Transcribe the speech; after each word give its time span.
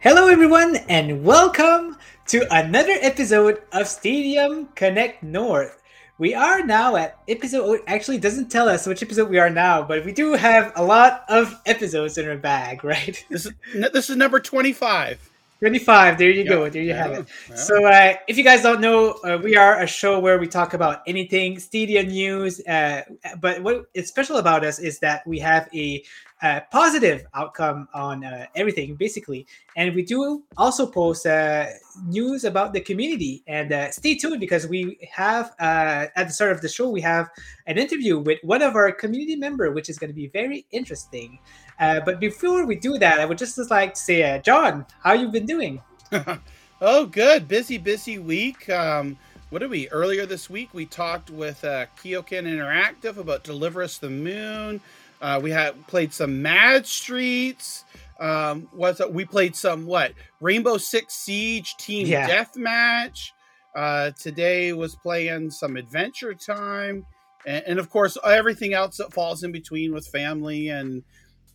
Hello, 0.00 0.28
everyone, 0.28 0.76
and 0.88 1.24
welcome 1.24 1.98
to 2.28 2.46
another 2.50 2.96
episode 3.02 3.60
of 3.72 3.86
Stadium 3.86 4.68
Connect 4.74 5.22
North. 5.22 5.82
We 6.16 6.34
are 6.34 6.64
now 6.64 6.96
at 6.96 7.18
episode. 7.28 7.64
Oh, 7.64 7.82
actually, 7.86 8.16
doesn't 8.16 8.50
tell 8.50 8.66
us 8.66 8.86
which 8.86 9.02
episode 9.02 9.28
we 9.28 9.38
are 9.38 9.50
now, 9.50 9.82
but 9.82 10.04
we 10.06 10.12
do 10.12 10.32
have 10.32 10.72
a 10.74 10.82
lot 10.82 11.24
of 11.28 11.54
episodes 11.66 12.16
in 12.16 12.26
our 12.26 12.38
bag, 12.38 12.82
right? 12.84 13.22
This 13.28 13.44
is 13.44 13.52
this 13.92 14.08
is 14.08 14.16
number 14.16 14.40
twenty 14.40 14.72
five. 14.72 15.29
25 15.60 16.18
there 16.18 16.30
you 16.30 16.44
go 16.44 16.68
there 16.68 16.82
you 16.82 16.94
have 16.94 17.12
it. 17.12 17.26
So 17.54 17.86
uh, 17.86 18.14
if 18.26 18.36
you 18.36 18.44
guys 18.44 18.62
don't 18.62 18.80
know 18.80 19.12
uh, 19.24 19.38
we 19.42 19.56
are 19.56 19.80
a 19.80 19.86
show 19.86 20.18
where 20.18 20.38
we 20.38 20.46
talk 20.46 20.74
about 20.74 21.02
anything 21.06 21.58
stadia 21.58 22.02
news 22.02 22.60
uh, 22.66 23.02
but 23.40 23.62
what 23.62 23.84
is 23.94 24.08
special 24.08 24.38
about 24.38 24.64
us 24.64 24.78
is 24.78 24.98
that 25.00 25.26
we 25.26 25.38
have 25.38 25.68
a, 25.74 26.02
a 26.42 26.62
positive 26.70 27.26
outcome 27.34 27.88
on 27.92 28.24
uh, 28.24 28.46
everything 28.54 28.94
basically. 28.94 29.46
And 29.76 29.94
we 29.94 30.02
do 30.02 30.42
also 30.56 30.86
post 30.86 31.26
uh, 31.26 31.66
news 32.06 32.44
about 32.44 32.72
the 32.72 32.80
community. 32.80 33.42
And 33.46 33.72
uh, 33.72 33.90
stay 33.90 34.14
tuned 34.16 34.40
because 34.40 34.66
we 34.66 34.98
have 35.12 35.54
at 35.60 36.26
the 36.26 36.32
start 36.32 36.52
of 36.52 36.60
the 36.60 36.68
show 36.68 36.88
we 36.88 37.00
have 37.02 37.28
an 37.66 37.78
interview 37.78 38.18
with 38.18 38.38
one 38.42 38.62
of 38.62 38.74
our 38.74 38.90
community 38.92 39.36
member 39.36 39.70
which 39.72 39.88
is 39.88 39.98
going 39.98 40.10
to 40.10 40.14
be 40.14 40.28
very 40.28 40.66
interesting 40.70 41.38
uh, 41.80 42.00
but 42.04 42.20
before 42.20 42.66
we 42.66 42.76
do 42.76 42.98
that, 42.98 43.18
I 43.18 43.24
would 43.24 43.38
just 43.38 43.58
like 43.70 43.94
to 43.94 44.00
say, 44.00 44.22
uh, 44.22 44.38
John, 44.38 44.84
how 45.02 45.14
you 45.14 45.28
been 45.28 45.46
doing? 45.46 45.80
oh, 46.80 47.06
good. 47.06 47.48
Busy, 47.48 47.78
busy 47.78 48.18
week. 48.18 48.68
Um, 48.68 49.16
what 49.48 49.60
did 49.60 49.70
we 49.70 49.88
earlier 49.88 50.26
this 50.26 50.50
week? 50.50 50.68
We 50.74 50.84
talked 50.84 51.30
with 51.30 51.64
uh, 51.64 51.86
KeokeN 51.98 52.46
Interactive 52.46 53.16
about 53.16 53.44
Deliver 53.44 53.82
Us 53.82 53.96
the 53.96 54.10
Moon. 54.10 54.80
Uh, 55.22 55.40
we 55.42 55.50
had 55.50 55.86
played 55.86 56.12
some 56.12 56.42
Mad 56.42 56.86
Streets. 56.86 57.84
Um, 58.20 58.68
what's 58.72 59.00
we 59.08 59.24
played 59.24 59.56
some 59.56 59.86
what 59.86 60.12
Rainbow 60.40 60.76
Six 60.76 61.14
Siege 61.14 61.76
Team 61.78 62.06
yeah. 62.06 62.28
Deathmatch. 62.28 63.30
Uh, 63.74 64.10
today 64.20 64.72
was 64.74 64.94
playing 64.96 65.50
some 65.50 65.76
Adventure 65.76 66.34
Time, 66.34 67.06
and, 67.46 67.64
and 67.66 67.78
of 67.78 67.88
course 67.88 68.18
everything 68.24 68.74
else 68.74 68.98
that 68.98 69.12
falls 69.12 69.42
in 69.42 69.52
between 69.52 69.94
with 69.94 70.06
family 70.08 70.68
and 70.68 71.02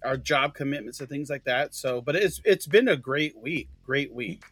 our 0.06 0.18
job 0.18 0.54
commitments 0.54 1.00
and 1.00 1.10
things 1.10 1.30
like 1.30 1.44
that. 1.46 1.76
So, 1.76 2.02
but 2.02 2.16
it's 2.16 2.42
it's 2.46 2.68
been 2.68 2.88
a 2.88 2.96
great 2.96 3.38
week, 3.38 3.70
great 3.84 4.14
week. 4.14 4.44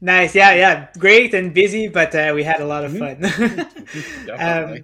Nice, 0.00 0.34
yeah, 0.34 0.54
yeah, 0.54 0.88
great 0.98 1.32
and 1.34 1.54
busy, 1.54 1.88
but 1.88 2.14
uh, 2.14 2.32
we 2.34 2.42
had 2.42 2.60
a 2.60 2.64
lot 2.64 2.84
of 2.84 2.92
mm-hmm. 2.92 3.22
fun. 3.22 4.30
um, 4.76 4.82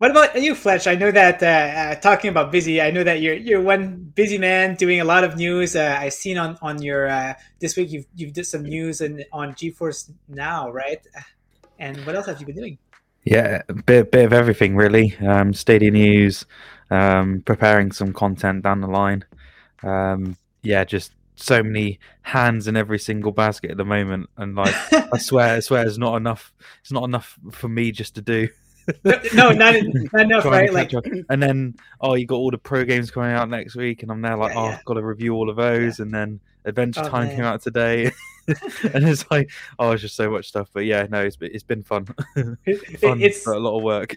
what 0.00 0.12
about 0.12 0.40
you, 0.40 0.54
Fletch? 0.54 0.86
I 0.86 0.94
know 0.94 1.10
that 1.10 1.42
uh, 1.42 1.46
uh, 1.46 1.94
talking 1.96 2.30
about 2.30 2.50
busy, 2.50 2.80
I 2.80 2.90
know 2.90 3.04
that 3.04 3.20
you're 3.20 3.34
you're 3.34 3.60
one 3.60 4.12
busy 4.14 4.38
man 4.38 4.74
doing 4.76 5.00
a 5.00 5.04
lot 5.04 5.24
of 5.24 5.36
news. 5.36 5.76
Uh, 5.76 5.98
I've 6.00 6.14
seen 6.14 6.38
on 6.38 6.56
on 6.62 6.80
your 6.80 7.06
uh, 7.06 7.34
this 7.58 7.76
week 7.76 7.92
you've 7.92 8.06
you've 8.14 8.32
did 8.32 8.46
some 8.46 8.62
news 8.62 9.02
and 9.02 9.26
on 9.30 9.52
GeForce 9.52 10.10
Now, 10.26 10.70
right? 10.70 11.06
And 11.78 11.98
what 12.06 12.14
else 12.14 12.26
have 12.26 12.40
you 12.40 12.46
been 12.46 12.56
doing? 12.56 12.78
Yeah, 13.24 13.60
a 13.68 13.74
bit 13.74 14.10
bit 14.10 14.24
of 14.24 14.32
everything 14.32 14.74
really. 14.74 15.18
Um, 15.18 15.52
Stadia 15.52 15.90
news, 15.90 16.46
um, 16.90 17.42
preparing 17.44 17.92
some 17.92 18.14
content 18.14 18.62
down 18.62 18.80
the 18.80 18.86
line. 18.86 19.24
Um, 19.82 20.36
yeah, 20.62 20.84
just 20.84 21.12
so 21.36 21.62
many 21.62 21.98
hands 22.22 22.68
in 22.68 22.76
every 22.76 22.98
single 22.98 23.32
basket 23.32 23.70
at 23.70 23.76
the 23.76 23.84
moment, 23.84 24.28
and 24.36 24.54
like 24.54 24.74
I 24.92 25.18
swear, 25.18 25.56
I 25.56 25.60
swear, 25.60 25.86
it's 25.86 25.98
not 25.98 26.16
enough. 26.16 26.52
It's 26.82 26.92
not 26.92 27.04
enough 27.04 27.38
for 27.50 27.68
me 27.68 27.92
just 27.92 28.14
to 28.16 28.22
do. 28.22 28.48
no, 29.04 29.50
not, 29.50 29.74
not 30.12 30.22
enough, 30.22 30.44
right? 30.44 30.72
Like, 30.72 30.92
and 31.28 31.42
then 31.42 31.76
oh, 32.00 32.14
you 32.14 32.26
got 32.26 32.36
all 32.36 32.50
the 32.50 32.58
pro 32.58 32.84
games 32.84 33.10
coming 33.10 33.32
out 33.32 33.48
next 33.48 33.76
week, 33.76 34.02
and 34.02 34.10
I'm 34.10 34.20
there 34.20 34.36
like, 34.36 34.52
yeah, 34.52 34.60
oh, 34.60 34.64
yeah. 34.68 34.76
I've 34.76 34.84
got 34.84 34.94
to 34.94 35.02
review 35.02 35.34
all 35.34 35.48
of 35.48 35.56
those, 35.56 35.98
yeah. 35.98 36.04
and 36.04 36.14
then 36.14 36.40
Adventure 36.64 37.02
oh, 37.04 37.08
Time 37.08 37.28
man. 37.28 37.36
came 37.36 37.44
out 37.44 37.62
today, 37.62 38.10
and 38.94 39.08
it's 39.08 39.30
like, 39.30 39.50
oh, 39.78 39.92
it's 39.92 40.02
just 40.02 40.16
so 40.16 40.30
much 40.30 40.48
stuff. 40.48 40.68
But 40.72 40.84
yeah, 40.84 41.06
no, 41.10 41.22
it's 41.22 41.36
it's 41.40 41.62
been 41.62 41.82
fun. 41.82 42.04
fun 42.34 42.56
it's 42.64 43.46
a 43.46 43.58
lot 43.58 43.76
of 43.76 43.82
work. 43.82 44.16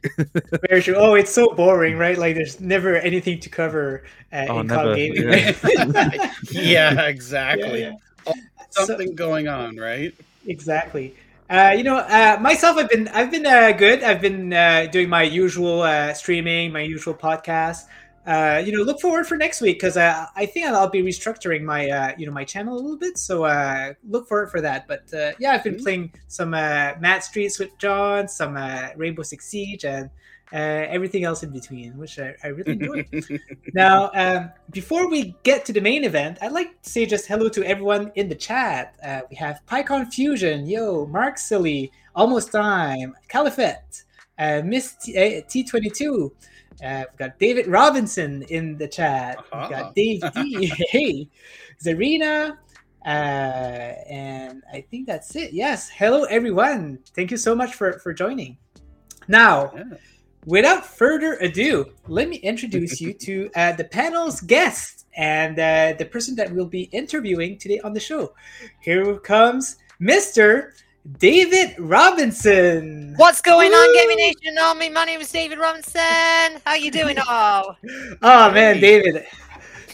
very 0.69 0.81
true. 0.81 0.95
Oh, 0.95 1.15
it's 1.15 1.31
so 1.31 1.49
boring, 1.49 1.97
right? 2.05 2.17
Like 2.17 2.35
there's 2.35 2.59
never 2.59 2.95
anything 2.97 3.39
to 3.39 3.49
cover 3.49 4.03
uh, 4.31 4.45
oh, 4.49 4.59
in 4.59 4.67
never. 4.67 4.95
gaming. 4.95 5.29
Yeah, 5.29 6.33
yeah 6.51 7.01
exactly. 7.03 7.81
Yeah, 7.81 7.93
yeah. 8.27 8.33
something 8.69 9.09
so, 9.09 9.13
going 9.13 9.47
on, 9.47 9.77
right? 9.77 10.13
Exactly. 10.47 11.15
Uh, 11.49 11.73
you 11.75 11.83
know, 11.83 11.97
uh, 11.97 12.37
myself, 12.41 12.77
I've 12.77 12.89
been 12.89 13.07
I've 13.09 13.29
been 13.29 13.45
uh, 13.45 13.71
good. 13.73 14.03
I've 14.03 14.21
been 14.21 14.53
uh, 14.53 14.87
doing 14.91 15.09
my 15.09 15.23
usual 15.23 15.81
uh, 15.81 16.13
streaming, 16.13 16.71
my 16.71 16.81
usual 16.81 17.13
podcast 17.13 17.85
uh, 18.25 18.61
you 18.65 18.71
know, 18.71 18.83
look 18.83 19.01
forward 19.01 19.27
for 19.27 19.35
next 19.35 19.59
week 19.59 19.77
because 19.77 19.97
uh, 19.97 20.25
I 20.35 20.45
think 20.45 20.67
I'll 20.67 20.89
be 20.89 21.03
restructuring 21.03 21.63
my, 21.63 21.89
uh, 21.89 22.11
you 22.17 22.25
know, 22.25 22.31
my 22.31 22.45
channel 22.45 22.75
a 22.75 22.79
little 22.79 22.97
bit. 22.97 23.17
So 23.17 23.43
uh, 23.43 23.93
look 24.07 24.27
forward 24.29 24.49
for 24.49 24.61
that. 24.61 24.87
But 24.87 25.13
uh, 25.13 25.33
yeah, 25.39 25.51
I've 25.51 25.63
been 25.63 25.75
mm-hmm. 25.75 25.83
playing 25.83 26.13
some 26.27 26.53
uh, 26.53 26.93
Mad 26.99 27.23
Streets 27.23 27.59
with 27.59 27.77
John, 27.77 28.27
some 28.27 28.55
uh, 28.55 28.89
Rainbow 28.95 29.23
Six 29.23 29.45
Siege, 29.45 29.83
and 29.83 30.09
uh, 30.53 30.85
everything 30.87 31.25
else 31.25 31.43
in 31.43 31.49
between, 31.49 31.97
which 31.97 32.17
I, 32.17 32.33
I 32.43 32.47
really 32.47 32.73
enjoy. 32.73 33.05
now, 33.73 34.11
um, 34.13 34.51
before 34.69 35.09
we 35.09 35.35
get 35.43 35.65
to 35.65 35.73
the 35.73 35.81
main 35.81 36.05
event, 36.05 36.37
I'd 36.41 36.51
like 36.51 36.81
to 36.83 36.89
say 36.89 37.05
just 37.05 37.27
hello 37.27 37.49
to 37.49 37.63
everyone 37.65 38.11
in 38.15 38.29
the 38.29 38.35
chat. 38.35 38.95
Uh, 39.03 39.21
we 39.29 39.35
have 39.35 39.61
PyCon 39.67 40.13
Fusion, 40.13 40.65
yo, 40.67 41.07
Mark 41.07 41.37
Silly, 41.37 41.91
Almost 42.15 42.51
Time, 42.51 43.15
Caliphate, 43.27 44.03
uh, 44.37 44.61
Miss 44.63 44.95
T- 44.95 45.13
T22. 45.15 46.31
Uh, 46.83 47.05
we've 47.09 47.17
got 47.17 47.39
David 47.39 47.67
Robinson 47.67 48.43
in 48.43 48.77
the 48.77 48.87
chat. 48.87 49.37
Uh-huh. 49.37 49.67
We've 49.69 49.69
got 49.69 49.95
Dave 49.95 50.21
D. 50.33 50.71
hey, 50.89 51.29
Zarina. 51.83 52.57
Uh, 53.05 53.09
and 53.09 54.63
I 54.71 54.81
think 54.81 55.07
that's 55.07 55.35
it. 55.35 55.53
Yes. 55.53 55.89
Hello, 55.89 56.23
everyone. 56.25 56.99
Thank 57.15 57.31
you 57.31 57.37
so 57.37 57.55
much 57.55 57.75
for, 57.75 57.99
for 57.99 58.13
joining. 58.13 58.57
Now, 59.27 59.71
yeah. 59.75 59.83
without 60.45 60.85
further 60.85 61.33
ado, 61.35 61.91
let 62.07 62.29
me 62.29 62.37
introduce 62.37 62.99
you 62.99 63.13
to 63.13 63.49
uh, 63.55 63.73
the 63.73 63.85
panel's 63.85 64.41
guest 64.41 65.05
and 65.15 65.59
uh, 65.59 65.93
the 65.97 66.05
person 66.05 66.35
that 66.35 66.51
we'll 66.51 66.65
be 66.65 66.83
interviewing 66.91 67.57
today 67.57 67.79
on 67.83 67.93
the 67.93 67.99
show. 67.99 68.33
Here 68.81 69.17
comes 69.19 69.77
Mr. 70.01 70.71
David 71.19 71.75
Robinson. 71.79 73.13
What's 73.17 73.41
going 73.41 73.71
Woo! 73.71 73.77
on, 73.77 73.93
Gaming 73.93 74.17
Nation 74.17 74.57
Army? 74.57 74.89
My 74.89 75.03
name 75.03 75.19
is 75.19 75.29
David 75.29 75.59
Robinson. 75.59 76.61
How 76.65 76.75
you 76.75 76.91
doing 76.91 77.17
all? 77.27 77.77
oh 78.21 78.51
man, 78.51 78.79
David. 78.79 79.25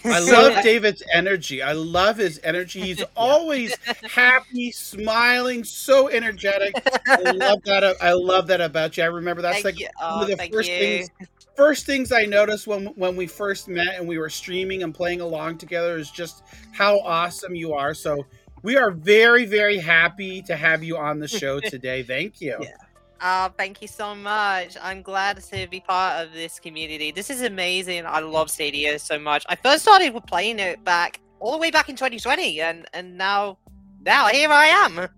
I 0.05 0.19
love 0.19 0.63
David's 0.63 1.01
energy. 1.11 1.63
I 1.63 1.71
love 1.71 2.17
his 2.17 2.39
energy. 2.43 2.81
He's 2.81 3.03
always 3.17 3.75
happy, 4.07 4.71
smiling, 4.71 5.63
so 5.63 6.09
energetic. 6.09 6.75
I 7.07 7.31
love 7.31 7.63
that. 7.63 7.95
I 8.01 8.13
love 8.13 8.45
that 8.47 8.61
about 8.61 8.95
you. 8.95 9.03
I 9.03 9.07
remember 9.07 9.41
that's 9.41 9.63
thank 9.63 9.79
like 9.79 9.91
oh, 9.99 10.19
one 10.19 10.31
of 10.31 10.39
oh, 10.39 10.43
the 10.43 10.51
first 10.51 10.69
you. 10.69 10.77
things. 10.77 11.09
First 11.57 11.85
things 11.87 12.11
I 12.11 12.23
noticed 12.23 12.67
when 12.67 12.85
when 12.95 13.15
we 13.15 13.25
first 13.25 13.67
met 13.67 13.95
and 13.95 14.07
we 14.07 14.19
were 14.19 14.29
streaming 14.29 14.83
and 14.83 14.93
playing 14.93 15.21
along 15.21 15.57
together 15.57 15.97
is 15.97 16.11
just 16.11 16.43
how 16.71 16.99
awesome 16.99 17.55
you 17.55 17.73
are. 17.73 17.95
So 17.95 18.25
we 18.61 18.77
are 18.77 18.91
very, 18.91 19.45
very 19.45 19.77
happy 19.77 20.41
to 20.43 20.55
have 20.55 20.83
you 20.83 20.97
on 20.97 21.19
the 21.19 21.27
show 21.41 21.59
today. 21.59 22.03
Thank 22.03 22.41
you. 22.41 22.57
Yeah. 22.61 22.75
Oh, 23.21 23.49
thank 23.57 23.81
you 23.81 23.87
so 23.87 24.15
much. 24.15 24.77
I'm 24.81 25.01
glad 25.01 25.41
to 25.43 25.67
be 25.67 25.81
part 25.81 26.25
of 26.25 26.33
this 26.33 26.59
community. 26.59 27.11
This 27.11 27.29
is 27.29 27.41
amazing. 27.41 28.05
I 28.05 28.19
love 28.19 28.49
Stadia 28.49 28.97
so 28.97 29.19
much. 29.19 29.45
I 29.49 29.55
first 29.55 29.83
started 29.83 30.13
playing 30.27 30.59
it 30.59 30.83
back 30.85 31.19
all 31.39 31.51
the 31.51 31.57
way 31.57 31.71
back 31.71 31.89
in 31.89 31.95
2020, 31.95 32.61
and 32.61 32.87
and 32.93 33.17
now 33.17 33.57
now 34.05 34.27
here 34.27 34.49
I 34.49 34.65
am. 34.67 35.07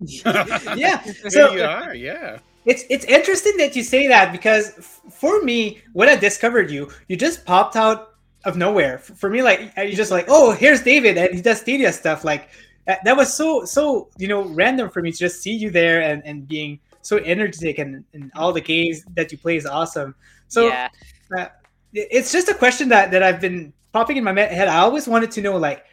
yeah, 0.76 1.02
so 1.28 1.50
here 1.50 1.58
you 1.58 1.64
are. 1.64 1.94
Yeah. 1.94 2.38
It's 2.64 2.84
it's 2.90 3.04
interesting 3.04 3.56
that 3.58 3.74
you 3.74 3.82
say 3.82 4.06
that 4.08 4.32
because 4.32 4.78
f- 4.78 5.00
for 5.12 5.42
me, 5.42 5.80
when 5.92 6.08
I 6.08 6.16
discovered 6.16 6.70
you, 6.70 6.90
you 7.08 7.16
just 7.16 7.44
popped 7.44 7.76
out 7.76 8.14
of 8.44 8.56
nowhere. 8.56 8.98
For 8.98 9.30
me, 9.30 9.42
like 9.42 9.72
you're 9.76 9.90
just 9.90 10.10
like, 10.10 10.26
oh, 10.28 10.52
here's 10.52 10.82
David, 10.82 11.18
and 11.18 11.34
he 11.34 11.40
does 11.40 11.60
Stadia 11.60 11.92
stuff. 11.92 12.24
Like 12.24 12.48
that 12.86 13.16
was 13.16 13.32
so 13.32 13.64
so 13.64 14.08
you 14.18 14.28
know 14.28 14.42
random 14.42 14.90
for 14.90 15.02
me 15.02 15.12
to 15.12 15.18
just 15.18 15.42
see 15.42 15.52
you 15.52 15.70
there 15.70 16.02
and 16.02 16.22
and 16.24 16.48
being 16.48 16.80
so 17.02 17.18
energetic 17.18 17.78
and, 17.78 18.04
and 18.12 18.30
all 18.36 18.52
the 18.52 18.60
games 18.60 19.04
that 19.14 19.32
you 19.32 19.38
play 19.38 19.56
is 19.56 19.66
awesome. 19.66 20.14
So 20.48 20.68
yeah. 20.68 20.88
uh, 21.36 21.46
it's 21.92 22.32
just 22.32 22.48
a 22.48 22.54
question 22.54 22.88
that 22.88 23.10
that 23.10 23.22
i've 23.22 23.40
been 23.40 23.72
popping 23.92 24.16
in 24.16 24.24
my 24.24 24.32
head. 24.32 24.68
I 24.68 24.78
always 24.78 25.06
wanted 25.06 25.30
to 25.32 25.42
know 25.42 25.56
like 25.56 25.84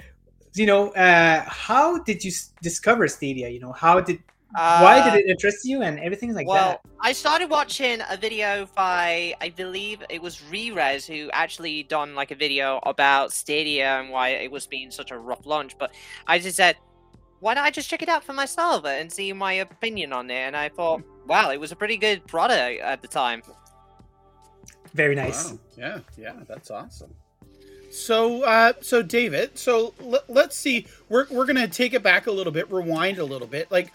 you 0.54 0.66
know 0.66 0.90
uh 0.92 1.44
how 1.48 2.00
did 2.00 2.24
you 2.24 2.32
discover 2.62 3.08
stadia? 3.08 3.50
You 3.50 3.60
know 3.60 3.72
how 3.72 4.00
did 4.00 4.20
uh, 4.56 4.80
Why 4.80 5.04
did 5.04 5.20
it 5.20 5.30
interest 5.30 5.64
you 5.64 5.84
and 5.84 6.00
everything 6.00 6.34
like 6.34 6.48
well, 6.48 6.70
that? 6.70 6.82
I 7.02 7.12
started 7.12 7.50
watching 7.50 8.00
a 8.10 8.18
video 8.18 8.68
by 8.76 9.36
I 9.40 9.50
believe 9.50 10.02
it 10.10 10.22
was 10.22 10.38
Rerez 10.52 11.06
who 11.06 11.30
actually 11.32 11.84
done 11.84 12.16
like 12.16 12.32
a 12.32 12.36
video 12.36 12.80
about 12.84 13.32
Stadia 13.32 14.00
and 14.00 14.10
why 14.10 14.30
it 14.30 14.52
was 14.52 14.66
being 14.66 14.90
such 14.90 15.12
a 15.12 15.18
rough 15.18 15.46
launch. 15.46 15.78
But 15.78 15.92
I 16.26 16.40
just 16.40 16.58
said, 16.58 16.78
why 17.42 17.54
don't 17.54 17.64
I 17.64 17.70
just 17.70 17.90
check 17.90 18.02
it 18.02 18.10
out 18.10 18.24
for 18.24 18.34
myself 18.34 18.86
and 18.86 19.12
see 19.12 19.32
my 19.34 19.54
opinion 19.54 20.14
on 20.14 20.30
it? 20.32 20.36
And 20.36 20.58
I 20.58 20.70
thought, 20.70 21.04
wow, 21.28 21.52
it 21.52 21.60
was 21.60 21.72
a 21.72 21.76
pretty 21.76 21.98
good 21.98 22.26
product 22.26 22.82
at 22.82 23.02
the 23.04 23.08
time. 23.08 23.44
Very 24.94 25.14
nice. 25.16 25.52
Wow. 25.52 25.60
Yeah, 25.78 26.00
yeah, 26.18 26.34
that's 26.48 26.72
awesome. 26.72 27.14
So, 27.92 28.44
uh, 28.44 28.74
so 28.82 29.02
David, 29.02 29.58
so 29.58 29.94
l- 30.02 30.24
let's 30.28 30.56
see. 30.56 30.86
We're 31.10 31.26
we're 31.30 31.46
gonna 31.46 31.68
take 31.68 31.94
it 31.94 32.04
back 32.04 32.28
a 32.28 32.32
little 32.32 32.54
bit, 32.54 32.72
rewind 32.72 33.18
a 33.18 33.24
little 33.24 33.48
bit. 33.48 33.72
Like 33.72 33.94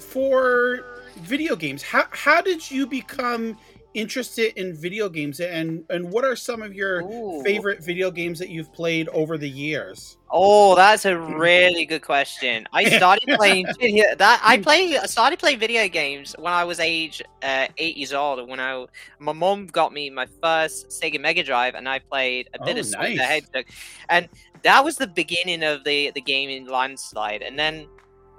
for 0.00 0.84
video 1.18 1.56
games, 1.56 1.82
how 1.82 2.04
how 2.12 2.40
did 2.40 2.70
you 2.70 2.86
become 2.86 3.56
interested 3.92 4.52
in 4.56 4.72
video 4.72 5.08
games, 5.08 5.40
and 5.40 5.84
and 5.90 6.10
what 6.12 6.24
are 6.24 6.36
some 6.36 6.62
of 6.62 6.74
your 6.74 7.02
Ooh. 7.02 7.42
favorite 7.42 7.82
video 7.84 8.10
games 8.10 8.38
that 8.38 8.48
you've 8.48 8.72
played 8.72 9.08
over 9.08 9.36
the 9.36 9.48
years? 9.48 10.16
Oh, 10.30 10.76
that's 10.76 11.04
a 11.06 11.18
really 11.18 11.84
good 11.86 12.02
question. 12.02 12.66
I 12.72 12.84
started 12.96 13.28
playing 13.36 13.66
video, 13.80 14.14
that. 14.16 14.40
I 14.44 14.58
play. 14.58 14.96
I 14.96 15.06
started 15.06 15.38
playing 15.40 15.58
video 15.58 15.88
games 15.88 16.34
when 16.38 16.52
I 16.52 16.62
was 16.64 16.78
age 16.78 17.20
uh, 17.42 17.66
eight 17.78 17.96
years 17.96 18.12
old. 18.12 18.48
When 18.48 18.60
I 18.60 18.86
my 19.18 19.32
mom 19.32 19.66
got 19.66 19.92
me 19.92 20.08
my 20.10 20.26
first 20.42 20.88
Sega 20.88 21.20
Mega 21.20 21.42
Drive, 21.42 21.74
and 21.74 21.88
I 21.88 21.98
played 21.98 22.48
a 22.54 22.64
bit 22.64 22.76
Oh, 22.76 22.80
of 22.80 22.90
nice. 22.92 23.18
Hedgehog, 23.18 23.64
and 24.08 24.28
that 24.62 24.84
was 24.84 24.96
the 24.96 25.08
beginning 25.08 25.64
of 25.64 25.82
the 25.82 26.12
the 26.14 26.20
gaming 26.20 26.66
landslide. 26.66 27.42
And 27.42 27.58
then 27.58 27.88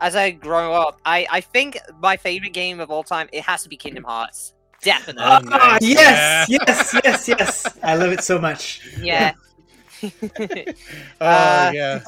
as 0.02 0.16
I 0.16 0.32
grow 0.32 0.74
up, 0.74 1.00
I 1.06 1.28
I 1.32 1.42
think 1.42 1.78
my 2.02 2.18
favorite 2.18 2.54
game 2.54 2.80
of 2.82 2.92
all 2.92 3.04
time 3.04 3.30
it 3.32 3.44
has 3.44 3.64
to 3.64 3.70
be 3.70 3.78
Kingdom 3.78 4.04
Hearts. 4.04 4.54
Definitely. 4.84 5.24
Oh, 5.24 5.40
Ah, 5.52 5.78
nice. 5.82 5.82
yes, 5.82 6.50
yes, 6.50 6.96
yes, 7.04 7.28
yes. 7.28 7.78
I 7.84 7.96
love 7.96 8.12
it 8.12 8.24
so 8.24 8.40
much. 8.40 8.82
yeah. 9.02 9.34
Oh 11.22 11.22
Uh, 11.22 11.72
yeah, 11.74 12.00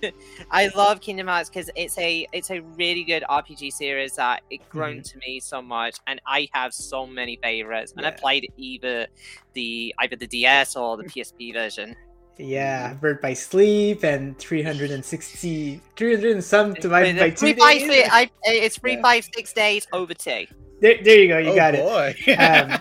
I 0.50 0.70
love 0.76 1.00
Kingdom 1.00 1.26
Hearts 1.26 1.48
because 1.50 1.70
it's 1.74 1.98
a 1.98 2.26
it's 2.32 2.50
a 2.50 2.60
really 2.60 3.02
good 3.04 3.24
RPG 3.28 3.72
series 3.72 4.14
that 4.16 4.42
it 4.50 4.68
grown 4.68 4.98
Mm-hmm. 4.98 5.02
to 5.02 5.18
me 5.26 5.40
so 5.40 5.60
much, 5.60 5.96
and 6.06 6.20
I 6.26 6.48
have 6.52 6.72
so 6.72 7.06
many 7.06 7.38
favorites. 7.42 7.92
And 7.96 8.06
I 8.06 8.12
played 8.12 8.48
either 8.56 9.08
the 9.54 9.94
either 10.00 10.16
the 10.16 10.26
DS 10.28 10.76
or 10.76 10.96
the 10.96 11.04
PSP 11.04 11.52
version. 11.52 11.96
Yeah, 12.40 12.94
Birth 12.94 13.20
by 13.20 13.34
Sleep 13.34 14.02
and 14.04 14.38
360, 14.38 15.80
300 15.96 16.30
and 16.32 16.44
some 16.44 16.74
divided 16.74 17.18
by 17.18 17.30
two 17.30 17.36
three, 17.36 17.52
five, 17.54 17.78
days. 17.78 17.90
six, 17.90 18.08
I, 18.10 18.30
it's 18.44 18.78
three, 18.78 18.94
Yeah. 18.94 19.02
five, 19.02 19.28
six 19.34 19.52
days 19.52 19.86
over 19.92 20.14
two. 20.14 20.46
There, 20.80 21.02
there 21.02 21.18
you 21.18 21.28
go. 21.28 21.38
You 21.38 21.50
oh, 21.50 21.54
got 21.54 21.74
it. 21.74 22.32
Um, 22.38 22.80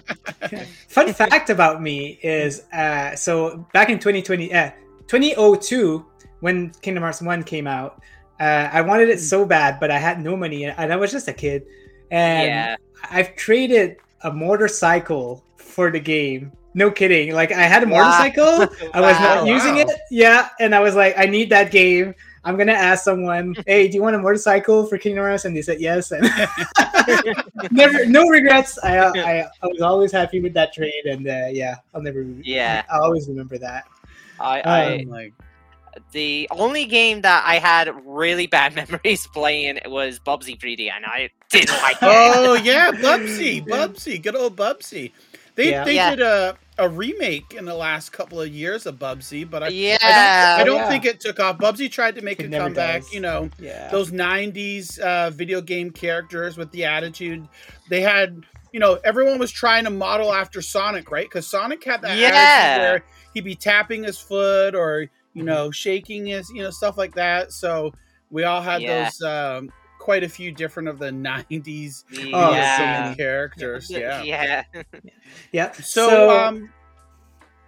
Fun 0.88 1.14
fact 1.14 1.50
about 1.50 1.82
me 1.82 2.18
is 2.24 2.64
uh, 2.72 3.16
so 3.16 3.66
back 3.74 3.90
in 3.90 4.00
2020, 4.00 4.54
uh, 4.54 4.72
2002, 5.08 6.06
when 6.40 6.70
Kingdom 6.82 7.04
Hearts 7.04 7.22
1 7.22 7.44
came 7.44 7.68
out, 7.68 8.02
uh, 8.40 8.70
I 8.72 8.82
wanted 8.82 9.10
it 9.10 9.20
so 9.20 9.46
bad, 9.46 9.80
but 9.82 9.92
I 9.92 9.98
had 9.98 10.22
no 10.22 10.38
money 10.38 10.64
and 10.66 10.94
I 10.94 10.96
was 10.96 11.12
just 11.12 11.28
a 11.28 11.34
kid. 11.34 11.66
And 12.10 12.48
yeah, 12.48 12.76
I've 13.12 13.36
traded 13.36 13.98
a 14.22 14.32
motorcycle 14.32 15.44
for 15.58 15.92
the 15.92 16.00
game. 16.00 16.54
No 16.80 16.90
kidding. 16.90 17.34
Like 17.34 17.52
I 17.52 17.64
had 17.64 17.84
a 17.84 17.88
Wow. 17.88 17.98
motorcycle, 18.00 18.46
I 18.94 19.02
was 19.02 19.18
Wow. 19.20 19.44
not 19.44 19.48
using 19.48 19.76
Wow. 19.76 19.82
it. 19.82 20.00
Yeah, 20.10 20.48
and 20.62 20.74
I 20.74 20.80
was 20.80 20.96
like, 20.96 21.14
I 21.18 21.26
need 21.26 21.50
that 21.52 21.72
game. 21.72 22.16
I'm 22.46 22.58
gonna 22.58 22.72
ask 22.72 23.04
someone, 23.04 23.54
hey, 23.68 23.90
do 23.90 23.96
you 23.98 24.02
want 24.02 24.16
a 24.16 24.20
motorcycle 24.20 24.86
for 24.88 24.98
Kingdom 24.98 25.26
Hearts? 25.26 25.44
And 25.44 25.56
they 25.56 25.62
said 25.62 25.82
yes. 25.82 26.12
And 26.12 26.24
never, 27.72 28.06
no 28.06 28.24
regrets. 28.30 28.80
I, 28.82 28.98
uh, 28.98 29.12
I, 29.14 29.34
I 29.62 29.68
was 29.68 29.82
always 29.82 30.12
happy 30.14 30.40
with 30.40 30.54
that 30.54 30.72
trade, 30.74 31.04
and 31.06 31.28
uh, 31.28 31.48
yeah, 31.52 31.76
I'll 31.94 32.02
never. 32.02 32.22
Yeah. 32.44 32.84
I'll 32.90 33.04
always 33.04 33.28
remember 33.28 33.58
that. 33.58 33.84
I, 34.40 34.62
Um, 34.62 35.10
like, 35.10 35.34
the 36.14 36.48
only 36.52 36.86
game 36.86 37.20
that 37.22 37.44
I 37.46 37.56
had 37.60 37.92
really 38.06 38.48
bad 38.48 38.74
memories 38.76 39.28
playing 39.28 39.80
was 39.88 40.18
Bubsy 40.20 40.58
3D, 40.58 40.90
and 40.90 41.06
I 41.06 41.30
didn't 41.50 41.72
like 41.82 41.98
it. 41.98 42.04
oh 42.04 42.54
yeah, 42.54 42.90
Bubsy, 42.92 43.66
Bubsy, 43.68 44.22
good 44.22 44.36
old 44.38 44.56
Bubsy. 44.56 45.12
They 45.60 45.72
Yeah. 45.72 45.84
they 45.84 45.96
Yeah. 45.96 46.10
did 46.12 46.22
a 46.22 46.58
a 46.78 46.88
remake 46.88 47.54
in 47.56 47.66
the 47.66 47.76
last 47.76 48.14
couple 48.14 48.40
of 48.40 48.48
years 48.48 48.86
of 48.86 48.96
Bubsy, 48.96 49.48
but 49.48 49.62
I, 49.64 49.68
yeah, 49.68 49.98
I 50.02 50.08
don't, 50.08 50.62
I 50.62 50.64
don't 50.64 50.76
yeah. 50.84 50.90
think 50.90 51.04
it 51.04 51.20
took 51.20 51.38
off. 51.38 51.58
Bubsy 51.58 51.92
tried 51.92 52.16
to 52.16 52.22
make 52.22 52.40
It 52.40 52.46
a 52.46 52.48
never 52.50 52.68
comeback. 52.68 53.02
does. 53.02 53.14
You 53.14 53.20
know, 53.20 53.50
Yeah. 53.60 53.90
those 53.90 54.12
'90s 54.12 54.98
uh, 55.00 55.30
video 55.32 55.60
game 55.60 55.92
characters 55.92 56.56
with 56.56 56.72
the 56.72 56.86
attitude. 56.86 57.46
They 57.90 58.00
had, 58.00 58.46
you 58.72 58.80
know, 58.80 58.98
everyone 59.04 59.40
was 59.40 59.52
trying 59.52 59.84
to 59.84 59.90
model 59.90 60.32
after 60.34 60.62
Sonic, 60.62 61.12
right? 61.12 61.26
Because 61.26 61.46
Sonic 61.46 61.84
had 61.84 62.02
that 62.04 62.18
Yeah. 62.18 62.30
attitude 62.34 62.82
where 62.82 63.04
he'd 63.34 63.44
be 63.44 63.56
tapping 63.56 64.06
his 64.06 64.18
foot 64.18 64.74
or 64.74 65.02
you 65.34 65.44
Mhm. 65.44 65.48
know 65.48 65.72
shaking 65.72 66.28
his, 66.28 66.50
you 66.52 66.64
know, 66.64 66.70
stuff 66.70 66.98
like 66.98 67.16
that. 67.16 67.52
So 67.52 67.94
we 68.32 68.46
all 68.46 68.62
had 68.62 68.82
Yeah. 68.82 69.04
those. 69.04 69.22
Um, 69.22 69.70
quite 70.10 70.24
a 70.24 70.28
few 70.30 70.52
different 70.52 70.90
of 70.90 70.98
the 70.98 71.06
'90s 71.12 72.04
Oh, 72.34 72.52
yeah. 72.52 73.14
characters. 73.14 73.92
Yeah. 73.92 74.24
yeah. 74.24 74.64
yeah. 75.52 75.72
So, 75.74 76.32
um, 76.32 76.72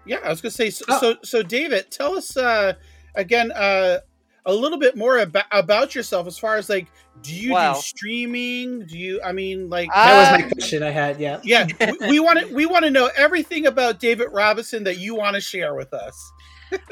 yeah, 0.08 0.18
I 0.26 0.30
was 0.30 0.42
gonna 0.42 0.50
say. 0.50 0.72
So, 0.72 0.86
Oh. 0.90 1.00
so, 1.00 1.16
so, 1.24 1.44
David, 1.44 1.92
tell 1.92 2.18
us 2.18 2.36
uh, 2.36 2.74
again 3.14 3.52
uh, 3.52 4.00
a 4.48 4.54
little 4.56 4.80
bit 4.80 4.98
more 4.98 5.20
about 5.20 5.46
about 5.52 5.94
yourself. 5.94 6.26
As 6.26 6.40
far 6.40 6.58
as 6.58 6.68
like, 6.68 6.88
do 7.22 7.32
you 7.32 7.54
Well- 7.54 7.76
do 7.76 7.82
streaming? 7.82 8.88
Do 8.88 8.98
you? 8.98 9.22
I 9.24 9.34
mean, 9.34 9.70
like, 9.70 9.90
that 9.94 10.32
was 10.34 10.42
my 10.46 10.50
question 10.50 10.82
I 10.82 10.90
had. 10.90 11.20
Yeah. 11.20 11.42
yeah, 11.44 11.68
we 12.10 12.20
want 12.20 12.40
to 12.40 12.56
we 12.56 12.66
want 12.66 12.86
to 12.86 12.90
know 12.98 13.12
everything 13.16 13.68
about 13.68 14.00
David 14.00 14.30
Robinson 14.32 14.84
that 14.86 14.98
you 14.98 15.14
want 15.14 15.36
to 15.36 15.42
share 15.42 15.76
with 15.76 15.94
us. 15.94 16.32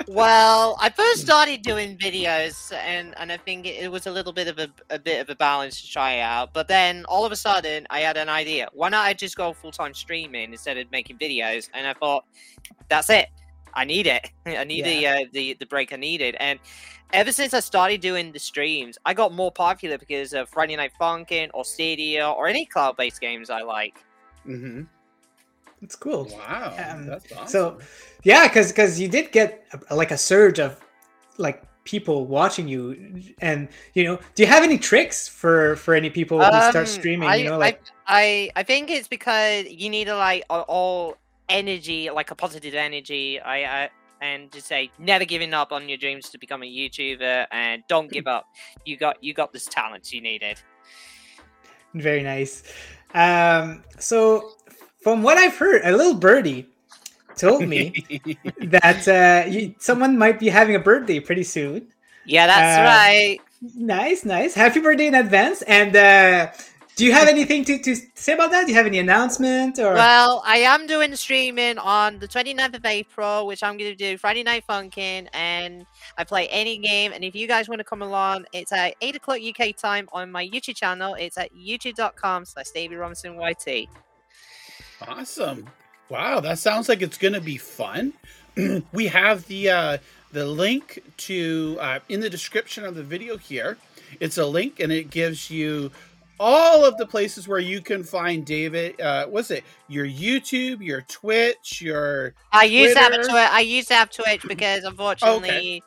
Well, 0.07 0.75
I 0.79 0.89
first 0.89 1.21
started 1.21 1.61
doing 1.61 1.97
videos, 1.97 2.73
and, 2.73 3.13
and 3.17 3.31
I 3.31 3.37
think 3.37 3.65
it, 3.65 3.91
was 3.91 4.07
a 4.07 4.11
little 4.11 4.33
bit 4.33 4.47
of 4.47 4.57
a, 4.57 4.69
a 4.89 4.99
bit 4.99 5.21
of 5.21 5.29
a 5.29 5.35
balance 5.35 5.81
to 5.81 5.89
try 5.89 6.19
out. 6.19 6.53
But 6.53 6.67
then 6.67 7.05
all 7.05 7.25
of 7.25 7.31
a 7.31 7.35
sudden, 7.35 7.85
I 7.89 7.99
had 7.99 8.17
an 8.17 8.29
idea. 8.29 8.69
Why 8.73 8.89
not 8.89 9.05
I 9.05 9.13
just 9.13 9.35
go 9.35 9.53
full 9.53 9.71
time 9.71 9.93
streaming 9.93 10.51
instead 10.51 10.77
of 10.77 10.91
making 10.91 11.17
videos? 11.17 11.69
And 11.73 11.85
I 11.85 11.93
thought, 11.93 12.25
that's 12.89 13.09
it. 13.09 13.27
I 13.73 13.85
need 13.85 14.07
it. 14.07 14.29
I 14.45 14.63
need 14.63 14.83
the 14.83 15.07
uh, 15.07 15.25
the 15.31 15.53
the 15.59 15.65
break 15.65 15.93
I 15.93 15.95
needed. 15.95 16.35
And 16.39 16.59
ever 17.13 17.31
since 17.31 17.53
I 17.53 17.59
started 17.59 18.01
doing 18.01 18.31
the 18.31 18.39
streams, 18.39 18.97
I 19.05 19.13
got 19.13 19.33
more 19.33 19.51
popular 19.51 19.97
because 19.97 20.33
of 20.33 20.49
Friday 20.49 20.75
Night 20.75 20.91
Funkin' 20.99 21.49
or 21.53 21.63
Stadia 21.63 22.27
or 22.29 22.47
any 22.47 22.65
cloud 22.65 22.97
based 22.97 23.21
games 23.21 23.49
I 23.49 23.61
like. 23.61 24.03
Mm-hmm. 24.47 24.83
It's 25.81 25.95
cool. 25.95 26.25
Wow, 26.25 26.75
Um, 26.77 27.05
that's 27.05 27.31
awesome. 27.31 27.47
So, 27.47 27.79
yeah, 28.23 28.47
because 28.47 28.69
because 28.69 28.99
you 28.99 29.07
did 29.07 29.31
get 29.31 29.65
a, 29.89 29.95
like 29.95 30.11
a 30.11 30.17
surge 30.17 30.59
of 30.59 30.79
like 31.37 31.63
people 31.85 32.27
watching 32.27 32.67
you, 32.67 33.33
and 33.41 33.69
you 33.93 34.03
know, 34.03 34.19
do 34.35 34.43
you 34.43 34.47
have 34.47 34.63
any 34.63 34.77
tricks 34.77 35.27
for 35.27 35.75
for 35.77 35.93
any 35.95 36.09
people 36.09 36.51
who 36.51 36.61
Um, 36.61 36.61
start 36.61 36.87
streaming? 36.87 37.33
I, 37.33 37.35
you 37.35 37.43
know, 37.45 37.57
like 37.57 37.79
I, 37.81 37.81
I 38.07 38.51
I 38.57 38.63
think 38.63 38.89
it's 38.89 39.07
because 39.07 39.65
you 39.67 39.89
need 39.89 40.07
a 40.07 40.15
like 40.17 40.43
all 40.49 41.17
energy, 41.49 42.09
like 42.09 42.31
a 42.31 42.35
positive 42.35 42.73
energy. 42.73 43.39
I, 43.39 43.83
I 43.85 43.89
and 44.21 44.51
just 44.51 44.67
say 44.67 44.91
never 44.97 45.25
giving 45.25 45.53
up 45.53 45.71
on 45.71 45.89
your 45.89 45.97
dreams 45.97 46.29
to 46.29 46.37
become 46.37 46.63
a 46.63 46.65
YouTuber, 46.65 47.47
and 47.51 47.83
don't 47.87 48.11
give 48.11 48.27
up. 48.27 48.47
You 48.85 48.97
got 48.97 49.17
you 49.23 49.33
got 49.33 49.53
this 49.53 49.65
talent 49.67 50.11
you 50.13 50.21
needed. 50.21 50.61
very 51.93 52.23
nice. 52.23 52.63
Um, 53.13 53.83
so 53.97 54.51
from 55.09 55.23
what 55.23 55.37
I've 55.39 55.57
heard, 55.57 55.81
a 55.83 55.91
little 55.91 56.13
birdie 56.13 56.67
told 57.35 57.67
me 57.67 58.05
that 58.61 59.07
uh, 59.07 59.49
you, 59.49 59.73
someone 59.79 60.17
might 60.17 60.39
be 60.39 60.49
having 60.49 60.75
a 60.75 60.79
birthday 60.79 61.19
pretty 61.19 61.43
soon. 61.43 61.87
Yeah, 62.25 62.45
that's 62.45 62.77
Uh, 62.77 62.83
right. 62.83 63.39
Nice, 63.75 64.23
nice. 64.23 64.53
Happy 64.53 64.79
birthday 64.79 65.07
in 65.07 65.15
advance. 65.15 65.63
And 65.63 65.95
uh, 65.95 66.51
do 66.95 67.05
you 67.05 67.11
have 67.11 67.27
anything 67.35 67.65
to, 67.65 67.79
to 67.79 67.95
say 68.13 68.33
about 68.33 68.51
that? 68.51 68.65
Do 68.67 68.71
you 68.71 68.77
have 68.77 68.85
any 68.85 68.99
announcement 68.99 69.79
or? 69.79 69.93
Well, 69.93 70.43
I 70.45 70.57
am 70.57 70.85
doing 70.85 71.15
streaming 71.15 71.79
on 71.79 72.19
the 72.19 72.27
29th 72.27 72.75
of 72.75 72.85
April, 72.85 73.47
which 73.47 73.63
I'm 73.63 73.77
going 73.77 73.89
to 73.89 73.95
do 73.95 74.15
Friday 74.17 74.43
Night 74.43 74.63
Funkin', 74.69 75.27
and 75.33 75.87
I 76.19 76.23
play 76.23 76.47
any 76.49 76.77
game. 76.77 77.13
And 77.13 77.23
if 77.23 77.33
you 77.33 77.47
guys 77.47 77.67
want 77.67 77.79
to 77.79 77.83
come 77.83 78.03
along, 78.03 78.45
it's 78.53 78.71
at 78.71 78.93
8 79.01 79.15
o'clock 79.15 79.39
UK 79.41 79.75
time 79.75 80.07
on 80.13 80.31
my 80.31 80.47
YouTube 80.47 80.75
channel. 80.75 81.15
It's 81.15 81.37
at 81.37 81.51
youtube.com 81.55 82.45
slash 82.45 82.69
Davey 82.69 82.95
Robinson 82.95 83.39
YT. 83.41 83.89
Awesome. 85.07 85.67
Wow, 86.09 86.39
that 86.39 86.59
sounds 86.59 86.89
like 86.89 87.01
it's 87.01 87.17
going 87.17 87.33
to 87.33 87.41
be 87.41 87.57
fun. 87.57 88.13
we 88.93 89.07
have 89.07 89.47
the 89.47 89.69
uh, 89.69 89.97
the 90.31 90.45
link 90.45 90.99
to 91.17 91.77
uh, 91.79 91.99
in 92.09 92.19
the 92.19 92.29
description 92.29 92.83
of 92.83 92.95
the 92.95 93.03
video 93.03 93.37
here. 93.37 93.77
It's 94.19 94.37
a 94.37 94.45
link 94.45 94.79
and 94.79 94.91
it 94.91 95.11
gives 95.11 95.51
you 95.51 95.91
all 96.39 96.85
of 96.85 96.97
the 96.97 97.05
places 97.05 97.47
where 97.47 97.59
you 97.59 97.81
can 97.81 98.03
find 98.03 98.45
David. 98.45 98.99
Uh, 98.99 99.27
what's 99.27 99.51
it? 99.51 99.63
Your 99.87 100.05
YouTube, 100.05 100.81
your 100.81 101.01
Twitch, 101.01 101.81
your 101.81 102.33
I 102.51 102.63
used 102.63 102.95
to 102.95 103.01
have 103.01 103.13
a 103.13 103.17
Twitch. 103.17 103.29
I 103.29 103.59
used 103.59 103.89
to 103.89 103.93
have 103.95 104.09
Twitch 104.09 104.43
because 104.47 104.83
unfortunately, 104.85 105.83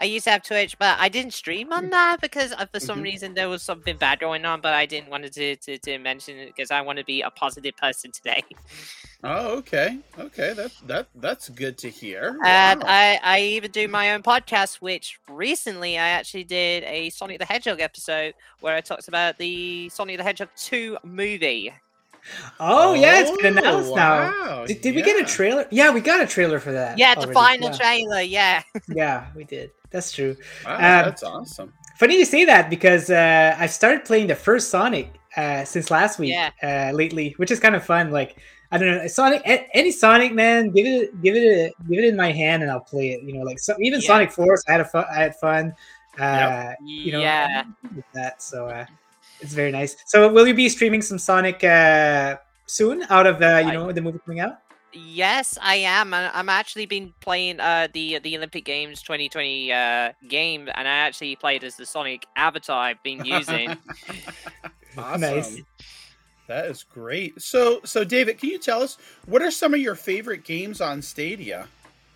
I 0.00 0.04
used 0.04 0.24
to 0.24 0.30
have 0.30 0.42
Twitch, 0.42 0.78
but 0.78 0.98
I 0.98 1.08
didn't 1.10 1.34
stream 1.34 1.72
on 1.72 1.90
that 1.90 2.20
because 2.22 2.52
uh, 2.52 2.64
for 2.72 2.80
some 2.80 3.00
Mhm. 3.00 3.02
reason 3.02 3.34
there 3.34 3.50
was 3.50 3.62
something 3.62 3.96
bad 3.98 4.18
going 4.18 4.44
on. 4.46 4.60
But 4.62 4.72
I 4.72 4.86
didn't 4.86 5.10
want 5.10 5.30
to 5.30 5.56
to, 5.56 5.78
to 5.78 5.98
mention 5.98 6.38
it 6.38 6.46
because 6.46 6.70
I 6.70 6.80
want 6.80 6.98
to 6.98 7.04
be 7.04 7.20
a 7.22 7.30
positive 7.30 7.76
person 7.76 8.10
today. 8.10 8.42
Oh, 9.22 9.58
okay, 9.58 9.98
okay. 10.18 10.54
That 10.54 10.72
that 10.86 11.08
that's 11.16 11.50
good 11.50 11.76
to 11.78 11.90
hear. 11.90 12.38
And 12.42 12.80
Wow. 12.82 12.88
I 12.88 13.20
I 13.22 13.40
even 13.42 13.70
do 13.70 13.86
my 13.86 14.12
own 14.14 14.22
podcast, 14.22 14.76
which 14.76 15.18
recently 15.28 15.98
I 15.98 16.08
actually 16.08 16.44
did 16.44 16.84
a 16.84 17.10
Sonic 17.10 17.38
the 17.38 17.44
Hedgehog 17.44 17.80
episode 17.80 18.32
where 18.60 18.74
I 18.74 18.80
talked 18.80 19.08
about 19.08 19.36
the 19.36 19.90
Sonic 19.90 20.16
the 20.16 20.22
Hedgehog 20.24 20.48
two 20.56 20.96
movie. 21.04 21.74
Oh, 22.58 22.94
yeah, 22.94 23.20
it's 23.20 23.42
been 23.42 23.58
Oh, 23.58 23.62
announced 23.62 23.94
now. 23.94 24.18
wow, 24.18 24.64
Did, 24.66 24.80
did 24.82 24.94
we 24.94 25.02
get 25.02 25.20
a 25.20 25.24
trailer? 25.24 25.66
Yeah, 25.70 25.90
we 25.92 26.00
got 26.00 26.20
a 26.22 26.26
trailer 26.26 26.58
for 26.60 26.72
that. 26.72 26.98
Yeah, 26.98 27.14
the 27.14 27.20
already. 27.22 27.34
final 27.34 27.70
Yeah. 27.70 27.76
trailer. 27.76 28.20
Yeah. 28.20 28.62
Yeah, 28.88 29.26
we 29.34 29.44
did. 29.44 29.70
That's 29.90 30.12
true. 30.12 30.36
Wow, 30.64 30.74
Um, 30.74 30.80
that's 30.80 31.22
awesome. 31.22 31.72
Funny 31.96 32.16
you 32.18 32.24
say 32.24 32.44
that 32.46 32.70
because 32.70 33.10
uh, 33.10 33.54
I've 33.58 33.70
started 33.72 34.04
playing 34.04 34.26
the 34.28 34.34
first 34.34 34.70
Sonic 34.70 35.14
uh, 35.36 35.64
since 35.64 35.90
last 35.90 36.18
week 36.18 36.30
Yeah. 36.30 36.50
uh, 36.62 36.94
lately, 36.96 37.34
which 37.36 37.50
is 37.50 37.60
kind 37.60 37.74
of 37.74 37.84
fun. 37.84 38.10
Like 38.10 38.36
I 38.72 38.78
don't 38.78 38.88
know, 38.88 39.06
Sonic, 39.08 39.42
a- 39.46 39.68
any 39.76 39.90
Sonic 39.90 40.32
man, 40.32 40.70
give 40.70 40.86
it, 40.86 41.20
give 41.22 41.34
it, 41.36 41.42
a, 41.42 41.72
give 41.90 41.98
it 41.98 42.08
in 42.08 42.16
my 42.16 42.30
hand, 42.32 42.62
and 42.62 42.70
I'll 42.70 42.80
play 42.80 43.10
it. 43.10 43.22
You 43.22 43.34
know, 43.34 43.42
like 43.44 43.58
so, 43.58 43.74
even 43.80 44.00
Yeah. 44.00 44.06
Sonic 44.06 44.30
Force, 44.32 44.62
I 44.68 44.72
had 44.72 44.80
a 44.80 44.84
fun, 44.84 45.04
I 45.10 45.14
had 45.20 45.36
fun. 45.36 45.74
Uh, 46.18 46.72
you 46.84 47.12
know, 47.12 47.20
yeah. 47.20 47.64
with 47.94 48.04
that. 48.14 48.42
So 48.42 48.66
uh, 48.66 48.84
it's 49.40 49.52
very 49.52 49.72
nice. 49.72 49.96
So 50.06 50.30
will 50.32 50.46
you 50.46 50.54
be 50.54 50.68
streaming 50.68 51.02
some 51.02 51.18
Sonic 51.18 51.62
uh, 51.64 52.36
soon 52.66 53.04
out 53.10 53.26
of 53.26 53.42
uh, 53.42 53.60
you 53.64 53.70
I- 53.70 53.72
know 53.74 53.92
the 53.92 54.00
movie 54.00 54.18
coming 54.24 54.40
out? 54.40 54.58
Yes, 54.92 55.56
I 55.62 55.76
am. 55.76 56.12
I- 56.12 56.36
I'm 56.36 56.48
actually 56.48 56.86
been 56.86 57.14
playing 57.20 57.60
uh, 57.60 57.86
the 57.92 58.18
the 58.18 58.36
Olympic 58.36 58.64
Games 58.64 59.02
2020 59.02 59.72
uh, 59.72 60.12
game, 60.28 60.68
and 60.74 60.88
I 60.88 60.90
actually 60.90 61.36
played 61.36 61.62
as 61.62 61.76
the 61.76 61.86
Sonic 61.86 62.26
avatar 62.36 62.78
I've 62.80 63.02
been 63.02 63.24
using. 63.24 63.76
awesome. 64.98 65.20
Nice. 65.20 65.60
That 66.48 66.66
is 66.66 66.82
great. 66.82 67.40
So, 67.40 67.80
so 67.84 68.02
David, 68.02 68.38
can 68.38 68.48
you 68.48 68.58
tell 68.58 68.82
us 68.82 68.98
what 69.26 69.40
are 69.40 69.52
some 69.52 69.72
of 69.72 69.78
your 69.78 69.94
favorite 69.94 70.42
games 70.44 70.80
on 70.80 71.00
Stadia? 71.00 71.68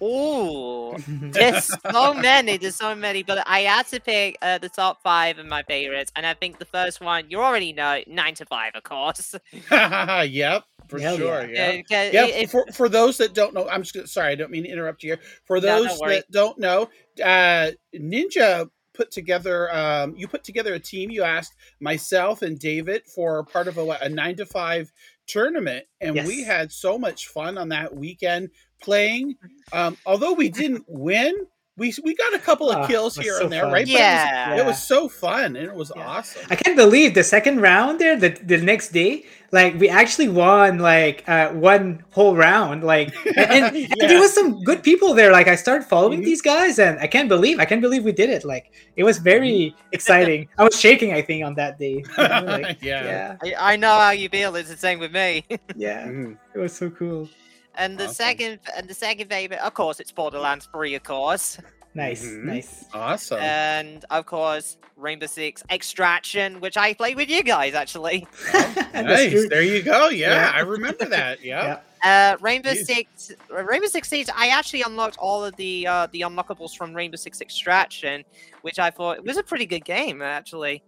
Ooh, 0.02 0.94
there's 1.08 1.70
so 1.90 2.14
many. 2.14 2.56
There's 2.56 2.76
so 2.76 2.94
many, 2.94 3.22
but 3.22 3.42
I 3.46 3.60
had 3.60 3.86
to 3.88 4.00
pick 4.00 4.36
uh, 4.42 4.58
the 4.58 4.68
top 4.68 5.02
five 5.02 5.38
of 5.38 5.46
my 5.46 5.62
favorites, 5.62 6.12
and 6.16 6.26
I 6.26 6.34
think 6.34 6.58
the 6.58 6.64
first 6.64 7.00
one 7.00 7.30
you 7.30 7.40
already 7.40 7.72
know, 7.72 8.00
nine 8.06 8.34
to 8.34 8.44
five, 8.46 8.72
of 8.74 8.82
course. 8.82 9.34
yep, 9.70 10.64
for 10.88 10.98
Hell 10.98 11.16
sure. 11.16 11.46
yeah. 11.50 11.72
Yeah. 11.72 11.82
'cause 11.82 12.12
Yeah, 12.12 12.26
it- 12.26 12.42
it- 12.44 12.50
for, 12.50 12.66
for 12.72 12.88
those 12.88 13.16
that 13.18 13.34
don't 13.34 13.54
know, 13.54 13.68
I'm 13.68 13.82
just 13.82 14.08
sorry, 14.12 14.32
I 14.32 14.34
don't 14.34 14.50
mean 14.50 14.64
to 14.64 14.68
interrupt 14.70 15.02
you 15.02 15.10
here. 15.10 15.20
For 15.44 15.56
No, 15.60 15.66
don't 15.66 15.88
those 15.88 15.98
that 16.00 16.30
don't 16.30 16.58
know, 16.58 16.88
uh, 17.22 17.70
Ninja 17.94 18.68
put 18.92 19.10
together, 19.10 19.74
um, 19.74 20.14
you 20.16 20.28
put 20.28 20.44
together 20.44 20.74
a 20.74 20.78
team. 20.78 21.10
You 21.10 21.22
asked 21.24 21.54
myself 21.80 22.42
and 22.42 22.58
David 22.58 23.02
for 23.12 23.42
part 23.44 23.66
of 23.68 23.76
a, 23.78 23.88
a 24.02 24.08
nine 24.08 24.36
to 24.36 24.46
five 24.46 24.92
tournament, 25.26 25.84
and 26.00 26.14
we 26.26 26.42
had 26.44 26.70
so 26.70 26.98
much 26.98 27.28
fun 27.28 27.56
on 27.58 27.70
that 27.70 27.94
weekend 27.94 28.50
playing. 28.84 29.36
Um, 29.72 29.96
although 30.06 30.32
we 30.34 30.48
didn't 30.48 30.84
win, 31.08 31.34
we 31.76 31.92
we 32.04 32.14
got 32.14 32.32
a 32.34 32.38
couple 32.38 32.70
of 32.70 32.76
Ah, 32.76 32.86
kills 32.86 33.16
it 33.16 33.20
was 33.20 33.26
here 33.26 33.36
so 33.38 33.44
and 33.44 33.52
there, 33.52 33.62
fun. 33.66 33.72
right? 33.72 33.86
But 33.86 33.90
it 33.90 33.94
was- 33.94 34.00
Yeah. 34.00 34.60
it 34.60 34.66
was, 34.66 34.80
so 34.94 35.08
fun 35.08 35.56
and 35.58 35.66
it 35.72 35.74
was 35.74 35.90
Yeah. 35.96 36.06
awesome. 36.06 36.42
I 36.48 36.54
can't 36.54 36.76
believe 36.76 37.14
the 37.14 37.24
second 37.24 37.60
round 37.60 37.98
there, 37.98 38.14
the, 38.24 38.28
the 38.52 38.58
next 38.58 38.88
day, 38.92 39.24
like 39.50 39.72
we 39.82 39.88
actually 39.88 40.28
won 40.28 40.78
like 40.78 41.24
uh, 41.28 41.48
one 41.72 42.04
whole 42.16 42.36
round. 42.36 42.84
Like 42.84 43.08
and, 43.26 43.50
and, 43.74 43.76
and 43.76 44.08
there 44.10 44.20
was 44.20 44.32
some 44.32 44.62
good 44.62 44.84
people 44.84 45.14
there. 45.14 45.32
Like 45.32 45.48
I 45.48 45.56
started 45.56 45.84
following 45.94 46.20
Mhm. 46.20 46.26
these 46.30 46.42
guys 46.42 46.78
and 46.78 46.94
I 47.00 47.08
can't 47.08 47.28
believe 47.28 47.58
I 47.58 47.64
can't 47.70 47.82
believe 47.82 48.04
we 48.04 48.12
did 48.22 48.30
it. 48.30 48.44
Like 48.44 48.70
it 48.94 49.02
was 49.02 49.18
very 49.18 49.74
Mm-hmm. 49.74 49.88
exciting. 49.98 50.40
I 50.58 50.62
was 50.62 50.78
shaking, 50.78 51.10
I 51.12 51.22
think, 51.22 51.40
on 51.44 51.54
that 51.56 51.74
day. 51.84 51.96
You 52.18 52.28
know, 52.28 52.44
like, 52.62 52.78
yeah. 52.82 53.02
yeah. 53.10 53.36
I, 53.58 53.72
I 53.72 53.76
know 53.82 53.94
how 54.04 54.10
you 54.22 54.28
feel. 54.28 54.54
It's 54.54 54.70
the 54.70 54.76
same 54.76 54.98
with 55.00 55.10
me. 55.12 55.44
Yeah. 55.74 56.06
Mhm. 56.06 56.38
It 56.54 56.58
was 56.64 56.72
so 56.72 56.86
cool. 56.90 57.28
And 57.76 57.98
the 57.98 58.04
Awesome. 58.04 58.14
second, 58.14 58.58
and 58.76 58.88
the 58.88 58.94
second 58.94 59.28
favorite, 59.28 59.60
of 59.60 59.74
course, 59.74 60.00
it's 60.00 60.12
Borderlands 60.12 60.68
3, 60.72 60.94
of 60.94 61.02
course, 61.02 61.58
Nice, 61.96 62.24
Mhm. 62.26 62.42
nice. 62.44 62.84
Awesome. 62.92 63.38
and 63.40 64.04
of 64.10 64.26
course 64.26 64.78
Rainbow 64.96 65.26
Six 65.26 65.62
Extraction, 65.70 66.58
which 66.60 66.76
I 66.76 66.92
played 66.92 67.16
with 67.16 67.28
you 67.30 67.44
guys 67.44 67.74
actually. 67.74 68.26
That's 68.52 68.92
nice. 68.94 69.30
true. 69.30 69.48
There 69.48 69.62
you 69.62 69.80
go. 69.80 70.08
Yeah, 70.08 70.34
Yeah. 70.34 70.52
I 70.56 70.60
remember 70.62 71.04
that. 71.04 71.38
Yeah. 71.44 71.78
Uh, 72.02 72.36
Rainbow 72.40 72.70
Jeez. 72.72 72.84
Six, 72.84 73.32
Rainbow 73.48 73.86
Six 73.86 74.08
Siege. 74.08 74.28
I 74.34 74.48
actually 74.48 74.82
unlocked 74.82 75.16
all 75.18 75.44
of 75.44 75.54
the 75.54 75.86
uh, 75.86 76.08
the 76.10 76.22
unlockables 76.22 76.76
from 76.76 76.94
Rainbow 76.94 77.16
Six 77.16 77.40
Extraction, 77.40 78.24
which 78.62 78.80
I 78.80 78.90
thought 78.90 79.24
was 79.24 79.36
a 79.36 79.42
pretty 79.44 79.64
good 79.66 79.84
game 79.84 80.20
actually. 80.20 80.82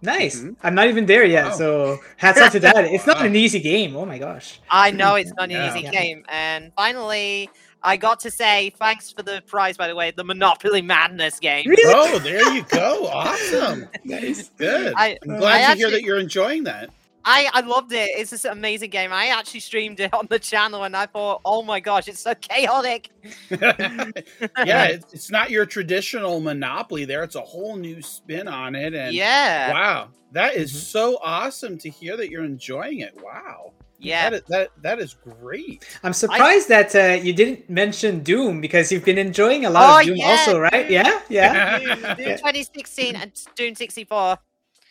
Nice. 0.00 0.40
Mhm. 0.40 0.56
I'm 0.62 0.74
not 0.74 0.86
even 0.88 1.06
there 1.06 1.24
yet, 1.24 1.46
Wow. 1.46 1.52
so 1.52 1.98
hats 2.16 2.40
off 2.40 2.52
to 2.52 2.60
that. 2.60 2.84
It's 2.94 3.06
not 3.06 3.24
an 3.26 3.34
easy 3.34 3.58
game. 3.60 3.96
Oh 3.96 4.04
my 4.06 4.18
gosh. 4.18 4.60
I 4.70 4.90
know 4.92 5.16
it's 5.16 5.32
not 5.36 5.44
an 5.44 5.50
Yeah. 5.50 5.68
easy 5.70 5.80
Yeah. 5.84 5.90
game, 5.90 6.24
and 6.28 6.72
finally. 6.76 7.50
I 7.80 7.96
got 7.96 8.18
to 8.20 8.30
say 8.32 8.70
thanks 8.76 9.12
for 9.12 9.22
the 9.22 9.40
prize, 9.46 9.76
by 9.76 9.86
the 9.86 9.94
way, 9.94 10.10
the 10.10 10.24
Monopoly 10.24 10.82
Madness 10.82 11.38
game. 11.38 11.64
Really? 11.64 11.84
Oh, 11.94 12.18
there 12.18 12.52
you 12.52 12.64
go. 12.64 13.06
Awesome. 13.06 13.88
Nice. 14.04 14.50
Good. 14.58 14.94
I- 14.96 15.16
I'm 15.22 15.34
I 15.36 15.38
glad 15.38 15.70
to 15.74 15.78
hear 15.78 15.90
that 15.92 16.02
you're 16.02 16.18
enjoying 16.18 16.64
that. 16.64 16.90
I, 17.30 17.50
I 17.52 17.60
loved 17.60 17.92
it. 17.92 18.10
It's 18.16 18.30
this 18.30 18.46
amazing 18.46 18.88
game. 18.88 19.12
I 19.12 19.26
actually 19.26 19.60
streamed 19.60 20.00
it 20.00 20.12
on 20.14 20.26
the 20.30 20.38
channel 20.38 20.84
and 20.84 20.96
I 20.96 21.04
thought, 21.06 21.42
oh 21.44 21.62
my 21.62 21.78
gosh, 21.78 22.08
it's 22.08 22.20
so 22.20 22.34
chaotic. 22.34 23.10
yeah, 23.50 24.84
it's, 24.84 25.12
it's 25.12 25.30
not 25.30 25.50
your 25.50 25.66
traditional 25.66 26.40
Monopoly 26.40 27.04
there. 27.04 27.22
It's 27.22 27.34
a 27.34 27.40
whole 27.42 27.76
new 27.76 28.00
spin 28.00 28.48
on 28.48 28.74
it. 28.74 28.94
And 28.94 29.14
yeah. 29.14 29.72
wow, 29.72 30.08
that 30.32 30.54
is 30.54 30.72
Mhm. 30.72 30.76
so 30.76 31.18
awesome 31.22 31.76
to 31.78 31.90
hear 31.90 32.16
that 32.16 32.30
you're 32.30 32.44
enjoying 32.44 33.00
it. 33.00 33.14
Wow. 33.22 33.72
Yeah. 34.00 34.30
That 34.30 34.36
is, 34.36 34.42
that, 34.48 34.68
that 34.82 34.98
is 35.00 35.14
great. 35.14 35.84
I'm 36.04 36.12
surprised 36.12 36.68
that 36.68 36.94
uh, 36.94 37.20
you 37.20 37.32
didn't 37.32 37.68
mention 37.68 38.20
Doom 38.22 38.60
because 38.60 38.90
you've 38.92 39.04
been 39.04 39.18
enjoying 39.18 39.64
a 39.66 39.70
lot 39.70 39.96
Oh, 39.96 40.00
of 40.00 40.06
Doom 40.06 40.16
yeah, 40.16 40.26
also, 40.28 40.58
right? 40.60 40.84
Doom. 40.88 40.92
Yeah, 40.92 41.20
yeah. 41.28 41.78
Doom, 41.78 41.88
Doom 42.16 42.16
2016 42.38 43.16
and 43.16 43.32
Doom 43.56 43.74
64. 43.74 44.38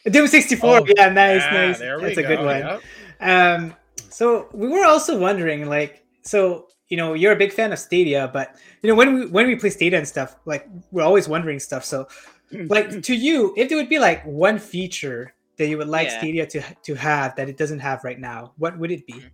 Doom 0.09 0.27
64. 0.27 0.69
Oh, 0.69 0.85
yeah, 0.95 1.09
nice, 1.09 1.43
Ah, 1.45 1.53
nice. 1.53 1.79
There 1.79 1.97
we 1.97 2.05
That's 2.05 2.19
go. 2.19 2.23
a 2.23 2.27
good 2.27 2.45
one. 2.45 2.59
Yep. 2.59 2.83
Um, 3.19 3.75
so 4.09 4.47
we 4.53 4.67
were 4.67 4.85
also 4.85 5.17
wondering, 5.17 5.67
like, 5.67 6.05
so 6.21 6.67
you 6.89 6.95
know, 6.95 7.13
you're 7.13 7.33
a 7.33 7.37
big 7.37 7.51
fan 7.51 7.73
of 7.73 7.79
Stadia, 7.79 8.29
but 8.31 8.55
you 8.81 8.89
know, 8.89 8.95
when 8.95 9.13
we 9.13 9.25
when 9.27 9.47
we 9.47 9.55
play 9.55 9.69
Stadia 9.69 9.97
and 9.97 10.07
stuff, 10.07 10.37
like, 10.45 10.67
we're 10.91 11.03
always 11.03 11.27
wondering 11.27 11.59
stuff. 11.59 11.83
So, 11.83 12.07
like, 12.51 13.01
to 13.03 13.15
you, 13.15 13.53
if 13.57 13.69
there 13.69 13.77
would 13.77 13.89
be 13.89 13.99
like 13.99 14.23
one 14.25 14.57
feature 14.59 15.33
that 15.57 15.67
you 15.67 15.77
would 15.77 15.89
like 15.89 16.07
Yeah. 16.07 16.17
Stadia 16.19 16.45
to 16.47 16.61
to 16.83 16.95
have 16.95 17.35
that 17.35 17.49
it 17.49 17.57
doesn't 17.57 17.79
have 17.79 18.03
right 18.03 18.19
now, 18.19 18.53
what 18.57 18.77
would 18.77 18.91
it 18.91 19.05
be? 19.05 19.25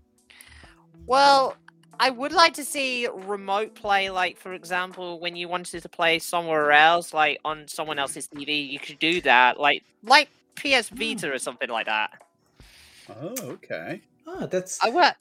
Well, 1.06 1.58
I 2.00 2.10
would 2.10 2.32
like 2.32 2.53
to 2.56 2.65
see 2.65 3.08
remote 3.08 3.75
play, 3.75 4.10
like, 4.10 4.38
for 4.38 4.53
example, 4.53 5.20
when 5.20 5.36
you 5.36 5.48
wanted 5.48 5.82
to 5.84 5.89
play 5.89 6.20
somewhere 6.20 6.72
else, 6.72 7.13
like 7.13 7.39
on 7.46 7.68
someone 7.68 8.00
else's 8.00 8.27
TV, 8.27 8.70
you 8.70 8.80
could 8.80 9.00
do 9.00 9.22
that. 9.22 9.60
Like, 9.60 9.84
like 10.03 10.30
PS 10.55 10.89
Vita 10.89 11.31
or 11.31 11.39
something 11.39 11.69
like 11.69 11.86
that. 11.86 12.22
Oh, 13.10 13.36
okay. 13.41 14.01
Oh, 14.25 14.48
that's 14.48 14.83
I 14.83 14.89
would. 14.89 15.13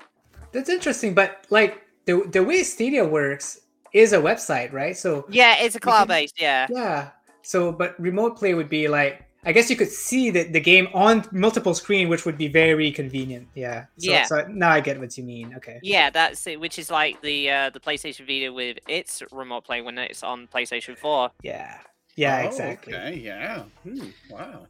that's 0.53 0.69
interesting. 0.69 1.15
But 1.15 1.47
like 1.51 1.83
the 2.07 2.29
the 2.31 2.43
way 2.43 2.62
Stadia 2.62 3.05
works 3.05 3.61
is 3.93 4.12
a 4.12 4.19
website, 4.19 4.73
right? 4.73 4.97
So 4.97 5.27
Yeah, 5.29 5.57
it's 5.59 5.75
a 5.75 5.81
cloud 5.81 6.09
based, 6.09 6.41
yeah. 6.41 6.67
Yeah. 6.71 7.11
So, 7.43 7.73
but 7.73 7.99
remote 8.01 8.39
play 8.39 8.55
would 8.55 8.69
be 8.69 8.89
like, 8.89 9.25
I 9.45 9.51
guess 9.51 9.69
you 9.69 9.75
could 9.77 9.91
see 9.91 10.31
the, 10.31 10.45
the 10.45 10.61
game 10.61 10.89
on 10.95 11.25
multiple 11.33 11.75
screen, 11.75 12.09
which 12.09 12.25
would 12.25 12.39
be 12.39 12.47
very 12.47 12.93
convenient. 12.93 13.49
Yeah. 13.55 13.87
So, 13.99 14.12
Yeah. 14.12 14.25
So 14.27 14.47
now 14.49 14.71
I 14.71 14.81
get 14.81 14.99
what 15.01 15.19
you 15.19 15.25
mean. 15.25 15.55
Okay. 15.57 15.81
Yeah, 15.83 16.11
that's 16.11 16.47
it. 16.47 16.61
Which 16.61 16.79
is 16.79 16.91
like 16.91 17.21
the 17.23 17.51
uh, 17.51 17.71
the 17.71 17.81
PlayStation 17.81 18.27
Vita 18.27 18.53
with 18.53 18.79
its 18.87 19.23
remote 19.33 19.65
play 19.65 19.83
when 19.83 19.99
it's 19.99 20.23
on 20.23 20.47
PlayStation 20.47 20.97
4. 20.97 21.31
Yeah. 21.43 21.79
Yeah. 22.15 22.43
Oh, 22.45 22.47
exactly. 22.47 22.95
Okay, 22.95 23.17
yeah. 23.19 23.65
Hmm, 23.83 24.09
wow. 24.31 24.67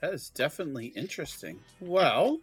That 0.00 0.14
is 0.14 0.30
definitely 0.30 0.86
interesting. 0.88 1.60
Well, 1.80 2.40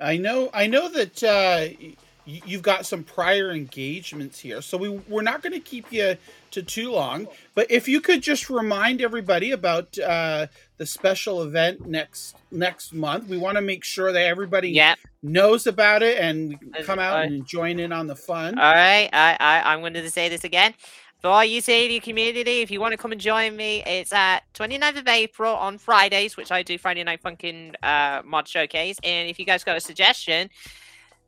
I 0.00 0.16
know 0.16 0.50
I 0.54 0.66
know 0.66 0.88
that 0.88 1.22
uh, 1.22 1.68
y- 1.80 1.96
you've 2.24 2.62
got 2.62 2.86
some 2.86 3.04
prior 3.04 3.50
engagements 3.50 4.38
here, 4.38 4.62
so 4.62 4.78
we 4.78 4.88
we're 4.88 5.22
not 5.22 5.42
going 5.42 5.52
to 5.52 5.60
keep 5.60 5.92
you 5.92 6.16
to 6.52 6.62
too 6.62 6.92
long. 6.92 7.28
But 7.54 7.70
if 7.70 7.88
you 7.88 8.00
could 8.00 8.22
just 8.22 8.48
remind 8.48 9.02
everybody 9.02 9.50
about 9.50 9.98
uh, 9.98 10.46
the 10.78 10.86
special 10.86 11.42
event 11.42 11.86
next 11.86 12.36
next 12.50 12.94
month, 12.94 13.28
we 13.28 13.36
want 13.36 13.56
to 13.56 13.62
make 13.62 13.84
sure 13.84 14.12
that 14.12 14.22
everybody 14.24 14.70
Yeah. 14.70 14.94
knows 15.22 15.66
about 15.66 16.02
it 16.02 16.18
and 16.18 16.48
we 16.48 16.56
can 16.56 16.74
As- 16.76 16.86
come 16.86 16.98
out 16.98 17.22
and 17.26 17.46
join 17.46 17.78
in 17.80 17.92
on 17.92 18.06
the 18.06 18.16
fun. 18.16 18.58
All 18.58 18.72
right, 18.72 19.10
I, 19.12 19.36
I 19.38 19.72
I'm 19.74 19.80
going 19.80 19.92
to 19.94 20.10
say 20.10 20.28
this 20.30 20.44
again. 20.44 20.72
For 21.20 21.28
all 21.28 21.44
you 21.44 21.60
Stadia 21.60 22.00
community, 22.00 22.60
if 22.60 22.70
you 22.70 22.80
want 22.80 22.92
to 22.92 22.96
come 22.96 23.10
and 23.10 23.20
join 23.20 23.56
me, 23.56 23.82
it's 23.84 24.12
at 24.12 24.40
29th 24.54 24.98
of 25.00 25.08
April 25.08 25.52
on 25.54 25.76
Fridays, 25.76 26.36
which 26.36 26.52
I 26.52 26.62
do 26.62 26.78
Friday 26.78 27.02
Night 27.02 27.20
Funkin' 27.22 27.74
uh, 27.82 28.22
mod 28.24 28.46
showcase. 28.46 28.98
And 29.02 29.28
if 29.28 29.36
you 29.40 29.44
guys 29.44 29.64
got 29.64 29.76
a 29.76 29.80
suggestion, 29.80 30.48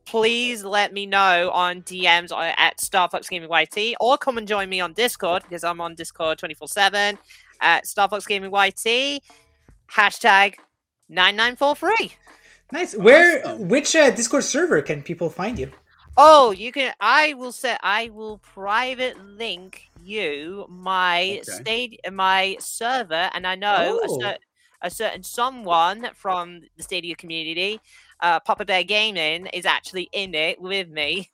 please 0.05 0.63
let 0.63 0.93
me 0.93 1.05
know 1.05 1.51
on 1.53 1.81
DMs 1.81 2.31
or 2.31 2.41
at 2.41 2.77
Starfox 2.77 3.27
Gaming 3.29 3.49
YT, 3.51 3.97
or 3.99 4.17
come 4.17 4.37
and 4.37 4.47
join 4.47 4.69
me 4.69 4.79
on 4.79 4.93
Discord 4.93 5.43
because 5.43 5.65
I'm 5.65 5.81
on 5.81 5.95
Discord 5.95 6.37
24 6.37 6.69
7 6.69 7.17
at 7.59 7.83
Starfox 7.83 8.25
Gaming 8.25 8.49
YT. 8.51 9.21
Hashtag 9.91 10.55
9943. 11.09 12.13
Nice. 12.71 12.95
Where, 12.95 13.45
Awesome. 13.45 13.67
which 13.67 13.93
uh, 13.93 14.09
Discord 14.11 14.45
server 14.45 14.81
can 14.81 15.03
people 15.03 15.29
find 15.29 15.59
you? 15.59 15.69
Oh, 16.17 16.51
you 16.51 16.71
can. 16.71 16.93
I 16.99 17.33
will 17.33 17.51
set. 17.51 17.79
I 17.83 18.09
will 18.09 18.37
private 18.39 19.17
link 19.19 19.89
you 20.01 20.65
my 20.69 21.39
Okay. 21.39 21.41
state, 21.43 21.99
my 22.11 22.57
server, 22.59 23.29
and 23.33 23.47
I 23.47 23.55
know 23.55 23.99
a 24.03 24.07
Oh. 24.07 24.17
cer- 24.21 24.37
a 24.81 24.89
certain 24.89 25.23
someone 25.23 26.09
from 26.15 26.61
the 26.77 26.83
Stadia 26.83 27.15
community, 27.15 27.79
uh, 28.21 28.39
Papa 28.41 28.65
Bear 28.65 28.83
Gaming, 28.83 29.47
is 29.47 29.65
actually 29.65 30.09
in 30.11 30.33
it 30.35 30.59
with 30.61 30.89
me. 30.89 31.29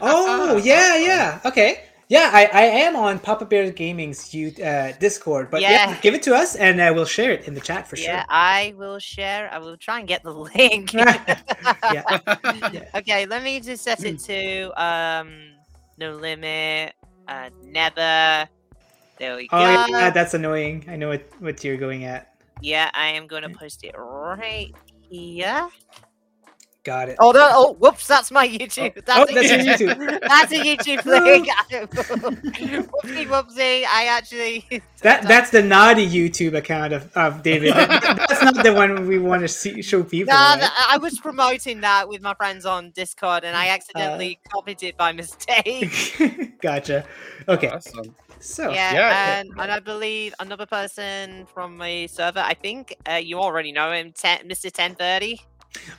Oh 0.00 0.56
yeah, 0.56 0.96
yeah. 0.96 1.40
Okay. 1.44 1.80
Yeah, 2.10 2.28
I, 2.32 2.46
I 2.46 2.62
am 2.62 2.96
on 2.96 3.20
Papa 3.20 3.44
Bear 3.44 3.70
Gaming's 3.70 4.34
you 4.34 4.52
uh, 4.64 4.90
Discord, 4.98 5.48
but 5.48 5.60
yeah. 5.60 5.70
Yeah. 5.70 6.00
give 6.00 6.12
it 6.12 6.24
to 6.24 6.34
us 6.34 6.56
and 6.56 6.80
uh, 6.80 6.90
we'll 6.92 7.04
share 7.04 7.30
it 7.30 7.46
in 7.46 7.54
the 7.54 7.60
chat 7.60 7.86
for 7.86 7.94
yeah, 7.94 8.04
sure. 8.04 8.14
Yeah, 8.14 8.24
I 8.28 8.74
will 8.76 8.98
share. 8.98 9.48
I 9.52 9.58
will 9.58 9.76
try 9.76 10.00
and 10.00 10.08
get 10.08 10.24
the 10.24 10.34
link. 10.34 10.92
yeah. 10.94 12.18
Okay, 12.96 13.26
let 13.26 13.44
me 13.44 13.60
just 13.60 13.84
set 13.84 14.02
it 14.04 14.18
to 14.20 14.82
um 14.82 15.52
no 15.98 16.16
limit, 16.16 16.94
uh 17.28 17.50
never. 17.62 18.48
There 19.18 19.36
we 19.36 19.46
go. 19.46 19.58
Oh 19.58 19.86
yeah, 19.88 20.10
that's 20.10 20.34
annoying. 20.34 20.86
I 20.88 20.96
know 20.96 21.10
what, 21.10 21.22
what 21.38 21.62
you're 21.62 21.76
going 21.76 22.06
at. 22.06 22.34
Yeah, 22.60 22.90
I 22.92 23.06
am 23.08 23.28
gonna 23.28 23.50
post 23.50 23.84
it 23.84 23.94
right 23.96 24.74
here. 25.08 25.68
Got 26.82 27.10
it. 27.10 27.16
Oh, 27.18 27.30
no, 27.32 27.46
oh, 27.52 27.72
whoops, 27.74 28.06
that's 28.06 28.30
my 28.30 28.48
YouTube. 28.48 28.92
Oh, 28.96 29.26
That's, 29.26 29.34
that's 29.34 29.50
a, 29.50 29.84
your 29.84 29.96
YouTube. 29.96 30.20
that's 30.28 30.52
a 30.52 30.56
YouTube 30.56 31.04
link. 31.04 31.46
whoopsie, 32.90 33.26
whoopsie. 33.26 33.84
I 33.86 34.06
actually. 34.06 34.64
That 35.02 35.22
that's 35.24 35.50
the 35.50 35.62
naughty 35.62 36.08
YouTube 36.08 36.56
account 36.56 36.94
of, 36.94 37.14
of 37.14 37.42
David. 37.42 37.74
That's 37.74 38.42
not 38.42 38.62
the 38.64 38.72
one 38.72 39.06
we 39.06 39.18
want 39.18 39.42
to 39.42 39.48
see 39.48 39.82
show 39.82 40.02
people. 40.02 40.32
No, 40.32 40.38
right? 40.38 40.70
I 40.88 40.96
was 40.96 41.18
promoting 41.20 41.82
that 41.82 42.08
with 42.08 42.22
my 42.22 42.32
friends 42.34 42.64
on 42.64 42.92
Discord, 42.92 43.44
and 43.44 43.54
I 43.54 43.68
accidentally 43.68 44.38
Uh. 44.46 44.48
copied 44.50 44.82
it 44.82 44.96
by 44.96 45.12
mistake. 45.12 46.58
gotcha. 46.62 47.04
Okay. 47.46 47.68
Awesome. 47.68 48.14
So 48.42 48.70
yeah, 48.70 48.94
yeah, 48.94 49.40
and, 49.40 49.50
and 49.58 49.70
I 49.70 49.80
believe 49.80 50.32
another 50.40 50.64
person 50.64 51.44
from 51.52 51.76
my 51.76 52.06
server. 52.06 52.38
I 52.40 52.54
think 52.54 52.96
uh, 53.06 53.16
you 53.16 53.38
already 53.38 53.70
know 53.70 53.92
him, 53.92 54.12
ten, 54.12 54.48
Mr. 54.48 54.72
Ten 54.72 54.94
Thirty. 54.94 55.42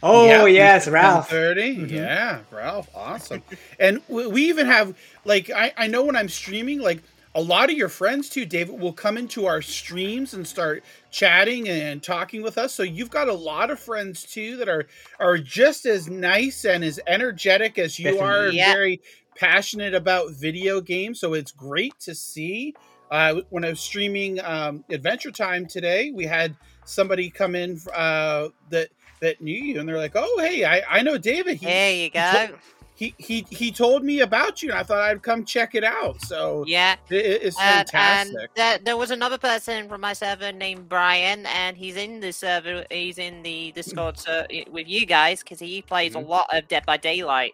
Oh 0.04 0.46
yes, 0.46 0.88
Ralph. 0.88 1.30
30 1.30 1.78
Mhm. 1.78 1.92
Yeah, 1.92 2.40
Ralph. 2.52 2.90
Awesome. 2.96 3.44
and 3.80 4.02
we 4.08 4.28
we 4.28 4.50
even 4.50 4.66
have 4.68 4.96
like 5.26 5.50
I, 5.50 5.74
I 5.78 5.88
know 5.88 6.04
when 6.04 6.16
I'm 6.16 6.30
streaming, 6.30 6.80
like 6.80 7.02
a 7.34 7.42
lot 7.42 7.70
of 7.72 7.78
your 7.78 7.88
friends 7.90 8.30
too, 8.30 8.46
David, 8.46 8.80
will 8.80 8.92
come 8.94 9.18
into 9.18 9.46
our 9.46 9.62
streams 9.62 10.34
and 10.34 10.46
start 10.46 10.84
chatting 11.12 11.70
and 11.70 12.04
talking 12.04 12.42
with 12.42 12.58
us. 12.58 12.74
So 12.74 12.84
you've 12.84 13.10
got 13.10 13.30
a 13.30 13.34
lot 13.34 13.72
of 13.72 13.80
friends 13.80 14.24
too 14.24 14.58
that 14.58 14.68
are 14.68 14.86
are 15.20 15.38
just 15.38 15.86
as 15.86 16.10
nice 16.10 16.66
and 16.66 16.84
as 16.84 17.00
energetic 17.08 17.78
as 17.78 17.98
you 18.00 18.12
Definitely. 18.12 18.28
are, 18.28 18.48
Yeah. 18.50 18.74
very 18.74 19.02
passionate 19.36 19.94
about 19.96 20.32
video 20.34 20.82
games. 20.82 21.20
So 21.20 21.34
it's 21.34 21.52
great 21.52 21.98
to 22.02 22.14
see. 22.14 22.76
Uh, 23.10 23.42
when 23.50 23.66
I 23.66 23.70
was 23.70 23.80
streaming 23.82 24.40
um, 24.42 24.84
Adventure 24.90 25.32
Time 25.32 25.66
today, 25.68 26.12
we 26.12 26.26
had 26.26 26.56
somebody 26.86 27.30
come 27.30 27.56
in 27.56 27.80
uh, 27.94 28.50
that 28.70 28.90
that 29.22 29.40
knew 29.42 29.56
you, 29.56 29.80
and 29.80 29.88
they're 29.88 29.98
like, 29.98 30.14
"Oh, 30.16 30.38
hey, 30.40 30.66
I, 30.66 30.82
I 31.00 31.02
know 31.02 31.18
David. 31.18 31.58
He, 31.58 31.66
There 31.66 31.94
you 31.94 32.10
go. 32.10 32.50
he 32.96 33.14
he 33.18 33.46
he 33.50 33.72
told 33.72 34.04
me 34.04 34.20
about 34.20 34.62
you, 34.62 34.70
and 34.72 34.80
I 34.80 34.84
thought 34.84 35.00
I'd 35.00 35.22
come 35.22 35.46
check 35.46 35.74
it 35.76 35.84
out. 35.84 36.22
So 36.24 36.66
Yeah, 36.68 36.96
it, 37.10 37.16
it's 37.44 37.60
and 37.60 37.88
fantastic. 37.90 38.54
there, 38.56 38.78
there 38.80 38.98
was 38.98 39.12
another 39.12 39.38
person 39.38 39.88
from 39.88 40.02
my 40.02 40.14
server 40.14 40.52
named 40.52 40.90
Brian, 40.90 41.46
and 41.46 41.78
he's 41.78 41.96
in 41.96 42.20
the 42.20 42.34
server. 42.34 42.86
He's 42.92 43.18
in 43.18 43.42
the 43.44 43.72
Discord 43.72 44.20
ser- 44.20 44.48
with 44.70 44.88
you 44.88 45.06
guys 45.06 45.42
because 45.42 45.60
he 45.60 45.82
plays 45.82 46.14
Mhm. 46.14 46.26
a 46.26 46.28
lot 46.28 46.48
of 46.52 46.68
Dead 46.68 46.86
by 46.86 46.98
Daylight. 46.98 47.54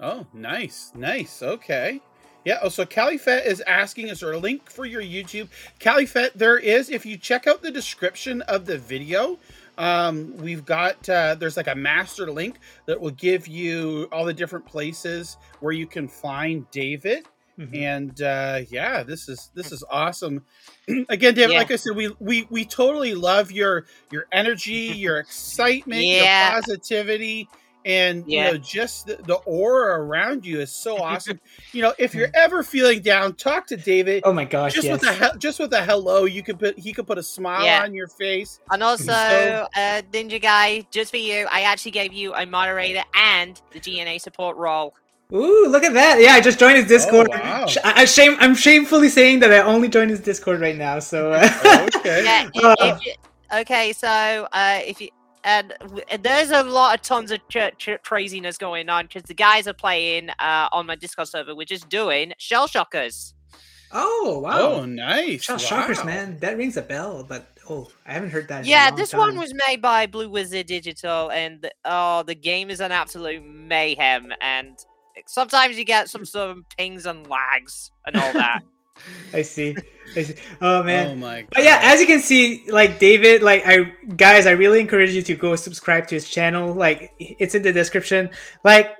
oh, 0.00 0.26
nice, 0.32 0.92
nice. 0.94 1.42
Okay. 1.42 2.00
Yeah. 2.44 2.58
Oh, 2.62 2.68
so 2.68 2.86
Califet 2.86 3.44
is 3.44 3.60
asking, 3.62 4.08
is 4.08 4.20
there 4.20 4.32
a 4.32 4.38
link 4.38 4.70
for 4.70 4.86
your 4.86 5.02
YouTube? 5.02 5.48
Califet, 5.80 6.32
there 6.34 6.56
is. 6.56 6.88
If 6.88 7.04
you 7.04 7.16
check 7.16 7.46
out 7.48 7.62
the 7.62 7.70
description 7.70 8.42
of 8.42 8.64
the 8.64 8.78
video, 8.78 9.38
um, 9.78 10.36
we've 10.38 10.64
got 10.64 11.08
uh, 11.08 11.34
there's 11.36 11.56
like 11.56 11.68
a 11.68 11.74
master 11.74 12.30
link 12.30 12.58
that 12.86 13.00
will 13.00 13.12
give 13.12 13.46
you 13.48 14.08
all 14.12 14.24
the 14.26 14.34
different 14.34 14.66
places 14.66 15.36
where 15.60 15.72
you 15.72 15.86
can 15.86 16.08
find 16.08 16.70
David. 16.70 17.24
Mhm. 17.58 17.76
and 17.76 18.22
uh 18.22 18.60
yeah 18.70 19.02
this 19.02 19.28
is 19.28 19.50
this 19.52 19.72
is 19.72 19.82
awesome 19.90 20.44
again 21.08 21.34
david 21.34 21.50
Yeah. 21.54 21.58
like 21.58 21.72
i 21.72 21.76
said 21.76 21.96
we 21.96 22.14
we 22.20 22.46
we 22.50 22.64
totally 22.64 23.14
love 23.16 23.50
your 23.50 23.84
your 24.12 24.26
energy 24.30 24.72
your 24.96 25.18
excitement 25.18 26.02
Yeah. 26.04 26.52
your 26.52 26.60
positivity 26.60 27.48
and 27.88 28.22
Yeah. 28.28 28.46
you 28.46 28.52
know 28.52 28.58
just 28.58 29.06
the, 29.06 29.16
the 29.26 29.34
aura 29.46 30.00
around 30.04 30.44
you 30.46 30.60
is 30.60 30.70
so 30.70 30.96
awesome 31.02 31.40
you 31.72 31.82
know 31.82 31.94
if 31.98 32.14
you're 32.14 32.30
ever 32.34 32.62
feeling 32.62 33.00
down 33.00 33.34
talk 33.34 33.66
to 33.68 33.76
david 33.76 34.22
Oh 34.24 34.32
my 34.32 34.44
gosh, 34.44 34.74
just 34.74 34.86
yes. 34.86 35.00
with 35.00 35.10
a 35.10 35.14
he- 35.32 35.38
just 35.38 35.58
with 35.58 35.72
a 35.72 35.82
hello 35.82 36.24
you 36.26 36.42
could 36.42 36.58
put 36.58 36.78
he 36.78 36.92
could 36.92 37.06
put 37.06 37.18
a 37.18 37.22
smile 37.22 37.64
Yeah. 37.64 37.82
on 37.82 37.94
your 37.94 38.06
face 38.08 38.60
And 38.70 38.82
also, 38.82 39.04
So- 39.06 39.66
uh, 39.74 40.02
Ninja 40.12 40.40
Guy, 40.40 40.86
just 40.90 41.10
for 41.10 41.16
you, 41.16 41.46
I 41.50 41.62
actually 41.62 41.92
gave 41.92 42.12
you 42.12 42.34
a 42.34 42.44
moderator 42.46 43.02
and 43.14 43.60
the 43.72 43.80
GNA 43.80 44.18
support 44.20 44.56
role. 44.56 44.94
Ooh, 45.32 45.66
look 45.68 45.84
at 45.84 45.92
that! 45.94 46.20
Yeah, 46.20 46.32
I 46.32 46.40
just 46.40 46.58
joined 46.58 46.76
his 46.78 46.86
Discord. 46.86 47.28
Oh, 47.32 47.38
wow. 47.38 47.66
Sh- 47.66 47.76
I, 47.84 48.02
I 48.02 48.04
shame. 48.06 48.36
I'm 48.40 48.54
shamefully 48.54 49.10
saying 49.10 49.40
that 49.40 49.52
I 49.52 49.58
only 49.58 49.88
joined 49.88 50.10
his 50.10 50.20
Discord 50.20 50.58
right 50.60 50.76
now. 50.76 50.98
So 51.00 51.32
uh, 51.32 51.48
Oh, 51.64 51.86
okay 51.96 52.24
Yeah, 52.24 52.48
if- 52.54 52.64
Uh. 52.64 52.76
if 52.96 53.06
you- 53.06 53.12
okay, 53.60 53.92
so 53.92 54.08
uh, 54.52 54.80
if 54.86 55.00
you 55.02 55.08
and 55.48 55.66
and 56.10 56.22
there's 56.22 56.50
a 56.50 56.62
lot 56.62 56.94
of 56.94 57.02
tons 57.02 57.30
of 57.30 57.40
ch- 57.48 57.74
ch- 57.78 58.02
craziness 58.02 58.56
going 58.58 58.88
on 58.88 59.06
because 59.06 59.22
the 59.24 59.34
guys 59.34 59.66
are 59.66 59.72
playing 59.86 60.30
uh, 60.38 60.68
on 60.72 60.86
my 60.86 60.94
Discord 60.96 61.28
server. 61.28 61.54
We're 61.54 61.64
just 61.76 61.88
doing 61.88 62.32
shell 62.38 62.66
shockers. 62.66 63.34
oh 63.92 64.40
wow, 64.44 64.58
oh 64.60 64.84
nice 64.84 65.42
Shell 65.44 65.58
Shockers, 65.58 66.04
man, 66.04 66.36
that 66.40 66.56
rings 66.58 66.76
a 66.76 66.82
bell. 66.82 67.24
But 67.26 67.42
oh, 67.70 67.88
I 68.06 68.12
haven't 68.12 68.30
heard 68.30 68.46
that. 68.48 68.60
in 68.60 68.66
a 68.66 68.68
Yeah, 68.68 68.88
long 68.90 68.96
this 68.96 69.10
time. 69.10 69.20
one 69.20 69.38
was 69.38 69.52
made 69.66 69.80
by 69.80 70.06
Blue 70.06 70.28
Wizard 70.28 70.66
Digital, 70.66 71.30
and 71.30 71.70
oh, 71.86 72.22
the 72.24 72.34
game 72.34 72.68
is 72.70 72.80
an 72.80 72.92
absolute 72.92 73.42
mayhem. 73.44 74.32
And 74.42 74.78
sometimes 75.26 75.78
you 75.78 75.84
get 75.84 76.10
some 76.10 76.24
sort 76.26 76.50
of 76.50 76.58
pings 76.76 77.06
and 77.06 77.26
lags 77.26 77.90
and 78.06 78.16
all 78.16 78.32
that. 78.34 78.62
I 79.32 79.42
see. 79.42 79.76
I 80.16 80.22
see. 80.22 80.34
Oh 80.60 80.82
man. 80.82 81.08
oh 81.08 81.14
my 81.16 81.42
god 81.42 81.48
But 81.54 81.64
yeah, 81.64 81.80
as 81.82 82.00
you 82.00 82.06
can 82.06 82.20
see, 82.20 82.64
like 82.68 82.98
David, 82.98 83.42
like 83.42 83.62
I 83.66 83.92
guys, 84.16 84.46
I 84.46 84.52
really 84.52 84.80
encourage 84.80 85.10
you 85.10 85.22
to 85.22 85.34
go 85.34 85.54
subscribe 85.56 86.06
to 86.08 86.14
his 86.14 86.28
channel. 86.28 86.72
Like 86.74 87.12
it's 87.18 87.54
in 87.54 87.62
the 87.62 87.72
description. 87.72 88.30
Like 88.64 88.96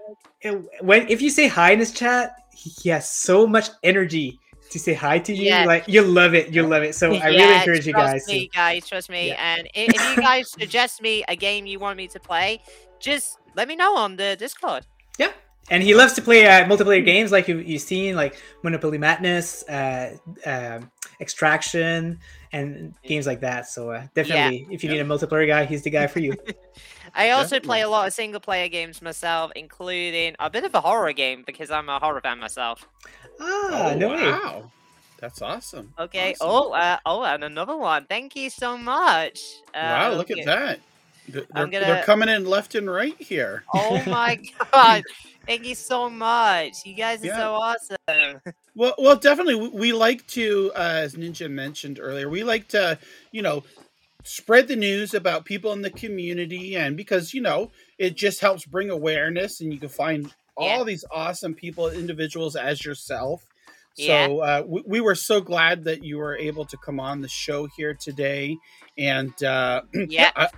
when 0.80 1.08
if 1.08 1.22
you 1.22 1.30
say 1.30 1.48
hi 1.48 1.72
in 1.72 1.78
his 1.78 1.92
chat, 1.92 2.32
he 2.54 2.70
he 2.82 2.88
has 2.90 3.08
so 3.08 3.46
much 3.46 3.70
energy 3.82 4.38
to 4.70 4.78
say 4.78 4.92
hi 4.92 5.18
to 5.18 5.32
you. 5.34 5.46
Yeah. 5.46 5.64
Like 5.64 5.88
you 5.88 6.02
love 6.02 6.34
it, 6.34 6.52
you 6.52 6.62
love 6.66 6.82
it. 6.82 6.94
So 6.94 7.14
I 7.14 7.28
really 7.28 7.54
encourage 7.54 7.86
you 7.86 7.92
trust 7.92 8.12
guys 8.12 8.26
to. 8.26 8.46
guys, 8.54 8.86
trust 8.86 9.08
me. 9.10 9.28
Yeah. 9.28 9.56
And 9.56 9.66
i- 9.74 9.92
if 9.96 10.16
you 10.16 10.22
guys 10.22 10.50
suggest 10.50 11.00
me 11.00 11.24
a 11.28 11.34
game 11.36 11.64
you 11.66 11.78
want 11.78 11.96
me 11.96 12.06
to 12.08 12.20
play, 12.20 12.60
just 13.00 13.38
let 13.54 13.66
me 13.66 13.76
know 13.76 13.96
on 13.96 14.16
the 14.16 14.36
Discord. 14.38 14.84
Yeah. 15.18 15.32
And 15.70 15.82
he 15.82 15.94
loves 15.94 16.14
to 16.14 16.22
play 16.22 16.46
uh, 16.46 16.64
multiplayer 16.66 17.04
games 17.04 17.30
like 17.30 17.48
you, 17.48 17.58
you've 17.58 17.82
seen, 17.82 18.16
like 18.16 18.40
Monopoly 18.62 18.98
Madness, 18.98 19.68
uh, 19.68 20.16
um, 20.46 20.90
Extraction, 21.20 22.20
and 22.52 22.94
games 23.02 23.26
like 23.26 23.40
that. 23.40 23.66
So 23.68 23.90
uh, 23.90 24.06
definitely, 24.14 24.66
if 24.70 24.82
you 24.82 24.90
need 24.90 25.00
a 25.00 25.04
multiplayer 25.04 25.46
guy, 25.46 25.64
he's 25.64 25.82
the 25.82 25.90
guy 25.90 26.06
for 26.06 26.20
you. 26.20 26.32
I 27.14 27.30
also 27.30 27.56
Definitely. 27.56 27.66
play 27.66 27.80
a 27.82 27.88
lot 27.88 28.06
of 28.06 28.12
single 28.12 28.40
player 28.40 28.68
games 28.68 29.02
myself, 29.02 29.50
including 29.56 30.36
a 30.38 30.48
bit 30.50 30.64
of 30.64 30.74
a 30.74 30.80
horror 30.80 31.12
game 31.12 31.42
because 31.46 31.70
I'm 31.70 31.88
a 31.88 31.98
horror 31.98 32.20
fan 32.20 32.38
myself. 32.38 32.86
Ah, 33.40 33.92
oh, 33.92 33.94
no 33.96 34.08
way. 34.08 34.30
wow 34.30 34.70
that's 35.20 35.42
awesome 35.42 35.92
Okay. 35.98 36.34
Awesome. 36.40 36.48
Oh, 36.48 36.72
uh, 36.72 36.98
oh, 37.04 37.24
and 37.24 37.44
another 37.44 37.76
one. 37.76 38.06
Thank 38.06 38.36
you 38.36 38.50
so 38.50 38.78
much. 38.78 39.40
Wow, 39.74 40.12
Uh, 40.12 40.16
look 40.16 40.30
okay. 40.30 40.40
at 40.40 40.46
that. 40.46 40.80
Th- 41.32 41.46
They're, 41.52 41.66
gonna- 41.66 41.80
they're 41.86 42.04
coming 42.04 42.28
in 42.28 42.44
left 42.46 42.74
and 42.74 42.90
right 42.90 43.16
here. 43.20 43.64
Oh 43.74 44.02
my 44.06 44.40
god! 44.72 45.02
Thank 45.46 45.64
you 45.64 45.74
so 45.74 46.10
much. 46.10 46.84
You 46.84 46.94
guys 46.94 47.22
are 47.22 47.26
Yeah. 47.26 47.36
so 47.38 47.54
awesome. 47.54 48.40
Well, 48.74 48.94
well, 48.98 49.16
definitely. 49.16 49.54
We, 49.56 49.68
we 49.68 49.92
like 49.92 50.26
to, 50.28 50.70
uh, 50.76 50.78
as 50.78 51.14
Ninja 51.14 51.50
mentioned 51.50 51.98
earlier, 52.00 52.28
we 52.28 52.44
like 52.44 52.68
to, 52.68 52.98
you 53.32 53.42
know, 53.42 53.64
spread 54.24 54.68
the 54.68 54.76
news 54.76 55.14
about 55.14 55.44
people 55.44 55.72
in 55.72 55.82
the 55.82 55.90
community, 55.90 56.76
and 56.76 56.96
because 56.96 57.32
you 57.34 57.40
know, 57.40 57.70
it 57.98 58.14
just 58.16 58.40
helps 58.40 58.64
bring 58.66 58.90
awareness, 58.90 59.60
and 59.60 59.72
you 59.72 59.78
can 59.80 59.88
find 59.88 60.32
all 60.56 60.78
Yeah. 60.78 60.84
these 60.84 61.04
awesome 61.10 61.54
people, 61.54 61.88
individuals 61.88 62.56
as 62.56 62.84
yourself. 62.84 63.46
Yeah. 63.96 64.26
So 64.26 64.38
uh, 64.40 64.62
we, 64.66 64.82
we 64.86 65.00
were 65.00 65.14
so 65.16 65.40
glad 65.40 65.84
that 65.84 66.04
you 66.04 66.18
were 66.18 66.36
able 66.36 66.64
to 66.66 66.76
come 66.76 67.00
on 67.00 67.20
the 67.20 67.28
show 67.28 67.66
here 67.76 67.94
today, 67.94 68.56
and 68.96 69.32
uh, 69.42 69.82
Yeah. 70.08 70.30
I, 70.36 70.48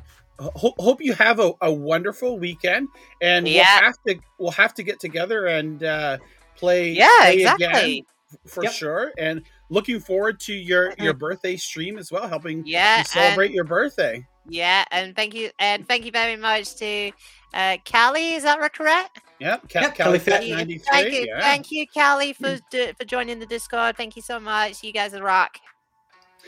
ho- 0.41 0.75
hope 0.79 1.01
you 1.03 1.13
have 1.15 1.39
a, 1.41 1.53
a 1.61 1.73
wonderful 1.73 2.39
weekend, 2.39 2.89
and 3.21 3.47
Yeah. 3.47 3.63
we'll 3.81 3.85
have 3.85 3.97
to 4.07 4.19
we'll 4.39 4.51
have 4.53 4.75
to 4.75 4.83
get 4.83 5.01
together 5.01 5.47
and 5.47 5.83
uh, 5.85 6.19
play. 6.57 6.91
Yeah, 6.93 7.09
play 7.21 7.43
again 7.43 7.55
exactly. 7.59 8.07
for 8.47 8.65
Yep. 8.65 8.73
sure. 8.73 9.13
And 9.19 9.43
looking 9.69 10.01
forward 10.01 10.41
to 10.41 10.53
your 10.53 10.95
your 10.99 11.15
birthday 11.15 11.57
stream 11.57 11.99
as 11.99 12.11
well, 12.11 12.27
helping 12.29 12.63
Yeah, 12.67 12.99
you 12.99 13.05
celebrate 13.05 13.53
your 13.53 13.65
birthday. 13.65 14.27
Yeah, 14.49 14.85
and 14.91 15.15
thank 15.15 15.35
you, 15.35 15.51
and 15.61 15.87
thank 15.87 16.05
you 16.05 16.11
very 16.11 16.37
much 16.37 16.75
to 16.77 17.13
uh, 17.55 17.77
Callie. 17.85 18.35
Is 18.35 18.43
that 18.43 18.59
correct? 18.73 19.21
Yep, 19.39 19.69
Cal- 19.69 19.83
Yep, 19.83 19.95
Cali 19.95 20.19
Califat 20.19 20.23
Fat 20.23 20.47
Yeah, 20.47 20.57
93. 20.57 20.85
Thank 20.91 21.13
you, 21.15 21.27
yeah. 21.29 21.41
thank 21.41 21.71
you, 21.71 21.87
Callie, 21.87 22.33
for 22.33 22.59
for 22.99 23.05
joining 23.05 23.39
the 23.39 23.47
Discord. 23.47 23.97
Thank 23.97 24.17
you 24.17 24.23
so 24.23 24.41
much. 24.41 24.83
You 24.83 24.93
guys 24.93 25.15
are 25.15 25.23
rock. 25.23 25.59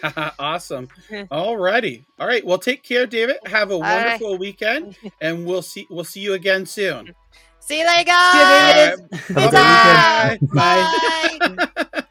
awesome. 0.39 0.89
Alrighty. 1.11 2.05
All 2.19 2.27
right. 2.27 2.45
Well, 2.45 2.59
take 2.59 2.83
care, 2.83 3.07
David. 3.07 3.37
Have 3.47 3.71
a 3.71 3.79
right. 3.79 4.05
wonderful 4.05 4.39
weekend, 4.39 4.97
and 5.21 5.47
we'll 5.47 5.63
see 5.63 5.87
we'll 5.91 6.05
see 6.05 6.21
you 6.21 6.35
again 6.35 6.67
soon. 6.67 7.15
See 7.61 7.81
you 7.81 7.87
later, 7.87 8.05
guys. 8.05 8.99
David. 8.99 9.53
Bye. 9.53 10.39
Bye. 10.53 11.55
Bye. 11.57 12.05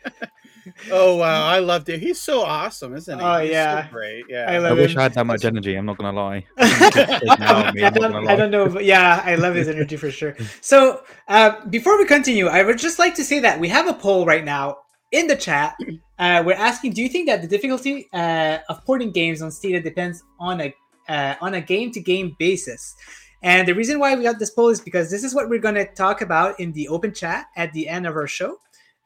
Oh 0.89 1.15
wow, 1.15 1.48
I 1.48 1.60
loved 1.60 1.89
it. 1.89 2.00
He's 2.00 2.20
so 2.20 2.41
awesome, 2.41 2.96
isn't 2.96 3.20
he? 3.20 3.24
Oh, 3.24 3.39
He's 3.39 3.50
so 3.50 3.54
yeah. 3.54 3.88
great. 3.91 4.26
I 4.30 4.32
Yeah. 4.32 4.46
I 4.52 4.58
love 4.58 4.78
wish. 4.78 4.96
I 4.96 5.04
had 5.04 5.13
that 5.13 5.26
much 5.26 5.46
energy. 5.46 5.76
I'm 5.76 5.86
not 5.86 5.98
gonna 5.98 6.15
lie. 6.17 6.46
It's 6.58 6.96
taken 6.96 7.30
out 7.44 7.67
of 7.67 7.76
me, 7.76 7.82
I 7.84 7.89
not 7.89 7.94
don't, 7.96 8.12
gonna 8.12 8.32
I 8.32 8.36
don't 8.36 8.52
know, 8.52 8.67
but 8.70 8.86
yeah, 8.86 9.22
I 9.24 9.36
love 9.36 9.56
his 9.56 9.67
energy 9.67 9.98
for 9.98 10.10
sure. 10.12 10.36
So, 10.62 11.04
uh, 11.28 11.65
before 11.65 11.98
we 11.98 12.06
continue, 12.06 12.48
I 12.48 12.63
would 12.63 12.78
just 12.78 13.00
like 13.00 13.15
to 13.15 13.24
say 13.24 13.39
that 13.39 13.60
we 13.60 13.67
have 13.70 13.88
a 13.88 13.94
poll 13.94 14.26
right 14.26 14.44
now 14.44 14.78
in 15.12 15.28
the 15.28 15.36
chat. 15.36 15.76
Uh, 16.17 16.43
we're 16.45 16.54
asking, 16.54 16.93
do 16.93 17.02
you 17.02 17.10
think 17.10 17.28
that 17.28 17.41
the 17.41 17.47
difficulty 17.47 18.08
uh, 18.13 18.60
of 18.69 18.86
porting 18.86 19.12
games 19.12 19.41
on 19.41 19.52
Stadia 19.52 19.82
depends 19.82 20.24
on 20.39 20.62
a 20.62 20.76
uh, 21.10 21.36
on 21.41 21.56
a 21.56 21.62
game 21.62 21.91
to 21.91 22.00
game 22.00 22.36
basis? 22.39 22.95
And 23.43 23.67
the 23.67 23.74
reason 23.74 24.00
why 24.00 24.15
we 24.15 24.24
got 24.24 24.38
this 24.38 24.52
poll 24.52 24.69
is 24.69 24.80
because 24.80 25.10
this 25.10 25.24
is 25.24 25.34
what 25.34 25.50
we're 25.50 25.60
going 25.60 25.76
to 25.76 25.86
talk 25.93 26.21
about 26.21 26.60
in 26.60 26.71
the 26.74 26.88
open 26.88 27.12
chat 27.13 27.47
at 27.56 27.74
the 27.74 27.88
end 27.88 28.06
of 28.06 28.15
our 28.15 28.28
show. 28.28 28.58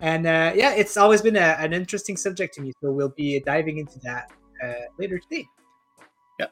And 0.02 0.28
uh, 0.28 0.52
yeah, 0.56 0.74
it's 0.74 0.98
always 0.98 1.22
been 1.22 1.38
a, 1.38 1.56
an 1.60 1.72
interesting 1.72 2.18
subject 2.18 2.54
to 2.56 2.62
me, 2.62 2.74
so 2.82 2.92
we'll 2.92 3.14
be 3.16 3.40
diving 3.40 3.78
into 3.78 3.98
that 4.00 4.30
uh, 4.62 4.74
later 5.00 5.20
today. 5.20 5.48
Yep. 6.38 6.52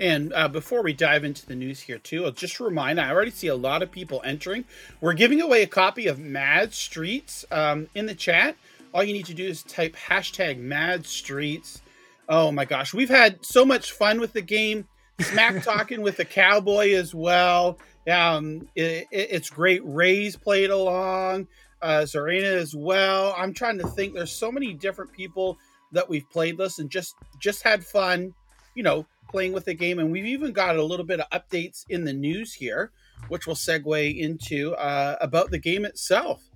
And 0.00 0.32
uh, 0.32 0.48
before 0.48 0.82
we 0.82 0.94
dive 0.94 1.22
into 1.22 1.44
the 1.44 1.54
news 1.54 1.80
here, 1.80 1.98
too, 1.98 2.24
I'll 2.24 2.30
just 2.30 2.60
remind 2.60 2.98
I 2.98 3.10
already 3.10 3.30
see 3.30 3.48
a 3.48 3.54
lot 3.54 3.82
of 3.82 3.92
people 3.92 4.22
entering. 4.24 4.64
We're 5.02 5.12
giving 5.12 5.42
away 5.42 5.62
a 5.62 5.66
copy 5.66 6.06
of 6.06 6.18
Mad 6.18 6.72
Streets 6.72 7.44
um, 7.50 7.88
in 7.94 8.06
the 8.06 8.14
chat. 8.14 8.56
All 8.94 9.04
you 9.04 9.12
need 9.12 9.26
to 9.26 9.34
do 9.34 9.44
is 9.46 9.62
type 9.62 9.94
hashtag 9.96 10.58
Mad 10.58 11.04
Streets. 11.06 11.82
Oh 12.28 12.50
my 12.52 12.64
gosh, 12.64 12.92
we've 12.94 13.08
had 13.08 13.44
so 13.44 13.64
much 13.64 13.92
fun 13.92 14.20
with 14.20 14.32
the 14.32 14.42
game. 14.42 14.86
Smack 15.20 15.62
talking 15.64 16.00
with 16.02 16.16
the 16.16 16.24
cowboy 16.24 16.92
as 16.94 17.14
well. 17.14 17.78
Um, 18.10 18.68
it, 18.74 19.06
it- 19.10 19.28
it's 19.30 19.50
great. 19.50 19.82
Ray's 19.84 20.36
played 20.36 20.70
along, 20.70 21.46
uh, 21.82 22.00
Zarina 22.02 22.42
as 22.54 22.74
well. 22.74 23.34
I'm 23.36 23.52
trying 23.52 23.78
to 23.78 23.86
think. 23.88 24.14
There's 24.14 24.32
so 24.32 24.50
many 24.50 24.72
different 24.74 25.12
people 25.12 25.58
that 25.92 26.08
we've 26.08 26.28
played 26.30 26.58
this 26.58 26.78
and 26.78 26.90
just 26.90 27.14
just 27.38 27.62
had 27.62 27.84
fun. 27.84 28.34
You 28.74 28.82
know, 28.84 29.06
playing 29.28 29.52
with 29.52 29.64
the 29.64 29.74
game, 29.74 29.98
and 29.98 30.10
we've 30.12 30.26
even 30.26 30.52
got 30.52 30.76
a 30.76 30.82
little 30.82 31.04
bit 31.04 31.20
of 31.20 31.28
updates 31.30 31.84
in 31.88 32.04
the 32.04 32.12
news 32.12 32.54
here, 32.54 32.90
which 33.28 33.46
will 33.46 33.54
segue 33.54 34.18
into 34.18 34.74
uh, 34.74 35.16
about 35.20 35.50
the 35.50 35.58
game 35.58 35.84
itself. 35.84 36.47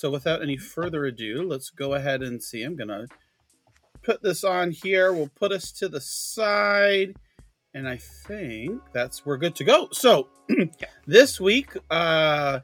So, 0.00 0.08
without 0.08 0.40
any 0.40 0.56
further 0.56 1.04
ado, 1.04 1.42
let's 1.46 1.68
go 1.68 1.92
ahead 1.92 2.22
and 2.22 2.42
see. 2.42 2.62
I'm 2.62 2.74
gonna 2.74 3.04
put 4.02 4.22
this 4.22 4.44
on 4.44 4.70
here. 4.70 5.12
We'll 5.12 5.28
put 5.28 5.52
us 5.52 5.70
to 5.72 5.90
the 5.90 6.00
side, 6.00 7.16
and 7.74 7.86
I 7.86 7.98
think 7.98 8.80
that's 8.94 9.26
we're 9.26 9.36
good 9.36 9.54
to 9.56 9.64
go. 9.64 9.88
So, 9.92 10.28
this 11.06 11.38
week 11.38 11.76
uh, 11.90 12.60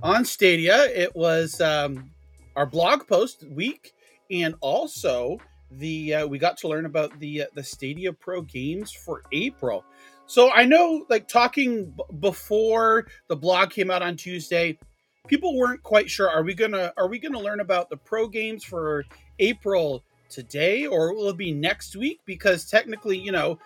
on 0.00 0.24
Stadia, 0.24 0.84
it 0.84 1.16
was 1.16 1.60
um, 1.60 2.12
our 2.54 2.66
blog 2.66 3.08
post 3.08 3.42
week, 3.50 3.92
and 4.30 4.54
also 4.60 5.38
the 5.72 6.14
uh, 6.14 6.26
we 6.28 6.38
got 6.38 6.56
to 6.58 6.68
learn 6.68 6.86
about 6.86 7.18
the 7.18 7.42
uh, 7.42 7.46
the 7.56 7.64
Stadia 7.64 8.12
Pro 8.12 8.42
games 8.42 8.92
for 8.92 9.22
April. 9.32 9.84
So 10.26 10.52
I 10.52 10.64
know, 10.64 11.04
like 11.10 11.26
talking 11.26 11.86
b- 11.86 12.04
before 12.20 13.08
the 13.26 13.34
blog 13.34 13.70
came 13.70 13.90
out 13.90 14.02
on 14.02 14.16
Tuesday, 14.16 14.78
people 15.26 15.56
weren't 15.56 15.82
quite 15.82 16.10
sure. 16.10 16.30
Are 16.30 16.42
we 16.42 16.54
gonna 16.54 16.92
are 16.96 17.08
we 17.08 17.18
gonna 17.18 17.40
learn 17.40 17.60
about 17.60 17.90
the 17.90 17.96
pro 17.96 18.28
games 18.28 18.64
for 18.64 19.04
April 19.38 20.02
today, 20.28 20.86
or 20.86 21.14
will 21.14 21.28
it 21.28 21.36
be 21.36 21.52
next 21.52 21.96
week? 21.96 22.20
Because 22.24 22.68
technically, 22.68 23.18
you 23.18 23.32
know, 23.32 23.58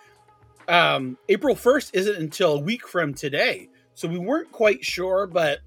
um, 0.67 1.17
April 1.29 1.55
first 1.55 1.95
isn't 1.95 2.17
until 2.17 2.53
a 2.53 2.59
week 2.59 2.87
from 2.87 3.13
today, 3.13 3.69
so 3.93 4.07
we 4.07 4.17
weren't 4.17 4.51
quite 4.51 4.83
sure. 4.83 5.27
But 5.27 5.59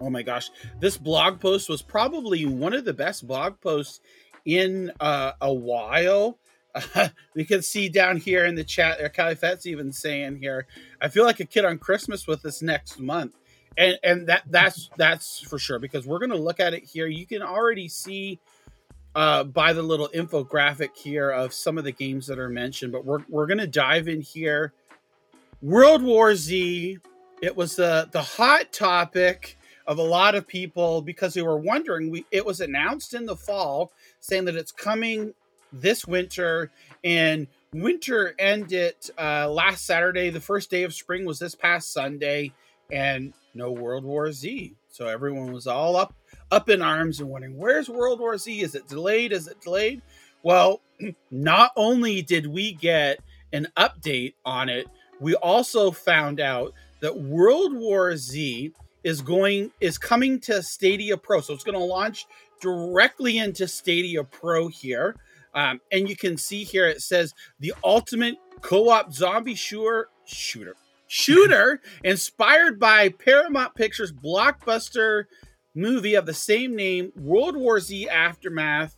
oh 0.00 0.10
my 0.10 0.22
gosh, 0.22 0.50
this 0.80 0.96
blog 0.96 1.40
post 1.40 1.68
was 1.68 1.82
probably 1.82 2.46
one 2.46 2.74
of 2.74 2.84
the 2.84 2.94
best 2.94 3.26
blog 3.26 3.60
posts 3.60 4.00
in 4.44 4.92
uh, 5.00 5.32
a 5.40 5.52
while. 5.52 6.38
we 7.34 7.44
can 7.44 7.62
see 7.62 7.88
down 7.88 8.18
here 8.18 8.44
in 8.44 8.54
the 8.54 8.64
chat, 8.64 9.02
uh, 9.02 9.08
Callie 9.08 9.34
Fett's 9.34 9.66
even 9.66 9.92
saying 9.92 10.36
here, 10.36 10.66
I 11.00 11.08
feel 11.08 11.24
like 11.24 11.40
a 11.40 11.46
kid 11.46 11.64
on 11.64 11.78
Christmas 11.78 12.26
with 12.26 12.42
this 12.42 12.60
next 12.60 13.00
month. 13.00 13.34
And 13.78 13.98
and 14.02 14.26
that 14.28 14.42
that's 14.46 14.90
that's 14.96 15.40
for 15.40 15.58
sure 15.58 15.78
because 15.78 16.06
we're 16.06 16.18
gonna 16.18 16.34
look 16.36 16.60
at 16.60 16.74
it 16.74 16.84
here. 16.84 17.06
You 17.06 17.26
can 17.26 17.42
already 17.42 17.88
see 17.88 18.38
uh, 19.14 19.44
by 19.44 19.72
the 19.72 19.82
little 19.82 20.08
infographic 20.14 20.96
here 20.96 21.30
of 21.30 21.52
some 21.52 21.78
of 21.78 21.84
the 21.84 21.92
games 21.92 22.26
that 22.26 22.38
are 22.38 22.48
mentioned, 22.48 22.92
but 22.92 23.04
we're 23.04 23.24
we're 23.28 23.46
gonna 23.46 23.66
dive 23.66 24.08
in 24.08 24.20
here. 24.20 24.72
World 25.62 26.02
War 26.02 26.34
Z, 26.34 26.98
it 27.42 27.56
was 27.56 27.76
the 27.76 28.08
the 28.12 28.22
hot 28.22 28.72
topic 28.72 29.56
of 29.86 29.98
a 29.98 30.02
lot 30.02 30.34
of 30.34 30.46
people 30.46 31.00
because 31.02 31.34
they 31.34 31.42
were 31.42 31.58
wondering. 31.58 32.10
We 32.10 32.24
it 32.30 32.44
was 32.44 32.60
announced 32.60 33.14
in 33.14 33.26
the 33.26 33.36
fall 33.36 33.92
saying 34.20 34.46
that 34.46 34.56
it's 34.56 34.72
coming 34.72 35.34
this 35.72 36.06
winter 36.06 36.70
and 37.04 37.46
winter 37.72 38.34
ended 38.38 38.94
uh, 39.18 39.48
last 39.50 39.86
Saturday. 39.86 40.30
The 40.30 40.40
first 40.40 40.70
day 40.70 40.82
of 40.82 40.94
spring 40.94 41.24
was 41.24 41.38
this 41.38 41.54
past 41.54 41.92
Sunday, 41.92 42.52
and 42.90 43.32
no 43.56 43.72
World 43.72 44.04
War 44.04 44.30
Z. 44.32 44.76
So 44.88 45.06
everyone 45.06 45.52
was 45.52 45.66
all 45.66 45.96
up 45.96 46.14
up 46.50 46.68
in 46.68 46.82
arms 46.82 47.20
and 47.20 47.28
wondering, 47.28 47.56
where's 47.56 47.88
World 47.88 48.20
War 48.20 48.38
Z? 48.38 48.60
Is 48.60 48.74
it 48.74 48.86
delayed? 48.88 49.32
Is 49.32 49.48
it 49.48 49.60
delayed? 49.60 50.02
Well, 50.42 50.82
not 51.30 51.72
only 51.76 52.22
did 52.22 52.46
we 52.46 52.72
get 52.72 53.18
an 53.52 53.68
update 53.76 54.34
on 54.44 54.68
it, 54.68 54.86
we 55.20 55.34
also 55.34 55.90
found 55.90 56.40
out 56.40 56.72
that 57.00 57.18
World 57.18 57.74
War 57.74 58.16
Z 58.16 58.72
is 59.02 59.20
going 59.22 59.70
is 59.80 59.98
coming 59.98 60.40
to 60.40 60.62
Stadia 60.62 61.16
Pro. 61.16 61.40
So 61.40 61.54
it's 61.54 61.64
going 61.64 61.78
to 61.78 61.84
launch 61.84 62.26
directly 62.60 63.38
into 63.38 63.66
Stadia 63.66 64.24
Pro 64.24 64.68
here. 64.68 65.16
Um, 65.54 65.80
and 65.90 66.08
you 66.08 66.16
can 66.16 66.36
see 66.36 66.64
here 66.64 66.86
it 66.86 67.00
says 67.00 67.32
the 67.60 67.72
ultimate 67.82 68.36
co-op 68.60 69.12
zombie 69.12 69.54
shooter 69.54 70.08
shooter 70.26 70.76
shooter 71.06 71.80
inspired 72.04 72.78
by 72.78 73.08
Paramount 73.08 73.74
Pictures 73.74 74.12
blockbuster 74.12 75.24
movie 75.74 76.14
of 76.14 76.26
the 76.26 76.34
same 76.34 76.74
name, 76.74 77.12
World 77.16 77.56
War 77.56 77.80
Z 77.80 78.08
Aftermath, 78.08 78.96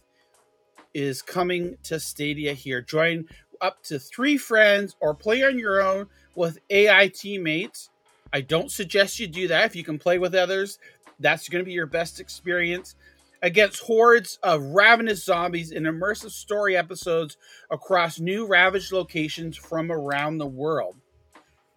is 0.95 1.23
coming 1.23 1.77
to 1.85 2.01
Stadia 2.01 2.55
here. 2.55 2.81
Join 2.81 3.27
up 3.61 3.83
to 3.85 3.99
three 3.99 4.39
friends 4.39 4.97
or 5.01 5.15
play 5.15 5.43
on 5.43 5.59
your 5.59 5.83
own 5.83 6.07
with 6.35 6.59
AI 6.71 7.09
teammates. 7.09 7.91
I 8.33 8.41
don't 8.41 8.71
suggest 8.71 9.19
you 9.19 9.27
do 9.27 9.49
that. 9.49 9.67
If 9.67 9.77
you 9.77 9.85
can 9.85 9.99
play 9.99 10.19
with 10.19 10.35
others, 10.35 10.79
that's 11.19 11.49
going 11.49 11.65
to 11.65 11.67
be 11.67 11.73
your 11.73 11.87
best 11.87 12.21
experience 12.21 12.95
against 13.43 13.81
hordes 13.81 14.39
of 14.43 14.63
ravenous 14.63 15.25
zombies 15.25 15.71
in 15.71 15.85
immersive 15.85 16.31
story 16.31 16.77
episodes 16.77 17.37
across 17.71 18.19
new 18.21 18.47
ravaged 18.47 18.93
locations 18.93 19.57
from 19.57 19.91
around 19.91 20.39
the 20.39 20.47
world. 20.47 20.97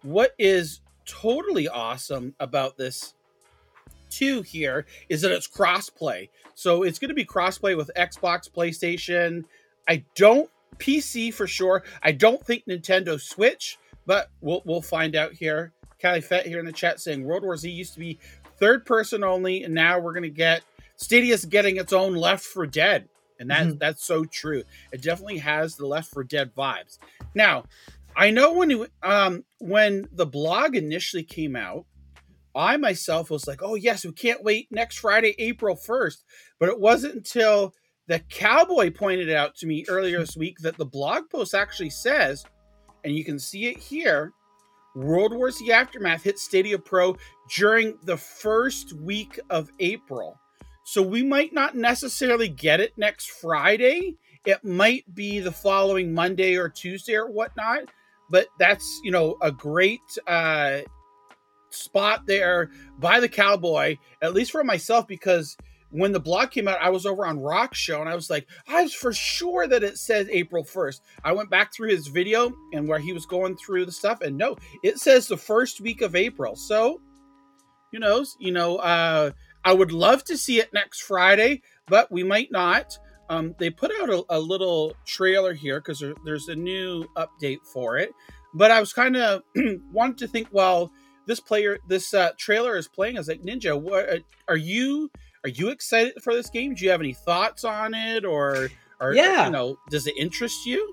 What 0.02 0.34
is 0.38 0.80
totally 1.06 1.68
awesome 1.68 2.34
about 2.40 2.76
this 2.76 3.14
two 4.10 4.42
here 4.42 4.84
is 5.08 5.22
that 5.22 5.32
it's 5.32 5.48
crossplay. 5.48 6.28
So 6.54 6.82
it's 6.82 6.98
going 6.98 7.08
to 7.08 7.14
be 7.14 7.24
crossplay 7.24 7.76
with 7.76 7.90
Xbox, 7.96 8.50
PlayStation. 8.50 9.44
I 9.88 10.04
don't 10.14 10.50
PC 10.78 11.32
for 11.32 11.46
sure. 11.46 11.82
I 12.02 12.12
don't 12.12 12.44
think 12.44 12.64
Nintendo 12.66 13.20
Switch, 13.20 13.78
but 14.06 14.30
we'll 14.40 14.62
we'll 14.64 14.82
find 14.82 15.16
out 15.16 15.32
here. 15.32 15.72
Callie 16.00 16.20
Fett 16.20 16.46
here 16.46 16.58
in 16.58 16.66
the 16.66 16.72
chat 16.72 17.00
saying 17.00 17.24
World 17.24 17.44
War 17.44 17.56
Z 17.56 17.70
used 17.70 17.94
to 17.94 18.00
be 18.00 18.18
third 18.58 18.84
person 18.84 19.22
only, 19.22 19.62
and 19.62 19.72
now 19.74 19.98
we're 19.98 20.12
going 20.12 20.22
to 20.24 20.28
get 20.30 20.62
Stadia's 20.96 21.44
getting 21.44 21.76
its 21.76 21.92
own 21.92 22.14
Left 22.14 22.44
4 22.44 22.66
Dead, 22.66 23.08
and 23.38 23.48
that's 23.50 23.74
Mhm. 23.74 23.78
that's 23.78 24.04
so 24.04 24.24
true. 24.24 24.64
It 24.92 25.00
definitely 25.00 25.38
has 25.38 25.76
the 25.76 25.86
Left 25.86 26.10
4 26.10 26.24
Dead 26.24 26.54
vibes. 26.54 26.98
Now, 27.34 27.64
I 28.16 28.30
know 28.30 28.52
when 28.52 28.86
um 29.02 29.44
when 29.58 30.08
the 30.12 30.26
blog 30.26 30.76
initially 30.76 31.22
came 31.22 31.56
out, 31.56 31.86
I 32.54 32.76
myself 32.76 33.30
was 33.30 33.46
like, 33.46 33.62
"Oh 33.62 33.74
yes, 33.74 34.04
we 34.04 34.12
can't 34.12 34.44
wait 34.44 34.68
next 34.70 34.98
Friday, 34.98 35.34
April 35.38 35.76
1st." 35.76 36.24
But 36.58 36.68
it 36.68 36.78
wasn't 36.78 37.14
until 37.14 37.74
the 38.08 38.18
cowboy 38.18 38.90
pointed 38.90 39.30
out 39.30 39.54
to 39.56 39.66
me 39.66 39.84
earlier 39.88 40.18
this 40.18 40.36
week 40.36 40.58
that 40.58 40.76
the 40.76 40.84
blog 40.84 41.30
post 41.30 41.54
actually 41.54 41.90
says, 41.90 42.44
and 43.04 43.16
you 43.16 43.24
can 43.24 43.38
see 43.38 43.66
it 43.66 43.78
here, 43.78 44.32
World 44.94 45.34
War 45.34 45.50
Z 45.50 45.70
Aftermath 45.72 46.22
hit 46.22 46.38
Stadia 46.38 46.78
Pro 46.78 47.16
during 47.56 47.96
the 48.04 48.16
first 48.16 48.92
week 48.92 49.40
of 49.48 49.70
April. 49.80 50.38
So 50.84 51.00
we 51.00 51.22
might 51.22 51.52
not 51.52 51.76
necessarily 51.76 52.48
get 52.48 52.80
it 52.80 52.98
next 52.98 53.30
Friday. 53.30 54.16
It 54.44 54.64
might 54.64 55.14
be 55.14 55.38
the 55.38 55.52
following 55.52 56.12
Monday 56.12 56.56
or 56.56 56.68
Tuesday 56.68 57.14
or 57.14 57.30
whatnot. 57.30 57.84
But 58.32 58.48
that's 58.58 59.00
you 59.04 59.12
know 59.12 59.36
a 59.42 59.52
great 59.52 60.00
uh, 60.26 60.78
spot 61.70 62.26
there 62.26 62.70
by 62.98 63.20
the 63.20 63.28
cowboy, 63.28 63.98
at 64.22 64.34
least 64.34 64.50
for 64.50 64.64
myself, 64.64 65.06
because 65.06 65.56
when 65.90 66.12
the 66.12 66.20
blog 66.20 66.50
came 66.50 66.66
out, 66.66 66.80
I 66.80 66.88
was 66.88 67.04
over 67.04 67.26
on 67.26 67.38
Rock 67.38 67.74
Show 67.74 68.00
and 68.00 68.08
I 68.08 68.14
was 68.14 68.30
like, 68.30 68.48
I 68.66 68.82
was 68.82 68.94
for 68.94 69.12
sure 69.12 69.66
that 69.68 69.84
it 69.84 69.98
says 69.98 70.26
April 70.30 70.64
1st. 70.64 71.00
I 71.22 71.32
went 71.32 71.50
back 71.50 71.72
through 71.72 71.90
his 71.90 72.06
video 72.06 72.50
and 72.72 72.88
where 72.88 72.98
he 72.98 73.12
was 73.12 73.26
going 73.26 73.56
through 73.56 73.84
the 73.84 73.92
stuff, 73.92 74.22
and 74.22 74.36
no, 74.36 74.56
it 74.82 74.98
says 74.98 75.28
the 75.28 75.36
first 75.36 75.80
week 75.80 76.00
of 76.00 76.16
April. 76.16 76.56
So, 76.56 77.00
who 77.92 77.98
knows? 77.98 78.36
You 78.40 78.52
know, 78.52 78.76
uh, 78.76 79.32
I 79.64 79.72
would 79.74 79.92
love 79.92 80.24
to 80.24 80.38
see 80.38 80.58
it 80.60 80.72
next 80.72 81.02
Friday, 81.02 81.62
but 81.86 82.10
we 82.10 82.22
might 82.22 82.50
not. 82.50 82.98
Um, 83.28 83.54
they 83.58 83.70
put 83.70 83.90
out 84.00 84.10
a, 84.10 84.22
a 84.30 84.38
little 84.38 84.94
trailer 85.06 85.52
here 85.54 85.80
because 85.80 86.00
there, 86.00 86.14
there's 86.24 86.48
a 86.48 86.54
new 86.54 87.04
update 87.16 87.60
for 87.64 87.96
it. 87.98 88.12
But 88.54 88.70
I 88.70 88.80
was 88.80 88.92
kind 88.92 89.16
of 89.16 89.42
wanted 89.92 90.18
to 90.18 90.28
think, 90.28 90.48
well, 90.52 90.92
this 91.26 91.40
player, 91.40 91.78
this 91.88 92.12
uh, 92.14 92.30
trailer 92.36 92.76
is 92.76 92.88
playing. 92.88 93.16
I 93.16 93.20
was 93.20 93.28
like, 93.28 93.42
Ninja, 93.42 93.80
what 93.80 94.08
uh, 94.08 94.18
are 94.48 94.56
you? 94.56 95.10
Are 95.44 95.48
you 95.48 95.70
excited 95.70 96.22
for 96.22 96.34
this 96.34 96.50
game? 96.50 96.74
Do 96.74 96.84
you 96.84 96.90
have 96.90 97.00
any 97.00 97.14
thoughts 97.14 97.64
on 97.64 97.94
it, 97.94 98.24
or, 98.24 98.68
or 99.00 99.14
Yeah. 99.14 99.46
you 99.46 99.52
know, 99.52 99.76
does 99.90 100.06
it 100.06 100.14
interest 100.16 100.66
you? 100.66 100.92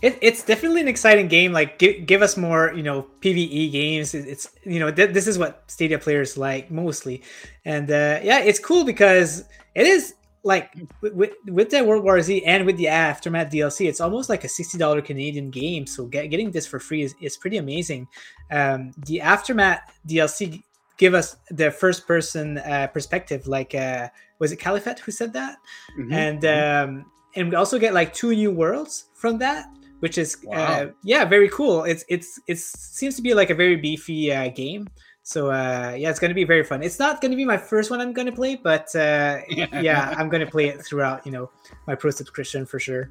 It, 0.00 0.16
it's 0.22 0.42
definitely 0.42 0.80
an 0.80 0.88
exciting 0.88 1.28
game. 1.28 1.52
Like, 1.52 1.78
give, 1.78 2.06
give 2.06 2.22
us 2.22 2.34
more, 2.38 2.72
you 2.74 2.82
know, 2.82 3.06
PVE 3.20 3.70
games. 3.72 4.14
It- 4.14 4.26
It's, 4.28 4.48
you 4.64 4.80
know, 4.80 4.90
th- 4.90 5.12
this 5.12 5.26
is 5.26 5.38
what 5.38 5.64
Stadia 5.66 5.98
players 5.98 6.38
like 6.38 6.70
mostly, 6.70 7.22
and 7.66 7.90
uh, 7.90 8.20
yeah, 8.22 8.38
it's 8.40 8.58
cool 8.58 8.84
because 8.84 9.44
it 9.74 9.86
is 9.86 10.14
like 10.42 10.74
with, 11.00 11.12
with 11.14 11.32
with 11.46 11.70
the 11.70 11.84
World 11.84 12.04
War 12.04 12.20
Z 12.20 12.44
and 12.44 12.64
with 12.66 12.76
the 12.76 12.88
aftermath 12.88 13.50
DLC, 13.52 13.88
it's 13.88 14.00
almost 14.00 14.28
like 14.28 14.44
a 14.44 14.48
sixty 14.48 14.78
dollar 14.78 15.02
Canadian 15.02 15.50
game. 15.50 15.86
So 15.86 16.06
get, 16.06 16.28
getting 16.30 16.50
this 16.50 16.66
for 16.66 16.78
free 16.78 17.02
is, 17.02 17.14
is 17.20 17.36
pretty 17.36 17.58
amazing. 17.58 18.08
Um, 18.50 18.92
the 19.06 19.20
aftermath 19.20 19.80
DLC 20.06 20.62
give 20.96 21.14
us 21.14 21.36
the 21.50 21.70
first 21.70 22.06
person 22.06 22.58
uh, 22.58 22.86
perspective. 22.88 23.46
Like, 23.46 23.74
uh, 23.74 24.08
was 24.38 24.52
it 24.52 24.56
Caliphate 24.56 24.98
who 25.00 25.12
said 25.12 25.32
that? 25.34 25.56
Mhm. 25.98 26.12
and 26.12 26.44
um 26.44 27.10
and 27.36 27.50
we 27.50 27.54
also 27.56 27.78
get 27.78 27.94
like 27.94 28.12
two 28.12 28.34
new 28.34 28.50
worlds 28.50 29.06
from 29.14 29.38
that 29.38 29.66
which 30.00 30.18
is 30.18 30.36
uh, 30.52 30.86
yeah 31.04 31.24
very 31.24 31.48
cool 31.50 31.84
it's 31.84 32.04
it's 32.08 32.40
it 32.48 32.58
seems 32.58 33.14
to 33.14 33.22
be 33.22 33.34
like 33.34 33.50
a 33.50 33.54
very 33.54 33.76
beefy 33.76 34.32
uh, 34.32 34.48
game 34.48 34.88
so 35.30 35.48
uh 35.48 35.94
yeah 35.96 36.10
it's 36.10 36.18
going 36.18 36.28
to 36.30 36.34
be 36.34 36.42
very 36.44 36.64
fun 36.64 36.82
it's 36.82 36.98
not 36.98 37.20
going 37.20 37.30
to 37.30 37.36
be 37.36 37.44
my 37.44 37.56
first 37.56 37.88
one 37.88 38.00
i'm 38.00 38.12
going 38.12 38.26
to 38.26 38.32
play 38.32 38.56
but 38.56 38.94
uh 38.96 39.38
yeah 39.48 40.12
i'm 40.18 40.28
going 40.28 40.44
to 40.44 40.50
play 40.50 40.66
it 40.66 40.84
throughout 40.84 41.24
you 41.24 41.30
know 41.30 41.48
my 41.86 41.94
pro 41.94 42.10
subscription 42.10 42.66
for 42.66 42.78
sure 42.78 43.10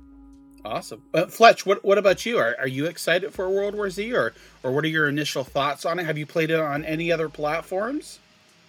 Awesome. 0.66 1.02
Uh, 1.14 1.26
Fletch, 1.26 1.66
what 1.66 1.82
what 1.86 1.98
about 1.98 2.26
you? 2.26 2.38
Are, 2.38 2.54
are 2.60 2.68
you 2.68 2.88
excited 2.88 3.34
for 3.34 3.50
World 3.50 3.76
War 3.76 3.90
Z, 3.90 4.14
or 4.14 4.34
or 4.62 4.74
what 4.74 4.84
are 4.84 4.90
your 4.90 5.08
initial 5.08 5.46
thoughts 5.46 5.86
on 5.86 6.00
it? 6.00 6.06
Have 6.06 6.18
you 6.18 6.26
played 6.26 6.52
it 6.52 6.60
on 6.60 6.84
any 6.84 7.14
other 7.14 7.30
platforms? 7.30 8.20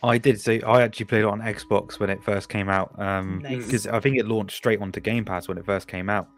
I 0.01 0.17
did. 0.17 0.41
So 0.41 0.53
I 0.65 0.83
actually 0.83 1.07
played 1.07 1.23
it 1.23 1.27
on 1.27 1.41
Xbox 1.41 1.99
when 1.99 2.09
it 2.09 2.23
first 2.23 2.49
came 2.49 2.69
out. 2.69 2.97
Um, 2.97 3.41
Nice. 3.43 3.67
because 3.67 3.87
I 3.89 3.99
think 3.99 4.19
it 4.19 4.29
launched 4.29 4.57
straight 4.57 4.81
onto 4.81 5.01
Game 5.01 5.25
Pass 5.25 5.49
when 5.49 5.59
it 5.59 5.67
first 5.67 5.89
came 5.89 6.09
out. 6.09 6.29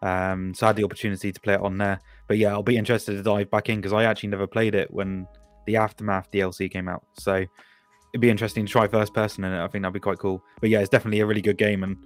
Um, 0.00 0.54
so 0.54 0.66
I 0.66 0.68
had 0.70 0.76
the 0.76 0.84
opportunity 0.84 1.30
to 1.30 1.40
play 1.40 1.54
it 1.54 1.60
on 1.60 1.76
there. 1.76 2.00
But 2.26 2.38
yeah, 2.38 2.52
I'll 2.52 2.62
be 2.62 2.78
interested 2.78 3.12
to 3.12 3.22
dive 3.22 3.50
back 3.50 3.68
in 3.68 3.76
because 3.76 3.92
I 3.92 4.04
actually 4.04 4.30
never 4.30 4.46
played 4.46 4.74
it 4.74 4.90
when 4.90 5.28
the 5.66 5.76
Aftermath 5.76 6.30
DLC 6.30 6.70
came 6.70 6.88
out. 6.88 7.04
So 7.14 7.34
it'd 7.36 8.20
be 8.20 8.30
interesting 8.30 8.66
to 8.66 8.72
try 8.72 8.86
first 8.86 9.14
person 9.14 9.44
in 9.44 9.52
it. 9.52 9.62
I 9.62 9.66
think 9.68 9.82
that'd 9.82 9.94
be 9.94 10.00
quite 10.00 10.18
cool. 10.18 10.42
But 10.60 10.70
yeah, 10.70 10.80
it's 10.80 10.88
definitely 10.88 11.20
a 11.20 11.26
really 11.26 11.42
good 11.42 11.58
game, 11.58 11.82
and 11.82 11.96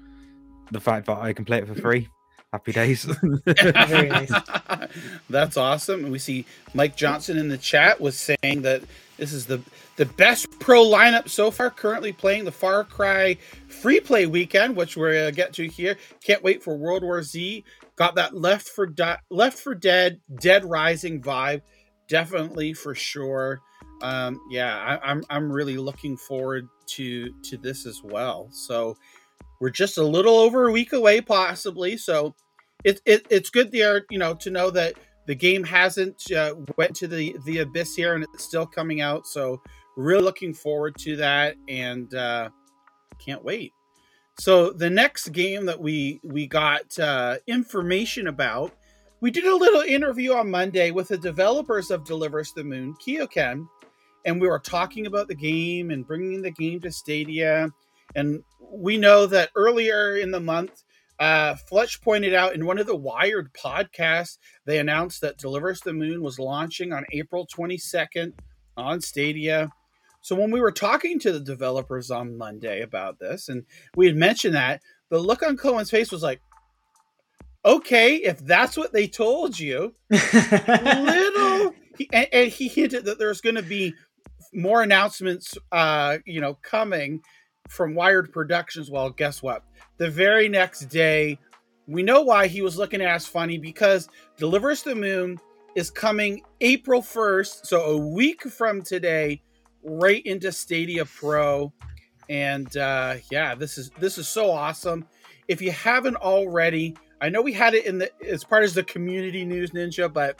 the 0.71 0.81
fact 0.81 1.07
that 1.07 1.19
I 1.19 1.33
can 1.33 1.45
play 1.45 1.59
it 1.59 1.67
for 1.67 1.75
free, 1.75 2.09
happy 2.53 2.73
days. 2.73 3.07
Nice. 3.47 4.33
That's 5.31 5.57
awesome. 5.57 6.05
And 6.05 6.13
we 6.13 6.19
see 6.19 6.47
Mike 6.75 6.97
Johnson 6.97 7.39
in 7.39 7.49
the 7.49 7.59
chat 7.59 8.01
was 8.01 8.17
saying 8.17 8.63
that 8.63 8.83
this 9.17 9.33
is 9.33 9.47
the 9.47 9.61
the 9.97 10.07
best 10.07 10.47
pro 10.59 10.85
lineup 10.85 11.29
so 11.29 11.51
far. 11.51 11.71
Currently 11.71 12.13
playing 12.13 12.45
the 12.45 12.53
Far 12.53 12.85
Cry 12.85 13.37
free 13.69 14.01
play 14.01 14.27
weekend, 14.27 14.77
which 14.77 14.97
we're 14.97 15.15
gonna 15.15 15.33
get 15.33 15.53
to 15.55 15.67
here. 15.67 15.97
Can't 16.23 16.43
wait 16.43 16.63
for 16.63 16.77
World 16.77 17.03
War 17.03 17.23
Z. 17.23 17.65
Got 17.97 18.17
that 18.17 18.37
Left 18.37 18.69
for 18.69 18.87
Di- 18.87 19.19
Left 19.31 19.59
4 19.59 19.75
Dead, 19.75 20.21
Dead 20.41 20.67
Rising 20.67 21.23
vibe, 21.23 21.63
definitely 22.09 22.73
for 22.73 22.95
sure. 22.95 23.61
Um, 24.03 24.41
yeah, 24.51 24.77
I, 24.77 25.11
I'm 25.11 25.25
I'm 25.31 25.51
really 25.51 25.77
looking 25.77 26.17
forward 26.17 26.69
to 26.87 27.33
to 27.43 27.57
this 27.57 27.87
as 27.87 28.03
well. 28.03 28.49
So 28.53 28.97
we're 29.61 29.71
just 29.71 29.99
a 29.99 30.05
little 30.05 30.37
over 30.37 30.69
a 30.69 30.73
week 30.73 30.93
away, 30.93 31.21
possibly. 31.21 31.97
So 31.97 32.35
it, 32.85 33.01
it 33.07 33.27
it's 33.31 33.51
good 33.51 33.73
there, 33.73 34.05
you 34.11 34.19
know, 34.19 34.35
to 34.35 34.51
know 34.51 34.71
that 34.71 34.95
the 35.27 35.35
game 35.35 35.65
hasn't 35.65 36.31
uh, 36.31 36.55
went 36.77 36.95
to 36.97 37.09
the 37.09 37.37
the 37.45 37.59
abyss 37.59 37.95
here 37.95 38.15
and 38.15 38.25
it's 38.25 38.45
still 38.45 38.67
coming 38.67 39.01
out. 39.01 39.27
So 39.27 39.63
really 39.97 40.23
looking 40.23 40.55
forward 40.55 40.97
to 40.99 41.17
that 41.17 41.57
and 41.69 42.15
uh, 42.15 42.51
can't 43.19 43.45
wait. 43.45 43.73
So 44.39 44.71
the 44.71 44.91
next 44.91 45.31
game 45.31 45.67
that 45.67 45.81
we 45.81 46.21
we 46.23 46.47
got 46.47 46.99
uh, 46.99 47.39
information 47.47 48.27
about, 48.27 48.73
we 49.21 49.31
did 49.31 49.45
a 49.45 49.57
little 49.57 49.81
interview 49.81 50.33
on 50.35 50.51
Monday 50.51 50.91
with 50.91 51.09
the 51.09 51.17
developers 51.17 51.91
of 51.91 52.05
Deliver 52.05 52.41
Us 52.41 52.53
the 52.53 52.65
Moon, 52.65 52.95
KeokeN, 52.95 53.67
and 54.25 54.41
we 54.41 54.49
were 54.49 54.59
talking 54.59 55.07
about 55.07 55.29
the 55.29 55.35
game 55.35 55.91
and 55.91 56.07
bringing 56.07 56.43
the 56.43 56.51
game 56.51 56.81
to 56.81 56.93
Stadia. 56.93 57.69
And 58.15 58.43
we 58.61 58.99
know 58.99 59.27
that 59.27 59.51
earlier 59.57 60.17
in 60.17 60.31
the 60.31 60.41
month, 60.41 60.83
uh, 61.19 61.55
Fletch 61.55 62.03
pointed 62.03 62.35
out 62.35 62.55
in 62.55 62.67
one 62.67 62.79
of 62.79 62.87
the 62.87 62.97
Wired 62.97 63.53
podcasts, 63.55 64.37
they 64.67 64.79
announced 64.79 65.23
that 65.23 65.39
Deliver 65.39 65.71
Us 65.71 65.81
the 65.81 65.95
Moon 65.95 66.23
was 66.23 66.39
launching 66.39 66.93
on 66.93 67.07
April 67.13 67.47
22nd 67.47 68.33
on 68.77 69.01
Stadia. 69.01 69.71
So 70.21 70.37
when 70.37 70.51
we 70.51 70.61
were 70.61 70.73
talking 70.73 71.19
to 71.21 71.33
the 71.33 71.41
developers 71.41 72.11
on 72.11 72.37
Monday 72.37 72.83
about 72.83 73.19
this, 73.19 73.49
and 73.49 73.65
we 73.95 74.07
had 74.07 74.17
mentioned 74.17 74.55
that, 74.57 74.83
the 75.09 75.19
look 75.19 75.43
on 75.43 75.57
Koen's 75.57 75.91
face 75.91 76.11
was 76.11 76.23
like, 76.23 76.41
okay, 77.67 78.17
if 78.17 78.39
that's 78.39 78.77
what 78.77 78.93
they 78.93 79.09
told 79.09 79.59
you, 79.59 79.93
little 80.09 81.75
he, 81.99 82.09
and, 82.13 82.29
and 82.33 82.51
he 82.51 82.69
hinted 82.69 83.05
that 83.05 83.19
there's 83.19 83.41
going 83.41 83.57
to 83.57 83.63
be 83.63 83.93
more 84.55 84.83
announcements 84.83 85.59
uh 85.73 86.17
you 86.25 86.41
know 86.41 86.55
coming 86.63 87.21
from 87.69 87.95
wired 87.95 88.33
productions. 88.33 88.91
Well 88.91 89.11
guess 89.11 89.43
what? 89.43 89.65
The 89.99 90.09
very 90.09 90.49
next 90.49 90.87
day 90.87 91.39
we 91.89 92.03
know 92.03 92.23
why 92.23 92.47
he 92.47 92.63
was 92.63 92.79
looking 92.79 93.01
at 93.03 93.15
us 93.15 93.27
funny 93.27 93.59
because 93.59 94.09
deliver 94.37 94.71
us 94.71 94.83
the 94.83 94.95
moon 94.95 95.39
is 95.75 95.91
coming 95.91 96.43
april 96.61 97.03
1st 97.03 97.67
so 97.67 97.83
a 97.83 97.97
week 97.97 98.43
from 98.43 98.83
today 98.83 99.43
right 99.83 100.25
into 100.25 100.53
stadia 100.53 101.05
pro. 101.05 101.73
And 102.29 102.75
uh 102.77 103.17
yeah 103.31 103.55
this 103.55 103.79
is 103.79 103.91
this 103.99 104.17
is 104.17 104.29
so 104.29 104.51
awesome. 104.51 105.07
If 105.49 105.61
you 105.61 105.73
haven't 105.73 106.17
already 106.17 106.97
i 107.21 107.29
know 107.29 107.43
we 107.43 107.53
had 107.53 107.75
it 107.75 107.87
in 107.87 107.99
the 107.99 108.11
as 108.25 108.45
part 108.45 108.65
of 108.65 108.75
the 108.75 108.83
community 108.83 109.45
news 109.45 109.71
ninja 109.71 110.13
but 110.13 110.39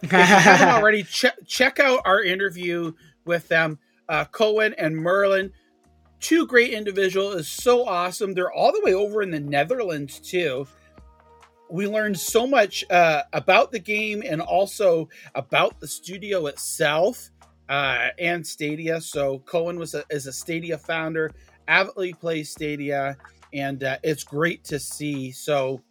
if 0.02 0.12
you 0.12 0.18
haven't 0.18 0.68
already, 0.68 1.02
check 1.02 1.36
check 1.46 1.78
out 1.78 2.00
our 2.06 2.22
interview 2.22 2.92
with 3.26 3.48
them. 3.48 3.78
Uh, 4.08 4.24
Koen 4.24 4.74
and 4.78 4.96
Merlin, 4.96 5.52
two 6.20 6.46
great 6.46 6.72
individuals, 6.72 7.34
is 7.34 7.48
so 7.48 7.86
awesome. 7.86 8.32
They're 8.32 8.50
all 8.50 8.72
the 8.72 8.80
way 8.82 8.94
over 8.94 9.20
in 9.20 9.30
the 9.30 9.40
Netherlands 9.40 10.18
too. 10.18 10.66
We 11.68 11.86
learned 11.86 12.18
so 12.18 12.46
much 12.46 12.82
uh, 12.88 13.24
about 13.34 13.72
the 13.72 13.78
game 13.78 14.22
and 14.26 14.40
also 14.40 15.10
about 15.34 15.80
the 15.80 15.86
studio 15.86 16.46
itself 16.46 17.30
uh, 17.68 18.08
and 18.18 18.44
Stadia. 18.44 19.02
So 19.02 19.40
Koen 19.40 19.78
was 19.78 19.94
a, 19.94 20.02
is 20.08 20.26
a 20.26 20.32
Stadia 20.32 20.78
founder, 20.78 21.30
avidly 21.68 22.14
plays 22.14 22.50
Stadia, 22.50 23.18
and 23.52 23.84
uh, 23.84 23.98
it's 24.02 24.24
great 24.24 24.64
to 24.64 24.78
see. 24.78 25.30
So 25.30 25.82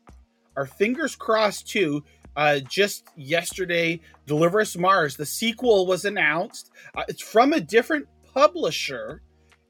our 0.60 0.66
fingers 0.66 1.16
crossed 1.16 1.70
too. 1.70 2.04
Uh, 2.36 2.60
just 2.60 3.08
yesterday, 3.16 4.02
Deliver 4.28 4.60
Us 4.60 4.76
Mars, 4.76 5.16
the 5.16 5.26
sequel 5.26 5.88
was 5.88 6.04
announced. 6.04 6.70
Uh, 6.94 7.04
it's 7.08 7.22
from 7.22 7.54
a 7.54 7.62
different 7.62 8.08
publisher, 8.34 9.22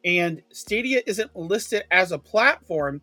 and 0.04 0.42
Stadia 0.52 1.02
isn't 1.06 1.36
listed 1.36 1.84
as 1.92 2.12
a 2.12 2.18
platform. 2.18 3.02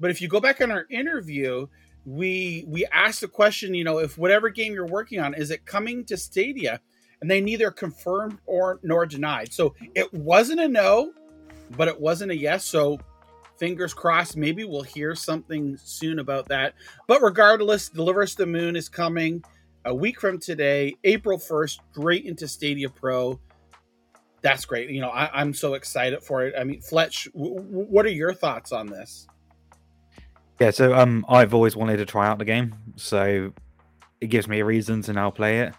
But 0.00 0.10
if 0.10 0.20
you 0.20 0.26
go 0.26 0.40
back 0.40 0.60
on 0.60 0.72
our 0.72 0.84
interview, 0.90 1.68
we 2.04 2.64
we 2.66 2.86
asked 2.86 3.20
the 3.20 3.28
question, 3.28 3.72
you 3.72 3.84
know, 3.84 3.98
if 3.98 4.18
whatever 4.18 4.48
game 4.48 4.72
you're 4.72 4.86
working 4.86 5.20
on 5.20 5.32
is 5.34 5.52
it 5.52 5.64
coming 5.64 6.04
to 6.06 6.16
Stadia, 6.16 6.80
and 7.20 7.30
they 7.30 7.40
neither 7.40 7.70
confirmed 7.70 8.38
or 8.46 8.80
nor 8.82 9.06
denied. 9.06 9.52
So 9.52 9.76
it 9.94 10.12
wasn't 10.12 10.60
a 10.60 10.68
no, 10.68 11.12
but 11.76 11.86
it 11.86 12.00
wasn't 12.00 12.32
a 12.32 12.36
yes. 12.36 12.64
So 12.64 12.98
fingers 13.58 13.94
crossed 13.94 14.36
maybe 14.36 14.64
we'll 14.64 14.82
hear 14.82 15.14
something 15.14 15.76
soon 15.76 16.18
about 16.18 16.48
that. 16.48 16.74
But 17.06 17.22
regardless 17.22 17.88
deliver 17.88 18.22
us 18.22 18.34
the 18.34 18.46
moon 18.46 18.76
is 18.76 18.88
coming 18.88 19.42
a 19.84 19.94
week 19.94 20.20
from 20.20 20.38
today 20.38 20.96
april 21.04 21.38
1st 21.38 21.78
straight 21.92 22.24
into 22.24 22.48
stadia 22.48 22.88
pro. 22.88 23.38
That's 24.40 24.64
great. 24.64 24.90
You 24.90 25.00
know 25.00 25.10
I, 25.10 25.30
i'm 25.40 25.54
so 25.54 25.74
excited 25.74 26.22
for 26.22 26.44
it. 26.44 26.54
I 26.58 26.64
mean 26.64 26.80
fletch 26.80 27.28
w- 27.32 27.56
w- 27.56 27.86
what 27.86 28.06
are 28.06 28.10
your 28.10 28.34
thoughts 28.34 28.72
on 28.72 28.86
this? 28.86 29.26
Yeah, 30.60 30.70
so 30.70 30.92
um, 30.92 31.24
I've 31.28 31.54
always 31.54 31.76
wanted 31.76 31.98
to 31.98 32.04
try 32.04 32.26
out 32.26 32.38
the 32.38 32.44
game, 32.44 32.74
so 32.96 33.52
it 34.20 34.26
gives 34.26 34.48
me 34.48 34.58
a 34.58 34.64
reason 34.64 35.02
to 35.02 35.12
now 35.12 35.30
play 35.30 35.60
it, 35.60 35.74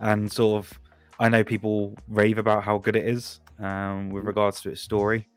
and 0.00 0.30
sort 0.32 0.64
of, 0.64 0.80
I 1.20 1.28
know 1.28 1.44
people 1.44 1.94
rave 2.08 2.36
about 2.38 2.64
how 2.64 2.78
good 2.78 2.96
it 2.96 3.06
is, 3.06 3.38
um, 3.60 4.10
with 4.10 4.24
regards 4.24 4.60
to 4.62 4.70
its 4.70 4.80
story, 4.80 5.28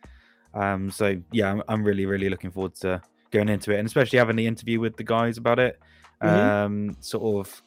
Um, 0.53 0.91
so 0.91 1.21
yeah, 1.31 1.51
I'm, 1.51 1.63
I'm 1.67 1.83
really 1.83 2.05
really 2.05 2.29
looking 2.29 2.51
forward 2.51 2.75
to 2.75 3.01
going 3.31 3.49
into 3.49 3.71
it, 3.71 3.77
and 3.79 3.85
especially 3.87 4.19
having 4.19 4.35
the 4.35 4.47
interview 4.47 4.79
with 4.79 4.97
the 4.97 5.03
guys 5.03 5.37
about 5.37 5.59
it, 5.59 5.79
Mhm. 6.23 6.27
um, 6.65 6.97
sort 6.99 7.47
of 7.47 7.61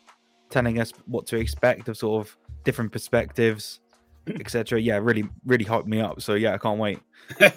telling 0.51 0.79
us 0.81 0.92
what 1.07 1.27
to 1.29 1.37
expect 1.37 1.88
of 1.88 1.97
sort 1.97 2.27
of 2.27 2.37
different 2.64 2.92
perspectives, 2.92 3.81
etc. 4.40 4.81
Yeah, 4.81 4.99
really 4.99 5.25
really 5.47 5.64
hyped 5.64 5.87
me 5.87 6.01
up. 6.01 6.21
So 6.21 6.35
yeah, 6.35 6.55
I 6.55 6.59
can't 6.59 6.79
wait. 6.79 6.99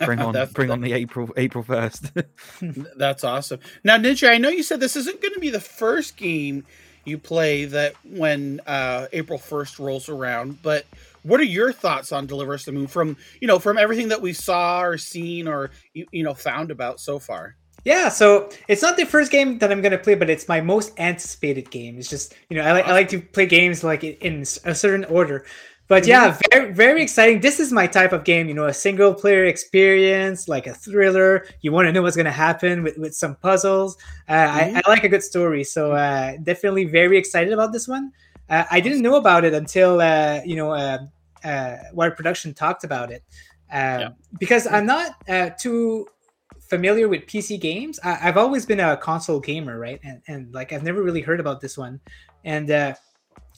Bring 0.06 0.20
on 0.28 0.36
bring 0.54 0.70
on 0.72 0.82
the 0.82 0.94
April 0.94 1.30
April 1.38 1.64
first. 1.64 2.12
That's 2.98 3.24
awesome. 3.24 3.60
Now, 3.84 3.98
Ninja, 3.98 4.30
I 4.30 4.38
know 4.38 4.50
you 4.50 4.64
said 4.64 4.80
this 4.80 4.96
isn't 4.96 5.22
going 5.22 5.34
to 5.34 5.40
be 5.40 5.50
the 5.50 5.60
first 5.60 6.18
game 6.18 6.66
you 7.04 7.18
play 7.18 7.66
that 7.66 7.94
when 8.04 8.62
uh, 8.66 9.08
April 9.14 9.38
first 9.38 9.78
rolls 9.80 10.10
around, 10.10 10.62
but 10.64 10.86
what 11.26 11.40
are 11.40 11.44
your 11.44 11.74
thoughts 11.74 12.12
on 12.12 12.28
Deliver 12.28 12.54
Us 12.54 12.66
the 12.66 12.72
Moon 12.72 12.88
from 12.88 13.18
you 13.42 13.48
know 13.48 13.60
from 13.60 13.78
everything 13.78 14.08
that 14.10 14.22
we 14.22 14.32
saw 14.32 14.82
or 14.82 14.98
seen 14.98 15.48
or 15.48 15.72
you, 15.94 16.06
you 16.12 16.24
know 16.24 16.34
found 16.34 16.72
about 16.72 17.00
so 17.00 17.20
far? 17.20 17.56
Yeah, 17.84 18.10
so 18.10 18.50
it's 18.68 18.82
not 18.82 18.98
the 18.98 19.06
first 19.06 19.32
game 19.32 19.60
that 19.60 19.72
I'm 19.72 19.82
gonna 19.82 19.98
play, 19.98 20.16
but 20.16 20.30
it's 20.30 20.48
my 20.48 20.62
most 20.62 21.00
anticipated 21.00 21.70
game. 21.70 21.98
It's 21.98 22.10
just 22.10 22.36
you 22.50 22.58
know 22.58 22.64
I 22.64 22.72
like 22.72 22.86
I 22.88 22.94
like 22.94 23.10
to 23.10 23.20
play 23.22 23.46
games 23.46 23.84
like 23.84 24.04
in- 24.04 24.46
a 24.64 24.74
certain 24.76 25.06
order. 25.06 25.46
But 25.88 26.08
yeah, 26.08 26.36
very 26.52 26.74
very 26.74 27.04
exciting. 27.04 27.42
This 27.42 27.60
is 27.60 27.72
my 27.72 27.86
type 27.86 28.12
of 28.12 28.24
game. 28.24 28.48
You 28.48 28.56
know, 28.56 28.66
a 28.66 28.74
single 28.74 29.14
player 29.14 29.46
experience, 29.46 30.48
like 30.48 30.66
a 30.66 30.74
thriller. 30.74 31.46
You 31.62 31.72
want 31.72 31.86
to 31.88 31.92
know 31.92 32.02
what's 32.02 32.16
gonna 32.16 32.32
happen 32.32 32.82
with 32.82 32.98
with 32.98 33.14
some 33.16 33.36
puzzles. 33.36 33.96
Uh, 34.28 34.34
Mhm. 34.34 34.76
I, 34.78 34.82
I 34.84 34.90
like 34.90 35.04
a 35.04 35.10
good 35.10 35.24
story, 35.24 35.64
so 35.64 35.92
uh, 35.92 36.38
definitely 36.42 36.86
very 36.86 37.18
excited 37.20 37.54
about 37.54 37.72
this 37.72 37.88
one. 37.88 38.12
Uh, 38.50 38.64
I 38.72 38.80
didn't 38.80 39.02
know 39.02 39.16
about 39.16 39.44
it 39.46 39.54
until 39.54 40.02
uh, 40.02 40.42
you 40.44 40.56
know 40.56 40.72
uh, 41.45 41.77
Wired 41.93 42.15
Production 42.17 42.53
talked 42.53 42.84
about 42.84 43.12
it, 43.12 43.23
um, 43.71 43.99
Yeah. 44.01 44.10
because 44.39 44.67
I'm 44.67 44.86
not 44.86 45.12
uh, 45.29 45.51
too 45.60 46.08
familiar 46.60 47.08
with 47.08 47.21
PC 47.27 47.60
games. 47.60 47.99
I, 48.03 48.19
I've 48.23 48.38
always 48.38 48.65
been 48.65 48.79
a 48.79 48.97
console 48.97 49.39
gamer, 49.39 49.79
right? 49.79 49.99
And, 50.03 50.21
and 50.27 50.53
like 50.53 50.73
I've 50.73 50.84
never 50.84 51.03
really 51.03 51.21
heard 51.21 51.39
about 51.39 51.62
this 51.62 51.77
one. 51.77 51.99
And 52.43 52.69
uh, 52.71 52.95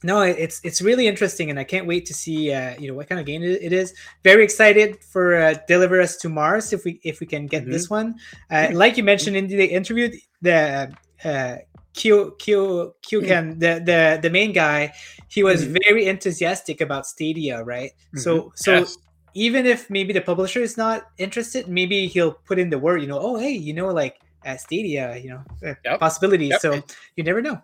no, 0.04 0.22
it's 0.22 0.62
it's 0.64 0.82
really 0.82 1.08
interesting, 1.08 1.50
and 1.50 1.60
I 1.60 1.64
can't 1.64 1.88
wait 1.88 2.06
to 2.06 2.14
see 2.14 2.54
uh, 2.54 2.76
you 2.80 2.88
know 2.88 2.94
what 2.94 3.10
kind 3.10 3.20
of 3.20 3.26
game 3.26 3.42
it 3.44 3.74
is. 3.74 3.94
Very 4.24 4.44
excited 4.44 5.04
for 5.04 5.36
uh, 5.36 5.56
Deliver 5.68 6.00
Us 6.00 6.18
to 6.18 6.30
Mars 6.30 6.72
if 6.72 6.86
we 6.86 7.00
if 7.04 7.20
we 7.20 7.26
can 7.26 7.48
get 7.48 7.66
this 7.66 7.90
one. 7.90 8.16
Uh, 8.52 8.70
like 8.74 8.96
you 8.98 9.04
mentioned 9.04 9.36
in 9.36 9.48
the 9.48 9.66
interview, 9.66 10.12
the 10.42 10.94
uh, 11.24 11.56
Q 11.98 12.36
Q 12.40 12.94
Q 13.02 13.22
can 13.26 13.58
the 13.60 13.82
the 13.84 14.20
the 14.22 14.30
main 14.30 14.54
guy, 14.54 14.94
he 15.28 15.42
was 15.44 15.66
Mhm. 15.66 15.78
very 15.84 16.06
enthusiastic 16.06 16.80
about 16.82 17.06
Stadia, 17.10 17.64
right? 17.66 17.92
So 18.16 18.54
so 18.56 18.74
Yes. 18.74 18.98
even 19.34 19.66
if 19.66 19.90
maybe 19.90 20.14
the 20.14 20.22
publisher 20.22 20.62
is 20.62 20.78
not 20.78 21.04
interested, 21.18 21.68
maybe 21.68 22.08
he'll 22.08 22.34
put 22.48 22.58
in 22.60 22.70
the 22.70 22.80
word, 22.80 23.02
you 23.02 23.08
know, 23.08 23.20
oh 23.20 23.38
hey, 23.38 23.52
you 23.52 23.74
know, 23.74 23.90
like 23.90 24.16
at 24.46 24.62
Stadia, 24.62 25.18
you 25.18 25.30
know, 25.30 25.44
uh, 25.66 25.76
Yep. 25.86 26.00
possibilities. 26.00 26.50
Yep. 26.52 26.62
So 26.62 26.84
you 27.16 27.24
never 27.24 27.42
know. 27.42 27.60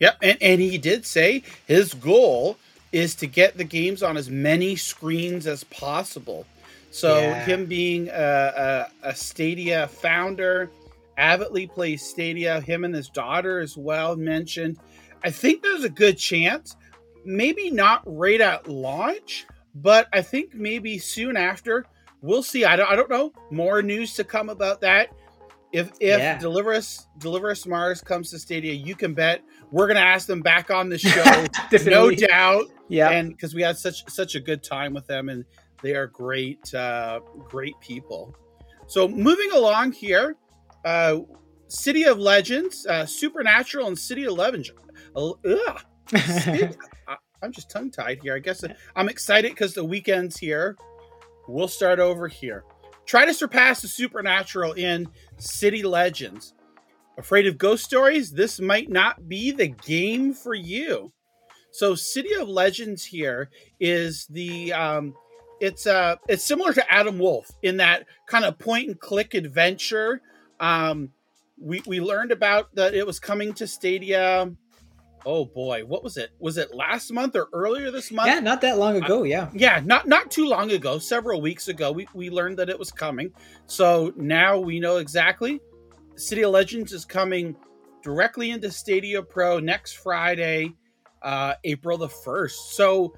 Yep, 0.00 0.16
and, 0.22 0.38
and 0.42 0.60
he 0.60 0.78
did 0.78 1.04
say 1.04 1.42
his 1.66 1.94
goal 1.94 2.56
is 2.92 3.14
to 3.16 3.26
get 3.26 3.56
the 3.56 3.64
games 3.64 4.02
on 4.02 4.16
as 4.16 4.30
many 4.30 4.76
screens 4.76 5.46
as 5.46 5.64
possible. 5.64 6.46
So 6.90 7.34
Yeah. 7.34 7.44
him 7.44 7.66
being 7.66 8.08
a, 8.08 8.86
a, 9.02 9.08
a 9.10 9.14
Stadia 9.14 9.88
founder, 9.88 10.70
avidly 11.18 11.66
plays 11.66 12.02
Stadia. 12.02 12.60
Him 12.60 12.84
and 12.84 12.94
his 12.94 13.10
daughter 13.10 13.58
as 13.58 13.76
well 13.76 14.16
mentioned. 14.16 14.78
I 15.22 15.30
think 15.30 15.62
there's 15.62 15.84
a 15.84 15.90
good 15.90 16.16
chance, 16.16 16.76
maybe 17.24 17.70
not 17.70 18.02
right 18.06 18.40
at 18.40 18.68
launch, 18.68 19.46
but 19.74 20.08
I 20.12 20.22
think 20.22 20.54
maybe 20.54 20.98
soon 20.98 21.36
after. 21.36 21.84
We'll 22.22 22.42
see. 22.42 22.64
I 22.64 22.76
don't, 22.76 22.88
I 22.90 22.96
don't 22.96 23.10
know. 23.10 23.32
More 23.50 23.82
news 23.82 24.14
to 24.14 24.24
come 24.24 24.48
about 24.48 24.80
that. 24.80 25.10
If 25.72 25.90
if 26.00 26.18
Yeah. 26.18 26.38
Deliver 26.38 26.72
Us 26.72 27.06
Deliver 27.18 27.50
Us 27.50 27.66
Mars 27.66 28.00
comes 28.00 28.30
to 28.30 28.38
Stadia, 28.38 28.72
you 28.72 28.94
can 28.94 29.12
bet 29.12 29.42
we're 29.70 29.86
gonna 29.86 30.00
ask 30.00 30.26
them 30.26 30.40
back 30.40 30.70
on 30.70 30.88
the 30.88 30.98
show, 30.98 31.46
no 31.84 32.10
doubt. 32.10 32.66
Yeah. 32.88 33.10
And 33.10 33.30
because 33.30 33.54
we 33.54 33.62
had 33.62 33.76
such 33.76 34.08
such 34.08 34.34
a 34.34 34.40
good 34.40 34.62
time 34.62 34.94
with 34.94 35.06
them, 35.06 35.28
and 35.28 35.44
they 35.82 35.94
are 35.94 36.06
great, 36.06 36.72
uh, 36.74 37.20
great 37.48 37.78
people. 37.80 38.34
So 38.86 39.06
moving 39.06 39.52
along 39.52 39.92
here, 39.92 40.36
uh, 40.84 41.18
City 41.68 42.04
of 42.04 42.18
Legends, 42.18 42.86
uh, 42.86 43.06
Supernatural, 43.06 43.88
and 43.88 43.98
City 43.98 44.24
of 44.24 44.34
Legends. 44.34 44.70
Uh, 45.14 45.32
ugh. 45.44 45.80
I'm 47.42 47.52
just 47.52 47.70
tongue 47.70 47.90
tied 47.90 48.18
here. 48.22 48.34
I 48.34 48.40
guess 48.40 48.64
I'm 48.96 49.08
excited 49.08 49.52
because 49.52 49.74
the 49.74 49.84
weekend's 49.84 50.36
here. 50.38 50.76
We'll 51.46 51.68
start 51.68 52.00
over 52.00 52.26
here. 52.28 52.64
Try 53.06 53.24
to 53.24 53.32
surpass 53.32 53.80
the 53.80 53.88
supernatural 53.88 54.72
in 54.72 55.08
City 55.38 55.82
Legends. 55.82 56.54
Afraid 57.16 57.46
of 57.46 57.58
ghost 57.58 57.84
stories? 57.84 58.32
This 58.32 58.60
might 58.60 58.90
not 58.90 59.28
be 59.28 59.50
the 59.50 59.68
game 59.68 60.34
for 60.34 60.54
you. 60.54 61.12
So, 61.70 61.94
City 61.94 62.34
of 62.34 62.48
Legends 62.48 63.04
here 63.04 63.50
is 63.80 64.26
the 64.30 64.72
um, 64.72 65.14
it's 65.60 65.86
uh 65.86 66.16
it's 66.28 66.44
similar 66.44 66.72
to 66.72 66.92
Adam 66.92 67.18
Wolfe 67.18 67.50
in 67.62 67.78
that 67.78 68.06
kind 68.26 68.44
of 68.44 68.58
point 68.58 68.88
and 68.88 69.00
click 69.00 69.34
adventure. 69.34 70.20
Um, 70.60 71.10
we 71.60 71.82
we 71.86 72.00
learned 72.00 72.32
about 72.32 72.74
that 72.74 72.94
it 72.94 73.06
was 73.06 73.18
coming 73.18 73.52
to 73.54 73.66
Stadia. 73.66 74.50
Oh 75.26 75.44
boy, 75.44 75.84
what 75.84 76.04
was 76.04 76.16
it? 76.16 76.30
Was 76.38 76.58
it 76.58 76.74
last 76.74 77.12
month 77.12 77.34
or 77.36 77.48
earlier 77.52 77.90
this 77.90 78.10
month? 78.12 78.28
yeah, 78.28 78.40
not 78.40 78.60
that 78.60 78.78
long 78.78 78.96
ago. 78.96 79.24
Yeah. 79.24 79.50
yeah 79.52 79.80
not 79.84 80.06
not 80.06 80.30
too 80.30 80.46
long 80.46 80.70
ago 80.70 80.98
several 80.98 81.40
weeks 81.40 81.68
ago 81.68 81.90
we, 81.92 82.06
we 82.14 82.30
learned 82.30 82.58
that 82.58 82.68
it 82.68 82.78
was 82.78 82.90
coming 82.90 83.32
so 83.66 84.12
now 84.16 84.58
we 84.58 84.78
know 84.80 84.98
exactly 84.98 85.60
city 86.16 86.42
of 86.42 86.52
legends 86.52 86.92
is 86.92 87.04
coming 87.04 87.56
directly 88.02 88.50
into 88.50 88.70
stadia 88.70 89.22
pro 89.22 89.58
next 89.58 89.94
friday 89.94 90.72
uh 91.22 91.54
april 91.64 91.98
the 91.98 92.08
1st 92.08 92.52
so 92.52 93.12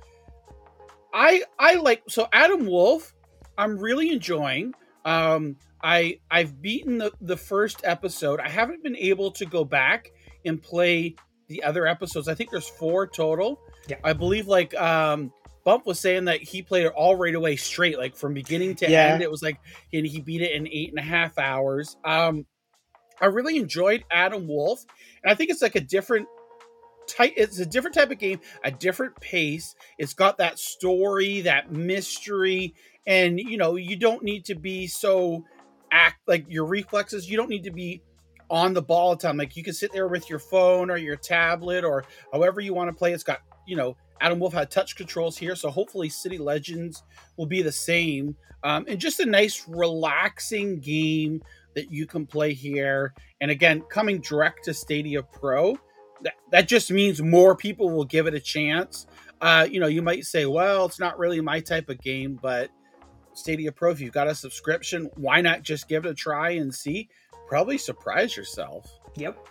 i 1.13 1.43
i 1.59 1.75
like 1.75 2.03
so 2.09 2.27
adam 2.33 2.67
wolfe 2.67 3.15
i'm 3.59 3.79
really 3.79 4.11
enjoying 4.11 4.75
um 5.05 5.57
i 5.83 6.19
i've 6.31 6.61
beaten 6.61 6.99
the 6.99 7.13
the 7.21 7.37
first 7.37 7.81
episode. 7.85 8.41
I 8.41 8.49
haven't 8.49 8.83
been 8.83 8.97
able 8.97 9.31
to 9.33 9.47
go 9.47 9.65
back 9.65 10.11
and 10.45 10.63
play 10.63 11.17
the 11.49 11.63
other 11.63 11.87
episodes. 11.87 12.29
I 12.29 12.35
think 12.35 12.51
there's 12.51 12.69
four 12.69 13.07
total. 13.07 13.59
Yeah. 13.89 13.97
i 14.05 14.13
believe 14.13 14.47
like 14.47 14.75
um 14.75 15.33
bump 15.65 15.85
was 15.87 15.99
saying 15.99 16.27
that 16.27 16.41
he 16.43 16.63
played 16.63 16.87
it 16.87 16.93
all 16.95 17.17
right 17.17 17.35
away 17.35 17.57
straight 17.57 17.99
like 17.99 18.15
from 18.17 18.35
beginning 18.35 18.75
to 18.77 18.91
Yeah. 18.91 19.07
end 19.15 19.23
it 19.23 19.31
was 19.31 19.43
like 19.43 19.59
and 19.93 20.07
he 20.07 20.21
beat 20.21 20.43
it 20.43 20.53
in 20.53 20.67
eight 20.69 20.91
and 20.91 20.99
a 20.99 21.03
half 21.03 21.39
hours. 21.39 21.97
Um 22.05 22.47
i 23.21 23.27
really 23.27 23.57
enjoyed 23.57 24.05
adam 24.11 24.47
wolfe 24.49 24.85
and 25.23 25.31
i 25.31 25.35
think 25.35 25.51
it's 25.51 25.61
like 25.63 25.75
a 25.77 25.81
different 25.81 26.27
type 27.07 27.33
it's 27.37 27.59
a 27.59 27.67
different 27.67 27.95
type 27.95 28.11
of 28.11 28.19
game 28.19 28.39
a 28.65 28.71
different 28.71 29.17
pace. 29.21 29.75
It's 29.99 30.15
got 30.15 30.39
that 30.39 30.59
story 30.59 31.41
that 31.43 31.73
mystery 31.73 32.75
and 33.07 33.39
you 33.41 33.57
know 33.57 33.75
you 33.77 33.97
don't 33.97 34.23
need 34.23 34.45
to 34.45 34.55
be 34.55 34.87
so 34.87 35.45
act 35.93 36.21
like 36.27 36.45
your 36.49 36.65
reflexes 36.65 37.29
you 37.29 37.37
don't 37.37 37.51
need 37.51 37.65
to 37.65 37.71
be 37.71 38.03
on 38.51 38.75
the 38.75 38.83
ball 38.83 39.11
all 39.11 39.17
the 39.17 39.23
time. 39.23 39.37
Like 39.37 39.57
you 39.57 39.63
can 39.63 39.73
sit 39.73 39.93
there 39.93 40.09
with 40.09 40.29
your 40.29 40.41
phone 40.41 40.91
or 40.91 40.97
your 40.97 41.17
tablet 41.17 41.85
or 41.85 42.05
however 42.33 42.61
you 42.61 42.75
want 42.75 42.91
to 42.91 42.97
play. 42.97 43.13
It's 43.13 43.23
got 43.23 43.41
you 43.67 43.77
know 43.77 43.97
adam 44.21 44.39
wolfe 44.39 44.53
had 44.53 44.71
touch 44.71 44.97
controls 44.97 45.39
here 45.39 45.55
so 45.57 45.71
hopefully 45.71 46.09
city 46.09 46.37
legends 46.37 47.05
will 47.37 47.47
be 47.47 47.63
the 47.63 47.73
same. 47.73 48.37
Um, 48.63 48.85
and 48.89 48.99
just 48.99 49.21
a 49.21 49.27
nice 49.27 49.65
relaxing 49.69 50.81
game 50.81 51.43
that 51.75 51.91
you 51.91 52.07
can 52.07 52.27
play 52.27 52.53
here. 52.53 53.15
And 53.41 53.51
again 53.51 53.83
coming 53.83 54.21
direct 54.21 54.65
to 54.65 54.75
stadia 54.75 55.23
pro 55.23 55.79
that, 56.23 56.35
that 56.51 56.69
just 56.69 56.91
means 56.91 57.23
more 57.23 57.57
people 57.57 57.91
will 57.91 58.05
give 58.05 58.27
it 58.27 58.35
a 58.35 58.41
chance. 58.41 59.07
Uh, 59.41 59.67
you 59.71 59.81
know 59.81 59.87
you 59.87 60.03
might 60.03 60.25
say 60.25 60.45
well 60.45 60.85
it's 60.85 61.01
not 61.01 61.19
really 61.19 61.41
my 61.41 61.61
type 61.61 61.89
of 61.89 61.99
game 62.01 62.39
but 62.43 62.71
stadia 63.41 63.73
pro 63.73 63.91
if 63.91 64.01
you've 64.01 64.13
got 64.13 64.29
a 64.29 64.35
subscription 64.35 65.11
why 65.17 65.41
not 65.41 65.63
just 65.63 65.89
give 65.89 66.05
it 66.05 66.11
a 66.11 66.15
try 66.15 66.51
and 66.51 66.75
see 66.75 67.09
probably 67.49 67.77
surprise 67.79 68.37
yourself 68.37 69.01
Yep. 69.17 69.47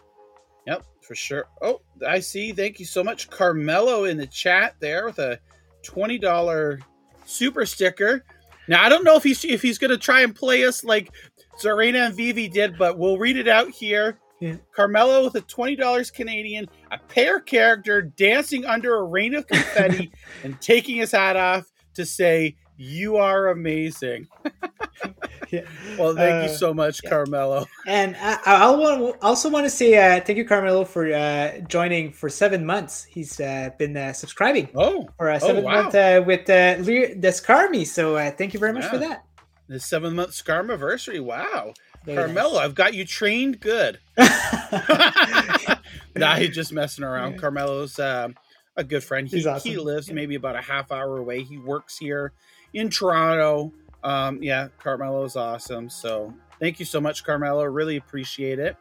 Yep, 0.68 0.86
for 1.02 1.16
sure. 1.16 1.46
Oh, 1.62 1.82
I 2.08 2.20
see. 2.20 2.52
Thank 2.52 2.80
you 2.80 2.86
so 2.86 3.04
much, 3.04 3.30
Carmelo, 3.30 4.04
in 4.06 4.18
the 4.18 4.28
chat 4.28 4.76
there 4.80 5.06
with 5.06 5.20
a 5.20 5.40
twenty 5.84 6.18
dollar 6.18 6.80
super 7.26 7.66
sticker. 7.66 8.24
Now 8.68 8.84
I 8.84 8.90
don't 8.90 9.04
know 9.04 9.16
if 9.16 9.24
he's 9.24 9.44
if 9.46 9.62
he's 9.62 9.80
going 9.80 9.92
to 9.92 9.98
try 9.98 10.22
and 10.22 10.36
play 10.36 10.66
us 10.66 10.84
like 10.84 11.12
Zarena 11.60 12.08
and 12.08 12.16
Vivi 12.16 12.48
did, 12.48 12.78
but 12.78 12.98
we'll 12.98 13.18
read 13.18 13.38
it 13.38 13.48
out 13.48 13.70
here. 13.70 14.20
Yeah. 14.40 14.56
Carmelo 14.76 15.24
with 15.24 15.36
a 15.36 15.42
twenty 15.42 15.76
dollars 15.76 16.12
Canadian, 16.12 16.70
a 16.92 17.00
pair 17.00 17.40
character 17.40 18.02
dancing 18.02 18.66
under 18.66 18.96
a 18.96 19.04
rain 19.04 19.34
of 19.34 19.48
confetti 19.48 20.12
and 20.44 20.60
taking 20.62 20.98
his 20.98 21.12
hat 21.12 21.36
off 21.36 21.66
to 21.96 22.06
say, 22.06 22.56
"You 22.80 23.18
are 23.18 23.50
amazing." 23.50 24.28
Yeah. 25.52 25.62
Well, 25.98 26.14
thank 26.16 26.44
you 26.48 26.52
Uh, 26.54 26.58
so 26.58 26.76
much, 26.76 27.02
yeah. 27.04 27.10
Carmelo. 27.10 27.66
And 27.88 28.16
I, 28.22 28.38
I 28.46 28.70
want- 28.76 29.16
also 29.24 29.50
want 29.50 29.66
to 29.66 29.70
say 29.72 29.96
uh, 29.98 30.22
thank 30.22 30.38
you, 30.38 30.46
Carmelo, 30.46 30.86
for 30.86 31.12
uh, 31.12 31.58
joining 31.68 32.12
for 32.12 32.30
seven 32.30 32.68
months. 32.68 33.06
He's 33.06 33.40
uh, 33.40 33.72
been 33.80 33.98
uh, 33.98 34.14
subscribing 34.14 34.70
Oh, 34.76 35.10
for 35.18 35.28
a 35.30 35.38
Oh, 35.38 35.40
seven 35.40 35.64
wow. 35.64 35.82
month 35.82 35.96
uh, 35.96 36.22
with 36.24 36.48
uh, 36.52 36.76
Lear 36.82 37.16
Descarmi. 37.16 37.88
So 37.88 38.16
uh, 38.18 38.30
thank 38.30 38.54
you 38.54 38.60
very 38.60 38.74
much 38.74 38.86
for 38.86 39.00
that. 39.00 39.24
The 39.68 39.80
seven 39.80 40.16
month 40.16 40.32
Scarmiversary. 40.34 41.20
Wow. 41.20 41.74
Very 42.06 42.18
Carmelo, 42.26 42.54
nice. 42.58 42.66
I've 42.66 42.76
got 42.76 42.94
you 42.94 43.04
trained 43.06 43.60
good. 43.60 43.98
nah, 46.16 46.36
he's 46.36 46.54
just 46.56 46.72
messing 46.72 47.04
around. 47.04 47.34
Yeah. 47.34 47.38
Carmelo's 47.40 47.98
a 47.98 48.34
good 48.88 49.04
friend. 49.04 49.28
He, 49.28 49.46
awesome. 49.48 49.72
he 49.72 49.78
lives 49.78 50.08
Yeah. 50.10 50.14
maybe 50.14 50.36
about 50.36 50.56
a 50.56 50.62
half 50.62 50.92
hour 50.92 51.18
away. 51.18 51.42
He 51.44 51.58
works 51.58 51.98
here 51.98 52.34
in 52.74 52.90
Toronto. 52.90 53.72
Um, 54.04 54.42
yeah, 54.42 54.70
Carmelo 54.80 55.24
is 55.24 55.36
awesome. 55.36 55.90
So 55.90 56.34
thank 56.60 56.80
you 56.80 56.86
so 56.86 57.02
much, 57.02 57.24
Carmelo. 57.24 57.64
Really 57.66 57.98
appreciate 57.98 58.60
it. 58.60 58.78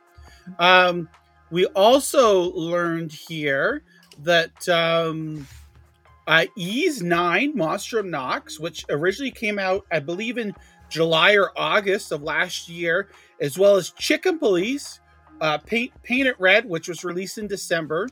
Um, 0.59 1.09
we 1.51 1.67
also 1.67 2.53
learned 2.53 3.13
here 3.13 3.83
that 4.23 4.69
um, 4.69 5.47
uh, 6.27 6.47
Ys 6.57 7.03
9 7.03 7.55
Monstrum 7.55 8.11
Nox, 8.11 8.61
which 8.61 8.85
originally 8.91 9.31
came 9.31 9.59
out, 9.59 9.87
I 9.91 10.01
believe, 10.01 10.39
in 10.39 10.55
July 10.89 11.35
or 11.35 11.51
August 11.57 12.13
of 12.13 12.23
last 12.23 12.69
year, 12.69 13.09
as 13.41 13.59
well 13.59 13.77
as 13.77 13.91
Chicken 13.91 14.39
Police, 14.39 15.01
uh, 15.41 15.59
Paint, 15.59 15.93
Paint 16.03 16.29
It 16.29 16.37
Red, 16.39 16.67
which 16.67 16.89
was 16.89 17.05
released 17.05 17.39
in 17.39 17.47
December, 17.47 18.09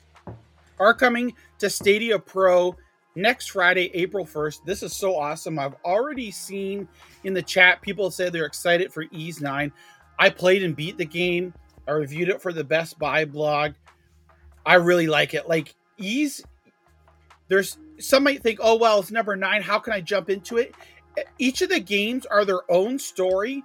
are 0.78 0.94
coming 0.94 1.34
to 1.58 1.70
Stadia 1.70 2.18
Pro 2.18 2.76
next 3.16 3.50
Friday, 3.50 3.90
April 3.94 4.24
1st. 4.24 4.64
This 4.64 4.82
is 4.82 4.92
so 4.92 5.16
awesome. 5.16 5.58
I've 5.58 5.74
already 5.84 6.30
seen 6.30 6.86
in 7.24 7.34
the 7.34 7.42
chat 7.42 7.82
people 7.82 8.10
say 8.10 8.28
they're 8.28 8.44
excited 8.44 8.92
for 8.92 9.04
Ys 9.10 9.40
9. 9.40 9.72
I 10.18 10.30
played 10.30 10.62
and 10.62 10.76
beat 10.76 10.98
the 10.98 11.04
game. 11.04 11.52
I 11.88 11.92
reviewed 11.92 12.28
it 12.28 12.42
for 12.42 12.52
the 12.52 12.64
Best 12.64 12.98
Buy 12.98 13.24
blog. 13.24 13.72
I 14.64 14.74
really 14.74 15.06
like 15.06 15.34
it. 15.34 15.48
Like 15.48 15.74
Ys, 15.98 16.42
there's 17.48 17.78
some 17.98 18.24
might 18.24 18.42
think, 18.42 18.58
oh 18.62 18.76
well, 18.76 19.00
it's 19.00 19.10
number 19.10 19.36
nine. 19.36 19.62
How 19.62 19.78
can 19.78 19.92
I 19.92 20.00
jump 20.00 20.28
into 20.28 20.58
it? 20.58 20.74
Each 21.38 21.62
of 21.62 21.70
the 21.70 21.80
games 21.80 22.26
are 22.26 22.44
their 22.44 22.60
own 22.70 22.98
story. 22.98 23.64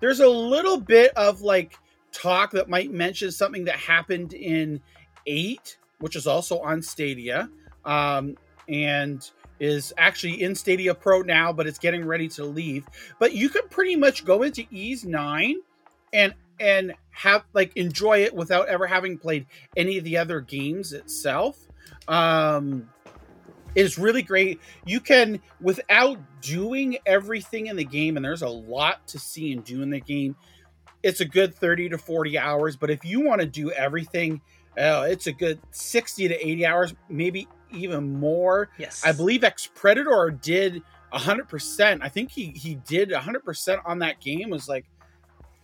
There's 0.00 0.20
a 0.20 0.28
little 0.28 0.78
bit 0.78 1.12
of 1.16 1.40
like 1.40 1.76
talk 2.12 2.52
that 2.52 2.68
might 2.68 2.92
mention 2.92 3.32
something 3.32 3.64
that 3.64 3.76
happened 3.76 4.34
in 4.34 4.80
eight, 5.26 5.78
which 5.98 6.16
is 6.16 6.26
also 6.26 6.60
on 6.60 6.82
Stadia, 6.82 7.48
um, 7.84 8.36
and 8.68 9.28
is 9.60 9.92
actually 9.96 10.42
in 10.42 10.54
Stadia 10.54 10.94
Pro 10.94 11.22
now, 11.22 11.52
but 11.52 11.66
it's 11.66 11.78
getting 11.78 12.04
ready 12.04 12.28
to 12.28 12.44
leave. 12.44 12.86
But 13.18 13.32
you 13.32 13.48
can 13.48 13.68
pretty 13.68 13.96
much 13.96 14.24
go 14.24 14.42
into 14.42 14.64
Ys 14.70 15.04
nine 15.04 15.56
and 16.12 16.34
and 16.58 16.94
have 17.10 17.44
like 17.54 17.76
enjoy 17.76 18.22
it 18.24 18.34
without 18.34 18.68
ever 18.68 18.86
having 18.86 19.18
played 19.18 19.46
any 19.76 19.98
of 19.98 20.04
the 20.04 20.18
other 20.18 20.40
games 20.40 20.92
itself. 20.92 21.58
Um, 22.08 22.88
it's 23.74 23.98
really 23.98 24.22
great. 24.22 24.60
You 24.84 25.00
can 25.00 25.40
without 25.60 26.18
doing 26.40 26.98
everything 27.06 27.66
in 27.66 27.76
the 27.76 27.84
game, 27.84 28.16
and 28.16 28.24
there's 28.24 28.42
a 28.42 28.48
lot 28.48 29.06
to 29.08 29.18
see 29.18 29.52
and 29.52 29.64
do 29.64 29.82
in 29.82 29.90
the 29.90 30.00
game. 30.00 30.36
It's 31.02 31.20
a 31.20 31.24
good 31.24 31.54
30 31.54 31.90
to 31.90 31.98
40 31.98 32.38
hours, 32.38 32.76
but 32.76 32.90
if 32.90 33.04
you 33.04 33.20
want 33.20 33.40
to 33.40 33.46
do 33.46 33.70
everything, 33.72 34.40
uh, 34.78 35.06
it's 35.08 35.26
a 35.26 35.32
good 35.32 35.60
60 35.70 36.28
to 36.28 36.48
80 36.48 36.66
hours, 36.66 36.94
maybe 37.08 37.48
even 37.74 38.18
more. 38.18 38.68
yes. 38.78 39.02
I 39.04 39.12
believe 39.12 39.44
Ex 39.44 39.68
Predator 39.74 40.30
did 40.42 40.82
100%. 41.12 41.98
I 42.02 42.08
think 42.08 42.30
he 42.30 42.46
he 42.46 42.74
did 42.76 43.10
100% 43.10 43.82
on 43.84 43.98
that 44.00 44.20
game. 44.20 44.40
It 44.40 44.50
was 44.50 44.68
like 44.68 44.86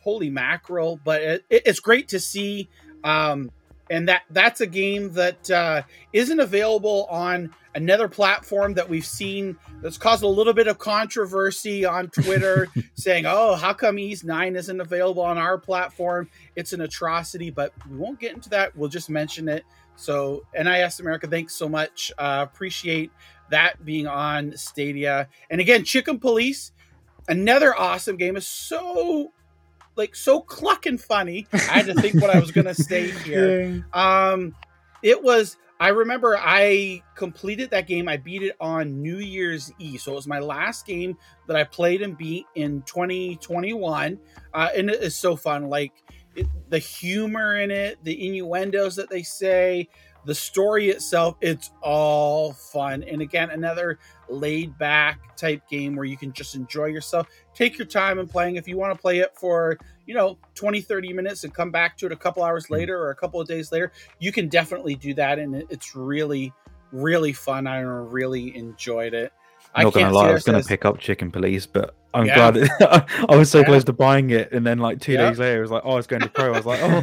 holy 0.00 0.30
mackerel, 0.30 1.00
but 1.02 1.22
it, 1.22 1.44
it- 1.50 1.62
it's 1.66 1.80
great 1.80 2.08
to 2.08 2.20
see 2.20 2.68
um 3.04 3.50
and 3.90 4.08
that 4.08 4.22
that's 4.30 4.60
a 4.60 4.66
game 4.66 5.12
that 5.14 5.50
uh 5.50 5.82
isn't 6.12 6.40
available 6.40 7.06
on 7.10 7.54
another 7.74 8.08
platform 8.08 8.74
that 8.74 8.88
we've 8.88 9.06
seen 9.06 9.56
that's 9.80 9.96
caused 9.96 10.22
a 10.22 10.28
little 10.28 10.52
bit 10.52 10.66
of 10.66 10.78
controversy 10.78 11.84
on 11.86 12.08
Twitter 12.08 12.68
saying, 12.94 13.24
"Oh, 13.26 13.54
how 13.54 13.72
come 13.72 13.98
Ys 13.98 14.24
9 14.24 14.56
isn't 14.56 14.80
available 14.80 15.22
on 15.22 15.38
our 15.38 15.56
platform? 15.56 16.28
It's 16.56 16.72
an 16.72 16.80
atrocity." 16.82 17.50
But 17.50 17.72
we 17.88 17.96
won't 17.96 18.18
get 18.20 18.34
into 18.34 18.48
that. 18.50 18.76
We'll 18.76 18.88
just 18.90 19.08
mention 19.08 19.48
it. 19.48 19.64
So, 19.98 20.44
NIS 20.54 21.00
America, 21.00 21.26
thanks 21.26 21.56
so 21.56 21.68
much. 21.68 22.12
Uh, 22.16 22.46
appreciate 22.48 23.10
that 23.50 23.84
being 23.84 24.06
on 24.06 24.56
Stadia. 24.56 25.28
And 25.50 25.60
again, 25.60 25.82
Chicken 25.82 26.20
Police, 26.20 26.70
another 27.28 27.76
awesome 27.76 28.16
game. 28.16 28.36
Is 28.36 28.46
so 28.46 29.32
like 29.96 30.14
so 30.14 30.40
clucking 30.40 30.98
funny. 30.98 31.48
I 31.52 31.56
had 31.58 31.86
to 31.86 31.94
think 31.94 32.14
what 32.22 32.30
I 32.30 32.38
was 32.38 32.52
gonna 32.52 32.74
say 32.76 33.10
here. 33.10 33.82
Yeah. 33.92 34.30
Um, 34.30 34.54
it 35.02 35.20
was. 35.20 35.56
I 35.80 35.88
remember 35.88 36.36
I 36.36 37.02
completed 37.16 37.70
that 37.70 37.86
game. 37.86 38.08
I 38.08 38.16
beat 38.16 38.42
it 38.42 38.56
on 38.60 39.02
New 39.02 39.18
Year's 39.18 39.72
Eve, 39.78 40.00
so 40.00 40.12
it 40.12 40.14
was 40.16 40.26
my 40.26 40.40
last 40.40 40.86
game 40.86 41.16
that 41.48 41.56
I 41.56 41.64
played 41.64 42.02
and 42.02 42.16
beat 42.16 42.46
in 42.54 42.82
2021. 42.82 44.18
Uh, 44.54 44.68
and 44.76 44.90
it 44.90 45.02
is 45.02 45.16
so 45.16 45.36
fun. 45.36 45.68
Like 45.68 45.92
it, 46.38 46.46
the 46.70 46.78
humor 46.78 47.56
in 47.56 47.70
it, 47.70 47.98
the 48.04 48.26
innuendos 48.26 48.96
that 48.96 49.10
they 49.10 49.22
say, 49.22 49.88
the 50.24 50.34
story 50.34 50.90
itself. 50.90 51.36
It's 51.40 51.70
all 51.82 52.52
fun. 52.52 53.02
And 53.04 53.22
again, 53.22 53.50
another 53.50 53.98
laid 54.28 54.76
back 54.78 55.36
type 55.36 55.66
game 55.68 55.96
where 55.96 56.04
you 56.04 56.16
can 56.16 56.32
just 56.32 56.54
enjoy 56.54 56.86
yourself. 56.86 57.28
Take 57.54 57.78
your 57.78 57.86
time 57.86 58.18
and 58.18 58.28
playing. 58.28 58.56
If 58.56 58.68
you 58.68 58.76
want 58.76 58.94
to 58.94 59.00
play 59.00 59.18
it 59.18 59.34
for 59.36 59.78
you 60.08 60.14
know 60.14 60.38
20 60.54 60.80
30 60.80 61.12
minutes 61.12 61.44
and 61.44 61.54
come 61.54 61.70
back 61.70 61.96
to 61.98 62.06
it 62.06 62.12
a 62.12 62.16
couple 62.16 62.42
hours 62.42 62.66
hmm. 62.66 62.74
later 62.74 62.98
or 62.98 63.10
a 63.10 63.14
couple 63.14 63.40
of 63.40 63.46
days 63.46 63.70
later 63.70 63.92
you 64.18 64.32
can 64.32 64.48
definitely 64.48 64.96
do 64.96 65.14
that 65.14 65.38
and 65.38 65.54
it's 65.70 65.94
really 65.94 66.52
really 66.90 67.32
fun 67.32 67.66
i 67.66 67.78
really 67.78 68.56
enjoyed 68.56 69.12
it 69.12 69.32
I'm 69.78 69.84
not 69.84 69.94
gonna 69.94 70.12
lie, 70.12 70.28
I 70.28 70.32
was 70.32 70.44
gonna 70.44 70.62
pick 70.62 70.84
up 70.84 70.98
Chicken 70.98 71.30
Police, 71.30 71.66
but 71.66 71.94
I'm 72.14 72.26
Yeah. 72.26 72.50
glad 72.50 72.68
I 73.28 73.36
was 73.36 73.50
so 73.50 73.58
Yeah. 73.60 73.64
close 73.66 73.84
to 73.84 73.92
buying 73.92 74.30
it, 74.30 74.50
and 74.52 74.66
then 74.66 74.78
like 74.78 75.00
two 75.00 75.12
Yeah. 75.12 75.18
days 75.28 75.38
later, 75.38 75.58
it 75.58 75.62
was 75.62 75.70
like, 75.70 75.82
oh, 75.84 75.98
it's 75.98 76.06
going 76.06 76.22
to 76.22 76.28
pro. 76.28 76.52
I 76.52 76.56
was 76.56 76.66
like, 76.66 76.80
oh, 76.82 77.00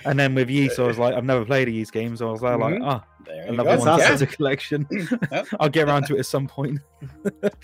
and 0.04 0.18
then 0.18 0.34
with 0.34 0.50
Ys, 0.50 0.78
I 0.78 0.82
was 0.84 0.98
like, 0.98 1.14
I've 1.14 1.24
never 1.24 1.44
played 1.44 1.68
a 1.68 1.70
Ys 1.70 1.90
game, 1.90 2.16
so 2.16 2.28
I 2.28 2.32
was 2.32 2.42
like, 2.42 2.58
Mhm. 2.58 2.78
oh, 2.82 3.02
there 3.26 3.44
you 3.44 3.52
another 3.52 3.76
go. 3.76 3.78
One 3.78 3.88
awesome. 3.88 4.18
to 4.18 4.26
collection. 4.26 4.86
Yep. 5.30 5.46
I'll 5.60 5.68
get 5.68 5.88
around 5.88 6.06
to 6.06 6.16
it 6.16 6.20
at 6.20 6.26
some 6.26 6.46
point. 6.46 6.80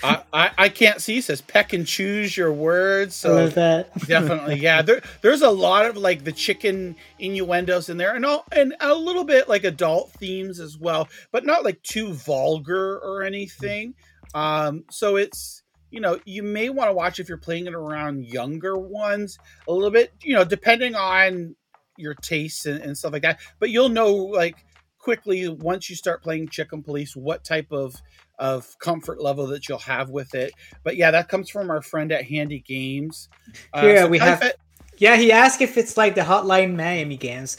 I, 0.03 0.23
I, 0.33 0.51
I 0.57 0.69
can't 0.69 1.01
see 1.01 1.19
it 1.19 1.25
says 1.25 1.41
peck 1.41 1.73
and 1.73 1.87
choose 1.87 2.37
your 2.37 2.53
words 2.53 3.25
I 3.25 3.29
so 3.29 3.35
love 3.35 3.55
that. 3.55 3.99
definitely 4.07 4.57
yeah 4.57 4.83
there, 4.83 5.01
there's 5.23 5.43
a 5.43 5.51
lot 5.51 5.87
of 5.87 5.97
like 5.97 6.25
the 6.25 6.33
chicken 6.33 6.97
innuendos 7.19 7.89
in 7.89 7.97
there 7.97 8.15
and 8.15 8.25
all 8.25 8.45
and 8.53 8.75
a 8.81 8.95
little 8.95 9.25
bit 9.25 9.49
like 9.49 9.65
adult 9.65 10.13
themes 10.13 10.61
as 10.61 10.79
well 10.79 11.09
but 11.33 11.45
not 11.45 11.65
like 11.65 11.83
too 11.83 12.13
vulgar 12.13 12.99
or 12.99 13.23
anything 13.23 13.95
um 14.35 14.85
so 14.91 15.17
it's 15.17 15.63
you 15.91 16.01
know 16.01 16.19
you 16.25 16.43
may 16.43 16.69
want 16.69 16.89
to 16.89 16.93
watch 16.93 17.19
if 17.19 17.29
you're 17.29 17.39
playing 17.39 17.67
it 17.67 17.75
around 17.75 18.25
younger 18.25 18.77
ones 18.79 19.39
a 19.69 19.73
little 19.73 19.91
bit 19.91 20.13
you 20.23 20.35
know 20.35 20.45
depending 20.45 20.95
on 20.95 21.55
your 21.97 22.15
tastes 22.15 22.67
and, 22.67 22.83
and 22.83 22.97
stuff 22.97 23.13
like 23.13 23.23
that 23.23 23.41
but 23.59 23.71
you'll 23.71 23.89
know 23.89 24.13
like 24.15 24.65
quickly 25.07 25.49
once 25.49 25.89
you 25.89 25.95
start 26.05 26.19
playing 26.27 26.49
chicken 26.49 26.83
police 26.83 27.15
what 27.15 27.41
type 27.45 27.71
of 27.71 27.95
of 28.39 28.77
comfort 28.89 29.19
level 29.23 29.47
that 29.47 29.63
you'll 29.69 29.79
have 29.95 30.09
with 30.11 30.35
it 30.35 30.51
but 30.85 30.97
yeah 30.97 31.11
that 31.17 31.29
comes 31.29 31.49
from 31.49 31.71
our 31.71 31.81
friend 31.91 32.11
at 32.11 32.25
handy 32.33 32.59
games 32.61 33.29
Uh, 33.73 33.81
Here 33.83 34.09
we 34.09 34.19
have- 34.19 34.41
bet- 34.41 34.59
Yeah, 34.99 35.17
he 35.25 35.29
asked 35.31 35.61
if 35.69 35.77
it's 35.77 35.95
like 36.03 36.15
the 36.15 36.23
Hotline 36.33 36.75
Miami 36.75 37.19
games, 37.19 37.51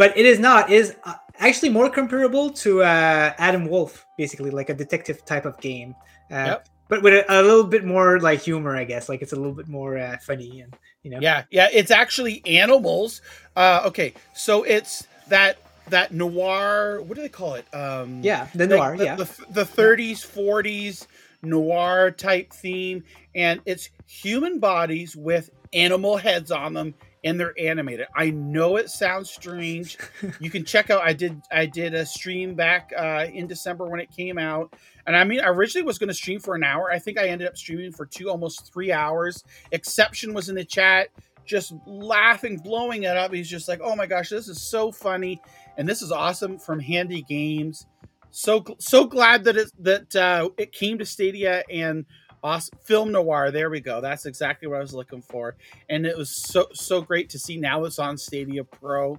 but 0.00 0.16
it 0.20 0.26
is 0.32 0.38
not. 0.38 0.70
It 0.70 0.76
is 0.82 0.88
uh, 1.02 1.14
actually 1.46 1.70
more 1.78 1.90
comparable 1.90 2.46
to 2.64 2.70
uh, 2.84 3.32
Adam 3.46 3.64
Wolfe, 3.72 3.98
basically 4.16 4.52
like 4.58 4.68
a 4.70 4.74
detective 4.84 5.18
type 5.32 5.44
of 5.50 5.54
game. 5.60 5.90
Uh, 6.30 6.46
Yep. 6.50 6.60
But 6.90 7.02
with 7.02 7.14
a, 7.14 7.24
a 7.28 7.40
little 7.42 7.64
bit 7.74 7.84
more 7.84 8.20
like 8.28 8.40
humor, 8.48 8.76
I 8.82 8.84
guess. 8.92 9.08
Like 9.10 9.20
it's 9.24 9.32
a 9.32 9.40
little 9.42 9.56
bit 9.60 9.66
more 9.78 9.92
uh, 10.06 10.18
funny 10.28 10.60
and 10.62 10.70
you 11.02 11.10
know. 11.10 11.18
Yeah, 11.20 11.42
yeah, 11.50 11.68
it's 11.80 11.90
actually 11.90 12.36
animals. 12.62 13.10
Uh, 13.56 13.88
okay, 13.90 14.10
so 14.46 14.62
it's 14.76 14.94
that 15.34 15.52
that 15.88 16.12
noir. 16.12 17.00
What 17.02 17.16
do 17.16 17.22
they 17.22 17.28
call 17.28 17.54
it? 17.54 17.66
Um, 17.74 18.22
Yeah, 18.22 18.48
the 18.54 18.66
noir. 18.66 18.96
the, 18.96 19.04
yeah. 19.04 19.16
the 19.50 19.64
thirties, 19.64 20.22
forties 20.22 21.06
noir 21.44 22.10
type 22.10 22.52
theme, 22.52 23.04
and 23.34 23.60
it's 23.66 23.90
human 24.06 24.58
bodies 24.58 25.14
with 25.14 25.50
animal 25.72 26.16
heads 26.16 26.50
on 26.50 26.72
them, 26.74 26.94
and 27.22 27.38
they're 27.38 27.54
animated. 27.58 28.06
I 28.14 28.30
know 28.30 28.76
it 28.76 28.90
sounds 28.90 29.30
strange. 29.30 29.98
you 30.40 30.50
can 30.50 30.64
check 30.64 30.90
out. 30.90 31.02
I 31.02 31.12
did 31.12 31.40
I 31.52 31.66
did 31.66 31.94
a 31.94 32.06
stream 32.06 32.54
back 32.54 32.92
uh, 32.96 33.26
in 33.32 33.46
December 33.46 33.86
when 33.86 34.00
it 34.00 34.10
came 34.10 34.38
out, 34.38 34.74
and 35.06 35.16
I 35.16 35.24
mean, 35.24 35.40
I 35.40 35.48
originally 35.48 35.86
was 35.86 35.98
going 35.98 36.08
to 36.08 36.14
stream 36.14 36.40
for 36.40 36.54
an 36.54 36.64
hour. 36.64 36.90
I 36.90 36.98
think 36.98 37.18
I 37.18 37.28
ended 37.28 37.46
up 37.48 37.56
streaming 37.56 37.92
for 37.92 38.06
two, 38.06 38.30
almost 38.30 38.72
three 38.72 38.92
hours. 38.92 39.44
Exception 39.72 40.34
was 40.34 40.48
in 40.48 40.54
the 40.54 40.64
chat, 40.64 41.08
just 41.44 41.72
laughing, 41.86 42.56
blowing 42.58 43.02
it 43.04 43.16
up. 43.16 43.32
He's 43.32 43.50
just 43.50 43.68
like, 43.68 43.80
"Oh 43.82 43.96
my 43.96 44.06
gosh, 44.06 44.30
this 44.30 44.48
is 44.48 44.62
so 44.62 44.92
funny!" 44.92 45.40
And 45.76 45.88
this 45.88 46.02
is 46.02 46.12
awesome 46.12 46.58
from 46.58 46.80
Handy 46.80 47.22
Games. 47.22 47.86
So 48.30 48.64
so 48.78 49.06
glad 49.06 49.44
that 49.44 49.56
it 49.56 49.70
that 49.78 50.16
uh, 50.16 50.50
it 50.58 50.72
came 50.72 50.98
to 50.98 51.06
Stadia 51.06 51.62
and 51.70 52.04
awesome 52.42 52.78
film 52.84 53.12
noir. 53.12 53.50
There 53.50 53.70
we 53.70 53.80
go. 53.80 54.00
That's 54.00 54.26
exactly 54.26 54.68
what 54.68 54.78
I 54.78 54.80
was 54.80 54.94
looking 54.94 55.22
for, 55.22 55.56
and 55.88 56.04
it 56.04 56.16
was 56.16 56.42
so 56.42 56.66
so 56.72 57.00
great 57.00 57.30
to 57.30 57.38
see 57.38 57.56
now 57.56 57.84
it's 57.84 57.98
on 57.98 58.18
Stadia 58.18 58.64
Pro. 58.64 59.18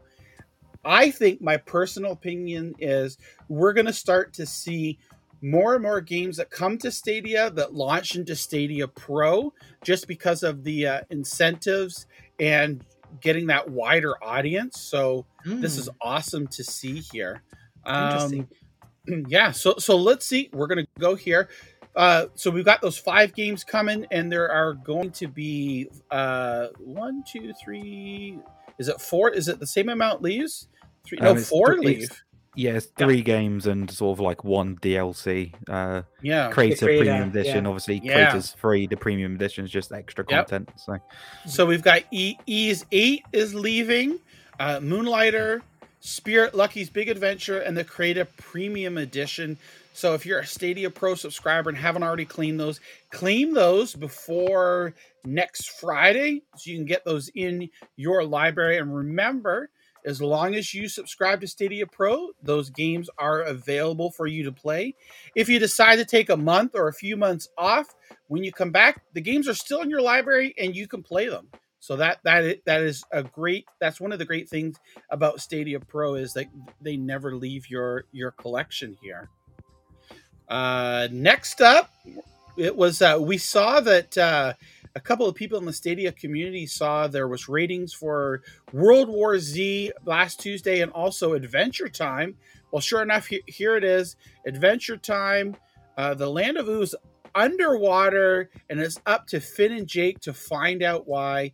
I 0.83 1.11
think 1.11 1.41
my 1.41 1.57
personal 1.57 2.11
opinion 2.11 2.75
is 2.77 3.17
we're 3.49 3.73
going 3.73 3.87
to 3.87 3.93
start 3.93 4.33
to 4.33 4.45
see 4.45 4.99
more 5.41 5.73
and 5.73 5.83
more 5.83 6.01
games 6.01 6.37
that 6.37 6.49
come 6.49 6.77
to 6.79 6.91
Stadia 6.91 7.49
that 7.51 7.73
launch 7.73 8.15
into 8.15 8.35
Stadia 8.35 8.87
Pro 8.87 9.53
just 9.83 10.07
because 10.07 10.43
of 10.43 10.63
the 10.63 10.87
uh, 10.87 11.01
incentives 11.09 12.05
and 12.39 12.83
getting 13.21 13.47
that 13.47 13.69
wider 13.69 14.15
audience. 14.23 14.79
So 14.79 15.25
mm. 15.45 15.61
this 15.61 15.77
is 15.77 15.87
hmm. 15.87 15.95
awesome 16.01 16.47
to 16.47 16.63
see 16.63 16.99
here. 16.99 17.43
Um, 17.85 18.47
yeah. 19.27 19.51
So 19.51 19.75
so 19.77 19.95
let's 19.95 20.25
see. 20.25 20.49
We're 20.53 20.67
gonna 20.67 20.87
go 20.99 21.15
here. 21.15 21.49
Uh, 21.95 22.25
so 22.35 22.51
we've 22.51 22.65
got 22.65 22.81
those 22.81 22.97
five 22.97 23.33
games 23.33 23.63
coming, 23.63 24.05
and 24.11 24.29
there 24.29 24.51
are 24.51 24.73
going 24.73 25.11
to 25.11 25.27
be 25.27 25.87
uh, 26.11 26.67
one, 26.77 27.23
two, 27.25 27.53
three. 27.53 28.37
Is 28.77 28.89
it 28.89 28.99
four? 28.99 29.29
Is 29.29 29.47
it 29.47 29.59
the 29.59 29.67
same 29.67 29.87
amount 29.87 30.21
leaves? 30.21 30.67
Three? 31.05 31.19
No, 31.21 31.31
um, 31.31 31.37
four 31.37 31.75
th- 31.75 31.85
leave. 31.85 32.23
Yeah, 32.55 32.79
three 32.79 33.17
yeah. 33.17 33.23
games 33.23 33.67
and 33.67 33.89
sort 33.91 34.17
of 34.17 34.19
like 34.19 34.43
one 34.43 34.77
DLC. 34.77 35.53
Uh, 35.69 36.03
yeah, 36.21 36.49
Creator 36.49 36.85
Premium 36.85 37.29
Edition. 37.29 37.63
Yeah. 37.63 37.69
Obviously, 37.69 38.01
yeah. 38.03 38.13
Creator's 38.13 38.51
free. 38.53 38.87
The 38.87 38.97
Premium 38.97 39.35
Edition 39.35 39.65
is 39.65 39.71
just 39.71 39.91
extra 39.91 40.23
content. 40.23 40.69
Yep. 40.69 40.79
So, 40.79 40.97
so 41.47 41.65
we've 41.65 41.83
got 41.83 42.03
E 42.11 42.35
Ys 42.45 42.85
eight 42.91 43.23
is 43.33 43.53
leaving. 43.53 44.19
Uh, 44.59 44.79
Moonlighter, 44.81 45.61
Spirit, 45.99 46.55
Lucky's 46.55 46.89
Big 46.89 47.09
Adventure, 47.09 47.59
and 47.59 47.75
the 47.75 47.83
Creator 47.83 48.25
Premium 48.37 48.97
Edition. 48.97 49.57
So 49.95 50.13
if 50.13 50.25
you're 50.25 50.39
a 50.39 50.45
Stadia 50.45 50.89
Pro 50.89 51.15
subscriber 51.15 51.69
and 51.69 51.77
haven't 51.77 52.03
already 52.03 52.25
claimed 52.25 52.59
those, 52.59 52.79
claim 53.11 53.53
those 53.53 53.95
before 53.95 54.93
next 55.23 55.69
Friday 55.79 56.43
so 56.57 56.69
you 56.69 56.77
can 56.77 56.85
get 56.85 57.05
those 57.05 57.29
in 57.29 57.69
your 57.95 58.25
library. 58.25 58.77
And 58.77 58.93
remember, 58.93 59.69
as 60.05 60.21
long 60.21 60.55
as 60.55 60.73
you 60.73 60.87
subscribe 60.87 61.41
to 61.41 61.47
Stadia 61.47 61.85
Pro, 61.87 62.29
those 62.43 62.69
games 62.69 63.09
are 63.17 63.41
available 63.41 64.11
for 64.11 64.27
you 64.27 64.43
to 64.43 64.51
play. 64.51 64.95
If 65.35 65.49
you 65.49 65.59
decide 65.59 65.97
to 65.97 66.05
take 66.05 66.29
a 66.29 66.37
month 66.37 66.75
or 66.75 66.87
a 66.87 66.93
few 66.93 67.17
months 67.17 67.49
off, 67.57 67.95
when 68.27 68.43
you 68.43 68.51
come 68.51 68.71
back, 68.71 69.03
the 69.13 69.21
games 69.21 69.47
are 69.47 69.53
still 69.53 69.81
in 69.81 69.89
your 69.89 70.01
library 70.01 70.53
and 70.57 70.75
you 70.75 70.87
can 70.87 71.03
play 71.03 71.27
them. 71.27 71.47
So 71.79 71.95
that 71.97 72.19
that 72.23 72.61
that 72.65 72.81
is 72.81 73.03
a 73.11 73.21
great. 73.21 73.65
That's 73.79 74.01
one 74.01 74.11
of 74.11 74.17
the 74.17 74.25
great 74.25 74.49
things 74.49 74.77
about 75.11 75.39
Stadia 75.39 75.79
Pro 75.79 76.15
is 76.15 76.33
that 76.33 76.47
they 76.81 76.97
never 76.97 77.35
leave 77.35 77.69
your 77.69 78.05
your 78.11 78.31
collection 78.31 78.97
here. 79.01 79.29
Uh, 80.49 81.07
next 81.11 81.61
up, 81.61 81.91
it 82.57 82.75
was 82.75 83.03
uh, 83.03 83.17
we 83.19 83.37
saw 83.37 83.81
that 83.81 84.17
uh, 84.17 84.53
a 84.95 84.99
couple 85.01 85.27
of 85.27 85.35
people 85.35 85.59
in 85.59 85.65
the 85.65 85.73
Stadia 85.73 86.11
community 86.11 86.65
saw 86.65 87.07
there 87.07 87.27
was 87.27 87.49
ratings 87.49 87.93
for 87.93 88.41
World 88.71 89.09
War 89.09 89.37
Z 89.37 89.91
last 90.05 90.39
Tuesday 90.39 90.81
and 90.81 90.91
also 90.93 91.33
Adventure 91.33 91.89
Time. 91.89 92.35
Well, 92.71 92.79
sure 92.79 93.01
enough, 93.01 93.27
he- 93.27 93.43
here 93.45 93.75
it 93.75 93.83
is. 93.83 94.15
Adventure 94.47 94.97
Time, 94.97 95.55
uh, 95.97 96.13
the 96.13 96.29
Land 96.29 96.57
of 96.57 96.69
Ooze 96.69 96.95
underwater, 97.33 98.49
and 98.69 98.79
it's 98.79 98.99
up 99.05 99.27
to 99.27 99.41
Finn 99.41 99.73
and 99.73 99.87
Jake 99.87 100.19
to 100.21 100.33
find 100.33 100.81
out 100.81 101.07
why. 101.07 101.51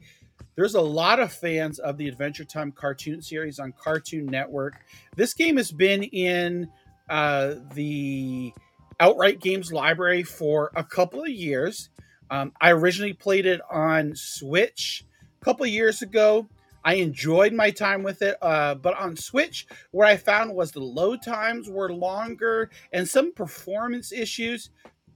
There's 0.55 0.75
a 0.75 0.81
lot 0.81 1.19
of 1.19 1.33
fans 1.33 1.79
of 1.79 1.97
the 1.97 2.07
Adventure 2.07 2.43
Time 2.43 2.71
cartoon 2.71 3.21
series 3.21 3.57
on 3.57 3.73
Cartoon 3.73 4.27
Network. 4.27 4.75
This 5.15 5.33
game 5.33 5.57
has 5.57 5.71
been 5.71 6.03
in 6.03 6.67
uh, 7.09 7.55
the 7.73 8.53
Outright 8.99 9.39
Games 9.39 9.73
library 9.73 10.21
for 10.21 10.71
a 10.75 10.83
couple 10.83 11.23
of 11.23 11.29
years. 11.29 11.89
Um, 12.32 12.53
I 12.61 12.71
originally 12.71 13.13
played 13.13 13.45
it 13.45 13.59
on 13.69 14.13
Switch 14.15 15.03
a 15.41 15.45
couple 15.45 15.65
years 15.65 16.01
ago. 16.01 16.47
I 16.84 16.95
enjoyed 16.95 17.53
my 17.53 17.69
time 17.69 18.03
with 18.03 18.21
it, 18.21 18.38
uh, 18.41 18.75
but 18.75 18.97
on 18.97 19.17
Switch, 19.17 19.67
what 19.91 20.07
I 20.07 20.17
found 20.17 20.55
was 20.55 20.71
the 20.71 20.79
load 20.79 21.21
times 21.21 21.69
were 21.69 21.91
longer 21.93 22.71
and 22.91 23.07
some 23.07 23.34
performance 23.34 24.11
issues. 24.11 24.69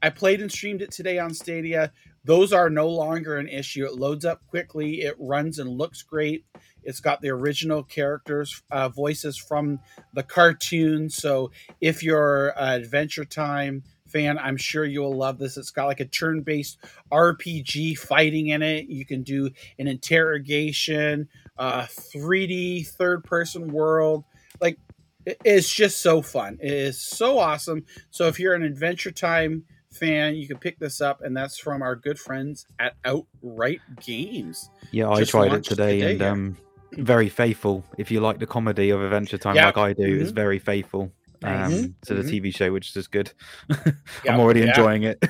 I 0.04 0.10
played 0.10 0.42
and 0.42 0.52
streamed 0.52 0.82
it 0.82 0.92
today 0.92 1.18
on 1.18 1.34
Stadia. 1.34 1.92
Those 2.26 2.52
are 2.52 2.70
no 2.70 2.88
longer 2.88 3.38
an 3.38 3.48
issue. 3.48 3.86
It 3.86 3.96
loads 3.96 4.26
up 4.26 4.46
quickly, 4.48 5.02
it 5.02 5.16
runs 5.18 5.58
and 5.58 5.70
looks 5.70 6.04
great. 6.04 6.44
It's 6.84 7.00
got 7.00 7.22
the 7.22 7.30
original 7.30 7.82
characters' 7.82 8.62
uh, 8.70 8.90
voices 8.90 9.38
from 9.38 9.80
the 10.14 10.22
cartoon. 10.22 11.10
So 11.10 11.52
if 11.82 12.04
you're 12.04 12.54
Adventure 12.60 13.26
Time 13.26 13.84
fan, 14.16 14.38
I'm 14.38 14.56
sure 14.56 14.86
you'll 14.86 15.14
love 15.14 15.38
this. 15.38 15.58
It's 15.58 15.72
got 15.72 15.88
like 15.88 16.00
a 16.00 16.06
turn 16.06 16.42
based 16.42 16.80
RPG 17.12 17.98
fighting 17.98 18.48
in 18.48 18.62
it. 18.62 18.88
You 18.88 19.06
can 19.06 19.24
do 19.24 19.50
an 19.78 19.88
interrogation, 19.88 21.28
uh, 21.58 21.82
3D 21.82 22.88
third 22.88 23.26
person 23.26 23.68
world. 23.68 24.24
Like, 24.62 24.78
it's 25.26 25.70
just 25.70 26.02
so 26.02 26.22
fun. 26.22 26.58
It 26.62 26.72
is 26.72 27.02
so 27.02 27.40
awesome. 27.40 27.86
So 28.10 28.28
if 28.28 28.40
you're 28.40 28.54
an 28.54 28.64
Adventure 28.64 29.12
Time 29.12 29.66
fan, 29.92 30.36
you 30.36 30.48
can 30.48 30.60
pick 30.60 30.80
this 30.80 31.02
up, 31.02 31.22
and 31.22 31.36
that's 31.36 31.58
from 31.58 31.82
our 31.82 31.98
good 31.98 32.18
friends 32.18 32.68
at 32.80 32.94
Outright 33.04 33.82
Games. 34.00 34.70
Yeah, 34.92 35.10
I 35.10 35.26
tried 35.26 35.52
it 35.52 35.66
today, 35.66 36.00
today 36.00 36.12
and 36.14 36.22
um, 36.22 36.58
very 36.94 37.28
faithful. 37.28 37.84
If 37.98 38.12
you 38.12 38.22
like 38.22 38.40
the 38.40 38.48
comedy 38.48 38.92
of 38.92 39.02
Adventure 39.02 39.38
Time, 39.38 39.56
like 39.56 39.78
I 39.78 39.92
do, 39.92 40.04
mm-hmm. 40.04 40.22
it's 40.22 40.32
very 40.32 40.60
faithful 40.60 41.12
um, 41.46 41.72
mm-hmm. 41.72 41.86
to 42.06 42.14
the 42.14 42.24
mm-hmm. 42.24 42.48
TV 42.48 42.56
show, 42.56 42.72
which 42.72 42.88
is 42.88 42.94
just 42.94 43.12
good. 43.12 43.32
I'm 44.28 44.40
already 44.40 44.62
yeah. 44.62 44.70
enjoying 44.70 45.04
it. 45.04 45.24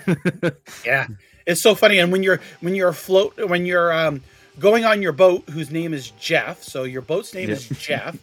yeah, 0.85 1.07
it's 1.45 1.61
so 1.61 1.75
funny. 1.75 1.99
And 1.99 2.11
when 2.11 2.23
you're 2.23 2.39
when 2.61 2.75
you're 2.75 2.89
afloat, 2.89 3.49
when 3.49 3.65
you're 3.65 3.91
um, 3.91 4.21
going 4.59 4.85
on 4.85 5.01
your 5.01 5.11
boat, 5.11 5.49
whose 5.49 5.71
name 5.71 5.93
is 5.93 6.11
Jeff, 6.11 6.63
so 6.63 6.83
your 6.83 7.01
boat's 7.01 7.33
name 7.33 7.49
yeah. 7.49 7.55
is 7.55 7.69
Jeff. 7.79 8.17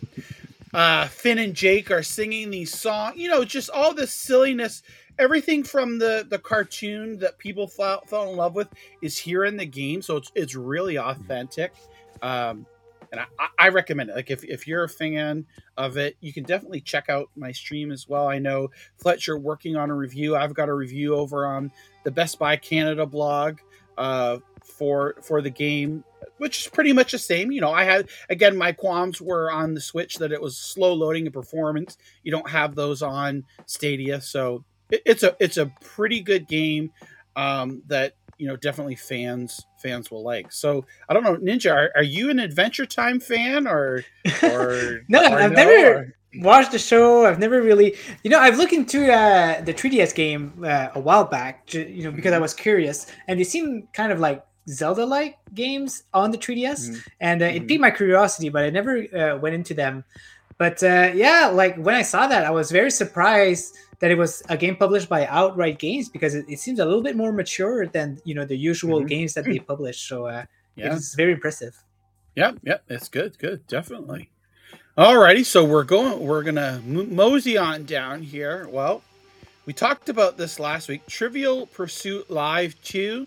Uh, 0.72 1.06
Finn 1.08 1.38
and 1.38 1.54
Jake 1.54 1.90
are 1.90 2.02
singing 2.02 2.50
these 2.50 2.76
songs. 2.76 3.16
You 3.16 3.28
know, 3.28 3.44
just 3.44 3.70
all 3.70 3.94
this 3.94 4.12
silliness. 4.12 4.82
Everything 5.18 5.62
from 5.62 5.98
the 5.98 6.26
the 6.28 6.38
cartoon 6.38 7.18
that 7.18 7.38
people 7.38 7.68
fell, 7.68 8.00
fell 8.06 8.30
in 8.30 8.36
love 8.36 8.54
with 8.54 8.68
is 9.02 9.18
here 9.18 9.44
in 9.44 9.56
the 9.56 9.66
game, 9.66 10.00
so 10.00 10.16
it's 10.16 10.32
it's 10.34 10.54
really 10.54 10.98
authentic. 10.98 11.72
Um, 12.22 12.66
and 13.12 13.20
I, 13.38 13.48
I, 13.58 13.68
recommend 13.68 14.10
it. 14.10 14.16
Like 14.16 14.30
if, 14.30 14.42
if 14.42 14.66
you're 14.66 14.84
a 14.84 14.88
fan 14.88 15.46
of 15.76 15.98
it, 15.98 16.16
you 16.20 16.32
can 16.32 16.44
definitely 16.44 16.80
check 16.80 17.10
out 17.10 17.28
my 17.36 17.52
stream 17.52 17.92
as 17.92 18.08
well. 18.08 18.26
I 18.26 18.38
know 18.38 18.70
Fletcher 18.96 19.38
working 19.38 19.76
on 19.76 19.90
a 19.90 19.94
review. 19.94 20.34
I've 20.34 20.54
got 20.54 20.70
a 20.70 20.74
review 20.74 21.14
over 21.14 21.46
on 21.46 21.70
the 22.04 22.10
Best 22.10 22.38
Buy 22.38 22.56
Canada 22.56 23.04
blog 23.04 23.58
uh, 23.98 24.38
for 24.64 25.16
for 25.22 25.42
the 25.42 25.50
game, 25.50 26.02
which 26.38 26.62
is 26.62 26.68
pretty 26.68 26.94
much 26.94 27.12
the 27.12 27.18
same. 27.18 27.52
You 27.52 27.60
know, 27.60 27.70
I 27.70 27.84
had 27.84 28.08
again 28.30 28.56
my 28.56 28.72
qualms 28.72 29.20
were 29.20 29.52
on 29.52 29.74
the 29.74 29.80
Switch 29.80 30.16
that 30.16 30.32
it 30.32 30.40
was 30.40 30.56
slow 30.56 30.94
loading 30.94 31.26
and 31.26 31.34
performance. 31.34 31.98
You 32.22 32.32
don't 32.32 32.48
have 32.48 32.74
those 32.74 33.02
on 33.02 33.44
Stadia, 33.66 34.22
so 34.22 34.64
it, 34.90 35.02
it's 35.04 35.22
a 35.22 35.36
it's 35.38 35.58
a 35.58 35.70
pretty 35.82 36.20
good 36.20 36.48
game 36.48 36.90
um, 37.36 37.82
that 37.88 38.14
you 38.42 38.48
know 38.48 38.56
definitely 38.56 38.96
fans 38.96 39.64
fans 39.78 40.10
will 40.10 40.24
like. 40.24 40.50
So 40.50 40.84
I 41.08 41.14
don't 41.14 41.22
know, 41.22 41.36
Ninja, 41.36 41.72
are, 41.72 41.92
are 41.94 42.02
you 42.02 42.28
an 42.28 42.40
Adventure 42.40 42.86
Time 42.86 43.20
fan 43.20 43.68
or 43.68 44.02
or 44.42 45.02
no? 45.08 45.22
Or 45.22 45.38
I've 45.38 45.52
no, 45.52 45.64
never 45.64 45.94
or... 45.94 46.14
watched 46.38 46.72
the 46.72 46.80
show. 46.80 47.24
I've 47.24 47.38
never 47.38 47.62
really, 47.62 47.94
you 48.24 48.30
know, 48.30 48.40
I've 48.40 48.58
looked 48.58 48.72
into 48.72 49.12
uh, 49.12 49.60
the 49.60 49.72
3DS 49.72 50.12
game 50.12 50.64
uh, 50.66 50.88
a 50.92 50.98
while 50.98 51.24
back, 51.24 51.72
you 51.72 52.02
know, 52.02 52.10
because 52.10 52.32
I 52.32 52.34
mm-hmm. 52.34 52.42
was 52.42 52.52
curious, 52.52 53.06
and 53.28 53.38
they 53.38 53.44
seem 53.44 53.86
kind 53.92 54.10
of 54.10 54.18
like 54.18 54.44
Zelda-like 54.68 55.38
games 55.54 56.02
on 56.12 56.32
the 56.32 56.38
3DS, 56.38 56.90
mm-hmm. 56.90 56.98
and 57.20 57.42
uh, 57.42 57.44
it 57.44 57.54
mm-hmm. 57.54 57.66
piqued 57.68 57.80
my 57.80 57.92
curiosity, 57.92 58.48
but 58.48 58.64
I 58.64 58.70
never 58.70 59.06
uh, 59.16 59.38
went 59.38 59.54
into 59.54 59.72
them. 59.72 60.02
But 60.58 60.82
uh, 60.82 61.12
yeah, 61.14 61.46
like 61.46 61.76
when 61.76 61.94
I 61.94 62.02
saw 62.02 62.26
that, 62.26 62.44
I 62.44 62.50
was 62.50 62.70
very 62.70 62.90
surprised 62.90 63.76
that 64.00 64.10
it 64.10 64.18
was 64.18 64.42
a 64.48 64.56
game 64.56 64.76
published 64.76 65.08
by 65.08 65.26
Outright 65.26 65.78
Games 65.78 66.08
because 66.08 66.34
it, 66.34 66.44
it 66.48 66.58
seems 66.58 66.80
a 66.80 66.84
little 66.84 67.02
bit 67.02 67.16
more 67.16 67.32
mature 67.32 67.86
than 67.86 68.20
you 68.24 68.34
know 68.34 68.44
the 68.44 68.56
usual 68.56 68.98
mm-hmm. 68.98 69.06
games 69.06 69.34
that 69.34 69.44
they 69.44 69.58
publish. 69.58 70.08
So 70.08 70.26
uh, 70.26 70.44
yeah. 70.76 70.94
it's 70.94 71.14
very 71.14 71.32
impressive. 71.32 71.76
Yeah, 72.34 72.52
yeah, 72.62 72.78
it's 72.88 73.08
good, 73.08 73.38
good, 73.38 73.66
definitely. 73.66 74.30
Alrighty, 74.98 75.44
so 75.46 75.64
we're 75.64 75.84
going. 75.84 76.20
We're 76.20 76.42
gonna 76.42 76.82
mosey 76.84 77.56
on 77.56 77.84
down 77.84 78.22
here. 78.22 78.68
Well, 78.68 79.02
we 79.66 79.72
talked 79.72 80.08
about 80.08 80.36
this 80.36 80.58
last 80.58 80.88
week. 80.88 81.06
Trivial 81.06 81.66
Pursuit 81.66 82.30
Live 82.30 82.74
Two 82.82 83.26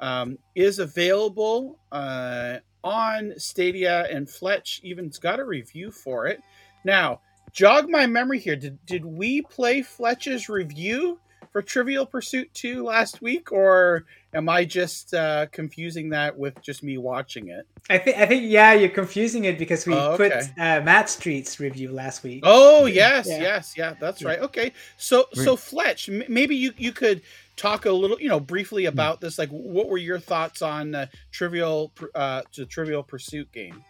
um, 0.00 0.38
is 0.54 0.78
available 0.78 1.78
uh, 1.92 2.58
on 2.82 3.32
Stadia, 3.36 4.06
and 4.10 4.30
Fletch 4.30 4.80
even's 4.82 5.18
got 5.18 5.40
a 5.40 5.44
review 5.44 5.90
for 5.90 6.26
it. 6.26 6.40
Now, 6.84 7.20
jog 7.52 7.88
my 7.88 8.06
memory 8.06 8.38
here. 8.38 8.56
Did 8.56 8.84
did 8.86 9.04
we 9.04 9.42
play 9.42 9.82
Fletch's 9.82 10.48
review 10.48 11.18
for 11.54 11.62
Trivial 11.62 12.04
Pursuit 12.04 12.52
2 12.54 12.82
last 12.82 13.22
week, 13.22 13.52
or 13.52 14.06
am 14.34 14.48
I 14.48 14.64
just 14.64 15.14
uh, 15.14 15.46
confusing 15.52 16.08
that 16.08 16.36
with 16.36 16.60
just 16.60 16.82
me 16.82 16.98
watching 16.98 17.48
it? 17.48 17.64
I 17.88 17.98
think 17.98 18.18
I 18.18 18.26
think 18.26 18.42
yeah, 18.46 18.72
you're 18.72 18.88
confusing 18.90 19.44
it 19.44 19.58
because 19.58 19.86
we 19.86 19.94
oh, 19.94 20.12
okay. 20.12 20.30
put 20.30 20.60
uh, 20.60 20.80
Mad 20.82 21.08
Streets' 21.08 21.60
review 21.60 21.92
last 21.92 22.22
week. 22.24 22.42
Oh 22.44 22.86
yes, 22.86 23.26
yeah. 23.28 23.40
yes, 23.40 23.74
yeah, 23.76 23.94
that's 24.00 24.20
yeah. 24.20 24.28
right. 24.28 24.40
Okay, 24.40 24.72
so 24.96 25.26
so 25.32 25.56
Fletch, 25.56 26.08
m- 26.08 26.24
maybe 26.28 26.56
you 26.56 26.72
you 26.76 26.92
could 26.92 27.22
talk 27.56 27.86
a 27.86 27.92
little, 27.92 28.20
you 28.20 28.28
know, 28.28 28.40
briefly 28.40 28.84
hmm. 28.84 28.88
about 28.88 29.20
this. 29.20 29.38
Like, 29.38 29.50
what 29.50 29.88
were 29.88 29.98
your 29.98 30.18
thoughts 30.18 30.60
on 30.60 30.94
uh, 30.94 31.06
Trivial 31.30 31.92
uh, 32.14 32.42
the 32.56 32.66
Trivial 32.66 33.02
Pursuit 33.02 33.50
game? 33.52 33.84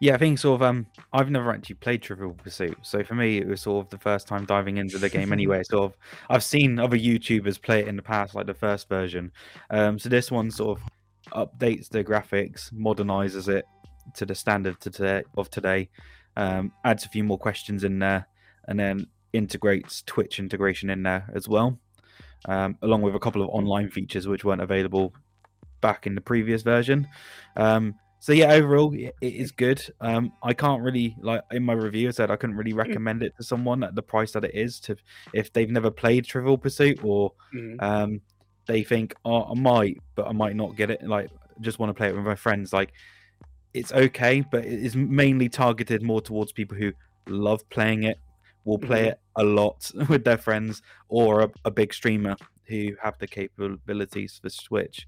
Yeah, 0.00 0.14
I 0.14 0.18
think 0.18 0.38
sort 0.38 0.60
of 0.60 0.66
um 0.66 0.86
I've 1.12 1.30
never 1.30 1.50
actually 1.50 1.76
played 1.76 2.02
Trivial 2.02 2.32
Pursuit. 2.32 2.78
So 2.82 3.04
for 3.04 3.14
me 3.14 3.38
it 3.38 3.46
was 3.46 3.60
sort 3.60 3.84
of 3.84 3.90
the 3.90 3.98
first 3.98 4.26
time 4.26 4.46
diving 4.46 4.78
into 4.78 4.98
the 4.98 5.10
game 5.10 5.32
anyway. 5.32 5.62
Sort 5.70 5.92
of 5.92 5.96
I've 6.30 6.42
seen 6.42 6.78
other 6.78 6.96
YouTubers 6.96 7.60
play 7.60 7.80
it 7.80 7.88
in 7.88 7.96
the 7.96 8.02
past, 8.02 8.34
like 8.34 8.46
the 8.46 8.54
first 8.54 8.88
version. 8.88 9.30
Um 9.68 9.98
so 9.98 10.08
this 10.08 10.30
one 10.30 10.50
sort 10.50 10.80
of 10.80 10.88
updates 11.32 11.88
the 11.88 12.02
graphics, 12.02 12.72
modernizes 12.72 13.48
it 13.48 13.66
to 14.14 14.26
the 14.26 14.34
standard 14.34 14.80
to 14.80 14.90
today, 14.90 15.22
of 15.36 15.50
today, 15.50 15.88
um, 16.36 16.72
adds 16.84 17.04
a 17.04 17.08
few 17.08 17.24
more 17.24 17.38
questions 17.38 17.84
in 17.84 17.98
there, 17.98 18.26
and 18.68 18.78
then 18.78 19.06
integrates 19.32 20.02
Twitch 20.02 20.38
integration 20.38 20.90
in 20.90 21.02
there 21.02 21.28
as 21.34 21.48
well, 21.48 21.78
um, 22.46 22.76
along 22.82 23.02
with 23.02 23.14
a 23.14 23.18
couple 23.18 23.42
of 23.42 23.48
online 23.50 23.88
features 23.90 24.26
which 24.26 24.44
weren't 24.44 24.62
available 24.62 25.14
back 25.80 26.06
in 26.06 26.14
the 26.14 26.20
previous 26.20 26.62
version. 26.62 27.06
Um, 27.56 27.94
so 28.20 28.32
yeah, 28.32 28.52
overall 28.52 28.94
it 28.94 29.14
is 29.20 29.50
good. 29.50 29.82
Um, 30.00 30.32
I 30.42 30.52
can't 30.52 30.82
really 30.82 31.16
like 31.20 31.42
in 31.50 31.64
my 31.64 31.72
review 31.72 32.08
I 32.08 32.10
said 32.10 32.30
I 32.30 32.36
couldn't 32.36 32.56
really 32.56 32.74
mm. 32.74 32.76
recommend 32.76 33.22
it 33.22 33.34
to 33.38 33.42
someone 33.42 33.82
at 33.82 33.94
the 33.94 34.02
price 34.02 34.32
that 34.32 34.44
it 34.44 34.54
is 34.54 34.78
to 34.80 34.96
if 35.32 35.52
they've 35.52 35.70
never 35.70 35.90
played 35.90 36.26
Trivial 36.26 36.58
Pursuit 36.58 37.02
or 37.02 37.32
mm. 37.54 37.82
um, 37.82 38.20
they 38.66 38.84
think 38.84 39.14
oh 39.24 39.44
I 39.44 39.54
might 39.54 39.98
but 40.14 40.28
I 40.28 40.32
might 40.32 40.54
not 40.54 40.76
get 40.76 40.90
it 40.90 41.02
like 41.02 41.30
just 41.62 41.78
want 41.78 41.90
to 41.90 41.94
play 41.94 42.08
it 42.08 42.14
with 42.14 42.24
my 42.24 42.34
friends 42.34 42.72
like 42.72 42.92
it's 43.72 43.92
okay 43.92 44.44
but 44.50 44.64
it 44.64 44.84
is 44.84 44.94
mainly 44.94 45.48
targeted 45.48 46.02
more 46.02 46.20
towards 46.20 46.52
people 46.52 46.76
who 46.76 46.92
love 47.26 47.66
playing 47.70 48.02
it 48.02 48.18
will 48.64 48.78
play 48.78 49.02
mm-hmm. 49.02 49.08
it 49.10 49.20
a 49.36 49.44
lot 49.44 49.90
with 50.08 50.24
their 50.24 50.38
friends 50.38 50.82
or 51.08 51.40
a, 51.40 51.50
a, 51.64 51.70
big 51.70 51.94
streamer 51.94 52.36
who 52.64 52.90
have 53.02 53.18
the 53.18 53.26
capabilities 53.26 54.38
for 54.40 54.50
Switch. 54.50 55.06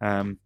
Um, 0.00 0.38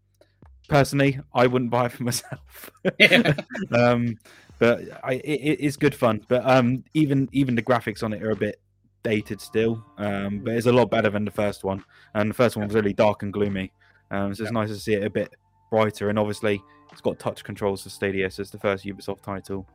personally, 0.68 1.18
I 1.34 1.46
wouldn't 1.46 1.70
buy 1.70 1.86
it 1.86 1.92
for 1.92 2.02
myself. 2.04 2.70
um, 3.72 4.18
but 4.58 4.80
I, 5.02 5.14
it, 5.14 5.58
it's 5.60 5.76
good 5.76 5.94
fun. 5.94 6.24
But 6.28 6.48
um, 6.48 6.84
even 6.94 7.28
even 7.32 7.54
the 7.54 7.62
graphics 7.62 8.02
on 8.02 8.12
it 8.12 8.22
are 8.22 8.30
a 8.30 8.36
bit 8.36 8.60
dated 9.02 9.40
still. 9.40 9.84
Um, 9.98 10.40
but 10.40 10.54
it's 10.54 10.66
a 10.66 10.72
lot 10.72 10.90
better 10.90 11.10
than 11.10 11.24
the 11.24 11.30
first 11.30 11.64
one. 11.64 11.84
And 12.14 12.30
the 12.30 12.34
first 12.34 12.56
one 12.56 12.66
was 12.66 12.74
really 12.74 12.92
dark 12.92 13.22
and 13.22 13.32
gloomy. 13.32 13.72
Um, 14.10 14.34
so 14.34 14.42
it's 14.42 14.52
nice 14.52 14.70
to 14.70 14.76
see 14.76 14.94
it 14.94 15.04
a 15.04 15.10
bit 15.10 15.34
brighter. 15.70 16.08
And 16.08 16.18
obviously, 16.18 16.62
it's 16.90 17.00
got 17.00 17.18
touch 17.18 17.44
controls 17.44 17.82
for 17.82 17.90
Stadia, 17.90 18.30
so 18.30 18.40
it's 18.40 18.50
the 18.50 18.58
first 18.58 18.84
Ubisoft 18.84 19.22
title 19.22 19.66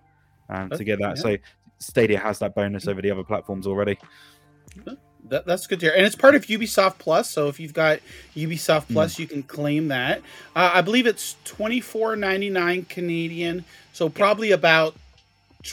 um, 0.50 0.70
to 0.70 0.84
get 0.84 1.00
that. 1.00 1.18
Yeah. 1.18 1.22
So 1.22 1.38
Stadia 1.80 2.20
has 2.20 2.40
that 2.40 2.56
bonus 2.56 2.88
over 2.88 3.02
the 3.02 3.12
other 3.12 3.24
platforms 3.24 3.68
already. 3.68 3.98
That, 5.26 5.46
that's 5.46 5.68
good 5.68 5.80
to 5.82 5.88
hear, 5.88 5.96
and 5.96 6.06
it's 6.06 6.16
part 6.16 6.36
of 6.36 6.46
Ubisoft 6.46 6.98
Plus. 6.98 7.30
So 7.30 7.48
if 7.48 7.60
you've 7.60 7.74
got 7.74 8.00
Ubisoft 8.36 8.86
hmm. 8.86 8.94
Plus, 8.94 9.16
mm. 9.16 9.20
you 9.20 9.28
can 9.28 9.44
claim 9.44 9.90
that. 9.90 10.20
Uh, 10.56 10.72
I 10.74 10.82
believe 10.82 11.06
it's 11.06 11.36
twenty 11.44 11.82
four 11.82 12.16
ninety 12.16 12.50
nine 12.50 12.86
Canadian, 12.86 13.66
so 13.94 14.10
probably 14.10 14.52
about 14.52 14.96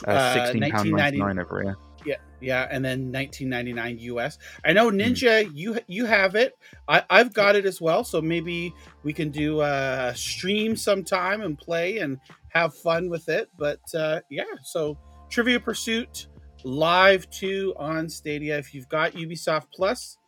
uh, 0.06 0.10
uh 0.10 0.34
sixteen 0.34 0.70
pound 0.70 0.90
ninety 0.90 1.18
nine 1.18 1.38
over 1.38 1.62
here. 1.62 1.76
Yeah, 2.04 2.16
yeah, 2.40 2.68
and 2.70 2.84
then 2.84 3.10
nineteen 3.10 3.48
ninety 3.48 3.72
nine 3.72 3.98
US. 4.00 4.38
I 4.64 4.72
know 4.72 4.90
hmm. 4.90 4.98
Ninja, 4.98 5.46
mm. 5.46 5.50
you 5.54 5.78
you 5.86 6.06
have 6.06 6.34
it. 6.34 6.52
I, 6.88 7.04
I've 7.08 7.32
got 7.32 7.56
it 7.56 7.64
as 7.64 7.80
well. 7.80 8.04
So 8.04 8.20
maybe 8.20 8.74
we 9.04 9.12
can 9.12 9.30
do 9.30 9.62
a 9.62 10.12
stream 10.14 10.76
sometime 10.76 11.40
and 11.40 11.58
play 11.58 11.98
and 11.98 12.18
have 12.48 12.74
fun 12.74 13.08
with 13.08 13.28
it. 13.28 13.48
But 13.56 13.80
uh, 13.94 14.20
yeah, 14.28 14.44
so 14.62 14.98
Trivial 15.30 15.60
Pursuit 15.60 16.26
live 16.66 17.30
too 17.30 17.72
on 17.76 18.08
Stadia. 18.08 18.58
If 18.58 18.74
you've 18.74 18.88
got 18.88 19.12
Ubisoft 19.12 19.66
Plus, 19.72 20.18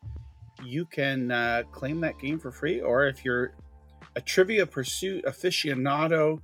you 0.64 0.86
can 0.86 1.32
uh, 1.32 1.64
claim 1.72 2.00
that 2.02 2.18
game 2.20 2.38
for 2.38 2.52
free. 2.52 2.80
Or 2.80 3.08
if 3.08 3.24
you're 3.24 3.54
a 4.14 4.20
Trivial 4.20 4.66
Pursuit 4.66 5.24
aficionado, 5.24 6.38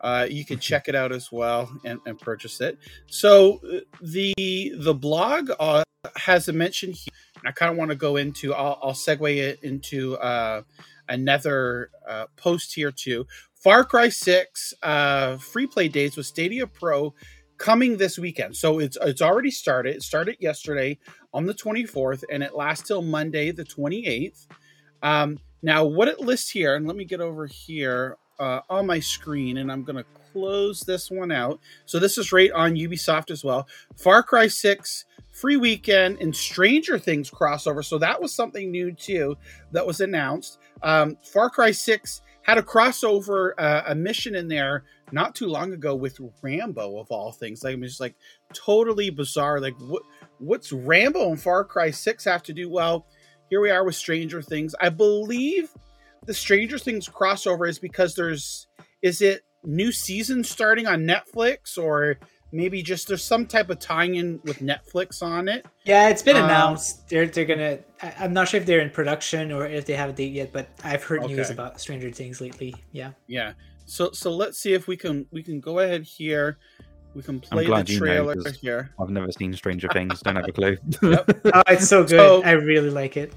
uh, 0.00 0.26
you 0.28 0.46
can 0.46 0.58
check 0.60 0.88
it 0.88 0.94
out 0.94 1.12
as 1.12 1.30
well 1.30 1.70
and, 1.84 2.00
and 2.06 2.18
purchase 2.18 2.60
it. 2.62 2.78
So 3.06 3.60
uh, 3.70 3.80
the 4.00 4.34
the 4.78 4.94
blog 4.94 5.50
uh, 5.60 5.84
has 6.16 6.48
a 6.48 6.52
mention 6.52 6.92
here. 6.92 7.12
And 7.36 7.48
I 7.48 7.52
kind 7.52 7.70
of 7.70 7.76
want 7.76 7.90
to 7.90 7.96
go 7.96 8.16
into. 8.16 8.54
I'll, 8.54 8.78
I'll 8.82 8.92
segue 8.92 9.36
it 9.36 9.62
into 9.62 10.16
uh, 10.16 10.62
another 11.06 11.90
uh, 12.08 12.26
post 12.36 12.74
here 12.74 12.90
too. 12.90 13.26
Far 13.54 13.84
Cry 13.84 14.08
Six 14.08 14.72
uh, 14.82 15.36
free 15.36 15.66
play 15.66 15.88
days 15.88 16.16
with 16.16 16.24
Stadia 16.24 16.66
Pro 16.66 17.12
coming 17.64 17.96
this 17.96 18.18
weekend. 18.18 18.54
So 18.54 18.78
it's 18.78 18.98
it's 19.00 19.22
already 19.22 19.50
started. 19.50 19.96
It 19.96 20.02
started 20.02 20.36
yesterday 20.38 20.98
on 21.32 21.46
the 21.46 21.54
24th, 21.54 22.22
and 22.30 22.42
it 22.42 22.54
lasts 22.54 22.86
till 22.86 23.00
Monday 23.00 23.52
the 23.52 23.64
28th. 23.64 24.46
Um, 25.02 25.38
now, 25.62 25.86
what 25.86 26.08
it 26.08 26.20
lists 26.20 26.50
here, 26.50 26.76
and 26.76 26.86
let 26.86 26.94
me 26.94 27.06
get 27.06 27.22
over 27.22 27.46
here 27.46 28.18
uh, 28.38 28.60
on 28.68 28.86
my 28.86 29.00
screen, 29.00 29.56
and 29.56 29.72
I'm 29.72 29.82
going 29.82 29.96
to 29.96 30.04
close 30.30 30.80
this 30.80 31.10
one 31.10 31.32
out. 31.32 31.58
So 31.86 31.98
this 31.98 32.18
is 32.18 32.32
right 32.32 32.52
on 32.52 32.74
Ubisoft 32.74 33.30
as 33.30 33.42
well. 33.42 33.66
Far 33.96 34.22
Cry 34.22 34.46
6 34.46 35.06
free 35.32 35.56
weekend 35.56 36.18
and 36.20 36.36
Stranger 36.36 36.98
Things 36.98 37.30
crossover. 37.30 37.82
So 37.82 37.96
that 37.98 38.20
was 38.20 38.34
something 38.34 38.70
new 38.70 38.92
too 38.92 39.36
that 39.72 39.86
was 39.86 40.00
announced. 40.00 40.58
Um, 40.82 41.16
Far 41.32 41.48
Cry 41.48 41.70
6 41.70 42.20
had 42.44 42.58
a 42.58 42.62
crossover, 42.62 43.52
uh, 43.58 43.82
a 43.86 43.94
mission 43.94 44.34
in 44.34 44.48
there 44.48 44.84
not 45.12 45.34
too 45.34 45.46
long 45.46 45.72
ago 45.72 45.94
with 45.94 46.20
Rambo 46.42 46.98
of 46.98 47.10
all 47.10 47.32
things. 47.32 47.64
Like, 47.64 47.72
I 47.72 47.76
mean, 47.76 47.84
it's 47.84 48.00
like 48.00 48.14
totally 48.52 49.10
bizarre. 49.10 49.60
Like, 49.60 49.74
what 49.78 50.02
what's 50.38 50.70
Rambo 50.72 51.30
and 51.30 51.40
Far 51.40 51.64
Cry 51.64 51.90
Six 51.90 52.24
have 52.24 52.42
to 52.44 52.52
do? 52.52 52.68
Well, 52.68 53.06
here 53.48 53.60
we 53.60 53.70
are 53.70 53.84
with 53.84 53.96
Stranger 53.96 54.42
Things. 54.42 54.74
I 54.80 54.90
believe 54.90 55.70
the 56.26 56.34
Stranger 56.34 56.78
Things 56.78 57.08
crossover 57.08 57.68
is 57.68 57.78
because 57.78 58.14
there's 58.14 58.66
is 59.02 59.20
it 59.22 59.42
new 59.64 59.90
season 59.90 60.44
starting 60.44 60.86
on 60.86 61.04
Netflix 61.04 61.78
or 61.78 62.18
maybe 62.54 62.82
just 62.82 63.08
there's 63.08 63.24
some 63.24 63.46
type 63.46 63.68
of 63.68 63.80
tying 63.80 64.14
in 64.14 64.40
with 64.44 64.60
Netflix 64.60 65.22
on 65.22 65.48
it. 65.48 65.66
Yeah, 65.84 66.08
it's 66.08 66.22
been 66.22 66.36
um, 66.36 66.44
announced. 66.44 67.08
They're 67.08 67.26
they're 67.26 67.44
gonna. 67.44 67.80
I'm 68.00 68.32
not 68.32 68.48
sure 68.48 68.60
if 68.60 68.66
they're 68.66 68.80
in 68.80 68.90
production 68.90 69.52
or 69.52 69.66
if 69.66 69.84
they 69.84 69.94
have 69.94 70.10
a 70.10 70.12
date 70.12 70.32
yet, 70.32 70.52
but 70.52 70.68
I've 70.82 71.02
heard 71.02 71.24
okay. 71.24 71.34
news 71.34 71.50
about 71.50 71.80
Stranger 71.80 72.10
Things 72.10 72.40
lately. 72.40 72.74
Yeah. 72.92 73.10
Yeah. 73.26 73.52
So 73.86 74.10
so 74.12 74.30
let's 74.30 74.58
see 74.58 74.72
if 74.72 74.86
we 74.86 74.96
can 74.96 75.26
we 75.30 75.42
can 75.42 75.60
go 75.60 75.80
ahead 75.80 76.04
here. 76.04 76.58
We 77.14 77.22
can 77.22 77.38
play 77.38 77.66
the 77.66 77.84
trailer 77.84 78.34
know, 78.34 78.50
here. 78.60 78.90
I've 78.98 79.10
never 79.10 79.30
seen 79.30 79.52
Stranger 79.54 79.88
Things. 79.92 80.20
Don't 80.22 80.36
have 80.36 80.48
a 80.48 80.52
clue. 80.52 80.76
yep. 81.02 81.40
oh, 81.54 81.62
it's 81.68 81.88
so 81.88 82.02
good. 82.02 82.10
So, 82.10 82.42
I 82.42 82.52
really 82.52 82.90
like 82.90 83.16
it. 83.16 83.32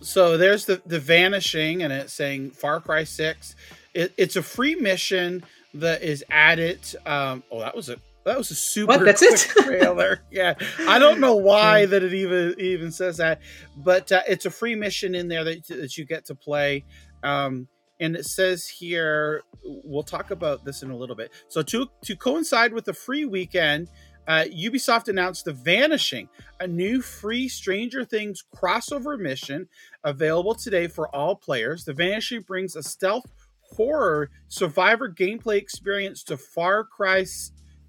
So 0.00 0.36
there's 0.36 0.64
the 0.64 0.82
the 0.86 0.98
vanishing, 0.98 1.82
and 1.82 1.92
it's 1.92 2.12
saying 2.12 2.50
Far 2.52 2.80
Cry 2.80 3.04
Six. 3.04 3.54
It, 3.94 4.12
it's 4.16 4.36
a 4.36 4.42
free 4.42 4.74
mission 4.74 5.44
that 5.74 6.02
is 6.02 6.24
added. 6.30 6.80
Um, 7.06 7.42
oh, 7.50 7.60
that 7.60 7.76
was 7.76 7.88
a 7.88 7.96
that 8.24 8.38
was 8.38 8.50
a 8.50 8.54
super 8.54 8.88
what? 8.88 9.04
That's 9.04 9.22
it? 9.22 9.38
trailer. 9.64 10.20
yeah, 10.30 10.54
I 10.88 10.98
don't 10.98 11.20
know 11.20 11.36
why 11.36 11.86
that 11.86 12.02
it 12.02 12.14
even 12.14 12.54
even 12.58 12.92
says 12.92 13.16
that, 13.18 13.40
but 13.76 14.12
uh, 14.12 14.22
it's 14.28 14.46
a 14.46 14.50
free 14.50 14.74
mission 14.74 15.14
in 15.14 15.28
there 15.28 15.44
that 15.44 15.66
that 15.68 15.98
you 15.98 16.04
get 16.04 16.26
to 16.26 16.34
play. 16.34 16.84
Um, 17.22 17.68
and 18.02 18.16
it 18.16 18.26
says 18.26 18.66
here 18.66 19.42
we'll 19.64 20.02
talk 20.02 20.30
about 20.30 20.64
this 20.64 20.82
in 20.82 20.90
a 20.90 20.96
little 20.96 21.14
bit 21.14 21.30
so 21.48 21.62
to 21.62 21.88
to 22.02 22.16
coincide 22.16 22.72
with 22.74 22.84
the 22.84 22.92
free 22.92 23.24
weekend 23.24 23.88
uh, 24.28 24.44
ubisoft 24.44 25.08
announced 25.08 25.44
the 25.44 25.52
vanishing 25.52 26.28
a 26.60 26.66
new 26.66 27.00
free 27.00 27.48
stranger 27.48 28.04
things 28.04 28.44
crossover 28.54 29.18
mission 29.18 29.68
available 30.04 30.54
today 30.54 30.86
for 30.86 31.14
all 31.14 31.36
players 31.36 31.84
the 31.84 31.92
vanishing 31.92 32.40
brings 32.40 32.76
a 32.76 32.82
stealth 32.82 33.26
horror 33.62 34.30
survivor 34.48 35.08
gameplay 35.08 35.56
experience 35.56 36.22
to 36.22 36.36
far 36.36 36.84
cry 36.84 37.24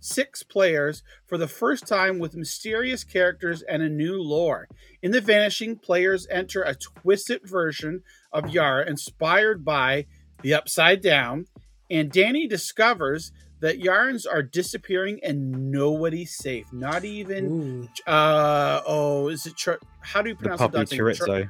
six 0.03 0.43
players 0.43 1.03
for 1.25 1.37
the 1.37 1.47
first 1.47 1.87
time 1.87 2.19
with 2.19 2.35
mysterious 2.35 3.03
characters 3.03 3.61
and 3.63 3.81
a 3.81 3.89
new 3.89 4.21
lore. 4.21 4.67
In 5.01 5.11
The 5.11 5.21
Vanishing, 5.21 5.77
players 5.77 6.27
enter 6.29 6.61
a 6.61 6.75
twisted 6.75 7.41
version 7.47 8.03
of 8.31 8.49
Yara 8.49 8.87
inspired 8.87 9.63
by 9.63 10.05
the 10.41 10.53
Upside 10.53 11.01
Down, 11.01 11.45
and 11.89 12.11
Danny 12.11 12.47
discovers 12.47 13.31
that 13.61 13.79
Yarans 13.79 14.25
are 14.29 14.43
disappearing 14.43 15.21
and 15.23 15.71
nobody's 15.71 16.35
safe. 16.35 16.65
Not 16.73 17.05
even. 17.05 17.87
Uh, 18.05 18.81
oh, 18.85 19.29
is 19.29 19.45
it. 19.45 19.55
Tr- 19.55 19.73
how 20.01 20.21
do 20.21 20.29
you 20.29 20.35
pronounce 20.35 20.59
the 20.59 20.67
puppy 20.67 20.97
chorizo? 20.97 21.49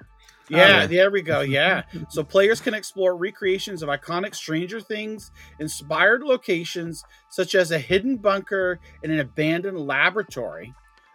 Yeah, 0.49 0.85
there 0.87 1.11
we 1.11 1.21
go. 1.21 1.41
Yeah. 1.53 1.83
so 2.09 2.23
players 2.23 2.59
can 2.59 2.73
explore 2.73 3.15
recreations 3.15 3.81
of 3.83 3.89
iconic 3.89 4.35
Stranger 4.35 4.81
Things 4.81 5.31
inspired 5.59 6.23
locations, 6.23 7.03
such 7.29 7.55
as 7.55 7.71
a 7.71 7.79
hidden 7.79 8.17
bunker 8.17 8.79
and 9.03 9.11
an 9.11 9.19
abandoned 9.19 9.79
laboratory. 9.79 10.73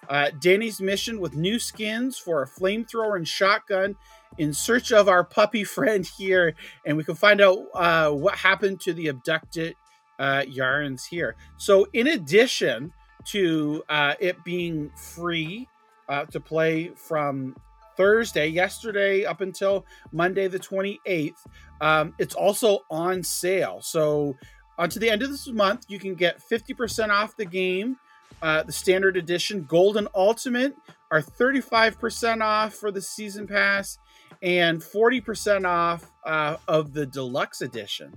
Uh, 0.09 0.31
Danny's 0.41 0.81
mission 0.81 1.21
with 1.21 1.35
new 1.35 1.59
skins 1.59 2.17
for 2.17 2.43
a 2.43 2.47
flamethrower 2.49 3.17
and 3.17 3.29
shotgun 3.29 3.97
in 4.39 4.55
search 4.55 4.91
of 4.93 5.09
our 5.09 5.25
puppy 5.25 5.65
friend 5.77 6.07
here, 6.07 6.55
and 6.87 6.97
we 6.97 7.05
can 7.05 7.15
find 7.15 7.41
out 7.41 7.59
uh, 7.75 8.11
what 8.11 8.35
happened 8.37 8.81
to 8.81 8.93
the 8.93 9.09
abducted 9.09 9.75
uh, 10.19 10.43
Yarans 10.49 11.07
here. 11.07 11.37
So, 11.59 11.87
in 11.93 12.07
addition 12.09 12.93
to 13.27 13.83
uh, 13.89 14.15
it 14.19 14.43
being 14.45 14.91
free 14.97 15.69
uh, 16.09 16.25
to 16.27 16.41
play 16.41 16.91
from 16.97 17.55
Thursday, 17.99 18.47
yesterday 18.47 19.27
up 19.27 19.43
until 19.43 19.85
Monday 20.13 20.47
the 20.47 20.59
28th. 20.59 21.45
Um, 21.83 22.15
it's 22.19 22.35
also 22.35 22.79
on 22.91 23.23
sale. 23.23 23.81
So 23.83 24.37
until 24.79 25.01
the 25.01 25.11
end 25.11 25.23
of 25.23 25.31
this 25.31 25.49
month, 25.49 25.85
you 25.89 25.99
can 25.99 26.15
get 26.15 26.41
50% 26.41 27.11
off 27.11 27.37
the 27.37 27.45
game, 27.45 27.97
uh, 28.41 28.63
the 28.63 28.73
standard 28.73 29.17
edition. 29.17 29.65
Gold 29.65 29.97
and 29.97 30.09
Ultimate 30.15 30.75
are 31.11 31.21
35% 31.21 32.41
off 32.43 32.75
for 32.75 32.91
the 32.91 33.03
season 33.03 33.47
pass 33.47 33.99
and 34.41 34.81
40% 34.81 35.67
off 35.67 36.11
uh, 36.25 36.57
of 36.69 36.93
the 36.93 37.05
deluxe 37.05 37.61
edition. 37.61 38.17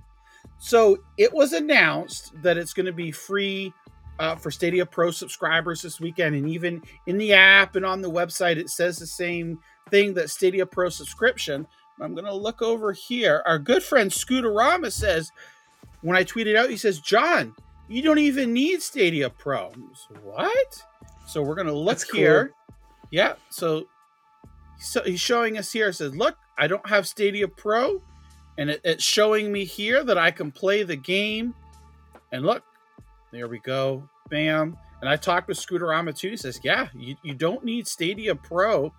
So 0.58 0.98
it 1.18 1.32
was 1.32 1.52
announced 1.52 2.32
that 2.42 2.56
it's 2.56 2.72
going 2.72 2.86
to 2.86 2.92
be 2.92 3.10
free 3.10 3.72
uh, 4.18 4.36
for 4.36 4.52
Stadia 4.52 4.86
Pro 4.86 5.10
subscribers 5.10 5.82
this 5.82 6.00
weekend. 6.00 6.36
And 6.36 6.48
even 6.48 6.82
in 7.06 7.18
the 7.18 7.32
app 7.32 7.74
and 7.74 7.84
on 7.84 8.02
the 8.02 8.10
website, 8.10 8.56
it 8.56 8.70
says 8.70 8.98
the 8.98 9.06
same 9.06 9.58
thing 9.90 10.14
that 10.14 10.30
Stadia 10.30 10.66
Pro 10.66 10.88
subscription. 10.88 11.66
I'm 12.00 12.14
going 12.14 12.24
to 12.24 12.34
look 12.34 12.62
over 12.62 12.92
here. 12.92 13.42
Our 13.46 13.58
good 13.58 13.82
friend 13.82 14.10
Scooterama 14.10 14.90
says, 14.90 15.30
when 16.00 16.16
I 16.16 16.24
tweeted 16.24 16.56
out, 16.56 16.70
he 16.70 16.76
says, 16.76 16.98
Jon, 16.98 17.54
you 17.88 18.02
don't 18.02 18.18
even 18.18 18.52
need 18.52 18.82
Stadia 18.82 19.30
Pro. 19.30 19.72
What? 20.22 20.84
So 21.26 21.42
we're 21.42 21.54
going 21.54 21.68
to 21.68 21.72
look 21.72 22.00
here. 22.12 22.54
Yeah. 23.10 23.34
So, 23.50 23.86
so 24.80 25.02
he's 25.02 25.20
showing 25.20 25.58
us 25.58 25.70
here. 25.70 25.92
Says, 25.92 26.16
look, 26.16 26.36
I 26.58 26.66
don't 26.66 26.86
have 26.88 27.06
Stadia 27.06 27.46
Pro. 27.46 28.02
And 28.58 28.70
it, 28.70 28.80
it's 28.84 29.04
showing 29.04 29.52
me 29.52 29.64
here 29.64 30.02
that 30.04 30.18
I 30.18 30.30
can 30.30 30.50
play 30.50 30.82
the 30.82 30.96
game. 30.96 31.54
And 32.32 32.44
look, 32.44 32.64
there 33.30 33.48
we 33.48 33.60
go. 33.60 34.08
Bam. 34.28 34.76
And 35.00 35.08
I 35.08 35.16
talked 35.16 35.48
with 35.48 35.58
Scooterama 35.58 36.16
too. 36.16 36.30
He 36.30 36.36
says, 36.36 36.60
yeah, 36.64 36.88
you, 36.94 37.16
you 37.22 37.34
don't 37.34 37.64
need 37.64 37.86
Stadia 37.86 38.34
Pro 38.34 38.92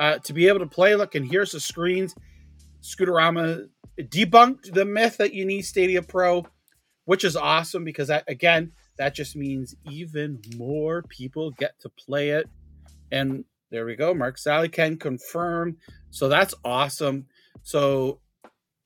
uh, 0.00 0.18
to 0.18 0.32
be 0.32 0.48
able 0.48 0.58
to 0.60 0.66
play. 0.66 0.96
Look, 0.96 1.14
and 1.14 1.24
here's 1.30 1.52
the 1.52 1.60
screens. 1.60 2.14
Scooterama 2.82 3.68
debunked 4.00 4.72
the 4.72 4.84
myth 4.84 5.18
that 5.18 5.34
you 5.34 5.44
need 5.44 5.62
Stadia 5.62 6.02
Pro, 6.02 6.46
which 7.04 7.22
is 7.22 7.36
awesome 7.36 7.84
because 7.84 8.08
that 8.08 8.24
again, 8.26 8.72
that 8.96 9.14
just 9.14 9.36
means 9.36 9.76
even 9.90 10.40
more 10.56 11.02
people 11.02 11.50
get 11.52 11.78
to 11.80 11.88
play 11.90 12.30
it. 12.30 12.48
And 13.12 13.44
there 13.70 13.84
we 13.86 13.94
go. 13.94 14.14
Mark 14.14 14.38
Sally 14.38 14.68
can 14.68 14.96
confirm. 14.96 15.76
So 16.10 16.28
that's 16.28 16.54
awesome. 16.64 17.26
So 17.62 18.20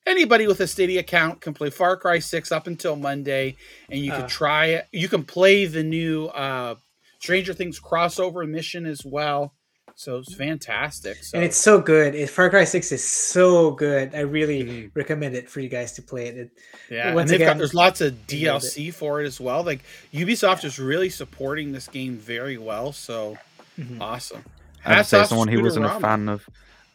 anybody 0.05 0.47
with 0.47 0.59
a 0.59 0.67
Stadia 0.67 0.99
account 0.99 1.41
can 1.41 1.53
play 1.53 1.69
Far 1.69 1.97
Cry 1.97 2.19
6 2.19 2.51
up 2.51 2.67
until 2.67 2.95
Monday, 2.95 3.55
and 3.89 4.01
you 4.01 4.11
Uh. 4.11 4.19
can 4.19 4.27
try 4.29 4.65
it. 4.67 4.87
You 4.91 5.07
can 5.07 5.23
play 5.23 5.65
the 5.65 5.83
new 5.83 6.25
uh, 6.27 6.75
Stranger 7.19 7.53
Things 7.53 7.79
crossover 7.79 8.47
mission 8.47 8.85
as 8.85 9.03
well. 9.05 9.54
So 9.97 10.17
it's 10.17 10.35
fantastic. 10.35 11.23
So 11.23 11.37
and 11.37 11.45
it's 11.45 11.55
so 11.55 11.79
good. 11.79 12.15
It, 12.15 12.29
Far 12.29 12.49
Cry 12.49 12.65
Six 12.65 12.91
is 12.91 13.01
so 13.03 13.71
good. 13.71 14.13
I 14.13 14.19
really 14.19 14.63
Mhm. 14.63 14.91
recommend 14.93 15.35
it 15.35 15.49
for 15.49 15.61
you 15.61 15.69
guys 15.69 15.93
to 15.93 16.01
play 16.01 16.27
it. 16.27 16.37
it 16.37 16.49
Yeah, 16.89 17.13
Once 17.13 17.31
and 17.31 17.39
they've 17.39 17.39
got 17.39 17.51
again, 17.51 17.57
there's 17.59 17.73
lots 17.73 18.01
of 18.01 18.13
they 18.27 18.41
nailed 18.41 18.61
DLC 18.61 18.93
for 18.93 19.21
it 19.21 19.25
as 19.25 19.39
well. 19.39 19.63
Like 19.63 19.79
Ubisoft 20.13 20.65
is 20.65 20.79
really 20.79 21.09
supporting 21.09 21.71
this 21.71 21.87
game 21.87 22.17
very 22.17 22.57
well. 22.57 22.91
So 22.91 23.37
Mhm. 23.79 24.01
awesome. 24.01 24.43
I 24.85 24.89
have 24.95 25.07
to 25.07 25.15
Hats 25.17 25.29
say, 25.29 25.29
someone 25.29 25.47
who 25.47 25.63
wasn't 25.63 25.85
a 25.85 25.99
fan 25.99 26.27
of, 26.29 26.45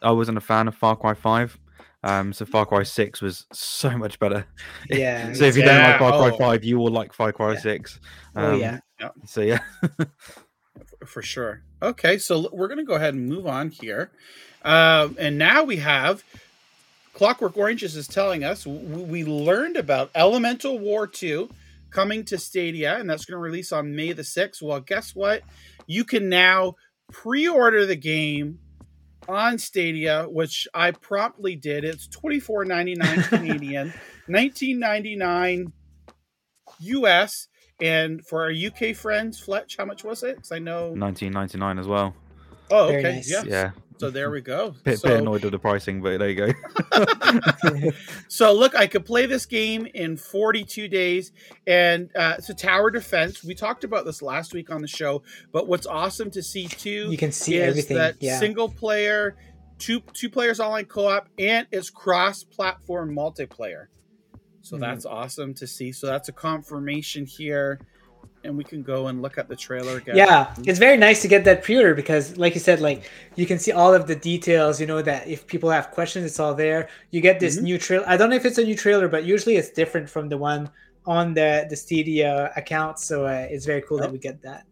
I 0.03 0.11
wasn't 0.11 0.37
a 0.37 0.41
fan 0.41 0.67
of 0.67 0.75
Far 0.75 0.95
Cry 0.95 1.15
Five. 1.15 1.57
Um, 2.03 2.33
so 2.33 2.45
Far 2.45 2.65
Cry 2.67 2.83
Six 2.83 3.21
was 3.21 3.45
so 3.51 3.97
much 3.97 4.19
better. 4.19 4.45
Yeah. 4.89 5.33
so 5.33 5.43
if 5.45 5.57
you 5.57 5.63
don't 5.63 5.81
like 5.81 5.97
Far 5.99 6.11
Cry 6.11 6.29
oh. 6.33 6.37
Five, 6.37 6.63
you 6.63 6.77
will 6.77 6.91
like 6.91 7.13
Far 7.13 7.31
Cry 7.33 7.53
Yeah. 7.53 7.59
Six. 7.59 7.99
oh 8.35 8.53
Um, 8.53 8.59
yeah. 8.59 8.79
So 9.25 9.41
yeah, 9.41 9.59
for 11.05 11.21
sure. 11.21 11.61
Okay, 11.81 12.17
so 12.17 12.49
we're 12.51 12.67
going 12.67 12.77
to 12.77 12.83
go 12.83 12.93
ahead 12.93 13.13
and 13.13 13.27
move 13.27 13.47
on 13.47 13.69
here. 13.69 14.11
Um, 14.63 15.15
and 15.19 15.37
now 15.37 15.63
we 15.63 15.77
have 15.77 16.23
Clockwork 17.13 17.57
Origins 17.57 17.95
is 17.95 18.07
telling 18.07 18.43
us 18.43 18.65
we 18.65 19.23
learned 19.25 19.77
about 19.77 20.11
Elemental 20.15 20.77
War 20.79 21.07
2 21.07 21.49
coming 21.89 22.23
to 22.25 22.37
Stadia, 22.37 22.97
and 22.97 23.09
that's 23.09 23.25
going 23.25 23.35
to 23.35 23.41
release 23.41 23.71
on 23.71 23.95
May 23.95 24.13
the 24.13 24.21
6th. 24.21 24.61
Well, 24.61 24.79
guess 24.79 25.15
what? 25.15 25.41
You 25.87 26.03
can 26.03 26.29
now 26.29 26.75
pre 27.11 27.47
order 27.47 27.85
the 27.85 27.95
game 27.95 28.59
on 29.27 29.57
Stadia, 29.57 30.25
which 30.29 30.67
I 30.73 30.91
promptly 30.91 31.55
did. 31.55 31.83
It's 31.83 32.07
twenty 32.07 32.39
four 32.39 32.65
ninety 32.65 32.95
nine 32.95 33.21
Canadian, 33.23 33.93
nineteen 34.27 34.79
ninety 34.79 35.15
nine 35.15 35.73
US. 36.79 37.47
And 37.81 38.25
for 38.25 38.43
our 38.43 38.51
UK 38.51 38.95
friends, 38.95 39.39
Fletch, 39.39 39.77
how 39.77 39.85
much 39.85 40.03
was 40.03 40.23
it? 40.23 40.35
Because 40.35 40.51
I 40.51 40.59
know. 40.59 40.89
1999 40.91 41.79
as 41.79 41.87
well. 41.87 42.13
Oh, 42.69 42.85
okay. 42.87 43.01
nice. 43.01 43.29
Yeah. 43.29 43.43
Yeah, 43.45 43.71
So 43.97 44.09
there 44.09 44.31
we 44.31 44.39
go. 44.41 44.73
bit, 44.83 44.99
so, 44.99 45.09
bit 45.09 45.19
annoyed 45.19 45.43
with 45.43 45.51
the 45.51 45.59
pricing, 45.59 46.01
but 46.01 46.19
there 46.19 46.29
you 46.29 46.35
go. 46.35 47.91
so 48.27 48.53
look, 48.53 48.75
I 48.75 48.87
could 48.87 49.05
play 49.05 49.25
this 49.25 49.45
game 49.45 49.87
in 49.93 50.15
42 50.15 50.87
days, 50.87 51.31
and 51.67 52.09
uh, 52.15 52.35
it's 52.37 52.49
a 52.49 52.53
tower 52.53 52.91
defense. 52.91 53.43
We 53.43 53.55
talked 53.55 53.83
about 53.83 54.05
this 54.05 54.21
last 54.21 54.53
week 54.53 54.69
on 54.69 54.81
the 54.81 54.87
show, 54.87 55.23
but 55.51 55.67
what's 55.67 55.87
awesome 55.87 56.31
to 56.31 56.41
see 56.43 56.67
too 56.67 57.11
You 57.11 57.17
can 57.17 57.31
see 57.31 57.55
is 57.57 57.69
everything. 57.69 57.97
that 57.97 58.15
Yeah. 58.21 58.39
single 58.39 58.69
player, 58.69 59.35
two 59.79 60.01
two 60.13 60.29
players 60.29 60.59
online 60.59 60.85
co-op, 60.85 61.27
and 61.37 61.67
it's 61.71 61.89
cross-platform 61.89 63.13
multiplayer. 63.13 63.87
So 64.61 64.77
Mhm. 64.77 64.81
that's 64.81 65.05
awesome 65.05 65.53
to 65.55 65.67
see. 65.67 65.91
So 65.91 66.07
that's 66.07 66.29
a 66.29 66.31
confirmation 66.31 67.25
here, 67.25 67.79
and 68.43 68.55
we 68.57 68.63
can 68.63 68.83
go 68.83 69.07
and 69.07 69.21
look 69.21 69.37
at 69.37 69.47
the 69.49 69.55
trailer 69.55 69.97
again. 69.97 70.15
Yeah, 70.15 70.53
it's 70.65 70.79
very 70.79 70.97
nice 70.97 71.21
to 71.23 71.27
get 71.27 71.43
that 71.45 71.63
pre-order 71.63 71.95
because, 71.95 72.37
like 72.37 72.53
you 72.53 72.59
said, 72.59 72.79
like 72.79 73.09
you 73.35 73.45
can 73.45 73.57
see 73.59 73.71
all 73.71 73.93
of 73.93 74.07
the 74.07 74.15
details. 74.15 74.79
You 74.79 74.87
know 74.87 75.01
that 75.01 75.27
if 75.27 75.47
people 75.47 75.69
have 75.71 75.91
questions, 75.91 76.25
it's 76.25 76.39
all 76.39 76.53
there. 76.53 76.89
You 77.11 77.21
get 77.21 77.39
this 77.39 77.57
Mhm. 77.57 77.63
new 77.63 77.77
trailer. 77.77 78.05
I 78.07 78.17
don't 78.17 78.29
know 78.29 78.35
if 78.35 78.45
it's 78.45 78.57
a 78.59 78.63
new 78.63 78.75
trailer, 78.75 79.07
but 79.07 79.23
usually 79.25 79.55
it's 79.55 79.69
different 79.69 80.09
from 80.09 80.29
the 80.29 80.37
one 80.37 80.69
on 81.05 81.33
the 81.33 81.65
the 81.69 81.75
Stadia 81.75 82.51
account. 82.55 82.99
So 82.99 83.25
uh, 83.25 83.47
it's 83.49 83.65
very 83.65 83.81
cool 83.81 83.97
Oh. 83.97 84.01
that 84.01 84.11
we 84.11 84.19
get 84.19 84.41
that. 84.43 84.63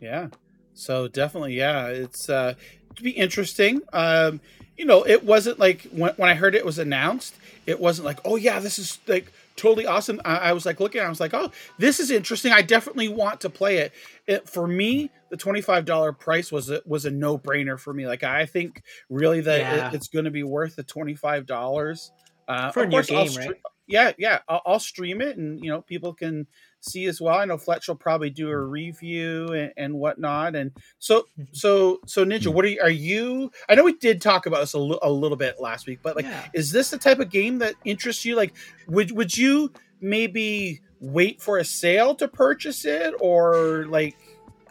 Yeah. 0.00 0.28
So 0.74 1.06
definitely, 1.06 1.54
yeah, 1.54 1.86
it's 1.86 2.28
uh 2.28 2.54
to 2.96 3.02
be 3.02 3.10
interesting. 3.10 3.80
Um, 3.92 4.40
you 4.76 4.84
know, 4.84 5.04
it 5.06 5.22
wasn't 5.24 5.58
like 5.60 5.82
when, 5.92 6.12
when 6.16 6.28
I 6.28 6.34
heard 6.34 6.54
it 6.56 6.64
was 6.64 6.78
announced, 6.80 7.34
it 7.66 7.80
wasn't 7.80 8.06
like, 8.06 8.20
oh 8.24 8.36
yeah, 8.36 8.58
this 8.58 8.78
is 8.78 8.98
like 9.06 9.32
totally 9.56 9.86
awesome. 9.86 10.20
I, 10.24 10.36
I 10.36 10.52
was 10.52 10.66
like 10.66 10.80
looking, 10.80 11.00
at 11.00 11.04
it, 11.04 11.06
I 11.06 11.10
was 11.10 11.20
like, 11.20 11.34
oh, 11.34 11.50
this 11.78 12.00
is 12.00 12.10
interesting. 12.10 12.52
I 12.52 12.62
definitely 12.62 13.08
want 13.08 13.40
to 13.42 13.50
play 13.50 13.78
it. 13.78 13.92
it 14.26 14.48
for 14.48 14.66
me, 14.66 15.10
the 15.30 15.36
twenty 15.36 15.60
five 15.60 15.84
dollar 15.84 16.12
price 16.12 16.52
was 16.52 16.70
a, 16.70 16.80
was 16.86 17.06
a 17.06 17.10
no 17.10 17.38
brainer 17.38 17.78
for 17.78 17.92
me. 17.92 18.06
Like 18.06 18.22
I 18.22 18.46
think 18.46 18.82
really 19.08 19.40
that 19.42 19.60
Yeah. 19.60 19.88
it, 19.88 19.94
it's 19.94 20.08
going 20.08 20.24
to 20.26 20.30
be 20.30 20.42
worth 20.42 20.76
the 20.76 20.84
twenty 20.84 21.14
five 21.14 21.46
dollars. 21.46 22.12
Uh, 22.46 22.70
For 22.70 22.82
a 22.82 22.86
new 22.86 23.02
game, 23.02 23.28
stre- 23.28 23.46
right? 23.48 23.60
Yeah, 23.86 24.12
yeah, 24.18 24.38
I'll, 24.48 24.62
I'll 24.66 24.78
stream 24.80 25.20
it, 25.20 25.36
and 25.36 25.62
you 25.62 25.70
know, 25.70 25.80
people 25.82 26.14
can 26.14 26.46
see 26.84 27.06
as 27.06 27.20
well. 27.20 27.36
I 27.38 27.44
know 27.44 27.58
Fletch 27.58 27.88
will 27.88 27.96
probably 27.96 28.30
do 28.30 28.48
a 28.50 28.56
review 28.56 29.46
and, 29.48 29.72
and 29.76 29.94
whatnot. 29.94 30.54
And 30.54 30.70
so, 30.98 31.26
so, 31.52 32.00
so 32.06 32.24
Ninja, 32.24 32.48
what 32.48 32.64
are 32.64 32.68
you, 32.68 32.80
are 32.82 32.90
you? 32.90 33.50
I 33.68 33.74
know 33.74 33.84
we 33.84 33.94
did 33.94 34.20
talk 34.20 34.46
about 34.46 34.60
this 34.60 34.74
a, 34.74 34.78
li- 34.78 34.98
a 35.02 35.10
little 35.10 35.36
bit 35.36 35.60
last 35.60 35.86
week, 35.86 36.00
but 36.02 36.16
like, 36.16 36.24
Yeah. 36.26 36.46
is 36.54 36.70
this 36.70 36.90
the 36.90 36.98
type 36.98 37.18
of 37.18 37.30
game 37.30 37.58
that 37.58 37.74
interests 37.84 38.24
you? 38.24 38.36
Like, 38.36 38.54
would 38.88 39.10
would 39.12 39.36
you 39.36 39.72
maybe 40.00 40.80
wait 41.00 41.40
for 41.42 41.58
a 41.58 41.64
sale 41.64 42.14
to 42.16 42.28
purchase 42.28 42.84
it, 42.84 43.14
or 43.20 43.86
like? 43.88 44.16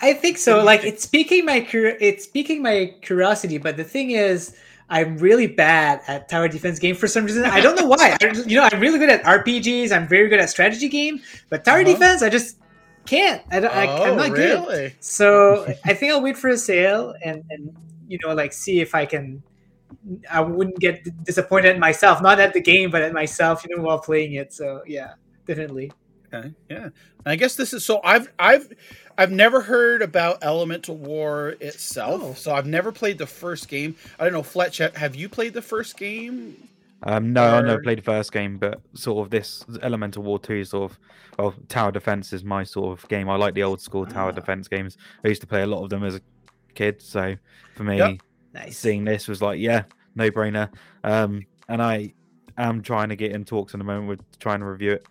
I 0.02 0.14
think 0.14 0.38
so. 0.38 0.64
Like 0.64 0.84
it's 0.84 1.06
piquing 1.06 1.46
my 1.46 1.62
cur- 1.62 1.98
it's 2.02 2.28
piquing 2.28 2.62
my 2.62 2.94
curiosity, 3.02 3.58
but 3.58 3.78
the 3.78 3.84
thing 3.86 4.12
is, 4.12 4.56
I'm 4.94 5.18
really 5.18 5.48
bad 5.48 6.02
at 6.08 6.30
tower 6.30 6.48
defense 6.48 6.78
game 6.80 6.96
for 6.96 7.08
some 7.08 7.26
reason. 7.26 7.46
I 7.46 7.62
don't 7.62 7.76
know 7.76 7.88
why. 7.88 8.16
I, 8.22 8.28
you 8.46 8.56
know, 8.58 8.70
I'm 8.72 8.80
really 8.80 9.00
good 9.00 9.10
at 9.10 9.24
RPGs. 9.24 9.92
I'm 9.92 10.08
very 10.08 10.30
good 10.30 10.40
at 10.40 10.50
strategy 10.50 10.88
game, 10.88 11.22
but 11.50 11.66
tower 11.66 11.82
Uh-huh. 11.82 11.94
defense, 11.94 12.22
I 12.22 12.30
just 12.30 12.58
can't. 13.06 13.42
I 13.52 13.60
don't. 13.60 13.74
I, 13.74 13.86
I'm 14.10 14.16
not 14.18 14.36
good. 14.36 14.60
Oh, 14.60 14.68
really? 14.68 14.96
So 15.00 15.66
I 15.86 15.94
think 15.94 16.12
I'll 16.14 16.22
wait 16.22 16.38
for 16.38 16.50
a 16.50 16.58
sale 16.58 17.16
and 17.26 17.44
and 17.50 17.76
you 18.08 18.20
know 18.24 18.34
like 18.34 18.54
see 18.54 18.82
if 18.82 18.94
I 18.96 19.06
can. 19.06 19.44
I 20.30 20.42
wouldn't 20.42 20.80
get 20.80 21.04
disappointed 21.24 21.70
at 21.76 21.80
myself, 21.80 22.22
not 22.22 22.40
at 22.40 22.54
the 22.54 22.62
game, 22.62 22.92
but 22.92 23.02
at 23.02 23.14
myself, 23.14 23.64
you 23.68 23.76
know, 23.76 23.84
while 23.84 24.00
playing 24.00 24.34
it. 24.34 24.54
So 24.54 24.82
yeah, 24.86 25.14
definitely. 25.48 25.92
Okay, 26.34 26.54
yeah. 26.70 26.90
I 27.26 27.36
guess 27.36 27.56
this 27.56 27.74
is 27.74 27.86
so. 27.86 28.02
I've 28.04 28.32
I've 28.40 28.72
I've 29.18 29.32
never 29.32 29.62
heard 29.62 30.02
about 30.02 30.44
Elemental 30.44 30.98
War 30.98 31.50
itself, 31.62 32.22
Oh. 32.24 32.34
so 32.34 32.54
I've 32.54 32.66
never 32.66 32.92
played 32.92 33.18
the 33.18 33.28
first 33.28 33.68
game. 33.68 33.96
I 34.20 34.24
don't 34.24 34.34
know, 34.34 34.44
Fletch. 34.44 34.78
Have 34.80 35.16
you 35.16 35.30
played 35.30 35.54
the 35.54 35.62
first 35.62 35.98
game? 35.98 36.70
Um, 37.04 37.34
no, 37.34 37.44
I 37.44 37.62
never 37.62 37.80
Or- 37.80 37.84
played 37.84 37.98
the 38.00 38.04
first 38.04 38.32
game, 38.32 38.58
but 38.58 38.82
sort 38.94 39.26
of 39.26 39.30
this 39.30 39.66
Elemental 39.82 40.24
War 40.24 40.40
2 40.40 40.64
sort 40.64 40.90
of, 40.92 41.00
well, 41.38 41.54
Tower 41.68 41.92
Defense 41.92 42.32
is 42.32 42.46
my 42.46 42.64
sort 42.64 42.98
of 42.98 43.08
game. 43.10 43.30
I 43.30 43.36
like 43.36 43.54
the 43.56 43.64
old 43.64 43.82
school 43.82 44.06
Tower 44.06 44.30
Ah. 44.30 44.32
Defense 44.32 44.68
games. 44.70 44.98
I 45.24 45.28
used 45.28 45.42
to 45.42 45.48
play 45.48 45.64
a 45.64 45.68
lot 45.68 45.84
of 45.84 45.90
them 45.90 46.04
as 46.06 46.16
a 46.16 46.22
kid, 46.76 47.02
so 47.02 47.36
for 47.76 47.84
me, 47.84 47.98
Yep. 47.98 48.18
Nice. 48.54 48.78
seeing 48.78 49.04
this 49.04 49.28
was 49.28 49.42
like, 49.42 49.60
yeah, 49.60 49.84
no 50.16 50.32
brainer. 50.32 50.70
Um, 51.04 51.42
and 51.68 51.82
I 51.82 52.14
am 52.58 52.82
trying 52.82 53.10
to 53.10 53.16
get 53.18 53.34
in 53.34 53.44
talks 53.44 53.74
in 53.74 53.80
the 53.80 53.84
moment 53.84 54.08
with 54.08 54.40
trying 54.40 54.62
to 54.62 54.66
review 54.66 54.94
it 54.94 55.06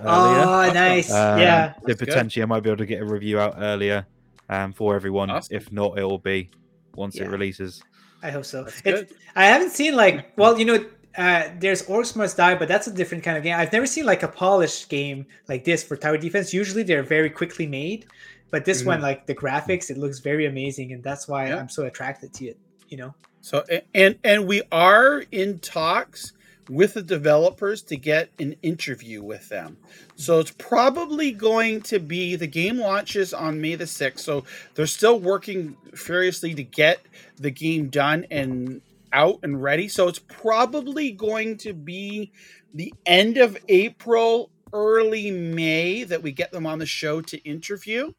earlier. 0.00 0.44
Oh, 0.44 0.72
nice. 0.72 1.10
Um, 1.10 1.38
yeah. 1.38 1.74
so 1.74 1.80
That's 1.86 2.00
good. 2.00 2.08
potentially 2.08 2.42
I 2.42 2.46
might 2.46 2.60
be 2.60 2.70
able 2.70 2.78
to 2.78 2.86
get 2.86 3.02
a 3.02 3.04
review 3.04 3.38
out 3.40 3.54
earlier 3.58 4.06
um, 4.48 4.72
for 4.72 4.94
everyone. 4.94 5.30
Awesome. 5.30 5.56
If 5.56 5.72
not, 5.72 5.98
it 5.98 6.04
will 6.04 6.18
be 6.18 6.50
once 6.94 7.16
Yeah. 7.16 7.24
it 7.24 7.30
releases. 7.30 7.82
I 8.22 8.30
hope 8.30 8.44
so. 8.44 8.66
That's 8.84 9.12
I 9.34 9.46
haven't 9.46 9.70
seen 9.70 9.96
like 9.96 10.36
well, 10.36 10.58
you 10.58 10.64
know, 10.64 10.84
uh, 11.16 11.48
there's 11.58 11.82
Orcs 11.82 12.14
Must 12.16 12.36
Die, 12.36 12.54
but 12.54 12.68
that's 12.68 12.86
a 12.86 12.92
different 12.92 13.24
kind 13.24 13.36
of 13.36 13.42
game. 13.42 13.56
I've 13.56 13.72
never 13.72 13.86
seen 13.86 14.06
like 14.06 14.22
a 14.22 14.28
polished 14.28 14.88
game 14.88 15.26
like 15.48 15.64
this 15.64 15.82
for 15.82 15.96
tower 15.96 16.16
defense. 16.16 16.54
Usually 16.54 16.82
they're 16.82 17.02
very 17.02 17.30
quickly 17.30 17.66
made, 17.66 18.06
but 18.50 18.64
this 18.64 18.80
mm-hmm. 18.80 18.88
one, 18.88 19.00
like 19.02 19.26
the 19.26 19.34
graphics, 19.34 19.90
it 19.90 19.98
looks 19.98 20.20
very 20.20 20.46
amazing, 20.46 20.92
and 20.92 21.02
that's 21.02 21.26
why 21.26 21.48
yeah. 21.48 21.58
I'm 21.58 21.68
so 21.68 21.84
attracted 21.84 22.32
to 22.34 22.46
it. 22.46 22.58
You 22.88 22.98
know. 22.98 23.14
So 23.40 23.64
and 23.94 24.16
and 24.22 24.46
we 24.46 24.62
are 24.70 25.24
in 25.32 25.58
talks 25.58 26.32
with 26.68 26.94
the 26.94 27.02
developers 27.02 27.82
to 27.82 27.96
get 27.96 28.30
an 28.38 28.56
interview 28.62 29.22
with 29.22 29.48
them. 29.48 29.76
So 30.16 30.38
it's 30.38 30.52
probably 30.52 31.32
going 31.32 31.82
to 31.82 31.98
be 31.98 32.36
the 32.36 32.46
game 32.46 32.78
launches 32.78 33.34
on 33.34 33.60
May 33.60 33.74
the 33.74 33.84
6th. 33.84 34.20
So 34.20 34.44
they're 34.74 34.86
still 34.86 35.18
working 35.18 35.76
furiously 35.94 36.54
to 36.54 36.62
get 36.62 37.00
the 37.36 37.50
game 37.50 37.88
done 37.88 38.26
and 38.30 38.80
out 39.12 39.40
and 39.42 39.62
ready. 39.62 39.88
So 39.88 40.08
it's 40.08 40.18
probably 40.18 41.10
going 41.10 41.58
to 41.58 41.72
be 41.72 42.32
the 42.72 42.94
end 43.04 43.36
of 43.36 43.56
April, 43.68 44.50
early 44.72 45.30
May 45.30 46.04
that 46.04 46.22
we 46.22 46.32
get 46.32 46.52
them 46.52 46.66
on 46.66 46.78
the 46.78 46.86
show 46.86 47.20
to 47.20 47.38
interview. 47.38 48.12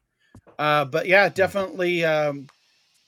Uh, 0.58 0.84
but 0.84 1.06
yeah, 1.06 1.28
definitely 1.28 2.04
um, 2.04 2.46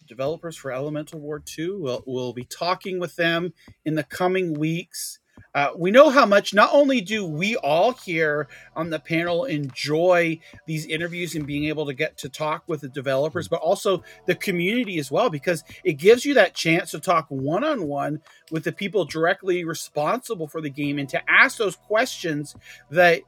developers 0.06 0.56
for 0.56 0.72
Elemental 0.72 1.20
War 1.20 1.38
2. 1.38 1.78
We'll, 1.80 2.02
we'll 2.06 2.32
be 2.32 2.44
talking 2.44 2.98
with 2.98 3.16
them 3.16 3.52
in 3.84 3.94
the 3.94 4.02
coming 4.02 4.54
weeks. 4.54 5.18
Uh, 5.56 5.70
we 5.74 5.90
know 5.90 6.10
how 6.10 6.26
much 6.26 6.52
not 6.52 6.68
only 6.74 7.00
do 7.00 7.24
we 7.24 7.56
all 7.56 7.92
here 7.92 8.46
on 8.76 8.90
the 8.90 8.98
panel 8.98 9.46
enjoy 9.46 10.38
these 10.66 10.84
interviews 10.84 11.34
and 11.34 11.46
being 11.46 11.64
able 11.64 11.86
to 11.86 11.94
get 11.94 12.14
to 12.18 12.28
talk 12.28 12.62
with 12.66 12.82
the 12.82 12.88
developers, 12.90 13.48
but 13.48 13.62
also 13.62 14.02
the 14.26 14.34
community 14.34 14.98
as 14.98 15.10
well, 15.10 15.30
because 15.30 15.64
it 15.82 15.94
gives 15.94 16.26
you 16.26 16.34
that 16.34 16.54
chance 16.54 16.90
to 16.90 17.00
talk 17.00 17.24
one 17.30 17.64
on 17.64 17.88
one 17.88 18.20
with 18.50 18.64
the 18.64 18.72
people 18.72 19.06
directly 19.06 19.64
responsible 19.64 20.46
for 20.46 20.60
the 20.60 20.68
game 20.68 20.98
and 20.98 21.08
to 21.08 21.22
ask 21.26 21.56
those 21.56 21.76
questions 21.76 22.54
that 22.90 23.22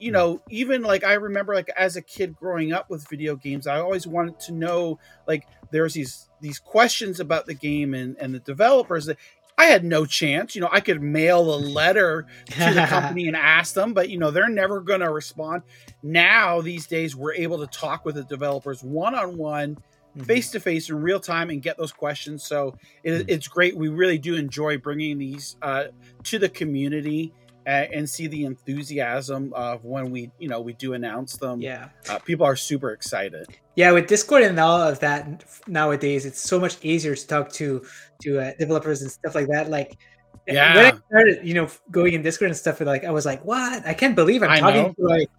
you 0.00 0.12
know 0.12 0.40
even 0.48 0.82
like 0.82 1.02
i 1.02 1.14
remember 1.14 1.54
like 1.54 1.70
as 1.76 1.96
a 1.96 2.02
kid 2.02 2.36
growing 2.36 2.72
up 2.72 2.88
with 2.88 3.08
video 3.08 3.34
games 3.34 3.66
i 3.66 3.80
always 3.80 4.06
wanted 4.06 4.38
to 4.38 4.52
know 4.52 4.98
like 5.26 5.46
there's 5.70 5.94
these 5.94 6.28
these 6.40 6.58
questions 6.58 7.20
about 7.20 7.46
the 7.46 7.54
game 7.54 7.94
and 7.94 8.16
and 8.18 8.34
the 8.34 8.38
developers 8.40 9.06
that 9.06 9.16
I 9.58 9.64
had 9.64 9.84
no 9.84 10.06
chance. 10.06 10.54
You 10.54 10.60
know, 10.60 10.68
I 10.70 10.80
could 10.80 11.02
mail 11.02 11.54
a 11.54 11.58
letter 11.58 12.26
to 12.46 12.74
the 12.74 12.86
company 12.88 13.26
and 13.26 13.36
ask 13.36 13.74
them, 13.74 13.92
but 13.92 14.08
you 14.08 14.18
know, 14.18 14.30
they're 14.30 14.48
never 14.48 14.80
going 14.80 15.00
to 15.00 15.10
respond. 15.10 15.62
Now, 16.02 16.60
these 16.60 16.86
days, 16.86 17.16
we're 17.16 17.34
able 17.34 17.58
to 17.58 17.66
talk 17.66 18.04
with 18.04 18.14
the 18.14 18.24
developers 18.24 18.82
one 18.82 19.16
on 19.16 19.36
one, 19.36 19.76
face 20.24 20.50
to 20.52 20.60
face 20.60 20.88
in 20.88 21.02
real 21.02 21.20
time, 21.20 21.50
and 21.50 21.60
get 21.60 21.76
those 21.76 21.92
questions. 21.92 22.44
So 22.44 22.76
it, 23.02 23.10
mm-hmm. 23.10 23.28
it's 23.28 23.48
great. 23.48 23.76
We 23.76 23.88
really 23.88 24.18
do 24.18 24.36
enjoy 24.36 24.78
bringing 24.78 25.18
these 25.18 25.56
uh, 25.60 25.86
to 26.22 26.38
the 26.38 26.48
community 26.48 27.34
and 27.68 28.08
see 28.08 28.26
the 28.26 28.44
enthusiasm 28.44 29.52
of 29.54 29.84
when 29.84 30.10
we 30.10 30.30
you 30.38 30.48
know 30.48 30.60
we 30.60 30.72
do 30.74 30.94
announce 30.94 31.36
them. 31.36 31.60
Yeah. 31.60 31.88
Uh, 32.08 32.18
people 32.18 32.46
are 32.46 32.56
super 32.56 32.90
excited. 32.90 33.46
Yeah 33.76 33.92
with 33.92 34.06
discord 34.06 34.42
and 34.42 34.58
all 34.58 34.80
of 34.80 35.00
that 35.00 35.44
nowadays 35.66 36.26
it's 36.26 36.40
so 36.40 36.58
much 36.58 36.78
easier 36.82 37.14
to 37.14 37.26
talk 37.26 37.52
to 37.52 37.84
to 38.22 38.40
uh, 38.40 38.52
developers 38.58 39.02
and 39.02 39.10
stuff 39.10 39.34
like 39.34 39.48
that. 39.48 39.70
Like 39.70 39.98
yeah 40.46 40.74
when 40.74 40.86
i 40.86 40.98
started 41.08 41.46
you 41.46 41.54
know 41.54 41.68
going 41.90 42.14
in 42.14 42.22
discord 42.22 42.50
and 42.50 42.56
stuff 42.56 42.80
like 42.80 43.04
i 43.04 43.10
was 43.10 43.26
like 43.26 43.44
what? 43.44 43.86
I 43.86 43.92
can't 43.92 44.16
believe 44.16 44.42
i'm 44.42 44.50
I 44.50 44.60
talking 44.60 44.82
know. 44.82 44.94
to 44.94 45.02
like 45.04 45.30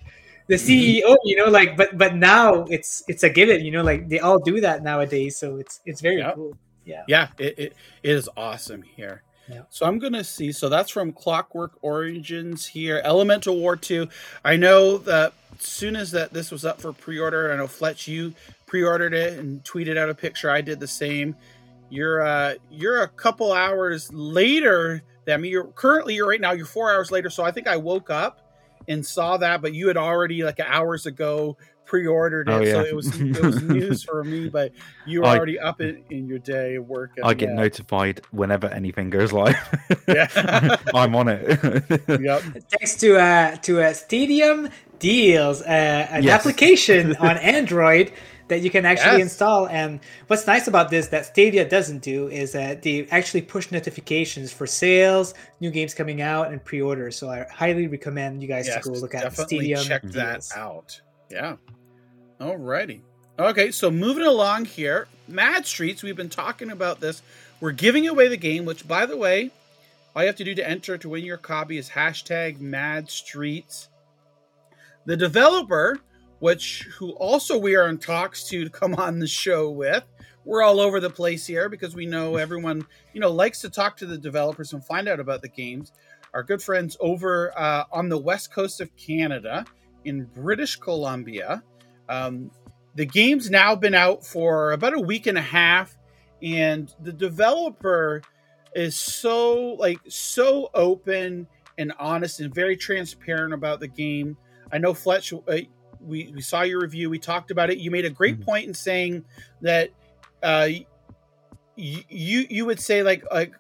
the 0.48 0.56
ceo 0.56 1.02
mm-hmm. 1.02 1.16
you 1.24 1.36
know 1.36 1.50
like 1.50 1.76
but 1.76 1.98
but 1.98 2.16
now 2.16 2.64
it's 2.66 3.04
it's 3.08 3.24
a 3.24 3.30
given 3.30 3.66
you 3.66 3.72
know 3.72 3.84
like 3.84 4.08
they 4.08 4.20
all 4.20 4.40
do 4.40 4.62
that 4.62 4.84
nowadays 4.84 5.38
so 5.38 5.58
it's 5.58 5.82
it's 5.86 6.02
very 6.02 6.18
yep. 6.18 6.36
cool. 6.36 6.56
Yeah. 6.86 7.04
Yeah 7.08 7.28
it, 7.38 7.58
it, 7.58 7.74
it 8.04 8.16
is 8.16 8.30
awesome 8.38 8.82
here 8.82 9.24
So 9.70 9.86
I'm 9.86 10.00
to 10.14 10.24
see. 10.24 10.52
So 10.52 10.70
that's 10.70 10.90
from 10.92 11.12
Clockwork 11.12 11.74
Origins 11.82 12.66
here. 12.66 13.02
Elemental 13.04 13.58
War 13.58 13.76
2. 13.76 14.08
I 14.46 14.56
know 14.56 14.98
that 15.00 15.34
as 15.58 15.66
soon 15.66 15.96
as 15.96 16.12
that 16.12 16.34
this 16.34 16.52
was 16.52 16.66
up 16.66 16.80
for 16.80 16.94
pre-order, 16.94 17.52
I 17.52 17.58
know 17.58 17.68
Fletch 17.68 18.08
you 18.08 18.34
pre-ordered 18.66 19.14
it 19.14 19.40
and 19.40 19.64
tweeted 19.64 19.98
out 19.98 20.10
a 20.10 20.16
picture. 20.16 20.50
I 20.50 20.62
did 20.62 20.80
the 20.80 20.88
same. 20.88 21.36
You're 21.90 22.22
uh 22.22 22.54
you're 22.70 23.02
a 23.02 23.08
couple 23.08 23.52
hours 23.52 24.14
later 24.14 25.02
than 25.26 25.42
mean 25.42 25.52
you're 25.52 25.66
currently 25.66 26.16
you're 26.16 26.28
right 26.28 26.40
now 26.40 26.52
you're 26.52 26.68
4 26.68 26.94
hours 26.94 27.12
later. 27.12 27.30
So 27.30 27.44
I 27.44 27.52
think 27.52 27.68
I 27.68 27.78
woke 27.78 28.10
up 28.12 28.42
and 28.88 29.06
saw 29.06 29.38
that 29.38 29.62
but 29.62 29.74
you 29.74 29.88
had 29.88 29.98
already 29.98 30.44
like 30.44 30.60
hours 30.60 31.08
ago 31.08 31.58
pre-ordered 31.90 32.48
it, 32.48 32.52
oh, 32.52 32.60
yeah. 32.62 32.74
so 32.74 32.82
it 32.82 32.96
was 32.96 33.08
it 33.20 33.42
was 33.42 33.62
news 33.64 34.04
for 34.04 34.24
me. 34.24 34.48
But 34.48 34.72
you 35.06 35.22
were 35.22 35.28
I, 35.28 35.38
already 35.38 35.60
up 35.60 35.82
in, 35.82 36.04
in 36.12 36.28
your 36.28 36.40
day 36.40 36.78
working. 36.78 37.24
I 37.24 37.34
get 37.34 37.50
yeah. 37.50 37.56
notified 37.56 38.22
whenever 38.32 38.68
anything 38.68 39.10
goes 39.10 39.34
live. 39.34 39.58
yeah, 40.08 40.78
I'm 40.94 41.16
on 41.16 41.28
it. 41.28 41.48
yep. 42.22 42.42
Thanks 42.70 42.96
to 42.98 43.18
uh, 43.18 43.56
to 43.58 43.80
a 43.80 43.90
uh, 43.90 43.94
Stadium 43.94 44.70
Deals, 45.00 45.62
uh, 45.64 46.08
an 46.12 46.24
yes. 46.24 46.40
application 46.40 47.16
on 47.18 47.38
Android 47.38 48.14
that 48.50 48.62
you 48.62 48.70
can 48.70 48.86
actually 48.86 49.18
yes. 49.18 49.22
install. 49.22 49.68
And 49.68 50.00
what's 50.28 50.46
nice 50.46 50.68
about 50.68 50.90
this 50.90 51.08
that 51.08 51.26
Stadia 51.26 51.68
doesn't 51.68 52.02
do 52.02 52.28
is 52.28 52.52
that 52.52 52.82
they 52.84 53.08
actually 53.10 53.42
push 53.44 53.72
notifications 53.72 54.52
for 54.52 54.68
sales, 54.68 55.34
new 55.60 55.72
games 55.72 55.94
coming 55.94 56.22
out, 56.22 56.52
and 56.52 56.64
pre-orders. 56.64 57.16
So 57.16 57.30
I 57.30 57.46
highly 57.52 57.88
recommend 57.88 58.42
you 58.42 58.48
guys 58.48 58.68
yes, 58.68 58.84
to 58.84 58.90
go 58.90 59.00
look 59.00 59.16
at 59.16 59.34
Stadium. 59.34 59.84
Check 59.84 60.02
that 60.04 60.48
out. 60.56 61.00
Yeah. 61.30 61.58
Alrighty. 62.40 63.02
Okay, 63.38 63.72
so 63.72 63.92
moving 63.92 64.26
along 64.26 64.66
here, 64.66 65.08
Mad 65.28 65.66
Streets. 65.66 66.04
We've 66.04 66.16
been 66.16 66.30
talking 66.30 66.72
about 66.72 67.00
this. 67.00 67.22
We're 67.60 67.72
giving 67.72 68.08
away 68.08 68.30
the 68.30 68.38
game, 68.38 68.64
which, 68.66 68.88
by 68.88 69.06
the 69.06 69.18
way, 69.18 69.52
all 70.16 70.24
you 70.24 70.28
have 70.28 70.38
to 70.38 70.44
do 70.44 70.56
to 70.56 70.70
enter 70.70 70.98
to 70.98 71.10
win 71.10 71.26
your 71.26 71.38
copy 71.38 71.78
is 71.78 71.90
hashtag 71.90 72.60
Mad 72.60 73.10
Streets. 73.10 73.90
The 75.06 75.18
developer, 75.18 76.00
which 76.40 76.88
who 76.98 77.12
also 77.12 77.58
we 77.58 77.76
are 77.76 77.90
in 77.90 77.98
talks 77.98 78.46
to, 78.50 78.64
to 78.64 78.70
come 78.70 78.96
on 78.96 79.20
the 79.20 79.28
show 79.28 79.70
with. 79.70 80.04
We're 80.46 80.64
all 80.64 80.80
over 80.80 81.00
the 81.00 81.10
place 81.10 81.46
here 81.46 81.68
because 81.68 81.96
we 81.96 82.06
know 82.06 82.38
everyone, 82.38 82.86
you 83.14 83.20
know, 83.20 83.32
likes 83.32 83.60
to 83.62 83.70
talk 83.70 83.98
to 83.98 84.06
the 84.06 84.18
developers 84.18 84.72
and 84.72 84.84
find 84.84 85.08
out 85.10 85.20
about 85.20 85.42
the 85.42 85.50
games. 85.50 85.92
Our 86.34 86.44
good 86.44 86.62
friends 86.62 86.96
over 87.00 87.58
uh, 87.58 87.84
on 87.92 88.08
the 88.08 88.18
west 88.18 88.54
coast 88.54 88.80
of 88.80 88.96
Canada 88.96 89.66
in 90.06 90.24
British 90.26 90.78
Columbia 90.78 91.64
um, 92.10 92.52
the 92.96 93.06
game's 93.06 93.50
now 93.50 93.76
been 93.76 93.94
out 93.94 94.26
for 94.26 94.74
about 94.74 94.94
a 94.94 95.00
week 95.00 95.28
and 95.28 95.38
a 95.38 95.42
half, 95.42 95.96
and 96.42 96.94
the 97.02 97.14
developer 97.14 98.22
is 98.76 98.98
so 99.00 99.76
like 99.80 100.00
so 100.10 100.70
open 100.74 101.48
and 101.78 101.94
honest 102.00 102.40
and 102.42 102.54
very 102.54 102.76
transparent 102.76 103.54
about 103.54 103.80
the 103.80 103.88
game. 103.88 104.38
I 104.72 104.80
know 104.80 104.94
Fletch, 104.94 105.32
uh, 105.34 105.38
we 106.02 106.32
we 106.34 106.42
saw 106.42 106.64
your 106.64 106.82
review, 106.82 107.10
we 107.10 107.20
talked 107.20 107.52
about 107.52 107.70
it. 107.70 107.78
You 107.78 107.92
made 107.92 108.06
a 108.06 108.10
great 108.10 108.36
mm-hmm. 108.36 108.44
point 108.44 108.68
in 108.68 108.74
saying 108.74 109.24
that 109.62 109.92
uh, 110.44 110.70
you 111.76 112.46
you 112.50 112.66
would 112.66 112.80
say 112.80 113.04
like 113.04 113.24
like 113.32 113.54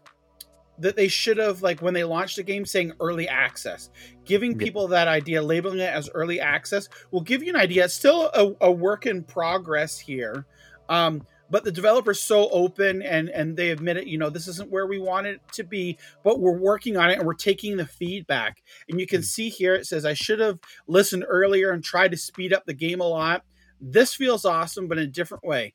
that 0.79 0.95
they 0.95 1.07
should 1.07 1.37
have 1.37 1.61
like 1.61 1.81
when 1.81 1.93
they 1.93 2.03
launched 2.03 2.37
the 2.37 2.43
game 2.43 2.65
saying 2.65 2.93
early 2.99 3.27
access. 3.27 3.89
Giving 4.25 4.57
people 4.57 4.87
that 4.87 5.07
idea 5.07 5.41
labeling 5.41 5.79
it 5.79 5.93
as 5.93 6.09
early 6.13 6.39
access 6.39 6.89
will 7.11 7.21
give 7.21 7.43
you 7.43 7.49
an 7.49 7.59
idea. 7.59 7.85
It's 7.85 7.93
still 7.93 8.29
a, 8.33 8.55
a 8.61 8.71
work 8.71 9.05
in 9.05 9.23
progress 9.23 9.99
here 9.99 10.45
um, 10.89 11.25
but 11.51 11.63
the 11.63 11.71
developer's 11.71 12.19
so 12.19 12.49
open 12.49 13.01
and 13.01 13.29
and 13.29 13.55
they 13.55 13.69
admit 13.69 13.97
it 13.97 14.07
you 14.07 14.17
know 14.17 14.29
this 14.29 14.47
isn't 14.47 14.69
where 14.69 14.87
we 14.87 14.99
want 14.99 15.27
it 15.27 15.39
to 15.53 15.63
be 15.63 15.97
but 16.23 16.39
we're 16.39 16.57
working 16.57 16.97
on 16.97 17.09
it 17.09 17.17
and 17.17 17.25
we're 17.25 17.33
taking 17.33 17.77
the 17.77 17.85
feedback. 17.85 18.61
And 18.89 18.99
you 18.99 19.07
can 19.07 19.21
hmm. 19.21 19.25
see 19.25 19.49
here 19.49 19.75
it 19.75 19.85
says 19.87 20.03
i 20.03 20.13
should 20.13 20.39
have 20.39 20.59
listened 20.87 21.25
earlier 21.27 21.71
and 21.71 21.83
tried 21.83 22.11
to 22.11 22.17
speed 22.17 22.51
up 22.51 22.65
the 22.65 22.73
game 22.73 22.99
a 22.99 23.07
lot. 23.07 23.45
This 23.79 24.13
feels 24.13 24.43
awesome 24.43 24.87
but 24.87 24.97
in 24.97 25.05
a 25.05 25.07
different 25.07 25.45
way. 25.45 25.73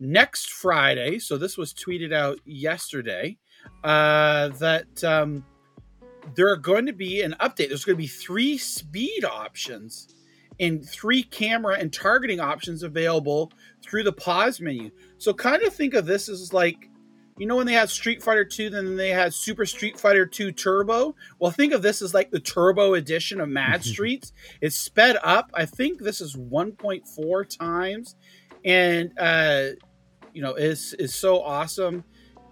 Next 0.00 0.50
friday 0.50 1.18
so 1.18 1.36
this 1.36 1.56
was 1.56 1.74
tweeted 1.74 2.12
out 2.12 2.40
yesterday 2.44 3.36
uh, 3.84 4.48
that 4.48 5.04
um, 5.04 5.44
there 6.34 6.48
are 6.48 6.56
going 6.56 6.86
to 6.86 6.92
be 6.92 7.22
an 7.22 7.34
update. 7.40 7.68
There's 7.68 7.84
going 7.84 7.96
to 7.96 8.02
be 8.02 8.08
three 8.08 8.58
speed 8.58 9.24
options 9.24 10.14
and 10.60 10.86
three 10.88 11.22
camera 11.22 11.76
and 11.78 11.92
targeting 11.92 12.40
options 12.40 12.82
available 12.82 13.52
through 13.82 14.02
the 14.02 14.12
pause 14.12 14.60
menu. 14.60 14.90
So 15.18 15.32
kind 15.32 15.62
of 15.62 15.72
think 15.72 15.94
of 15.94 16.06
this 16.06 16.28
as 16.28 16.52
like, 16.52 16.88
you 17.36 17.46
know, 17.46 17.56
when 17.56 17.66
they 17.66 17.72
had 17.72 17.88
Street 17.88 18.20
Fighter 18.20 18.44
2, 18.44 18.70
then 18.70 18.96
they 18.96 19.10
had 19.10 19.32
Super 19.32 19.64
Street 19.64 19.98
Fighter 19.98 20.26
2 20.26 20.50
Turbo. 20.50 21.14
Well, 21.38 21.52
think 21.52 21.72
of 21.72 21.82
this 21.82 22.02
as 22.02 22.12
like 22.12 22.32
the 22.32 22.40
turbo 22.40 22.94
edition 22.94 23.40
of 23.40 23.48
Mad 23.48 23.84
Streets. 23.84 24.32
it's 24.60 24.74
sped 24.74 25.16
up. 25.22 25.50
I 25.54 25.64
think 25.64 26.00
this 26.00 26.20
is 26.20 26.34
1.4 26.34 27.58
times. 27.58 28.16
And, 28.64 29.12
uh, 29.18 29.68
you 30.32 30.42
know, 30.42 30.54
is 30.54 30.94
is 30.94 31.14
so 31.14 31.40
awesome 31.40 32.04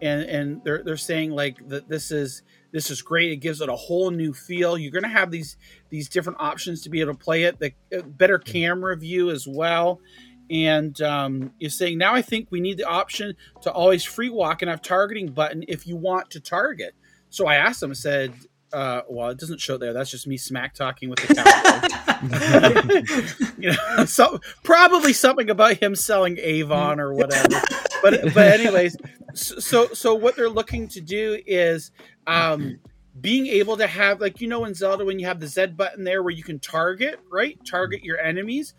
and 0.03 0.23
and 0.23 0.65
they're 0.65 0.83
they're 0.83 0.97
saying 0.97 1.31
like 1.31 1.57
that 1.69 1.89
this 1.89 2.11
is 2.11 2.43
this 2.73 2.91
is 2.91 3.03
great 3.03 3.33
it 3.33 3.37
gives 3.37 3.61
it 3.61 3.69
a 3.69 3.77
whole 3.77 4.11
new 4.11 4.33
feel 4.33 4.77
you're 4.77 4.93
going 4.93 5.03
to 5.03 5.09
have 5.09 5.31
these 5.31 5.57
these 5.91 6.09
different 6.09 6.39
options 6.41 6.83
to 6.83 6.91
be 6.91 7.01
able 7.01 7.13
to 7.13 7.19
play 7.19 7.45
it 7.45 7.59
the 7.59 7.73
uh, 7.97 8.03
better 8.03 8.39
camera 8.39 8.97
view 8.97 9.31
as 9.31 9.47
well 9.47 10.01
and 10.51 11.01
um, 11.01 11.53
you're 11.59 11.71
saying 11.71 11.99
now 11.99 12.15
i 12.15 12.23
think 12.23 12.49
we 12.51 12.61
need 12.61 12.77
the 12.77 12.85
option 12.85 13.35
to 13.63 13.71
always 13.73 14.05
free 14.05 14.31
walk 14.31 14.63
and 14.63 14.71
have 14.71 14.83
targeting 14.83 15.29
button 15.29 15.65
if 15.69 15.87
you 15.87 15.97
want 15.97 16.31
to 16.31 16.41
target 16.41 16.95
So 17.31 17.47
I 17.47 17.57
asked 17.57 17.83
him, 17.83 17.91
I 17.91 17.95
said, 17.95 18.33
uh, 18.73 19.03
well, 19.09 19.31
it 19.31 19.39
doesn't 19.39 19.61
show 19.61 19.79
there. 19.79 19.93
That's 19.93 20.11
just 20.11 20.27
me 20.27 20.37
smack 20.37 20.75
talking 20.75 21.09
with 21.11 21.21
the 21.21 21.35
cowboy. 21.35 23.03
you 23.59 23.73
know, 23.73 24.05
so 24.05 24.41
probably 24.65 25.13
something 25.13 25.51
about 25.51 25.77
him 25.77 25.95
selling 25.95 26.39
Avon 26.39 27.01
or 27.01 27.15
whatever. 27.15 27.61
But 28.03 28.35
but 28.35 28.61
anyways, 28.61 28.97
so 29.37 29.87
so 29.89 30.15
what 30.15 30.37
they're 30.37 30.49
looking 30.49 30.89
to 30.89 31.01
do 31.01 31.41
is 31.47 31.91
um, 32.27 32.79
being 33.21 33.47
able 33.47 33.77
to 33.77 33.87
have 33.87 34.21
like 34.21 34.41
you 34.41 34.49
know 34.49 34.65
in 34.65 34.75
Zelda 34.75 35.05
when 35.05 35.19
you 35.19 35.27
have 35.27 35.41
the 35.41 35.47
Z 35.47 35.69
button 35.69 36.05
there 36.05 36.23
where 36.23 36.33
you 36.33 36.43
can 36.43 36.59
target 36.59 37.21
right, 37.31 37.59
target 37.65 38.03
your 38.03 38.19
enemies. 38.19 38.75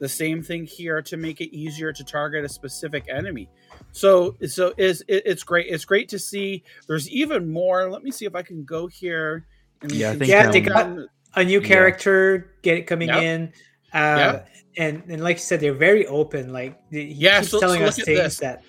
The 0.00 0.08
same 0.08 0.42
thing 0.42 0.66
here 0.66 1.00
to 1.02 1.16
make 1.16 1.40
it 1.40 1.54
easier 1.56 1.92
to 1.92 2.04
target 2.04 2.44
a 2.44 2.48
specific 2.48 3.06
enemy. 3.08 3.48
So 3.92 4.36
so 4.46 4.74
is 4.76 5.04
it, 5.08 5.22
it's 5.24 5.42
great. 5.42 5.66
It's 5.68 5.84
great 5.84 6.08
to 6.10 6.18
see. 6.18 6.64
There's 6.86 7.08
even 7.10 7.50
more. 7.50 7.90
Let 7.90 8.02
me 8.02 8.10
see 8.10 8.26
if 8.26 8.34
I 8.34 8.42
can 8.42 8.64
go 8.64 8.86
here. 8.86 9.46
And 9.82 9.92
yeah, 9.92 10.10
I 10.10 10.16
think 10.16 10.30
yeah, 10.30 10.50
they 10.50 10.60
got 10.60 10.98
a 11.34 11.44
new 11.44 11.60
character 11.60 12.52
yeah. 12.62 12.74
get 12.76 12.86
coming 12.86 13.08
yep. 13.08 13.22
in. 13.22 13.52
Uh, 13.92 14.18
yep. 14.18 14.48
and 14.76 15.02
and 15.08 15.22
like 15.22 15.36
you 15.36 15.42
said, 15.42 15.60
they're 15.60 15.72
very 15.72 16.06
open. 16.06 16.52
Like 16.52 16.78
he 16.90 17.04
yeah, 17.04 17.40
keeps 17.40 17.52
so, 17.52 17.60
telling 17.60 17.80
so 17.80 17.86
us 17.86 18.02
things 18.02 18.38
that 18.38 18.62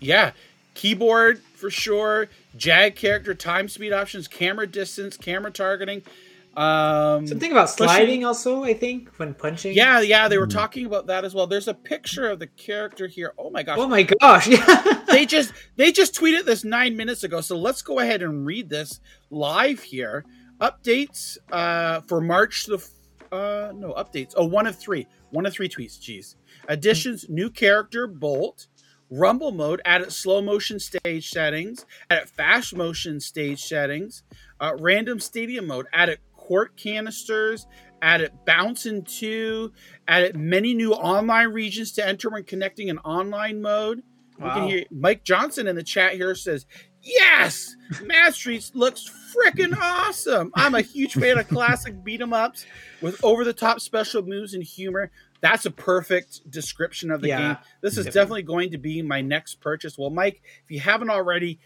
yeah, 0.00 0.32
keyboard 0.76 1.40
for 1.54 1.70
sure. 1.70 2.28
Jag 2.56 2.94
character, 2.94 3.34
time 3.34 3.68
speed 3.68 3.92
options, 3.92 4.28
camera 4.28 4.66
distance, 4.66 5.16
camera 5.16 5.50
targeting. 5.50 6.02
Um, 6.56 7.26
Something 7.26 7.52
about 7.52 7.68
sliding 7.68 8.24
also, 8.24 8.64
I 8.64 8.72
think, 8.72 9.10
when 9.18 9.34
punching. 9.34 9.74
Yeah, 9.74 10.00
yeah, 10.00 10.26
they 10.28 10.38
were 10.38 10.46
hmm. 10.46 10.52
talking 10.52 10.86
about 10.86 11.06
that 11.08 11.24
as 11.24 11.34
well. 11.34 11.46
There's 11.46 11.68
a 11.68 11.74
picture 11.74 12.30
of 12.30 12.38
the 12.38 12.46
character 12.46 13.06
here. 13.06 13.34
Oh 13.36 13.50
my 13.50 13.62
gosh. 13.62 13.78
Oh 13.78 13.86
my 13.86 14.04
gosh. 14.04 14.48
they 15.08 15.26
just 15.26 15.52
they 15.76 15.92
just 15.92 16.14
tweeted 16.14 16.44
this 16.44 16.64
nine 16.64 16.96
minutes 16.96 17.24
ago. 17.24 17.40
So 17.42 17.58
let's 17.58 17.82
go 17.82 17.98
ahead 17.98 18.22
and 18.22 18.46
read 18.46 18.70
this 18.70 19.00
live 19.30 19.82
here. 19.82 20.24
Updates 20.60 21.36
uh, 21.52 22.00
for 22.02 22.22
March 22.22 22.66
the 22.66 22.78
uh 23.32 23.72
no 23.74 23.92
updates. 23.92 24.32
Oh, 24.36 24.46
one 24.46 24.66
of 24.66 24.78
three. 24.78 25.06
One 25.30 25.44
of 25.44 25.52
three 25.52 25.68
tweets. 25.68 25.98
Jeez. 25.98 26.36
Additions, 26.68 27.28
new 27.28 27.50
character, 27.50 28.06
Bolt. 28.06 28.66
Rumble 29.10 29.52
mode, 29.52 29.80
added 29.84 30.12
slow 30.12 30.42
motion 30.42 30.80
stage 30.80 31.30
settings, 31.30 31.86
added 32.10 32.28
fast 32.28 32.74
motion 32.74 33.20
stage 33.20 33.64
settings, 33.64 34.24
uh, 34.60 34.72
random 34.78 35.20
stadium 35.20 35.66
mode, 35.66 35.86
added 35.92 36.18
quart 36.34 36.76
canisters, 36.76 37.66
added 38.02 38.32
Bouncing 38.44 39.02
2, 39.04 39.72
added 40.08 40.36
many 40.36 40.74
new 40.74 40.92
online 40.92 41.48
regions 41.48 41.92
to 41.92 42.06
enter 42.06 42.30
when 42.30 42.44
connecting 42.44 42.88
in 42.88 42.98
online 42.98 43.62
mode. 43.62 44.02
Wow. 44.38 44.46
We 44.46 44.60
can 44.60 44.68
hear 44.68 44.84
Mike 44.90 45.24
Johnson 45.24 45.66
in 45.66 45.76
the 45.76 45.82
chat 45.82 46.14
here 46.14 46.34
says, 46.34 46.66
Yes, 47.02 47.76
Mad 48.02 48.34
Streets 48.34 48.72
looks 48.74 49.08
freaking 49.32 49.76
awesome. 49.80 50.50
I'm 50.54 50.74
a 50.74 50.80
huge 50.80 51.14
fan 51.14 51.38
of 51.38 51.46
classic 51.46 52.02
beat 52.02 52.20
'em 52.20 52.32
ups 52.32 52.66
with 53.00 53.22
over 53.24 53.44
the 53.44 53.52
top 53.52 53.80
special 53.80 54.22
moves 54.22 54.54
and 54.54 54.62
humor. 54.62 55.12
That's 55.46 55.64
a 55.64 55.70
perfect 55.70 56.50
description 56.50 57.12
of 57.12 57.20
the 57.20 57.28
yeah, 57.28 57.38
game. 57.38 57.56
This 57.80 57.98
is 57.98 58.06
definitely. 58.06 58.42
going 58.42 58.70
to 58.72 58.78
be 58.78 59.00
my 59.02 59.20
next 59.20 59.60
purchase. 59.60 59.96
Well, 59.96 60.10
Mike, 60.10 60.42
if 60.64 60.70
you 60.70 60.80
haven't 60.80 61.10
already, 61.10 61.60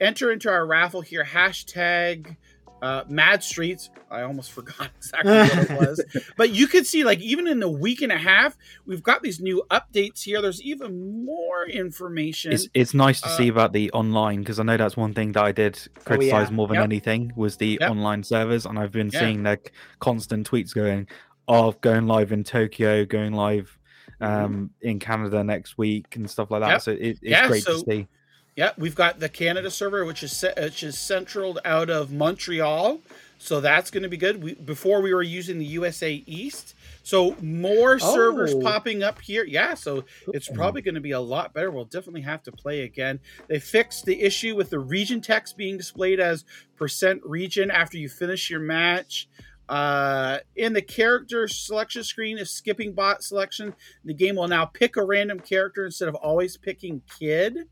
enter 0.00 0.32
into 0.32 0.48
our 0.50 0.66
raffle 0.66 1.02
here. 1.02 1.22
Hashtag 1.22 2.36
uh, 2.80 3.04
Mad 3.08 3.42
Streets. 3.42 3.90
I 4.10 4.22
almost 4.22 4.52
forgot 4.58 4.88
exactly 4.96 5.32
what 5.32 5.70
it 5.70 5.70
was, 5.80 6.24
but 6.38 6.50
you 6.50 6.66
can 6.66 6.84
see 6.84 7.04
like 7.04 7.20
even 7.20 7.46
in 7.46 7.60
the 7.60 7.68
week 7.68 8.00
and 8.00 8.10
a 8.10 8.16
half, 8.16 8.56
we've 8.86 9.02
got 9.02 9.22
these 9.22 9.38
new 9.38 9.62
updates 9.70 10.22
here. 10.22 10.40
There's 10.40 10.62
even 10.62 11.26
more 11.26 11.66
information. 11.66 12.52
It's, 12.52 12.68
it's 12.72 12.94
nice 12.94 13.20
to 13.20 13.28
uh, 13.28 13.36
see 13.36 13.48
about 13.48 13.74
the 13.74 13.90
online 13.92 14.40
because 14.40 14.58
I 14.58 14.62
know 14.62 14.78
that's 14.78 14.96
one 14.96 15.12
thing 15.12 15.32
that 15.32 15.44
I 15.44 15.52
did 15.52 15.78
criticize 16.04 16.48
oh, 16.48 16.50
yeah. 16.50 16.56
more 16.56 16.68
than 16.68 16.76
yep. 16.76 16.84
anything 16.84 17.32
was 17.36 17.58
the 17.58 17.76
yep. 17.80 17.90
online 17.90 18.22
servers, 18.22 18.64
and 18.64 18.78
I've 18.78 18.92
been 18.92 19.10
seeing 19.10 19.42
like 19.42 19.72
constant 20.00 20.48
tweets 20.50 20.74
going 20.74 21.06
of 21.48 21.80
going 21.80 22.06
live 22.06 22.32
in 22.32 22.44
Tokyo, 22.44 23.04
going 23.04 23.32
live 23.32 23.78
um, 24.20 24.70
in 24.80 24.98
Canada 24.98 25.44
next 25.44 25.78
week, 25.78 26.16
and 26.16 26.28
stuff 26.28 26.50
like 26.50 26.62
that. 26.62 26.70
Yep. 26.70 26.82
So 26.82 26.90
it, 26.92 27.00
it's 27.00 27.20
yeah, 27.22 27.46
great 27.48 27.62
so, 27.62 27.74
to 27.74 27.90
see. 27.90 28.08
Yeah, 28.56 28.70
we've 28.78 28.94
got 28.94 29.20
the 29.20 29.28
Canada 29.28 29.70
server, 29.70 30.04
which 30.06 30.22
is 30.22 30.44
which 30.56 30.82
is 30.82 30.98
centraled 30.98 31.58
out 31.66 31.90
of 31.90 32.10
Montreal, 32.10 33.00
so 33.38 33.60
that's 33.60 33.90
going 33.90 34.02
to 34.02 34.08
be 34.08 34.16
good. 34.16 34.42
We, 34.42 34.54
before 34.54 35.02
we 35.02 35.12
were 35.12 35.22
using 35.22 35.58
the 35.58 35.66
USA 35.66 36.22
East, 36.26 36.74
so 37.02 37.36
more 37.42 37.98
oh. 38.00 38.14
servers 38.14 38.54
popping 38.54 39.02
up 39.02 39.20
here. 39.20 39.44
Yeah, 39.44 39.74
so 39.74 40.04
it's 40.28 40.48
probably 40.48 40.80
going 40.80 40.94
to 40.94 41.02
be 41.02 41.10
a 41.10 41.20
lot 41.20 41.52
better. 41.52 41.70
We'll 41.70 41.84
definitely 41.84 42.22
have 42.22 42.42
to 42.44 42.52
play 42.52 42.82
again. 42.82 43.20
They 43.46 43.58
fixed 43.58 44.06
the 44.06 44.22
issue 44.22 44.56
with 44.56 44.70
the 44.70 44.78
region 44.78 45.20
text 45.20 45.58
being 45.58 45.76
displayed 45.76 46.18
as 46.18 46.44
percent 46.76 47.20
region 47.24 47.70
after 47.70 47.98
you 47.98 48.08
finish 48.08 48.48
your 48.48 48.60
match. 48.60 49.28
Uh, 49.68 50.38
in 50.54 50.72
the 50.72 50.82
character 50.82 51.48
selection 51.48 52.04
screen, 52.04 52.38
if 52.38 52.48
skipping 52.48 52.92
bot 52.92 53.22
selection, 53.22 53.74
the 54.04 54.14
game 54.14 54.36
will 54.36 54.48
now 54.48 54.64
pick 54.64 54.96
a 54.96 55.04
random 55.04 55.40
character 55.40 55.84
instead 55.84 56.08
of 56.08 56.14
always 56.14 56.56
picking 56.56 57.02
kid. 57.18 57.66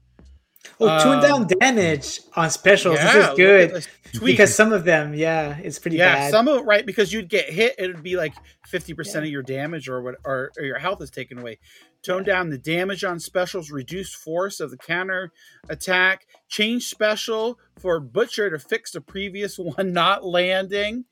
Oh, 0.81 1.03
tune 1.03 1.15
um, 1.15 1.23
down 1.23 1.59
damage 1.61 2.21
on 2.35 2.51
specials. 2.51 2.97
Yeah, 2.97 3.13
this 3.13 3.29
is 3.29 3.37
good 3.37 4.21
because 4.25 4.55
some 4.55 4.73
of 4.73 4.85
them, 4.85 5.15
yeah, 5.15 5.59
it's 5.63 5.79
pretty 5.79 5.99
yeah, 5.99 6.15
bad. 6.15 6.31
some 6.31 6.49
of 6.49 6.59
it, 6.59 6.63
right? 6.63 6.85
Because 6.85 7.13
you'd 7.13 7.29
get 7.29 7.51
hit, 7.51 7.75
it 7.79 7.87
would 7.89 8.03
be 8.03 8.17
like 8.17 8.35
fifty 8.67 8.93
yeah. 8.93 8.97
percent 8.97 9.25
of 9.25 9.31
your 9.31 9.43
damage 9.43 9.89
or 9.89 10.03
what, 10.03 10.17
or, 10.25 10.51
or, 10.59 10.65
your 10.65 10.79
health 10.79 11.01
is 11.03 11.11
taken 11.11 11.39
away. 11.39 11.59
Tone 12.03 12.25
yeah. 12.27 12.35
down 12.35 12.51
the 12.51 12.59
damage 12.59 13.05
on 13.05 13.21
specials, 13.21 13.71
reduce 13.71 14.15
force 14.15 14.59
of 14.59 14.71
the 14.71 14.77
counter 14.77 15.33
attack, 15.69 16.27
change 16.49 16.85
special 16.85 17.59
for 17.79 18.01
butcher 18.01 18.51
to 18.51 18.59
fix 18.59 18.93
the 18.93 19.01
previous 19.01 19.59
one 19.59 19.93
not 19.93 20.25
landing. 20.25 21.05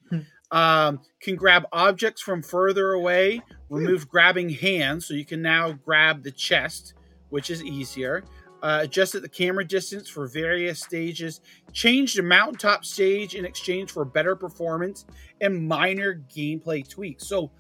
Um, 0.53 1.01
can 1.21 1.35
grab 1.35 1.65
objects 1.73 2.21
from 2.21 2.43
further 2.43 2.93
away. 2.93 3.41
Remove 3.71 4.09
grabbing 4.09 4.51
hands, 4.51 5.07
so 5.07 5.15
you 5.15 5.25
can 5.25 5.41
now 5.41 5.73
grab 5.73 6.23
the 6.23 6.31
chest, 6.31 6.95
which 7.31 7.51
is 7.51 7.65
easier 7.65 8.23
uh, 8.63 8.81
adjusted 8.83 9.21
the 9.21 9.29
camera 9.29 9.65
distance 9.65 10.09
for 10.09 10.27
various 10.27 10.81
stages, 10.81 11.41
changed 11.73 12.17
the 12.17 12.23
mountaintop 12.23 12.85
stage 12.85 13.35
in 13.35 13.45
exchange 13.45 13.91
for 13.91 14.05
better 14.05 14.37
performance, 14.37 15.05
and 15.41 15.67
minor 15.67 16.23
gameplay 16.35 16.89
tweaks. 16.89 17.27
So, 17.27 17.51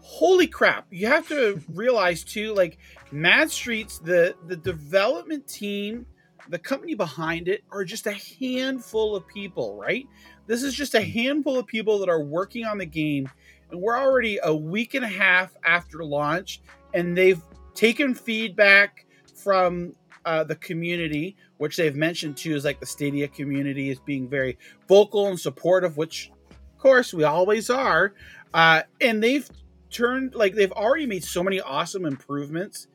holy 0.00 0.46
crap! 0.46 0.86
You 0.90 1.08
have 1.08 1.28
to 1.28 1.60
realize 1.68 2.24
too, 2.24 2.54
like 2.54 2.78
Mad 3.12 3.50
Streets, 3.50 3.98
the 3.98 4.34
the 4.46 4.56
development 4.56 5.46
team, 5.46 6.06
the 6.48 6.58
company 6.58 6.94
behind 6.94 7.48
it, 7.48 7.62
are 7.70 7.84
just 7.84 8.06
a 8.06 8.16
handful 8.40 9.14
of 9.14 9.28
people, 9.28 9.76
right? 9.76 10.06
This 10.48 10.62
is 10.62 10.74
just 10.74 10.94
a 10.94 11.02
handful 11.02 11.58
of 11.58 11.66
people 11.66 11.98
that 11.98 12.08
are 12.08 12.22
working 12.22 12.64
on 12.64 12.78
the 12.78 12.86
game, 12.86 13.28
and 13.70 13.80
we're 13.80 13.98
already 13.98 14.40
a 14.42 14.54
week 14.54 14.94
and 14.94 15.04
a 15.04 15.08
half 15.08 15.54
after 15.62 16.02
launch, 16.02 16.62
and 16.94 17.16
they've 17.16 17.42
taken 17.74 18.14
feedback 18.14 19.04
from 19.36 19.94
uh, 20.24 20.44
the 20.44 20.56
community, 20.56 21.36
which 21.58 21.76
they've 21.76 21.94
mentioned 21.94 22.38
too, 22.38 22.56
is 22.56 22.64
like 22.64 22.80
the 22.80 22.86
Stadia 22.86 23.28
community 23.28 23.90
is 23.90 24.00
being 24.00 24.26
very 24.26 24.56
vocal 24.88 25.28
and 25.28 25.38
supportive, 25.38 25.98
which, 25.98 26.32
of 26.50 26.78
course, 26.78 27.12
we 27.12 27.24
always 27.24 27.68
are. 27.68 28.14
Uh, 28.54 28.82
and 29.02 29.22
they've 29.22 29.48
turned 29.90 30.34
like 30.34 30.54
they've 30.54 30.72
already 30.72 31.06
made 31.06 31.24
so 31.24 31.42
many 31.42 31.60
awesome 31.60 32.06
improvements. 32.06 32.88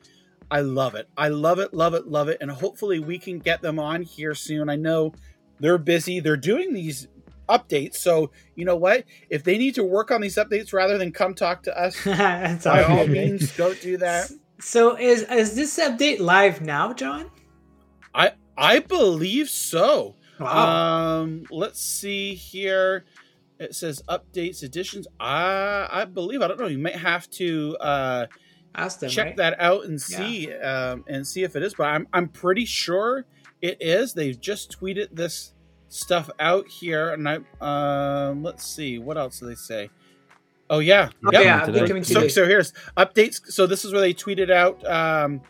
I 0.49 0.61
love 0.61 0.95
it. 0.95 1.07
I 1.15 1.29
love 1.29 1.59
it, 1.59 1.73
love 1.73 1.93
it, 1.93 2.07
love 2.07 2.29
it. 2.29 2.37
And 2.41 2.49
hopefully 2.49 2.99
we 2.99 3.19
can 3.19 3.37
get 3.39 3.61
them 3.61 3.79
on 3.79 4.01
here 4.01 4.35
soon. 4.35 4.69
I 4.69 4.75
know 4.75 5.13
they're 5.59 5.77
busy. 5.77 6.19
They're 6.19 6.35
doing 6.35 6.73
these 6.73 7.07
updates. 7.53 7.95
So 7.95 8.31
you 8.55 8.65
know 8.65 8.75
what? 8.75 9.05
If 9.29 9.43
they 9.43 9.57
need 9.57 9.75
to 9.75 9.83
work 9.83 10.11
on 10.11 10.21
these 10.21 10.35
updates 10.35 10.73
rather 10.73 10.97
than 10.97 11.11
come 11.11 11.33
talk 11.33 11.63
to 11.63 11.77
us, 11.77 12.03
by 12.63 12.83
all 12.83 13.07
means, 13.07 13.51
go 13.51 13.73
do 13.73 13.97
that. 13.97 14.31
So 14.59 14.97
is 14.97 15.23
is 15.23 15.55
this 15.55 15.77
update 15.79 16.19
live 16.19 16.61
now, 16.61 16.93
John? 16.93 17.29
I 18.13 18.31
I 18.57 18.79
believe 18.79 19.49
so. 19.49 20.15
Wow. 20.39 21.21
Um, 21.21 21.43
let's 21.51 21.81
see 21.81 22.33
here. 22.33 23.05
It 23.59 23.75
says 23.75 24.01
updates, 24.09 24.63
additions. 24.63 25.07
I 25.19 25.87
I 25.91 26.05
believe 26.05 26.41
I 26.41 26.47
don't 26.47 26.59
know. 26.59 26.67
You 26.67 26.79
might 26.79 26.95
have 26.95 27.29
to 27.31 27.77
uh, 27.79 28.25
ask 28.75 28.99
them. 28.99 29.09
Check 29.09 29.25
right? 29.25 29.37
that 29.37 29.59
out 29.59 29.85
and 29.85 30.01
see 30.01 30.49
yeah. 30.49 30.91
um, 30.91 31.05
and 31.07 31.25
see 31.25 31.43
if 31.43 31.55
it 31.55 31.63
is. 31.63 31.73
But 31.73 31.87
I'm 31.87 32.07
I'm 32.13 32.27
pretty 32.27 32.65
sure 32.65 33.25
it 33.61 33.77
is. 33.79 34.13
They've 34.13 34.39
just 34.39 34.77
tweeted 34.79 35.09
this 35.11 35.52
stuff 35.93 36.29
out 36.39 36.67
here, 36.67 37.11
and 37.11 37.29
I 37.29 37.39
um, 37.61 38.43
let's 38.43 38.65
see 38.65 38.99
what 38.99 39.17
else 39.17 39.39
do 39.39 39.47
they 39.47 39.55
say. 39.55 39.89
Oh 40.69 40.79
yeah, 40.79 41.09
oh, 41.25 41.29
yeah. 41.31 41.41
yeah 41.41 42.01
so, 42.01 42.27
so 42.27 42.47
here's 42.47 42.73
updates. 42.97 43.51
So 43.51 43.67
this 43.67 43.85
is 43.85 43.91
where 43.91 44.01
they 44.01 44.13
tweeted 44.13 44.49
out 44.49 44.83
um, 44.85 45.41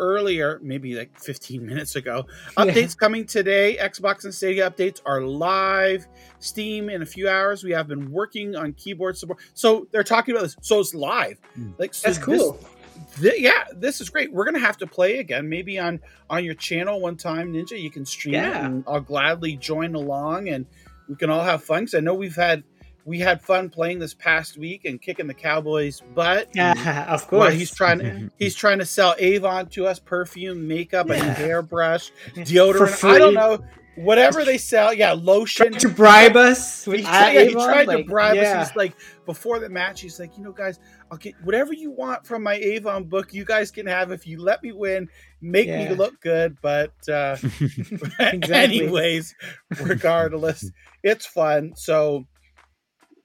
earlier, 0.00 0.60
maybe 0.62 0.94
like 0.94 1.18
15 1.18 1.64
minutes 1.66 1.96
ago. 1.96 2.26
Updates 2.56 2.74
yeah. 2.74 2.98
coming 2.98 3.26
today. 3.26 3.76
Xbox 3.80 4.24
and 4.24 4.34
Stadia 4.34 4.70
updates 4.70 5.00
are 5.04 5.20
live. 5.20 6.06
Steam 6.38 6.88
in 6.88 7.02
a 7.02 7.06
few 7.06 7.28
hours. 7.28 7.62
We 7.62 7.72
have 7.72 7.88
been 7.88 8.10
working 8.10 8.56
on 8.56 8.72
keyboard 8.74 9.18
support. 9.18 9.38
So 9.54 9.86
they're 9.90 10.04
talking 10.04 10.34
about 10.34 10.42
this. 10.42 10.56
So 10.62 10.80
it's 10.80 10.94
live. 10.94 11.38
Hmm. 11.54 11.72
Like 11.78 11.92
so 11.92 12.08
that's 12.08 12.22
cool. 12.22 12.52
This, 12.52 12.70
th- 13.20 13.40
yeah, 13.40 13.64
this 13.74 14.00
is 14.00 14.10
great. 14.10 14.32
We're 14.32 14.44
gonna 14.44 14.58
have 14.58 14.76
to 14.78 14.86
play 14.86 15.18
again, 15.18 15.48
maybe 15.48 15.78
on 15.78 16.00
on 16.30 16.44
your 16.44 16.54
channel 16.54 17.00
one 17.00 17.16
time, 17.16 17.52
Ninja. 17.52 17.80
You 17.80 17.90
can 17.90 18.04
stream 18.04 18.36
it, 18.36 18.44
and 18.44 18.84
I'll 18.86 19.00
gladly 19.00 19.56
join 19.56 19.94
along, 19.94 20.48
and 20.48 20.66
we 21.08 21.16
can 21.16 21.30
all 21.30 21.44
have 21.44 21.62
fun. 21.62 21.80
Because 21.84 21.94
I 21.94 22.00
know 22.00 22.14
we've 22.14 22.36
had 22.36 22.64
we 23.04 23.18
had 23.18 23.42
fun 23.42 23.68
playing 23.68 23.98
this 23.98 24.14
past 24.14 24.56
week 24.56 24.84
and 24.84 25.00
kicking 25.00 25.26
the 25.26 25.34
Cowboys' 25.34 26.00
butt. 26.14 26.48
Yeah, 26.54 27.06
of 27.08 27.26
course. 27.26 27.54
he's 27.54 27.74
trying 27.74 27.98
to 27.98 28.30
he's 28.38 28.54
trying 28.54 28.78
to 28.78 28.86
sell 28.86 29.14
Avon 29.18 29.68
to 29.70 29.86
us, 29.86 29.98
perfume, 29.98 30.66
makeup, 30.66 31.10
a 31.10 31.16
new 31.16 31.22
hairbrush, 31.22 32.12
deodorant. 32.34 33.08
I 33.08 33.18
don't 33.18 33.34
know. 33.34 33.64
Whatever 33.94 34.42
they 34.42 34.56
sell, 34.56 34.94
yeah, 34.94 35.12
lotion. 35.12 35.72
To 35.74 35.88
bribe 35.88 36.34
us. 36.34 36.86
He 36.86 37.02
tried, 37.02 37.32
yeah, 37.32 37.42
he 37.42 37.52
tried 37.52 37.84
to 37.84 38.04
bribe 38.04 38.36
yeah. 38.36 38.62
us. 38.62 38.68
He's 38.68 38.76
like, 38.76 38.94
before 39.26 39.58
the 39.58 39.68
match, 39.68 40.00
he's 40.00 40.18
like, 40.18 40.38
you 40.38 40.42
know, 40.42 40.52
guys, 40.52 40.80
I'll 41.12 41.18
get 41.18 41.34
whatever 41.44 41.74
you 41.74 41.90
want 41.90 42.26
from 42.26 42.42
my 42.42 42.54
Avon 42.54 43.04
book. 43.04 43.34
You 43.34 43.44
guys 43.44 43.70
can 43.70 43.86
have 43.86 44.10
if 44.12 44.26
you 44.26 44.40
let 44.42 44.62
me 44.62 44.72
win, 44.72 45.10
make 45.42 45.68
Yeah. 45.68 45.90
me 45.90 45.94
look 45.94 46.18
good. 46.22 46.56
But 46.62 46.94
uh, 47.06 47.36
anyways, 48.18 49.34
regardless, 49.82 50.70
it's 51.02 51.26
fun. 51.26 51.74
So 51.76 52.24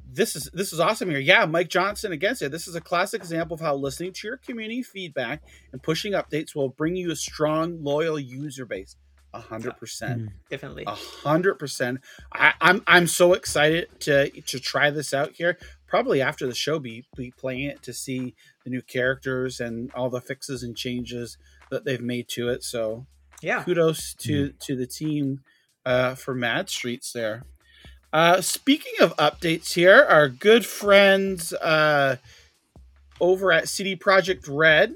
this 0.10 0.36
is 0.36 0.50
this 0.54 0.74
is 0.74 0.80
awesome 0.82 1.10
here. 1.10 1.20
Yeah, 1.20 1.46
Mike 1.46 1.70
Johnson 1.70 2.12
against 2.12 2.42
it. 2.42 2.52
This 2.52 2.68
is 2.68 2.76
a 2.76 2.82
classic 2.82 3.22
example 3.22 3.56
of 3.56 3.62
how 3.62 3.76
listening 3.76 4.12
to 4.14 4.28
your 4.28 4.38
community 4.38 4.84
feedback 4.84 5.42
and 5.72 5.82
pushing 5.82 6.12
updates 6.14 6.54
will 6.56 6.70
bring 6.70 6.96
you 6.98 7.12
a 7.12 7.16
strong, 7.16 7.82
loyal 7.84 8.20
user 8.20 8.66
base. 8.66 8.98
A 9.34 9.40
hundred 9.42 9.78
percent. 9.78 10.30
Definitely. 10.50 10.86
A 10.88 10.96
hundred 10.96 11.56
percent. 11.56 12.00
I- 12.34 12.54
I'm 12.60 12.82
I'm 12.88 13.08
so 13.08 13.34
excited 13.34 13.88
to 14.02 14.30
to 14.42 14.60
try 14.60 14.90
this 14.90 15.14
out 15.14 15.34
here. 15.36 15.58
Probably 15.88 16.22
after 16.22 16.46
the 16.46 16.54
show, 16.56 16.80
be 16.80 17.06
be 17.16 17.32
playing 17.32 17.64
it 17.64 17.82
to 17.84 17.94
see 17.94 18.36
the 18.64 18.70
new 18.70 18.82
characters 18.82 19.60
and 19.60 19.92
all 19.94 20.10
the 20.10 20.22
fixes 20.22 20.64
and 20.64 20.76
changes 20.76 21.38
that 21.72 21.86
they've 21.86 22.02
made 22.02 22.28
to 22.30 22.50
it. 22.50 22.64
So 22.64 23.06
Yeah. 23.42 23.64
kudos 23.64 24.14
to 24.16 24.52
to 24.52 24.76
the 24.76 24.88
team 24.88 25.44
uh, 25.86 26.16
for 26.16 26.36
Mad 26.36 26.70
Streets 26.70 27.12
there. 27.14 27.44
Uh, 28.12 28.42
speaking 28.42 28.94
of 29.02 29.16
updates 29.18 29.74
here, 29.74 30.06
our 30.10 30.28
good 30.30 30.66
friends 30.66 31.54
uh, 31.54 32.18
over 33.20 33.52
at 33.52 33.68
CD 33.70 33.96
Projekt 33.96 34.46
Red 34.50 34.96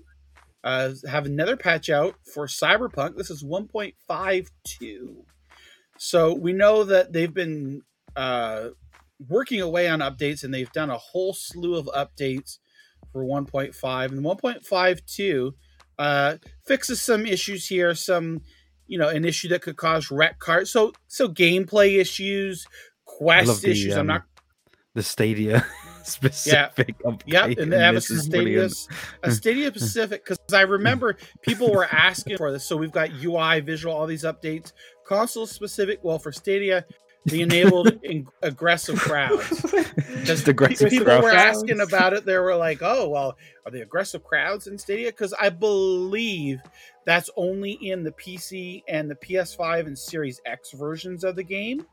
uh, 0.63 0.91
have 1.09 1.25
another 1.25 1.57
patch 1.57 1.89
out 1.89 2.15
for 2.33 2.45
Cyberpunk. 2.47 3.17
This 3.17 3.29
is 3.29 3.43
1.52. 3.43 5.23
So 5.97 6.33
we 6.33 6.53
know 6.53 6.83
that 6.83 7.13
they've 7.13 7.33
been 7.33 7.83
uh, 8.15 8.69
working 9.27 9.61
away 9.61 9.87
on 9.87 9.99
updates 9.99 10.43
and 10.43 10.53
they've 10.53 10.71
done 10.71 10.89
a 10.89 10.97
whole 10.97 11.33
slew 11.33 11.75
of 11.75 11.85
updates 11.87 12.57
for 13.11 13.23
1.5 13.23 14.11
and 14.11 14.23
1.52 14.23 15.51
uh, 15.99 16.37
fixes 16.65 17.01
some 17.01 17.25
issues 17.25 17.67
here 17.67 17.93
some 17.93 18.41
you 18.87 18.97
know 18.97 19.09
an 19.09 19.25
issue 19.25 19.47
that 19.47 19.61
could 19.61 19.77
cause 19.77 20.09
wreck 20.09 20.39
card 20.39 20.67
so 20.67 20.91
so 21.07 21.27
gameplay 21.27 21.99
issues 21.99 22.65
quest 23.05 23.61
the, 23.61 23.71
issues 23.71 23.93
i'm 23.93 24.01
um, 24.01 24.07
not 24.07 24.23
the 24.93 25.03
Stadia 25.03 25.65
specific 26.03 26.97
update. 27.03 27.21
Yep, 27.25 27.45
and 27.45 27.59
in 27.59 27.69
they 27.69 27.79
have 27.79 27.95
a 27.95 28.01
Stadia, 28.01 28.69
a 29.23 29.31
Stadia 29.31 29.71
Pacific 29.71 30.25
because 30.25 30.39
I 30.53 30.61
remember 30.61 31.15
people 31.41 31.71
were 31.71 31.85
asking 31.85 32.37
for 32.37 32.51
this. 32.51 32.65
So 32.65 32.75
we've 32.75 32.91
got 32.91 33.09
UI, 33.23 33.61
visual, 33.61 33.95
all 33.95 34.07
these 34.07 34.23
updates. 34.23 34.73
Console 35.05 35.45
specific. 35.45 35.99
Well, 36.03 36.19
for 36.19 36.31
Stadia, 36.31 36.85
they 37.25 37.41
enabled 37.41 37.99
in- 38.03 38.27
aggressive 38.41 38.99
crowds. 38.99 39.65
Just 40.23 40.47
aggressive 40.47 40.89
people 40.89 41.05
crowd. 41.05 41.23
were 41.23 41.31
asking 41.31 41.81
about 41.81 42.13
it. 42.13 42.25
They 42.25 42.37
were 42.37 42.55
like, 42.55 42.79
"Oh, 42.81 43.09
well, 43.09 43.37
are 43.65 43.71
the 43.71 43.81
aggressive 43.81 44.23
crowds 44.23 44.67
in 44.67 44.77
Stadia?" 44.77 45.11
Because 45.11 45.33
I 45.33 45.49
believe 45.49 46.59
that's 47.05 47.29
only 47.35 47.73
in 47.73 48.03
the 48.03 48.11
PC 48.11 48.83
and 48.87 49.09
the 49.09 49.15
PS5 49.15 49.87
and 49.87 49.97
Series 49.97 50.41
X 50.45 50.71
versions 50.71 51.23
of 51.23 51.35
the 51.35 51.43
game. 51.43 51.85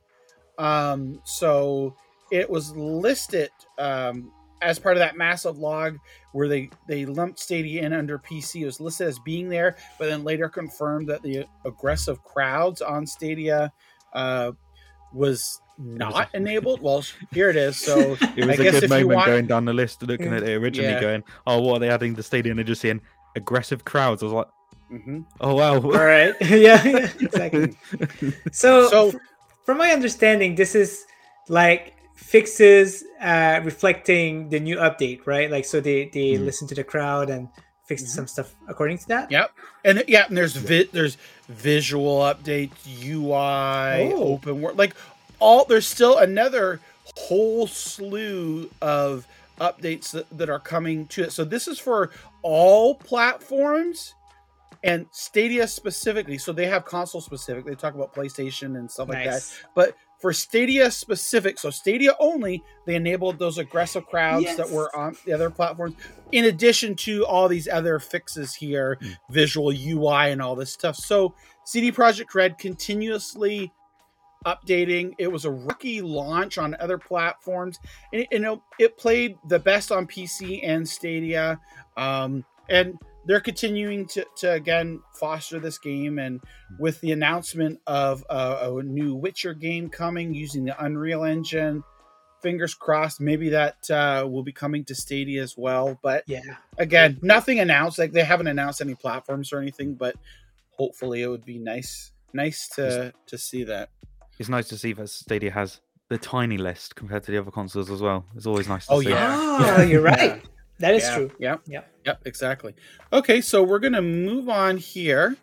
Um, 0.58 1.20
so 1.24 1.94
it 2.30 2.48
was 2.48 2.74
listed 2.74 3.50
um, 3.78 4.32
as 4.62 4.78
part 4.78 4.96
of 4.96 5.00
that 5.00 5.16
massive 5.16 5.58
log 5.58 5.98
where 6.32 6.48
they 6.48 6.70
they 6.88 7.04
lumped 7.04 7.38
Stadia 7.38 7.82
in 7.84 7.92
under 7.92 8.18
PC. 8.18 8.62
It 8.62 8.66
was 8.66 8.80
listed 8.80 9.08
as 9.08 9.18
being 9.18 9.48
there, 9.48 9.76
but 9.98 10.06
then 10.06 10.24
later 10.24 10.48
confirmed 10.48 11.08
that 11.08 11.22
the 11.22 11.46
aggressive 11.64 12.22
crowds 12.24 12.80
on 12.80 13.06
Stadia 13.06 13.72
uh, 14.12 14.52
was 15.12 15.60
not 15.78 16.28
enabled. 16.34 16.80
Well, 16.82 17.04
here 17.32 17.50
it 17.50 17.56
is. 17.56 17.76
So 17.76 17.98
It 18.36 18.46
was 18.46 18.48
I 18.48 18.52
a 18.52 18.56
guess 18.56 18.74
good 18.74 18.74
if 18.74 18.82
you 18.84 18.88
moment 18.88 19.14
want- 19.16 19.26
going 19.26 19.46
down 19.46 19.64
the 19.64 19.72
list, 19.72 20.02
looking 20.02 20.32
at 20.32 20.42
it 20.42 20.54
originally, 20.56 20.90
Yeah. 20.92 21.00
going, 21.00 21.24
"Oh, 21.46 21.60
what 21.60 21.76
are 21.76 21.80
they 21.80 21.88
adding 21.90 22.16
to 22.16 22.22
Stadia?" 22.22 22.50
And 22.52 22.58
they're 22.58 22.64
just 22.64 22.80
seeing 22.80 23.00
aggressive 23.36 23.84
crowds. 23.84 24.22
I 24.22 24.26
was 24.26 24.32
like, 24.32 24.46
mhm. 24.92 25.24
"Oh 25.40 25.54
wow!" 25.54 25.74
All 25.74 25.90
right. 25.92 26.34
yeah, 26.40 26.82
yeah, 26.84 27.08
exactly. 27.20 27.76
So, 28.52 28.88
So- 28.88 29.08
f- 29.08 29.14
from 29.64 29.78
my 29.78 29.90
understanding, 29.92 30.54
this 30.56 30.74
is 30.74 31.04
like 31.48 31.94
fixes 32.14 33.04
uh, 33.20 33.60
reflecting 33.64 34.48
the 34.50 34.58
new 34.60 34.76
update, 34.76 35.26
right? 35.26 35.50
Like, 35.50 35.64
so 35.64 35.80
they 35.80 36.10
they 36.12 36.32
Mm. 36.34 36.44
listen 36.44 36.66
to 36.68 36.74
the 36.74 36.84
crowd 36.84 37.30
and 37.30 37.48
fixed 37.88 38.06
Mhm. 38.06 38.10
some 38.10 38.26
stuff 38.28 38.54
according 38.68 38.98
to 38.98 39.08
that. 39.08 39.30
Yep. 39.30 39.50
And 39.84 40.04
yeah, 40.06 40.26
and 40.28 40.36
there's 40.36 40.54
vi- 40.54 40.88
there's 40.92 41.16
visual 41.48 42.18
updates, 42.20 42.70
UI, 42.86 44.12
Oh. 44.14 44.34
open 44.34 44.60
world, 44.60 44.78
like 44.78 44.94
all. 45.40 45.64
There's 45.64 45.86
still 45.86 46.18
another 46.18 46.80
whole 47.16 47.66
slew 47.66 48.70
of 48.82 49.26
updates 49.60 50.12
that, 50.12 50.26
that 50.36 50.48
are 50.48 50.60
coming 50.60 51.06
to 51.08 51.22
it. 51.24 51.32
So 51.32 51.44
this 51.44 51.66
is 51.66 51.78
for 51.80 52.10
all 52.42 52.94
platforms 52.94 54.14
and 54.84 55.06
Stadia 55.10 55.66
specifically. 55.66 56.38
So 56.38 56.52
they 56.52 56.66
have 56.66 56.84
console 56.84 57.20
specific. 57.20 57.64
They 57.64 57.74
talk 57.74 57.94
about 57.94 58.14
PlayStation 58.14 58.76
and 58.78 58.88
stuff 58.90 59.08
like 59.08 59.24
that. 59.24 59.42
But 59.74 59.96
for 60.18 60.32
Stadia 60.32 60.90
specific, 60.90 61.58
so 61.58 61.70
Stadia 61.70 62.14
only, 62.18 62.62
they 62.86 62.96
enabled 62.96 63.38
those 63.38 63.58
aggressive 63.58 64.04
crowds 64.06 64.56
that 64.56 64.68
were 64.68 64.94
on 64.96 65.16
the 65.24 65.32
other 65.32 65.48
platforms, 65.48 65.94
in 66.32 66.46
addition 66.46 66.94
to 66.96 67.24
all 67.24 67.48
these 67.48 67.68
other 67.68 67.98
fixes 67.98 68.54
here, 68.54 68.98
Mm. 69.00 69.16
visual 69.30 69.70
UI 69.72 70.30
and 70.30 70.42
all 70.42 70.56
this 70.56 70.72
stuff. 70.72 70.96
So 70.96 71.34
CD 71.64 71.92
Projekt 71.92 72.34
Red 72.34 72.58
continuously 72.58 73.72
updating. 74.46 75.14
It 75.18 75.30
was 75.30 75.44
a 75.44 75.50
rookie 75.50 76.00
launch 76.00 76.58
on 76.58 76.76
other 76.80 76.98
platforms, 76.98 77.78
and 78.12 78.22
it, 78.22 78.28
you 78.30 78.38
know 78.38 78.62
it 78.78 78.96
played 78.96 79.36
the 79.48 79.58
best 79.58 79.92
on 79.92 80.06
PC 80.06 80.60
and 80.64 80.88
Stadia, 80.88 81.60
um, 81.96 82.44
and 82.68 82.98
they're 83.28 83.38
continuing 83.40 84.06
to, 84.06 84.26
to 84.38 84.52
again 84.52 85.00
foster 85.20 85.60
this 85.60 85.78
game. 85.78 86.18
And 86.18 86.40
with 86.80 87.00
the 87.02 87.12
announcement 87.12 87.78
of 87.86 88.24
a, 88.28 88.70
a 88.74 88.82
new 88.82 89.14
Witcher 89.14 89.54
game 89.54 89.88
coming 89.88 90.34
using 90.34 90.64
the 90.64 90.82
Unreal 90.84 91.22
Engine, 91.24 91.84
fingers 92.42 92.74
crossed, 92.74 93.20
maybe 93.20 93.50
that 93.50 93.90
uh, 93.90 94.26
will 94.28 94.42
be 94.42 94.52
coming 94.52 94.84
to 94.86 94.94
Stadia 94.94 95.42
as 95.42 95.56
well. 95.56 95.98
But 96.02 96.24
Yeah. 96.26 96.40
again, 96.78 97.18
nothing 97.22 97.60
announced. 97.60 97.98
Like 97.98 98.12
they 98.12 98.24
haven't 98.24 98.46
announced 98.46 98.80
any 98.80 98.94
platforms 98.94 99.52
or 99.52 99.60
anything, 99.60 99.94
but 99.94 100.16
hopefully 100.70 101.22
it 101.22 101.28
would 101.28 101.44
be 101.44 101.58
nice, 101.58 102.12
nice 102.32 102.68
to 102.76 103.12
to 103.26 103.36
see 103.38 103.64
that. 103.64 103.90
it's 104.38 104.48
nice 104.48 104.68
to 104.68 104.78
see 104.78 104.92
that 104.94 105.08
Stadia 105.08 105.50
has 105.50 105.80
the 106.08 106.16
tiny 106.16 106.56
list 106.56 106.94
compared 106.96 107.24
to 107.24 107.32
the 107.32 107.38
other 107.38 107.50
consoles 107.50 107.90
as 107.90 108.00
well. 108.00 108.24
It's 108.36 108.46
always 108.46 108.68
nice 108.68 108.86
to 108.86 108.92
see. 108.92 108.94
Oh, 108.96 109.00
see. 109.02 109.10
yeah. 109.10 109.36
Ah, 109.36 109.82
you're 109.82 110.00
right. 110.16 110.40
That 110.78 110.94
is 110.94 111.02
yeah, 111.04 111.14
true. 111.16 111.30
Yeah. 111.38 111.56
Yeah. 111.66 111.80
Yep. 112.06 112.22
Exactly. 112.24 112.74
Okay, 113.12 113.40
so 113.40 113.62
we're 113.62 113.78
gonna 113.80 114.02
move 114.02 114.48
on 114.48 114.76
here, 114.76 115.36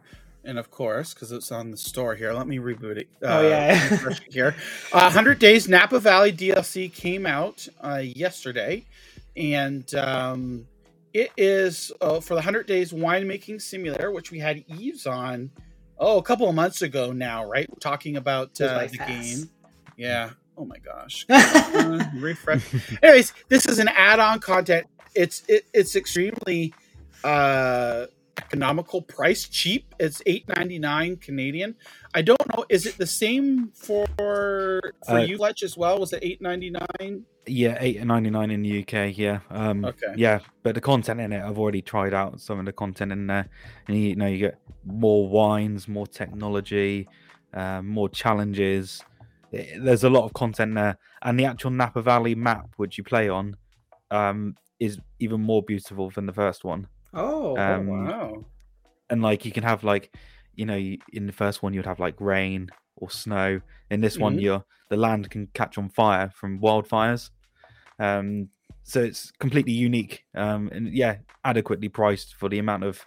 and 0.44 0.58
of 0.58 0.72
course, 0.72 1.14
because 1.14 1.32
it's 1.32 1.52
on 1.52 1.72
the 1.72 1.78
store 1.78 2.16
here, 2.16 2.32
let 2.34 2.48
me 2.48 2.58
reboot 2.58 2.98
it. 2.98 3.08
uh, 3.22 3.26
Oh, 3.40 3.48
yeah. 3.48 4.14
here. 4.30 4.56
Uh, 4.94 5.10
Hundred 5.10 5.40
Days 5.40 5.68
Napa 5.68 6.00
Valley 6.00 6.32
DLC 6.32 6.92
came 6.94 7.26
out 7.26 7.68
uh, 7.82 8.02
yesterday, 8.04 8.86
and 9.36 9.94
um, 9.96 10.66
it 11.14 11.32
is 11.38 11.92
uh, 12.02 12.20
for 12.22 12.36
the 12.36 12.42
Hundred 12.42 12.66
Days 12.68 12.92
Winemaking 12.94 13.62
Simulator, 13.62 14.12
which 14.12 14.32
we 14.32 14.40
had 14.40 14.64
Yves 14.70 15.06
on. 15.06 15.52
Oh, 15.98 16.18
a 16.18 16.24
couple 16.24 16.50
of 16.50 16.56
months 16.56 16.82
ago 16.82 17.12
now, 17.14 17.46
right? 17.46 17.70
Talking 17.80 18.18
about 18.18 18.60
uh, 18.60 18.86
the 18.88 18.98
fast. 18.98 19.08
game. 19.08 19.50
Yeah. 19.98 20.32
Oh 20.58 20.66
my 20.66 20.78
gosh. 20.80 21.26
Uh, 21.76 22.04
refresh. 22.16 22.64
Anyways, 23.04 23.34
this 23.50 23.66
is 23.66 23.80
an 23.80 23.88
add-on 23.90 24.40
content. 24.40 24.88
It's 25.16 25.44
it, 25.48 25.66
it's 25.74 25.96
extremely 25.96 26.74
uh 27.24 28.06
economical 28.38 29.02
price 29.02 29.48
cheap 29.48 29.96
it's 29.98 30.22
8.99 30.24 31.22
canadian 31.22 31.74
i 32.14 32.22
don't 32.22 32.46
know 32.50 32.66
is 32.68 32.86
it 32.86 32.98
the 32.98 33.08
same 33.08 33.72
for 33.74 34.06
for 34.18 34.82
Uh, 35.08 35.18
you 35.20 35.38
Fletch 35.38 35.64
as 35.64 35.78
well 35.78 36.00
was 36.00 36.12
it 36.12 36.22
8.99 36.22 37.24
Yeah, 37.48 37.78
eight 37.80 38.04
ninety 38.04 38.30
nine 38.30 38.50
in 38.52 38.64
the 38.64 38.82
UK. 38.82 39.16
Yeah, 39.18 39.40
um, 39.52 39.86
Okay. 39.86 40.14
Yeah, 40.18 40.40
but 40.64 40.74
the 40.76 40.82
content 40.82 41.20
in 41.22 41.32
it, 41.32 41.44
I've 41.44 41.60
already 41.60 41.82
tried 41.82 42.14
out 42.14 42.42
some 42.42 42.60
of 42.60 42.66
the 42.66 42.74
content 42.74 43.12
in 43.12 43.28
there, 43.28 43.48
and 43.88 43.98
you, 43.98 44.16
know 44.16 44.26
you 44.26 44.40
get 44.40 44.58
more 44.84 45.28
wines, 45.30 45.88
more 45.88 46.08
technology, 46.08 47.08
um, 47.54 47.88
more 47.88 48.10
challenges. 48.10 49.04
Eh, 49.54 49.78
There's 49.80 50.04
a 50.04 50.10
lot 50.10 50.26
of 50.26 50.34
content 50.34 50.74
there, 50.76 50.98
and 51.22 51.40
the 51.40 51.46
actual 51.46 51.70
Napa 51.72 52.02
Valley 52.02 52.34
map, 52.34 52.68
which 52.78 52.98
you 52.98 53.04
play 53.04 53.30
on, 53.30 53.56
um, 54.10 54.56
is 54.86 55.00
even 55.20 55.42
more 55.42 55.64
beautiful 55.64 56.10
than 56.12 56.26
the 56.26 56.34
first 56.34 56.64
one. 56.64 56.88
Oh, 57.14 57.56
Um, 57.58 57.88
wow. 57.88 58.46
and 59.10 59.22
like 59.22 59.46
you 59.46 59.52
can 59.52 59.64
have 59.64 59.84
like 59.84 60.16
you 60.54 60.66
know 60.66 60.78
in 60.78 61.26
the 61.28 61.34
first 61.34 61.62
one 61.62 61.74
you'd 61.74 61.86
have 61.86 62.00
like 62.00 62.20
rain 62.20 62.72
or 62.96 63.10
snow 63.10 63.62
in 63.92 64.02
this 64.02 64.18
one 64.18 64.36
Mhm. 64.36 64.42
you're 64.42 64.64
the 64.90 64.98
land 64.98 65.30
can 65.30 65.48
catch 65.54 65.78
on 65.78 65.90
fire 65.90 66.32
from 66.34 66.60
wildfires 66.60 67.30
um 68.00 68.50
so 68.84 69.02
it's 69.04 69.32
completely 69.40 69.74
unique 69.74 70.24
um 70.36 70.70
and 70.74 70.94
yeah 70.96 71.18
adequately 71.44 71.90
priced 71.90 72.36
for 72.36 72.50
the 72.50 72.60
amount 72.60 72.84
of 72.84 73.04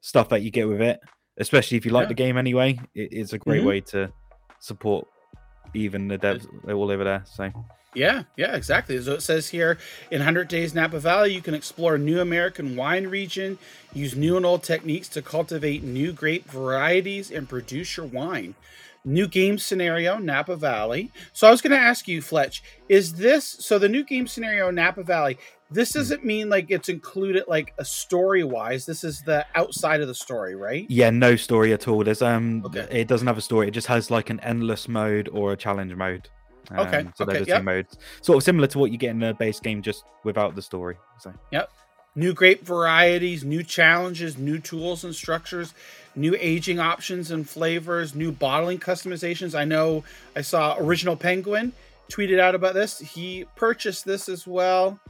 stuff 0.00 0.28
that 0.28 0.42
you 0.42 0.50
get 0.50 0.68
with 0.68 0.80
it 0.82 0.98
especially 1.38 1.76
if 1.78 1.84
you 1.86 1.92
like 1.92 2.04
Yeah. 2.04 2.08
the 2.08 2.14
game 2.14 2.36
anyway 2.36 2.70
it, 2.94 3.08
it's 3.12 3.32
a 3.32 3.38
great 3.38 3.62
Mhm. 3.62 3.66
way 3.66 3.80
to 3.80 4.12
support 4.58 5.06
even 5.74 6.08
the 6.08 6.18
devs 6.18 6.46
all 6.68 6.90
over 6.90 7.04
there 7.04 7.22
so 7.26 7.50
Yeah, 7.94 8.22
yeah, 8.36 8.54
exactly. 8.54 9.00
So 9.02 9.14
it 9.14 9.22
says 9.22 9.48
here 9.48 9.76
in 10.10 10.18
100 10.20 10.46
Days 10.48 10.74
Napa 10.74 11.00
Valley, 11.00 11.34
you 11.34 11.42
can 11.42 11.54
explore 11.54 11.96
a 11.96 11.98
new 11.98 12.20
American 12.20 12.76
wine 12.76 13.08
region, 13.08 13.58
use 13.92 14.14
new 14.14 14.36
and 14.36 14.46
old 14.46 14.62
techniques 14.62 15.08
to 15.08 15.22
cultivate 15.22 15.82
new 15.82 16.12
grape 16.12 16.48
varieties, 16.48 17.30
and 17.30 17.48
produce 17.48 17.96
your 17.96 18.06
wine. 18.06 18.54
New 19.04 19.26
game 19.26 19.58
scenario, 19.58 20.18
Napa 20.18 20.54
Valley. 20.56 21.10
So 21.32 21.48
I 21.48 21.50
was 21.50 21.62
going 21.62 21.70
to 21.72 21.78
ask 21.78 22.06
you, 22.06 22.20
Fletch, 22.22 22.62
is 22.88 23.14
this 23.14 23.44
so 23.46 23.78
the 23.78 23.88
new 23.88 24.04
game 24.04 24.26
scenario, 24.26 24.70
Napa 24.70 25.02
Valley? 25.02 25.38
This 25.72 25.92
doesn't 25.92 26.24
mean 26.24 26.48
like 26.48 26.70
it's 26.70 26.88
included 26.88 27.44
like 27.48 27.72
a 27.78 27.84
story 27.84 28.44
wise. 28.44 28.86
This 28.86 29.02
is 29.04 29.22
the 29.22 29.46
outside 29.54 30.00
of 30.00 30.08
the 30.08 30.14
story, 30.14 30.54
right? 30.54 30.84
yeah 30.88 31.10
no 31.10 31.36
story 31.36 31.72
at 31.72 31.86
all 31.88 32.02
there's 32.04 32.22
um 32.22 32.62
Okay. 32.66 32.86
it 32.90 33.08
doesn't 33.08 33.26
have 33.28 33.38
a 33.38 33.40
story 33.40 33.68
it 33.68 33.70
just 33.70 33.86
has 33.86 34.10
like 34.10 34.30
an 34.30 34.40
endless 34.40 34.88
mode 34.88 35.28
or 35.32 35.52
a 35.52 35.56
challenge 35.56 35.94
mode 35.94 36.28
Okay, 36.72 36.98
Um, 36.98 37.12
so 37.16 37.24
okay, 37.24 37.32
they're 37.32 37.42
the 37.42 37.48
yep. 37.48 37.58
two 37.58 37.64
modes 37.64 37.98
sort 38.20 38.36
of 38.36 38.42
similar 38.42 38.66
to 38.68 38.78
what 38.78 38.90
you 38.90 38.98
get 38.98 39.10
in 39.10 39.20
the 39.20 39.34
base 39.34 39.60
game 39.60 39.82
just 39.82 40.04
without 40.24 40.54
the 40.54 40.62
story 40.62 40.96
so 41.18 41.32
yep, 41.50 41.70
new 42.14 42.32
grape 42.32 42.64
varieties, 42.64 43.44
new 43.44 43.62
challenges, 43.62 44.36
new 44.36 44.58
tools 44.58 45.04
and 45.04 45.14
structures, 45.14 45.74
new 46.14 46.36
aging 46.38 46.78
options 46.78 47.30
and 47.30 47.48
flavors, 47.48 48.14
new 48.14 48.32
bottling 48.32 48.78
customizations. 48.78 49.54
I 49.54 49.64
know 49.64 50.04
I 50.34 50.40
saw 50.40 50.76
Original 50.78 51.16
Penguin 51.16 51.72
tweeted 52.10 52.40
out 52.40 52.54
about 52.54 52.74
this. 52.74 52.98
He 52.98 53.46
purchased 53.56 54.04
this 54.04 54.28
as 54.28 54.46
well. 54.46 54.98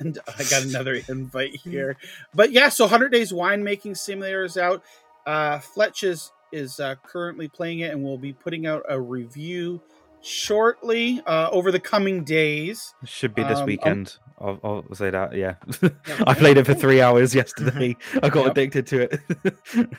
And 0.00 0.18
I 0.26 0.42
got 0.50 0.64
another 0.64 1.00
invite 1.08 1.54
here. 1.54 1.96
But 2.34 2.50
yeah, 2.50 2.68
so 2.68 2.84
100 2.84 3.10
Days 3.10 3.32
Winemaking 3.32 3.96
Simulator 3.96 4.44
is 4.44 4.58
out. 4.58 4.82
Uh, 5.24 5.60
Fletch 5.60 6.02
is, 6.02 6.32
is 6.50 6.80
uh, 6.80 6.96
currently 7.04 7.48
playing 7.48 7.78
it 7.78 7.92
and 7.92 8.00
we 8.00 8.06
will 8.06 8.18
be 8.18 8.32
putting 8.32 8.66
out 8.66 8.82
a 8.88 9.00
review 9.00 9.80
shortly 10.26 11.22
uh, 11.26 11.48
over 11.50 11.70
the 11.72 11.80
coming 11.80 12.24
days. 12.24 12.94
Should 13.04 13.34
be 13.34 13.42
this 13.42 13.52
Um, 13.52 13.58
I'll- 13.60 13.66
weekend. 13.66 14.16
I'll, 14.38 14.60
I'll 14.62 14.94
say 14.94 15.08
that. 15.08 15.34
Yeah, 15.34 15.54
I 16.26 16.34
played 16.34 16.58
it 16.58 16.66
for 16.66 16.74
three 16.74 17.00
hours 17.00 17.34
yesterday. 17.34 17.96
I 18.22 18.28
got 18.28 18.42
Yep. 18.44 18.50
addicted 18.52 18.86
to 18.88 19.00
it. 19.10 19.88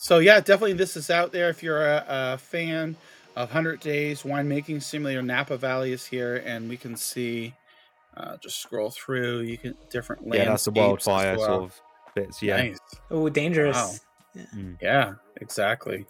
So 0.00 0.20
yeah, 0.20 0.38
definitely 0.38 0.74
this 0.74 0.96
is 0.96 1.10
out 1.10 1.32
there 1.32 1.48
if 1.50 1.60
you're 1.60 1.84
a, 1.84 2.04
a 2.08 2.38
fan 2.38 2.94
of 3.34 3.48
100 3.48 3.80
Days 3.80 4.22
Winemaking 4.22 4.80
Simulator. 4.80 5.22
Napa 5.22 5.56
Valley 5.56 5.90
is 5.92 6.06
here, 6.06 6.36
and 6.46 6.68
we 6.68 6.76
can 6.76 6.94
see. 6.96 7.54
Uh, 8.16 8.36
just 8.36 8.60
scroll 8.62 8.90
through. 8.90 9.40
You 9.40 9.58
can 9.58 9.74
different 9.90 10.22
yeah, 10.32 10.44
that's 10.44 10.64
the 10.66 10.70
wildfire 10.70 11.36
well. 11.36 11.46
sort 11.46 11.62
of 11.64 11.80
bits. 12.14 12.40
Yeah, 12.42 12.56
Nice. 12.58 12.78
oh, 13.10 13.28
dangerous. 13.28 14.00
Wow. 14.36 14.42
Mm. 14.56 14.76
Yeah, 14.80 15.14
exactly. 15.40 16.06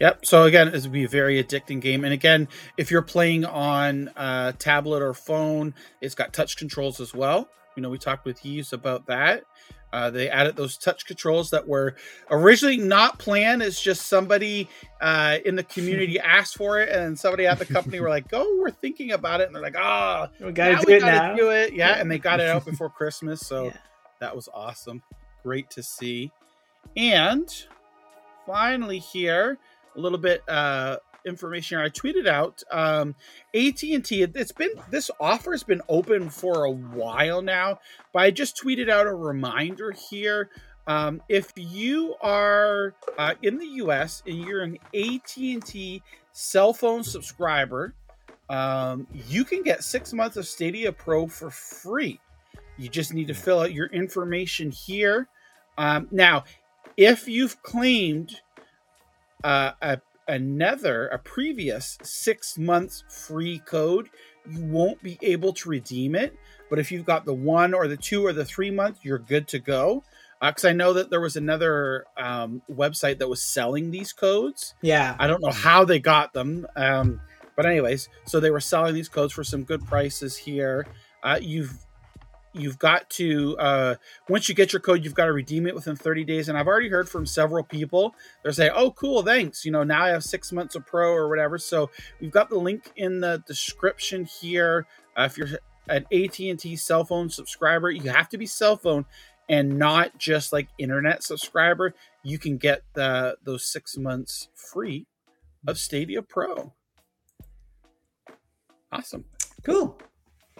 Yep. 0.00 0.26
So 0.26 0.44
again, 0.44 0.70
would 0.72 0.92
be 0.92 1.04
a 1.04 1.08
very 1.08 1.42
addicting 1.42 1.80
game. 1.80 2.04
And 2.04 2.12
again, 2.12 2.48
if 2.76 2.90
you're 2.90 3.02
playing 3.02 3.44
on 3.44 4.08
uh, 4.16 4.52
tablet 4.58 5.02
or 5.02 5.14
phone, 5.14 5.74
it's 6.00 6.14
got 6.14 6.32
touch 6.32 6.56
controls 6.56 7.00
as 7.00 7.14
well. 7.14 7.48
You 7.76 7.82
know, 7.82 7.90
we 7.90 7.98
talked 7.98 8.24
with 8.24 8.44
Yves 8.44 8.72
about 8.72 9.06
that. 9.06 9.44
Uh, 9.92 10.10
they 10.10 10.28
added 10.28 10.56
those 10.56 10.76
touch 10.76 11.06
controls 11.06 11.50
that 11.50 11.68
were 11.68 11.94
originally 12.28 12.76
not 12.76 13.20
planned. 13.20 13.62
It's 13.62 13.80
just 13.80 14.08
somebody 14.08 14.68
uh, 15.00 15.38
in 15.44 15.54
the 15.54 15.62
community 15.62 16.18
asked 16.20 16.56
for 16.56 16.80
it, 16.80 16.88
and 16.88 17.16
somebody 17.16 17.46
at 17.46 17.60
the 17.60 17.64
company 17.64 18.00
were 18.00 18.08
like, 18.08 18.24
"Oh, 18.32 18.58
we're 18.60 18.72
thinking 18.72 19.12
about 19.12 19.40
it," 19.40 19.46
and 19.46 19.54
they're 19.54 19.62
like, 19.62 19.76
"Ah, 19.78 20.30
we 20.40 20.50
gotta 20.50 20.72
now 20.72 20.80
do 20.80 20.84
we 20.88 20.94
it 20.94 21.00
gotta 21.00 21.28
now. 21.28 21.36
do 21.36 21.50
it." 21.50 21.74
Yeah, 21.74 21.90
Yeah. 21.90 22.00
and 22.00 22.10
they 22.10 22.18
got 22.18 22.40
it 22.40 22.48
out 22.48 22.64
before 22.66 22.90
Christmas, 22.90 23.40
so 23.46 23.66
Yeah. 23.66 23.76
that 24.18 24.34
was 24.34 24.48
awesome. 24.52 25.00
Great 25.44 25.70
to 25.70 25.82
see. 25.84 26.32
And 26.96 27.48
finally, 28.46 28.98
here 28.98 29.58
a 29.96 30.00
little 30.00 30.18
bit 30.18 30.42
uh, 30.48 30.96
information 31.24 31.78
I 31.78 31.88
tweeted 31.88 32.26
out. 32.26 32.62
Um, 32.70 33.14
AT 33.54 33.82
and 33.82 34.04
T. 34.04 34.22
It's 34.22 34.52
been 34.52 34.70
this 34.90 35.10
offer 35.18 35.52
has 35.52 35.62
been 35.62 35.82
open 35.88 36.30
for 36.30 36.64
a 36.64 36.70
while 36.70 37.42
now, 37.42 37.78
but 38.12 38.22
I 38.22 38.30
just 38.30 38.60
tweeted 38.62 38.90
out 38.90 39.06
a 39.06 39.14
reminder 39.14 39.92
here. 39.92 40.50
Um, 40.86 41.22
if 41.30 41.50
you 41.56 42.14
are 42.20 42.94
uh, 43.16 43.34
in 43.42 43.56
the 43.58 43.66
U.S. 43.66 44.22
and 44.26 44.38
you're 44.38 44.62
an 44.62 44.78
AT 44.94 45.36
and 45.36 45.64
T 45.64 46.02
cell 46.32 46.74
phone 46.74 47.02
subscriber, 47.02 47.94
um, 48.50 49.06
you 49.28 49.44
can 49.44 49.62
get 49.62 49.82
six 49.82 50.12
months 50.12 50.36
of 50.36 50.46
Stadia 50.46 50.92
Pro 50.92 51.26
for 51.26 51.50
free. 51.50 52.20
You 52.76 52.88
just 52.88 53.14
need 53.14 53.28
to 53.28 53.34
fill 53.34 53.60
out 53.60 53.72
your 53.72 53.86
information 53.86 54.70
here. 54.70 55.28
Um, 55.78 56.08
now, 56.10 56.44
if 56.96 57.28
you've 57.28 57.62
claimed 57.62 58.40
uh, 59.44 59.72
a, 59.80 60.00
another, 60.26 61.08
a 61.08 61.18
previous 61.18 61.98
six 62.02 62.58
months 62.58 63.04
free 63.08 63.60
code, 63.60 64.08
you 64.48 64.64
won't 64.64 65.02
be 65.02 65.18
able 65.22 65.52
to 65.52 65.68
redeem 65.68 66.14
it. 66.14 66.34
But 66.70 66.78
if 66.78 66.90
you've 66.90 67.04
got 67.04 67.24
the 67.24 67.34
one 67.34 67.74
or 67.74 67.86
the 67.86 67.96
two 67.96 68.26
or 68.26 68.32
the 68.32 68.44
three 68.44 68.70
month, 68.70 69.00
you're 69.02 69.18
good 69.18 69.46
to 69.48 69.58
go. 69.58 70.02
Because 70.40 70.64
I 70.64 70.72
know 70.72 70.92
that 70.94 71.10
there 71.10 71.20
was 71.20 71.36
another 71.36 72.04
um, 72.18 72.60
website 72.70 73.18
that 73.18 73.28
was 73.28 73.42
selling 73.42 73.90
these 73.90 74.12
codes. 74.12 74.74
Yeah. 74.82 75.14
I 75.18 75.26
don't 75.26 75.42
know 75.42 75.52
how 75.52 75.84
they 75.84 76.00
got 76.00 76.32
them. 76.32 76.66
Um, 76.76 77.20
but 77.56 77.64
anyways, 77.64 78.08
so 78.26 78.40
they 78.40 78.50
were 78.50 78.60
selling 78.60 78.94
these 78.94 79.08
codes 79.08 79.32
for 79.32 79.44
some 79.44 79.62
good 79.62 79.86
prices 79.86 80.36
here. 80.36 80.86
Uh, 81.22 81.38
you've 81.40 81.78
you've 82.54 82.78
got 82.78 83.10
to 83.10 83.56
uh, 83.58 83.94
once 84.28 84.48
you 84.48 84.54
get 84.54 84.72
your 84.72 84.80
code, 84.80 85.04
you've 85.04 85.14
got 85.14 85.26
to 85.26 85.32
redeem 85.32 85.66
it 85.66 85.74
within 85.74 85.96
30 85.96 86.24
days. 86.24 86.48
And 86.48 86.56
I've 86.56 86.66
already 86.66 86.88
heard 86.88 87.08
from 87.08 87.26
several 87.26 87.64
people. 87.64 88.14
They're 88.42 88.52
saying, 88.52 88.72
"Oh, 88.74 88.92
cool, 88.92 89.22
thanks. 89.22 89.64
You 89.64 89.72
know, 89.72 89.82
now 89.82 90.04
I 90.04 90.08
have 90.08 90.24
six 90.24 90.52
months 90.52 90.74
of 90.74 90.86
pro 90.86 91.12
or 91.12 91.28
whatever." 91.28 91.58
So 91.58 91.90
we've 92.20 92.30
got 92.30 92.48
the 92.48 92.58
link 92.58 92.92
in 92.96 93.20
the 93.20 93.42
description 93.46 94.24
here. 94.24 94.86
Uh, 95.16 95.24
if 95.24 95.36
you're 95.36 95.48
an 95.88 96.06
AT 96.12 96.38
and 96.40 96.58
T 96.58 96.76
cell 96.76 97.04
phone 97.04 97.28
subscriber, 97.28 97.90
you 97.90 98.10
have 98.10 98.28
to 98.30 98.38
be 98.38 98.46
cell 98.46 98.76
phone 98.76 99.04
and 99.48 99.78
not 99.78 100.18
just 100.18 100.52
like 100.52 100.68
internet 100.78 101.22
subscriber. 101.22 101.94
You 102.22 102.38
can 102.38 102.56
get 102.56 102.82
the 102.94 103.36
those 103.42 103.66
six 103.66 103.96
months 103.96 104.48
free 104.54 105.06
of 105.66 105.78
Stadia 105.78 106.22
Pro. 106.22 106.72
Awesome. 108.92 109.24
Cool. 109.64 109.98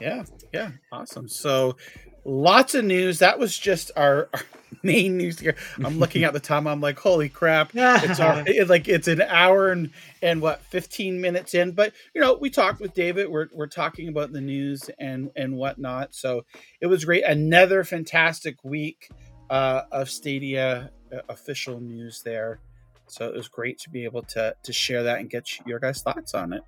Yeah, 0.00 0.24
yeah, 0.52 0.72
awesome. 0.90 1.28
So 1.28 1.76
lots 2.24 2.74
of 2.74 2.84
news. 2.84 3.20
That 3.20 3.38
was 3.38 3.56
just 3.56 3.90
our, 3.96 4.28
our 4.32 4.40
main 4.82 5.16
news 5.16 5.38
here. 5.38 5.56
I'm 5.84 5.98
looking 5.98 6.24
at 6.24 6.32
the 6.32 6.40
time. 6.40 6.66
I'm 6.66 6.80
like, 6.80 6.98
holy 6.98 7.28
crap! 7.28 7.70
It's 7.74 8.20
our, 8.20 8.42
it, 8.46 8.68
like 8.68 8.88
it's 8.88 9.08
an 9.08 9.22
hour 9.22 9.70
and 9.70 9.90
and 10.22 10.40
what 10.42 10.62
15 10.62 11.20
minutes 11.20 11.54
in. 11.54 11.72
But 11.72 11.92
you 12.14 12.20
know, 12.20 12.34
we 12.34 12.50
talked 12.50 12.80
with 12.80 12.94
David. 12.94 13.28
We're 13.28 13.48
we're 13.52 13.66
talking 13.66 14.08
about 14.08 14.32
the 14.32 14.40
news 14.40 14.90
and 14.98 15.30
and 15.36 15.56
whatnot. 15.56 16.14
So 16.14 16.44
it 16.80 16.86
was 16.86 17.04
great. 17.04 17.24
Another 17.24 17.84
fantastic 17.84 18.62
week 18.64 19.10
uh, 19.50 19.82
of 19.92 20.10
Stadia 20.10 20.90
uh, 21.12 21.18
official 21.28 21.80
news 21.80 22.22
there. 22.24 22.60
So 23.06 23.28
it 23.28 23.34
was 23.34 23.48
great 23.48 23.78
to 23.80 23.90
be 23.90 24.04
able 24.04 24.22
to 24.22 24.56
to 24.60 24.72
share 24.72 25.04
that 25.04 25.20
and 25.20 25.30
get 25.30 25.48
your 25.66 25.78
guys' 25.78 26.02
thoughts 26.02 26.34
on 26.34 26.52
it. 26.52 26.62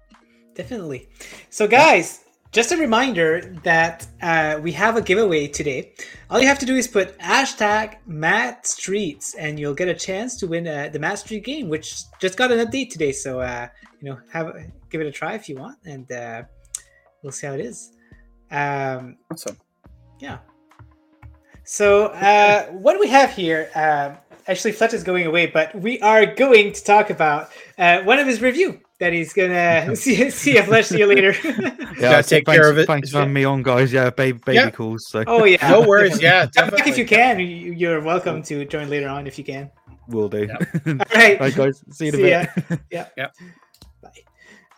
Definitely. 0.55 1.09
So, 1.51 1.69
guys, 1.69 2.25
just 2.57 2.73
a 2.73 2.77
reminder 2.79 3.55
that 3.65 4.07
uh, 4.23 4.59
we 4.63 4.73
have 4.73 4.97
a 4.97 5.03
giveaway 5.03 5.47
today. 5.47 5.93
All 6.31 6.41
you 6.41 6.47
have 6.47 6.59
to 6.61 6.65
do 6.65 6.75
is 6.75 6.89
put 6.89 7.19
hashtag 7.19 7.99
Mad 8.07 8.65
Streets, 8.65 9.35
and 9.35 9.61
you'll 9.61 9.75
get 9.75 9.89
a 9.89 9.95
chance 9.95 10.37
to 10.37 10.47
win 10.47 10.67
uh, 10.67 10.89
the 10.91 10.99
Mad 10.99 11.19
Street 11.19 11.45
game, 11.45 11.69
which 11.69 12.05
just 12.19 12.39
got 12.39 12.51
an 12.51 12.67
update 12.67 12.89
today. 12.89 13.13
So, 13.13 13.41
uh, 13.41 13.69
you 14.01 14.09
know, 14.09 14.19
have 14.33 14.57
give 14.89 15.03
it 15.03 15.07
a 15.07 15.13
try 15.13 15.35
if 15.35 15.51
you 15.51 15.57
want, 15.57 15.77
and 15.85 16.11
uh, 16.11 16.45
we'll 17.23 17.31
see 17.31 17.47
how 17.47 17.53
it 17.53 17.61
is. 17.61 17.93
Um, 18.51 19.19
Awesome. 19.31 19.59
yeah. 20.19 20.39
So, 21.65 22.07
uh, 22.07 22.69
what 22.69 22.95
do 22.95 23.01
we 23.01 23.09
have 23.09 23.33
here? 23.33 23.69
Um, 23.75 24.17
actually, 24.49 24.73
Fletch 24.73 24.95
is 24.95 25.05
going 25.05 25.27
away, 25.27 25.45
but 25.45 25.75
we 25.75 26.01
are 26.01 26.25
going 26.25 26.73
to 26.73 26.83
talk 26.83 27.11
about 27.11 27.51
uh, 27.77 28.01
one 28.05 28.19
of 28.19 28.27
his 28.27 28.41
review 28.41 28.81
that 28.99 29.13
he's 29.13 29.33
gonna 29.33 29.95
see. 30.03 30.31
See 30.31 30.55
you, 30.57 30.63
Fletch. 30.63 30.87
See 30.87 30.99
you 30.99 31.07
later. 31.07 31.35
Yeah, 31.97 32.11
gotta 32.11 32.29
take 32.29 32.45
thanks, 32.45 32.61
care 32.61 32.71
of 32.71 32.77
it. 32.77 32.87
Thanks 32.87 33.11
for 33.11 33.21
having 33.21 33.33
me 33.33 33.45
on, 33.45 33.63
guys. 33.63 33.91
Yeah, 33.91 34.11
baby, 34.11 34.39
baby 34.45 34.57
Yeah. 34.57 34.69
calls. 34.71 35.07
So 35.09 35.25
oh 35.27 35.45
yeah. 35.45 35.67
No 35.71 35.81
worries. 35.81 36.21
Yeah, 36.21 36.45
definitely. 36.45 36.91
if 36.91 36.99
you 36.99 37.07
can. 37.07 37.41
You- 37.41 37.73
You're 37.73 38.03
welcome 38.03 38.43
to 38.43 38.67
join 38.67 38.91
later 38.91 39.09
on 39.09 39.27
if 39.27 39.39
you 39.39 39.45
can. 39.45 39.71
we'll 40.07 40.29
do. 40.29 40.47
Yep. 40.47 40.87
All 40.87 40.95
right. 41.15 41.41
Right, 41.41 41.55
guys. 41.55 41.83
See 41.93 42.07
you 42.09 42.13
in 42.13 42.19
a 42.21 42.23
bit. 42.69 42.81
ya. 42.91 43.05
Yeah. 43.17 43.29
Bye. 44.03 44.11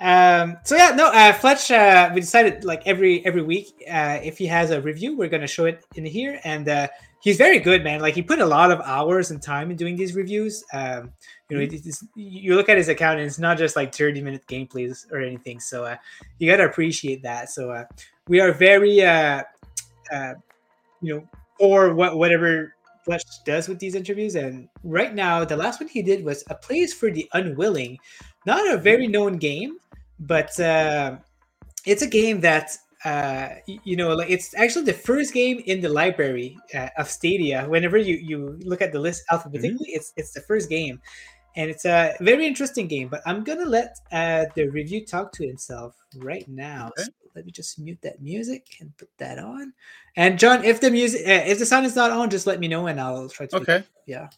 Um, 0.01 0.59
so 0.65 0.77
yeah, 0.77 0.90
no, 0.95 1.09
uh, 1.09 1.32
Fletch, 1.32 1.73
uh, 1.73 2.11
we 2.15 2.20
decided 2.20 2.62
like 2.65 2.82
every 2.86 3.27
every 3.27 3.43
week, 3.43 3.66
uh, 3.90 4.20
if 4.23 4.39
he 4.39 4.47
has 4.47 4.70
a 4.70 4.81
review, 4.81 5.16
we're 5.16 5.28
gonna 5.28 5.49
show 5.49 5.65
it 5.65 5.85
in 5.97 6.05
here, 6.07 6.39
and 6.45 6.69
uh, 6.69 6.86
he's 7.20 7.36
very 7.36 7.59
good, 7.59 7.82
man. 7.82 8.01
Like 8.01 8.15
he 8.15 8.23
put 8.23 8.39
a 8.39 8.47
lot 8.47 8.70
of 8.70 8.81
hours 8.82 9.32
and 9.32 9.43
time 9.43 9.73
in 9.73 9.77
doing 9.77 9.97
these 9.97 10.15
reviews. 10.15 10.62
Um, 10.73 11.11
you 11.49 11.57
know, 11.57 11.62
it's, 11.62 12.05
you 12.15 12.55
look 12.57 12.69
at 12.69 12.77
his 12.77 12.89
account, 12.89 13.19
and 13.19 13.27
it's 13.27 13.39
not 13.39 13.59
just 13.59 13.77
like 13.77 13.95
thirty 13.95 14.20
minute 14.20 14.47
gameplays 14.47 15.11
or 15.12 15.20
anything. 15.20 15.61
So 15.61 15.85
uh, 15.85 15.97
you 16.39 16.51
gotta 16.51 16.66
appreciate 16.66 17.23
that. 17.23 17.51
So 17.51 17.70
uh, 17.70 17.85
we 18.29 18.41
are 18.41 18.53
very, 18.53 19.03
uh, 19.03 19.43
uh, 20.12 20.35
you 21.01 21.15
know, 21.15 21.29
for 21.59 21.95
what 21.95 22.19
whatever 22.19 22.75
Fletch 23.05 23.25
does 23.45 23.69
with 23.69 23.79
these 23.79 23.95
interviews. 23.95 24.35
And 24.35 24.69
right 24.85 25.15
now, 25.15 25.45
the 25.45 25.57
last 25.57 25.81
one 25.81 25.89
he 25.89 26.03
did 26.03 26.25
was 26.25 26.45
a 26.51 26.55
place 26.55 26.93
for 26.93 27.11
the 27.11 27.29
unwilling, 27.33 27.99
not 28.45 28.70
a 28.70 28.77
very 28.77 29.07
known 29.07 29.39
game 29.39 29.79
but 30.20 30.59
uh, 30.61 31.16
it's 31.85 32.03
a 32.03 32.07
game 32.07 32.41
that 32.41 32.77
uh, 33.05 33.51
you 33.85 33.95
know, 33.95 34.12
like 34.15 34.29
it's 34.29 34.55
actually 34.57 34.85
the 34.85 34.93
first 34.93 35.33
game 35.33 35.62
in 35.66 35.81
the 35.81 35.89
library 35.89 36.59
uh, 36.75 36.89
of 36.99 37.09
Stadia. 37.09 37.65
Whenever 37.69 37.97
you 37.97 38.16
you 38.16 38.59
look 38.65 38.83
at 38.83 38.93
the 38.93 38.99
list 38.99 39.23
alphabetically, 39.31 39.87
mm-hmm. 39.87 39.97
it's 39.97 40.12
it's 40.16 40.33
the 40.33 40.41
first 40.41 40.69
game, 40.69 41.01
and 41.59 41.68
it's 41.68 41.85
a 41.85 42.14
very 42.20 42.47
interesting 42.47 42.86
game. 42.86 43.09
But 43.09 43.20
I'm 43.26 43.44
gonna 43.44 43.66
let 43.66 43.98
uh, 44.12 44.47
the 44.55 44.68
review 44.68 45.05
talk 45.05 45.32
to 45.32 45.47
himself 45.47 45.94
right 46.16 46.48
now. 46.48 46.90
Okay. 46.97 47.02
So 47.02 47.10
let 47.35 47.44
me 47.44 47.52
just 47.52 47.78
mute 47.78 47.98
that 48.02 48.22
music 48.22 48.66
and 48.80 48.97
put 48.97 49.10
that 49.18 49.39
on. 49.39 49.74
And 50.16 50.39
John, 50.39 50.64
if 50.64 50.80
the 50.80 50.90
music, 50.90 51.26
uh, 51.26 51.43
if 51.47 51.59
the 51.59 51.66
sound 51.66 51.85
is 51.85 51.97
not 51.97 52.12
on, 52.12 52.30
just 52.30 52.47
let 52.47 52.60
me 52.60 52.68
know 52.68 52.86
and 52.86 53.01
I'll 53.01 53.28
try 53.28 53.47
to. 53.47 53.56
Okay. 53.56 53.85
Yeah 54.06 54.28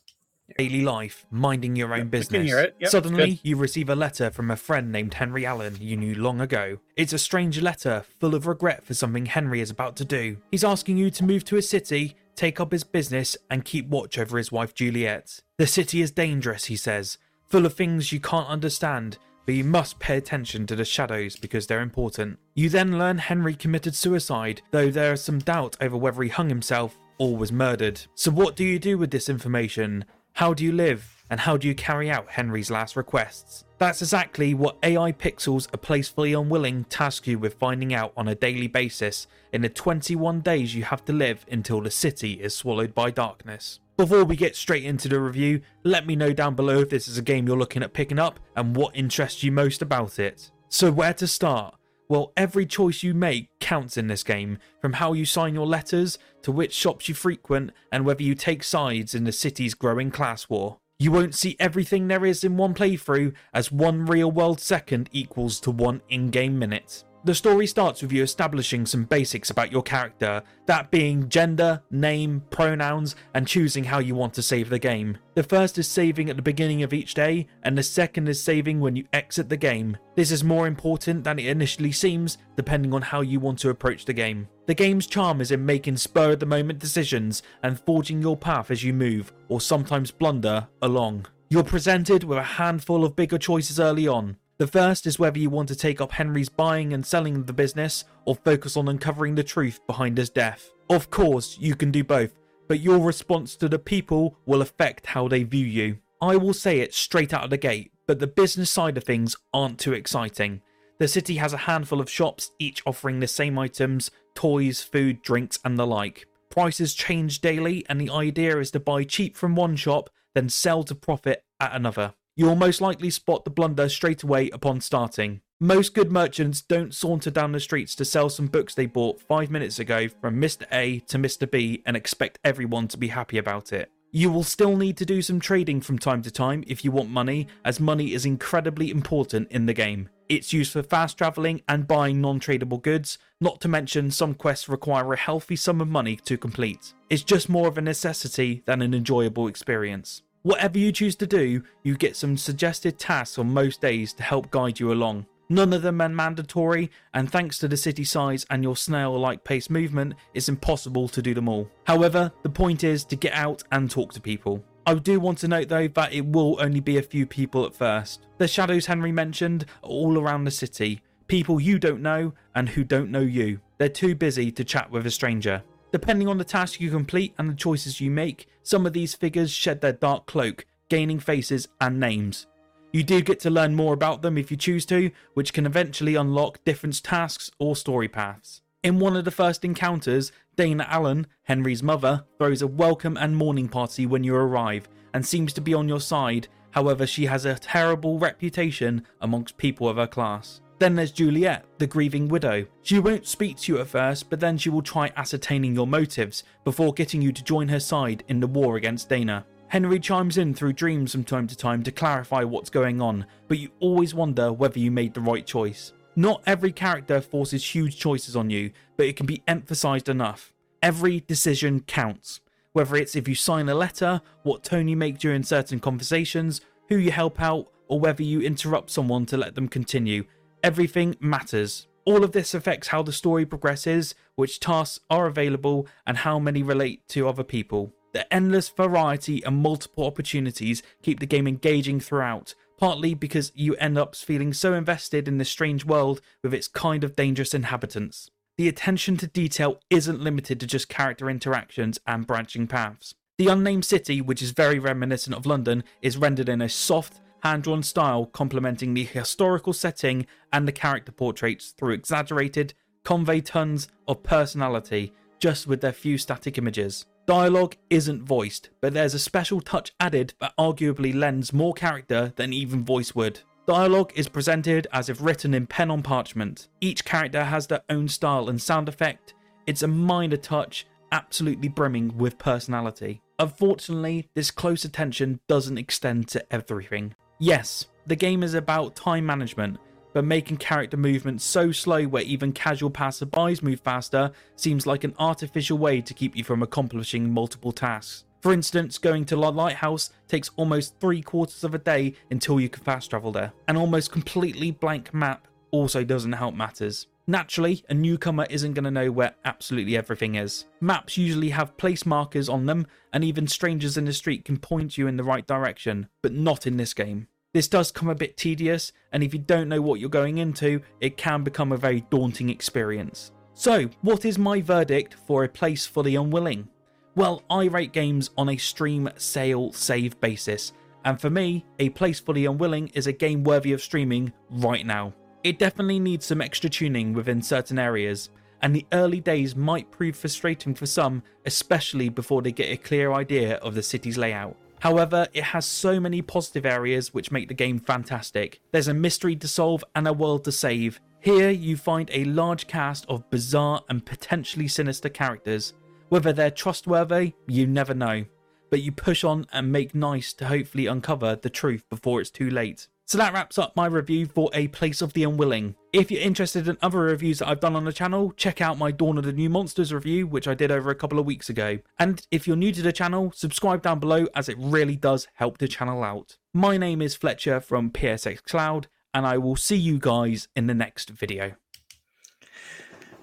daily 0.59 0.83
life, 0.83 1.27
minding 1.31 1.77
your 1.77 1.95
own 1.95 2.09
business. 2.09 2.51
Yep, 2.51 2.91
Suddenly, 2.91 3.41
you 3.43 3.57
receive 3.57 3.89
a 3.89 3.95
letter 3.95 4.31
from 4.31 4.51
a 4.51 4.57
friend 4.57 4.91
named 4.91 5.15
Henry 5.15 5.47
Allen 5.47 5.77
you 5.81 5.97
knew 5.97 6.15
long 6.15 6.41
ago. 6.41 6.79
It's 6.97 7.13
a 7.13 7.19
strange 7.19 7.61
letter, 7.61 8.05
full 8.19 8.35
of 8.35 8.47
regret 8.47 8.85
for 8.85 8.95
something 8.95 9.27
Henry 9.27 9.61
is 9.61 9.71
about 9.71 9.97
to 9.97 10.05
do. 10.05 10.39
He's 10.51 10.65
asking 10.65 10.97
you 10.97 11.11
to 11.13 11.25
move 11.25 11.45
to 11.45 11.57
a 11.57 11.63
city, 11.63 12.17
take 12.35 12.61
up 12.61 12.73
his 12.73 12.85
business, 12.85 13.37
and 13.51 13.65
keep 13.65 13.87
watch 13.89 14.19
over 14.19 14.39
his 14.39 14.51
wife 14.51 14.75
Juliet. 14.75 15.41
The 15.61 15.67
city 15.67 16.01
is 16.01 16.11
dangerous, 16.11 16.65
he 16.65 16.77
says, 16.77 17.19
full 17.45 17.67
of 17.67 17.75
things 17.75 18.13
you 18.13 18.19
can't 18.19 18.49
understand, 18.49 19.19
but 19.45 19.55
you 19.55 19.63
must 19.63 19.99
pay 19.99 20.17
attention 20.17 20.67
to 20.67 20.75
the 20.75 20.87
shadows 20.87 21.37
because 21.37 21.67
they're 21.67 21.83
important. 21.83 22.39
You 22.55 22.71
then 22.71 22.99
learn 22.99 23.19
Henry 23.19 23.55
committed 23.55 23.95
suicide, 23.95 24.63
though 24.71 24.89
there 24.89 25.13
is 25.13 25.23
some 25.23 25.39
doubt 25.39 25.77
over 25.79 25.99
whether 25.99 26.23
he 26.23 26.31
hung 26.31 26.49
himself 26.49 26.99
or 27.19 27.37
was 27.37 27.53
murdered. 27.53 28.01
So, 28.15 28.31
what 28.31 28.57
do 28.57 28.65
you 28.65 28.79
do 28.79 28.97
with 28.97 29.11
this 29.11 29.29
information? 29.29 30.07
How 30.33 30.55
do 30.55 30.65
you 30.65 30.73
live? 30.73 31.23
And 31.29 31.41
how 31.41 31.59
do 31.59 31.69
you 31.69 31.75
carry 31.75 32.11
out 32.11 32.31
Henry's 32.31 32.71
last 32.71 32.97
requests? 32.97 33.65
That's 33.77 34.01
exactly 34.01 34.55
what 34.55 34.81
ALPixel's 34.81 35.69
A 35.75 35.79
Place 35.79 36.09
for 36.09 36.25
the 36.25 36.33
Unwilling 36.33 36.85
task 36.85 37.27
you 37.27 37.39
with 37.39 37.59
finding 37.59 37.93
out 37.93 38.15
on 38.17 38.29
a 38.29 38.35
daily 38.35 38.67
basis 38.67 39.27
in 39.53 39.61
the 39.61 39.69
21 39.69 40.41
days 40.41 40.75
you 40.75 40.85
have 40.85 41.05
to 41.05 41.13
live 41.13 41.45
until 41.51 41.83
the 41.83 41.91
city 41.91 42.41
is 42.41 42.55
swallowed 42.57 42.95
by 42.95 43.11
darkness. 43.11 43.79
Before 44.01 44.25
we 44.25 44.35
get 44.35 44.57
straight 44.57 44.87
into 44.87 45.11
the 45.11 45.21
review, 45.21 45.61
let 45.85 46.07
me 46.07 46.17
know 46.17 46.33
down 46.33 46.55
below 46.55 46.79
if 46.79 46.89
this 46.89 47.07
is 47.07 47.19
a 47.19 47.23
game 47.23 47.47
you're 47.47 47.59
looking 47.59 47.83
at 47.83 47.93
picking 47.93 48.19
up 48.19 48.41
and 48.57 48.75
what 48.75 48.97
interests 48.97 49.43
you 49.43 49.53
most 49.53 49.83
about 49.83 50.19
it. 50.19 50.51
So, 50.71 50.91
where 50.91 51.13
to 51.13 51.27
start? 51.27 51.75
Well, 52.09 52.33
every 52.35 52.65
choice 52.65 53.03
you 53.03 53.13
make 53.13 53.51
counts 53.59 53.99
in 53.99 54.07
this 54.07 54.23
game, 54.23 54.57
from 54.81 54.95
how 54.95 55.13
you 55.13 55.27
sign 55.27 55.53
your 55.53 55.67
letters 55.67 56.19
to 56.41 56.51
which 56.51 56.73
shops 56.73 57.11
you 57.11 57.15
frequent 57.15 57.73
and 57.93 58.07
whether 58.07 58.23
you 58.23 58.35
take 58.35 58.65
sides 58.65 59.15
in 59.15 59.25
the 59.25 59.33
city's 59.33 59.75
growing 59.75 60.11
class 60.11 60.49
war. 60.49 60.79
You 60.99 61.13
won't 61.13 61.35
see 61.35 61.57
everything 61.61 62.09
there 62.09 62.25
is 62.25 62.43
in 62.43 62.57
one 62.57 62.73
playthrough, 62.73 63.35
as 63.53 63.71
one 63.71 64.07
real 64.07 64.33
world 64.33 64.63
second 64.63 65.11
equals 65.13 65.61
to 65.61 65.71
one 65.71 66.01
in 66.09 66.31
game 66.31 66.59
minute. 66.59 67.05
The 67.23 67.35
story 67.35 67.67
starts 67.67 68.01
with 68.01 68.13
you 68.13 68.23
establishing 68.23 68.87
some 68.87 69.05
basics 69.05 69.51
about 69.51 69.71
your 69.71 69.83
character, 69.83 70.43
that 70.65 70.91
being 70.91 71.29
gender, 71.29 71.83
name, 71.91 72.43
pronouns, 72.49 73.15
and 73.35 73.47
choosing 73.47 73.85
how 73.85 73.99
you 73.99 74.15
want 74.15 74.33
to 74.35 74.43
save 74.43 74.71
the 74.71 74.79
game. 74.79 75.19
The 75.35 75.43
first 75.43 75.77
is 75.77 75.87
saving 75.87 76.31
at 76.31 76.37
the 76.37 76.43
beginning 76.43 76.83
of 76.83 76.95
each 76.95 77.13
day, 77.13 77.47
and 77.63 77.77
the 77.77 77.83
second 77.83 78.27
is 78.29 78.43
saving 78.43 78.81
when 78.81 78.97
you 78.97 79.05
exit 79.13 79.51
the 79.51 79.57
game. 79.59 79.99
This 80.17 80.31
is 80.31 80.43
more 80.43 80.67
important 80.67 81.23
than 81.23 81.39
it 81.39 81.45
initially 81.45 81.93
seems, 81.93 82.39
depending 82.57 82.95
on 82.95 83.03
how 83.03 83.21
you 83.21 83.39
want 83.39 83.59
to 83.59 83.69
approach 83.69 84.07
the 84.07 84.15
game. 84.15 84.49
The 84.65 84.75
game's 84.75 85.07
charm 85.07 85.43
is 85.43 85.51
in 85.51 85.67
making 85.67 85.99
spur 85.99 86.33
of 86.33 86.41
the 86.41 86.47
moment 86.47 86.79
decisions 86.79 87.43
and 87.63 87.79
forging 87.79 88.23
your 88.23 88.37
path 88.37 88.71
as 88.71 88.83
you 88.83 88.95
move, 88.95 89.31
or 89.49 89.61
sometimes 89.61 90.11
blunder, 90.11 90.67
along. 90.81 91.27
You're 91.51 91.65
presented 91.65 92.23
with 92.25 92.39
a 92.39 92.43
handful 92.43 93.05
of 93.05 93.17
bigger 93.17 93.37
choices 93.37 93.81
early 93.81 94.07
on, 94.07 94.37
the 94.61 94.67
first 94.67 95.07
is 95.07 95.19
whether 95.19 95.39
you 95.39 95.49
want 95.49 95.71
to 95.71 95.75
take 95.75 96.03
up 96.03 96.13
Henry's 96.13 96.51
buying 96.51 96.93
and 96.93 97.07
selling 97.07 97.45
the 97.45 97.53
business 97.55 98.05
or 98.27 98.35
focus 98.35 98.77
on 98.77 98.89
uncovering 98.89 99.35
the 99.35 99.43
truth 99.43 99.81
behind 99.87 100.19
his 100.19 100.29
death. 100.29 100.71
Of 100.91 101.09
course, 101.09 101.57
you 101.59 101.75
can 101.75 101.91
do 101.91 102.05
both, 102.05 102.33
but 102.69 102.81
your 102.81 102.99
response 102.99 103.57
to 103.57 103.71
the 103.71 103.79
people 103.79 104.37
will 104.45 104.61
affect 104.61 105.07
how 105.07 105.29
they 105.29 105.45
view 105.45 105.65
you. 105.65 105.97
I 106.21 106.37
will 106.37 106.53
say 106.53 106.81
it 106.81 106.93
straight 106.93 107.33
out 107.33 107.45
of 107.45 107.49
the 107.49 107.57
gate, 107.57 107.91
but 108.07 108.19
the 108.19 108.27
business 108.27 108.69
side 108.69 108.99
of 108.99 109.05
things 109.05 109.35
aren't 109.55 109.79
too 109.79 109.95
exciting. 109.95 110.61
The 110.99 111.09
city 111.09 111.37
has 111.37 111.55
a 111.55 111.65
handful 111.65 111.99
of 111.99 112.11
shops, 112.11 112.51
each 112.59 112.83
offering 112.85 113.21
the 113.21 113.29
same 113.29 113.59
items 113.59 114.11
toys, 114.35 114.83
food, 114.83 115.23
drinks, 115.23 115.59
and 115.65 115.79
the 115.79 115.87
like. 115.87 116.27
Prices 116.51 116.93
change 116.93 117.41
daily, 117.41 117.87
and 117.89 117.99
the 117.99 118.11
idea 118.11 118.59
is 118.59 118.71
to 118.73 118.81
buy 118.81 119.05
cheap 119.05 119.39
from 119.39 119.57
one 119.57 119.77
shop, 119.77 120.11
then 120.35 120.51
sell 120.51 120.85
to 120.85 120.95
profit 120.95 121.45
at 121.59 121.75
another. 121.75 122.13
You'll 122.41 122.57
most 122.57 122.81
likely 122.81 123.11
spot 123.11 123.45
the 123.45 123.51
blunder 123.51 123.87
straight 123.91 124.23
away 124.23 124.49
upon 124.49 124.81
starting. 124.81 125.43
Most 125.61 125.93
good 125.93 126.11
merchants 126.11 126.63
don't 126.63 126.95
saunter 126.95 127.31
down 127.31 127.53
the 127.53 127.61
streets 127.61 127.95
to 127.97 128.05
sell 128.07 128.31
some 128.31 128.47
books 128.47 128.75
they 128.75 128.87
bought 128.87 129.21
five 129.21 129.51
minutes 129.51 129.79
ago 129.79 130.09
from 130.09 130.41
Mr. 130.41 130.65
A 130.73 131.01
to 131.01 131.19
Mr. 131.19 131.51
B 131.51 131.83
and 131.85 131.99
expect 131.99 132.39
everyone 132.43 132.89
to 132.89 132.97
be 132.97 133.09
happy 133.09 133.37
about 133.37 133.75
it. 133.75 133.91
You 134.11 134.31
will 134.31 134.43
still 134.43 134.75
need 134.75 134.97
to 134.97 135.05
do 135.05 135.21
some 135.21 135.39
trading 135.39 135.83
from 135.83 135.99
time 135.99 136.23
to 136.23 136.31
time 136.31 136.65
if 136.67 136.83
you 136.83 136.91
want 136.91 137.11
money, 137.11 137.47
as 137.63 137.79
money 137.79 138.15
is 138.15 138.25
incredibly 138.25 138.91
important 138.91 139.53
in 139.53 139.67
the 139.67 139.75
game. 139.75 140.09
It's 140.31 140.55
used 140.55 140.73
for 140.73 140.83
fast 140.83 141.19
travelling 141.19 141.61
and 141.69 141.87
buying 141.87 142.23
non 142.23 142.41
tradable 142.41 142.81
goods, 142.81 143.19
not 143.39 143.61
to 143.61 143.69
mention 143.69 144.11
some 144.11 144.33
quests 144.33 144.67
require 144.67 145.13
a 145.13 145.19
healthy 145.19 145.57
sum 145.57 145.83
of 145.83 145.89
money 145.89 146.17
to 146.25 146.39
complete. 146.39 146.95
It's 147.11 147.23
just 147.23 147.51
more 147.51 147.69
of 147.69 147.77
a 147.77 147.83
necessity 147.83 148.63
than 148.65 148.81
an 148.81 148.95
enjoyable 148.95 149.47
experience. 149.47 150.23
Whatever 150.43 150.79
you 150.79 150.91
choose 150.91 151.17
to 151.17 151.27
do, 151.27 151.63
you 151.83 151.99
get 151.99 152.17
some 152.17 152.39
suggested 152.39 152.99
tasks 152.99 153.39
on 153.39 153.53
most 153.53 153.83
days 153.83 154.15
to 154.15 154.23
help 154.23 154.51
guide 154.51 154.81
you 154.81 154.91
along. 154.91 155.27
None 155.51 155.75
of 155.75 155.83
them 155.83 156.01
are 156.01 156.09
mandatory, 156.09 156.91
and 157.13 157.31
thanks 157.31 157.59
to 157.59 157.69
the 157.69 157.77
city 157.77 158.05
size 158.05 158.47
and 158.49 158.63
your 158.63 158.77
snail 158.77 159.19
like 159.19 159.45
pace 159.45 159.69
movement, 159.69 160.15
it's 160.33 160.49
impossible 160.49 161.09
to 161.09 161.21
do 161.21 161.35
them 161.35 161.47
all. 161.47 161.69
However, 161.85 162.33
the 162.43 162.49
point 162.49 162.85
is 162.85 163.05
to 163.07 163.17
get 163.17 163.35
out 163.35 163.63
and 163.71 163.91
talk 163.91 164.15
to 164.15 164.21
people. 164.21 164.65
I 164.87 164.95
do 164.95 165.21
want 165.21 165.37
to 165.39 165.49
note 165.49 165.69
though 165.69 165.89
that 165.89 166.15
it 166.15 166.25
will 166.25 166.57
only 166.59 166.81
be 166.81 166.97
a 166.97 167.03
few 167.03 167.27
people 167.27 167.67
at 167.67 167.75
first. 167.75 168.27
The 168.39 168.49
shadows 168.49 168.87
Henry 168.87 169.13
mentioned 169.13 169.67
are 169.83 169.91
all 169.91 170.19
around 170.19 170.45
the 170.45 170.51
city, 170.51 171.03
people 171.27 171.61
you 171.61 171.79
don't 171.79 172.01
know 172.01 172.33
and 172.55 172.71
who 172.71 172.83
don't 172.83 173.11
know 173.11 173.21
you. 173.21 173.61
They're 173.77 173.91
too 173.91 174.15
busy 174.15 174.51
to 174.53 174.65
chat 174.65 174.91
with 174.91 175.05
a 175.05 175.11
stranger. 175.11 175.63
Depending 175.93 176.29
on 176.29 176.39
the 176.39 176.45
task 176.45 176.81
you 176.81 176.91
complete 176.91 177.35
and 177.37 177.51
the 177.51 177.55
choices 177.55 178.01
you 178.01 178.11
make, 178.11 178.47
some 178.63 178.87
of 178.87 178.93
these 178.93 179.15
figures 179.15 179.51
shed 179.51 179.81
their 179.81 179.93
dark 179.93 180.27
cloak, 180.27 180.67
gaining 180.89 181.19
faces 181.19 181.69
and 181.81 181.99
names. 181.99 182.47
You 182.93 183.05
do 183.05 183.21
get 183.21 183.39
to 183.41 183.51
learn 183.51 183.75
more 183.77 183.95
about 183.95 184.23
them 184.23 184.37
if 184.37 184.51
you 184.51 184.57
choose 184.57 184.85
to, 184.87 185.11
which 185.35 185.53
can 185.53 185.65
eventually 185.65 186.17
unlock 186.17 186.65
different 186.65 187.03
tasks 187.03 187.51
or 187.59 187.77
story 187.77 188.09
paths. 188.09 188.63
In 188.83 188.99
one 188.99 189.17
of 189.17 189.25
the 189.25 189.31
first 189.31 189.65
encounters, 189.65 190.33
Dana 190.57 190.87
Allen, 190.89 191.27
Henry's 191.45 191.83
mother, 191.83 192.25
throws 192.39 192.63
a 192.63 192.67
welcome 192.67 193.17
and 193.17 193.37
mourning 193.37 193.69
party 193.69 194.07
when 194.07 194.25
you 194.25 194.35
arrive 194.35 194.89
and 195.15 195.25
seems 195.25 195.53
to 195.53 195.61
be 195.61 195.75
on 195.75 195.89
your 195.89 196.01
side, 196.01 196.49
however, 196.71 197.07
she 197.07 197.27
has 197.27 197.45
a 197.45 197.55
terrible 197.55 198.19
reputation 198.19 199.07
amongst 199.21 199.57
people 199.57 199.89
of 199.89 199.97
her 199.97 200.07
class. 200.07 200.61
Then 200.81 200.95
there's 200.95 201.13
Juliet, 201.13 201.67
the 201.77 201.87
grieving 201.87 202.27
widow. 202.27 202.65
She 202.81 202.99
won't 202.99 203.27
speak 203.27 203.59
to 203.59 203.73
you 203.73 203.81
at 203.81 203.89
first, 203.89 204.31
but 204.31 204.41
then 204.41 204.57
she 204.57 204.71
will 204.71 204.81
try 204.81 205.13
ascertaining 205.15 205.75
your 205.75 205.87
motives 205.87 206.43
before 206.65 206.95
getting 206.95 207.21
you 207.21 207.33
to 207.33 207.45
join 207.45 207.69
her 207.69 207.79
side 207.79 208.25
in 208.29 208.41
the 208.41 208.47
war 208.47 208.77
against 208.77 209.11
Dana. 209.11 209.45
Henry 209.69 210.01
chimes 210.01 210.39
in 210.39 210.55
through 210.55 210.73
dreams 210.73 211.13
from 211.13 211.23
time 211.23 211.47
to 211.49 211.55
time 211.55 211.83
to 211.83 211.93
clarify 211.93 212.45
what's 212.45 212.71
going 212.71 213.03
on, 213.03 213.27
but 213.47 213.59
you 213.59 213.69
always 213.81 214.15
wonder 214.15 214.55
whether 214.55 214.79
you 214.79 214.91
made 214.91 215.13
the 215.13 215.21
right 215.21 215.45
choice. 215.45 215.93
Not 216.17 216.43
every 216.47 216.73
character 216.73 217.21
forces 217.21 217.63
huge 217.63 217.99
choices 217.99 218.35
on 218.35 218.49
you, 218.49 218.71
but 218.97 219.05
it 219.05 219.17
can 219.17 219.27
be 219.27 219.43
emphasized 219.47 220.09
enough. 220.09 220.55
Every 220.83 221.21
decision 221.21 221.81
counts. 221.81 222.41
Whether 222.73 222.97
it's 222.97 223.17
if 223.17 223.29
you 223.29 223.35
sign 223.35 223.69
a 223.69 223.75
letter, 223.75 224.23
what 224.45 224.65
tone 224.65 224.89
you 224.89 224.97
make 224.97 225.19
during 225.19 225.43
certain 225.43 225.79
conversations, 225.79 226.63
who 226.89 226.97
you 226.97 227.11
help 227.11 227.39
out, 227.39 227.71
or 227.87 228.01
whether 228.01 228.23
you 228.23 228.41
interrupt 228.41 228.89
someone 228.89 229.27
to 229.27 229.37
let 229.37 229.55
them 229.55 229.69
continue, 229.69 230.25
Everything 230.63 231.17
matters. 231.21 231.87
All 232.05 232.23
of 232.23 232.33
this 232.33 232.53
affects 232.53 232.89
how 232.89 233.03
the 233.03 233.13
story 233.13 233.47
progresses, 233.47 234.15
which 234.35 234.61
tasks 234.61 235.01
are 235.09 235.27
available, 235.27 235.87
and 236.07 236.19
how 236.19 236.39
many 236.39 236.63
relate 236.63 237.07
to 237.09 237.29
other 237.29 237.45
people. 237.45 237.95
The 238.13 238.31
endless 238.33 238.69
variety 238.69 239.43
and 239.45 239.57
multiple 239.57 240.05
opportunities 240.05 240.83
keep 241.03 241.21
the 241.21 241.27
game 241.27 241.47
engaging 241.47 242.01
throughout, 242.01 242.55
partly 242.77 243.15
because 243.15 243.53
you 243.55 243.75
end 243.77 243.97
up 243.97 244.15
feeling 244.17 244.53
so 244.53 244.75
invested 244.75 245.29
in 245.29 245.39
this 245.39 245.49
strange 245.49 245.85
world 245.85 246.21
with 246.43 246.53
its 246.53 246.69
kind 246.69 247.05
of 247.05 247.17
dangerous 247.17 247.55
inhabitants. 247.55 248.31
The 248.59 248.69
attention 248.69 249.17
to 249.19 249.27
detail 249.27 249.81
isn't 249.89 250.21
limited 250.21 250.61
to 250.61 250.67
just 250.67 250.89
character 250.89 251.31
interactions 251.31 251.99
and 252.07 252.27
branching 252.27 252.67
paths. 252.67 253.15
The 253.39 253.49
unnamed 253.49 253.87
city, 253.87 254.21
which 254.21 254.43
is 254.43 254.51
very 254.51 254.79
reminiscent 254.79 255.35
of 255.35 255.47
London, 255.47 255.85
is 256.03 256.19
rendered 256.19 256.51
in 256.51 256.61
a 256.61 256.69
soft, 256.69 257.21
hand 257.43 257.63
drawn 257.63 257.83
style 257.83 258.27
complementing 258.27 258.95
the 258.95 259.05
historical 259.05 259.73
setting 259.73 260.27
and 260.53 260.67
the 260.67 260.73
character 260.73 261.13
portraits 261.13 261.71
through 261.71 261.95
exaggerated, 261.95 262.75
convey 263.05 263.41
tons 263.41 263.89
of 264.07 264.23
personality 264.23 265.13
just 265.39 265.67
with 265.67 265.81
their 265.81 265.93
few 265.93 266.19
static 266.19 266.59
images. 266.59 267.07
Dialogue 267.27 267.77
isn't 267.91 268.25
voiced, 268.25 268.71
but 268.81 268.93
there's 268.93 269.15
a 269.15 269.19
special 269.19 269.61
touch 269.61 269.93
added 270.01 270.35
that 270.41 270.53
arguably 270.59 271.15
lends 271.15 271.53
more 271.53 271.73
character 271.73 272.33
than 272.37 272.53
even 272.53 272.85
voice 272.85 273.15
would. 273.15 273.41
Dialogue 273.67 274.13
is 274.17 274.29
presented 274.29 274.87
as 274.93 275.09
if 275.09 275.21
written 275.21 275.55
in 275.55 275.67
pen 275.67 275.91
on 275.91 276.03
parchment. 276.03 276.69
Each 276.81 277.05
character 277.05 277.45
has 277.45 277.67
their 277.67 277.83
own 277.89 278.09
style 278.09 278.49
and 278.49 278.61
sound 278.61 278.89
effect. 278.89 279.35
It's 279.67 279.83
a 279.83 279.89
minor 279.89 280.37
touch, 280.37 280.87
absolutely 281.13 281.69
brimming 281.69 282.17
with 282.17 282.39
personality. 282.39 283.23
Unfortunately, 283.39 284.29
this 284.35 284.51
close 284.51 284.85
attention 284.85 285.41
doesn't 285.47 285.79
extend 285.79 286.29
to 286.29 286.53
everything. 286.53 287.15
Yes, 287.43 287.87
the 288.07 288.17
game 288.17 288.43
is 288.43 288.53
about 288.53 288.95
time 288.95 289.25
management, 289.25 289.79
but 290.13 290.27
making 290.27 290.59
character 290.59 290.99
movement 290.99 291.41
so 291.41 291.73
slow 291.73 292.05
where 292.05 292.23
even 292.23 292.53
casual 292.53 292.91
passerbys 292.91 293.63
move 293.63 293.81
faster 293.81 294.31
seems 294.57 294.87
like 294.87 295.05
an 295.05 295.15
artificial 295.19 295.79
way 295.79 296.03
to 296.03 296.13
keep 296.13 296.37
you 296.37 296.45
from 296.45 296.63
accomplishing 296.63 297.33
multiple 297.33 297.73
tasks. 297.73 298.25
For 298.43 298.53
instance, 298.53 298.99
going 298.99 299.25
to 299.25 299.37
La 299.37 299.49
Lighthouse 299.49 300.11
takes 300.29 300.51
almost 300.57 301.01
three 301.01 301.23
quarters 301.23 301.65
of 301.65 301.75
a 301.75 301.79
day 301.79 302.13
until 302.31 302.61
you 302.61 302.69
can 302.69 302.85
fast 302.85 303.09
travel 303.09 303.33
there. 303.33 303.55
An 303.69 303.79
almost 303.79 304.13
completely 304.13 304.71
blank 304.71 305.15
map 305.15 305.49
also 305.71 306.05
doesn't 306.05 306.33
help 306.33 306.55
matters. 306.55 307.07
Naturally, 307.31 307.85
a 307.89 307.95
newcomer 307.95 308.45
isn't 308.51 308.73
going 308.73 308.83
to 308.83 308.91
know 308.91 309.13
where 309.13 309.37
absolutely 309.45 309.97
everything 309.97 310.35
is. 310.35 310.65
Maps 310.81 311.17
usually 311.17 311.51
have 311.51 311.77
place 311.77 312.05
markers 312.05 312.49
on 312.49 312.67
them, 312.67 312.89
and 313.13 313.23
even 313.23 313.47
strangers 313.47 313.97
in 313.97 314.07
the 314.07 314.13
street 314.13 314.45
can 314.45 314.57
point 314.57 314.99
you 314.99 315.07
in 315.07 315.17
the 315.17 315.23
right 315.23 315.47
direction, 315.47 316.09
but 316.23 316.33
not 316.33 316.67
in 316.67 316.77
this 316.77 316.93
game. 316.93 317.29
This 317.55 317.69
does 317.69 317.93
come 317.93 318.09
a 318.09 318.17
bit 318.17 318.37
tedious, 318.37 318.91
and 319.13 319.23
if 319.23 319.33
you 319.33 319.39
don't 319.39 319.69
know 319.69 319.81
what 319.81 320.01
you're 320.01 320.11
going 320.11 320.39
into, 320.39 320.81
it 321.01 321.17
can 321.17 321.45
become 321.45 321.71
a 321.71 321.77
very 321.77 322.01
daunting 322.11 322.49
experience. 322.49 323.31
So, 323.55 323.89
what 324.03 324.25
is 324.25 324.37
my 324.37 324.61
verdict 324.61 325.15
for 325.29 325.45
a 325.45 325.49
place 325.49 325.87
for 325.87 326.03
the 326.03 326.17
unwilling? 326.17 326.69
Well, 327.15 327.45
I 327.49 327.67
rate 327.67 327.93
games 327.93 328.31
on 328.37 328.49
a 328.49 328.57
stream, 328.57 329.09
sale, 329.17 329.73
save 329.73 330.21
basis, 330.21 330.73
and 331.05 331.21
for 331.21 331.31
me, 331.31 331.65
A 331.79 331.91
Place 331.91 332.19
for 332.19 332.35
the 332.35 332.47
Unwilling 332.47 332.89
is 332.89 333.07
a 333.07 333.13
game 333.13 333.45
worthy 333.45 333.73
of 333.73 333.83
streaming 333.83 334.33
right 334.51 334.85
now. 334.85 335.15
It 335.43 335.59
definitely 335.59 336.01
needs 336.01 336.27
some 336.27 336.43
extra 336.43 336.69
tuning 336.69 337.15
within 337.15 337.41
certain 337.41 337.79
areas, 337.79 338.29
and 338.61 338.77
the 338.77 338.85
early 338.93 339.21
days 339.21 339.57
might 339.57 339.91
prove 339.91 340.17
frustrating 340.17 340.75
for 340.75 340.85
some, 340.85 341.23
especially 341.47 342.11
before 342.11 342.43
they 342.43 342.53
get 342.53 342.71
a 342.71 342.77
clear 342.77 343.13
idea 343.13 343.57
of 343.57 343.75
the 343.75 343.83
city's 343.83 344.19
layout. 344.19 344.57
However, 344.81 345.27
it 345.33 345.45
has 345.45 345.65
so 345.65 345.99
many 345.99 346.21
positive 346.21 346.67
areas 346.67 347.15
which 347.15 347.31
make 347.31 347.49
the 347.49 347.55
game 347.55 347.79
fantastic. 347.79 348.61
There's 348.73 348.89
a 348.89 348.95
mystery 348.95 349.37
to 349.37 349.49
solve 349.49 349.83
and 349.95 350.07
a 350.07 350.13
world 350.13 350.45
to 350.45 350.53
save. 350.53 351.01
Here, 351.21 351.51
you 351.51 351.77
find 351.77 352.11
a 352.13 352.25
large 352.25 352.67
cast 352.67 353.07
of 353.09 353.29
bizarre 353.31 353.83
and 353.89 354.05
potentially 354.05 354.69
sinister 354.69 355.09
characters. 355.09 355.75
Whether 356.09 356.33
they're 356.33 356.51
trustworthy, 356.51 357.35
you 357.47 357.67
never 357.67 357.95
know. 357.95 358.25
But 358.71 358.83
you 358.83 358.93
push 358.93 359.25
on 359.25 359.47
and 359.53 359.73
make 359.73 359.95
nice 359.95 360.33
to 360.35 360.47
hopefully 360.47 360.87
uncover 360.87 361.37
the 361.37 361.51
truth 361.51 361.85
before 361.91 362.21
it's 362.21 362.31
too 362.31 362.51
late. 362.51 362.89
So 363.11 363.19
that 363.19 363.33
wraps 363.33 363.59
up 363.59 363.75
my 363.75 363.87
review 363.87 364.27
for 364.27 364.51
A 364.55 364.69
Place 364.69 365.03
of 365.03 365.15
the 365.15 365.25
Unwilling. 365.25 365.75
If 365.93 366.13
you're 366.13 366.23
interested 366.23 366.69
in 366.69 366.79
other 366.81 367.01
reviews 367.01 367.41
that 367.41 367.49
I've 367.49 367.59
done 367.59 367.75
on 367.75 367.85
the 367.85 367.93
channel, 367.93 368.33
check 368.37 368.61
out 368.61 368.79
my 368.79 368.93
Dawn 368.93 369.19
of 369.19 369.25
the 369.25 369.33
New 369.33 369.51
Monsters 369.51 369.93
review, 369.93 370.29
which 370.29 370.47
I 370.47 370.55
did 370.55 370.71
over 370.71 370.91
a 370.91 370.95
couple 370.95 371.19
of 371.19 371.27
weeks 371.27 371.49
ago. 371.51 371.81
And 371.99 372.25
if 372.31 372.47
you're 372.47 372.55
new 372.55 372.71
to 372.71 372.83
the 372.83 372.93
channel, 372.93 373.33
subscribe 373.35 373.83
down 373.83 373.99
below 373.99 374.29
as 374.37 374.49
it 374.49 374.57
really 374.61 374.95
does 374.95 375.27
help 375.35 375.59
the 375.59 375.67
channel 375.67 376.05
out. 376.05 376.37
My 376.55 376.77
name 376.77 377.03
is 377.03 377.17
Fletcher 377.17 377.61
from 377.61 377.91
PSX 377.91 378.45
Cloud, 378.45 378.87
and 379.13 379.27
I 379.27 379.39
will 379.39 379.57
see 379.57 379.77
you 379.77 379.99
guys 379.99 380.47
in 380.55 380.69
the 380.69 380.75
next 380.75 381.11
video. 381.11 381.57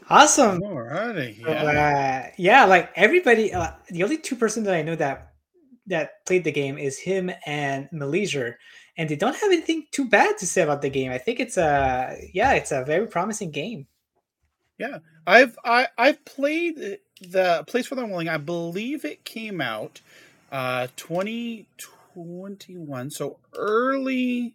Awesome. 0.09 0.59
Alrighty. 0.63 1.39
Yeah. 1.39 2.25
uh, 2.27 2.31
yeah, 2.37 2.65
like 2.65 2.91
everybody, 2.97 3.53
uh, 3.53 3.71
the 3.89 4.03
only 4.03 4.17
two 4.17 4.35
person 4.35 4.65
that 4.65 4.73
I 4.73 4.81
know 4.81 4.97
that 4.97 5.31
that 5.87 6.25
played 6.25 6.43
the 6.43 6.51
game 6.51 6.77
is 6.77 6.99
him 6.99 7.31
and 7.45 7.87
Malaysia, 7.91 8.57
and 8.97 9.07
they 9.09 9.15
don't 9.15 9.35
have 9.35 9.51
anything 9.51 9.85
too 9.91 10.05
bad 10.05 10.37
to 10.39 10.47
say 10.47 10.63
about 10.63 10.81
the 10.81 10.89
game. 10.89 11.11
I 11.11 11.17
think 11.19 11.39
it's 11.39 11.57
a 11.57 12.17
yeah, 12.33 12.53
it's 12.53 12.71
a 12.71 12.83
very 12.83 13.07
promising 13.07 13.51
game. 13.51 13.85
Yeah, 14.77 14.99
I've 15.25 15.57
I 15.63 15.87
I've 15.97 16.23
played 16.25 16.99
the 17.21 17.63
Place 17.67 17.87
for 17.87 17.95
the 17.95 18.03
Unwilling. 18.03 18.29
I 18.29 18.37
believe 18.37 19.05
it 19.05 19.23
came 19.23 19.61
out 19.61 20.01
uh 20.51 20.87
2021, 20.95 23.09
so 23.11 23.37
early. 23.55 24.53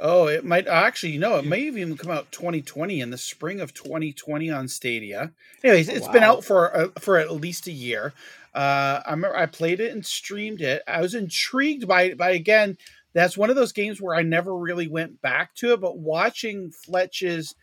Oh, 0.00 0.28
it 0.28 0.44
might 0.44 0.68
actually 0.68 1.12
you 1.12 1.18
know 1.18 1.36
it 1.36 1.44
may 1.44 1.66
have 1.66 1.76
even 1.76 1.96
come 1.96 2.12
out 2.12 2.30
2020 2.30 3.00
in 3.00 3.10
the 3.10 3.18
spring 3.18 3.60
of 3.60 3.74
2020 3.74 4.50
on 4.50 4.68
Stadia. 4.68 5.32
Anyways, 5.64 5.90
Oh, 5.90 5.94
it's 5.94 6.08
been 6.08 6.22
out 6.22 6.44
for 6.44 6.76
uh, 6.76 6.88
for 7.00 7.18
at 7.18 7.32
least 7.32 7.66
a 7.66 7.72
year. 7.72 8.12
Uh, 8.54 9.02
I 9.04 9.10
remember 9.10 9.36
I 9.36 9.46
played 9.46 9.80
it 9.80 9.92
and 9.92 10.04
streamed 10.04 10.62
it. 10.62 10.82
I 10.88 11.00
was 11.00 11.14
intrigued 11.14 11.86
by 11.86 12.02
it, 12.04 12.18
but 12.18 12.32
again, 12.32 12.76
that's 13.18 13.36
one 13.36 13.50
of 13.50 13.56
those 13.56 13.72
games 13.72 14.00
where 14.00 14.14
I 14.14 14.22
never 14.22 14.56
really 14.56 14.88
went 14.88 15.20
back 15.20 15.54
to 15.56 15.72
it. 15.72 15.80
But 15.80 15.98
watching 15.98 16.70
Fletch's 16.70 17.54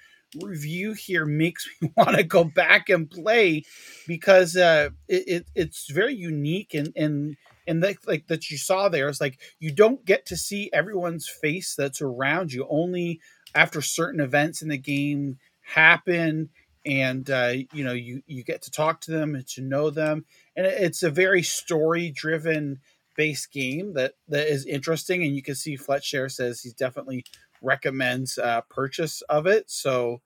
review 0.41 0.94
here 0.94 1.26
makes 1.26 1.68
me 1.82 1.91
want 1.95 2.15
to 2.18 2.23
go 2.23 2.44
back 2.44 2.90
and 2.90 3.10
play 3.10 3.64
because 4.07 4.56
uh, 4.56 4.90
it, 5.07 5.23
it 5.27 5.45
it's 5.56 5.90
very 5.91 6.15
unique 6.15 6.73
and 6.73 6.91
and 6.95 7.38
and 7.68 7.82
like 8.06 8.27
that 8.27 8.49
you 8.49 8.57
saw 8.57 8.90
there 8.90 9.10
is 9.10 9.22
like 9.22 9.40
you 9.60 9.72
don't 9.72 10.06
get 10.06 10.26
to 10.27 10.38
see 10.38 10.69
everyone's 10.73 11.27
face 11.27 11.73
that's 11.77 12.02
around 12.02 12.52
you 12.53 12.68
only 12.69 13.19
after 13.56 13.82
certain 13.82 14.19
events 14.19 14.61
in 14.61 14.69
the 14.69 14.77
game 14.77 15.38
happen 15.61 16.49
and 16.86 17.30
uh, 17.32 17.53
you 17.73 17.84
know 17.84 17.94
you 17.94 18.22
you 18.27 18.44
get 18.44 18.61
to 18.61 18.72
talk 18.72 19.02
to 19.02 19.11
them 19.11 19.34
and 19.36 19.48
to 19.48 19.61
know 19.61 19.90
them 19.90 20.26
and 20.56 20.65
it- 20.68 20.82
it's 20.82 21.03
a 21.03 21.10
very 21.10 21.41
story 21.41 22.11
driven 22.11 22.80
based 23.16 23.52
game 23.52 23.94
that 23.94 24.14
that 24.28 24.48
is 24.48 24.66
interesting 24.66 25.24
and 25.24 25.36
you 25.36 25.42
can 25.42 25.56
see 25.56 25.76
Fletcher 25.76 26.30
says 26.30 26.62
he 26.62 26.72
definitely 26.78 27.26
recommends 27.62 28.38
uh, 28.38 28.62
purchase 28.70 29.22
of 29.24 29.48
it. 29.48 29.70
So 29.70 30.22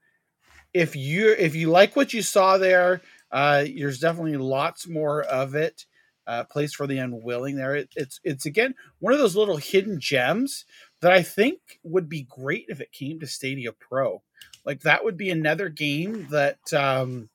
if 0.73 0.95
you 0.95 1.35
if 1.37 1.55
you 1.55 1.69
like 1.69 1.95
what 1.95 2.13
you 2.13 2.21
saw 2.21 2.57
there 2.57 3.01
uh, 3.31 3.65
there's 3.77 3.99
definitely 3.99 4.37
lots 4.37 4.87
more 4.87 5.23
of 5.23 5.55
it 5.55 5.85
uh, 6.29 6.43
place 6.43 6.73
for 6.73 6.85
the 6.85 6.99
unwilling 6.99 7.55
there. 7.55 7.75
It, 7.75 7.89
it's 7.95 8.19
it's 8.23 8.45
again 8.45 8.75
one 8.99 9.13
of 9.13 9.19
those 9.19 9.35
little 9.35 9.57
hidden 9.57 9.99
gems 9.99 10.65
that 11.01 11.11
i 11.11 11.23
think 11.23 11.79
would 11.83 12.07
be 12.07 12.27
great 12.29 12.65
if 12.69 12.81
it 12.81 12.91
came 12.91 13.19
to 13.19 13.27
stadia 13.27 13.71
pro. 13.73 14.21
Like 14.65 14.81
that 14.81 15.03
would 15.03 15.17
be 15.17 15.31
another 15.31 15.69
game 15.69 16.27
that 16.29 16.71
um 16.73 17.29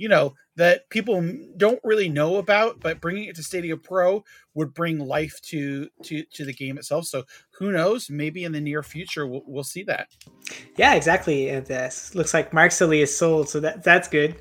you 0.00 0.08
know 0.08 0.34
that 0.56 0.88
people 0.88 1.22
don't 1.56 1.80
really 1.84 2.08
know 2.08 2.36
about 2.36 2.80
but 2.80 3.00
bringing 3.00 3.24
it 3.28 3.36
to 3.36 3.42
stadia 3.42 3.76
pro 3.76 4.24
would 4.54 4.72
bring 4.72 4.98
life 4.98 5.38
to 5.42 5.88
to 6.02 6.24
to 6.32 6.44
the 6.44 6.52
game 6.52 6.78
itself 6.78 7.04
so 7.04 7.22
who 7.58 7.70
knows 7.70 8.08
maybe 8.08 8.44
in 8.44 8.52
the 8.52 8.60
near 8.60 8.82
future 8.82 9.26
we'll, 9.26 9.42
we'll 9.46 9.64
see 9.74 9.82
that 9.82 10.08
Yeah, 10.76 10.94
exactly. 10.94 11.48
And 11.50 11.64
this 11.66 12.14
looks 12.14 12.32
like 12.34 12.52
Mark 12.52 12.72
Sully 12.72 13.02
is 13.02 13.16
sold, 13.16 13.48
so 13.48 13.60
that 13.60 13.84
that's 13.84 14.08
good. 14.08 14.36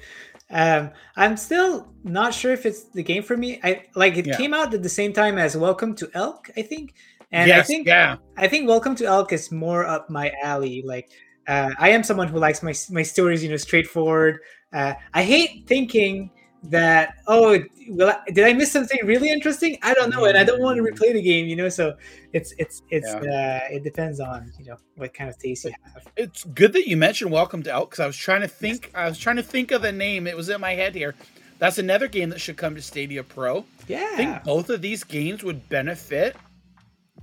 Um, 0.49 0.89
I'm 1.15 1.37
still 1.37 1.93
not 2.03 2.33
sure 2.33 2.51
if 2.53 2.65
it's 2.65 2.85
the 2.97 3.03
game 3.03 3.21
for 3.23 3.37
me. 3.37 3.59
I 3.63 3.83
like 3.95 4.17
it 4.17 4.25
Yeah. 4.25 4.37
came 4.37 4.53
out 4.53 4.73
at 4.73 4.81
the 4.81 4.89
same 4.89 5.13
time 5.13 5.37
as 5.37 5.55
Welcome 5.55 5.93
to 5.95 6.09
Elk, 6.13 6.49
I 6.57 6.63
think, 6.63 6.95
and 7.31 7.51
I 7.51 7.61
think 7.61 7.85
yeah 7.87 8.17
I 8.37 8.47
think 8.47 8.67
Welcome 8.67 8.95
to 8.95 9.05
Elk 9.05 9.31
is 9.33 9.51
more 9.51 9.85
up 9.85 10.09
my 10.09 10.31
alley. 10.41 10.81
Like, 10.83 11.09
uh, 11.47 11.71
I 11.77 11.89
am 11.89 12.03
someone 12.03 12.27
who 12.27 12.39
likes 12.39 12.63
my 12.63 12.73
my 12.89 13.03
stories, 13.03 13.43
you 13.43 13.49
know, 13.49 13.57
straightforward. 13.57 14.39
Uh, 14.71 14.93
I 15.13 15.23
hate 15.23 15.67
thinking 15.67 16.31
that 16.63 17.15
oh, 17.27 17.57
well, 17.89 18.21
did 18.27 18.45
I 18.45 18.53
miss 18.53 18.71
something 18.71 18.99
really 19.05 19.29
interesting? 19.29 19.77
I 19.81 19.93
don't 19.93 20.09
know, 20.09 20.25
and 20.25 20.37
I 20.37 20.43
don't 20.43 20.61
want 20.61 20.77
to 20.77 20.83
replay 20.83 21.13
the 21.13 21.21
game, 21.21 21.47
you 21.47 21.55
know. 21.55 21.69
So 21.69 21.95
it's 22.33 22.53
it's 22.57 22.83
it's 22.89 23.07
uh, 23.07 23.59
it 23.71 23.83
depends 23.83 24.19
on 24.19 24.51
you 24.59 24.65
know 24.65 24.77
what 24.95 25.13
kind 25.13 25.29
of 25.29 25.37
taste 25.37 25.65
you 25.65 25.71
have. 25.83 26.07
it's 26.17 26.43
good 26.43 26.73
that 26.73 26.87
you 26.87 26.97
mentioned 26.97 27.31
Welcome 27.31 27.63
to 27.63 27.71
Elk 27.71 27.91
because 27.91 28.03
I 28.03 28.07
was 28.07 28.17
trying 28.17 28.41
to 28.41 28.47
think. 28.47 28.91
I 28.93 29.07
was 29.07 29.17
trying 29.17 29.37
to 29.37 29.43
think 29.43 29.71
of 29.71 29.81
the 29.81 29.91
name. 29.91 30.27
It 30.27 30.35
was 30.35 30.49
in 30.49 30.61
my 30.61 30.73
head 30.73 30.95
here. 30.95 31.15
That's 31.57 31.77
another 31.77 32.07
game 32.07 32.29
that 32.29 32.39
should 32.39 32.57
come 32.57 32.75
to 32.75 32.81
Stadia 32.81 33.23
Pro. 33.23 33.65
Yeah, 33.87 34.07
I 34.13 34.17
think 34.17 34.43
both 34.43 34.69
of 34.69 34.81
these 34.81 35.03
games 35.03 35.43
would 35.43 35.67
benefit 35.69 36.35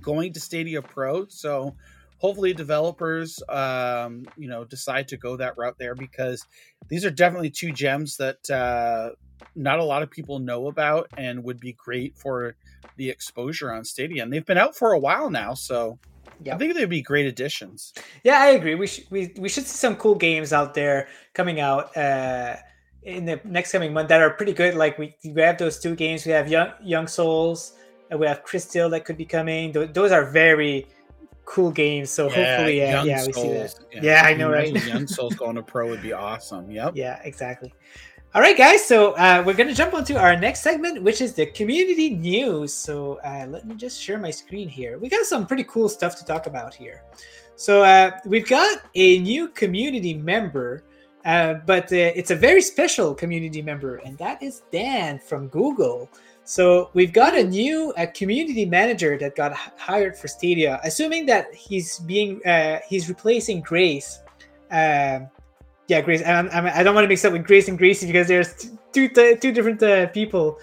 going 0.01 0.33
to 0.33 0.39
Stadia 0.39 0.81
Pro. 0.81 1.27
So 1.27 1.75
hopefully 2.17 2.53
developers, 2.53 3.41
um, 3.49 4.25
you 4.37 4.47
know, 4.47 4.63
decide 4.63 5.07
to 5.09 5.17
go 5.17 5.37
that 5.37 5.57
route 5.57 5.75
there 5.77 5.95
because 5.95 6.45
these 6.87 7.05
are 7.05 7.11
definitely 7.11 7.49
two 7.49 7.71
gems 7.71 8.17
that 8.17 8.49
uh, 8.49 9.11
not 9.55 9.79
a 9.79 9.83
lot 9.83 10.01
of 10.03 10.09
people 10.09 10.39
know 10.39 10.67
about 10.67 11.09
and 11.17 11.43
would 11.43 11.59
be 11.59 11.73
great 11.73 12.17
for 12.17 12.55
the 12.95 13.09
exposure 13.09 13.71
on 13.71 13.83
Stadia. 13.83 14.23
And 14.23 14.33
they've 14.33 14.45
been 14.45 14.57
out 14.57 14.75
for 14.75 14.93
a 14.93 14.99
while 14.99 15.29
now, 15.29 15.53
so 15.53 15.99
Yeah. 16.43 16.55
I 16.55 16.57
think 16.57 16.73
they'd 16.75 16.89
be 16.89 17.01
great 17.01 17.27
additions. 17.27 17.93
Yeah, 18.23 18.39
I 18.39 18.47
agree. 18.47 18.75
We 18.75 18.87
should 18.87 19.05
we, 19.11 19.33
we 19.37 19.49
should 19.49 19.65
see 19.65 19.77
some 19.77 19.95
cool 19.95 20.15
games 20.15 20.53
out 20.53 20.73
there 20.73 21.07
coming 21.33 21.59
out 21.59 21.95
uh, 21.95 22.55
in 23.03 23.25
the 23.25 23.39
next 23.43 23.71
coming 23.71 23.93
month 23.93 24.09
that 24.09 24.21
are 24.21 24.31
pretty 24.31 24.53
good. 24.53 24.73
Like 24.75 24.97
we 24.97 25.15
we 25.23 25.41
have 25.41 25.57
those 25.57 25.79
two 25.79 25.95
games. 25.95 26.25
We 26.25 26.31
have 26.31 26.47
Young 26.47 26.71
Young 26.81 27.07
Souls. 27.07 27.73
And 28.09 28.21
we 28.21 28.25
have 28.25 28.41
Crystal 28.41 28.89
that 28.91 29.03
could 29.03 29.17
be 29.17 29.25
coming. 29.25 29.73
Th- 29.73 29.91
those 29.91 30.13
are 30.13 30.23
very 30.31 30.87
cool 31.47 31.71
games. 31.71 32.11
So 32.11 32.25
hopefully, 32.25 32.77
yeah, 32.77 32.91
Young 32.91 33.07
yeah, 33.07 33.25
we 33.25 33.33
see 33.33 33.47
that. 33.53 33.71
Souls. 33.71 33.85
Yeah, 34.01 34.21
I 34.23 34.35
know, 34.35 34.51
right? 34.51 34.71
Young 34.85 35.07
Souls 35.07 35.33
going 35.33 35.55
to 35.55 35.63
pro 35.63 35.87
would 35.87 36.03
be 36.03 36.13
awesome. 36.13 36.69
Yep. 36.69 36.93
Yeah, 36.95 37.19
exactly. 37.23 37.73
All 38.35 38.41
right, 38.41 38.57
guys. 38.57 38.85
So 38.85 39.13
uh, 39.13 39.41
we're 39.43 39.55
gonna 39.55 39.73
jump 39.73 39.93
onto 39.93 40.15
our 40.15 40.35
next 40.35 40.61
segment, 40.61 41.01
which 41.01 41.21
is 41.21 41.33
the 41.33 41.47
community 41.47 42.11
news. 42.11 42.73
So 42.73 43.19
uh, 43.23 43.47
let 43.49 43.65
me 43.65 43.73
just 43.73 43.99
share 43.99 44.19
my 44.19 44.29
screen 44.29 44.67
here. 44.69 44.99
We 44.99 45.09
got 45.09 45.25
some 45.25 45.47
pretty 45.47 45.63
cool 45.63 45.89
stuff 45.89 46.15
to 46.17 46.25
talk 46.25 46.45
about 46.45 46.75
here. 46.75 47.03
So 47.55 47.81
uh, 47.81 48.11
we've 48.25 48.47
got 48.47 48.83
a 48.93 49.19
new 49.19 49.47
community 49.47 50.13
member, 50.13 50.83
uh, 51.25 51.55
but 51.65 51.85
uh, 51.85 52.11
it's 52.19 52.29
a 52.29 52.35
very 52.35 52.61
special 52.61 53.15
community 53.15 53.61
member, 53.61 53.95
and 54.05 54.17
that 54.19 54.43
is 54.43 54.61
Dan 54.71 55.17
from 55.17 55.47
Google. 55.47 56.09
So 56.47 56.91
we've 56.93 57.11
got 57.11 57.37
a 57.37 57.43
new 57.43 57.93
uh, 57.97 58.05
community 58.15 58.63
manager 58.63 59.17
that 59.17 59.35
got 59.35 59.51
hired 59.53 60.17
for 60.17 60.29
Stadia, 60.29 60.79
assuming 60.81 61.25
that 61.25 61.53
he's 61.53 61.99
being 61.99 62.39
uh, 62.45 62.79
he's 62.87 63.09
replacing 63.09 63.59
Grace. 63.59 64.21
Um, 64.71 65.27
yeah, 65.89 65.99
Grace. 65.99 66.23
I'm, 66.25 66.47
I'm, 66.53 66.67
I 66.67 66.83
don't 66.83 66.95
want 66.95 67.03
to 67.03 67.09
mix 67.09 67.25
up 67.25 67.33
with 67.33 67.45
Grace 67.45 67.67
and 67.67 67.77
Gracie 67.77 68.07
because 68.07 68.29
there's 68.29 68.71
two 68.93 69.09
two 69.09 69.51
different 69.51 69.83
uh, 69.83 70.07
people. 70.07 70.57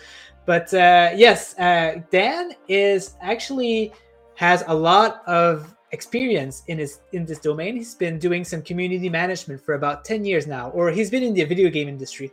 But 0.47 0.73
uh, 0.73 1.11
yes, 1.15 1.55
uh, 1.59 2.01
Dan 2.11 2.53
is 2.67 3.17
actually 3.21 3.93
has 4.37 4.65
a 4.67 4.75
lot 4.75 5.23
of 5.29 5.77
experience 5.93 6.63
in 6.69 6.79
his 6.79 7.01
in 7.13 7.27
this 7.27 7.41
domain. 7.41 7.77
He's 7.77 7.95
been 7.95 8.19
doing 8.19 8.43
some 8.43 8.63
community 8.63 9.11
management 9.11 9.61
for 9.61 9.75
about 9.75 10.03
ten 10.03 10.25
years 10.25 10.47
now, 10.47 10.71
or 10.71 10.91
he's 10.91 11.11
been 11.11 11.23
in 11.23 11.35
the 11.35 11.45
video 11.45 11.69
game 11.69 11.89
industry. 11.89 12.33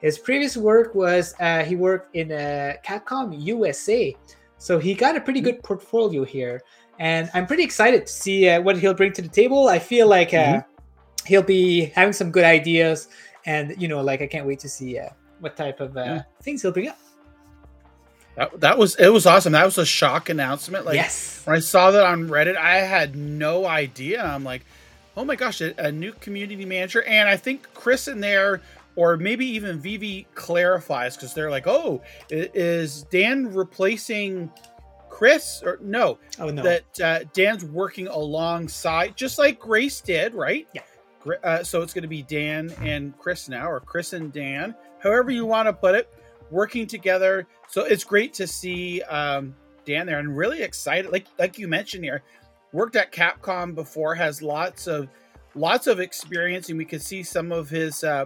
His 0.00 0.18
previous 0.18 0.56
work 0.56 0.94
was 0.94 1.34
uh, 1.40 1.64
he 1.64 1.74
worked 1.76 2.14
in 2.14 2.30
uh, 2.32 2.74
Capcom 2.86 3.34
USA, 3.40 4.14
so 4.58 4.78
he 4.78 4.94
got 4.94 5.16
a 5.16 5.20
pretty 5.20 5.40
good 5.40 5.62
portfolio 5.62 6.24
here, 6.24 6.62
and 6.98 7.28
I'm 7.34 7.46
pretty 7.46 7.64
excited 7.64 8.06
to 8.06 8.12
see 8.12 8.48
uh, 8.48 8.60
what 8.60 8.78
he'll 8.78 8.94
bring 8.94 9.12
to 9.14 9.22
the 9.22 9.28
table. 9.28 9.68
I 9.68 9.78
feel 9.80 10.06
like 10.08 10.32
uh, 10.34 10.62
he'll 11.26 11.42
be 11.42 11.86
having 11.86 12.12
some 12.12 12.30
good 12.30 12.44
ideas, 12.44 13.08
and 13.46 13.74
you 13.80 13.88
know, 13.88 14.00
like 14.00 14.22
I 14.22 14.26
can't 14.28 14.46
wait 14.46 14.60
to 14.60 14.68
see 14.68 14.98
uh, 14.98 15.08
what 15.40 15.56
type 15.56 15.80
of 15.80 15.96
uh, 15.96 16.00
Yeah. 16.00 16.22
things 16.42 16.62
he'll 16.62 16.72
bring 16.72 16.88
up. 16.88 16.98
That, 18.36 18.60
that 18.60 18.78
was 18.78 18.94
it 18.96 19.08
was 19.08 19.26
awesome. 19.26 19.52
That 19.52 19.64
was 19.64 19.78
a 19.78 19.86
shock 19.86 20.28
announcement. 20.28 20.84
Like 20.86 20.94
yes, 20.94 21.42
when 21.44 21.56
I 21.56 21.60
saw 21.60 21.90
that 21.90 22.04
on 22.04 22.28
Reddit, 22.28 22.56
I 22.56 22.76
had 22.78 23.16
no 23.16 23.66
idea. 23.66 24.22
I'm 24.24 24.44
like, 24.44 24.64
oh 25.16 25.24
my 25.24 25.34
gosh, 25.34 25.60
a, 25.60 25.74
a 25.86 25.90
new 25.90 26.12
community 26.12 26.64
manager. 26.64 27.02
And 27.02 27.28
I 27.28 27.36
think 27.36 27.66
Chris 27.74 28.06
in 28.06 28.20
there, 28.20 28.60
or 28.98 29.16
maybe 29.16 29.46
even 29.46 29.78
Vivi 29.78 30.26
clarifies 30.34 31.14
because 31.14 31.32
they're 31.32 31.52
like, 31.52 31.68
oh, 31.68 32.02
is 32.30 33.04
Dan 33.04 33.54
replacing 33.54 34.50
Chris? 35.08 35.62
Or 35.64 35.78
no, 35.80 36.18
oh 36.40 36.48
no, 36.50 36.64
that 36.64 37.00
uh, 37.00 37.20
Dan's 37.32 37.64
working 37.64 38.08
alongside, 38.08 39.16
just 39.16 39.38
like 39.38 39.60
Grace 39.60 40.00
did, 40.00 40.34
right? 40.34 40.66
Yeah. 40.74 40.82
Uh, 41.44 41.62
so 41.62 41.80
it's 41.82 41.94
going 41.94 42.02
to 42.02 42.08
be 42.08 42.22
Dan 42.22 42.74
and 42.80 43.16
Chris 43.18 43.48
now, 43.48 43.70
or 43.70 43.78
Chris 43.78 44.14
and 44.14 44.32
Dan, 44.32 44.74
however 45.00 45.30
you 45.30 45.46
want 45.46 45.68
to 45.68 45.72
put 45.72 45.94
it, 45.94 46.12
working 46.50 46.84
together. 46.84 47.46
So 47.68 47.84
it's 47.84 48.02
great 48.02 48.34
to 48.34 48.48
see 48.48 49.00
um, 49.02 49.54
Dan 49.84 50.06
there, 50.06 50.18
and 50.18 50.36
really 50.36 50.62
excited. 50.62 51.12
Like 51.12 51.28
like 51.38 51.56
you 51.56 51.68
mentioned 51.68 52.02
here, 52.02 52.24
worked 52.72 52.96
at 52.96 53.12
Capcom 53.12 53.76
before, 53.76 54.16
has 54.16 54.42
lots 54.42 54.88
of 54.88 55.08
lots 55.54 55.86
of 55.86 56.00
experience, 56.00 56.68
and 56.68 56.76
we 56.76 56.84
can 56.84 56.98
see 56.98 57.22
some 57.22 57.52
of 57.52 57.70
his 57.70 58.02
uh, 58.02 58.24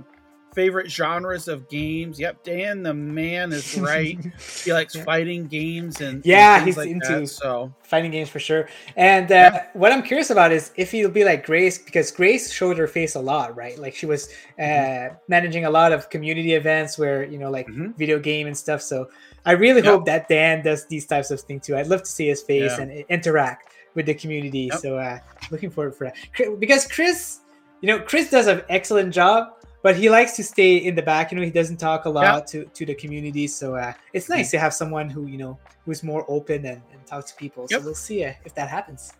favorite 0.55 0.91
genres 0.91 1.49
of 1.49 1.69
games. 1.69 2.19
Yep, 2.20 2.45
Dan 2.45 2.83
the 2.83 2.93
man 2.95 3.53
is 3.53 3.79
right. 3.79 4.19
he 4.65 4.73
likes 4.79 4.95
Yeah. 4.95 5.05
fighting 5.05 5.47
games 5.47 6.01
and 6.01 6.12
and 6.12 6.27
Yeah, 6.27 6.57
things 6.57 6.66
he's 6.66 6.77
like 6.77 6.91
into- 6.91 7.20
that, 7.20 7.29
so. 7.29 7.73
fighting 7.85 8.11
games 8.11 8.29
for 8.29 8.39
sure. 8.39 8.69
And 8.97 9.31
uh, 9.31 9.35
Yeah. 9.35 9.66
what 9.73 9.93
I'm 9.93 10.03
curious 10.03 10.31
about 10.31 10.53
is 10.53 10.73
if 10.77 10.91
he'll 10.91 11.09
be 11.11 11.24
like 11.24 11.47
Grace, 11.47 11.79
because 11.79 12.11
Grace 12.11 12.53
showed 12.53 12.77
her 12.79 12.87
face 12.87 13.15
a 13.15 13.20
lot, 13.20 13.57
right? 13.57 13.79
Like 13.79 13.95
she 13.95 14.07
was 14.07 14.29
uh, 14.59 14.62
Mm-hmm. 14.62 15.15
managing 15.29 15.65
a 15.65 15.70
lot 15.70 15.93
of 15.93 16.11
community 16.11 16.53
events 16.55 16.99
where 16.99 17.24
you 17.24 17.39
know, 17.39 17.51
like 17.51 17.66
Mhm. 17.69 17.97
video 17.97 18.19
game 18.19 18.47
and 18.47 18.57
stuff. 18.57 18.83
So 18.83 19.09
I 19.47 19.53
really 19.53 19.81
Yeah. 19.83 19.91
hope 19.93 20.05
that 20.07 20.29
Dan 20.29 20.62
does 20.62 20.87
these 20.87 21.07
types 21.07 21.31
of 21.31 21.41
things 21.41 21.66
too. 21.66 21.77
I'd 21.77 21.87
love 21.87 22.03
to 22.03 22.11
see 22.11 22.29
his 22.29 22.43
face 22.43 22.73
Yeah. 22.77 22.83
and 22.83 23.05
interact 23.09 23.73
with 23.95 24.07
the 24.07 24.15
community. 24.15 24.69
Yep. 24.73 24.79
So 24.81 24.99
uh, 24.99 25.19
looking 25.51 25.70
forward 25.70 25.95
for 25.95 26.05
that. 26.12 26.61
Because 26.61 26.87
Chris, 26.87 27.39
you 27.81 27.89
know, 27.89 27.99
Chris 28.01 28.31
does 28.31 28.47
an 28.47 28.62
excellent 28.69 29.12
job. 29.15 29.55
But 29.83 29.97
he 29.97 30.09
likes 30.09 30.37
to 30.37 30.45
stay 30.45 30.77
in 30.77 30.95
the 30.95 31.03
back. 31.03 31.33
You 31.33 31.39
know, 31.39 31.45
he 31.45 31.51
doesn't 31.51 31.79
talk 31.79 32.05
a 32.05 32.11
lot 32.11 32.47
to, 32.49 32.65
to 32.67 32.87
the 32.87 32.95
community. 32.95 33.49
So 33.49 33.75
uh, 33.75 33.93
it's 34.13 34.27
Mm-hmm. 34.27 34.35
nice 34.39 34.51
to 34.53 34.59
have 34.59 34.73
someone 34.73 35.09
who 35.11 35.27
you 35.27 35.39
know 35.39 35.59
who's 35.85 36.03
more 36.05 36.25
open 36.29 36.65
and, 36.67 36.81
and 36.93 37.05
talk 37.07 37.27
to 37.27 37.35
people. 37.35 37.67
Yep. 37.69 37.81
So 37.81 37.85
we'll 37.87 37.95
see 37.97 38.25
uh, 38.25 38.33
if 38.45 38.55
that 38.55 38.69
happens. 38.69 39.13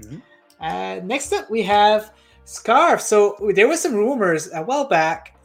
Mhm. 0.00 0.20
Uh, 0.60 1.00
next 1.04 1.32
up, 1.32 1.48
we 1.50 1.62
have 1.62 2.12
Scarf. 2.44 3.00
So 3.00 3.36
there 3.54 3.68
was 3.68 3.80
some 3.80 3.94
rumors 3.94 4.50
a 4.52 4.62
while 4.62 4.86
back 4.88 5.35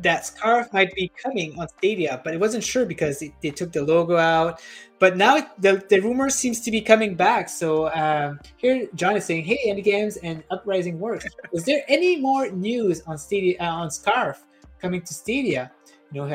that 0.00 0.26
Scarf 0.26 0.72
might 0.72 0.92
be 0.94 1.10
coming 1.22 1.58
on 1.58 1.68
Stadia, 1.78 2.20
but 2.24 2.34
it 2.34 2.40
wasn't 2.40 2.64
sure 2.64 2.84
because 2.84 3.22
it, 3.22 3.32
they 3.42 3.50
took 3.50 3.72
the 3.72 3.82
logo 3.82 4.16
out. 4.16 4.60
But 4.98 5.16
now 5.16 5.36
it- 5.36 5.48
the, 5.58 5.84
the 5.88 6.00
rumor 6.00 6.30
seems 6.30 6.60
to 6.62 6.70
be 6.70 6.80
coming 6.80 7.14
back. 7.14 7.48
So 7.48 7.92
um, 7.94 8.40
here, 8.56 8.88
John 8.94 9.16
is 9.16 9.24
saying, 9.24 9.44
"Hey, 9.44 9.58
Handy 9.66 9.82
Games 9.82 10.16
and 10.18 10.42
Uprising 10.50 10.98
Works. 10.98 11.26
Is 11.52 11.64
there 11.64 11.82
any 11.88 12.16
more 12.16 12.48
news 12.50 13.02
on 13.06 13.18
Stadia 13.18 13.56
uh, 13.60 13.64
on 13.64 13.90
Scarf 13.90 14.44
coming 14.80 15.02
to 15.02 15.14
Stadia? 15.14 15.70
No 16.12 16.28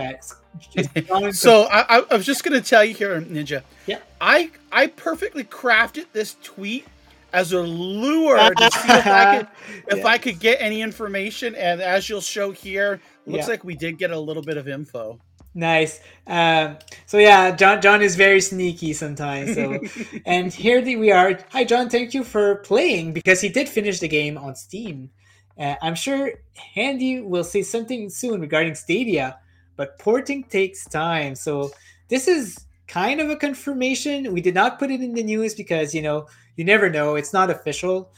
drawing 1.08 1.32
So 1.34 1.64
I, 1.72 2.00
I- 2.10 2.16
was 2.16 2.26
just 2.26 2.44
going 2.44 2.62
to 2.62 2.68
tell 2.68 2.84
you 2.84 2.94
here, 2.94 3.20
Ninja. 3.22 3.64
Yeah. 3.88 4.00
I 4.22 4.52
I 4.72 4.88
perfectly 4.88 5.44
crafted 5.44 6.06
this 6.14 6.36
tweet 6.44 6.86
as 7.32 7.54
a 7.54 7.62
lure 7.62 8.38
to 8.38 8.72
see 8.72 8.90
if 8.92 9.08
I 9.08 9.38
could 9.38 9.48
if 9.88 9.98
Yeah. 10.00 10.08
I 10.08 10.18
could 10.18 10.40
get 10.40 10.58
any 10.62 10.82
information. 10.82 11.56
And 11.56 11.82
as 11.82 12.10
you'll 12.10 12.22
show 12.22 12.52
here, 12.52 13.00
looks 13.30 13.46
Yeah. 13.46 13.52
like 13.52 13.64
we 13.64 13.76
did 13.76 13.98
get 13.98 14.12
a 14.12 14.20
little 14.20 14.44
bit 14.44 14.58
of 14.58 14.68
info. 14.68 15.20
Nice. 15.56 16.00
Um, 16.28 16.78
so 17.06 17.18
yeah, 17.18 17.52
John 17.56 17.82
John 17.82 18.02
is 18.02 18.16
very 18.16 18.40
sneaky 18.42 18.94
sometimes. 18.94 19.56
So 19.56 19.80
and 20.26 20.54
here 20.54 20.82
we 20.82 21.12
are. 21.12 21.40
Hi 21.52 21.64
John, 21.64 21.90
thank 21.90 22.14
you 22.14 22.24
for 22.24 22.58
playing 22.58 23.14
because 23.14 23.42
he 23.42 23.50
did 23.50 23.68
finish 23.68 24.00
the 24.00 24.08
game 24.08 24.38
on 24.38 24.56
Steam. 24.56 25.10
Uh, 25.58 25.76
I'm 25.82 25.96
sure 25.96 26.32
Handy 26.76 27.22
will 27.22 27.44
say 27.44 27.64
something 27.64 28.10
soon 28.10 28.40
regarding 28.42 28.76
Stadia, 28.76 29.40
but 29.76 29.98
porting 30.00 30.44
takes 30.46 30.86
time. 30.86 31.36
So 31.36 31.72
this 32.08 32.28
is 32.28 32.66
kind 32.88 33.20
of 33.20 33.30
a 33.30 33.36
confirmation. 33.36 34.32
We 34.34 34.42
did 34.42 34.54
not 34.56 34.80
put 34.80 34.90
it 34.92 35.02
in 35.02 35.14
the 35.14 35.24
news 35.24 35.56
because 35.56 35.94
you 35.96 36.02
know 36.02 36.28
you 36.58 36.64
never 36.64 36.90
know. 36.90 37.16
It's 37.16 37.34
not 37.34 37.50
official. 37.50 38.12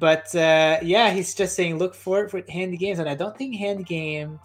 But 0.00 0.34
uh, 0.34 0.78
yeah, 0.82 1.10
he's 1.10 1.34
just 1.34 1.54
saying 1.54 1.78
look 1.78 1.94
for 1.94 2.24
it 2.24 2.30
for 2.30 2.42
Handy 2.48 2.76
Games, 2.76 2.98
and 2.98 3.08
I 3.08 3.14
don't 3.14 3.36
think 3.36 3.56
Handy 3.56 3.84
Games 3.84 4.40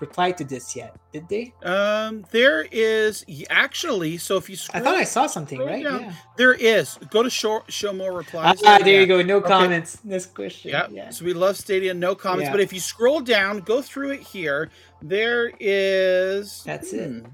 replied 0.00 0.38
to 0.38 0.44
this 0.44 0.76
yet. 0.76 0.94
Did 1.12 1.28
they? 1.28 1.52
Um, 1.62 2.24
there 2.30 2.66
is 2.70 3.24
actually. 3.50 4.16
So 4.18 4.36
if 4.36 4.48
you 4.48 4.56
I 4.72 4.80
thought 4.80 4.96
I 4.96 5.04
saw 5.04 5.26
something, 5.26 5.58
right? 5.58 5.82
down. 5.84 6.00
Yeah. 6.02 6.12
there 6.36 6.54
is. 6.54 6.98
Go 7.10 7.22
to 7.22 7.30
show 7.30 7.62
show 7.68 7.92
more 7.92 8.12
replies. 8.12 8.60
Ah, 8.64 8.78
there 8.78 8.94
Yeah. 8.94 9.00
you 9.00 9.06
go. 9.06 9.22
No 9.22 9.36
Okay. 9.38 9.48
comments. 9.48 9.98
Next 10.04 10.34
question. 10.34 10.70
Yep. 10.70 10.90
Yeah. 10.92 11.10
So 11.10 11.24
we 11.24 11.32
love 11.32 11.56
Stadia, 11.56 11.94
no 11.94 12.14
comments. 12.14 12.46
Yeah. 12.48 12.52
But 12.52 12.60
if 12.60 12.72
you 12.72 12.80
scroll 12.80 13.20
down, 13.20 13.60
go 13.60 13.82
through 13.82 14.10
it 14.12 14.20
here. 14.20 14.70
There 15.02 15.52
is. 15.60 16.62
That's 16.64 16.92
it. 16.92 17.08
hmm, 17.08 17.28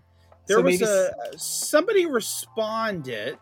There 0.46 0.58
So 0.58 0.62
was 0.62 0.80
maybe 0.80 0.90
a 0.90 1.38
somebody 1.38 2.06
responded. 2.06 3.38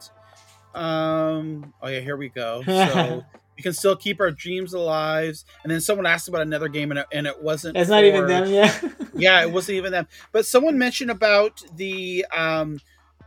Um. 0.74 1.74
Oh 1.82 1.88
yeah, 1.88 2.00
here 2.00 2.16
we 2.16 2.28
go. 2.28 2.62
So 2.66 3.24
we 3.56 3.62
can 3.62 3.72
still 3.72 3.96
keep 3.96 4.20
our 4.20 4.30
dreams 4.30 4.72
alive. 4.74 5.42
And 5.62 5.70
then 5.72 5.80
someone 5.80 6.06
asked 6.06 6.28
about 6.28 6.42
another 6.42 6.68
game, 6.68 6.90
and 6.90 7.00
it, 7.00 7.06
and 7.12 7.26
it 7.26 7.42
wasn't. 7.42 7.76
It's 7.76 7.90
not 7.90 8.04
even 8.04 8.26
them. 8.26 8.48
Yeah. 8.50 8.78
Yeah, 9.14 9.42
it 9.42 9.52
wasn't 9.52 9.76
even 9.76 9.92
them. 9.92 10.08
But 10.32 10.46
someone 10.46 10.78
mentioned 10.78 11.10
about 11.10 11.62
the 11.76 12.24
um 12.34 12.80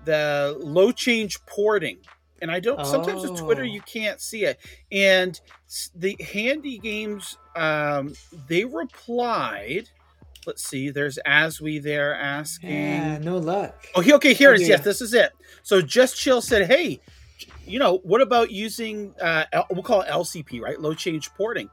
the 0.04 0.58
low 0.60 0.92
change 0.92 1.38
porting. 1.46 2.00
And 2.42 2.52
I 2.52 2.60
don't. 2.60 2.86
Sometimes 2.86 3.22
with 3.22 3.40
Twitter 3.40 3.62
Oh. 3.62 3.66
you 3.66 3.82
can't 3.82 4.20
see 4.20 4.46
it. 4.46 4.60
And 4.92 5.40
the 5.96 6.18
Handy 6.34 6.80
Games, 6.80 7.38
um, 7.56 8.14
they 8.48 8.66
replied. 8.66 9.90
Let's 10.46 10.68
see. 10.68 10.90
There's 10.90 11.18
as 11.26 11.60
we 11.62 11.80
there 11.80 12.14
asking. 12.16 12.70
yeah. 12.72 13.18
No 13.20 13.38
luck. 13.38 13.88
Oh, 13.96 14.02
he, 14.02 14.14
okay. 14.14 14.34
Here 14.34 14.52
it 14.54 14.56
is. 14.56 14.62
Okay, 14.64 14.70
Yes, 14.70 14.84
this 14.84 15.02
is 15.02 15.14
it. 15.14 15.32
So 15.64 15.82
just 15.82 16.18
chill 16.18 16.42
said, 16.42 16.68
"Hey, 16.68 17.00
you 17.66 17.80
know 17.80 17.98
what 18.04 18.22
about 18.22 18.52
using? 18.52 19.14
Uh, 19.22 19.46
we'll 19.70 19.84
call 19.84 20.02
it 20.02 20.10
LCP, 20.10 20.62
right? 20.62 20.80
Low 20.80 20.94
change 20.94 21.34
porting. 21.34 21.70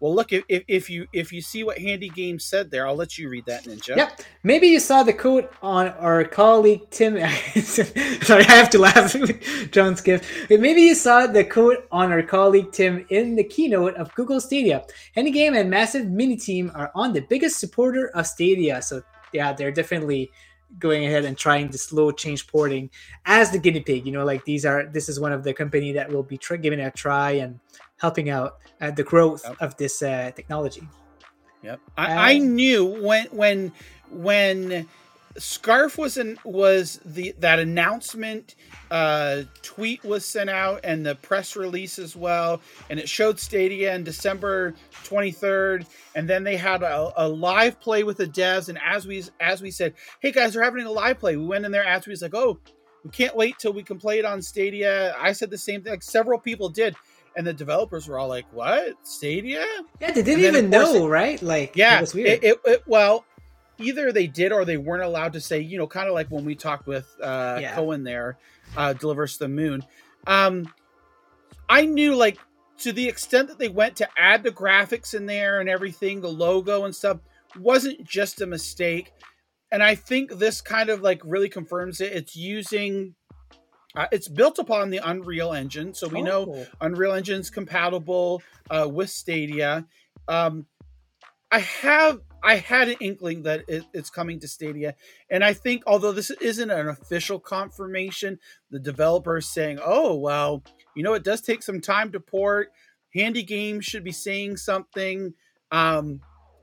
Well, 0.00 0.14
look 0.14 0.32
if, 0.32 0.44
if 0.48 0.88
you 0.88 1.08
if 1.12 1.32
you 1.32 1.40
see 1.40 1.64
what 1.64 1.78
Handy 1.78 2.08
Games 2.08 2.44
said 2.44 2.70
there, 2.70 2.86
I'll 2.86 2.94
let 2.94 3.18
you 3.18 3.28
read 3.28 3.46
that, 3.46 3.64
Ninja. 3.64 3.96
Yep. 3.96 4.20
Maybe 4.44 4.68
you 4.68 4.78
saw 4.78 5.02
the 5.02 5.12
quote 5.12 5.52
on 5.60 5.88
our 5.88 6.24
colleague 6.24 6.88
Tim. 6.90 7.14
Sorry, 7.62 8.44
I 8.44 8.52
have 8.52 8.70
to 8.70 8.78
laugh. 8.78 9.16
John 9.72 9.96
Skiff. 9.96 10.48
Maybe 10.48 10.82
you 10.82 10.94
saw 10.94 11.26
the 11.26 11.42
quote 11.42 11.88
on 11.90 12.12
our 12.12 12.22
colleague 12.22 12.70
Tim 12.70 13.06
in 13.10 13.34
the 13.34 13.42
keynote 13.42 13.96
of 13.96 14.14
Google 14.14 14.40
Stadia. 14.40 14.84
Handy 15.16 15.32
Game 15.32 15.54
and 15.54 15.68
Massive 15.68 16.08
Mini 16.08 16.36
Team 16.36 16.70
are 16.76 16.92
on 16.94 17.12
the 17.12 17.22
biggest 17.22 17.58
supporter 17.58 18.08
of 18.10 18.26
Stadia. 18.26 18.80
So 18.80 19.02
yeah, 19.32 19.52
they're 19.52 19.72
definitely 19.72 20.30
going 20.78 21.06
ahead 21.06 21.24
and 21.24 21.36
trying 21.36 21.70
to 21.70 21.78
slow 21.78 22.10
change 22.10 22.46
porting 22.46 22.90
as 23.24 23.50
the 23.50 23.58
guinea 23.58 23.80
pig. 23.80 24.06
You 24.06 24.12
know, 24.12 24.24
like 24.24 24.44
these 24.44 24.66
are 24.66 24.86
this 24.86 25.08
is 25.08 25.18
one 25.18 25.32
of 25.32 25.44
the 25.44 25.54
company 25.54 25.92
that 25.92 26.10
will 26.10 26.22
be 26.22 26.36
tr- 26.36 26.56
giving 26.56 26.80
it 26.80 26.84
a 26.84 26.90
try 26.90 27.32
and 27.32 27.58
helping 27.98 28.30
out 28.30 28.58
uh, 28.80 28.90
the 28.90 29.02
growth 29.02 29.42
yep. 29.44 29.56
of 29.60 29.76
this 29.76 30.02
uh, 30.02 30.30
technology. 30.34 30.86
Yep, 31.62 31.80
I, 31.96 32.32
I, 32.34 32.38
knew 32.38 32.84
when 32.84 33.26
when 33.26 33.72
when 34.10 34.86
Scarf 35.36 35.98
was 35.98 36.16
in, 36.16 36.38
was 36.44 37.00
the 37.04 37.34
that 37.38 37.58
announcement 37.58 38.54
uh, 38.90 39.42
tweet 39.62 40.04
was 40.04 40.24
sent 40.24 40.50
out 40.50 40.80
and 40.84 41.04
the 41.04 41.14
press 41.16 41.56
release 41.56 41.98
as 41.98 42.16
well, 42.16 42.60
and 42.90 42.98
it 42.98 43.08
showed 43.08 43.38
Stadia 43.38 43.94
in 43.94 44.04
December 44.04 44.74
23rd, 45.04 45.86
and 46.14 46.28
then 46.28 46.44
they 46.44 46.56
had 46.56 46.82
a, 46.82 47.12
a, 47.16 47.28
live 47.28 47.78
play 47.80 48.02
with 48.02 48.16
the 48.16 48.26
devs. 48.26 48.68
And 48.68 48.78
as 48.84 49.06
we 49.06 49.22
as 49.40 49.60
we 49.60 49.70
said, 49.70 49.94
hey 50.20 50.32
guys, 50.32 50.56
we're 50.56 50.62
having 50.62 50.86
a 50.86 50.90
live 50.90 51.18
play. 51.18 51.36
We 51.36 51.46
went 51.46 51.64
in 51.64 51.72
there 51.72 51.84
after 51.84 52.10
we 52.10 52.12
was 52.12 52.22
like, 52.22 52.34
oh, 52.34 52.58
we 53.04 53.10
can't 53.10 53.36
wait 53.36 53.58
till 53.58 53.72
we 53.72 53.82
can 53.82 53.98
play 53.98 54.18
it 54.18 54.24
on 54.24 54.42
Stadia. 54.42 55.14
I 55.18 55.32
said 55.32 55.50
the 55.50 55.58
same 55.58 55.82
thing. 55.82 55.92
Like 55.92 56.02
several 56.02 56.38
people 56.38 56.68
did, 56.68 56.96
and 57.36 57.46
the 57.46 57.52
developers 57.52 58.08
were 58.08 58.18
all 58.18 58.28
like, 58.28 58.46
"What 58.52 58.94
Stadia?" 59.02 59.64
Yeah, 60.00 60.10
they 60.10 60.22
didn't 60.22 60.44
even 60.44 60.70
know, 60.70 61.06
it, 61.06 61.08
right? 61.08 61.40
Like, 61.40 61.76
yeah, 61.76 61.98
it 61.98 62.00
was 62.00 62.14
weird. 62.14 62.42
It, 62.42 62.58
it, 62.64 62.82
well, 62.86 63.24
either 63.78 64.12
they 64.12 64.26
did 64.26 64.52
or 64.52 64.64
they 64.64 64.76
weren't 64.76 65.04
allowed 65.04 65.32
to 65.34 65.40
say. 65.40 65.60
You 65.60 65.78
know, 65.78 65.86
kind 65.86 66.08
of 66.08 66.14
like 66.14 66.28
when 66.28 66.44
we 66.44 66.54
talked 66.54 66.86
with 66.86 67.06
uh, 67.22 67.58
yeah. 67.60 67.74
Koen 67.74 68.04
there, 68.04 68.38
uh, 68.76 68.92
Deliver 68.92 69.24
Us 69.24 69.36
the 69.36 69.48
Moon. 69.48 69.84
Um, 70.26 70.72
I 71.68 71.84
knew 71.86 72.14
like 72.14 72.38
to 72.78 72.92
the 72.92 73.08
extent 73.08 73.48
that 73.48 73.58
they 73.58 73.68
went 73.68 73.96
to 73.96 74.08
add 74.16 74.42
the 74.42 74.50
graphics 74.50 75.14
in 75.14 75.26
there 75.26 75.60
and 75.60 75.68
everything, 75.68 76.20
the 76.20 76.28
logo 76.28 76.84
and 76.84 76.94
stuff 76.94 77.18
wasn't 77.58 78.04
just 78.04 78.40
a 78.40 78.46
mistake. 78.46 79.12
And 79.70 79.82
I 79.82 79.94
think 79.94 80.32
this 80.38 80.60
kind 80.60 80.88
of 80.88 81.02
like 81.02 81.20
really 81.24 81.48
confirms 81.48 82.00
it. 82.00 82.12
It's 82.12 82.36
using 82.36 83.14
uh, 83.94 84.06
it's 84.12 84.28
built 84.28 84.58
upon 84.58 84.90
the 84.90 85.00
Unreal 85.02 85.52
Engine, 85.52 85.92
so 85.94 86.08
we 86.08 86.20
oh. 86.20 86.24
know 86.24 86.66
Unreal 86.80 87.12
Engine's 87.12 87.50
compatible 87.50 88.42
uh, 88.70 88.88
with 88.88 89.10
Stadia. 89.10 89.86
Um, 90.28 90.66
I 91.50 91.60
have 91.60 92.20
I 92.42 92.56
had 92.56 92.88
an 92.88 92.96
inkling 93.00 93.42
that 93.42 93.64
it, 93.68 93.84
it's 93.92 94.10
coming 94.10 94.40
to 94.40 94.48
Stadia, 94.48 94.94
and 95.30 95.44
I 95.44 95.52
think 95.52 95.82
although 95.86 96.12
this 96.12 96.30
isn't 96.30 96.70
an 96.70 96.88
official 96.88 97.40
confirmation, 97.40 98.38
the 98.70 98.78
developer 98.78 99.38
is 99.38 99.48
saying, 99.48 99.78
"Oh 99.84 100.16
well, 100.16 100.62
you 100.94 101.02
know, 101.02 101.14
it 101.14 101.24
does 101.24 101.40
take 101.40 101.62
some 101.62 101.80
time 101.80 102.12
to 102.12 102.20
port. 102.20 102.70
Handy 103.14 103.42
Games 103.42 103.84
should 103.84 104.04
be 104.04 104.12
saying 104.12 104.56
something." 104.56 105.34
Um, 105.70 106.20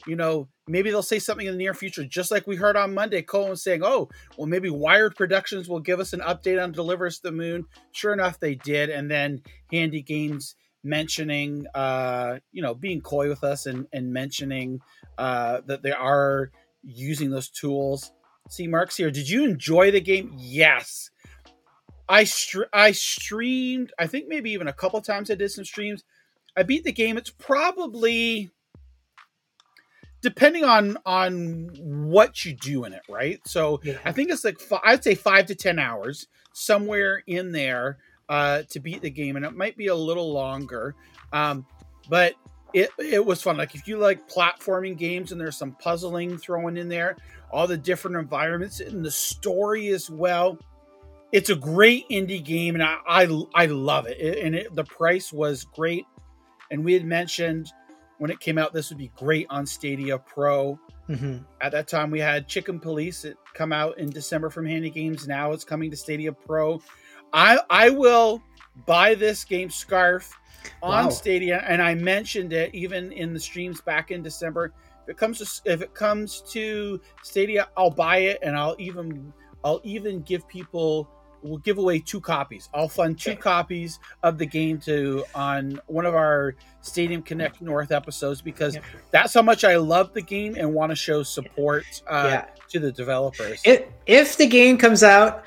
you 0.07 0.15
know, 0.15 0.47
maybe 0.67 0.89
they'll 0.89 1.03
say 1.03 1.19
something 1.19 1.47
in 1.47 1.53
the 1.53 1.57
near 1.57 1.73
future, 1.73 2.05
just 2.05 2.31
like 2.31 2.47
we 2.47 2.55
heard 2.55 2.77
on 2.77 2.93
Monday. 2.93 3.21
Koen 3.21 3.55
saying, 3.55 3.81
"Oh, 3.83 4.09
well, 4.37 4.47
maybe 4.47 4.69
Wired 4.69 5.15
Productions 5.15 5.67
will 5.67 5.79
give 5.79 5.99
us 5.99 6.13
an 6.13 6.21
update 6.21 6.61
on 6.61 6.71
Deliver 6.71 7.07
Us 7.07 7.19
the 7.19 7.31
Moon." 7.31 7.65
Sure 7.91 8.13
enough, 8.13 8.39
they 8.39 8.55
did, 8.55 8.89
and 8.89 9.11
then 9.11 9.41
Handy 9.71 10.01
Games 10.01 10.55
mentioning, 10.85 11.65
uh, 11.73 12.37
you 12.51 12.61
know, 12.61 12.73
being 12.73 13.01
coy 13.01 13.27
with 13.27 13.43
us 13.43 13.65
and 13.65 13.87
and 13.91 14.13
mentioning 14.13 14.81
uh, 15.17 15.61
that 15.65 15.83
they 15.83 15.91
are 15.91 16.51
using 16.83 17.31
those 17.31 17.49
tools. 17.49 18.11
See, 18.49 18.67
Mark's 18.67 18.95
here. 18.95 19.11
Did 19.11 19.29
you 19.29 19.43
enjoy 19.43 19.91
the 19.91 20.01
game? 20.01 20.33
Yes. 20.37 21.09
I 22.07 22.23
str- 22.25 22.71
I 22.71 22.91
streamed. 22.91 23.91
I 23.97 24.07
think 24.07 24.27
maybe 24.27 24.51
even 24.51 24.67
a 24.67 24.73
couple 24.73 25.01
times 25.01 25.31
I 25.31 25.35
did 25.35 25.51
some 25.51 25.65
streams. 25.65 26.03
I 26.55 26.63
beat 26.63 26.83
the 26.83 26.91
game. 26.91 27.17
It's 27.17 27.31
probably 27.31 28.51
depending 30.21 30.63
on 30.63 30.97
on 31.05 31.69
what 32.09 32.45
you 32.45 32.53
do 32.53 32.83
in 32.85 32.93
it, 32.93 33.01
right? 33.09 33.39
So 33.45 33.79
yeah. 33.83 33.97
I 34.05 34.11
think 34.11 34.29
it's 34.29 34.43
like 34.43 34.59
I'd 34.83 35.03
say 35.03 35.15
five 35.15 35.47
to 35.47 35.55
ten 35.55 35.79
hours 35.79 36.27
somewhere 36.53 37.23
in 37.25 37.51
there 37.51 37.97
uh, 38.29 38.63
to 38.69 38.79
beat 38.79 39.01
the 39.01 39.09
game, 39.09 39.35
and 39.35 39.45
it 39.45 39.55
might 39.55 39.77
be 39.77 39.87
a 39.87 39.95
little 39.95 40.31
longer, 40.33 40.95
um, 41.33 41.65
but 42.09 42.35
it 42.73 42.89
it 42.97 43.25
was 43.25 43.41
fun. 43.41 43.57
Like 43.57 43.75
if 43.75 43.87
you 43.87 43.97
like 43.97 44.29
platforming 44.29 44.97
games 44.97 45.31
and 45.31 45.39
there's 45.39 45.57
some 45.57 45.73
puzzling 45.73 46.37
thrown 46.37 46.77
in 46.77 46.89
there, 46.89 47.17
all 47.51 47.67
the 47.67 47.77
different 47.77 48.17
environments 48.17 48.79
and 48.79 49.03
the 49.03 49.11
story 49.11 49.89
as 49.89 50.09
well. 50.09 50.59
It's 51.31 51.49
a 51.49 51.55
great 51.55 52.07
indie 52.09 52.43
game, 52.43 52.75
and 52.75 52.83
I 52.83 52.97
I, 53.07 53.43
I 53.53 53.65
love 53.67 54.07
it. 54.07 54.19
it 54.19 54.45
and 54.45 54.55
it, 54.55 54.75
the 54.75 54.83
price 54.83 55.31
was 55.31 55.63
great. 55.63 56.05
And 56.71 56.83
we 56.83 56.93
had 56.93 57.05
mentioned 57.05 57.71
when 58.17 58.31
it 58.31 58.39
came 58.39 58.57
out, 58.57 58.73
this 58.73 58.89
would 58.89 58.97
be 58.97 59.11
great 59.15 59.47
on 59.49 59.65
Stadia 59.65 60.17
Pro. 60.17 60.79
Mm-hmm. 61.09 61.37
At 61.61 61.73
that 61.73 61.87
time, 61.87 62.11
we 62.11 62.19
had 62.19 62.47
Chicken 62.47 62.79
Police 62.79 63.25
it 63.25 63.37
come 63.53 63.71
out 63.71 63.97
in 63.97 64.09
December 64.09 64.49
from 64.49 64.65
Handy 64.65 64.89
Games. 64.89 65.27
Now 65.27 65.51
it's 65.51 65.63
coming 65.63 65.91
to 65.91 65.97
Stadia 65.97 66.31
Pro. 66.31 66.81
I 67.35 67.59
I 67.69 67.89
will 67.89 68.41
buy 68.87 69.13
this 69.13 69.43
game 69.43 69.69
Scarf 69.69 70.31
on 70.81 71.05
wow. 71.05 71.09
Stadia, 71.09 71.63
and 71.67 71.81
I 71.81 71.93
mentioned 71.93 72.53
it 72.53 72.73
even 72.73 73.11
in 73.11 73.33
the 73.33 73.39
streams 73.39 73.81
back 73.81 74.09
in 74.09 74.23
December. 74.23 74.73
If 75.03 75.09
it 75.09 75.17
comes 75.17 75.39
to 75.39 75.71
if 75.71 75.81
it 75.81 75.93
comes 75.93 76.41
to 76.51 76.99
Stadia, 77.21 77.67
I'll 77.77 77.91
buy 77.91 78.17
it, 78.19 78.39
and 78.41 78.55
I'll 78.55 78.75
even 78.79 79.33
I'll 79.63 79.81
even 79.83 80.21
give 80.21 80.47
people 80.47 81.09
we'll 81.43 81.57
give 81.59 81.77
away 81.77 81.99
two 81.99 82.21
copies. 82.21 82.69
I'll 82.73 82.87
fund 82.87 83.19
two 83.19 83.35
copies 83.35 83.99
of 84.23 84.37
the 84.37 84.45
game 84.45 84.79
to 84.79 85.25
on 85.35 85.79
one 85.87 86.05
of 86.05 86.15
our 86.15 86.55
Stadium 86.81 87.21
Connect 87.21 87.61
North 87.61 87.91
episodes 87.91 88.41
because 88.41 88.77
that's 89.11 89.33
how 89.33 89.41
much 89.41 89.63
I 89.63 89.75
love 89.75 90.13
the 90.13 90.21
game 90.21 90.55
and 90.57 90.73
want 90.73 90.91
to 90.91 90.95
show 90.95 91.21
support 91.21 91.83
uh, 92.07 92.27
yeah. 92.31 92.45
to 92.69 92.79
the 92.79 92.91
developers. 92.91 93.61
If, 93.63 93.83
if 94.05 94.37
the 94.37 94.47
game 94.47 94.77
comes 94.77 95.03
out, 95.03 95.43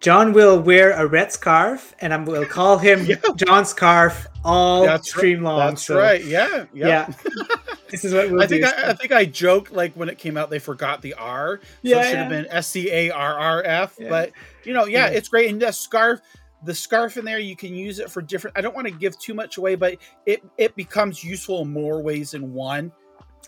John 0.00 0.32
will 0.32 0.60
wear 0.60 0.92
a 0.92 1.06
red 1.06 1.32
scarf, 1.32 1.94
and 2.00 2.14
I 2.14 2.18
will 2.18 2.46
call 2.46 2.78
him 2.78 3.04
yeah. 3.06 3.16
John 3.36 3.64
Scarf 3.64 4.26
all 4.44 4.84
that's 4.84 5.08
stream 5.08 5.42
right. 5.42 5.50
long. 5.50 5.68
That's 5.70 5.86
so, 5.86 5.98
right. 5.98 6.24
Yeah. 6.24 6.66
Yeah. 6.72 7.12
this 7.90 8.04
is 8.04 8.14
what 8.14 8.30
we'll 8.30 8.42
I 8.42 8.46
think. 8.46 8.64
do. 8.64 8.70
I, 8.70 8.90
I, 8.90 8.92
think 8.94 9.12
I 9.12 9.24
joked 9.24 9.72
like 9.72 9.94
when 9.94 10.08
it 10.08 10.18
came 10.18 10.36
out, 10.36 10.50
they 10.50 10.60
forgot 10.60 11.02
the 11.02 11.14
R. 11.14 11.60
So 11.62 11.68
yeah. 11.82 12.00
It 12.00 12.04
should 12.06 12.18
have 12.18 12.28
been 12.28 12.46
S 12.48 12.68
C 12.68 12.90
A 12.90 13.10
R 13.10 13.38
R 13.38 13.62
F. 13.64 13.96
But 14.08 14.32
you 14.64 14.72
know, 14.72 14.86
yeah, 14.86 15.08
it's 15.08 15.28
great. 15.28 15.50
And 15.50 15.60
the 15.60 15.72
scarf, 15.72 16.20
the 16.64 16.74
scarf 16.74 17.16
in 17.16 17.24
there, 17.24 17.40
you 17.40 17.56
can 17.56 17.74
use 17.74 17.98
it 17.98 18.10
for 18.10 18.22
different. 18.22 18.56
I 18.56 18.60
don't 18.60 18.74
want 18.74 18.86
to 18.86 18.94
give 18.94 19.18
too 19.18 19.34
much 19.34 19.56
away, 19.56 19.74
but 19.74 19.96
it 20.26 20.44
it 20.58 20.76
becomes 20.76 21.24
useful 21.24 21.62
in 21.62 21.72
more 21.72 22.00
ways 22.00 22.32
than 22.32 22.54
one. 22.54 22.92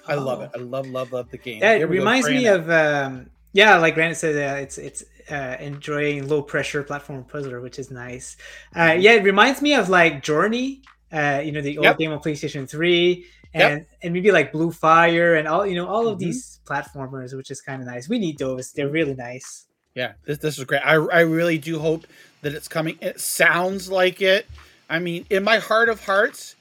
I 0.09 0.15
oh. 0.15 0.25
love 0.25 0.43
it. 0.43 0.51
I 0.55 0.59
love 0.59 0.89
love 0.89 1.13
love 1.13 1.31
the 1.31 1.39
game. 1.39 1.61
Yeah, 1.61 1.75
it 1.75 1.89
reminds 1.89 2.29
me 2.29 2.47
of. 2.47 2.69
Um, 2.71 3.31
yeah, 3.53 3.77
like 3.79 3.95
Brandon 3.95 4.15
said, 4.15 4.37
uh, 4.37 4.61
it's 4.61 4.79
it's 4.79 5.03
uh, 5.31 5.57
enjoying 5.61 6.29
low 6.29 6.43
pressure 6.43 6.83
platform 6.83 7.25
puzzler, 7.25 7.61
which 7.61 7.79
is 7.79 7.91
nice. 7.91 8.37
Uh, 8.75 8.97
yeah, 8.99 9.13
it 9.13 9.23
reminds 9.23 9.63
me 9.63 9.75
of 9.75 9.89
like 9.89 10.23
Journey, 10.23 10.83
uh, 11.13 11.41
you 11.45 11.53
know, 11.53 11.61
the 11.61 11.79
old 11.79 11.85
yep. 11.85 11.99
game 11.99 12.13
on 12.13 12.21
PlayStation 12.21 12.69
Three, 12.69 13.27
and 13.55 13.81
yep. 13.81 13.89
and 14.03 14.13
maybe 14.13 14.31
like 14.31 14.53
Blue 14.53 14.71
Fire 14.71 15.35
and 15.35 15.49
all 15.49 15.67
you 15.67 15.75
know 15.75 15.89
all 15.89 16.09
of 16.09 16.19
mm-hmm. 16.19 16.27
these 16.27 16.61
platformers, 16.65 17.35
which 17.37 17.51
is 17.51 17.61
kind 17.61 17.81
of 17.81 17.89
nice. 17.89 18.09
We 18.09 18.19
need 18.19 18.39
those; 18.39 18.73
they're 18.73 18.89
really 18.89 19.15
nice. 19.15 19.67
Yeah, 19.95 20.13
this 20.25 20.39
this 20.39 20.59
is 20.59 20.65
great. 20.65 20.83
I 20.85 20.95
I 20.95 21.21
really 21.21 21.59
do 21.59 21.79
hope 21.79 22.07
that 22.43 22.55
it's 22.55 22.69
coming. 22.69 22.99
It 23.01 23.21
sounds 23.21 23.91
like 23.91 24.23
it. 24.23 24.47
I 24.89 24.99
mean, 24.99 25.27
in 25.31 25.45
my 25.45 25.59
heart 25.59 25.89
of 25.89 26.05
hearts, 26.05 26.57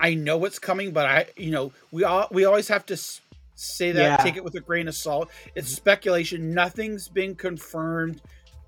I 0.00 0.14
know 0.14 0.44
it's 0.44 0.58
coming, 0.58 0.92
but 0.92 1.06
I 1.06 1.26
you 1.36 1.50
know 1.50 1.72
we 1.90 2.04
all 2.04 2.28
we 2.30 2.44
always 2.44 2.68
have 2.68 2.86
to 2.86 2.96
say 3.54 3.92
that. 3.92 4.02
Yeah. 4.02 4.16
take 4.16 4.36
it 4.36 4.44
with 4.44 4.54
a 4.54 4.60
grain 4.60 4.88
of 4.88 4.94
salt. 4.94 5.30
It's 5.54 5.68
speculation. 5.68 6.52
Nothing's 6.54 7.08
been 7.08 7.34
confirmed. 7.34 8.20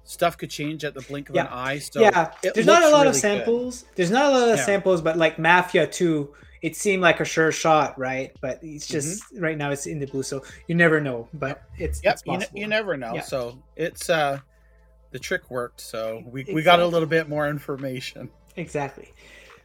Stuff 0.04 0.38
could 0.38 0.50
change 0.50 0.84
at 0.84 0.94
the 0.94 1.00
blink 1.02 1.28
of 1.30 1.34
yeah. 1.34 1.42
an 1.42 1.48
eye 1.48 1.78
so 1.80 2.00
yeah. 2.00 2.30
there's 2.40 2.64
not 2.64 2.84
a 2.84 2.90
lot 2.90 2.98
really 2.98 3.08
of 3.08 3.16
samples. 3.16 3.82
Good. 3.82 3.96
there's 3.96 4.10
not 4.12 4.26
a 4.26 4.30
lot 4.30 4.48
of 4.50 4.58
yeah. 4.58 4.64
samples 4.64 5.02
but 5.02 5.16
like 5.16 5.36
mafia 5.36 5.84
2 5.84 6.32
it 6.62 6.76
seemed 6.76 7.02
like 7.02 7.18
a 7.18 7.24
sure 7.24 7.50
shot 7.50 7.98
right? 7.98 8.30
But 8.40 8.60
it's 8.62 8.86
just 8.86 9.24
mm-hmm. 9.24 9.42
right 9.42 9.58
now 9.58 9.72
it's 9.72 9.86
in 9.86 9.98
the 9.98 10.06
blue 10.06 10.22
so 10.22 10.44
you 10.68 10.76
never 10.76 11.00
know 11.00 11.28
but 11.34 11.60
it's 11.76 12.04
yep 12.04 12.14
it's 12.14 12.22
you, 12.24 12.34
n- 12.34 12.46
you, 12.54 12.66
never 12.68 12.96
know. 12.96 13.18
So 13.18 13.58
it's 13.74 14.08
uh 14.08 14.38
the 15.10 15.18
trick 15.18 15.50
worked 15.50 15.80
so 15.80 16.22
we, 16.24 16.42
exactly. 16.42 16.54
we 16.54 16.62
got 16.62 16.78
a 16.78 16.86
little 16.86 17.08
bit 17.08 17.28
more 17.28 17.48
information. 17.48 18.30
Exactly 18.54 19.12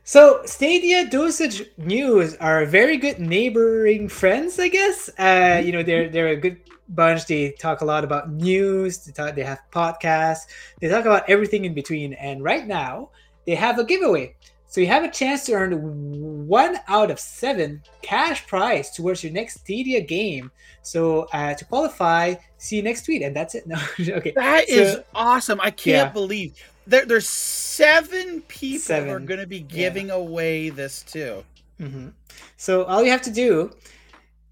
so 0.03 0.41
Stadia 0.45 1.07
Dosage 1.09 1.63
News 1.77 2.35
are 2.37 2.65
very 2.65 2.97
good 2.97 3.19
neighboring 3.19 4.09
friends, 4.09 4.59
I 4.59 4.67
guess. 4.67 5.09
Uh, 5.17 5.61
you 5.63 5.71
know, 5.71 5.83
they're 5.83 6.09
they're 6.09 6.29
a 6.29 6.35
good 6.35 6.57
bunch. 6.89 7.25
They 7.27 7.51
talk 7.51 7.81
a 7.81 7.85
lot 7.85 8.03
about 8.03 8.31
news. 8.31 8.99
They 9.05 9.11
talk. 9.11 9.35
They 9.35 9.43
have 9.43 9.59
podcasts. 9.71 10.47
They 10.79 10.87
talk 10.89 11.05
about 11.05 11.29
everything 11.29 11.65
in 11.65 11.73
between. 11.73 12.13
And 12.13 12.43
right 12.43 12.65
now, 12.67 13.09
they 13.45 13.55
have 13.55 13.79
a 13.79 13.83
giveaway. 13.83 14.35
So 14.67 14.79
you 14.79 14.87
have 14.87 15.03
a 15.03 15.11
chance 15.11 15.45
to 15.45 15.53
earn 15.53 16.47
one 16.47 16.77
out 16.87 17.11
of 17.11 17.19
seven 17.19 17.81
cash 18.01 18.47
prize 18.47 18.89
towards 18.91 19.21
your 19.21 19.33
next 19.33 19.59
Stadia 19.59 19.99
game. 19.99 20.49
So 20.81 21.27
uh, 21.33 21.53
to 21.55 21.65
qualify, 21.65 22.35
see 22.57 22.77
you 22.77 22.81
next 22.83 23.03
tweet, 23.03 23.21
and 23.21 23.35
that's 23.35 23.53
it. 23.53 23.63
No, 23.67 23.77
okay. 23.99 24.31
That 24.35 24.67
So- 24.69 24.73
is 24.75 24.97
awesome. 25.13 25.59
I 25.61 25.71
can't 25.71 26.07
Yeah. 26.07 26.11
believe 26.13 26.55
there, 26.87 27.05
there's 27.05 27.27
seven 27.29 28.41
people 28.47 28.95
who 28.95 29.09
are 29.09 29.19
going 29.19 29.39
to 29.39 29.47
be 29.47 29.59
giving 29.61 30.09
away 30.09 30.69
this 30.69 31.03
too. 31.03 31.43
hmm 31.79 32.09
So 32.57 32.83
all 32.83 33.03
you 33.03 33.11
have 33.11 33.21
to 33.23 33.31
do 33.31 33.71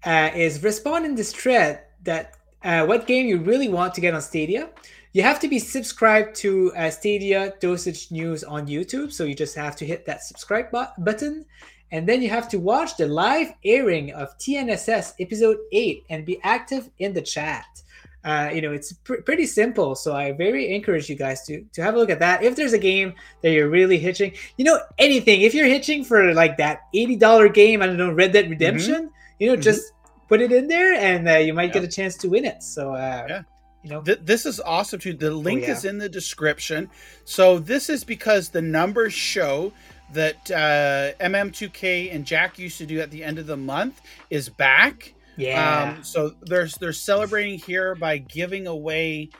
uh, 0.04 0.30
is 0.34 0.62
respond 0.62 1.04
in 1.04 1.14
this 1.14 1.32
thread 1.32 1.82
that 2.04 2.34
uh, 2.62 2.86
what 2.86 3.06
game 3.06 3.26
you 3.26 3.38
really 3.38 3.68
want 3.68 3.94
to 3.94 4.00
get 4.00 4.14
on 4.14 4.22
Stadia. 4.22 4.70
You 5.12 5.22
have 5.22 5.40
to 5.40 5.48
be 5.48 5.58
subscribed 5.58 6.36
to 6.36 6.72
uh, 6.76 6.88
Stadia 6.90 7.54
Dosage 7.60 8.12
News 8.12 8.44
on 8.44 8.68
YouTube, 8.68 9.12
so 9.12 9.24
you 9.24 9.34
just 9.34 9.56
have 9.56 9.74
to 9.76 9.84
hit 9.84 10.06
that 10.06 10.22
subscribe 10.22 10.70
bu- 10.70 11.02
button, 11.02 11.44
and 11.90 12.08
then 12.08 12.22
you 12.22 12.30
have 12.30 12.48
to 12.50 12.58
watch 12.60 12.96
the 12.96 13.06
live 13.08 13.52
airing 13.64 14.12
of 14.12 14.38
TNSS 14.38 15.14
Episode 15.18 15.56
Eight 15.72 16.04
and 16.10 16.24
be 16.24 16.38
active 16.44 16.90
in 17.00 17.12
the 17.12 17.22
chat. 17.22 17.66
Uh, 18.24 18.50
you 18.52 18.60
know, 18.60 18.72
it's 18.72 18.92
pr- 18.92 19.22
pretty 19.24 19.46
simple, 19.46 19.94
so 19.94 20.14
I 20.14 20.32
very 20.32 20.74
encourage 20.74 21.08
you 21.08 21.16
guys 21.16 21.42
to 21.46 21.64
to 21.72 21.82
have 21.82 21.94
a 21.94 21.98
look 21.98 22.10
at 22.10 22.18
that. 22.20 22.42
If 22.44 22.54
there's 22.56 22.74
a 22.74 22.78
game 22.78 23.14
that 23.42 23.50
you're 23.52 23.70
really 23.70 23.98
hitching, 23.98 24.32
you 24.58 24.64
know, 24.64 24.78
anything. 24.98 25.40
If 25.40 25.54
you're 25.54 25.66
hitching 25.66 26.04
for 26.04 26.34
like 26.34 26.58
that 26.58 26.80
eighty 26.94 27.16
dollar 27.16 27.48
game, 27.48 27.80
I 27.82 27.86
don't 27.86 27.96
know, 27.96 28.12
Red 28.12 28.32
Dead 28.32 28.50
Redemption, 28.50 29.10
you 29.38 29.46
know, 29.48 29.56
Mhm. 29.56 29.62
just 29.62 29.92
put 30.28 30.40
it 30.42 30.52
in 30.52 30.68
there, 30.68 30.92
and 30.94 31.26
uh, 31.28 31.36
you 31.36 31.54
might 31.54 31.68
Yeah. 31.74 31.80
get 31.80 31.84
a 31.84 31.88
chance 31.88 32.16
to 32.18 32.28
win 32.28 32.44
it. 32.44 32.62
So, 32.62 32.92
uh, 32.94 33.24
Yeah. 33.28 33.42
you 33.82 33.90
know, 33.90 34.02
Th- 34.02 34.20
this 34.22 34.44
is 34.44 34.60
awesome 34.60 35.00
too. 35.00 35.14
The 35.14 35.30
link 35.30 35.62
Oh, 35.62 35.66
yeah. 35.68 35.72
is 35.72 35.84
in 35.86 35.96
the 35.98 36.08
description. 36.08 36.90
So 37.24 37.58
this 37.58 37.88
is 37.88 38.04
because 38.04 38.50
the 38.50 38.60
numbers 38.62 39.14
show 39.14 39.72
that 40.12 40.50
uh, 40.50 41.12
MM2K 41.20 42.10
and 42.10 42.26
Jack 42.26 42.58
used 42.58 42.76
to 42.78 42.86
do 42.86 43.00
at 43.00 43.10
the 43.10 43.24
end 43.24 43.38
of 43.38 43.46
the 43.46 43.56
month 43.56 44.00
is 44.28 44.48
back. 44.50 45.14
Yeah, 45.40 45.94
Um, 45.96 46.04
so 46.04 46.34
they're 46.42 46.68
they're 46.78 46.92
celebrating 46.92 47.58
here 47.58 47.94
by 47.94 48.18
giving 48.18 48.66
away. 48.66 49.30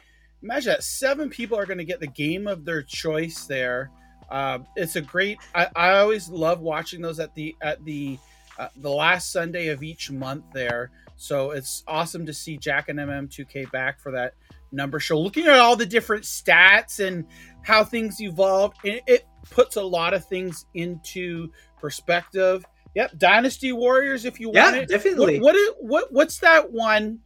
Imagine 0.43 0.73
that 0.73 0.83
seven 0.83 1.29
people 1.29 1.59
are 1.59 1.67
going 1.67 1.79
to 1.79 1.85
get 1.85 2.01
the 2.01 2.07
game 2.07 2.47
of 2.47 2.65
their 2.65 2.83
choice. 2.83 3.45
There, 3.45 3.91
uh, 4.31 4.61
it's 4.77 4.97
a 4.97 5.03
great. 5.03 5.39
I, 5.55 5.69
I 5.77 5.99
always 5.99 6.29
love 6.29 6.61
watching 6.61 7.01
those 7.03 7.21
at 7.21 7.35
the 7.35 7.55
at 7.61 7.85
the 7.85 8.19
uh, 8.59 8.69
the 8.77 8.91
last 8.91 9.33
Sunday 9.33 9.69
of 9.69 9.83
each 9.83 10.11
month. 10.11 10.45
There, 10.53 10.91
so 11.17 11.51
it's 11.51 11.85
awesome 11.87 12.25
to 12.27 12.33
see 12.33 12.57
Jack 12.57 12.89
and 12.89 12.99
MM2K 12.99 13.71
back 13.71 14.01
for 14.01 14.13
that 14.13 14.35
number 14.73 15.01
show. 15.01 15.19
Looking 15.19 15.47
at 15.47 15.59
all 15.59 15.77
the 15.77 15.87
different 15.87 16.25
stats 16.25 17.05
and 17.05 17.27
how 17.63 17.85
things 17.85 18.21
evolved, 18.21 18.79
it, 18.85 19.03
it 19.07 19.27
puts 19.51 19.77
a 19.77 19.83
lot 19.83 20.15
of 20.15 20.25
things 20.25 20.67
into 20.75 21.51
perspective. 21.79 22.65
Yep, 22.95 23.19
Dynasty 23.19 23.73
Warriors. 23.73 24.25
If 24.25 24.41
you 24.41 24.49
want 24.49 24.75
yeah, 24.77 24.83
it, 24.83 24.89
definitely. 24.89 25.41
what, 25.41 25.55
what 25.55 25.77
what 25.81 26.13
what's 26.13 26.39
that 26.39 26.71
one? 26.73 27.21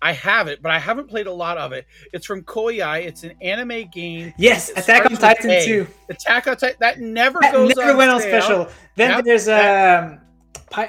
I 0.00 0.12
have 0.12 0.46
it, 0.46 0.62
but 0.62 0.70
I 0.70 0.78
haven't 0.78 1.08
played 1.08 1.26
a 1.26 1.32
lot 1.32 1.58
of 1.58 1.72
it. 1.72 1.84
It's 2.12 2.24
from 2.24 2.42
Koei. 2.42 3.04
It's 3.04 3.24
an 3.24 3.32
anime 3.42 3.88
game. 3.92 4.32
yes, 4.38 4.70
Attack 4.70 5.06
on 5.06 5.16
Titan 5.16 5.50
A. 5.50 5.64
too. 5.64 5.86
Attack 6.08 6.46
on 6.46 6.56
Titan. 6.56 6.76
That 6.78 7.00
never 7.00 7.38
That 7.40 7.52
goes 7.52 7.74
never 7.74 7.90
on 7.92 7.96
went 7.96 8.10
on 8.12 8.20
sale. 8.20 8.42
special. 8.42 8.68
Then 8.94 9.10
Yep, 9.10 9.24
there's 9.24 9.48
um, 9.48 10.20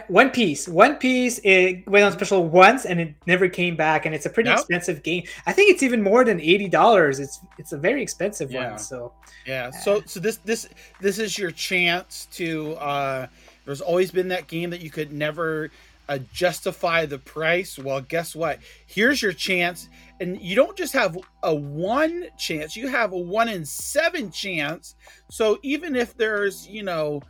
One 0.09 0.29
Piece. 0.29 0.67
One 0.67 0.95
Piece 0.97 1.39
it 1.43 1.87
went 1.87 2.05
on 2.05 2.11
special 2.11 2.45
once 2.47 2.85
and 2.85 2.99
it 2.99 3.15
never 3.25 3.49
came 3.49 3.75
back, 3.75 4.05
and 4.05 4.13
it's 4.13 4.27
a 4.27 4.29
pretty 4.29 4.49
Yep. 4.51 4.59
expensive 4.59 5.01
game. 5.01 5.23
I 5.47 5.53
think 5.53 5.71
it's 5.71 5.81
even 5.81 6.03
more 6.03 6.23
than 6.23 6.39
eighty 6.39 6.67
dollars. 6.67 7.19
It's 7.19 7.39
it's 7.57 7.71
a 7.71 7.77
very 7.79 8.03
expensive 8.03 8.51
Yeah. 8.51 8.71
one. 8.71 8.77
So 8.79 9.13
Yeah. 9.47 9.71
So 9.71 10.03
so 10.05 10.19
this 10.19 10.37
this 10.45 10.69
this 11.01 11.17
is 11.17 11.35
your 11.37 11.49
chance 11.51 12.27
to. 12.33 12.73
uh 12.75 13.27
There's 13.69 13.81
always 13.81 14.09
been 14.09 14.29
that 14.29 14.47
game 14.47 14.71
that 14.71 14.81
you 14.81 14.89
could 14.89 15.13
never 15.13 15.69
uh, 16.07 16.17
justify 16.33 17.05
the 17.05 17.19
price. 17.19 17.77
Well, 17.77 18.01
guess 18.01 18.35
what? 18.35 18.57
Here's 18.87 19.21
your 19.21 19.31
chance, 19.31 19.89
and 20.19 20.41
you 20.41 20.55
don't 20.55 20.75
just 20.75 20.93
have 20.93 21.15
a 21.43 21.53
one 21.53 22.25
chance; 22.35 22.75
you 22.75 22.87
have 22.87 23.11
a 23.11 23.17
one 23.17 23.47
in 23.47 23.63
seven 23.63 24.31
chance. 24.31 24.95
So 25.29 25.59
even 25.61 25.95
if 25.95 26.17
there's 26.17 26.67
you 26.67 26.81
know. 26.83 27.21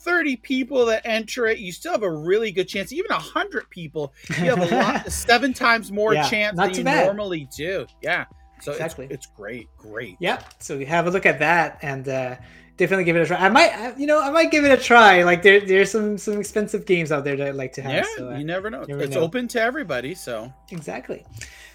30 0.00 0.36
people 0.36 0.86
that 0.86 1.02
enter 1.04 1.48
it 1.48 1.58
you 1.58 1.72
still 1.72 1.90
have 1.90 2.04
a 2.04 2.10
really 2.10 2.52
good 2.52 2.68
chance 2.68 2.92
even 2.92 3.10
100 3.10 3.68
people 3.68 4.12
you 4.40 4.48
have 4.48 4.60
a 4.60 4.74
lot 4.76 5.10
seven 5.12 5.52
times 5.52 5.90
more 5.90 6.14
Yeah, 6.14 6.30
chance 6.30 6.56
than 6.56 6.72
you 6.72 6.84
bad. 6.84 7.06
normally 7.06 7.48
do 7.54 7.84
yeah 8.00 8.24
so 8.62 8.70
Exactly. 8.72 9.06
it's, 9.06 9.14
it's 9.14 9.26
great 9.26 9.68
great 9.76 10.16
yeah, 10.20 10.40
so 10.60 10.74
you 10.78 10.86
have 10.86 11.08
a 11.08 11.10
look 11.10 11.26
at 11.26 11.40
that 11.40 11.80
and 11.82 12.08
uh, 12.08 12.36
definitely 12.78 13.04
give 13.04 13.16
it 13.16 13.22
a 13.22 13.26
try. 13.26 13.36
I 13.36 13.48
might, 13.50 13.98
you 13.98 14.06
know, 14.06 14.22
I 14.22 14.30
might 14.30 14.50
give 14.50 14.64
it 14.64 14.70
a 14.70 14.82
try. 14.82 15.22
Like 15.24 15.42
there, 15.42 15.60
there's 15.60 15.90
some 15.90 16.16
some 16.16 16.40
expensive 16.40 16.86
games 16.86 17.12
out 17.12 17.24
there 17.24 17.36
that 17.36 17.48
I'd 17.48 17.54
like 17.54 17.74
to 17.74 17.82
have. 17.82 17.92
yeah 17.92 18.04
so, 18.16 18.30
uh, 18.32 18.38
you 18.38 18.44
never 18.44 18.70
know 18.70 18.84
never 18.84 19.02
it's 19.02 19.14
know. 19.14 19.20
open 19.20 19.48
to 19.48 19.60
everybody 19.60 20.14
so 20.14 20.50
Exactly. 20.70 21.26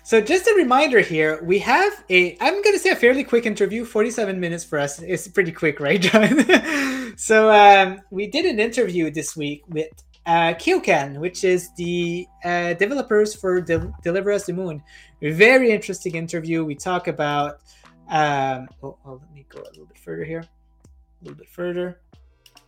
So 0.06 0.20
just 0.20 0.48
a 0.48 0.54
reminder 0.56 1.00
here, 1.00 1.42
we 1.44 1.60
have 1.60 2.04
a 2.10 2.36
I'm 2.42 2.62
going 2.64 2.74
to 2.74 2.80
say 2.80 2.90
a 2.90 2.96
fairly 2.96 3.24
quick 3.24 3.46
interview, 3.46 3.86
47 3.86 4.40
minutes 4.40 4.64
for 4.64 4.80
us. 4.80 5.00
It's 5.02 5.28
pretty 5.28 5.52
quick, 5.52 5.80
right, 5.80 6.02
John? 6.08 7.18
so 7.18 7.52
um, 7.52 8.02
we 8.10 8.28
did 8.28 8.46
an 8.46 8.60
interview 8.60 9.12
this 9.12 9.38
week 9.38 9.64
with 9.70 9.92
uh, 10.26 10.54
KeokeN, 10.56 11.20
which 11.20 11.44
is 11.44 11.70
the 11.76 12.28
uh, 12.44 12.74
developers 12.74 13.36
for 13.36 13.62
Del- 13.62 13.94
Deliver 14.04 14.32
Us 14.32 14.46
the 14.46 14.54
Moon. 14.54 14.82
Very 15.22 15.72
interesting 15.72 16.16
interview. 16.16 16.66
We 16.66 16.76
talk 16.76 17.08
about 17.08 17.62
um, 18.10 18.68
oh, 18.82 18.98
oh, 19.06 19.22
let 19.22 19.34
me 19.34 19.46
go 19.50 19.60
a 19.62 19.70
little 19.70 19.86
bit 19.86 19.98
further 19.98 20.24
here. 20.24 20.44
A 21.24 21.30
little 21.30 21.38
bit 21.38 21.48
further. 21.50 22.00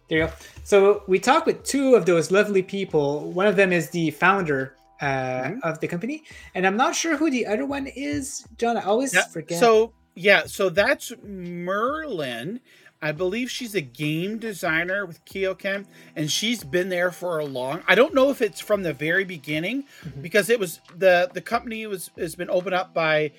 There 0.09 0.19
you 0.19 0.25
go. 0.27 0.33
So 0.63 1.03
we 1.07 1.19
talked 1.19 1.45
with 1.45 1.63
two 1.63 1.95
of 1.95 2.05
those 2.05 2.31
lovely 2.31 2.61
people. 2.63 3.31
One 3.33 3.47
of 3.47 3.55
them 3.57 3.73
is 3.73 3.89
the 3.89 4.11
founder 4.11 4.75
uh, 5.01 5.05
Mhm. 5.49 5.59
of 5.63 5.77
the 5.81 5.89
company, 5.89 6.23
and 6.53 6.65
I'm 6.65 6.77
not 6.77 6.95
sure 6.95 7.17
who 7.17 7.29
the 7.29 7.45
other 7.45 7.65
one 7.65 7.85
is. 7.85 8.45
John, 8.57 8.77
I 8.77 8.83
always 8.83 9.13
Yeah, 9.13 9.23
forget. 9.25 9.59
So 9.59 9.91
yeah, 10.15 10.45
so 10.45 10.69
that's 10.69 11.11
Merlin. 11.21 12.61
I 13.01 13.11
believe 13.11 13.51
she's 13.51 13.75
a 13.75 13.81
game 13.81 14.39
designer 14.39 15.05
with 15.05 15.23
KeokeN, 15.25 15.85
and 16.15 16.31
she's 16.31 16.63
been 16.63 16.87
there 16.87 17.11
for 17.11 17.39
a 17.39 17.45
long. 17.45 17.83
I 17.89 17.95
don't 17.95 18.13
know 18.13 18.29
if 18.29 18.41
it's 18.41 18.61
from 18.61 18.83
the 18.83 18.93
very 18.93 19.25
beginning, 19.25 19.83
Mhm. 20.05 20.21
because 20.21 20.49
it 20.49 20.61
was 20.61 20.79
the 20.97 21.29
the 21.33 21.41
company 21.41 21.85
was 21.87 22.09
has 22.17 22.35
been 22.35 22.49
opened 22.49 22.75
up 22.75 22.93
by, 22.93 23.17
I 23.17 23.31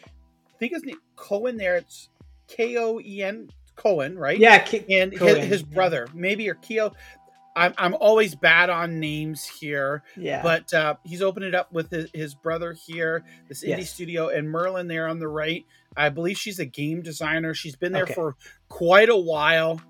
think 0.58 0.74
his 0.74 0.84
name 0.84 0.98
Koen. 1.16 1.56
There, 1.56 1.76
it's 1.76 2.10
K 2.48 2.76
O 2.76 3.00
E 3.00 3.22
N 3.22 3.48
Koen, 3.76 4.18
right? 4.18 4.38
yeah, 4.38 4.58
Ki- 4.58 4.84
and 4.90 5.12
his, 5.12 5.36
his 5.44 5.62
brother, 5.62 6.08
maybe 6.14 6.48
or 6.48 6.54
Keo. 6.54 6.92
I'm 7.54 7.72
I'm 7.78 7.94
always 7.94 8.34
bad 8.34 8.68
on 8.68 9.00
names 9.00 9.44
here 9.46 10.02
yeah, 10.14 10.42
but 10.42 10.74
uh, 10.74 10.96
he's 11.04 11.22
opened 11.22 11.46
it 11.46 11.54
up 11.54 11.72
with 11.72 11.90
his, 11.90 12.10
his 12.12 12.34
brother 12.34 12.74
here, 12.74 13.24
this 13.48 13.64
indie 13.64 13.78
Yes. 13.78 13.90
studio, 13.94 14.28
and 14.28 14.50
Merlin 14.50 14.88
there 14.88 15.08
on 15.08 15.18
the 15.18 15.28
right. 15.28 15.64
I 15.96 16.10
believe 16.10 16.36
she's 16.36 16.58
a 16.58 16.66
game 16.66 17.00
designer. 17.00 17.54
She's 17.54 17.74
been 17.74 17.92
there 17.92 18.02
Okay. 18.02 18.12
for 18.12 18.36
quite 18.68 19.08
a 19.08 19.16
while. 19.16 19.80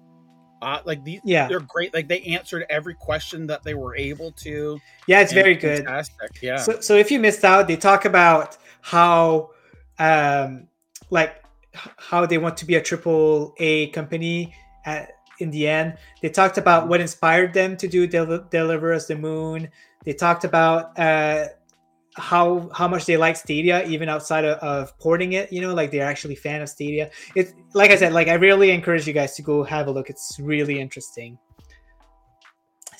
Uh, 0.63 0.81
like 0.85 1.03
these, 1.05 1.21
yeah, 1.25 1.49
they're 1.49 1.59
great. 1.59 1.93
Like 1.93 2.07
they 2.07 2.21
answered 2.23 2.65
every 2.71 2.95
question 2.95 3.49
that 3.49 3.65
they 3.65 3.75
were 3.75 3.97
able 3.97 4.31
to. 4.43 4.79
yeah. 5.09 5.21
It's 5.21 5.33
very 5.33 5.57
good. 5.57 5.79
Fantastic. 5.79 6.41
Yeah. 6.41 6.59
So, 6.59 6.79
so 6.81 6.95
if 6.95 7.11
you 7.11 7.19
missed 7.19 7.45
out, 7.45 7.67
they 7.67 7.77
talk 7.77 8.05
about 8.05 8.57
how, 8.81 9.51
um, 9.99 10.69
like 11.11 11.43
how 11.97 12.27
they 12.27 12.39
want 12.39 12.57
to 12.59 12.65
be 12.65 12.75
a 12.75 12.83
triple 12.83 13.55
A 13.59 13.89
company. 13.89 14.55
At, 14.85 15.13
in 15.39 15.51
the 15.51 15.69
end, 15.69 15.99
they 16.23 16.31
talked 16.31 16.59
about 16.59 16.89
what 16.89 17.01
inspired 17.01 17.53
them 17.53 17.77
to 17.77 17.89
do 17.89 18.07
Del- 18.07 18.47
Deliver 18.51 18.93
Us 18.93 19.07
the 19.07 19.17
Moon. 19.17 19.69
They 20.05 20.13
talked 20.13 20.45
about 20.45 20.99
uh, 20.99 21.47
how 22.15 22.71
how 22.73 22.89
much 22.89 23.05
they 23.05 23.17
like 23.17 23.37
Stadia, 23.37 23.85
even 23.87 24.09
outside 24.09 24.45
of, 24.45 24.59
of 24.59 24.99
porting 24.99 25.35
it. 25.35 25.53
You 25.53 25.61
know, 25.61 25.75
like 25.75 25.91
they're 25.91 26.07
actually 26.07 26.37
fan 26.37 26.63
of 26.63 26.69
Stadia. 26.69 27.11
It's 27.35 27.53
like 27.75 27.91
I 27.91 27.97
said, 27.97 28.13
like 28.13 28.29
I 28.29 28.35
really 28.35 28.71
encourage 28.71 29.07
you 29.07 29.13
guys 29.13 29.35
to 29.37 29.43
go 29.43 29.63
have 29.65 29.89
a 29.89 29.91
look. 29.91 30.09
It's 30.09 30.39
really 30.41 30.81
interesting. 30.81 31.39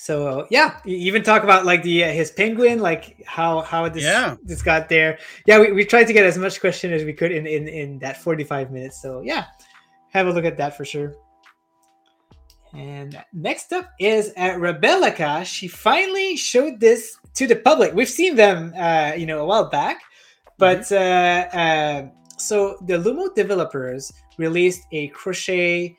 So 0.07 0.47
yeah, 0.49 0.79
even 0.85 1.21
talk 1.21 1.43
about 1.43 1.65
like 1.65 1.83
the 1.83 2.05
uh, 2.05 2.11
his 2.19 2.31
penguin, 2.31 2.79
like 2.79 3.03
how 3.25 3.59
how 3.71 3.89
this 3.89 4.03
Yeah. 4.05 4.35
this 4.49 4.61
got 4.61 4.87
there. 4.87 5.19
Yeah, 5.45 5.59
we, 5.59 5.73
we 5.73 5.83
tried 5.83 6.07
to 6.07 6.13
get 6.13 6.25
as 6.25 6.37
much 6.37 6.61
question 6.61 6.93
as 6.93 7.03
we 7.03 7.11
could 7.11 7.33
in 7.33 7.45
in 7.45 7.67
in 7.67 7.99
that 7.99 8.15
forty 8.25 8.45
five 8.45 8.71
minutes. 8.71 9.01
So 9.01 9.19
yeah, 9.21 9.43
have 10.15 10.27
a 10.27 10.31
look 10.31 10.45
at 10.45 10.55
that 10.61 10.77
for 10.77 10.85
sure. 10.85 11.11
And 12.73 13.21
next 13.33 13.73
up 13.73 13.89
is 13.99 14.31
uh, 14.39 14.55
Rebellica. 14.57 15.43
She 15.43 15.67
finally 15.67 16.37
showed 16.37 16.79
this 16.79 17.17
to 17.35 17.43
the 17.45 17.57
public. 17.57 17.93
We've 17.93 18.07
seen 18.21 18.35
them, 18.35 18.73
uh, 18.79 19.11
you 19.17 19.25
know, 19.25 19.39
a 19.39 19.45
while 19.45 19.69
back, 19.69 19.97
but 20.57 20.89
uh, 20.91 21.51
uh, 21.63 22.07
so 22.37 22.77
the 22.87 22.95
Lumo 22.95 23.33
developers 23.35 24.13
released 24.37 24.83
a 24.93 25.09
crochet 25.09 25.97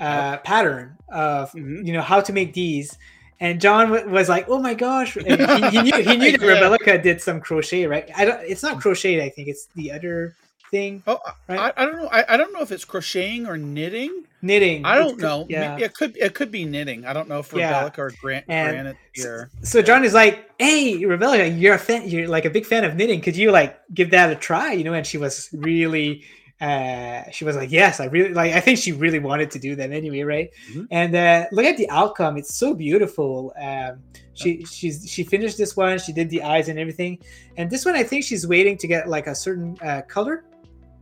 uh, 0.00 0.38
pattern 0.38 0.96
of 1.08 1.52
Mhm. 1.52 1.86
you 1.86 1.92
know 1.92 2.02
how 2.02 2.20
to 2.20 2.32
make 2.32 2.52
these. 2.52 2.98
And 3.40 3.60
John 3.60 3.90
w- 3.90 4.08
was 4.08 4.28
like, 4.28 4.48
"Oh 4.48 4.58
my 4.60 4.74
gosh!" 4.74 5.14
He, 5.14 5.22
he 5.22 5.82
knew 5.82 5.92
he 6.02 6.16
knew 6.16 6.32
that 6.32 6.40
Yeah. 6.40 6.46
Rebellica 6.46 6.98
did 6.98 7.20
some 7.20 7.40
crochet, 7.40 7.86
right? 7.86 8.08
I 8.16 8.24
don't. 8.24 8.40
It's 8.42 8.62
not 8.62 8.80
crochet. 8.80 9.24
I 9.24 9.28
think 9.30 9.48
it's 9.48 9.66
the 9.74 9.90
other 9.92 10.36
thing. 10.70 11.02
Oh, 11.06 11.18
Right. 11.48 11.58
I, 11.58 11.72
I 11.76 11.86
don't 11.86 11.96
know. 11.96 12.08
I, 12.10 12.24
I 12.34 12.36
don't 12.36 12.52
know 12.52 12.60
if 12.60 12.72
it's 12.72 12.84
crocheting 12.84 13.46
or 13.46 13.56
knitting. 13.56 14.24
Knitting. 14.42 14.84
I 14.84 14.96
don't 14.96 15.18
know. 15.18 15.46
Yeah. 15.48 15.76
It 15.78 15.94
could 15.94 16.16
it 16.16 16.34
could 16.34 16.50
be 16.50 16.64
knitting. 16.64 17.06
I 17.06 17.12
don't 17.12 17.28
know 17.28 17.38
if 17.40 17.52
Yeah. 17.52 17.90
Or 17.96 18.12
Grant 18.20 18.44
And 18.48 18.70
Granite 18.72 18.96
here. 19.14 19.50
So 19.62 19.82
John 19.82 20.04
is 20.04 20.14
like, 20.14 20.50
"Hey, 20.58 21.04
Rebecca, 21.04 21.48
you're 21.48 21.74
a 21.74 21.78
fan. 21.78 22.08
You're 22.08 22.28
like 22.28 22.44
a 22.44 22.50
big 22.50 22.66
fan 22.66 22.84
of 22.84 22.94
knitting. 22.96 23.20
Could 23.20 23.36
you 23.36 23.50
like 23.50 23.78
give 23.92 24.10
that 24.10 24.30
a 24.30 24.36
try?" 24.36 24.72
You 24.72 24.84
know, 24.84 24.92
and 24.94 25.06
she 25.06 25.18
was 25.18 25.48
really, 25.52 26.24
uh, 26.60 27.22
she 27.30 27.44
was 27.44 27.56
like, 27.56 27.70
"Yes, 27.70 28.00
I 28.00 28.06
really 28.06 28.32
like. 28.32 28.52
I 28.54 28.60
think 28.60 28.78
she 28.78 28.92
really 28.92 29.18
wanted 29.18 29.50
to 29.52 29.58
do 29.58 29.74
that 29.76 29.90
anyway, 29.92 30.22
right?" 30.22 30.50
Mhm. 30.72 30.86
And 30.90 31.14
uh, 31.14 31.46
look 31.52 31.64
at 31.66 31.76
the 31.76 31.88
outcome; 31.90 32.36
it's 32.36 32.54
so 32.56 32.74
beautiful. 32.74 33.52
Um, 33.60 34.02
she 34.34 34.64
she's 34.64 35.08
she 35.08 35.24
finished 35.24 35.58
this 35.58 35.76
one. 35.76 35.98
She 35.98 36.12
did 36.12 36.30
the 36.30 36.42
eyes 36.42 36.68
and 36.68 36.78
everything, 36.78 37.18
and 37.56 37.70
this 37.70 37.84
one 37.84 37.94
I 37.96 38.02
think 38.02 38.24
she's 38.24 38.46
waiting 38.46 38.76
to 38.78 38.86
get 38.86 39.08
like 39.08 39.26
a 39.26 39.34
certain 39.34 39.76
uh, 39.82 40.02
color. 40.08 40.44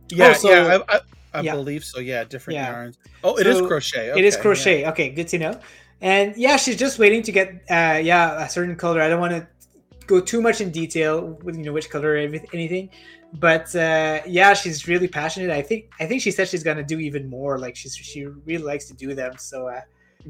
Yeah, 0.09 0.35
yeah, 0.43 0.79
I, 0.89 0.95
I, 0.95 0.99
I 1.33 1.41
yeah. 1.41 1.55
believe 1.55 1.83
so. 1.83 1.99
Yeah, 1.99 2.23
different 2.23 2.55
Yeah. 2.55 2.71
yarns. 2.71 2.97
Oh, 3.23 3.35
it 3.37 3.47
is 3.47 3.57
So, 3.57 3.67
crochet. 3.67 4.11
it 4.17 4.25
is 4.25 4.35
okay, 4.35 4.41
crochet. 4.41 4.87
Okay, 4.87 5.09
good 5.09 5.27
to 5.29 5.37
know. 5.39 5.59
And 6.01 6.35
yeah, 6.35 6.57
she's 6.57 6.75
just 6.77 6.99
waiting 6.99 7.23
to 7.23 7.31
get 7.31 7.47
uh 7.69 7.99
yeah 8.03 8.43
a 8.43 8.49
certain 8.49 8.75
color. 8.75 9.01
I 9.01 9.07
don't 9.09 9.21
want 9.21 9.33
to 9.33 9.47
go 10.05 10.19
too 10.19 10.41
much 10.41 10.59
in 10.61 10.69
detail 10.71 11.39
with 11.43 11.55
you 11.57 11.63
know 11.63 11.73
which 11.73 11.89
color 11.89 12.11
or 12.13 12.17
everything, 12.17 12.49
anything, 12.53 12.89
but 13.39 13.75
uh 13.75 14.21
yeah, 14.27 14.53
she's 14.53 14.87
really 14.87 15.07
passionate. 15.07 15.49
I 15.49 15.61
think 15.61 15.91
I 15.99 16.05
think 16.05 16.21
she 16.21 16.31
said 16.31 16.47
she's 16.47 16.63
gonna 16.63 16.83
do 16.83 16.99
even 16.99 17.29
more. 17.29 17.57
Like 17.59 17.75
she's 17.75 17.95
she 17.95 18.25
really 18.25 18.63
likes 18.63 18.85
to 18.85 18.93
do 18.93 19.13
them. 19.15 19.33
So 19.37 19.67
uh, 19.67 19.81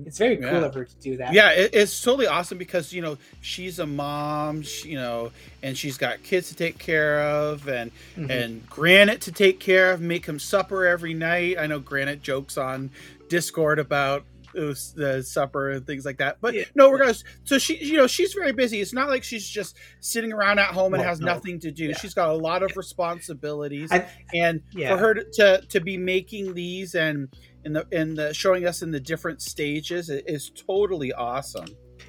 it's 0.05 0.17
very 0.17 0.37
cool 0.37 0.45
Yeah. 0.61 0.65
of 0.65 0.73
her 0.73 0.85
to 0.85 0.95
do 1.01 1.17
that. 1.17 1.33
Yeah, 1.33 1.49
it, 1.51 1.71
it's 1.73 2.01
totally 2.01 2.25
awesome 2.27 2.57
because 2.57 2.91
you 2.93 3.01
know 3.01 3.17
she's 3.41 3.77
a 3.79 3.85
mom, 3.85 4.61
she, 4.63 4.89
you 4.89 4.95
know, 4.95 5.31
and 5.61 5.77
she's 5.77 5.97
got 5.97 6.23
kids 6.23 6.49
to 6.49 6.55
take 6.55 6.77
care 6.79 7.19
of, 7.21 7.67
and 7.67 7.91
Mhm. 8.17 8.29
and 8.29 8.69
Granite 8.69 9.21
to 9.21 9.31
take 9.31 9.59
care 9.59 9.91
of, 9.91 10.01
make 10.01 10.25
him 10.25 10.39
supper 10.39 10.85
every 10.87 11.13
night. 11.13 11.57
I 11.59 11.67
know 11.67 11.79
Granite 11.79 12.21
jokes 12.23 12.57
on 12.57 12.89
Discord 13.29 13.79
about 13.79 14.23
the 14.53 15.23
supper 15.23 15.71
and 15.71 15.85
things 15.85 16.05
like 16.05 16.17
that, 16.19 16.37
but 16.41 16.53
Yeah. 16.53 16.63
no, 16.75 16.89
regardless. 16.89 17.23
So 17.43 17.57
she, 17.57 17.77
you 17.83 17.97
know, 17.97 18.07
she's 18.07 18.33
very 18.33 18.51
busy. 18.53 18.79
It's 18.81 18.93
not 18.93 19.09
like 19.09 19.23
she's 19.23 19.47
just 19.47 19.77
sitting 19.99 20.31
around 20.33 20.59
at 20.59 20.67
home 20.73 20.93
and 20.93 21.01
No, 21.03 21.09
has 21.09 21.19
no. 21.19 21.27
nothing 21.33 21.59
to 21.61 21.71
do. 21.71 21.85
Yeah. 21.85 21.97
She's 21.97 22.13
got 22.13 22.29
a 22.29 22.33
lot 22.33 22.63
of 22.63 22.75
responsibilities, 22.77 23.91
I- 23.91 24.07
and 24.33 24.61
Yeah. 24.73 24.89
for 24.91 24.97
her 24.97 25.13
to, 25.15 25.61
to 25.67 25.79
be 25.79 25.97
making 25.97 26.53
these 26.53 26.95
and 26.95 27.27
in 27.65 27.73
the 27.73 27.87
in 27.91 28.13
the 28.15 28.33
showing 28.33 28.65
us 28.65 28.81
in 28.81 28.91
the 28.91 28.99
different 28.99 29.41
stages 29.41 30.09
is 30.09 30.49
totally 30.51 31.13
awesome. 31.13 31.67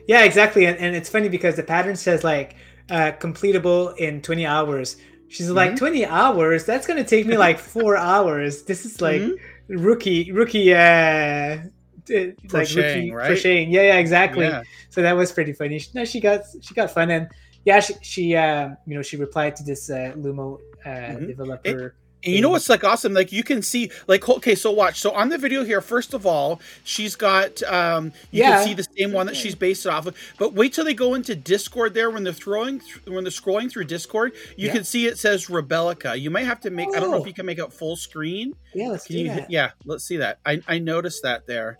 Yeah, 0.09 0.25
exactly. 0.25 0.67
And, 0.67 0.77
and 0.79 0.97
it's 0.97 1.09
funny 1.09 1.29
because 1.29 1.55
the 1.57 1.63
pattern 1.63 1.97
says 1.97 2.25
like 2.25 2.57
uh, 2.91 3.13
completable 3.19 3.97
in 3.97 4.21
20 4.21 4.45
hours. 4.47 4.97
She's 5.29 5.49
like, 5.51 5.73
Mhm. 5.73 5.77
20 5.79 6.07
hours? 6.07 6.65
That's 6.67 6.87
going 6.87 7.03
to 7.03 7.09
take 7.09 7.27
me 7.27 7.39
like 7.39 7.59
four 7.75 7.97
hours. 7.97 8.65
This 8.65 8.85
is 8.85 9.01
like 9.01 9.23
Mhm. 9.23 9.37
rookie, 9.69 10.33
rookie, 10.33 10.75
uh, 10.75 11.59
t- 12.07 12.27
like 12.27 12.49
Crocheting, 12.49 13.13
right? 13.15 13.27
crocheting. 13.27 13.71
Yeah, 13.71 13.83
yeah, 13.83 13.97
exactly. 13.99 14.47
Yeah. 14.47 14.63
So 14.91 15.03
that 15.03 15.17
was 15.17 15.33
pretty 15.33 15.53
funny. 15.53 15.79
She, 15.79 15.91
no, 15.95 16.05
she 16.05 16.21
got, 16.21 16.41
she 16.61 16.75
got 16.75 16.91
fun. 16.91 17.11
And 17.11 17.29
yeah, 17.65 17.81
she, 17.81 17.95
she 18.03 18.37
um, 18.37 18.77
you 18.87 18.95
know, 18.95 19.03
she 19.03 19.17
replied 19.17 19.57
to 19.57 19.65
this 19.65 19.91
uh, 19.91 20.13
Lumo 20.17 20.61
uh, 20.85 20.89
Mhm. 20.89 21.27
developer. 21.27 21.95
And 22.27 22.33
you 22.35 22.41
know 22.41 22.49
what's 22.49 22.71
like 22.71 22.85
awesome? 22.85 23.13
Like 23.13 23.33
you 23.33 23.43
can 23.45 23.61
see, 23.61 23.91
like 24.07 24.27
okay, 24.27 24.55
so 24.55 24.71
watch. 24.71 24.99
So 24.99 25.11
on 25.11 25.29
the 25.29 25.37
video 25.37 25.63
here, 25.63 25.83
first 25.83 26.15
of 26.15 26.25
all, 26.25 26.59
she's 26.83 27.17
got 27.17 27.63
um, 27.65 28.13
you 28.31 28.41
Yeah. 28.43 28.57
can 28.57 28.67
see 28.67 28.73
the 28.73 28.87
same 28.97 29.13
one 29.13 29.27
that 29.27 29.37
she's 29.37 29.55
based 29.55 29.85
it 29.85 29.91
off 29.91 30.07
of. 30.07 30.17
But 30.39 30.55
wait 30.55 30.73
till 30.73 30.87
they 30.87 30.95
go 30.95 31.13
into 31.13 31.35
Discord 31.37 31.93
there 31.93 32.11
when 32.11 32.25
they're 32.25 32.33
throwing 32.33 32.81
th- 32.81 33.05
when 33.09 33.25
they're 33.25 33.31
scrolling 33.31 33.71
through 33.71 33.85
Discord, 33.85 34.33
you 34.57 34.69
Yeah. 34.69 34.73
can 34.73 34.85
see 34.85 35.05
it 35.07 35.19
says 35.19 35.51
Rebellica. 35.51 36.17
You 36.17 36.31
might 36.31 36.47
have 36.47 36.61
to 36.61 36.71
make. 36.71 36.89
I 36.97 37.01
don't 37.01 37.11
know 37.11 37.19
Oh. 37.19 37.21
if 37.21 37.27
you 37.27 37.35
can 37.35 37.45
make 37.45 37.59
it 37.59 37.71
full 37.75 37.95
screen. 37.95 38.55
Yeah, 38.75 38.89
let's 38.89 39.07
Can 39.07 39.17
do 39.17 39.23
you? 39.23 39.29
that. 39.29 39.51
Yeah, 39.51 39.73
let's 39.85 40.05
see 40.05 40.17
that. 40.17 40.39
I 40.47 40.63
I 40.67 40.79
noticed 40.79 41.23
that 41.25 41.47
there 41.47 41.77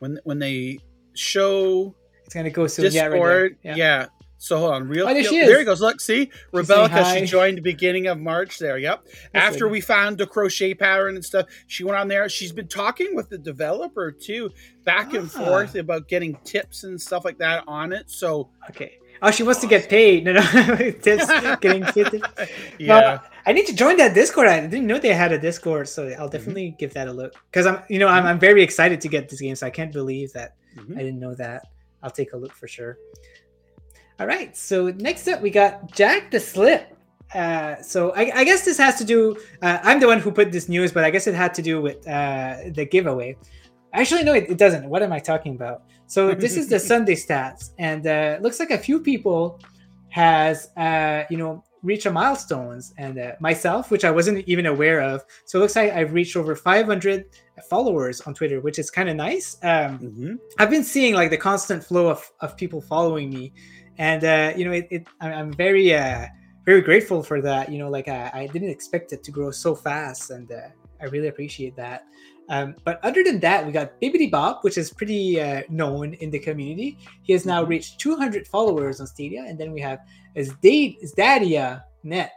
when 0.00 0.18
when 0.24 0.38
they 0.38 0.78
show 1.14 1.94
It's 2.24 2.34
going 2.34 2.44
to 2.44 2.50
go 2.50 2.66
soon. 2.66 2.92
Yeah, 2.92 3.08
Discord. 3.08 3.42
right 3.42 3.58
there. 3.62 3.76
yeah. 3.76 4.06
So 4.40 4.56
hold 4.58 4.72
on, 4.72 4.86
real. 4.86 5.08
Oh, 5.08 5.12
there 5.12 5.22
there 5.24 5.58
he 5.58 5.64
goes. 5.64 5.80
Look, 5.80 6.00
see, 6.00 6.30
hi. 6.54 7.18
She 7.18 7.26
joined 7.26 7.58
the 7.58 7.60
beginning 7.62 8.06
of 8.06 8.20
March. 8.20 8.60
There. 8.60 8.78
Yep. 8.78 9.04
That's 9.04 9.20
After 9.34 9.64
like- 9.64 9.72
we 9.72 9.80
found 9.80 10.16
the 10.16 10.26
crochet 10.28 10.74
pattern 10.74 11.16
and 11.16 11.24
stuff, 11.24 11.46
she 11.66 11.82
went 11.82 11.98
on 11.98 12.06
there. 12.06 12.28
She's 12.28 12.52
been 12.52 12.68
talking 12.68 13.16
with 13.16 13.30
the 13.30 13.38
developer 13.38 14.12
too, 14.12 14.50
back 14.84 15.12
and 15.14 15.28
Ah. 15.34 15.44
forth 15.44 15.74
about 15.74 16.06
getting 16.06 16.38
tips 16.44 16.84
and 16.84 17.00
stuff 17.00 17.24
like 17.24 17.38
that 17.38 17.64
on 17.66 17.92
it. 17.92 18.10
So 18.10 18.50
Okay. 18.70 18.98
Oh, 19.20 19.32
she 19.32 19.42
wants 19.42 19.60
to 19.62 19.66
get 19.66 19.88
paid. 19.88 20.22
No, 20.22 20.32
no. 20.34 20.40
Tips, 21.02 21.26
getting 21.60 21.82
paid. 21.82 22.22
yeah, 22.78 22.88
Well, 23.00 23.22
I 23.48 23.52
need 23.52 23.66
to 23.66 23.74
join 23.74 23.96
that 23.96 24.12
Discord. 24.14 24.46
I 24.46 24.60
didn't 24.66 24.86
know 24.86 24.98
they 24.98 25.14
had 25.24 25.32
a 25.32 25.38
Discord, 25.38 25.88
so 25.88 26.00
Mm-hmm. 26.04 26.20
I'll 26.20 26.28
definitely 26.28 26.68
give 26.78 26.92
that 26.94 27.08
a 27.08 27.12
look. 27.20 27.32
Because 27.50 27.66
I'm, 27.66 27.78
you 27.88 27.98
know, 27.98 28.08
I'm, 28.16 28.24
I'm 28.26 28.38
very 28.38 28.62
excited 28.62 29.00
to 29.00 29.08
get 29.08 29.22
this 29.30 29.40
game, 29.40 29.56
so 29.56 29.66
I 29.66 29.70
can't 29.78 29.92
believe 29.92 30.32
that 30.34 30.50
Mhm. 30.76 30.94
I 30.98 31.02
didn't 31.06 31.20
know 31.26 31.34
that. 31.44 31.60
I'll 32.02 32.10
take 32.20 32.32
a 32.34 32.36
look 32.36 32.52
for 32.60 32.68
sure. 32.68 32.98
All 34.20 34.26
right. 34.26 34.54
So 34.56 34.90
next 35.08 35.26
up, 35.28 35.40
we 35.40 35.50
got 35.50 35.90
Jack 35.92 36.30
the 36.30 36.40
Slip. 36.40 36.82
Uh, 37.34 37.76
so 37.82 38.10
I, 38.20 38.22
I 38.40 38.44
guess 38.44 38.64
this 38.64 38.78
has 38.78 38.94
to 38.96 39.04
do. 39.04 39.36
Uh, 39.62 39.78
I'm 39.82 39.98
the 40.00 40.06
one 40.06 40.20
who 40.20 40.30
put 40.30 40.52
this 40.52 40.68
news, 40.68 40.92
but 40.92 41.02
I 41.04 41.10
guess 41.10 41.26
it 41.26 41.34
had 41.34 41.52
to 41.54 41.62
do 41.62 41.80
with 41.86 42.06
uh, 42.06 42.56
the 42.78 42.84
giveaway. 42.84 43.36
Actually, 43.92 44.24
no, 44.24 44.34
it, 44.34 44.44
it 44.50 44.58
doesn't. 44.58 44.84
What 44.92 45.02
am 45.02 45.12
I 45.12 45.20
talking 45.32 45.54
about? 45.54 45.82
So 46.06 46.34
this 46.34 46.56
is 46.56 46.68
the 46.68 46.78
Sunday 46.92 47.14
stats, 47.14 47.70
and 47.78 48.06
uh, 48.06 48.38
looks 48.40 48.58
like 48.60 48.70
a 48.70 48.78
few 48.78 49.00
people 49.00 49.58
has 50.10 50.70
uh, 50.76 51.24
you 51.30 51.36
know 51.36 51.64
reached 51.82 52.06
a 52.06 52.10
milestones, 52.10 52.92
and 52.98 53.18
uh, 53.18 53.32
myself, 53.40 53.90
which 53.90 54.04
I 54.04 54.10
wasn't 54.10 54.46
even 54.48 54.66
aware 54.66 55.00
of. 55.00 55.24
So 55.44 55.58
it 55.58 55.62
looks 55.62 55.76
like 55.76 55.92
I've 55.92 56.12
reached 56.12 56.36
over 56.36 56.54
500 56.56 57.24
followers 57.68 58.20
on 58.22 58.34
Twitter, 58.34 58.60
which 58.60 58.78
is 58.78 58.90
kind 58.90 59.08
of 59.08 59.16
nice. 59.16 59.56
Um, 59.62 59.98
Mhm. 59.98 60.38
I've 60.58 60.70
been 60.70 60.84
seeing 60.84 61.14
like 61.14 61.30
the 61.30 61.36
constant 61.36 61.84
flow 61.84 62.08
of, 62.08 62.28
of 62.40 62.56
people 62.56 62.80
following 62.80 63.30
me, 63.30 63.52
and 63.98 64.24
uh, 64.24 64.52
you 64.56 64.64
know, 64.64 64.72
it, 64.72 64.86
it 64.90 65.06
I'm, 65.20 65.32
I'm 65.32 65.52
very 65.52 65.94
uh, 65.94 66.26
very 66.64 66.80
grateful 66.80 67.22
for 67.22 67.40
that. 67.42 67.70
You 67.70 67.78
know, 67.78 67.88
like 67.90 68.08
I, 68.08 68.30
I 68.34 68.46
didn't 68.46 68.70
expect 68.70 69.12
it 69.12 69.22
to 69.24 69.30
grow 69.30 69.50
so 69.50 69.74
fast, 69.74 70.30
and 70.30 70.50
uh, 70.50 70.68
I 71.00 71.06
really 71.06 71.28
appreciate 71.28 71.76
that. 71.76 72.04
Um, 72.50 72.74
but 72.84 72.98
other 73.04 73.22
than 73.22 73.40
that, 73.40 73.66
we 73.66 73.72
got 73.72 74.00
Bibbidi 74.00 74.30
Bob, 74.30 74.58
which 74.62 74.78
is 74.78 74.90
pretty 74.90 75.40
uh, 75.40 75.62
known 75.68 76.14
in 76.14 76.30
the 76.30 76.38
community. 76.38 76.96
He 77.22 77.32
has 77.34 77.44
now 77.44 77.62
Mhm. 77.64 77.68
reached 77.68 77.98
200 78.00 78.46
followers 78.48 79.00
on 79.00 79.06
Stadia, 79.06 79.44
and 79.46 79.58
then 79.58 79.70
we 79.72 79.80
have 79.82 79.98
Zdadia 80.36 81.82
Net, 82.04 82.32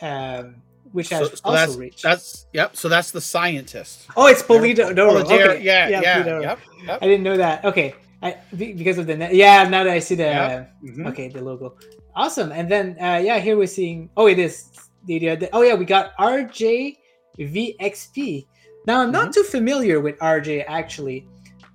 um, 0.00 0.56
which 0.92 1.08
has 1.10 1.28
So- 1.28 1.34
so 1.36 1.40
also 1.44 1.56
that's 1.56 1.76
reached. 1.76 2.02
that's 2.02 2.46
yep. 2.52 2.76
So 2.76 2.88
that's 2.88 3.10
the 3.12 3.20
scientist. 3.20 4.06
oh, 4.16 4.26
it's 4.26 4.42
Polito. 4.42 4.94
No, 4.94 5.16
okay. 5.18 5.60
yeah, 5.62 5.88
yeah, 5.88 6.22
Polito. 6.22 6.42
yep, 6.42 6.58
yep. 6.86 6.98
I 7.00 7.06
didn't 7.06 7.22
know 7.22 7.36
that. 7.36 7.64
Okay, 7.64 7.94
I, 8.22 8.36
because 8.56 8.98
of 8.98 9.06
the 9.06 9.16
net. 9.16 9.34
Yeah, 9.34 9.62
now 9.68 9.84
that 9.84 9.92
I 9.92 10.00
see 10.00 10.16
the 10.16 10.24
Yep. 10.24 10.72
Mhm. 10.84 11.06
okay 11.10 11.28
the 11.28 11.42
logo, 11.42 11.76
awesome. 12.16 12.50
And 12.52 12.68
then 12.68 12.96
uh, 13.00 13.20
yeah, 13.22 13.38
here 13.38 13.56
we're 13.56 13.66
seeing. 13.68 14.10
Oh, 14.16 14.26
it 14.26 14.38
is 14.38 14.70
the 15.06 15.48
oh 15.52 15.62
yeah, 15.62 15.74
we 15.74 15.84
got 15.84 16.16
RJ 16.18 16.96
RJVXP. 17.38 18.46
Now 18.86 19.00
I'm 19.00 19.06
Mm-hmm. 19.08 19.12
not 19.12 19.32
too 19.32 19.42
familiar 19.44 20.00
with 20.00 20.18
RJ 20.18 20.64
actually, 20.66 21.26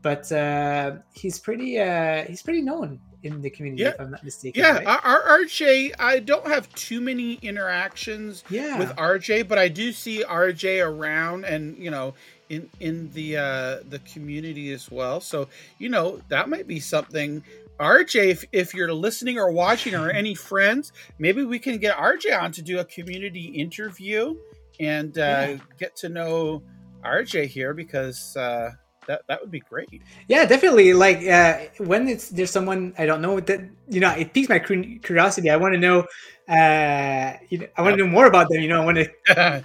but 0.02 0.32
uh, 0.32 0.98
he's 1.14 1.40
pretty 1.40 1.80
uh, 1.80 2.24
he's 2.26 2.42
pretty 2.42 2.62
known 2.62 3.00
in 3.24 3.42
the 3.42 3.50
community 3.50 3.84
Yeah. 3.84 3.90
if 3.90 4.00
I'm 4.00 4.12
not 4.12 4.24
mistaken. 4.24 4.62
Yeah, 4.62 4.84
right? 4.84 5.02
RJ. 5.04 5.94
I 6.00 6.20
don't 6.20 6.48
have 6.48 6.74
too 6.76 7.02
many 7.02 7.34
interactions 7.36 8.44
yeah. 8.50 8.78
with 8.78 8.90
RJ, 8.96 9.48
but 9.48 9.58
I 9.58 9.68
do 9.68 9.92
see 9.92 10.24
RJ 10.24 10.86
around, 10.86 11.46
and 11.46 11.78
you 11.78 11.90
know, 11.92 12.14
in 12.50 12.70
in 12.80 13.10
the 13.14 13.38
uh, 13.38 13.78
the 13.90 14.00
community 14.12 14.72
as 14.72 14.92
well. 14.92 15.20
So 15.20 15.48
you 15.80 15.90
know, 15.90 16.22
that 16.30 16.50
might 16.50 16.68
be 16.68 16.80
something. 16.80 17.44
RJ, 17.80 18.30
if, 18.30 18.46
if 18.52 18.74
you're 18.74 18.92
listening 18.92 19.38
or 19.38 19.52
watching, 19.52 19.94
or 19.94 20.10
any 20.10 20.34
friends, 20.50 20.92
maybe 21.20 21.44
we 21.46 21.60
can 21.60 21.78
get 21.78 21.96
RJ 21.96 22.40
on 22.42 22.52
to 22.54 22.64
do 22.64 22.80
a 22.80 22.86
community 22.86 23.46
interview 23.50 24.36
and 24.80 25.16
uh, 25.18 25.22
Yeah. 25.22 25.58
get 25.78 25.96
to 25.98 26.10
know 26.10 26.64
RJ 27.08 27.48
here 27.48 27.74
because 27.74 28.36
uh, 28.38 28.72
that 29.08 29.22
that 29.28 29.40
would 29.42 29.52
be 29.52 29.62
great. 29.62 29.90
Yeah, 30.28 30.46
definitely. 30.46 30.94
Like 30.94 31.26
uh, 31.28 31.60
when 31.80 32.08
it's 32.08 32.30
there's 32.30 32.52
someone 32.52 32.94
I 32.98 33.06
don't 33.06 33.22
know 33.22 33.40
that 33.40 33.62
you 33.90 34.00
know 34.00 34.12
it 34.12 34.34
piques 34.34 34.50
my 34.50 34.60
curiosity. 34.60 35.50
I 35.50 35.58
want 35.58 35.74
to 35.74 35.80
know. 35.80 36.06
Uh, 36.50 37.34
you 37.50 37.58
know, 37.58 37.68
I 37.76 37.82
want 37.82 37.98
to 37.98 38.04
know 38.06 38.10
more 38.10 38.26
about 38.26 38.48
them. 38.50 38.62
You 38.62 38.70
know, 38.70 38.82
I 38.82 38.86
want 38.86 38.98
to 38.98 39.10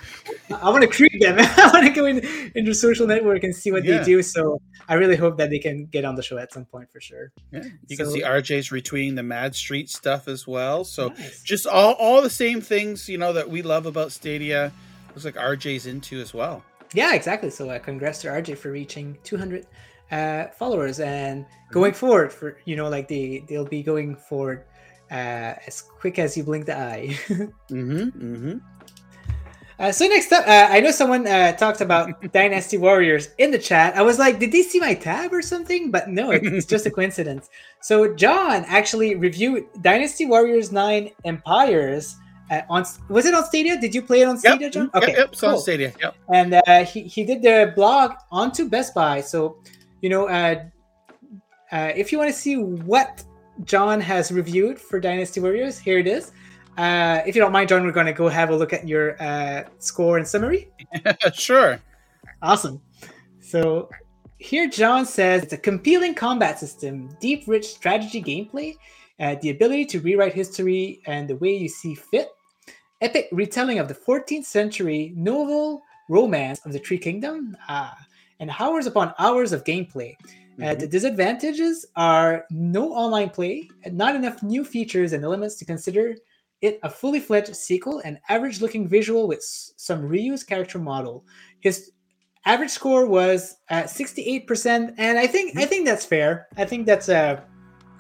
I 0.51 0.69
want 0.70 0.82
to 0.82 0.89
create 0.89 1.20
them. 1.20 1.36
I 1.39 1.70
want 1.73 1.86
to 1.86 1.93
go 1.93 2.06
in 2.06 2.19
into 2.56 2.74
social 2.74 3.06
network 3.06 3.44
and 3.44 3.55
see 3.55 3.70
what 3.70 3.85
Yeah. 3.85 3.98
they 3.98 4.05
do. 4.05 4.23
So 4.23 4.60
I 4.89 4.94
really 4.94 5.14
hope 5.14 5.39
that 5.39 5.51
they 5.51 5.60
can 5.60 5.86
get 5.86 6.05
on 6.05 6.16
the 6.16 6.23
show 6.24 6.39
at 6.39 6.52
some 6.52 6.64
point 6.64 6.90
for 6.90 7.01
sure. 7.01 7.31
Yeah, 7.52 7.62
you 7.86 7.97
can 7.97 8.10
see 8.10 8.23
RJ's 8.23 8.70
retweeting 8.70 9.14
the 9.14 9.23
Mad 9.23 9.55
Street 9.55 9.90
stuff 9.90 10.27
as 10.27 10.47
well. 10.47 10.82
So 10.85 11.09
Nice. 11.10 11.43
just 11.43 11.66
all 11.69 11.93
all 11.94 12.20
the 12.20 12.31
same 12.31 12.60
things 12.60 13.09
you 13.09 13.16
know 13.19 13.32
that 13.32 13.48
we 13.48 13.62
love 13.62 13.86
about 13.86 14.10
Stadia. 14.10 14.73
Looks 15.10 15.24
like 15.24 15.36
RJ's 15.36 15.86
into 15.86 16.20
as 16.20 16.35
well. 16.35 16.64
Yeah, 16.94 17.14
exactly. 17.14 17.51
So 17.51 17.70
uh, 17.70 17.78
congrats 17.78 18.20
to 18.23 18.28
RJ 18.28 18.59
for 18.59 18.70
reaching 18.70 19.19
200 19.24 19.66
uh, 20.10 20.48
followers 20.48 21.01
and 21.01 21.47
going 21.70 21.94
forward 21.94 22.32
for 22.32 22.59
you 22.66 22.77
know 22.77 22.89
like 22.89 23.09
they 23.09 23.44
they'll 23.48 23.64
be 23.64 23.82
going 23.82 24.14
forward 24.14 24.64
uh, 25.10 25.55
as 25.66 25.82
quick 25.82 26.19
as 26.19 26.36
you 26.36 26.43
blink 26.43 26.66
the 26.66 26.77
eye. 26.77 27.19
Mm-hmm. 27.70 28.35
Mm-hmm. 28.35 28.59
Uh, 29.78 29.90
so 29.90 30.06
next 30.06 30.31
up, 30.31 30.47
uh, 30.47 30.69
I 30.70 30.78
know 30.78 30.93
someone 30.93 31.27
uh, 31.27 31.52
talked 31.56 31.81
about 31.81 32.10
Dynasty 32.32 32.78
Warriors 32.78 33.31
in 33.39 33.51
the 33.51 33.59
chat. 33.59 33.97
I 33.97 34.02
was 34.02 34.19
like, 34.19 34.39
did 34.39 34.52
they 34.52 34.62
see 34.62 34.78
my 34.78 34.94
tab 34.94 35.32
or 35.32 35.43
something? 35.43 35.90
But 35.90 36.09
no, 36.09 36.31
it's 36.31 36.66
just 36.66 36.86
a 36.86 36.90
coincidence. 36.98 37.51
So 37.81 38.14
John 38.14 38.64
actually 38.69 39.16
reviewed 39.16 39.64
Dynasty 39.81 40.27
Warriors 40.27 40.70
Nine 40.70 41.10
Empires 41.24 42.14
uh, 42.53 42.62
on. 42.69 42.85
Was 43.09 43.27
it 43.27 43.35
on 43.35 43.45
Stadia? 43.45 43.81
Did 43.81 43.95
you 43.95 44.03
play 44.03 44.23
it 44.23 44.29
on 44.29 44.39
Stadia, 44.39 44.66
yep. 44.66 44.73
John? 44.73 44.91
Okay, 44.95 45.09
yep, 45.09 45.16
yep. 45.16 45.29
It's 45.33 45.43
on 45.43 45.59
Stadia. 45.59 45.93
Yep. 46.01 46.15
And 46.29 46.55
uh, 46.55 46.85
he 46.85 47.03
he 47.03 47.24
did 47.24 47.43
the 47.43 47.73
blog 47.74 48.12
onto 48.31 48.69
Best 48.69 48.95
Buy. 48.95 49.20
So 49.20 49.59
you 50.03 50.11
know, 50.11 50.29
uh, 50.29 50.65
uh, 51.73 51.93
if 51.97 52.12
you 52.12 52.19
want 52.19 52.31
to 52.31 52.37
see 52.37 52.57
what 52.57 53.24
John 53.65 54.01
has 54.01 54.31
reviewed 54.31 54.79
for 54.79 55.01
Dynasty 55.01 55.41
Warriors, 55.41 55.79
here 55.79 55.99
it 55.99 56.07
is. 56.07 56.33
Uh, 56.77 57.20
if 57.27 57.35
you 57.35 57.41
don't 57.41 57.53
mind, 57.53 57.69
John, 57.69 57.85
we're 57.85 57.93
going 57.93 58.07
to 58.07 58.12
go 58.12 58.29
have 58.29 58.51
a 58.51 58.57
look 58.57 58.73
at 58.73 58.89
your 58.89 59.20
uh, 59.23 59.65
score 59.79 60.16
and 60.16 60.27
summary. 60.27 60.70
sure. 61.35 61.81
Awesome. 62.41 62.81
So 63.41 63.91
here, 64.39 64.69
John 64.69 65.05
says 65.07 65.43
it's 65.43 65.53
a 65.53 65.59
compelling 65.59 66.15
combat 66.15 66.59
system, 66.59 67.15
deep, 67.20 67.45
rich 67.47 67.66
strategy 67.66 68.23
gameplay, 68.23 68.74
uh, 69.20 69.37
the 69.43 69.51
ability 69.51 69.85
to 69.87 70.01
rewrite 70.01 70.35
history 70.35 71.01
and 71.07 71.29
the 71.29 71.37
way 71.37 71.55
you 71.55 71.69
see 71.69 71.95
fit, 71.95 72.29
epic 73.03 73.29
retelling 73.33 73.79
of 73.79 73.89
the 73.89 73.95
14th 73.95 74.45
century 74.47 75.12
novel 75.16 75.83
romance 76.09 76.65
of 76.65 76.73
the 76.73 76.79
Tree 76.79 76.99
Kingdom, 76.99 77.57
ah, 77.69 77.97
and 78.41 78.51
hours 78.59 78.87
upon 78.87 79.12
hours 79.19 79.53
of 79.53 79.65
gameplay. 79.65 80.15
Uh, 80.61 80.74
Mhm. 80.74 80.79
the 80.81 80.87
disadvantages 80.87 81.87
are 81.97 82.45
no 82.51 82.93
online 82.93 83.31
play, 83.31 83.69
not 83.91 84.15
enough 84.15 84.43
new 84.43 84.65
features 84.65 85.12
and 85.12 85.24
elements 85.24 85.57
to 85.57 85.65
consider 85.65 86.15
it 86.61 86.79
a 86.83 86.91
fully 86.91 87.19
fledged 87.19 87.57
sequel, 87.57 88.01
and 88.05 88.19
average 88.29 88.61
looking 88.61 88.87
visual 88.87 89.27
with 89.27 89.39
s- 89.39 89.73
some 89.77 90.03
reused 90.09 90.47
character 90.47 90.79
model. 90.79 91.24
His 91.61 91.91
average 92.47 92.70
score 92.70 93.07
was 93.07 93.57
at 93.69 93.91
68%, 93.91 94.95
and 94.99 95.19
I 95.19 95.27
think 95.27 95.57
I 95.59 95.65
think 95.66 95.87
that's 95.87 96.05
fair. 96.05 96.47
I 96.57 96.65
think 96.65 96.87
that's 96.87 97.09
uh, 97.09 97.41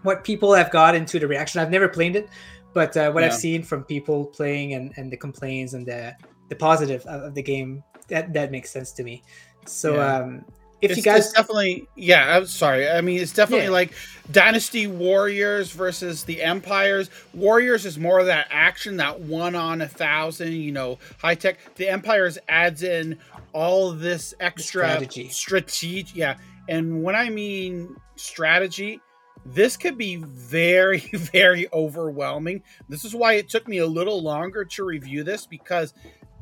what 0.02 0.22
people 0.24 0.52
have 0.52 0.70
got 0.70 0.94
into 0.94 1.18
the 1.18 1.26
reaction. 1.26 1.60
I've 1.60 1.70
never 1.70 1.88
played 1.88 2.14
it, 2.16 2.28
but 2.74 2.96
uh, 2.96 3.10
what 3.12 3.24
I've 3.24 3.34
seen 3.34 3.62
from 3.62 3.84
people 3.84 4.26
playing 4.26 4.74
and, 4.74 4.92
and 4.96 5.10
the 5.12 5.16
complaints 5.16 5.72
and 5.74 5.86
the 5.86 6.14
the 6.48 6.56
positive 6.56 7.02
of, 7.06 7.22
of 7.22 7.34
the 7.34 7.42
game, 7.42 7.82
that 8.08 8.32
that 8.32 8.50
makes 8.50 8.70
sense 8.70 8.92
to 8.92 9.02
me. 9.02 9.22
So 9.66 9.94
Yeah. 9.96 10.16
um, 10.18 10.44
if 10.82 10.90
it's, 10.90 10.96
you 10.98 11.02
guys 11.04 11.26
it's 11.26 11.32
definitely 11.34 11.86
yeah 11.94 12.36
i'm 12.36 12.44
sorry 12.44 12.90
i 12.90 13.00
mean 13.00 13.20
it's 13.20 13.32
definitely 13.32 13.66
Yeah. 13.66 13.70
like 13.70 13.94
dynasty 14.32 14.88
warriors 14.88 15.70
versus 15.70 16.24
the 16.24 16.42
empires 16.42 17.08
warriors 17.32 17.86
is 17.86 18.00
more 18.00 18.18
of 18.18 18.26
that 18.26 18.48
action 18.50 18.96
that 18.96 19.20
one 19.20 19.54
on 19.54 19.80
a 19.80 19.86
thousand 19.86 20.50
you 20.54 20.72
know 20.72 20.98
high 21.20 21.36
tech 21.36 21.58
the 21.76 21.88
empires 21.88 22.36
adds 22.48 22.82
in 22.82 23.16
all 23.52 23.92
this 23.92 24.34
extra 24.40 24.62
strategy. 24.88 25.28
strategy 25.28 26.04
yeah 26.14 26.36
and 26.68 27.00
when 27.04 27.14
i 27.14 27.30
mean 27.30 27.94
strategy 28.16 29.00
this 29.44 29.76
could 29.76 29.98
be 29.98 30.16
very 30.16 30.98
very 31.14 31.66
overwhelming. 31.72 32.62
This 32.88 33.04
is 33.04 33.14
why 33.14 33.34
it 33.34 33.48
took 33.48 33.66
me 33.68 33.78
a 33.78 33.86
little 33.86 34.22
longer 34.22 34.64
to 34.64 34.84
review 34.84 35.24
this 35.24 35.46
because 35.46 35.94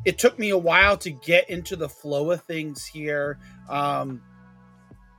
it 0.04 0.18
took 0.18 0.38
me 0.38 0.50
a 0.50 0.58
while 0.58 0.96
to 0.98 1.10
get 1.10 1.50
into 1.50 1.76
the 1.76 1.88
flow 1.88 2.30
of 2.30 2.42
things 2.42 2.84
here. 2.86 3.38
Um 3.68 4.22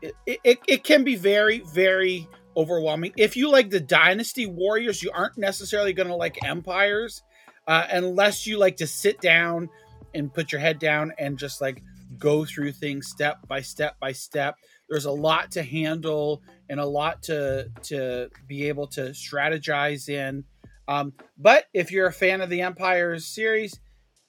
it, 0.01 0.39
it, 0.43 0.59
it 0.67 0.83
can 0.83 1.03
be 1.03 1.15
very 1.15 1.59
very 1.59 2.27
overwhelming. 2.57 3.13
If 3.17 3.37
you 3.37 3.49
like 3.49 3.69
the 3.69 3.79
dynasty 3.79 4.45
warriors 4.45 5.01
you 5.01 5.11
aren't 5.13 5.37
necessarily 5.37 5.93
going 5.93 6.09
to 6.09 6.15
like 6.15 6.43
empires 6.43 7.23
uh, 7.67 7.85
unless 7.89 8.47
you 8.47 8.57
like 8.57 8.77
to 8.77 8.87
sit 8.87 9.21
down 9.21 9.69
and 10.13 10.33
put 10.33 10.51
your 10.51 10.59
head 10.59 10.79
down 10.79 11.13
and 11.17 11.37
just 11.37 11.61
like 11.61 11.83
go 12.17 12.43
through 12.45 12.71
things 12.71 13.07
step 13.07 13.47
by 13.47 13.61
step 13.61 13.97
by 13.99 14.11
step 14.11 14.55
there's 14.91 15.05
a 15.05 15.11
lot 15.11 15.49
to 15.51 15.63
handle 15.63 16.43
and 16.69 16.80
a 16.80 16.85
lot 16.85 17.23
to 17.23 17.72
to 17.81 18.30
be 18.47 18.68
able 18.68 18.85
to 18.85 19.09
strategize 19.09 20.07
in. 20.09 20.43
Um, 20.88 21.13
but 21.38 21.65
if 21.73 21.91
you're 21.91 22.07
a 22.07 22.13
fan 22.13 22.41
of 22.41 22.51
the 22.51 22.61
Empire 22.61 23.18
series 23.18 23.80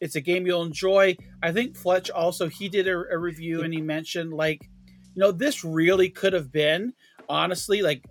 it's 0.02 0.16
a 0.16 0.20
game 0.20 0.44
you'll 0.46 0.64
enjoy. 0.64 1.16
I 1.44 1.52
think 1.52 1.76
fletch 1.76 2.10
also 2.10 2.48
he 2.48 2.68
did 2.68 2.88
a, 2.88 3.04
a 3.12 3.16
review 3.16 3.62
and 3.62 3.72
he 3.72 3.80
mentioned 3.80 4.32
like 4.32 4.68
you 5.14 5.20
know 5.20 5.30
this 5.30 5.64
really 5.64 6.10
could 6.10 6.32
have 6.32 6.50
been 6.50 6.92
honestly 7.28 7.82
like 7.82 8.04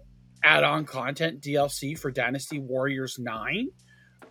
add-on 0.44 0.86
content 0.86 1.42
dlc 1.42 2.00
for 2.00 2.10
dynasty 2.10 2.58
warriors 2.58 3.20
9 3.20 3.68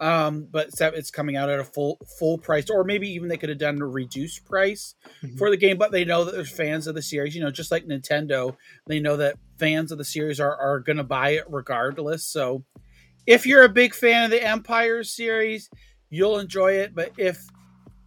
um 0.01 0.49
but 0.51 0.71
it's, 0.81 1.11
coming 1.11 1.37
out 1.37 1.51
at 1.51 1.61
a 1.61 1.65
full 1.65 1.99
full 2.19 2.39
price 2.39 2.71
or 2.71 2.85
maybe 2.85 3.09
even 3.11 3.29
they 3.29 3.37
could 3.37 3.49
have 3.51 3.59
done 3.59 3.81
a 3.81 3.87
reduced 3.87 4.45
price 4.45 4.95
Mhm. 5.23 5.37
for 5.39 5.51
the 5.51 5.57
game 5.57 5.77
but 5.77 5.93
they 5.93 6.05
know 6.05 6.25
that 6.25 6.35
there's 6.35 6.51
fans 6.51 6.87
of 6.87 6.95
the 6.95 7.03
series 7.03 7.35
you 7.35 7.43
know 7.43 7.51
just 7.51 7.71
like 7.71 7.85
nintendo 7.87 8.57
they 8.87 8.99
know 9.01 9.17
that 9.19 9.37
fans 9.59 9.93
of 9.93 9.99
the 9.99 10.05
series 10.05 10.41
are, 10.41 10.57
are 10.57 10.81
gonna 10.81 11.05
buy 11.05 11.31
it 11.31 11.45
regardless 11.49 12.27
so 12.27 12.65
if 13.27 13.47
you're 13.47 13.65
a 13.65 13.69
big 13.69 13.95
fan 13.95 14.25
of 14.25 14.31
the 14.31 14.43
empire 14.43 15.05
series 15.05 15.69
you'll 16.09 16.39
enjoy 16.39 16.73
it 16.73 16.95
but 16.95 17.13
if 17.19 17.45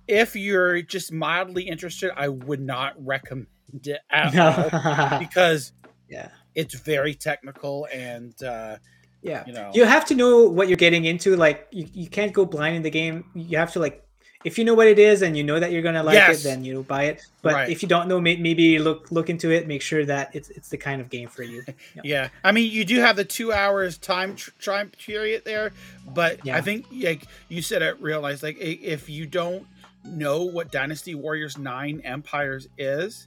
if 0.07 0.35
you're 0.35 0.81
just 0.81 1.11
mildly 1.11 1.63
interested 1.63 2.11
i 2.17 2.27
would 2.27 2.59
not 2.61 2.93
recommend 2.97 3.47
it 3.85 3.99
at 4.09 4.35
all 5.11 5.19
because 5.19 5.71
yeah. 6.09 6.29
it's 6.55 6.73
very 6.75 7.13
technical 7.13 7.87
and 7.93 8.41
uh 8.43 8.77
Yeah. 9.23 9.43
you 9.47 9.53
know 9.53 9.71
You 9.73 9.85
have 9.85 10.05
to 10.05 10.15
know 10.15 10.43
what 10.49 10.67
you're 10.67 10.77
getting 10.77 11.05
into. 11.05 11.35
Like 11.35 11.67
you, 11.71 11.87
you 11.93 12.07
can't 12.09 12.33
go 12.33 12.45
blind 12.45 12.75
in 12.75 12.81
the 12.83 12.91
game. 12.91 13.25
You 13.33 13.57
have 13.57 13.71
to 13.73 13.79
like 13.79 13.99
if 14.45 14.57
you 14.57 14.65
know 14.65 14.73
what 14.73 14.87
it 14.87 14.99
is 14.99 15.21
and 15.21 15.37
you 15.37 15.43
know 15.45 15.57
that 15.57 15.71
you're 15.71 15.81
gonna 15.81 16.03
like 16.03 16.15
Yes. 16.15 16.41
it, 16.41 16.43
then 16.49 16.65
you 16.65 16.73
know 16.73 16.83
buy 16.83 17.03
it. 17.05 17.21
But 17.41 17.53
Right. 17.53 17.69
if 17.69 17.81
you 17.81 17.87
don't 17.87 18.09
know, 18.09 18.19
maybe 18.19 18.77
look 18.77 19.09
look 19.09 19.29
into 19.29 19.49
it. 19.51 19.67
Make 19.67 19.81
sure 19.81 20.03
that 20.05 20.35
it's 20.35 20.49
it's 20.49 20.67
the 20.67 20.77
kind 20.77 20.99
of 20.99 21.09
game 21.09 21.29
for 21.29 21.43
you. 21.43 21.63
yeah 22.03 22.27
i 22.43 22.51
mean 22.51 22.69
you 22.71 22.83
do 22.83 22.99
have 22.99 23.15
the 23.15 23.23
two 23.23 23.53
hours 23.53 23.97
time 23.97 24.35
tr- 24.35 24.51
time 24.61 24.91
period 25.05 25.43
there 25.45 25.71
but 26.13 26.45
Yeah. 26.45 26.57
i 26.57 26.61
think 26.61 26.85
like 26.91 27.25
you 27.47 27.61
said 27.61 27.81
it 27.81 28.01
realized 28.01 28.43
like 28.43 28.57
if 28.59 29.09
you 29.09 29.25
don't 29.25 29.65
know 30.03 30.43
what 30.43 30.69
dynasty 30.71 31.15
warriors 31.15 31.57
9 31.57 32.01
empires 32.03 32.67
is 32.77 33.25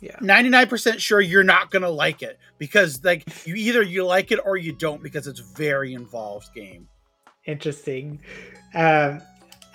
Yeah. 0.00 0.16
99% 0.20 0.98
sure 0.98 1.20
you're 1.20 1.42
not 1.42 1.70
gonna 1.70 1.88
like 1.88 2.22
it 2.22 2.38
because 2.58 3.02
like 3.02 3.24
you 3.46 3.54
either 3.54 3.82
you 3.82 4.04
like 4.04 4.30
it 4.30 4.38
or 4.44 4.56
you 4.56 4.72
don't 4.72 5.02
because 5.02 5.26
it's 5.26 5.40
a 5.40 5.44
very 5.56 5.94
involved 5.94 6.52
game 6.54 6.86
Interesting. 7.46 8.20
Um, 8.74 9.22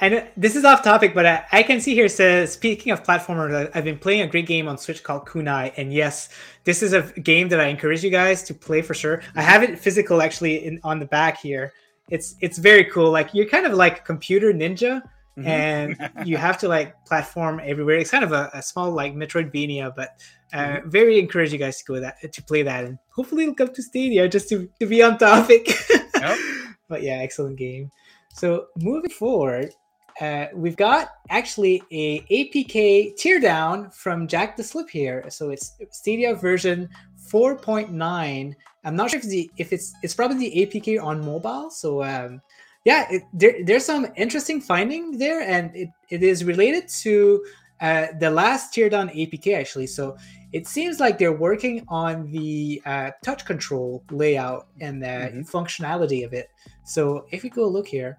I 0.01 0.09
know 0.09 0.27
this 0.35 0.55
is 0.55 0.65
off 0.65 0.83
topic, 0.83 1.13
but 1.13 1.25
I, 1.25 1.45
I 1.51 1.63
can 1.63 1.79
see 1.79 1.93
here 1.93 2.05
it 2.05 2.11
says 2.11 2.51
speaking 2.51 2.91
of 2.91 3.03
platformers, 3.03 3.55
I- 3.55 3.77
I've 3.77 3.85
been 3.85 3.97
playing 3.97 4.21
a 4.21 4.27
great 4.27 4.45
game 4.47 4.67
on 4.67 4.77
Switch 4.77 5.03
called 5.03 5.25
Kunai, 5.25 5.71
and 5.77 5.93
yes, 5.93 6.29
this 6.65 6.83
is 6.83 6.91
a 6.93 7.03
game 7.21 7.47
that 7.49 7.61
I 7.61 7.67
encourage 7.67 8.03
you 8.03 8.09
guys 8.09 8.43
to 8.43 8.53
play 8.53 8.81
for 8.81 8.93
sure. 8.93 9.21
I 9.35 9.41
have 9.41 9.63
it 9.63 9.79
physical 9.79 10.21
actually 10.21 10.65
in 10.65 10.79
on 10.83 10.99
the 10.99 11.05
back 11.05 11.39
here. 11.39 11.71
It's 12.09 12.35
it's 12.41 12.57
very 12.57 12.83
cool. 12.85 13.09
Like 13.11 13.33
you're 13.33 13.47
kind 13.47 13.65
of 13.65 13.73
like 13.73 13.99
a 13.99 14.01
computer 14.01 14.51
ninja, 14.51 15.01
Mhm. 15.43 15.47
and 15.47 16.27
you 16.27 16.37
have 16.37 16.57
to 16.59 16.67
like 16.67 16.93
platform 17.05 17.59
everywhere. 17.63 17.97
It's 17.97 18.11
kind 18.11 18.23
of 18.23 18.31
a, 18.31 18.49
a 18.53 18.61
small 18.61 18.91
like 18.91 19.13
Metroidvania, 19.13 19.93
but 19.95 20.09
uh, 20.53 20.79
very 20.85 21.19
encourage 21.19 21.51
you 21.53 21.59
guys 21.59 21.77
to 21.77 21.85
go 21.85 21.99
that 21.99 22.33
to 22.33 22.43
play 22.43 22.63
that, 22.63 22.85
and 22.85 22.97
hopefully 23.09 23.43
it'll 23.43 23.55
come 23.55 23.73
to 23.73 23.81
Stadia 23.83 24.27
just 24.27 24.49
to, 24.49 24.69
to 24.79 24.85
be 24.85 25.01
on 25.01 25.17
topic. 25.17 25.69
Yep. 26.15 26.37
but 26.89 27.01
yeah, 27.03 27.19
excellent 27.21 27.57
game. 27.57 27.89
So 28.33 28.67
moving 28.77 29.09
forward, 29.11 29.73
uh, 30.19 30.47
we've 30.53 30.75
got 30.77 31.09
actually 31.29 31.81
a 31.91 32.19
APK 32.21 33.15
teardown 33.19 33.93
from 33.93 34.27
Jack 34.27 34.55
the 34.57 34.63
Slip 34.63 34.89
here. 34.89 35.25
So 35.29 35.49
it's 35.49 35.77
Stadia 35.91 36.35
version 36.35 36.89
4.9. 37.31 38.53
I'm 38.83 38.95
not 38.95 39.09
sure 39.11 39.19
if 39.19 39.25
the 39.25 39.49
if 39.57 39.71
it's 39.73 39.93
it's 40.03 40.13
probably 40.13 40.49
the 40.49 40.65
APK 40.65 41.01
on 41.01 41.23
mobile. 41.23 41.69
So 41.69 42.03
um, 42.03 42.41
yeah, 42.83 43.07
it, 43.11 43.23
there, 43.33 43.63
there's 43.63 43.85
some 43.85 44.07
interesting 44.15 44.59
finding 44.61 45.17
there, 45.17 45.41
and 45.41 45.75
it, 45.75 45.89
it 46.09 46.23
is 46.23 46.43
related 46.43 46.87
to 47.03 47.43
uh, 47.79 48.07
the 48.19 48.29
last 48.29 48.73
teardown 48.73 49.13
APK 49.15 49.55
actually. 49.57 49.87
So 49.87 50.15
it 50.53 50.67
seems 50.67 50.99
like 50.99 51.17
they're 51.17 51.31
working 51.37 51.83
on 51.87 52.29
the 52.31 52.81
uh, 52.85 53.11
touch 53.23 53.45
control 53.45 54.03
layout 54.11 54.67
and 54.81 55.01
the 55.01 55.07
Mhm. 55.31 55.49
functionality 55.49 56.25
of 56.25 56.33
it. 56.33 56.49
So 56.83 57.25
if 57.31 57.43
we 57.43 57.49
go 57.49 57.67
look 57.67 57.87
here, 57.87 58.17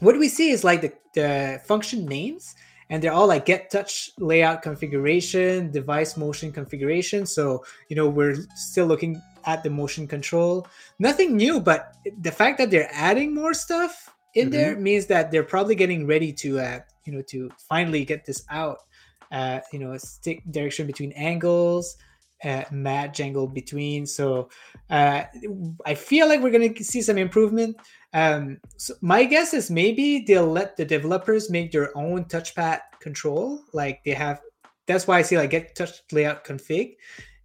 what 0.00 0.18
we 0.18 0.28
see 0.28 0.50
is 0.50 0.62
like 0.64 0.80
the, 0.82 0.92
the 1.14 1.60
function 1.64 2.04
names, 2.06 2.54
and 2.90 3.02
they're 3.02 3.12
all 3.12 3.26
like 3.26 3.46
get 3.46 3.70
touch 3.70 4.10
layout 4.18 4.60
configuration, 4.62 5.70
device 5.70 6.16
motion 6.16 6.52
configuration. 6.52 7.26
So 7.26 7.64
you 7.88 7.96
know 7.96 8.08
we're 8.08 8.36
still 8.54 8.86
looking 8.86 9.20
at 9.46 9.62
the 9.62 9.70
motion 9.70 10.06
control. 10.06 10.66
Nothing 10.98 11.36
new, 11.36 11.60
but 11.60 11.94
the 12.20 12.32
fact 12.32 12.58
that 12.58 12.70
they're 12.70 12.90
adding 12.92 13.34
more 13.34 13.54
stuff 13.54 14.10
in 14.34 14.48
Mhm. 14.48 14.52
there 14.52 14.76
means 14.76 15.06
that 15.06 15.30
they're 15.30 15.44
probably 15.44 15.74
getting 15.74 16.06
ready 16.06 16.32
to 16.32 16.58
uh, 16.58 16.80
you 17.04 17.12
know 17.12 17.22
to 17.22 17.50
finally 17.68 18.04
get 18.04 18.24
this 18.24 18.44
out. 18.50 18.78
Uh, 19.32 19.60
you 19.72 19.78
know, 19.78 19.96
stick 19.98 20.42
direction 20.50 20.86
between 20.86 21.10
angles, 21.12 21.96
uh, 22.44 22.62
mad 22.70 23.12
jangle 23.14 23.48
between. 23.48 24.06
So 24.06 24.48
uh, 24.90 25.24
I 25.84 25.94
feel 25.94 26.28
like 26.28 26.40
we're 26.40 26.50
gonna 26.52 26.76
see 26.76 27.02
some 27.02 27.18
improvement. 27.18 27.76
Um, 28.12 28.58
so 28.76 28.94
my 29.00 29.24
guess 29.24 29.52
is 29.54 29.70
maybe 29.70 30.20
they'll 30.26 30.46
let 30.46 30.76
the 30.76 30.84
developers 30.84 31.50
make 31.50 31.72
their 31.72 31.96
own 31.96 32.26
touchpad 32.26 32.80
control. 33.00 33.60
Like 33.72 34.04
they 34.04 34.12
have. 34.12 34.40
That's 34.86 35.06
why 35.06 35.18
I 35.18 35.22
see 35.22 35.38
like 35.38 35.50
get 35.50 35.74
touch 35.74 36.02
layout 36.12 36.44
config. 36.44 36.96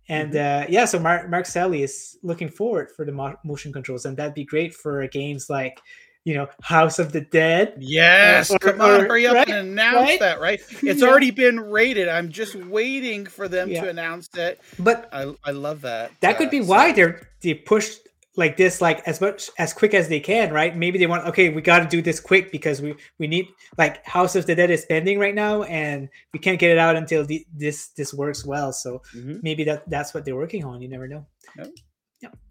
And 0.09 0.35
uh, 0.35 0.65
yeah, 0.67 0.85
so 0.85 0.99
Mark 0.99 1.29
Mark 1.29 1.45
Sally 1.45 1.83
is 1.83 2.17
looking 2.23 2.49
forward 2.49 2.91
for 2.95 3.05
the 3.05 3.11
mo- 3.11 3.37
motion 3.43 3.71
controls, 3.71 4.05
and 4.05 4.17
that'd 4.17 4.33
be 4.33 4.43
great 4.43 4.73
for 4.73 5.07
games 5.07 5.49
like 5.49 5.79
you 6.25 6.33
know 6.33 6.47
House 6.63 6.97
of 6.99 7.11
the 7.13 7.21
Dead. 7.21 7.75
Yes, 7.79 8.51
Or- 8.51 8.57
come 8.59 8.81
on, 8.81 9.01
or- 9.01 9.07
hurry 9.07 9.27
up 9.27 9.35
right, 9.35 9.47
and 9.47 9.69
announce 9.69 10.09
right? 10.09 10.19
that, 10.19 10.41
right? 10.41 10.59
It's 10.83 11.01
Yeah. 11.01 11.07
already 11.07 11.31
been 11.31 11.59
rated. 11.59 12.09
I'm 12.09 12.29
just 12.29 12.55
waiting 12.55 13.27
for 13.27 13.47
them 13.47 13.69
Yeah. 13.69 13.83
to 13.83 13.89
announce 13.89 14.29
it. 14.35 14.59
But 14.79 15.07
I, 15.13 15.33
I 15.45 15.51
love 15.51 15.81
that. 15.81 16.11
that 16.21 16.37
could 16.37 16.47
uh, 16.47 16.51
be 16.51 16.61
so- 16.63 16.69
why 16.69 16.91
they're 16.91 17.21
they 17.41 17.53
pushed 17.53 18.08
like 18.37 18.55
this 18.57 18.79
like 18.79 19.05
as 19.07 19.19
much 19.19 19.49
as 19.57 19.73
quick 19.73 19.93
as 19.93 20.07
they 20.07 20.19
can 20.19 20.53
right 20.53 20.77
maybe 20.77 20.97
they 20.99 21.07
want 21.07 21.25
okay 21.25 21.49
we 21.49 21.61
got 21.61 21.79
to 21.79 21.87
do 21.87 22.01
this 22.01 22.19
quick 22.19 22.51
because 22.51 22.81
we 22.81 22.93
we 23.17 23.27
need 23.27 23.45
like 23.77 24.05
house 24.05 24.35
of 24.35 24.45
the 24.45 24.55
dead 24.55 24.69
is 24.69 24.85
pending 24.85 25.19
right 25.19 25.35
now 25.35 25.63
and 25.63 26.07
we 26.31 26.39
can't 26.39 26.59
get 26.59 26.69
it 26.71 26.77
out 26.77 26.95
until 26.95 27.25
the, 27.25 27.45
this 27.53 27.87
this 27.97 28.13
works 28.13 28.45
well 28.45 28.71
so 28.71 29.01
Mhm. 29.15 29.41
maybe 29.43 29.63
that 29.65 29.89
that's 29.89 30.13
what 30.13 30.25
they're 30.25 30.35
working 30.35 30.63
on 30.63 30.81
you 30.81 30.87
never 30.87 31.07
know 31.07 31.25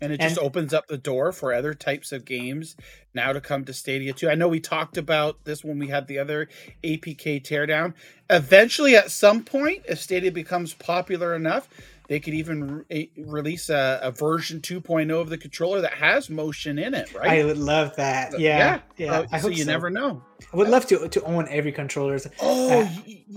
And 0.01 0.13
it 0.13 0.21
just 0.21 0.39
And- 0.39 0.47
opens 0.47 0.73
up 0.73 0.87
the 0.89 0.97
door 0.97 1.31
for 1.31 1.53
other 1.53 1.75
types 1.75 2.11
of 2.13 2.25
games 2.25 2.75
now 3.15 3.35
to 3.35 3.41
come 3.41 3.67
to 3.67 3.75
Stadia 3.75 4.15
too. 4.15 4.31
I 4.31 4.35
know 4.35 4.49
we 4.49 4.61
talked 4.61 4.97
about 4.97 5.45
this 5.45 5.63
when 5.63 5.79
we 5.79 5.89
had 5.89 6.07
the 6.07 6.19
other 6.19 6.49
APK 6.83 7.39
teardown. 7.41 7.93
Eventually, 8.31 8.97
at 8.97 9.11
some 9.11 9.45
point, 9.45 9.83
if 9.87 10.01
Stadia 10.01 10.33
becomes 10.33 10.73
popular 10.73 11.35
enough, 11.35 11.69
they 12.09 12.19
could 12.21 12.35
even 12.35 12.85
re- 12.89 13.11
release 13.17 13.69
a, 13.69 14.01
a 14.03 14.11
version 14.11 14.61
2.0 14.61 15.21
of 15.21 15.29
the 15.29 15.39
controller 15.39 15.81
that 15.83 15.93
has 15.93 16.29
motion 16.31 16.79
in 16.79 16.95
it, 16.95 17.13
right? 17.15 17.41
i 17.41 17.45
would 17.45 17.59
love 17.59 17.95
that 17.97 18.39
yeah 18.41 18.81
yeah, 18.97 19.13
Uh, 19.21 19.27
i 19.31 19.39
so 19.39 19.49
hope 19.49 19.57
you 19.59 19.65
so. 19.65 19.71
never 19.71 19.91
know. 19.91 20.23
i 20.53 20.57
would 20.57 20.69
love 20.69 20.87
to 20.87 21.09
to 21.09 21.23
own 21.25 21.47
every 21.51 21.73
controller 21.73 22.19
Oh, 22.41 22.81
Uh, 22.81 22.89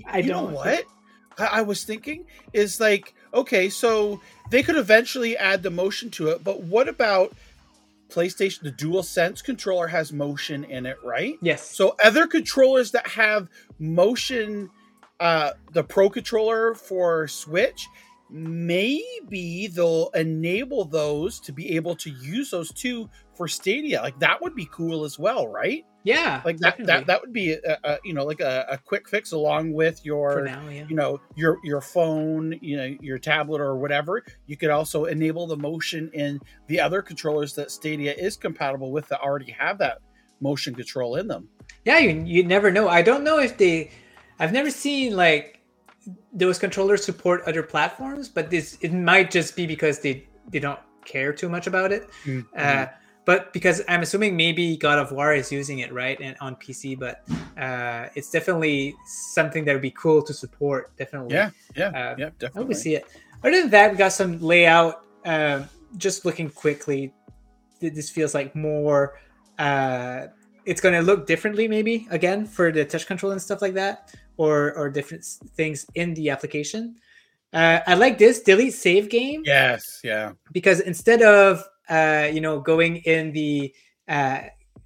I 0.08 0.20
you 0.20 0.32
know 0.32 0.42
don't- 0.46 0.54
what? 0.54 0.86
I, 1.38 1.46
I 1.46 1.62
was 1.62 1.84
thinking 1.86 2.26
is 2.54 2.80
like, 2.80 3.14
okay, 3.34 3.70
so 3.70 4.20
they 4.50 4.62
could 4.64 4.76
eventually 4.76 5.38
add 5.38 5.64
the 5.64 5.70
motion 5.72 6.10
to 6.12 6.28
it, 6.28 6.44
but 6.44 6.62
what 6.64 6.88
about 6.90 7.34
PlayStation? 8.10 8.62
The 8.64 8.72
Dual 8.72 9.02
Sense 9.04 9.42
controller 9.42 9.88
has 9.88 10.12
motion 10.12 10.66
in 10.66 10.86
it, 10.86 10.98
right? 11.04 11.36
yes 11.42 11.62
So 11.76 11.96
other 12.04 12.28
controllers 12.28 12.92
that 12.92 13.08
have 13.08 13.48
motion, 13.80 14.70
uh, 15.20 15.52
the 15.72 15.84
Pro 15.84 16.10
controller 16.10 16.76
for 16.76 17.28
Switch, 17.30 17.88
maybe 18.32 19.68
they'll 19.68 20.10
enable 20.16 20.86
those 20.86 21.40
to 21.42 21.52
be 21.52 21.76
able 21.76 21.96
to 21.98 22.10
use 22.10 22.52
those 22.52 22.72
too 22.72 23.10
for 23.36 23.48
Stadia. 23.48 24.02
Like 24.02 24.20
that 24.20 24.42
would 24.42 24.56
be 24.56 24.68
cool 24.72 25.04
as 25.04 25.20
well, 25.20 25.48
right? 25.48 25.86
yeah 26.04 26.42
Like 26.44 26.58
that 26.58 26.78
definitely. 26.78 26.86
that, 26.86 27.08
that 27.08 27.22
would 27.22 27.34
be 27.34 27.54
a, 27.54 27.78
a 27.84 27.98
you 28.04 28.14
know 28.14 28.26
like 28.26 28.40
a, 28.40 28.66
a 28.70 28.78
quick 28.78 29.08
fix 29.08 29.32
along 29.32 29.74
with 29.74 30.04
your 30.04 30.44
now 30.46 30.68
yeah 30.68 30.86
you 30.88 30.96
know 30.96 31.20
your 31.36 31.60
your 31.64 31.82
phone 31.82 32.58
you 32.62 32.78
know 32.78 32.96
your 33.02 33.20
tablet 33.20 33.62
or 33.62 33.78
whatever 33.78 34.24
you 34.48 34.58
could 34.58 34.70
also 34.70 35.06
enable 35.06 35.46
the 35.48 35.58
motion 35.58 36.10
in 36.14 36.40
the 36.68 36.80
other 36.80 37.02
controllers 37.02 37.54
that 37.54 37.72
stadia 37.72 38.14
is 38.14 38.36
compatible 38.36 38.92
with 38.92 39.08
that 39.10 39.20
already 39.22 39.52
have 39.52 39.78
that 39.78 40.00
motion 40.40 40.74
control 40.74 41.16
in 41.18 41.28
them 41.28 41.48
yeah 41.86 42.00
you, 42.00 42.24
you 42.26 42.44
never 42.44 42.72
know 42.72 42.88
i 42.88 43.02
don't 43.02 43.24
know 43.24 43.40
if 43.40 43.58
they 43.58 43.92
i've 44.40 44.52
never 44.52 44.72
seen 44.72 45.16
like 45.16 45.61
those 46.34 46.58
controllers 46.60 47.04
support 47.04 47.42
other 47.46 47.62
platforms 47.64 48.28
but 48.30 48.50
this 48.50 48.78
it 48.82 48.92
might 48.94 49.30
just 49.30 49.56
be 49.56 49.66
because 49.68 50.00
they 50.00 50.28
they 50.50 50.60
don't 50.60 50.80
care 51.06 51.32
too 51.34 51.50
much 51.50 51.68
about 51.68 51.92
it 51.92 52.10
Mm-hmm. 52.26 52.42
uh, 52.58 52.86
but 53.26 53.54
because 53.54 53.82
i'm 53.88 54.02
assuming 54.02 54.36
maybe 54.36 54.76
god 54.78 54.98
of 54.98 55.12
war 55.12 55.34
is 55.34 55.52
using 55.52 55.80
it 55.80 55.94
right 55.94 56.20
and 56.20 56.36
on 56.42 56.56
pc 56.56 56.98
but 56.98 57.22
uh, 57.58 58.08
it's 58.16 58.32
definitely 58.32 58.96
something 59.06 59.64
that 59.66 59.74
would 59.74 59.82
be 59.82 59.92
cool 59.92 60.22
to 60.24 60.34
support 60.34 60.96
definitely 60.98 61.36
yeah 61.36 61.50
yeah 61.76 61.88
Uh, 61.90 62.16
yeah 62.18 62.30
definitely 62.40 62.70
we 62.70 62.74
see 62.74 62.96
it. 62.96 63.06
Other 63.44 63.62
than 63.62 63.70
that, 63.72 63.92
we 63.92 63.98
got 63.98 64.14
some 64.14 64.40
layout. 64.40 65.02
Um, 65.26 65.66
just 65.98 66.26
looking 66.26 66.50
quickly, 66.52 67.12
this 67.80 68.08
feels 68.12 68.36
like 68.36 68.56
more. 68.56 69.18
Uh, 69.58 70.28
it's 70.66 70.80
going 70.80 70.94
to 70.94 71.02
look 71.02 71.26
differently, 71.26 71.68
maybe 71.68 72.08
again 72.12 72.46
for 72.46 72.72
the 72.72 72.86
touch 72.86 73.08
control 73.08 73.32
and 73.32 73.42
stuff 73.42 73.60
like 73.62 73.74
that, 73.74 74.14
or 74.38 74.74
or 74.74 74.90
different 74.90 75.24
things 75.56 75.86
in 75.96 76.14
the 76.14 76.30
application. 76.30 76.96
Uh, 77.54 77.80
I 77.86 77.96
like 77.96 78.18
this 78.18 78.42
delete 78.42 78.74
save 78.74 79.10
game 79.10 79.42
yes 79.46 80.00
yeah 80.06 80.32
because 80.54 80.80
instead 80.80 81.22
of 81.22 81.64
uh, 81.90 82.30
you 82.32 82.40
know 82.40 82.62
going 82.62 82.98
in 82.98 83.34
the 83.34 83.74
uh, 84.08 84.40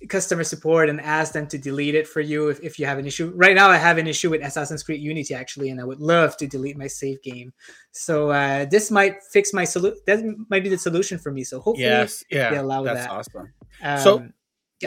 customer 0.09 0.43
support 0.43 0.89
and 0.89 0.99
ask 1.01 1.34
them 1.34 1.47
to 1.47 1.57
delete 1.57 1.95
it 1.95 2.07
for 2.07 2.22
you 2.22 2.49
if, 2.49 2.59
if 2.61 2.80
you 2.80 2.85
have 2.85 2.97
an 2.97 3.05
issue 3.05 3.31
right 3.35 3.55
now 3.55 3.69
i 3.69 3.77
have 3.77 3.97
an 3.97 4.07
issue 4.07 4.30
with 4.30 4.41
assassin's 4.43 4.84
creed 4.84 5.01
unity 5.01 5.34
actually 5.34 5.69
and 5.69 5.80
i 5.80 5.84
would 5.84 5.99
love 5.99 6.35
to 6.38 6.47
delete 6.47 6.77
my 6.77 6.88
save 6.88 7.22
game 7.22 7.53
so 7.91 8.30
uh, 8.31 8.65
this 8.65 8.91
might 8.91 9.23
fix 9.31 9.53
my 9.53 9.63
solution 9.63 9.97
that 10.05 10.19
might 10.49 10.63
be 10.63 10.69
the 10.69 10.77
solution 10.77 11.17
for 11.17 11.31
me 11.31 11.43
so 11.43 11.59
hopefully 11.59 11.85
yes 11.85 12.23
yeah 12.30 12.49
they 12.49 12.57
allow 12.57 12.84
that's 12.84 13.05
that. 13.05 13.11
awesome 13.11 13.53
um, 13.84 13.99
So-. 13.99 14.30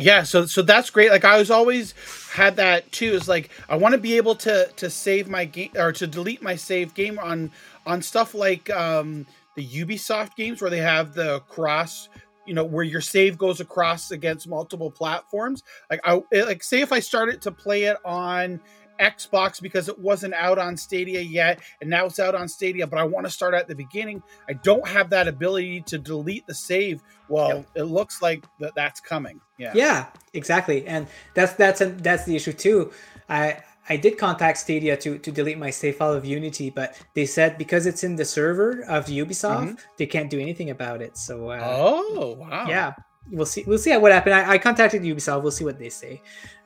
Yeah. 0.00 0.22
So 0.22 0.46
so 0.46 0.62
that's 0.62 0.90
great. 0.90 1.10
Like 1.10 1.24
i 1.24 1.38
was 1.38 1.50
always 1.50 1.94
had 2.32 2.56
that 2.56 2.90
too 2.92 3.06
is 3.12 3.28
like 3.28 3.50
i 3.68 3.76
want 3.76 3.92
to 3.92 3.98
be 3.98 4.16
able 4.16 4.34
to 4.36 4.68
to 4.76 4.90
save 4.90 5.28
my 5.28 5.44
game 5.44 5.70
or 5.76 5.92
to 5.92 6.06
delete 6.06 6.42
my 6.42 6.56
save 6.56 6.94
game 6.94 7.18
on 7.18 7.50
on 7.86 8.02
stuff 8.02 8.34
like 8.34 8.70
um 8.70 9.26
the 9.56 9.66
ubisoft 9.66 10.36
games 10.36 10.60
where 10.60 10.70
they 10.70 10.78
have 10.78 11.14
the 11.14 11.40
cross 11.48 12.08
you 12.46 12.54
know 12.54 12.64
where 12.64 12.84
your 12.84 13.00
save 13.00 13.36
goes 13.36 13.60
across 13.60 14.10
against 14.10 14.48
multiple 14.48 14.90
platforms. 14.90 15.62
Like 15.90 16.00
i 16.04 16.20
it- 16.30 16.46
like 16.46 16.62
say 16.62 16.80
if 16.80 16.92
i 16.92 17.00
started 17.00 17.42
to 17.42 17.50
play 17.52 17.84
it 17.84 17.96
on 18.04 18.60
xbox 19.00 19.60
because 19.60 19.88
it 19.88 19.98
wasn't 19.98 20.34
out 20.34 20.58
on 20.58 20.76
stadia 20.76 21.20
yet 21.20 21.60
and 21.80 21.88
now 21.88 22.06
it's 22.06 22.18
out 22.18 22.34
on 22.34 22.48
stadia 22.48 22.86
but 22.86 22.98
i 22.98 23.04
want 23.04 23.24
to 23.26 23.30
start 23.30 23.54
at 23.54 23.68
the 23.68 23.74
beginning. 23.74 24.22
I 24.48 24.54
don't 24.54 24.86
have 24.86 25.10
that 25.10 25.28
ability 25.28 25.82
to 25.82 25.98
delete 25.98 26.46
the 26.46 26.54
save 26.54 27.02
well 27.28 27.64
it 27.74 27.84
looks 27.84 28.22
like 28.22 28.44
that 28.60 28.74
that's 28.74 29.00
coming. 29.00 29.40
Yeah. 29.58 29.72
Yeah 29.74 30.06
exactly. 30.32 30.86
And 30.86 31.06
that's 31.34 31.52
that's 31.54 31.80
a, 31.80 31.86
that's 31.86 32.24
the 32.24 32.34
issue 32.36 32.52
too. 32.52 32.92
I 33.28 33.58
i 33.90 33.96
did 33.96 34.18
contact 34.18 34.58
stadia 34.58 34.96
to 34.96 35.18
to 35.18 35.30
delete 35.30 35.58
my 35.58 35.70
save 35.70 35.96
file 35.96 36.12
of 36.12 36.24
unity 36.24 36.68
but 36.68 37.00
they 37.14 37.24
said 37.24 37.56
because 37.56 37.86
it's 37.86 38.04
in 38.04 38.16
the 38.16 38.24
server 38.24 38.82
of 38.82 39.06
ubisoft 39.06 39.78
they 39.96 40.04
can't 40.04 40.30
do 40.30 40.40
anything 40.40 40.70
about 40.70 41.00
it. 41.02 41.16
So 41.16 41.50
uh, 41.50 41.60
oh 41.62 42.36
wow. 42.38 42.66
yeah 42.68 42.92
we'll 43.30 43.46
see 43.46 43.64
we'll 43.66 43.78
see 43.78 43.96
what 43.96 44.12
happened. 44.12 44.34
I, 44.34 44.52
I 44.52 44.58
contacted 44.58 45.02
ubisoft. 45.02 45.42
We'll 45.42 45.52
see 45.52 45.64
what 45.64 45.78
they 45.78 45.90
say 45.90 46.22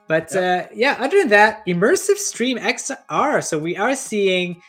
but 0.08 0.34
uh 0.36 0.66
yeah 0.74 0.96
other 1.00 1.18
than 1.18 1.28
that 1.28 1.64
immersive 1.66 2.16
stream 2.16 2.58
xr 2.58 3.42
so 3.42 3.58
we 3.58 3.76
are 3.76 3.94
seeing 3.94 4.60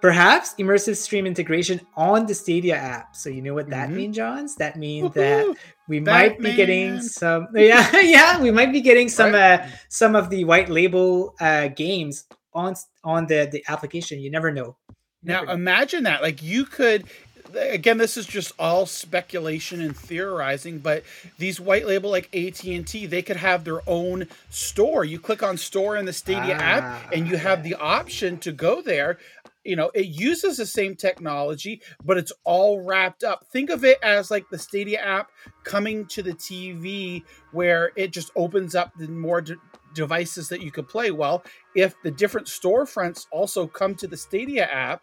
perhaps 0.00 0.54
immersive 0.58 0.96
stream 0.96 1.26
integration 1.26 1.80
on 1.96 2.26
the 2.26 2.34
stadia 2.34 2.76
app 2.76 3.16
so 3.16 3.28
you 3.28 3.40
know 3.42 3.54
what 3.54 3.68
that 3.70 3.88
Mhm. 3.88 3.94
means 3.94 4.16
johns 4.16 4.54
that 4.56 4.76
means 4.76 5.12
that 5.14 5.46
we 5.88 6.00
might 6.00 6.38
be 6.38 6.52
getting 6.52 7.00
some 7.00 7.48
yeah 7.54 7.88
yeah 8.00 8.40
we 8.40 8.50
might 8.50 8.72
be 8.72 8.80
getting 8.80 9.08
some 9.08 9.32
Right. 9.32 9.60
uh 9.60 9.66
some 9.88 10.14
of 10.14 10.28
the 10.30 10.44
white 10.44 10.68
label 10.68 11.34
uh 11.40 11.68
games 11.68 12.24
on 12.52 12.74
on 13.04 13.26
the 13.26 13.48
the 13.50 13.64
application 13.68 14.20
you 14.20 14.30
never 14.30 14.50
know 14.52 14.76
You 15.22 15.32
Now 15.32 15.42
know. 15.44 15.52
imagine 15.52 16.04
that. 16.04 16.22
Like 16.22 16.38
you 16.42 16.64
could 16.64 17.08
again 17.56 17.98
this 17.98 18.16
is 18.16 18.26
just 18.26 18.52
all 18.58 18.86
speculation 18.86 19.80
and 19.80 19.96
theorizing, 19.96 20.78
but 20.78 21.02
these 21.38 21.60
white 21.60 21.86
label 21.86 22.10
like 22.10 22.34
AT&T, 22.34 23.06
they 23.06 23.22
could 23.22 23.36
have 23.36 23.64
their 23.64 23.80
own 23.88 24.26
store. 24.50 25.04
You 25.04 25.18
click 25.18 25.42
on 25.42 25.56
store 25.56 25.96
in 25.96 26.04
the 26.06 26.12
Stadia 26.12 26.56
Ah, 26.58 26.62
app 26.62 27.12
and 27.12 27.28
you 27.28 27.36
have 27.36 27.62
the 27.62 27.74
option 27.74 28.38
to 28.38 28.52
go 28.52 28.82
there. 28.82 29.18
You 29.64 29.74
know, 29.74 29.90
it 29.94 30.06
uses 30.06 30.58
the 30.58 30.66
same 30.66 30.94
technology, 30.94 31.82
but 32.04 32.18
it's 32.18 32.32
all 32.44 32.80
wrapped 32.80 33.24
up. 33.24 33.46
Think 33.52 33.70
of 33.70 33.84
it 33.84 33.98
as 34.02 34.30
like 34.30 34.48
the 34.48 34.58
Stadia 34.58 35.00
app 35.00 35.30
coming 35.64 36.06
to 36.06 36.22
the 36.22 36.34
TV 36.34 37.24
where 37.50 37.90
it 37.96 38.12
just 38.12 38.30
opens 38.36 38.76
up 38.76 38.92
the 38.96 39.08
more 39.08 39.40
de- 39.40 39.56
devices 39.92 40.48
that 40.50 40.60
you 40.60 40.70
could 40.70 40.88
play. 40.88 41.10
Well, 41.10 41.42
if 41.74 41.94
the 42.04 42.12
different 42.12 42.46
storefronts 42.46 43.26
also 43.32 43.66
come 43.66 43.96
to 43.96 44.06
the 44.06 44.16
Stadia 44.16 44.66
app, 44.66 45.02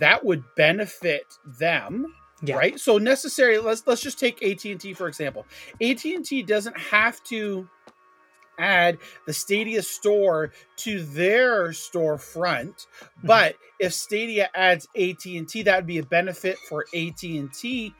that 0.00 0.24
would 0.24 0.42
benefit 0.56 1.24
them 1.58 2.06
yeah 2.42 2.56
right 2.56 2.78
so 2.78 2.98
necessary 2.98 3.58
let's 3.58 3.82
let's 3.86 4.00
just 4.00 4.18
take 4.18 4.42
AT&T 4.42 4.94
for 4.94 5.08
example 5.08 5.44
AT&T 5.82 6.42
doesn't 6.44 6.78
have 6.78 7.22
to 7.24 7.68
add 8.60 8.98
the 9.26 9.32
Stadia 9.32 9.82
store 9.82 10.52
to 10.76 11.02
their 11.04 11.68
storefront 11.68 12.86
Mm-hmm. 13.18 13.26
but 13.26 13.56
if 13.80 13.92
Stadia 13.94 14.48
adds 14.54 14.86
AT&T 14.96 15.62
that 15.62 15.76
would 15.76 15.86
be 15.86 15.98
a 15.98 16.02
benefit 16.04 16.58
for 16.68 16.86
AT&T 16.94 17.94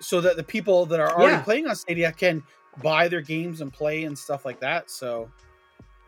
so 0.00 0.20
that 0.22 0.36
the 0.36 0.42
people 0.42 0.86
that 0.86 1.00
are 1.00 1.10
already 1.12 1.32
Yeah. 1.36 1.42
playing 1.42 1.66
on 1.66 1.76
Stadia 1.76 2.12
can 2.12 2.42
buy 2.82 3.08
their 3.08 3.20
games 3.20 3.60
and 3.60 3.70
play 3.72 4.04
and 4.04 4.18
stuff 4.18 4.44
like 4.46 4.60
that 4.60 4.90
so 4.90 5.30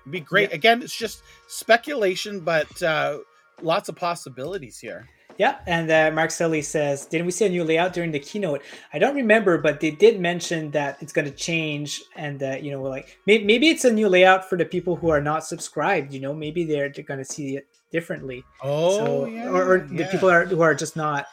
it'd 0.02 0.12
be 0.12 0.20
great 0.20 0.50
Yeah. 0.50 0.56
again 0.56 0.82
it's 0.82 0.96
just 0.96 1.22
speculation 1.48 2.40
but 2.40 2.82
uh 2.82 3.18
lots 3.60 3.88
of 3.88 3.96
possibilities 3.96 4.78
here 4.78 5.08
Yeah, 5.38 5.58
and 5.66 5.90
uh, 5.90 6.10
Mark 6.14 6.30
Sully 6.30 6.60
says, 6.62 7.06
"Didn't 7.06 7.24
we 7.26 7.32
see 7.32 7.46
a 7.46 7.48
new 7.48 7.64
layout 7.64 7.92
during 7.94 8.12
the 8.12 8.20
keynote? 8.20 8.60
I 8.92 8.98
don't 8.98 9.16
remember, 9.16 9.56
but 9.56 9.80
they 9.80 9.90
did 9.90 10.20
mention 10.20 10.70
that 10.72 10.98
it's 11.00 11.12
going 11.16 11.24
to 11.24 11.36
change, 11.48 12.02
and 12.16 12.42
uh, 12.42 12.56
you 12.60 12.70
know, 12.70 12.80
we're 12.82 12.90
like 12.98 13.08
maybe, 13.26 13.42
maybe 13.44 13.66
it's 13.72 13.84
a 13.86 13.92
new 13.92 14.08
layout 14.08 14.42
for 14.48 14.58
the 14.58 14.66
people 14.66 14.94
who 14.94 15.08
are 15.08 15.22
not 15.22 15.40
subscribed. 15.44 16.12
You 16.12 16.20
know, 16.20 16.34
maybe 16.34 16.64
they're, 16.64 16.90
they're 16.92 17.02
going 17.12 17.24
to 17.26 17.30
see 17.36 17.56
it 17.56 17.64
differently. 17.90 18.44
Oh, 18.62 18.98
so, 18.98 19.04
yeah, 19.26 19.48
or, 19.48 19.62
or 19.72 19.78
the 19.88 20.04
people 20.12 20.28
are 20.28 20.44
who 20.44 20.60
are 20.60 20.74
just 20.74 20.96
not 20.96 21.24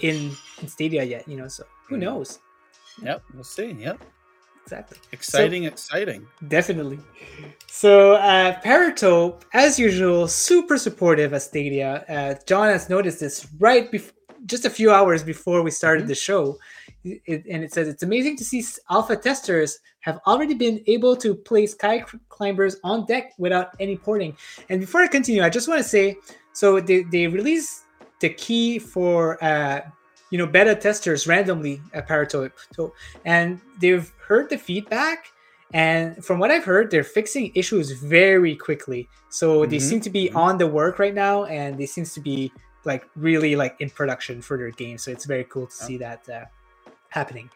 in, 0.00 0.16
in 0.60 0.66
Stadia 0.68 1.04
yet. 1.04 1.22
You 1.28 1.36
know, 1.38 1.48
so 1.48 1.62
who 1.88 1.96
Mhm. 1.96 2.00
knows? 2.00 2.40
Yep, 3.00 3.22
we'll 3.32 3.44
see. 3.44 3.70
Yep, 3.78 4.00
Exactly. 4.66 4.98
exciting, 5.12 5.64
exciting. 5.64 6.26
Definitely. 6.48 6.98
So, 7.68 8.14
uh, 8.14 8.60
Paratope, 8.62 9.42
as 9.52 9.78
usual, 9.78 10.26
super 10.26 10.76
supportive 10.76 11.32
of 11.32 11.42
Stadia. 11.42 12.04
Uh, 12.08 12.34
John 12.46 12.68
has 12.68 12.88
noticed 12.88 13.20
this 13.20 13.46
right 13.60 13.88
before, 13.90 14.12
just 14.46 14.64
a 14.64 14.70
few 14.70 14.90
hours 14.90 15.22
before 15.22 15.62
we 15.62 15.70
started 15.70 16.04
Mhm. 16.04 16.08
the 16.08 16.14
show. 16.16 16.58
It, 17.04 17.44
and 17.48 17.62
it 17.62 17.72
says 17.72 17.86
it's 17.86 18.02
amazing 18.02 18.36
to 18.38 18.44
see 18.44 18.64
alpha 18.90 19.14
testers 19.14 19.78
have 20.00 20.18
already 20.26 20.54
been 20.54 20.82
able 20.88 21.14
to 21.16 21.34
play 21.34 21.66
Sky 21.66 22.04
Climbers 22.28 22.76
on 22.82 23.06
deck 23.06 23.32
without 23.38 23.68
any 23.78 23.96
porting. 23.96 24.36
And 24.68 24.80
before 24.80 25.02
I 25.02 25.06
continue, 25.06 25.42
I 25.44 25.48
just 25.48 25.68
want 25.68 25.80
to 25.80 25.88
say 25.88 26.16
so 26.52 26.80
they, 26.80 27.04
they 27.04 27.28
released 27.28 27.82
the 28.20 28.30
key 28.30 28.80
for 28.80 29.42
uh, 29.44 29.80
you 30.30 30.38
know 30.38 30.46
beta 30.46 30.74
testers 30.74 31.26
randomly 31.26 31.80
at 31.92 32.08
Paratope, 32.08 32.52
So- 32.74 32.92
and 33.24 33.60
they've 33.80 34.10
heard 34.28 34.50
the 34.50 34.58
feedback 34.58 35.32
and 35.74 36.24
from 36.24 36.38
what 36.38 36.52
I've 36.52 36.64
heard, 36.64 36.90
they're 36.92 37.02
fixing 37.02 37.50
issues 37.56 37.90
very 37.90 38.54
quickly. 38.54 39.08
So 39.30 39.66
they 39.66 39.78
Mhm, 39.78 39.88
seem 39.90 40.00
to 40.02 40.10
be 40.10 40.30
mhm. 40.30 40.36
on 40.36 40.58
the 40.58 40.66
work 40.68 40.98
right 41.00 41.12
now, 41.12 41.44
and 41.44 41.76
they 41.76 41.86
seems 41.86 42.14
to 42.14 42.20
be 42.20 42.52
like 42.84 43.04
really 43.16 43.56
like 43.56 43.74
in 43.80 43.90
production 43.90 44.40
for 44.40 44.56
their 44.56 44.70
game. 44.70 44.96
So 44.96 45.10
it's 45.10 45.24
very 45.24 45.42
cool 45.44 45.66
to 45.66 45.74
Yeah. 45.80 45.86
see 45.86 45.96
that 45.98 46.28
uh, 46.28 46.44
happening. 47.08 47.50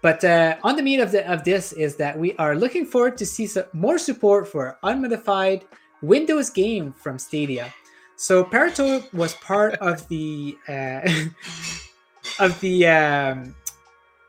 But 0.00 0.22
uh, 0.24 0.56
on 0.62 0.76
the 0.76 0.82
meat 0.82 1.00
of 1.00 1.10
the 1.10 1.28
of 1.30 1.42
this 1.42 1.72
is 1.72 1.96
that 1.96 2.16
we 2.16 2.34
are 2.36 2.54
looking 2.54 2.86
forward 2.86 3.16
to 3.18 3.26
see 3.26 3.46
some 3.48 3.64
more 3.72 3.98
support 3.98 4.46
for 4.46 4.78
unmodified 4.84 5.64
Windows 6.02 6.50
game 6.50 6.92
from 7.02 7.18
Stadia. 7.18 7.74
So 8.14 8.44
Paratope 8.44 9.12
was 9.12 9.34
part 9.34 9.74
of 9.90 10.06
the 10.08 10.56
uh, 10.68 11.00
of 12.38 12.58
the 12.60 12.86
um, 12.86 13.54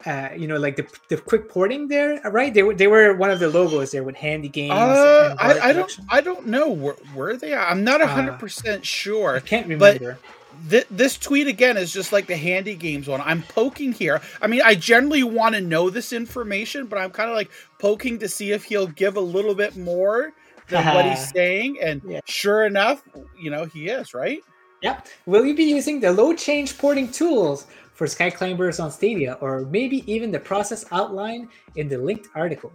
uh, 0.05 0.29
you 0.37 0.47
know, 0.47 0.57
like 0.57 0.75
the, 0.75 0.87
the 1.09 1.17
quick 1.17 1.49
porting 1.49 1.87
there, 1.87 2.21
right? 2.29 2.53
They 2.53 2.63
were 2.63 2.73
they 2.73 2.87
were 2.87 3.13
one 3.15 3.29
of 3.31 3.39
the 3.39 3.49
logos 3.49 3.91
there 3.91 4.03
with 4.03 4.15
handy 4.15 4.47
games. 4.47 4.71
Uh, 4.73 5.35
I, 5.39 5.59
I 5.69 5.73
don't, 5.73 5.99
I 6.09 6.21
don't 6.21 6.47
know 6.47 6.69
where, 6.69 6.93
where 7.13 7.35
they 7.35 7.53
are. 7.53 7.65
I'm 7.67 7.83
not 7.83 8.01
Uh, 8.01 8.07
hundred 8.07 8.39
percent 8.39 8.81
I 8.81 8.83
sure. 8.85 9.39
can't 9.41 9.67
but- 9.79 9.99
remember. 9.99 10.19
Th- 10.71 10.87
this 10.89 11.19
tweet 11.19 11.45
again 11.45 11.77
is 11.77 11.93
just 11.93 12.11
like 12.11 12.25
the 12.25 12.35
handy 12.35 12.73
games 12.73 13.07
one. 13.07 13.21
I'm 13.21 13.43
poking 13.43 13.91
here. 13.91 14.21
I 14.41 14.47
mean, 14.47 14.61
I 14.65 14.73
generally 14.73 15.21
want 15.21 15.53
to 15.53 15.61
know 15.61 15.91
this 15.91 16.11
information, 16.11 16.87
but 16.87 16.97
I'm 16.97 17.11
kind 17.11 17.29
of 17.29 17.35
like 17.35 17.51
poking 17.77 18.17
to 18.19 18.27
see 18.27 18.51
if 18.53 18.63
he'll 18.63 18.87
give 18.87 19.17
a 19.17 19.21
little 19.21 19.53
bit 19.53 19.77
more 19.77 20.33
than 20.69 20.83
what 20.95 21.05
he's 21.05 21.29
saying. 21.35 21.77
And 21.79 22.01
Yeah. 22.07 22.21
sure 22.25 22.65
enough, 22.65 23.03
you 23.39 23.51
know, 23.51 23.65
he 23.65 23.87
is 23.89 24.15
right. 24.15 24.39
Yep. 24.81 25.07
Will 25.27 25.45
you 25.45 25.55
be 25.55 25.65
using 25.65 25.99
the 25.99 26.11
low 26.11 26.33
change 26.33 26.75
porting 26.79 27.11
tools 27.11 27.67
for 27.97 28.05
Sky 28.05 28.29
Climbers 28.29 28.79
on 28.79 28.91
Stadia, 28.91 29.37
or 29.41 29.65
maybe 29.65 30.09
even 30.11 30.31
the 30.31 30.39
process 30.39 30.85
outlined 30.91 31.49
in 31.75 31.89
the 31.89 31.97
linked 31.97 32.29
article? 32.35 32.71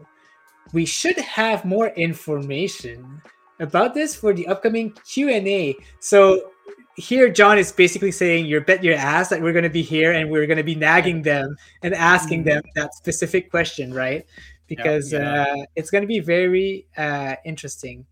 We 0.72 0.84
should 0.84 1.16
have 1.16 1.64
more 1.64 1.88
information 1.88 3.22
about 3.60 3.94
this 3.94 4.16
for 4.16 4.34
the 4.34 4.46
upcoming 4.48 4.92
Q 5.06 5.28
and 5.30 5.46
A. 5.46 5.76
So 6.00 6.50
here, 6.96 7.30
John 7.30 7.56
is 7.56 7.70
basically 7.70 8.10
saying, 8.10 8.46
"You 8.46 8.60
bet 8.60 8.82
your 8.82 8.96
ass 8.96 9.28
that 9.28 9.40
we're 9.40 9.52
going 9.52 9.62
to 9.62 9.70
be 9.70 9.82
here 9.82 10.12
and 10.12 10.28
we're 10.28 10.46
going 10.46 10.58
to 10.58 10.64
be 10.64 10.74
nagging 10.74 11.22
them 11.22 11.56
and 11.82 11.94
asking 11.94 12.42
them 12.42 12.62
that 12.74 12.94
specific 12.94 13.48
question, 13.50 13.94
right?" 13.94 14.26
Because 14.66 15.12
yeah. 15.12 15.42
Uh, 15.42 15.56
it's 15.76 15.90
going 15.90 16.02
to 16.02 16.08
be 16.08 16.18
very 16.20 16.86
uh, 16.96 17.36
interesting. 17.44 18.04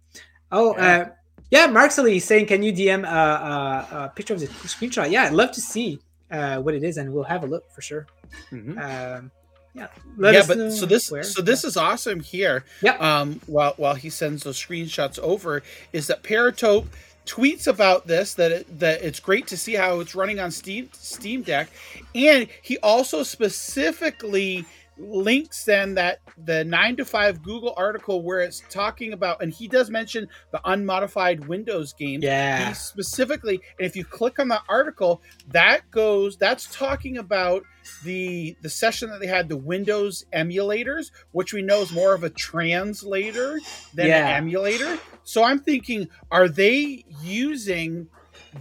Oh, 0.53 0.77
Yeah. 0.77 0.87
uh, 0.87 1.09
yeah, 1.51 1.67
Mark 1.67 1.91
Sully 1.91 2.21
saying, 2.21 2.47
"Can 2.47 2.63
you 2.63 2.73
DM 2.73 3.05
a, 3.05 3.09
a, 3.09 4.05
a 4.05 4.13
picture 4.15 4.35
of 4.35 4.41
the 4.41 4.47
screenshot?" 4.47 5.11
Yeah, 5.11 5.25
I'd 5.25 5.33
love 5.33 5.51
to 5.53 5.61
see 5.61 6.01
uh, 6.31 6.59
what 6.59 6.75
it 6.75 6.83
is, 6.83 6.97
and 6.97 7.13
we'll 7.13 7.25
have 7.25 7.43
a 7.45 7.47
look 7.47 7.71
for 7.71 7.83
sure. 7.83 8.07
Um, 8.53 9.31
yeah, 9.73 9.87
let 10.17 10.35
yeah, 10.35 10.45
but 10.47 10.73
so 10.73 10.87
this 10.87 11.11
where. 11.11 11.23
so 11.23 11.43
this 11.43 11.65
is 11.65 11.77
awesome 11.77 12.21
here. 12.21 12.65
Yeah. 12.83 12.97
Um, 12.97 13.41
while 13.47 13.75
while 13.77 13.95
he 13.95 14.11
sends 14.11 14.43
those 14.43 14.59
screenshots 14.59 15.19
over, 15.19 15.63
is 15.93 16.09
that 16.09 16.23
Paratope 16.23 16.87
tweets 17.27 17.69
about 17.69 18.07
this 18.07 18.35
that 18.35 18.51
it, 18.51 18.79
that 18.81 19.03
it's 19.03 19.21
great 19.21 19.47
to 19.47 19.57
see 19.57 19.75
how 19.75 20.01
it's 20.01 20.15
running 20.15 20.41
on 20.41 20.51
Steam 20.51 20.89
Steam 20.93 21.43
Deck, 21.43 21.71
and 22.15 22.49
he 22.63 22.79
also 22.79 23.23
specifically 23.23 24.65
links 25.01 25.65
then 25.65 25.95
that 25.95 26.21
the 26.45 26.65
9 26.65 26.97
to 26.97 27.05
5 27.05 27.43
google 27.43 27.73
article 27.77 28.23
where 28.23 28.41
it's 28.41 28.63
talking 28.69 29.13
about 29.13 29.43
and 29.43 29.53
he 29.53 29.67
does 29.67 29.91
mention 29.91 30.29
the 30.53 30.61
unmodified 30.65 31.47
windows 31.49 31.93
game. 31.95 32.21
Yeah, 32.23 32.69
he 32.69 32.75
specifically 32.75 33.61
and 33.79 33.87
if 33.87 33.97
you 33.97 34.05
click 34.05 34.39
on 34.39 34.49
that 34.49 34.63
article 34.69 35.23
that 35.49 35.91
goes 35.91 36.37
that's 36.37 36.67
talking 36.77 37.19
about 37.19 37.65
the 38.05 38.57
the 38.61 38.69
session 38.69 39.09
that 39.11 39.21
they 39.21 39.27
had 39.27 39.49
the 39.49 39.57
windows 39.57 40.27
emulators 40.35 41.11
which 41.33 41.53
we 41.55 41.63
know 41.63 41.81
is 41.81 41.93
more 41.93 42.13
of 42.15 42.23
a 42.25 42.31
translator 42.31 43.59
than 43.95 44.07
Yeah. 44.09 44.29
an 44.29 44.37
emulator. 44.37 44.99
So 45.25 45.43
i'm 45.45 45.61
thinking 45.61 46.09
are 46.31 46.49
they 46.49 47.05
using 47.23 48.07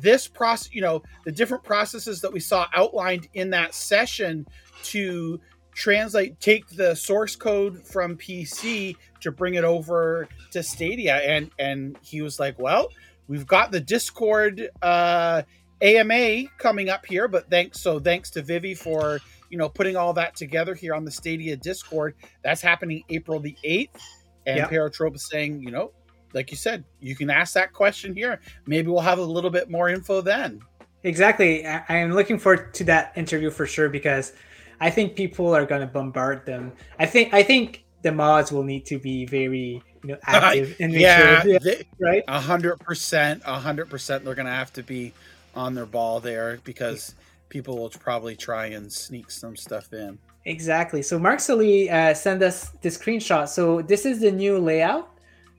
this 0.01 0.27
process 0.27 0.73
you 0.73 0.81
know 0.81 1.01
the 1.25 1.31
different 1.31 1.63
processes 1.63 2.21
that 2.21 2.31
we 2.31 2.39
saw 2.39 2.67
outlined 2.75 3.27
in 3.33 3.49
that 3.49 3.73
session 3.73 4.45
to 4.83 5.39
translate 5.79 6.37
take 6.41 6.67
the 6.67 6.93
source 6.93 7.37
code 7.37 7.87
from 7.87 8.17
pc 8.17 8.93
to 9.21 9.31
bring 9.31 9.53
it 9.53 9.63
over 9.63 10.27
to 10.51 10.61
stadia. 10.61 11.15
And 11.15 11.49
and 11.57 11.97
he 12.01 12.21
was 12.21 12.37
like 12.37 12.59
well 12.59 12.89
we've 13.29 13.47
got 13.47 13.71
the 13.71 13.79
discord 13.79 14.69
uh 14.81 15.41
ama 15.81 16.43
coming 16.57 16.89
up 16.89 17.05
here 17.05 17.29
but 17.29 17.49
thanks 17.49 17.79
so 17.79 17.97
thanks 17.97 18.29
to 18.31 18.41
vivi 18.41 18.75
for 18.75 19.21
you 19.49 19.57
know 19.57 19.69
putting 19.69 19.95
all 19.95 20.11
that 20.11 20.35
together 20.35 20.75
here 20.75 20.93
on 20.93 21.05
the 21.05 21.11
stadia 21.11 21.55
discord. 21.55 22.13
That's 22.43 22.61
happening 22.61 23.05
april 23.07 23.39
the 23.39 23.55
8th 23.63 24.01
and 24.45 24.57
Yep. 24.57 24.71
paratrope 24.71 25.15
is 25.15 25.29
saying 25.29 25.61
you 25.63 25.71
know 25.71 25.93
like 26.33 26.51
you 26.51 26.57
said 26.57 26.83
you 26.99 27.15
can 27.15 27.29
ask 27.29 27.53
that 27.53 27.71
question 27.71 28.13
here. 28.13 28.41
Maybe 28.67 28.89
we'll 28.89 28.99
have 28.99 29.19
a 29.19 29.23
little 29.23 29.49
bit 29.49 29.69
more 29.69 29.87
info 29.87 30.19
then. 30.19 30.61
Exactly. 31.03 31.65
I, 31.65 31.85
I 31.87 31.95
am 31.95 32.11
looking 32.13 32.37
forward 32.37 32.73
to 32.73 32.83
that 32.83 33.13
interview 33.15 33.49
for 33.49 33.65
sure 33.65 33.87
because 33.87 34.33
I 34.79 34.89
think 34.89 35.15
people 35.15 35.53
are 35.55 35.65
going 35.65 35.81
to 35.81 35.87
bombard 35.87 36.45
them. 36.45 36.73
I 36.99 37.05
think 37.05 37.33
I 37.33 37.43
think 37.43 37.83
the 38.01 38.11
mods 38.11 38.51
will 38.51 38.63
need 38.63 38.85
to 38.87 38.97
be 38.97 39.25
very 39.25 39.83
you 40.03 40.09
know 40.09 40.17
active 40.25 40.75
and 40.79 40.93
make 40.93 41.01
yeah, 41.01 41.41
sure, 41.41 41.51
yeah, 41.51 41.59
they- 41.59 41.85
right. 41.99 42.23
A 42.27 42.39
hundred 42.39 42.79
percent, 42.79 43.41
a 43.45 43.59
hundred 43.59 43.89
percent. 43.89 44.23
They're 44.23 44.35
gonna 44.35 44.55
have 44.55 44.73
to 44.73 44.83
be 44.83 45.13
on 45.55 45.73
their 45.73 45.85
ball 45.85 46.19
there 46.19 46.59
because 46.63 47.15
people 47.49 47.77
will 47.77 47.89
probably 47.89 48.35
try 48.35 48.67
and 48.67 48.91
sneak 48.91 49.31
some 49.31 49.55
stuff 49.55 49.91
in. 49.93 50.17
Exactly. 50.45 51.01
So 51.01 51.19
Mark 51.19 51.39
Sully 51.39 51.89
uh, 51.89 52.13
sent 52.13 52.41
us 52.41 52.69
the 52.81 52.89
screenshot. 52.89 53.47
So 53.49 53.81
this 53.81 54.05
is 54.05 54.21
the 54.21 54.31
new 54.31 54.57
layout. 54.57 55.09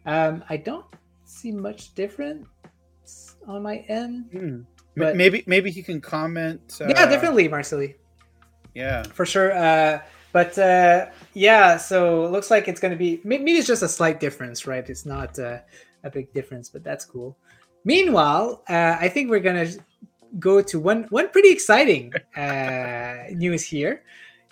Um, 0.07 0.43
I 0.49 0.57
don't 0.57 0.87
see 1.25 1.53
much 1.53 1.95
difference 1.95 2.47
on 3.47 3.63
my 3.63 3.79
end. 3.89 4.27
Hmm. 4.33 4.61
But- 4.97 5.17
maybe, 5.17 5.45
maybe 5.47 5.71
he 5.71 5.83
can 5.83 6.01
comment. 6.01 6.79
Uh, 6.81 6.87
yeah, 6.89 7.07
definitely, 7.07 7.49
Mark 7.49 7.65
Sully. 7.65 7.97
Yeah, 8.75 9.03
for 9.03 9.27
sure. 9.27 9.53
Uh, 9.53 10.01
but 10.33 10.57
uh, 10.59 11.07
yeah, 11.35 11.77
so 11.77 12.25
it 12.25 12.31
looks 12.31 12.51
like 12.51 12.69
it's 12.69 12.81
going 12.81 12.93
to 12.93 12.99
be 12.99 13.21
maybe 13.25 13.53
it's 13.53 13.67
just 13.67 13.83
a 13.83 13.89
slight 13.89 14.21
difference, 14.21 14.67
right? 14.67 14.89
It's 14.89 15.05
not 15.05 15.39
uh, 15.39 15.59
a 16.05 16.11
big 16.11 16.33
difference, 16.33 16.69
but 16.69 16.85
that's 16.85 17.05
cool. 17.05 17.37
Meanwhile, 17.85 18.63
uh, 18.69 18.97
I 19.01 19.09
think 19.09 19.31
we're 19.31 19.41
going 19.41 19.67
to 19.67 19.79
go 20.39 20.63
to 20.63 20.79
one 20.79 21.05
one 21.11 21.29
pretty 21.31 21.51
exciting 21.51 22.13
uh, 22.37 23.25
news 23.31 23.65
here, 23.65 24.03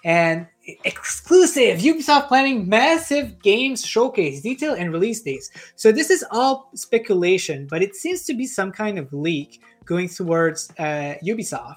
and 0.05 0.47
exclusive 0.85 1.79
Ubisoft 1.79 2.29
planning 2.29 2.69
massive 2.69 3.41
games 3.41 3.87
showcase 3.87 4.43
detail 4.43 4.75
and 4.75 4.93
release 4.93 5.23
dates. 5.23 5.51
So 5.77 5.93
this 5.93 6.11
is 6.11 6.25
all 6.31 6.71
speculation, 6.75 7.67
but 7.69 7.83
it 7.83 7.95
seems 7.95 8.25
to 8.25 8.35
be 8.35 8.47
some 8.47 8.73
kind 8.73 8.99
of 8.99 9.13
leak 9.13 9.63
going 9.85 10.09
towards 10.09 10.71
uh, 10.79 11.15
Ubisoft 11.25 11.77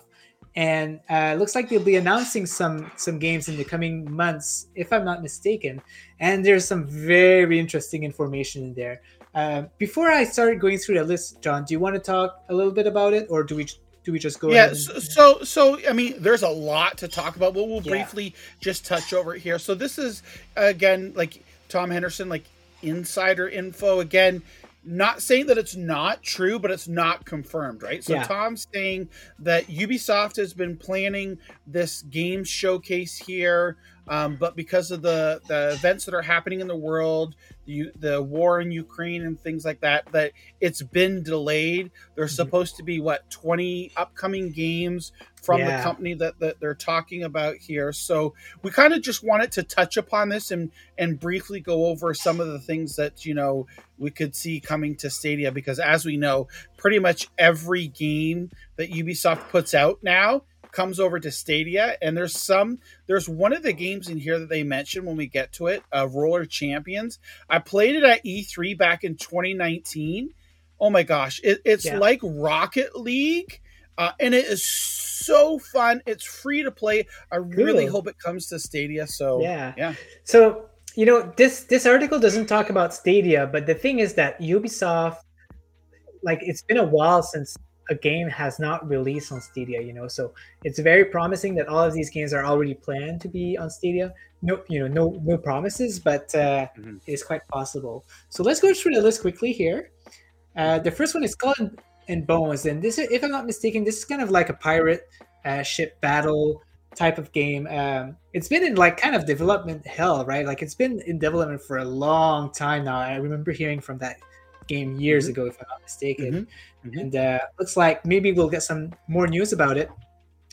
and 0.55 0.99
uh, 1.09 1.35
looks 1.39 1.55
like 1.55 1.69
they'll 1.69 1.83
be 1.83 1.95
announcing 1.95 2.45
some 2.45 2.91
some 2.97 3.19
games 3.19 3.47
in 3.49 3.57
the 3.57 3.63
coming 3.63 4.11
months, 4.13 4.67
if 4.75 4.91
I'm 4.91 5.05
not 5.05 5.21
mistaken. 5.21 5.81
And 6.19 6.45
there's 6.45 6.65
some 6.65 6.85
very 6.87 7.59
interesting 7.59 8.03
information 8.03 8.63
in 8.63 8.73
there. 8.73 9.01
Uh, 9.33 9.63
before 9.77 10.09
I 10.09 10.25
start 10.25 10.59
going 10.59 10.77
through 10.77 10.95
the 10.99 11.03
list, 11.05 11.41
John, 11.41 11.63
do 11.63 11.73
you 11.73 11.79
want 11.79 11.95
to 11.95 12.01
talk 12.01 12.43
a 12.49 12.53
little 12.53 12.73
bit 12.73 12.85
about 12.85 13.13
it, 13.13 13.27
or 13.29 13.43
do 13.43 13.55
we 13.55 13.65
do 14.03 14.11
we 14.11 14.19
just 14.19 14.39
go? 14.39 14.51
yeah. 14.51 14.67
and- 14.69 14.77
so, 14.77 15.41
so, 15.43 15.79
I 15.87 15.93
mean, 15.93 16.15
there's 16.19 16.43
a 16.43 16.49
lot 16.49 16.97
to 16.97 17.07
talk 17.07 17.35
about, 17.37 17.53
but 17.53 17.67
we'll 17.67 17.81
Yeah. 17.83 17.91
briefly 17.91 18.35
just 18.59 18.85
touch 18.85 19.13
over 19.13 19.33
here. 19.35 19.57
So 19.59 19.73
this 19.73 19.97
is 19.97 20.21
again 20.57 21.13
like 21.15 21.43
Tom 21.69 21.91
Henderson, 21.91 22.27
like 22.27 22.43
insider 22.81 23.47
info. 23.47 23.99
Again, 24.01 24.41
not 24.83 25.21
saying 25.21 25.45
that 25.47 25.57
it's 25.57 25.75
not 25.75 26.23
true, 26.23 26.57
but 26.57 26.71
it's 26.71 26.87
not 26.87 27.25
confirmed, 27.25 27.83
right? 27.83 28.03
So 28.03 28.13
Yeah. 28.13 28.23
Tom's 28.23 28.67
saying 28.73 29.09
that 29.39 29.67
Ubisoft 29.67 30.37
has 30.37 30.53
been 30.53 30.75
planning 30.75 31.37
this 31.67 32.01
game 32.03 32.43
showcase 32.43 33.17
here, 33.17 33.77
um, 34.11 34.35
but 34.35 34.57
because 34.57 34.91
of 34.91 35.01
the 35.01 35.39
the 35.47 35.71
events 35.71 36.03
that 36.03 36.13
are 36.13 36.21
happening 36.21 36.59
in 36.59 36.67
the 36.67 36.75
world, 36.75 37.33
the 37.65 37.91
the 37.97 38.21
war 38.21 38.59
in 38.59 38.69
Ukraine 38.69 39.23
and 39.23 39.39
things 39.39 39.63
like 39.63 39.79
that, 39.79 40.11
that 40.11 40.33
it's 40.59 40.81
been 40.81 41.23
delayed. 41.23 41.91
There's 42.15 42.33
Mhm. 42.33 42.35
supposed 42.35 42.75
to 42.75 42.83
be 42.83 42.99
what 42.99 43.29
20 43.31 43.93
upcoming 43.95 44.51
games 44.51 45.13
from 45.41 45.59
Yeah. 45.61 45.77
the 45.77 45.83
company 45.83 46.13
that, 46.15 46.37
that 46.39 46.59
they're 46.59 46.75
talking 46.75 47.23
about 47.23 47.55
here. 47.55 47.93
So 47.93 48.33
we 48.61 48.69
kind 48.69 48.93
of 48.93 49.01
just 49.01 49.23
wanted 49.23 49.53
to 49.53 49.63
touch 49.63 49.95
upon 49.95 50.27
this 50.27 50.51
and 50.51 50.71
and 50.97 51.17
briefly 51.17 51.61
go 51.61 51.85
over 51.85 52.13
some 52.13 52.41
of 52.41 52.47
the 52.47 52.59
things 52.59 52.97
that 52.97 53.25
you 53.25 53.33
know 53.33 53.65
we 53.97 54.11
could 54.11 54.35
see 54.35 54.59
coming 54.59 54.93
to 54.97 55.09
Stadia 55.09 55.53
because 55.53 55.79
as 55.79 56.03
we 56.03 56.17
know, 56.17 56.49
pretty 56.75 56.99
much 56.99 57.29
every 57.37 57.87
game 57.87 58.49
that 58.75 58.91
Ubisoft 58.91 59.47
puts 59.47 59.73
out 59.73 59.99
now 60.03 60.41
comes 60.71 60.99
over 60.99 61.19
to 61.19 61.31
Stadia 61.31 61.97
and 62.01 62.15
there's 62.15 62.37
some 62.39 62.79
there's 63.07 63.27
one 63.29 63.53
of 63.53 63.63
the 63.63 63.73
games 63.73 64.09
in 64.09 64.17
here 64.17 64.39
that 64.39 64.49
they 64.49 64.63
mentioned 64.63 65.05
when 65.05 65.17
we 65.17 65.27
get 65.27 65.51
to 65.53 65.67
it, 65.67 65.83
uh, 65.95 66.07
Roller 66.07 66.45
Champions. 66.45 67.19
I 67.49 67.59
played 67.59 67.95
it 67.95 68.03
at 68.03 68.23
E3 68.25 68.77
back 68.77 69.03
in 69.03 69.15
2019. 69.15 70.33
Oh 70.79 70.89
my 70.89 71.03
gosh, 71.03 71.39
it, 71.43 71.61
it's 71.65 71.85
Yeah. 71.85 71.99
like 71.99 72.19
Rocket 72.23 72.95
League 72.95 73.61
uh, 73.97 74.11
and 74.19 74.33
it 74.33 74.45
is 74.45 74.65
so 74.65 75.59
fun. 75.59 76.01
It's 76.07 76.25
free 76.25 76.63
to 76.63 76.71
play. 76.71 77.05
I 77.31 77.35
really 77.35 77.85
hope 77.85 78.07
it 78.07 78.17
comes 78.17 78.47
to 78.47 78.59
Stadia. 78.59 79.05
So 79.07 79.41
Yeah. 79.41 79.73
yeah. 79.77 79.93
So 80.23 80.65
you 80.95 81.05
know 81.05 81.31
this 81.37 81.63
this 81.65 81.85
article 81.85 82.19
doesn't 82.19 82.47
talk 82.47 82.69
about 82.69 82.93
Stadia, 82.93 83.47
but 83.47 83.65
the 83.65 83.75
thing 83.75 83.99
is 83.99 84.15
that 84.15 84.39
Ubisoft, 84.41 85.17
like 86.23 86.39
it's 86.41 86.63
been 86.63 86.77
a 86.77 86.83
while 86.85 87.23
since 87.23 87.55
a 87.89 87.95
game 87.95 88.27
has 88.29 88.59
not 88.59 88.87
released 88.87 89.31
on 89.31 89.41
Stadia. 89.41 89.81
You 89.81 89.93
know, 89.93 90.07
so 90.07 90.33
it's 90.63 90.79
very 90.79 91.05
promising 91.05 91.55
that 91.55 91.67
all 91.67 91.83
of 91.83 91.93
these 91.93 92.09
games 92.09 92.33
are 92.33 92.45
already 92.45 92.73
planned 92.73 93.21
to 93.21 93.27
be 93.27 93.57
on 93.57 93.69
Stadia. 93.69 94.13
No, 94.41 94.61
you 94.69 94.79
know, 94.79 94.87
no 94.87 95.19
no 95.23 95.37
promises, 95.37 95.99
but 95.99 96.33
uh, 96.35 96.67
Mhm. 96.77 96.99
it's 97.07 97.23
quite 97.23 97.47
possible. 97.47 98.05
So 98.29 98.43
let's 98.43 98.59
go 98.59 98.73
through 98.73 98.93
the 98.95 99.01
list 99.01 99.21
quickly 99.21 99.51
here. 99.51 99.91
Uh, 100.55 100.79
the 100.79 100.91
first 100.91 101.13
one 101.13 101.23
is 101.23 101.31
Skull 101.31 101.53
and, 101.59 101.79
and 102.07 102.27
Bones, 102.27 102.65
and 102.65 102.81
this, 102.81 102.97
is- 102.97 103.09
if 103.11 103.23
I'm 103.23 103.31
not 103.31 103.45
mistaken, 103.45 103.83
this 103.83 103.97
is 103.99 104.05
kind 104.05 104.21
of 104.21 104.31
like 104.31 104.49
a 104.49 104.53
pirate 104.53 105.07
uh, 105.45 105.63
ship 105.63 105.99
battle 106.01 106.61
type 106.95 107.17
of 107.17 107.31
game. 107.31 107.67
Um, 107.67 108.17
it's 108.33 108.47
been 108.49 108.63
in 108.65 108.75
like 108.75 108.97
kind 108.97 109.15
of 109.15 109.25
development 109.25 109.85
hell, 109.87 110.25
right? 110.25 110.45
Like 110.45 110.61
it's 110.61 110.75
been 110.75 110.99
in 111.07 111.19
development 111.19 111.61
for 111.61 111.77
a 111.77 111.85
long 111.85 112.51
time 112.51 112.83
now. 112.85 112.97
I 112.97 113.15
remember 113.15 113.51
hearing 113.51 113.79
from 113.79 113.97
that 113.99 114.17
game 114.71 114.99
years 114.99 115.25
Mhm. 115.27 115.31
ago, 115.31 115.45
if 115.45 115.57
I'm 115.59 115.67
not 115.69 115.81
mistaken. 115.81 116.47
Mhm. 116.85 116.91
Mhm. 116.93 116.99
And 117.01 117.15
uh, 117.15 117.39
looks 117.59 117.75
like 117.77 118.05
maybe 118.05 118.31
we'll 118.31 118.49
get 118.49 118.63
some 118.63 118.91
more 119.07 119.27
news 119.27 119.53
about 119.53 119.77
it, 119.77 119.89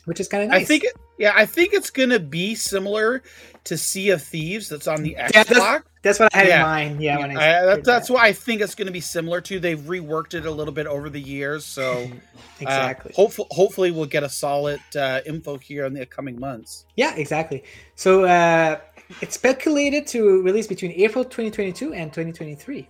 which 0.05 0.19
is 0.19 0.27
kind 0.27 0.43
of 0.43 0.49
nice. 0.49 0.61
I 0.61 0.65
think, 0.65 0.83
it- 0.83 0.95
yeah, 1.17 1.33
I 1.35 1.45
think 1.45 1.73
it's 1.73 1.89
gonna 1.89 2.19
be 2.19 2.55
similar 2.55 3.23
to 3.65 3.77
Sea 3.77 4.11
of 4.11 4.21
Thieves 4.23 4.69
that's 4.69 4.87
on 4.87 5.03
the 5.03 5.11
Yeah, 5.11 5.27
that's- 5.33 5.57
Xbox. 5.57 5.83
that's 6.03 6.19
what 6.19 6.33
I 6.33 6.37
had 6.37 6.47
yeah. 6.47 6.55
in 6.55 6.61
mind. 6.61 7.01
Yeah, 7.01 7.17
when 7.19 7.31
I, 7.37 7.41
I, 7.61 7.65
that, 7.65 7.83
that's 7.83 8.07
that. 8.07 8.13
what 8.13 8.23
I 8.23 8.31
think 8.33 8.61
it's 8.61 8.75
gonna 8.75 8.91
be 8.91 9.01
similar 9.01 9.41
to. 9.41 9.59
They've 9.59 9.79
reworked 9.79 10.33
it 10.33 10.45
a 10.45 10.51
little 10.51 10.73
bit 10.73 10.87
over 10.87 11.09
the 11.09 11.19
years, 11.19 11.65
so 11.65 11.85
uh, 12.03 12.07
exactly. 12.61 13.11
hopefully, 13.15 13.47
hopefully, 13.51 13.91
we'll 13.91 14.05
get 14.05 14.23
a 14.23 14.29
solid 14.29 14.79
uh, 14.95 15.21
info 15.25 15.57
here 15.57 15.85
in 15.85 15.93
the 15.93 16.05
coming 16.05 16.39
months. 16.39 16.85
Yeah, 16.95 17.15
exactly. 17.15 17.63
So 17.95 18.23
uh, 18.25 18.79
it's 19.21 19.35
speculated 19.35 20.05
to 20.07 20.41
release 20.43 20.67
between 20.67 20.91
April 20.91 21.23
2022 21.25 21.93
and 21.93 22.13
2023. 22.13 22.87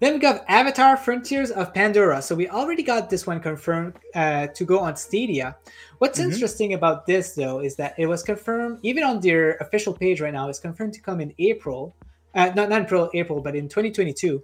Then 0.00 0.14
we 0.14 0.18
got 0.18 0.44
Avatar: 0.48 0.96
Frontiers 0.96 1.50
of 1.50 1.74
Pandora. 1.74 2.22
So 2.22 2.34
we 2.34 2.48
already 2.48 2.82
got 2.82 3.10
this 3.10 3.26
one 3.26 3.38
confirmed 3.40 3.94
uh, 4.14 4.46
to 4.48 4.64
go 4.64 4.80
on 4.80 4.96
Stadia. 4.96 5.56
What's 5.98 6.18
Mhm. 6.18 6.32
interesting 6.32 6.72
about 6.74 7.06
this, 7.06 7.34
though, 7.34 7.60
is 7.60 7.76
that 7.76 7.94
it 7.98 8.06
was 8.06 8.22
confirmed 8.22 8.78
even 8.82 9.04
on 9.04 9.20
their 9.20 9.52
official 9.56 9.92
page 9.92 10.20
right 10.20 10.32
now. 10.32 10.48
It's 10.48 10.58
confirmed 10.58 10.94
to 10.94 11.00
come 11.02 11.20
in 11.20 11.34
April, 11.38 11.94
uh, 12.34 12.50
not 12.56 12.70
not 12.70 12.82
April, 12.82 13.10
April, 13.14 13.40
but 13.42 13.54
in 13.54 13.68
2022. 13.68 14.42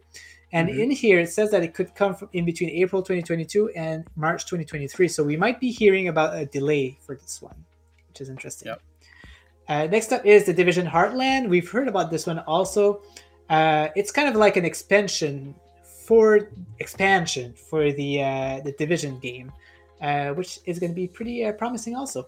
And 0.52 0.68
Mhm. 0.68 0.78
in 0.78 0.90
here 0.92 1.18
it 1.20 1.30
says 1.30 1.50
that 1.50 1.62
it 1.64 1.74
could 1.74 1.94
come 1.94 2.14
from 2.14 2.28
in 2.32 2.44
between 2.44 2.70
April 2.70 3.02
2022 3.02 3.70
and 3.70 4.04
March 4.14 4.46
2023. 4.46 5.08
So 5.08 5.24
we 5.24 5.36
might 5.36 5.58
be 5.58 5.70
hearing 5.70 6.06
about 6.06 6.38
a 6.38 6.44
delay 6.46 6.98
for 7.00 7.16
this 7.16 7.40
one, 7.40 7.64
which 8.08 8.20
is 8.20 8.28
interesting. 8.28 8.68
Yep. 8.68 8.80
Uh, 9.68 9.86
next 9.86 10.12
up 10.12 10.24
is 10.24 10.44
the 10.44 10.52
Division 10.52 10.86
Heartland. 10.86 11.48
We've 11.48 11.68
heard 11.68 11.88
about 11.88 12.10
this 12.12 12.26
one 12.26 12.38
also. 12.40 13.02
Uh, 13.48 13.88
it's 13.96 14.10
kind 14.10 14.28
of 14.28 14.34
like 14.36 14.56
an 14.56 14.64
expansion 14.64 15.54
for 16.04 16.50
expansion 16.78 17.52
for 17.52 17.92
the 17.92 18.22
uh, 18.22 18.60
the 18.64 18.72
Division 18.72 19.18
game, 19.18 19.52
uh, 20.00 20.30
which 20.30 20.60
is 20.64 20.78
going 20.78 20.90
to 20.90 20.96
be 20.96 21.08
pretty 21.08 21.44
uh, 21.44 21.52
promising 21.52 21.96
also. 21.96 22.26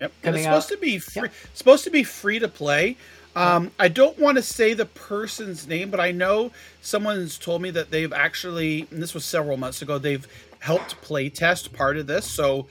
Yep, 0.00 0.12
and 0.22 0.36
it's 0.36 0.46
out- 0.46 0.62
supposed 0.62 0.68
to 0.70 0.76
be 0.78 0.98
free. 0.98 1.28
Supposed 1.54 1.84
to 1.84 1.90
be 1.90 2.04
free 2.04 2.38
to 2.38 2.48
play. 2.48 2.96
Um, 3.36 3.70
I 3.78 3.88
don't 3.88 4.18
want 4.18 4.38
to 4.38 4.42
say 4.42 4.74
the 4.74 4.86
person's 4.86 5.68
name, 5.68 5.90
but 5.90 6.00
I 6.00 6.10
know 6.10 6.50
someone's 6.82 7.38
told 7.38 7.62
me 7.62 7.70
that 7.70 7.90
they've 7.90 8.12
actually, 8.12 8.88
and 8.90 9.00
this 9.00 9.14
was 9.14 9.24
several 9.24 9.56
months 9.56 9.82
ago, 9.82 9.98
they've 9.98 10.26
helped 10.58 11.00
play 11.00 11.28
test 11.28 11.72
part 11.72 11.96
of 11.96 12.08
this. 12.08 12.26
So 12.26 12.66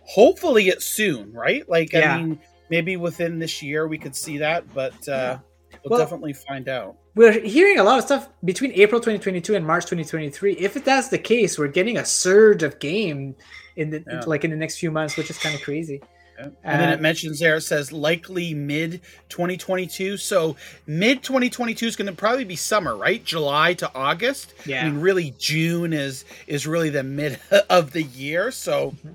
hopefully 0.00 0.68
it's 0.68 0.84
soon, 0.84 1.32
right? 1.32 1.68
Like, 1.68 1.92
Yeah. 1.92 2.16
I 2.16 2.22
mean, 2.22 2.40
maybe 2.70 2.96
within 2.96 3.38
this 3.38 3.62
year 3.62 3.86
we 3.86 3.96
could 3.98 4.16
see 4.16 4.38
that, 4.38 4.72
but 4.74 5.08
uh, 5.08 5.38
we'll 5.84 5.98
Well- 5.98 6.06
definitely 6.06 6.32
find 6.32 6.68
out. 6.68 6.96
We're 7.14 7.40
hearing 7.40 7.78
a 7.78 7.84
lot 7.84 7.98
of 7.98 8.04
stuff 8.04 8.28
between 8.44 8.72
April 8.72 9.00
2022 9.00 9.54
and 9.54 9.64
March 9.64 9.84
2023. 9.86 10.54
If 10.54 10.74
that's 10.84 11.08
the 11.08 11.18
case, 11.18 11.58
we're 11.58 11.68
getting 11.68 11.96
a 11.98 12.04
surge 12.04 12.62
of 12.64 12.78
game 12.80 13.36
in 13.76 13.90
the 13.90 14.02
Yeah. 14.06 14.22
like 14.26 14.44
in 14.44 14.50
the 14.50 14.56
next 14.56 14.78
few 14.78 14.90
months, 14.90 15.16
which 15.16 15.30
is 15.30 15.38
kind 15.38 15.54
of 15.54 15.62
crazy. 15.62 16.00
Yeah. 16.36 16.46
And 16.64 16.80
then 16.80 16.88
Uh, 16.88 16.94
it 16.94 17.00
mentions 17.00 17.38
there, 17.38 17.56
it 17.56 17.60
says 17.60 17.92
likely 17.92 18.52
mid 18.54 19.00
2022. 19.28 20.16
So 20.16 20.56
mid 20.88 21.22
2022 21.22 21.86
is 21.86 21.94
going 21.94 22.06
to 22.08 22.12
probably 22.12 22.44
be 22.44 22.56
summer, 22.56 22.96
right? 22.96 23.24
July 23.24 23.74
to 23.74 23.88
August. 23.94 24.54
Yeah. 24.66 24.82
I 24.84 24.90
mean, 24.90 25.00
really, 25.00 25.34
June 25.38 25.92
is 25.92 26.24
is 26.48 26.66
really 26.66 26.90
the 26.90 27.04
mid 27.04 27.38
of 27.70 27.92
the 27.92 28.02
year. 28.02 28.50
So 28.50 28.94
Mhm. 29.06 29.14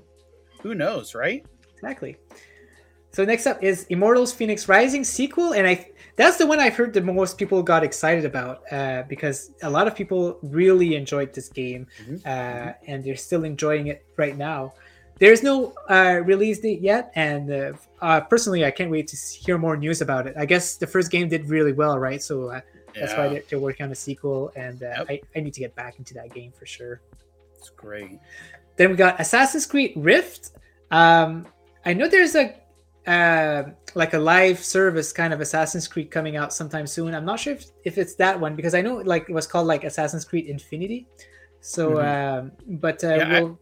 who 0.62 0.74
knows, 0.74 1.14
right? 1.14 1.44
Exactly. 1.74 2.16
So 3.12 3.24
next 3.26 3.46
up 3.46 3.62
is 3.62 3.84
Immortals: 3.90 4.32
Phoenix 4.32 4.68
Rising 4.68 5.04
sequel, 5.04 5.52
and 5.52 5.66
I 5.66 5.86
that's 6.20 6.36
the 6.42 6.46
one 6.52 6.58
I've 6.60 6.76
heard 6.80 6.92
the 6.92 7.00
most 7.00 7.32
people 7.40 7.62
got 7.62 7.82
excited 7.90 8.24
about 8.32 8.56
uh, 8.78 9.02
because 9.08 9.38
a 9.62 9.70
lot 9.76 9.86
of 9.88 9.92
people 10.00 10.38
really 10.60 10.90
enjoyed 11.02 11.30
this 11.38 11.48
game, 11.62 11.82
Mhm. 12.02 12.16
uh, 12.34 12.72
and 12.90 13.02
they're 13.04 13.22
still 13.28 13.44
enjoying 13.52 13.86
it 13.92 13.98
right 14.22 14.36
now. 14.36 14.60
There's 15.22 15.42
no 15.42 15.54
uh, 15.96 16.16
release 16.32 16.58
date 16.66 16.80
yet, 16.80 17.04
and 17.14 17.44
uh, 17.52 17.72
uh, 18.08 18.20
personally, 18.32 18.64
I 18.64 18.70
can't 18.78 18.90
wait 18.96 19.06
to 19.12 19.16
hear 19.44 19.56
more 19.66 19.76
news 19.86 20.00
about 20.06 20.26
it. 20.28 20.34
I 20.44 20.46
guess 20.52 20.64
the 20.76 20.86
first 20.94 21.08
game 21.10 21.26
did 21.34 21.42
really 21.56 21.72
well, 21.82 21.96
right? 22.08 22.22
So 22.22 22.34
uh, 22.56 22.60
that's 22.94 23.14
why 23.18 23.28
they're, 23.28 23.44
they're 23.48 23.64
working 23.68 23.84
on 23.86 23.92
a 23.92 24.00
sequel, 24.06 24.50
and 24.56 24.82
uh, 24.82 24.86
Yep. 24.98 25.06
I, 25.10 25.14
I 25.36 25.38
need 25.44 25.54
to 25.58 25.60
get 25.66 25.74
back 25.82 25.94
into 26.00 26.12
that 26.14 26.28
game 26.34 26.52
for 26.58 26.66
sure. 26.66 27.00
it's 27.58 27.70
great. 27.70 28.18
Then 28.76 28.86
we 28.90 28.96
got 28.96 29.20
Assassin's 29.20 29.66
Creed 29.66 29.92
Rift. 29.96 30.42
Um, 30.90 31.46
I 31.84 31.92
know 31.92 32.08
there's 32.08 32.34
a 32.34 32.46
uh, 33.06 33.64
like 33.94 34.14
a 34.14 34.18
live 34.18 34.58
service 34.62 35.12
kind 35.12 35.32
of 35.32 35.40
Assassin's 35.40 35.88
Creed 35.88 36.10
coming 36.10 36.36
out 36.36 36.52
sometime 36.52 36.86
soon. 36.86 37.14
I'm 37.14 37.24
not 37.24 37.40
sure 37.40 37.54
if, 37.54 37.66
if 37.84 37.98
it's 37.98 38.14
that 38.16 38.38
one 38.38 38.54
because 38.56 38.74
I 38.74 38.82
know 38.82 38.96
like 38.96 39.26
it 39.28 39.32
was 39.32 39.46
called 39.46 39.66
like 39.66 39.84
Assassin's 39.84 40.24
Creed 40.24 40.46
Infinity. 40.46 41.06
So, 41.60 42.00
um, 42.00 42.52
but 42.66 43.02
uh, 43.04 43.08
Mm-hmm. 43.08 43.30
Yeah, 43.30 43.36
I- 43.36 43.40
we'll, 43.42 43.58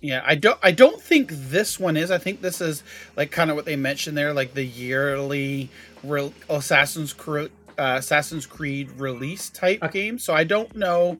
Yeah, 0.00 0.22
I 0.24 0.34
don't. 0.36 0.58
I 0.62 0.70
don't 0.72 1.00
think 1.02 1.30
this 1.32 1.78
one 1.78 1.96
is. 1.96 2.10
I 2.10 2.18
think 2.18 2.40
this 2.40 2.60
is 2.60 2.82
like 3.16 3.30
kind 3.30 3.50
of 3.50 3.56
what 3.56 3.66
they 3.66 3.76
mentioned 3.76 4.16
there, 4.16 4.32
like 4.32 4.54
the 4.54 4.64
yearly 4.64 5.68
re- 6.02 6.32
Assassin's 6.48 7.12
Creed, 7.12 7.50
uh, 7.78 7.96
Assassin's 7.98 8.46
Creed 8.46 8.90
release 8.92 9.50
type 9.50 9.82
Okay. 9.82 10.04
game. 10.06 10.18
So 10.18 10.32
I 10.34 10.44
don't 10.44 10.74
know. 10.76 11.18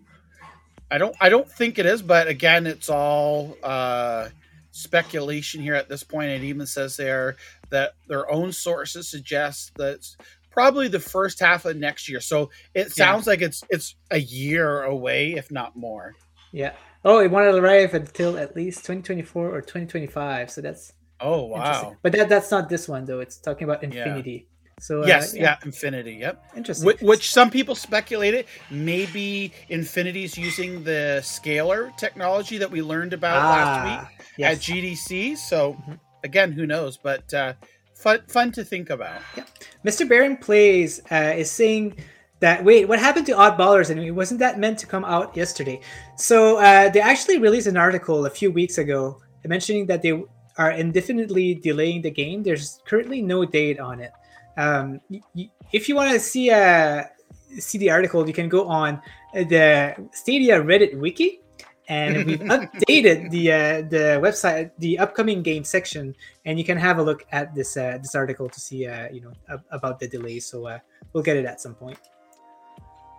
I 0.90 0.96
don't. 0.98 1.14
I 1.20 1.28
don't 1.28 1.50
think 1.50 1.78
it 1.78 1.84
is. 1.86 2.00
But 2.00 2.28
again, 2.28 2.66
it's 2.66 2.88
all 2.88 3.56
uh, 3.62 4.28
speculation 4.76 5.62
here 5.62 5.74
at 5.74 5.88
this 5.88 6.04
point. 6.04 6.30
It 6.30 6.42
even 6.44 6.66
says 6.66 6.96
there 6.96 7.36
that 7.70 7.94
their 8.08 8.30
own 8.30 8.52
sources 8.52 9.08
suggest 9.08 9.72
that 9.76 9.94
it's 9.94 10.16
probably 10.50 10.88
the 10.88 11.00
first 11.00 11.40
half 11.40 11.64
of 11.64 11.76
next 11.76 12.08
year. 12.08 12.20
So 12.20 12.50
it 12.74 12.92
sounds 12.92 13.26
like 13.26 13.42
it's 13.42 13.62
it's 13.70 13.94
a 14.10 14.18
year 14.18 14.82
away, 14.82 15.32
if 15.32 15.50
not 15.50 15.76
more. 15.76 16.14
yeah. 16.52 16.72
Oh, 17.04 17.20
it 17.20 17.30
won't 17.30 17.56
arrive 17.56 17.94
until 17.94 18.36
at 18.36 18.56
least 18.56 18.78
2024 18.78 19.54
or 19.54 19.60
2025. 19.60 20.50
So 20.50 20.60
that's 20.60 20.92
Oh 21.20 21.44
wow! 21.44 21.96
But 22.02 22.12
that 22.12 22.28
that's 22.28 22.50
not 22.50 22.68
this 22.68 22.88
one 22.88 23.04
though. 23.04 23.20
It's 23.20 23.38
talking 23.38 23.64
about 23.64 23.82
Infinity. 23.82 24.48
So 24.78 25.02
uh, 25.02 25.06
yes, 25.06 25.34
yeah. 25.34 25.56
Infinity. 25.64 26.14
Yep. 26.20 26.44
interesting. 26.56 26.86
Which, 26.86 27.00
which 27.00 27.30
some 27.32 27.50
people 27.50 27.74
speculated 27.74 28.44
maybe 28.70 29.52
Infinity's 29.70 30.36
using 30.36 30.84
the 30.84 31.20
scalar 31.22 31.96
technology 31.96 32.58
that 32.58 32.70
we 32.70 32.82
learned 32.82 33.14
about 33.14 33.36
last 33.42 33.84
week 33.84 33.98
Ah, 34.20 34.24
yes. 34.36 34.56
at 34.56 34.62
GDC. 34.62 35.36
So 35.36 35.76
Mhm. 35.88 35.98
again, 36.24 36.52
who 36.52 36.66
knows? 36.66 36.98
But 36.98 37.32
uh, 37.32 37.54
fun 37.94 38.20
fun 38.28 38.52
to 38.52 38.64
think 38.64 38.90
about. 38.90 39.22
Yeah. 39.36 39.44
Mr. 39.84 40.06
Baron 40.06 40.36
plays 40.36 41.00
uh, 41.10 41.32
is 41.36 41.50
saying 41.50 41.96
that 42.40 42.62
wait, 42.62 42.86
what 42.86 42.98
happened 42.98 43.24
to 43.26 43.32
Oddballers? 43.32 43.88
And 43.88 44.14
wasn't 44.14 44.40
that 44.40 44.58
meant 44.58 44.78
to 44.80 44.86
come 44.86 45.06
out 45.06 45.34
yesterday? 45.34 45.80
So 46.16 46.58
uh, 46.58 46.90
they 46.90 47.00
actually 47.00 47.38
released 47.38 47.66
an 47.66 47.78
article 47.78 48.26
a 48.26 48.30
few 48.30 48.50
weeks 48.50 48.76
ago 48.76 49.22
mentioning 49.46 49.86
that 49.86 50.02
they 50.02 50.22
are 50.58 50.72
indefinitely 50.72 51.54
delaying 51.54 52.02
the 52.02 52.10
game. 52.10 52.42
There's 52.42 52.78
currently 52.86 53.22
no 53.22 53.46
date 53.46 53.78
on 53.80 54.00
it. 54.00 54.12
Um, 54.56 55.00
y- 55.10 55.50
if 55.72 55.88
you 55.88 55.94
want 55.94 56.12
to 56.12 56.20
see 56.20 56.50
uh, 56.50 57.04
see 57.58 57.78
the 57.78 57.90
article, 57.90 58.26
you 58.26 58.32
can 58.34 58.48
go 58.48 58.66
on 58.68 59.00
the 59.34 59.94
Stadia 60.12 60.60
Reddit 60.60 60.98
wiki, 60.98 61.40
and 61.88 62.24
we've 62.26 62.40
updated 62.56 63.30
the 63.30 63.52
uh, 63.52 63.82
the 63.82 64.20
website, 64.22 64.70
the 64.78 64.98
upcoming 64.98 65.42
game 65.42 65.64
section, 65.64 66.14
and 66.44 66.58
you 66.58 66.64
can 66.64 66.78
have 66.78 66.98
a 66.98 67.02
look 67.02 67.24
at 67.32 67.54
this 67.54 67.76
uh, 67.76 67.98
this 68.00 68.14
article 68.14 68.48
to 68.48 68.60
see 68.60 68.86
uh, 68.86 69.08
you 69.12 69.20
know 69.20 69.32
about 69.70 70.00
the 70.00 70.08
delay. 70.08 70.38
So 70.40 70.66
uh, 70.66 70.78
we'll 71.12 71.24
get 71.24 71.36
it 71.36 71.44
at 71.44 71.60
some 71.60 71.74
point. 71.74 71.98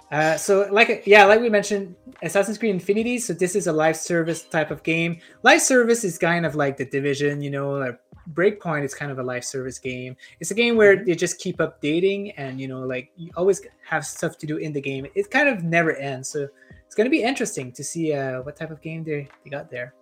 Uh, 0.09 0.38
so 0.38 0.68
like 0.72 1.03
yeah, 1.05 1.26
like 1.26 1.41
we 1.41 1.49
mentioned, 1.49 1.95
Assassin's 2.22 2.57
Creed 2.57 2.72
Infinity. 2.72 3.19
So 3.19 3.34
this 3.34 3.55
is 3.55 3.68
a 3.68 3.73
live 3.73 3.97
service 3.97 4.43
type 4.43 4.72
of 4.72 4.84
game. 4.84 5.19
Live 5.43 5.61
service 5.61 6.03
is 6.03 6.18
kind 6.18 6.45
of 6.45 6.55
like 6.55 6.77
the 6.77 6.85
Division, 6.85 7.41
you 7.41 7.49
know. 7.49 7.72
Like 7.72 7.99
Breakpoint 8.34 8.84
is 8.84 8.94
kind 8.94 9.12
of 9.12 9.20
a 9.20 9.24
live 9.24 9.45
service 9.45 9.80
game. 9.80 10.16
It's 10.40 10.52
a 10.52 10.54
game 10.54 10.76
where 10.76 11.04
you 11.04 11.16
just 11.16 11.40
keep 11.40 11.58
updating, 11.58 12.34
and 12.38 12.60
you 12.60 12.68
know, 12.68 12.82
like 12.82 13.12
you 13.16 13.32
always 13.36 13.62
have 13.86 14.06
stuff 14.06 14.38
to 14.40 14.48
do 14.48 14.58
in 14.58 14.74
the 14.74 14.82
game. 14.82 15.08
It 15.16 15.32
kind 15.32 15.48
of 15.49 15.64
never 15.64 15.95
ends. 15.95 16.30
So 16.30 16.48
it's 16.86 16.95
going 16.95 17.06
to 17.06 17.12
be 17.12 17.24
interesting 17.24 17.72
to 17.74 17.84
see 17.84 18.14
uh, 18.14 18.41
what 18.41 18.56
type 18.56 18.72
of 18.72 18.82
game 18.82 19.04
they 19.04 19.28
they 19.44 19.49
got 19.49 19.72
there. 19.72 19.94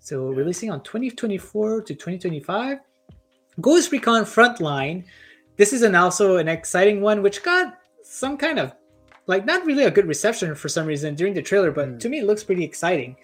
So 0.00 0.28
releasing 0.28 0.70
on 0.70 0.82
2024 0.82 1.82
to 1.82 1.94
2025. 1.94 2.78
Ghost 3.60 3.92
Recon 3.92 4.24
Frontline. 4.24 5.04
This 5.56 5.72
is 5.72 5.82
an 5.82 5.94
also 5.94 6.36
an 6.36 6.48
exciting 6.48 7.00
one, 7.00 7.22
which 7.22 7.42
got 7.42 7.78
some 8.02 8.36
kind 8.36 8.58
of 8.58 8.72
like 9.26 9.44
not 9.44 9.64
really 9.64 9.84
a 9.84 9.90
good 9.90 10.06
reception 10.06 10.54
for 10.54 10.68
some 10.68 10.86
reason 10.86 11.14
during 11.14 11.34
the 11.34 11.42
trailer, 11.42 11.70
but 11.70 11.88
mm. 11.88 12.00
to 12.00 12.08
me 12.08 12.18
it 12.18 12.26
looks 12.26 12.42
pretty 12.42 12.64
exciting. 12.64 13.16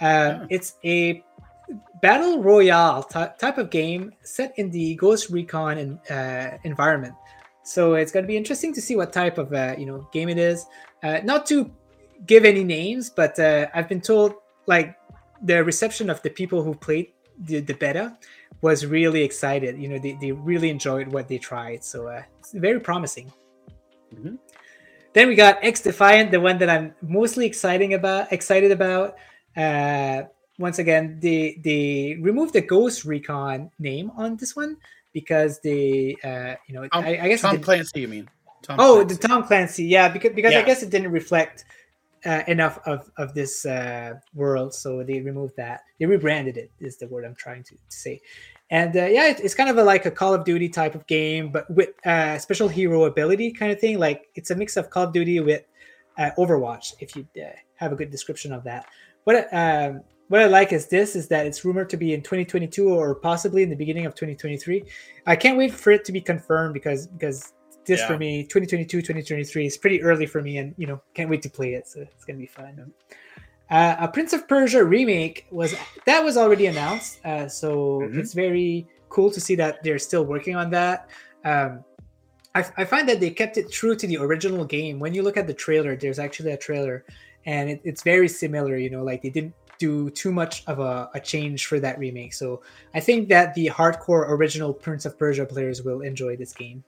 Uh, 0.00 0.04
yeah. 0.40 0.46
It's 0.48 0.74
a 0.84 1.24
battle 2.02 2.42
royale 2.42 3.02
type 3.02 3.58
of 3.58 3.70
game 3.70 4.12
set 4.22 4.52
in 4.56 4.70
the 4.70 4.94
Ghost 4.96 5.30
Recon 5.30 5.78
in, 5.78 5.98
uh, 6.14 6.58
environment. 6.64 7.14
So 7.62 7.94
it's 7.94 8.10
going 8.10 8.24
to 8.24 8.28
be 8.28 8.36
interesting 8.36 8.72
to 8.74 8.80
see 8.80 8.96
what 8.96 9.12
type 9.12 9.38
of 9.38 9.52
uh, 9.52 9.74
you 9.78 9.86
know 9.86 10.08
game 10.12 10.28
it 10.28 10.38
is. 10.38 10.66
Uh, 11.02 11.20
not 11.24 11.46
to 11.46 11.70
give 12.26 12.44
any 12.44 12.64
names, 12.64 13.10
but 13.10 13.38
uh, 13.38 13.66
I've 13.74 13.88
been 13.88 14.00
told 14.00 14.34
like 14.66 14.96
the 15.42 15.62
reception 15.64 16.10
of 16.10 16.20
the 16.22 16.30
people 16.30 16.62
who 16.62 16.74
played 16.74 17.12
the, 17.44 17.60
the 17.60 17.74
beta 17.74 18.16
was 18.60 18.84
really 18.84 19.22
excited. 19.22 19.78
You 19.78 19.88
know, 19.88 19.98
they, 19.98 20.18
they 20.20 20.32
really 20.32 20.68
enjoyed 20.68 21.08
what 21.08 21.28
they 21.28 21.38
tried. 21.38 21.82
So 21.84 22.08
uh, 22.08 22.22
it's 22.38 22.52
very 22.52 22.80
promising. 22.80 23.32
Mm-hmm. 24.14 24.34
Then 25.12 25.28
we 25.28 25.34
got 25.34 25.58
X 25.62 25.80
Defiant, 25.80 26.30
the 26.30 26.40
one 26.40 26.58
that 26.58 26.70
I'm 26.70 26.94
mostly 27.02 27.46
exciting 27.46 27.94
about. 27.94 28.32
Excited 28.32 28.70
about. 28.70 29.16
Uh, 30.60 30.62
once 30.62 30.78
again, 30.78 31.18
they 31.20 31.58
they 31.62 32.18
removed 32.20 32.52
the 32.52 32.60
Ghost 32.60 33.04
Recon 33.04 33.70
name 33.78 34.10
on 34.16 34.36
this 34.36 34.54
one 34.54 34.76
because 35.12 35.60
they, 35.60 36.16
uh, 36.24 36.54
you 36.66 36.74
know, 36.74 36.86
Tom, 36.88 37.04
I, 37.04 37.20
I, 37.20 37.28
guess 37.28 37.40
Tom 37.40 37.60
Clancy. 37.60 38.00
You 38.00 38.08
mean? 38.08 38.28
Tom 38.62 38.78
oh, 38.78 38.94
Clancy. 38.96 39.14
the 39.14 39.28
Tom 39.28 39.44
Clancy. 39.44 39.84
Yeah, 39.84 40.08
because 40.08 40.32
because 40.34 40.52
yeah. 40.52 40.60
I 40.60 40.62
guess 40.62 40.82
it 40.82 40.90
didn't 40.90 41.10
reflect 41.10 41.64
uh, 42.24 42.42
enough 42.46 42.78
of 42.86 43.10
of 43.16 43.34
this 43.34 43.66
uh, 43.66 44.14
world, 44.34 44.74
so 44.74 45.02
they 45.02 45.20
removed 45.20 45.56
that. 45.56 45.82
They 45.98 46.06
rebranded 46.06 46.56
it. 46.56 46.70
Is 46.80 46.96
the 46.96 47.08
word 47.08 47.24
I'm 47.24 47.34
trying 47.34 47.64
to, 47.64 47.74
to 47.74 47.96
say. 47.96 48.20
And 48.72 48.96
uh, 48.96 49.06
yeah, 49.06 49.34
it's 49.36 49.54
kind 49.54 49.68
of 49.68 49.78
a, 49.78 49.82
like 49.82 50.06
a 50.06 50.12
Call 50.12 50.32
of 50.32 50.44
Duty 50.44 50.68
type 50.68 50.94
of 50.94 51.04
game, 51.08 51.50
but 51.50 51.68
with 51.68 51.88
uh, 52.06 52.38
special 52.38 52.68
hero 52.68 53.04
ability 53.04 53.52
kind 53.52 53.72
of 53.72 53.80
thing. 53.80 53.98
Like 53.98 54.28
it's 54.36 54.50
a 54.50 54.54
mix 54.54 54.76
of 54.76 54.90
Call 54.90 55.04
of 55.04 55.12
Duty 55.12 55.40
with 55.40 55.64
uh, 56.18 56.30
Overwatch, 56.38 56.94
if 57.00 57.16
you 57.16 57.26
uh, 57.36 57.50
have 57.74 57.90
a 57.90 57.96
good 57.96 58.10
description 58.10 58.52
of 58.52 58.62
that. 58.62 58.86
But 59.24 59.48
um, 59.52 60.02
what 60.30 60.40
I 60.40 60.46
like 60.46 60.72
is 60.72 60.86
this 60.86 61.16
is 61.16 61.26
that 61.26 61.44
it's 61.44 61.64
rumored 61.64 61.90
to 61.90 61.96
be 61.96 62.14
in 62.14 62.22
2022 62.22 62.88
or 62.88 63.16
possibly 63.16 63.64
in 63.64 63.68
the 63.68 63.74
beginning 63.74 64.06
of 64.06 64.14
2023. 64.14 64.84
I 65.26 65.34
can't 65.34 65.58
wait 65.58 65.74
for 65.74 65.90
it 65.90 66.04
to 66.04 66.12
be 66.12 66.20
confirmed 66.20 66.72
because 66.72 67.08
because 67.08 67.52
this 67.84 67.98
yeah. 67.98 68.06
for 68.06 68.16
me 68.16 68.44
2022 68.44 68.98
2023 69.00 69.66
is 69.66 69.76
pretty 69.76 70.00
early 70.04 70.26
for 70.26 70.40
me 70.40 70.58
and 70.58 70.72
you 70.78 70.86
know 70.86 71.02
can't 71.14 71.28
wait 71.28 71.42
to 71.42 71.50
play 71.50 71.74
it 71.74 71.88
so 71.88 72.02
it's 72.02 72.24
gonna 72.24 72.38
be 72.38 72.46
fun. 72.46 72.92
Uh, 73.70 73.96
a 73.98 74.06
Prince 74.06 74.32
of 74.32 74.46
Persia 74.46 74.84
remake 74.84 75.48
was 75.50 75.74
that 76.06 76.24
was 76.24 76.36
already 76.36 76.66
announced, 76.66 77.18
uh, 77.24 77.48
so 77.48 78.00
mm-hmm. 78.02 78.20
it's 78.20 78.32
very 78.32 78.86
cool 79.08 79.32
to 79.32 79.40
see 79.40 79.56
that 79.56 79.82
they're 79.82 79.98
still 79.98 80.24
working 80.24 80.54
on 80.54 80.70
that. 80.70 81.10
Um, 81.44 81.82
I, 82.54 82.64
I, 82.76 82.84
find 82.84 83.08
that 83.08 83.18
they 83.18 83.30
kept 83.30 83.56
it 83.56 83.70
true 83.72 83.96
to 83.96 84.06
the 84.06 84.18
original 84.18 84.64
game. 84.64 84.98
When 85.00 85.14
you 85.14 85.22
look 85.22 85.36
at 85.36 85.46
the 85.46 85.54
trailer, 85.54 85.96
there's 85.96 86.18
actually 86.18 86.52
a 86.52 86.56
trailer, 86.56 87.04
and 87.46 87.70
it, 87.70 87.80
it's 87.82 88.02
very 88.02 88.28
similar. 88.28 88.76
You 88.76 88.90
know, 88.90 89.02
like 89.04 89.22
they 89.22 89.30
didn't 89.30 89.54
do 89.80 90.10
too 90.10 90.30
much 90.30 90.62
of 90.68 90.78
a, 90.78 91.10
a, 91.14 91.20
change 91.20 91.66
for 91.66 91.80
that 91.80 91.98
remake. 91.98 92.34
So 92.34 92.62
I 92.94 93.00
think 93.00 93.30
that 93.30 93.54
the 93.54 93.66
hardcore 93.66 94.28
original 94.28 94.72
Prince 94.72 95.06
of 95.06 95.18
Persia 95.18 95.46
players 95.46 95.82
will 95.82 96.02
enjoy 96.02 96.36
this 96.36 96.52
game. 96.52 96.84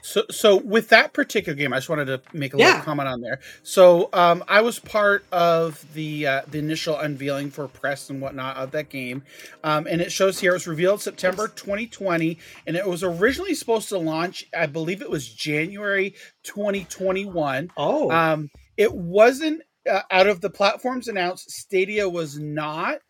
So, 0.00 0.22
so 0.30 0.56
with 0.56 0.88
that 0.88 1.12
particular 1.12 1.54
game, 1.54 1.72
I 1.74 1.76
just 1.76 1.90
wanted 1.90 2.06
to 2.06 2.22
make 2.32 2.54
a 2.54 2.56
yeah. 2.56 2.66
little 2.66 2.82
comment 2.82 3.08
on 3.08 3.20
there. 3.20 3.40
So, 3.62 4.08
um, 4.14 4.42
I 4.48 4.62
was 4.62 4.78
part 4.78 5.24
of 5.30 5.84
the 5.92 6.26
uh, 6.26 6.42
the 6.48 6.58
initial 6.58 6.96
unveiling 6.96 7.50
for 7.50 7.68
press 7.68 8.08
and 8.08 8.20
whatnot 8.20 8.56
of 8.56 8.70
that 8.70 8.88
game, 8.88 9.22
um, 9.64 9.86
and 9.86 10.00
it 10.00 10.10
shows 10.10 10.38
here 10.38 10.52
it 10.52 10.54
was 10.54 10.66
revealed 10.66 11.02
September 11.02 11.48
2020, 11.48 12.38
and 12.66 12.76
it 12.76 12.86
was 12.86 13.02
originally 13.02 13.54
supposed 13.54 13.88
to 13.90 13.98
launch, 13.98 14.46
I 14.56 14.66
believe 14.66 15.02
it 15.02 15.10
was 15.10 15.28
January 15.28 16.14
2021. 16.44 17.70
Oh, 17.76 18.10
um, 18.10 18.50
it 18.78 18.94
wasn't 18.94 19.62
uh, 19.88 20.02
out 20.10 20.26
of 20.26 20.40
the 20.40 20.50
platforms 20.50 21.08
announced. 21.08 21.50
Stadia 21.50 22.08
was 22.08 22.38
not 22.38 23.00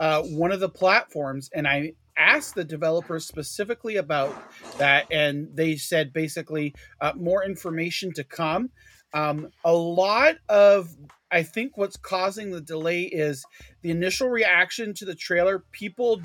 uh, 0.00 0.22
one 0.22 0.52
of 0.52 0.60
the 0.60 0.68
platforms, 0.68 1.50
and 1.54 1.66
I 1.66 1.92
asked 2.16 2.54
the 2.54 2.64
developers 2.64 3.26
specifically 3.26 3.96
about 3.96 4.34
that, 4.78 5.06
and 5.10 5.48
they 5.54 5.76
said 5.76 6.12
basically 6.12 6.74
uh, 7.00 7.12
more 7.16 7.44
information 7.44 8.12
to 8.12 8.24
come. 8.24 8.70
Um, 9.12 9.50
a 9.64 9.72
lot 9.72 10.36
of 10.48 10.96
I 11.30 11.42
think 11.42 11.76
what's 11.76 11.96
causing 11.96 12.50
the 12.50 12.60
delay 12.60 13.02
is 13.02 13.44
the 13.82 13.90
initial 13.90 14.28
reaction 14.28 14.94
to 14.94 15.04
the 15.04 15.16
trailer. 15.16 15.64
People 15.72 16.22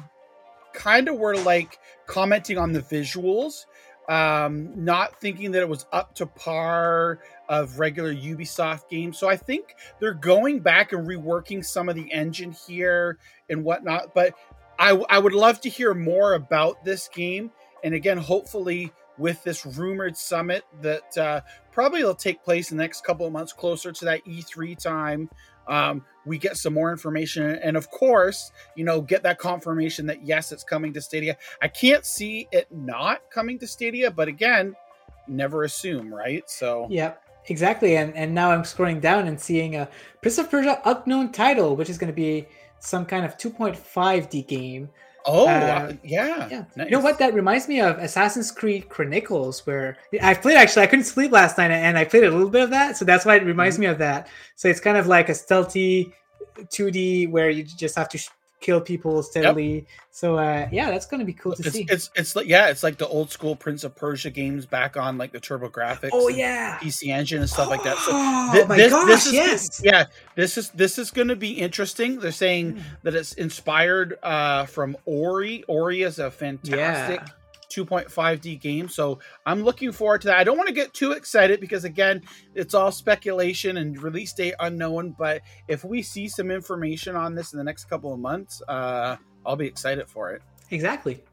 kind 0.73 1.07
of 1.07 1.17
were 1.17 1.35
like 1.35 1.79
commenting 2.05 2.57
on 2.57 2.73
the 2.73 2.81
visuals, 2.81 3.65
um, 4.09 4.83
not 4.83 5.21
thinking 5.21 5.51
that 5.51 5.61
it 5.61 5.69
was 5.69 5.85
up 5.93 6.15
to 6.15 6.25
par 6.25 7.19
of 7.47 7.77
regular 7.79 8.13
Ubisoft 8.13 8.89
games. 8.89 9.19
So 9.19 9.29
I 9.29 9.37
think 9.37 9.75
they're 9.99 10.15
going 10.15 10.59
back 10.59 10.91
and 10.93 11.07
reworking 11.07 11.63
some 11.63 11.87
of 11.87 11.95
the 11.95 12.11
engine 12.11 12.51
here 12.51 13.19
and 13.49 13.63
whatnot. 13.63 14.15
But 14.15 14.33
I, 14.79 14.91
I 15.09 15.19
would 15.19 15.33
love 15.33 15.61
to 15.61 15.69
hear 15.69 15.93
more 15.93 16.33
about 16.33 16.83
this 16.83 17.07
game. 17.07 17.51
And 17.83 17.93
again, 17.93 18.17
hopefully, 18.17 18.91
with 19.19 19.43
this 19.43 19.65
rumored 19.65 20.17
summit 20.17 20.63
that 20.81 21.17
uh, 21.17 21.41
probably 21.71 22.03
will 22.03 22.15
take 22.15 22.43
place 22.43 22.71
in 22.71 22.77
the 22.77 22.83
next 22.83 23.03
couple 23.03 23.27
of 23.27 23.33
months, 23.33 23.53
closer 23.53 23.91
to 23.91 24.05
that 24.05 24.25
E3 24.25 24.77
time, 24.77 25.29
um, 25.69 26.03
we 26.25 26.37
get 26.37 26.57
some 26.57 26.73
more 26.73 26.91
information. 26.91 27.55
And 27.63 27.77
of 27.77 27.89
course, 27.91 28.51
you 28.75 28.83
know, 28.83 29.01
get 29.01 29.23
that 29.23 29.39
confirmation 29.39 30.07
that 30.07 30.25
yes, 30.25 30.51
it's 30.51 30.63
coming 30.63 30.91
to 30.93 31.01
Stadia. 31.01 31.37
I 31.61 31.69
can't 31.69 32.05
see 32.05 32.47
it 32.51 32.67
not 32.71 33.21
coming 33.31 33.57
to 33.59 33.67
Stadia, 33.67 34.11
but 34.11 34.27
again, 34.27 34.75
never 35.27 35.63
assume, 35.63 36.13
right? 36.13 36.43
So, 36.49 36.87
yep. 36.89 37.23
Exactly, 37.47 37.95
and 37.97 38.15
and 38.15 38.35
now 38.35 38.51
I'm 38.51 38.61
scrolling 38.61 39.01
down 39.01 39.25
and 39.25 39.39
seeing 39.39 39.75
a 39.75 39.89
Prince 40.21 40.37
of 40.37 40.51
Persia 40.51 40.81
unknown 40.85 41.31
title, 41.31 41.75
which 41.75 41.89
is 41.89 41.97
going 41.97 42.11
to 42.11 42.15
be 42.15 42.47
some 42.79 43.05
kind 43.05 43.25
of 43.25 43.37
2.5D 43.37 44.45
game. 44.45 44.89
Oh, 45.25 45.47
uh, 45.47 45.93
yeah. 46.03 46.47
Yeah. 46.49 46.65
Nice. 46.75 46.85
You 46.85 46.91
know 46.91 46.99
what? 46.99 47.19
That 47.19 47.33
reminds 47.33 47.67
me 47.67 47.81
of 47.81 47.97
Assassin's 47.99 48.51
Creed 48.51 48.89
Chronicles, 48.89 49.65
where 49.65 49.97
I 50.21 50.33
played 50.33 50.57
actually, 50.57 50.83
I 50.83 50.87
couldn't 50.87 51.05
sleep 51.05 51.31
last 51.31 51.57
night 51.57 51.71
and 51.71 51.97
I 51.97 52.05
played 52.05 52.23
a 52.23 52.31
little 52.31 52.49
bit 52.49 52.63
of 52.63 52.69
that. 52.71 52.97
So 52.97 53.05
that's 53.05 53.25
why 53.25 53.35
it 53.35 53.43
reminds 53.43 53.75
mm-hmm. 53.75 53.81
me 53.81 53.87
of 53.87 53.97
that. 53.99 54.27
So 54.55 54.67
it's 54.67 54.79
kind 54.79 54.97
of 54.97 55.07
like 55.07 55.29
a 55.29 55.35
stealthy 55.35 56.13
2D 56.57 57.29
where 57.29 57.49
you 57.49 57.63
just 57.63 57.95
have 57.95 58.09
to 58.09 58.29
kill 58.59 58.81
people 58.81 59.23
steadily. 59.23 59.75
Yep. 59.75 59.85
So 60.11 60.37
uh, 60.37 60.67
yeah, 60.71 60.91
that's 60.91 61.05
going 61.05 61.19
to 61.19 61.25
be 61.25 61.33
cool 61.33 61.53
to 61.55 61.63
it's, 61.63 61.75
see. 61.75 61.85
It's 61.89 62.09
it's 62.15 62.35
like 62.35 62.47
yeah, 62.47 62.67
it's 62.67 62.83
like 62.83 62.97
the 62.97 63.07
old 63.07 63.31
school 63.31 63.55
Prince 63.55 63.83
of 63.83 63.95
Persia 63.95 64.29
games 64.29 64.65
back 64.65 64.97
on 64.97 65.17
like 65.17 65.31
the 65.31 65.39
TurboGrafx. 65.39 66.09
Oh 66.11 66.27
yeah, 66.27 66.77
PC 66.79 67.07
Engine 67.07 67.41
and 67.41 67.49
stuff 67.49 67.67
oh, 67.67 67.69
like 67.69 67.83
that. 67.83 67.97
So 67.97 68.11
oh 68.13 68.65
my 68.67 68.75
this, 68.75 68.91
gosh, 68.91 69.07
this 69.07 69.25
is, 69.27 69.33
yes, 69.33 69.81
yeah, 69.83 70.05
this 70.35 70.57
is 70.57 70.69
this 70.71 70.97
is 70.97 71.11
going 71.11 71.29
to 71.29 71.35
be 71.35 71.51
interesting. 71.51 72.19
They're 72.19 72.31
saying 72.31 72.75
mm. 72.75 72.81
that 73.03 73.15
it's 73.15 73.33
inspired 73.33 74.17
uh, 74.23 74.65
from 74.65 74.97
Ori. 75.05 75.63
Ori 75.67 76.03
is 76.03 76.19
a 76.19 76.31
fantastic. 76.31 77.21
Yeah 77.21 77.33
2.5D 77.69 78.59
game. 78.59 78.87
So 78.89 79.19
I'm 79.45 79.63
looking 79.63 79.91
forward 79.91 80.21
to 80.21 80.27
that. 80.27 80.37
I 80.37 80.43
don't 80.43 80.57
want 80.57 80.67
to 80.67 80.73
get 80.73 80.93
too 80.93 81.11
excited 81.13 81.59
because 81.61 81.83
again, 81.83 82.21
it's 82.55 82.73
all 82.73 82.91
speculation 82.91 83.77
and 83.77 84.01
release 84.01 84.33
date 84.33 84.55
unknown. 84.59 85.15
But 85.17 85.41
if 85.67 85.83
we 85.83 86.01
see 86.01 86.27
some 86.27 86.51
information 86.51 87.15
on 87.15 87.35
this 87.35 87.53
in 87.53 87.57
the 87.57 87.63
next 87.63 87.85
couple 87.85 88.13
of 88.13 88.19
months, 88.19 88.61
uh, 88.67 89.15
I'll 89.45 89.55
be 89.55 89.67
excited 89.67 90.07
for 90.09 90.31
it. 90.33 90.41
Exactly. 90.71 91.23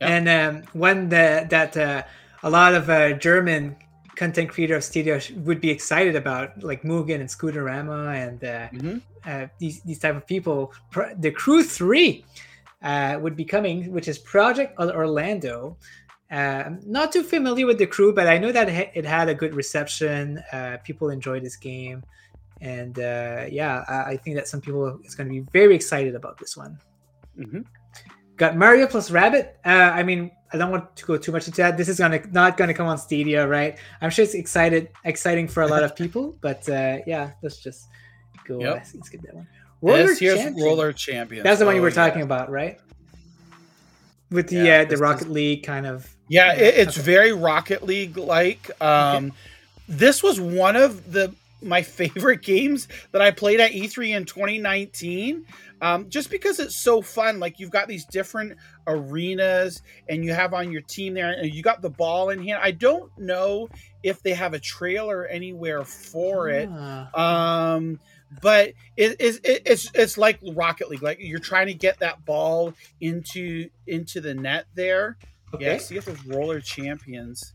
Yep. 0.00 0.10
And 0.10 0.28
um, 0.28 0.62
when 0.72 1.08
the, 1.08 1.46
that 1.50 1.76
uh, 1.76 2.02
a 2.42 2.50
lot 2.50 2.74
of 2.74 2.88
uh, 2.88 3.12
German 3.14 3.76
content 4.16 4.50
creator 4.50 4.76
of 4.76 4.84
Stadia 4.84 5.18
sh- 5.20 5.30
would 5.32 5.60
be 5.60 5.70
excited 5.70 6.14
about, 6.16 6.62
like 6.62 6.82
Mugen 6.82 7.20
and 7.20 7.28
Scooterama 7.28 8.14
and 8.16 8.44
uh, 8.44 8.68
Mhm. 8.68 9.02
uh, 9.26 9.46
these 9.58 9.80
these 9.82 9.98
type 9.98 10.16
of 10.16 10.26
people. 10.26 10.72
The 11.18 11.30
Crew 11.30 11.62
Three 11.62 12.24
uh, 12.82 13.18
would 13.20 13.36
be 13.36 13.44
coming, 13.44 13.92
which 13.92 14.08
is 14.08 14.18
Project 14.18 14.78
Orlando. 14.78 15.76
I'm 16.30 16.80
not 16.86 17.12
too 17.12 17.22
familiar 17.22 17.66
with 17.66 17.78
the 17.78 17.86
crew, 17.86 18.14
but 18.14 18.28
I 18.28 18.38
know 18.38 18.52
that 18.52 18.68
it 18.68 19.04
had 19.04 19.28
a 19.28 19.34
good 19.34 19.54
reception. 19.54 20.38
Uh, 20.52 20.78
people 20.84 21.10
enjoyed 21.10 21.42
this 21.44 21.56
game, 21.56 22.04
and 22.60 22.98
uh, 22.98 23.46
yeah, 23.50 23.84
I, 23.88 24.12
I 24.12 24.16
think 24.16 24.36
that 24.36 24.46
some 24.46 24.60
people 24.60 24.98
is 25.04 25.14
going 25.14 25.28
to 25.28 25.32
be 25.32 25.46
very 25.52 25.74
excited 25.74 26.14
about 26.14 26.38
this 26.38 26.56
one. 26.56 26.78
Mhm. 27.38 27.64
Got 28.36 28.56
Mario 28.56 28.86
plus 28.86 29.10
Rabbids. 29.10 29.48
Uh, 29.66 29.92
I 29.92 30.02
mean, 30.02 30.30
I 30.52 30.56
don't 30.56 30.70
want 30.70 30.96
to 30.96 31.04
go 31.04 31.16
too 31.16 31.32
much 31.32 31.46
into 31.46 31.58
that. 31.58 31.76
This 31.76 31.88
is 31.88 31.98
gonna 31.98 32.22
not 32.32 32.56
gonna 32.56 32.74
come 32.74 32.86
on 32.86 32.98
Stadia, 32.98 33.46
right? 33.46 33.78
I'm 34.00 34.10
sure 34.10 34.24
it's 34.24 34.34
excited, 34.34 34.88
exciting 35.04 35.46
for 35.46 35.62
a 35.62 35.66
lot 35.66 35.82
of 35.82 35.94
people, 36.02 36.36
but 36.40 36.68
uh, 36.68 36.98
yeah, 37.06 37.32
let's 37.42 37.58
just 37.58 37.88
go. 38.46 38.60
Yep. 38.60 38.86
Let's 38.94 39.08
get 39.08 39.22
that 39.22 39.34
one. 39.34 39.48
Roller 39.82 40.06
This 40.06 40.18
here's 40.18 40.38
Champion. 40.38 40.64
Roller 40.66 40.92
Champions. 40.92 41.44
That's 41.44 41.58
the 41.60 41.66
one 41.66 41.74
you 41.74 41.80
Oh, 41.80 41.84
were 41.84 41.88
yeah. 41.88 41.94
talking 41.94 42.22
about, 42.22 42.50
right? 42.50 42.78
With 44.30 44.48
the 44.48 44.56
Yeah, 44.56 44.80
uh, 44.80 44.84
the 44.84 44.96
Rocket 44.96 45.26
is- 45.26 45.32
League 45.32 45.62
kind 45.64 45.86
of. 45.86 46.08
Yeah, 46.28 46.54
it, 46.54 46.74
it's 46.76 46.96
Okay. 46.98 47.04
very 47.04 47.32
Rocket 47.32 47.82
League 47.84 48.16
like. 48.16 48.70
Um, 48.82 49.32
This 49.88 50.22
was 50.22 50.40
one 50.40 50.76
of 50.76 51.12
the 51.12 51.34
my 51.62 51.82
favorite 51.82 52.42
games 52.44 52.86
that 53.12 53.20
I 53.20 53.32
played 53.32 53.58
at 53.60 53.72
E3 53.72 54.16
in 54.16 54.24
2019. 54.24 55.44
Um, 55.82 56.08
just 56.10 56.30
because 56.30 56.60
it's 56.60 56.76
so 56.76 57.02
fun. 57.02 57.40
Like 57.40 57.58
you've 57.58 57.70
got 57.70 57.88
these 57.88 58.04
different 58.04 58.56
arenas, 58.86 59.82
and 60.08 60.24
you 60.24 60.32
have 60.32 60.54
on 60.54 60.70
your 60.70 60.82
team 60.82 61.14
there, 61.14 61.30
and 61.32 61.52
you 61.52 61.62
got 61.62 61.82
the 61.82 61.90
ball 61.90 62.30
in 62.30 62.42
hand. 62.44 62.60
I 62.62 62.70
don't 62.70 63.10
know 63.18 63.68
if 64.02 64.22
they 64.22 64.32
have 64.34 64.54
a 64.54 64.58
trailer 64.60 65.26
anywhere 65.26 65.82
for 65.84 66.48
it. 66.50 66.68
Ah, 66.70 67.74
Um, 67.74 67.98
but 68.42 68.68
it, 68.96 69.16
it's 69.18 69.38
it, 69.38 69.62
it's 69.66 69.90
it's 69.94 70.16
like 70.18 70.38
Rocket 70.54 70.88
League. 70.90 71.02
Like 71.02 71.18
you're 71.20 71.38
trying 71.40 71.66
to 71.68 71.74
get 71.74 71.98
that 72.00 72.24
ball 72.24 72.74
into 73.00 73.68
into 73.86 74.20
the 74.20 74.34
net 74.34 74.66
there. 74.74 75.16
okay. 75.54 75.72
Yeah, 75.72 75.78
see 75.78 75.96
if 75.96 76.04
there's 76.04 76.24
roller 76.26 76.60
champions. 76.60 77.52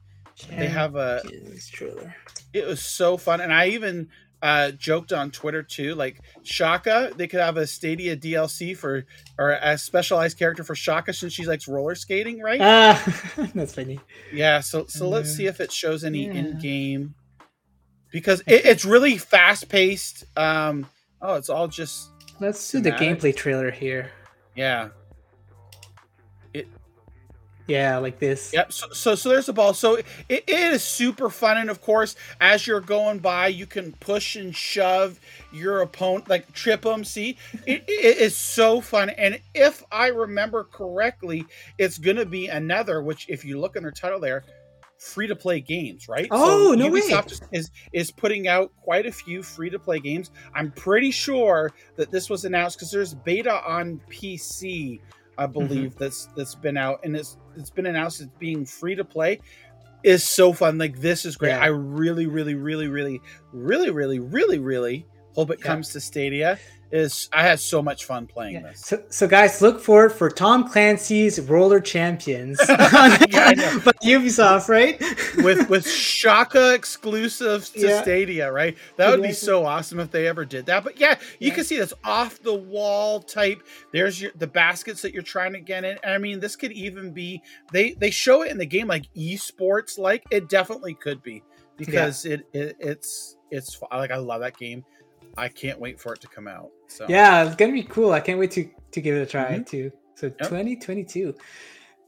They 0.49 0.67
have 0.67 0.95
a. 0.95 1.21
Trailer. 1.71 2.13
It 2.51 2.65
was 2.67 2.81
so 2.81 3.15
fun, 3.15 3.39
and 3.39 3.53
I 3.53 3.67
even 3.69 4.09
uh, 4.41 4.71
joked 4.71 5.13
on 5.13 5.31
Twitter 5.31 5.63
too. 5.63 5.95
Like 5.95 6.19
Shaka, 6.43 7.13
they 7.15 7.27
could 7.27 7.39
have 7.39 7.55
a 7.55 7.65
Stadia 7.65 8.17
DLC 8.17 8.75
for 8.75 9.05
or 9.39 9.51
a 9.61 9.77
specialized 9.77 10.37
character 10.37 10.63
for 10.65 10.75
Shaka 10.75 11.13
since 11.13 11.31
she 11.31 11.45
likes 11.45 11.69
roller 11.69 11.95
skating, 11.95 12.41
right? 12.41 12.59
Ah, 12.61 13.01
that's 13.55 13.75
funny. 13.75 13.99
yeah. 14.33 14.59
So 14.59 14.87
so 14.87 15.07
let's 15.07 15.29
Uh, 15.29 15.33
see 15.35 15.45
if 15.47 15.61
it 15.61 15.71
shows 15.71 16.03
any 16.03 16.25
yeah. 16.25 16.33
in 16.33 16.59
game 16.59 17.15
because 18.15 18.39
it, 18.47 18.65
it's 18.65 18.85
really 18.85 19.17
fast 19.17 19.67
paced. 19.67 20.23
Um, 20.37 20.87
oh, 21.21 21.33
it's 21.33 21.49
all 21.49 21.67
just 21.67 22.11
Let's 22.39 22.71
do 22.71 22.79
the 22.79 22.93
gameplay 22.93 23.35
trailer 23.35 23.69
here. 23.69 24.09
yeah. 24.55 24.87
It. 26.53 26.69
Yeah, 27.67 27.97
like 27.97 28.19
this. 28.19 28.53
Yep. 28.53 28.71
So, 28.71 28.87
so, 28.93 29.15
so 29.15 29.27
there's 29.27 29.47
the 29.47 29.53
ball. 29.53 29.73
So 29.73 29.95
it, 29.95 30.05
it 30.29 30.47
is 30.47 30.81
super 30.81 31.29
fun, 31.29 31.57
and 31.57 31.69
of 31.69 31.81
course, 31.81 32.15
as 32.39 32.65
you're 32.65 32.79
going 32.79 33.19
by, 33.19 33.47
you 33.47 33.65
can 33.65 33.91
push 33.91 34.37
and 34.37 34.55
shove 34.55 35.19
your 35.51 35.81
opponent, 35.81 36.29
like 36.29 36.53
trip 36.53 36.83
them. 36.83 37.03
See, 37.03 37.37
it, 37.65 37.83
it 37.85 38.17
is 38.17 38.37
so 38.37 38.79
fun. 38.79 39.09
And 39.09 39.41
if 39.53 39.83
I 39.91 40.07
remember 40.07 40.63
correctly, 40.63 41.45
it's 41.77 41.97
going 41.97 42.15
to 42.15 42.25
be 42.25 42.47
another. 42.47 43.01
Which, 43.01 43.25
if 43.27 43.43
you 43.43 43.59
look 43.59 43.75
in 43.75 43.83
their 43.83 43.91
title 43.91 44.21
there, 44.21 44.45
free 45.05 45.27
to 45.27 45.35
play 45.35 45.61
games, 45.61 46.09
right? 46.09 46.27
Oh, 46.31 46.75
no 46.77 46.89
way. 46.89 47.01
Ubisoft 47.01 47.41
is 47.51 47.71
is 47.93 48.11
putting 48.11 48.47
out 48.47 48.71
quite 48.81 49.05
a 49.05 49.11
few 49.11 49.43
free 49.43 49.69
to 49.69 49.79
play 49.79 49.99
games. 49.99 50.31
I'm 50.53 50.71
pretty 50.71 51.11
sure 51.11 51.71
that 51.95 52.11
this 52.11 52.29
was 52.29 52.45
announced 52.45 52.77
because 52.77 52.91
there's 52.91 53.13
beta 53.13 53.61
on 53.65 54.01
PC. 54.09 54.99
I 55.37 55.43
mm-hmm. 55.43 55.53
believe 55.53 55.95
that's 55.95 56.27
that's 56.35 56.55
been 56.55 56.77
out 56.77 57.01
and 57.03 57.15
it's 57.15 57.37
it's 57.55 57.69
been 57.69 57.85
announced 57.85 58.21
as 58.21 58.27
being 58.39 58.65
free 58.65 58.95
to 58.95 59.05
play 59.05 59.39
is 60.03 60.23
so 60.23 60.53
fun. 60.53 60.77
Like 60.77 60.99
this 60.99 61.25
is 61.25 61.35
great. 61.35 61.49
Yeah. 61.49 61.63
I 61.63 61.67
really, 61.67 62.27
really, 62.27 62.55
really, 62.55 62.87
really, 62.87 63.21
really, 63.51 63.89
really, 63.89 64.19
really, 64.19 64.59
really 64.59 65.05
hope 65.33 65.51
it 65.51 65.59
Yeah. 65.59 65.65
comes 65.65 65.89
to 65.89 65.99
Stadia. 65.99 66.59
Is 66.91 67.29
I 67.33 67.41
had 67.43 67.59
so 67.59 67.81
much 67.81 68.05
fun 68.05 68.27
playing 68.27 68.53
Yeah. 68.53 68.61
this. 68.61 68.81
So, 68.81 69.03
so 69.09 69.27
guys, 69.27 69.61
look 69.61 69.81
for 69.81 70.09
for 70.09 70.29
Tom 70.29 70.69
Clancy's 70.69 71.41
Roller 71.41 71.79
Champions 71.79 72.59
Yeah, 72.69 72.77
I 72.79 73.53
know. 73.55 73.79
by 73.85 73.91
Ubisoft, 74.03 74.69
right? 74.69 74.99
with 75.43 75.67
with 75.69 75.89
Shaka 75.89 76.73
exclusives 76.75 77.69
to 77.71 77.87
Yeah. 77.87 78.01
Stadia, 78.01 78.51
right? 78.51 78.77
That 78.97 79.09
would 79.09 79.23
be 79.23 79.33
so 79.33 79.65
awesome 79.65 79.99
if 79.99 80.11
they 80.11 80.27
ever 80.27 80.45
did 80.45 80.67
that. 80.67 80.83
But 80.83 80.99
yeah, 80.99 81.17
you 81.39 81.51
can 81.51 81.63
see 81.63 81.77
this 81.77 81.93
off 82.03 82.41
the 82.41 82.53
wall 82.53 83.19
type. 83.19 83.63
There's 83.91 84.21
your 84.21 84.31
the 84.35 84.47
baskets 84.47 85.01
that 85.01 85.11
you're 85.13 85.23
trying 85.23 85.53
to 85.53 85.59
get 85.61 85.83
in. 85.83 85.97
And 86.03 86.13
I 86.13 86.17
mean, 86.17 86.39
this 86.39 86.55
could 86.55 86.71
even 86.71 87.11
be 87.11 87.41
they 87.73 87.93
they 87.93 88.11
show 88.11 88.43
it 88.43 88.51
in 88.51 88.57
the 88.57 88.65
game 88.65 88.87
like 88.87 89.11
esports 89.15 89.97
like. 89.97 90.23
It 90.31 90.49
definitely 90.49 90.93
could 90.93 91.21
be 91.23 91.43
because 91.77 92.25
it, 92.25 92.47
it 92.53 92.75
it's 92.79 93.37
it's 93.51 93.79
like 93.91 94.11
I 94.11 94.17
love 94.17 94.41
that 94.41 94.57
game. 94.57 94.85
I 95.37 95.47
can't 95.49 95.79
wait 95.79 95.99
for 95.99 96.13
it 96.13 96.21
to 96.21 96.27
come 96.27 96.47
out. 96.47 96.69
So 96.87 97.05
yeah, 97.09 97.45
it's 97.45 97.55
gonna 97.55 97.73
be 97.73 97.83
cool. 97.83 98.11
I 98.11 98.19
can't 98.19 98.39
wait 98.39 98.51
to 98.51 98.69
to 98.91 99.01
give 99.01 99.15
it 99.15 99.21
a 99.21 99.25
try 99.25 99.59
Mhm. 99.59 99.65
too. 99.67 99.91
So 100.15 100.29
2022. 100.29 101.35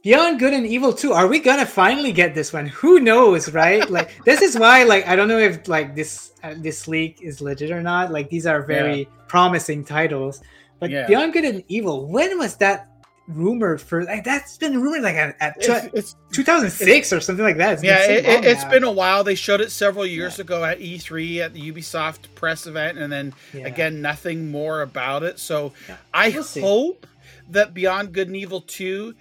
Beyond 0.04 0.40
Good 0.40 0.54
and 0.54 0.66
Evil 0.66 0.94
2. 0.94 1.12
Are 1.12 1.28
we 1.28 1.40
gonna 1.40 1.66
finally 1.66 2.14
get 2.14 2.34
this 2.34 2.54
one? 2.54 2.68
Who 2.68 3.00
knows, 3.00 3.52
right? 3.52 3.90
like 3.98 4.24
this 4.24 4.42
is 4.42 4.58
why 4.58 4.84
like 4.84 5.08
I 5.08 5.16
don't 5.16 5.28
know 5.28 5.40
if 5.40 5.68
like 5.68 5.96
this 5.96 6.32
uh, 6.44 6.54
this 6.58 6.88
leak 6.88 7.20
is 7.22 7.42
legit 7.42 7.72
or 7.72 7.82
not. 7.82 8.12
Like 8.12 8.30
these 8.30 8.46
are 8.48 8.62
very 8.64 9.10
promising 9.28 9.84
titles. 9.84 10.42
But 10.80 10.92
Yeah. 10.92 11.08
Beyond 11.08 11.34
Good 11.34 11.44
and 11.46 11.64
Evil, 11.68 12.08
when 12.08 12.38
was 12.38 12.56
that 12.58 12.88
rumored 13.28 13.82
for 13.82 14.04
like 14.06 14.24
that's 14.24 14.58
been 14.58 14.82
rumored 14.82 15.02
like 15.02 15.16
at, 15.16 15.36
at 15.42 15.58
it's, 15.60 15.90
it's 15.94 16.16
2006 16.32 17.12
or 17.12 17.20
something 17.20 17.44
like 17.44 17.58
that. 17.58 17.74
It's 17.74 17.82
been 17.82 17.90
yeah, 17.90 18.06
so 18.06 18.12
it, 18.14 18.44
has 18.56 18.64
been 18.66 18.84
a 18.84 18.92
while. 18.92 19.24
They 19.24 19.36
showed 19.36 19.60
it 19.62 19.72
several 19.72 20.06
years 20.06 20.40
ago 20.40 20.64
at 20.64 20.80
E3 20.80 21.40
at 21.40 21.54
the 21.54 21.72
Ubisoft 21.72 22.34
press 22.36 22.68
event, 22.68 22.98
and 22.98 23.12
then 23.12 23.34
Yeah. 23.54 23.68
again, 23.68 24.02
nothing 24.02 24.50
more 24.52 24.82
about 24.82 25.24
it. 25.24 25.40
So 25.40 25.74
Yeah. 25.90 25.98
I 26.14 26.30
We'll 26.30 26.44
see. 26.44 26.62
hope 26.62 27.06
that 27.50 27.74
Beyond 27.74 28.14
Good 28.14 28.28
and 28.28 28.36
Evil 28.38 28.62
2 28.62 29.14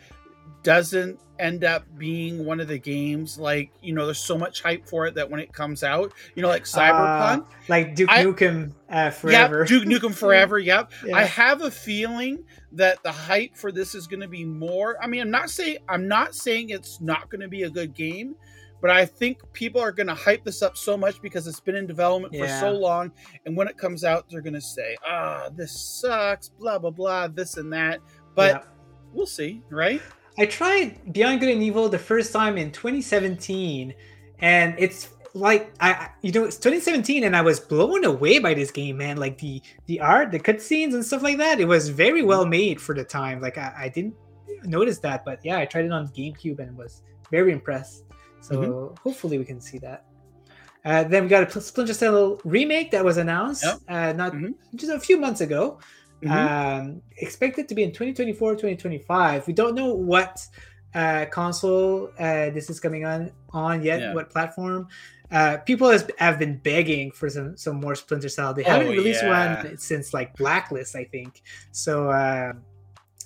doesn't 0.63 1.19
end 1.39 1.65
up 1.65 1.85
being 1.99 2.47
one 2.47 2.61
of 2.61 2.67
the 2.69 2.79
games 2.79 3.39
like 3.39 3.71
you 3.83 3.93
know 3.93 4.07
there's 4.07 4.19
so 4.19 4.39
much 4.39 4.63
hype 4.63 4.87
for 4.89 5.07
it 5.07 5.15
that 5.17 5.31
when 5.31 5.39
it 5.39 5.53
comes 5.53 5.85
out 5.85 6.11
you 6.35 6.41
know 6.41 6.49
like 6.49 6.65
cyberpunk 6.65 7.43
Uh, 7.43 7.45
like 7.69 7.95
Duke 7.95 8.09
I- 8.11 8.25
Nukem 8.25 8.73
uh, 8.89 9.11
forever. 9.11 9.59
Yep, 9.59 9.69
Duke 9.69 9.85
Nukem 9.85 10.15
Forever. 10.15 10.59
Yep. 10.67 10.93
Yeah. 11.05 11.17
I 11.17 11.25
have 11.25 11.61
a 11.61 11.71
feeling 11.71 12.43
that 12.77 13.03
the 13.03 13.13
hype 13.13 13.57
for 13.57 13.73
this 13.73 13.95
is 13.95 14.07
going 14.07 14.21
to 14.21 14.29
be 14.29 14.45
more. 14.45 14.97
I 15.03 15.07
mean, 15.07 15.21
I'm 15.23 15.31
not 15.31 15.51
saying 15.51 15.79
I'm 15.89 16.07
not 16.09 16.35
saying 16.35 16.71
it's 16.71 17.01
not 17.01 17.29
going 17.31 17.41
to 17.41 17.49
be 17.49 17.65
a 17.65 17.71
good 17.71 17.95
game, 17.95 18.37
but 18.81 18.91
I 18.91 19.05
think 19.07 19.39
people 19.53 19.81
are 19.81 19.93
going 19.93 20.07
to 20.07 20.15
hype 20.15 20.45
this 20.45 20.63
up 20.63 20.77
so 20.77 20.97
much 20.97 21.21
because 21.23 21.47
it's 21.47 21.61
been 21.61 21.77
in 21.77 21.87
development 21.87 22.35
for 22.37 22.47
so 22.61 22.73
long, 22.73 23.13
and 23.45 23.57
when 23.57 23.67
it 23.69 23.77
comes 23.77 24.05
out, 24.05 24.27
they're 24.31 24.43
going 24.43 24.55
to 24.55 24.61
say, 24.61 24.97
"Ah, 25.07 25.49
this 25.55 25.73
sucks," 26.01 26.49
blah 26.49 26.79
blah 26.79 26.91
blah, 26.91 27.29
this 27.29 27.57
and 27.57 27.73
that. 27.73 28.01
But 28.35 28.55
Yeah. 28.55 28.63
we'll 29.13 29.27
see, 29.27 29.63
right? 29.71 30.03
I 30.39 30.45
tried 30.45 31.15
Beyond 31.15 31.41
Good 31.41 31.49
and 31.49 31.63
Evil 31.63 31.89
the 31.89 31.99
first 31.99 32.31
time 32.31 32.59
in 32.59 32.71
2017, 32.71 33.95
and 34.41 34.75
it's 34.79 35.09
like 35.37 35.73
I, 35.81 36.09
you 36.23 36.33
know, 36.33 36.45
it's 36.45 36.57
2017, 36.57 37.25
and 37.25 37.37
I 37.37 37.43
was 37.43 37.61
blown 37.61 38.05
away 38.05 38.39
by 38.39 38.55
this 38.55 38.71
game, 38.71 38.97
man. 38.97 39.17
Like 39.19 39.39
the 39.39 39.63
the 39.87 40.01
art, 40.01 40.31
the 40.33 40.41
cutscenes, 40.41 40.95
and 40.95 41.05
stuff 41.05 41.23
like 41.23 41.39
that. 41.39 41.61
It 41.61 41.67
was 41.67 41.89
very 41.91 42.23
well 42.23 42.47
made 42.47 42.81
for 42.81 42.95
the 42.95 43.05
time. 43.05 43.41
Like 43.41 43.59
I, 43.59 43.73
I 43.85 43.89
didn't 43.89 44.15
notice 44.65 44.99
that, 45.01 45.25
but 45.25 45.39
yeah, 45.45 45.59
I 45.59 45.67
tried 45.67 45.85
it 45.85 45.93
on 45.93 46.09
GameCube 46.09 46.59
and 46.61 46.77
was 46.77 47.03
very 47.31 47.53
impressed. 47.53 48.05
So 48.41 48.95
hopefully 49.03 49.39
we 49.39 49.45
can 49.45 49.61
see 49.61 49.79
that. 49.79 50.05
Uh, 50.85 51.03
then 51.05 51.25
we 51.25 51.29
got 51.29 51.55
a 51.57 51.61
Splinter 51.61 51.95
Cell 51.95 52.41
remake 52.45 52.91
that 52.93 53.05
was 53.05 53.17
announced 53.17 53.65
Yep. 53.65 53.77
uh, 53.89 54.13
not 54.13 54.33
Mhm. 54.33 54.55
just 54.77 54.93
a 54.93 55.01
few 55.01 55.17
months 55.19 55.41
ago 55.41 55.79
Mhm. 56.23 56.31
um 56.31 57.03
expected 57.19 57.69
to 57.69 57.75
be 57.75 57.83
in 57.83 57.93
2024 57.93 58.55
2025 58.57 59.47
we 59.47 59.53
don't 59.53 59.75
know 59.75 59.93
what 59.93 60.41
uh 60.95 61.27
console 61.31 62.09
uh 62.19 62.49
this 62.57 62.71
is 62.71 62.79
coming 62.81 63.05
on 63.05 63.31
on 63.53 63.83
yet 63.83 64.01
Yeah. 64.01 64.15
what 64.15 64.31
platform 64.31 64.87
uh 65.31 65.59
people 65.59 65.91
has, 65.91 66.09
have 66.19 66.39
been 66.39 66.57
begging 66.59 67.11
for 67.11 67.29
some 67.29 67.57
some 67.57 67.77
more 67.81 67.95
splinter 67.95 68.29
cell 68.29 68.55
they 68.55 68.65
Oh, 68.65 68.71
haven't 68.71 68.89
released 68.89 69.23
yeah. 69.23 69.65
one 69.65 69.79
since 69.79 70.15
like 70.15 70.37
blacklist 70.37 70.95
i 70.97 71.05
think 71.05 71.43
so 71.73 72.11
uh 72.11 72.53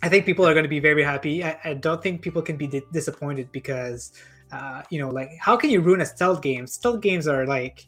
i 0.03 0.09
think 0.09 0.25
people 0.25 0.47
are 0.47 0.55
going 0.55 0.65
to 0.65 0.69
be 0.69 0.81
very 0.81 1.03
happy 1.03 1.45
i, 1.45 1.59
I 1.65 1.75
don't 1.75 2.03
think 2.03 2.23
people 2.23 2.43
can 2.43 2.57
be 2.57 2.67
di- 2.67 2.83
disappointed 2.93 3.53
because 3.53 4.13
uh 4.53 4.83
you 4.91 4.99
know 4.99 5.11
like 5.11 5.31
how 5.39 5.57
can 5.57 5.71
you 5.71 5.81
ruin 5.81 6.01
a 6.01 6.07
stealth 6.07 6.41
game 6.43 6.67
stealth 6.67 7.01
games 7.01 7.29
are 7.29 7.47
like 7.47 7.87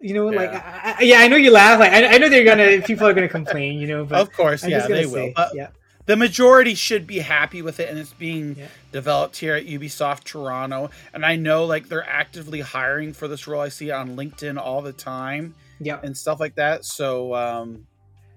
you 0.00 0.14
know, 0.14 0.26
like, 0.28 0.52
Yeah. 0.52 0.80
I, 0.84 0.94
I, 1.00 1.02
yeah, 1.02 1.18
I 1.18 1.26
know 1.26 1.34
you 1.34 1.50
laugh. 1.50 1.80
Like, 1.80 1.92
I, 1.92 2.14
I 2.14 2.18
know 2.18 2.28
they're 2.28 2.44
gonna, 2.44 2.80
people 2.82 3.04
are 3.04 3.12
gonna 3.12 3.28
complain, 3.28 3.80
you 3.80 3.88
know, 3.88 4.04
but 4.04 4.20
of 4.20 4.32
course, 4.32 4.62
I'm 4.62 4.70
yeah, 4.70 4.86
they 4.86 5.06
will. 5.06 5.32
But 5.34 5.50
yeah, 5.56 5.70
the 6.08 6.16
majority 6.16 6.74
should 6.74 7.06
be 7.06 7.18
happy 7.18 7.60
with 7.60 7.78
it, 7.78 7.90
and 7.90 7.98
it's 7.98 8.14
being 8.14 8.56
Yeah. 8.56 8.68
developed 8.92 9.36
here 9.36 9.54
at 9.54 9.66
Ubisoft 9.66 10.24
Toronto. 10.24 10.88
And 11.12 11.24
I 11.24 11.36
know 11.36 11.66
like 11.66 11.88
they're 11.90 12.08
actively 12.08 12.60
hiring 12.60 13.12
for 13.12 13.28
this 13.28 13.46
role. 13.46 13.60
I 13.60 13.68
see 13.68 13.90
on 13.90 14.16
LinkedIn 14.16 14.56
all 14.58 14.80
the 14.80 14.94
time 14.94 15.54
Yeah, 15.78 16.00
and 16.02 16.16
stuff 16.16 16.40
like 16.40 16.54
that. 16.54 16.86
So 16.86 17.34
um, 17.34 17.86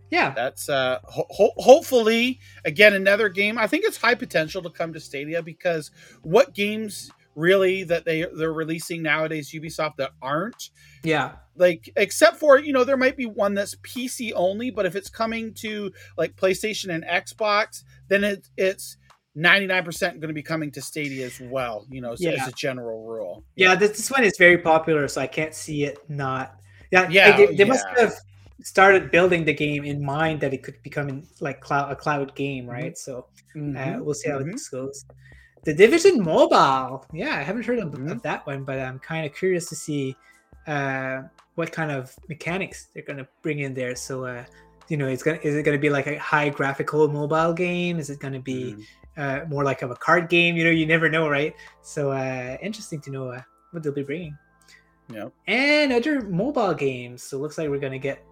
yeah, 0.09 0.31
that's 0.35 0.67
uh, 0.67 0.99
ho- 1.05 1.27
ho- 1.29 1.53
hopefully 1.55 2.41
again 2.65 2.93
another 2.93 3.29
game. 3.29 3.57
I 3.57 3.67
think 3.67 3.85
it's 3.85 3.97
high 3.97 4.15
potential 4.15 4.61
to 4.63 4.69
come 4.69 4.91
to 4.91 4.99
Stadia 4.99 5.41
because 5.41 5.91
what 6.23 6.53
games 6.53 7.09
really 7.35 7.83
that 7.85 8.05
they 8.05 8.25
they're 8.35 8.53
releasing 8.53 9.01
nowadays 9.01 9.51
Ubisoft 9.51 9.95
that 9.97 10.11
aren't 10.21 10.69
yeah, 11.03 11.33
like 11.55 11.91
except 11.95 12.37
for 12.37 12.59
you 12.59 12.73
know 12.73 12.83
there 12.83 12.97
might 12.97 13.17
be 13.17 13.25
one 13.25 13.53
that's 13.53 13.75
PC 13.75 14.33
only, 14.35 14.69
but 14.71 14.85
if 14.85 14.95
it's 14.95 15.09
coming 15.09 15.53
to 15.55 15.91
like 16.17 16.35
PlayStation 16.35 16.93
and 16.93 17.03
Xbox, 17.03 17.83
then 18.07 18.23
it, 18.23 18.49
it's 18.57 18.97
ninety 19.33 19.65
nine 19.67 19.83
percent 19.83 20.19
going 20.19 20.27
to 20.29 20.33
be 20.33 20.43
coming 20.43 20.71
to 20.71 20.81
Stadia 20.81 21.25
as 21.25 21.39
well. 21.41 21.85
You 21.89 22.01
know, 22.01 22.13
as, 22.13 22.21
Yeah. 22.21 22.31
as 22.31 22.47
a 22.47 22.51
general 22.51 23.07
rule. 23.07 23.43
yeah. 23.55 23.75
This, 23.75 23.91
this 23.91 24.11
one 24.11 24.23
is 24.23 24.33
very 24.37 24.57
popular, 24.57 25.07
so 25.07 25.21
I 25.21 25.27
can't 25.27 25.55
see 25.55 25.83
it 25.85 25.97
not. 26.09 26.55
Yeah, 26.91 27.07
Yeah, 27.09 27.29
like, 27.29 27.49
they, 27.49 27.55
they 27.55 27.63
must 27.63 27.85
have 27.97 28.13
started 28.63 29.09
building 29.11 29.45
the 29.45 29.53
game 29.53 29.83
in 29.83 30.03
mind 30.03 30.39
that 30.41 30.53
it 30.53 30.61
could 30.61 30.81
become 30.83 31.09
in, 31.09 31.27
like 31.39 31.61
cloud 31.61 31.91
a 31.91 31.95
cloud 31.95 32.35
game, 32.35 32.67
right? 32.67 32.97
So 32.97 33.25
uh, 33.55 33.57
Mhm, 33.57 34.01
we'll 34.01 34.13
see 34.13 34.29
how 34.29 34.39
mhm. 34.39 34.51
this 34.51 34.69
goes. 34.69 35.05
The 35.63 35.73
Division 35.73 36.23
Mobile, 36.23 37.05
yeah, 37.13 37.35
I 37.35 37.43
haven't 37.43 37.65
heard 37.65 37.79
of, 37.79 37.91
Mhm. 37.91 38.11
of 38.11 38.21
that 38.23 38.45
one, 38.47 38.63
but 38.63 38.79
I'm 38.79 38.97
kind 38.99 39.25
of 39.25 39.33
curious 39.35 39.69
to 39.69 39.75
see 39.75 40.15
uh, 40.67 41.23
what 41.55 41.71
kind 41.71 41.91
of 41.91 42.15
mechanics 42.29 42.87
they're 42.93 43.03
gonna 43.03 43.27
bring 43.41 43.59
in 43.59 43.73
there. 43.73 43.95
So, 43.95 44.25
uh, 44.25 44.43
you 44.89 44.97
know, 44.97 45.07
it's 45.07 45.23
gonna 45.23 45.39
is 45.41 45.55
it 45.55 45.63
gonna 45.63 45.79
be 45.79 45.89
like 45.89 46.05
a 46.05 46.17
high 46.19 46.49
graphical 46.49 47.07
mobile 47.07 47.51
game? 47.53 47.97
Is 47.97 48.11
it 48.11 48.19
gonna 48.19 48.39
be 48.39 48.75
Mhm. 48.75 48.85
uh, 49.17 49.45
more 49.47 49.63
like 49.63 49.81
of 49.81 49.89
a 49.89 49.95
card 49.95 50.29
game? 50.29 50.55
You 50.55 50.63
know, 50.65 50.69
you 50.69 50.85
never 50.85 51.09
know, 51.09 51.27
right? 51.27 51.55
So, 51.81 52.11
uh, 52.11 52.57
interesting 52.61 53.01
to 53.01 53.09
know 53.11 53.29
uh, 53.29 53.41
what 53.71 53.81
they'll 53.81 53.91
be 53.91 54.03
bringing. 54.03 54.37
Yeah. 55.11 55.29
And 55.47 55.91
other 55.91 56.21
mobile 56.21 56.75
games. 56.75 57.23
So, 57.23 57.37
it 57.37 57.41
looks 57.41 57.57
like 57.57 57.69
we're 57.69 57.79
gonna 57.79 57.97
get 57.99 58.23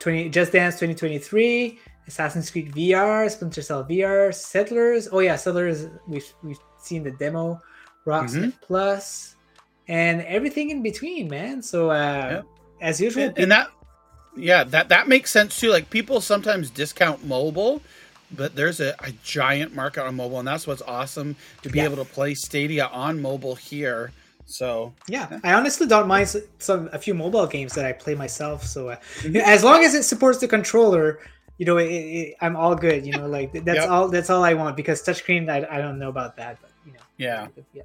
20 0.00 0.28
Just 0.28 0.52
Dance 0.52 0.78
2023, 0.78 1.78
Assassin's 2.08 2.50
Creed 2.50 2.72
VR, 2.74 3.30
Splinter 3.30 3.62
Cell 3.62 3.84
VR, 3.84 4.34
Settlers. 4.34 5.08
Oh 5.12 5.20
yeah, 5.20 5.36
Settlers. 5.36 5.86
We've 6.08 6.26
we've 6.42 6.58
seen 6.80 7.02
the 7.04 7.12
demo, 7.12 7.60
Rocksmith 8.06 8.54
Plus, 8.62 9.36
and 9.86 10.22
everything 10.22 10.70
in 10.70 10.82
between, 10.82 11.28
man. 11.28 11.62
So 11.62 11.90
uh, 11.90 12.42
Yep. 12.42 12.46
as 12.80 13.00
usual, 13.00 13.24
and, 13.24 13.38
and 13.38 13.52
that 13.52 13.68
yeah 14.36 14.62
that 14.64 14.88
that 14.90 15.08
makes 15.08 15.30
sense 15.30 15.58
too 15.58 15.70
like 15.70 15.90
people 15.90 16.20
sometimes 16.20 16.70
discount 16.70 17.24
mobile 17.26 17.82
but 18.30 18.54
there's 18.54 18.78
a, 18.78 18.94
a 19.00 19.10
giant 19.24 19.74
market 19.74 20.04
on 20.04 20.14
mobile 20.14 20.38
and 20.38 20.46
that's 20.46 20.64
what's 20.66 20.82
awesome 20.82 21.34
to 21.62 21.68
be 21.70 21.78
Yeah. 21.78 21.86
able 21.86 21.96
to 21.96 22.04
play 22.04 22.34
stadia 22.34 22.86
on 22.86 23.20
mobile 23.20 23.56
here 23.56 24.12
so 24.44 24.94
yeah, 25.08 25.40
I 25.44 25.52
honestly 25.54 25.86
don't 25.86 26.06
mind 26.08 26.34
some 26.58 26.88
a 26.92 26.98
few 26.98 27.12
mobile 27.14 27.46
games 27.46 27.74
that 27.74 27.84
I 27.84 27.92
play 27.92 28.14
myself. 28.14 28.64
So 28.64 28.88
uh, 28.88 28.96
know, 29.28 29.42
as 29.44 29.62
long 29.62 29.84
as 29.84 29.94
it 29.94 30.04
supports 30.04 30.38
the 30.38 30.48
controller. 30.48 31.18
You 31.58 31.66
know, 31.66 31.76
it, 31.78 31.90
it, 31.90 32.34
I'm 32.40 32.56
all 32.56 32.74
good. 32.74 33.04
You 33.04 33.12
know, 33.12 33.26
like 33.26 33.52
that's 33.52 33.84
Yep. 33.84 33.90
all. 33.90 34.08
That's 34.08 34.30
all 34.30 34.44
I 34.44 34.54
want 34.54 34.76
because 34.76 35.02
touchscreen. 35.02 35.50
I, 35.50 35.66
I 35.68 35.78
don't 35.78 35.98
know 35.98 36.08
about 36.08 36.36
that, 36.36 36.58
but 36.62 36.70
you 36.86 36.92
know. 36.92 37.04
yeah 37.16 37.48
yeah. 37.74 37.82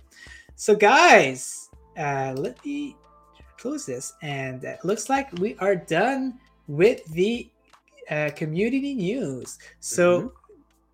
So, 0.55 0.75
guys, 0.75 1.69
uh, 1.97 2.33
let 2.37 2.63
me 2.63 2.95
close 3.57 3.85
this, 3.85 4.13
and 4.21 4.63
it 4.63 4.79
looks 4.85 5.09
like 5.09 5.31
we 5.33 5.57
are 5.57 5.75
done 5.75 6.39
with 6.67 7.03
the 7.13 7.49
uh, 8.09 8.29
community 8.35 8.93
news. 8.93 9.57
So, 9.79 10.31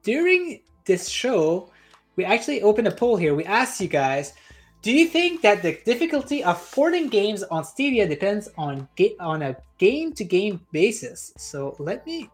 during 0.04 0.62
this 0.86 1.10
show, 1.10 1.70
we 2.16 2.24
actually 2.26 2.62
opened 2.62 2.88
a 2.88 2.92
poll 2.92 3.18
here. 3.18 3.36
We 3.36 3.46
asked 3.46 3.82
you 3.82 3.88
guys. 3.88 4.34
Do 4.82 4.94
you 4.94 5.08
think 5.08 5.42
that 5.42 5.62
the 5.62 5.78
difficulty 5.84 6.42
of 6.42 6.56
porting 6.72 7.10
games 7.10 7.44
on 7.44 7.66
Stadia 7.66 8.08
depends 8.08 8.48
on 8.58 8.88
ga- 8.96 9.18
on 9.20 9.42
a 9.42 9.58
game 9.78 10.14
to 10.14 10.24
game 10.24 10.66
basis? 10.72 11.34
So 11.36 11.76
let 11.80 12.06
me 12.06 12.30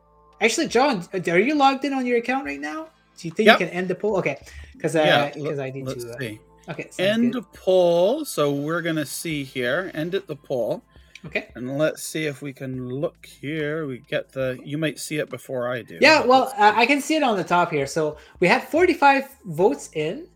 actually, 0.45 0.67
John, 0.67 1.05
are 1.13 1.39
you 1.39 1.55
logged 1.55 1.83
in 1.85 1.93
on 1.93 2.05
your 2.05 2.17
account 2.17 2.45
right 2.45 2.59
now? 2.59 2.87
Do 3.17 3.27
you 3.27 3.33
think 3.33 3.47
Yep. 3.47 3.59
you 3.59 3.65
can 3.67 3.75
end 3.75 3.87
the 3.87 3.95
poll? 3.95 4.17
Okay, 4.17 4.37
because 4.73 4.95
yeah 4.95 5.31
because 5.33 5.59
I 5.59 5.69
need 5.69 5.87
to. 5.87 5.91
Uh, 6.13 6.19
see 6.19 6.39
Okay. 6.67 6.89
end 6.97 7.33
good. 7.33 7.45
poll 7.53 8.25
so 8.25 8.51
we're 8.51 8.81
gonna 8.81 9.05
see 9.05 9.43
here 9.43 9.91
end 9.93 10.15
at 10.15 10.25
the 10.27 10.35
poll 10.35 10.83
Okay. 11.23 11.47
and 11.55 11.77
let's 11.77 12.01
see 12.03 12.25
if 12.25 12.41
we 12.41 12.51
can 12.53 12.89
look 12.89 13.23
here 13.25 13.85
we 13.85 13.99
get 13.99 14.31
the 14.31 14.57
you 14.63 14.77
might 14.79 14.97
see 14.99 15.17
it 15.17 15.29
before 15.29 15.69
i 15.71 15.81
do 15.83 15.97
Yeah. 16.01 16.25
Well, 16.25 16.51
uh, 16.57 16.73
I 16.75 16.85
can 16.87 17.01
see 17.01 17.15
it 17.15 17.23
on 17.23 17.37
the 17.37 17.43
top 17.43 17.71
here. 17.71 17.85
So 17.87 18.17
we 18.39 18.47
had 18.47 18.63
45 18.67 19.25
votes 19.45 19.89
in, 19.93 20.27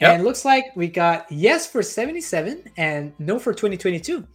Yep. 0.00 0.10
and 0.14 0.24
looks 0.24 0.44
like 0.44 0.64
we 0.74 0.86
got 0.88 1.26
yes 1.30 1.66
for 1.66 1.82
77 1.82 2.64
and 2.76 3.12
no 3.18 3.38
for 3.38 3.52
2022 3.52 4.26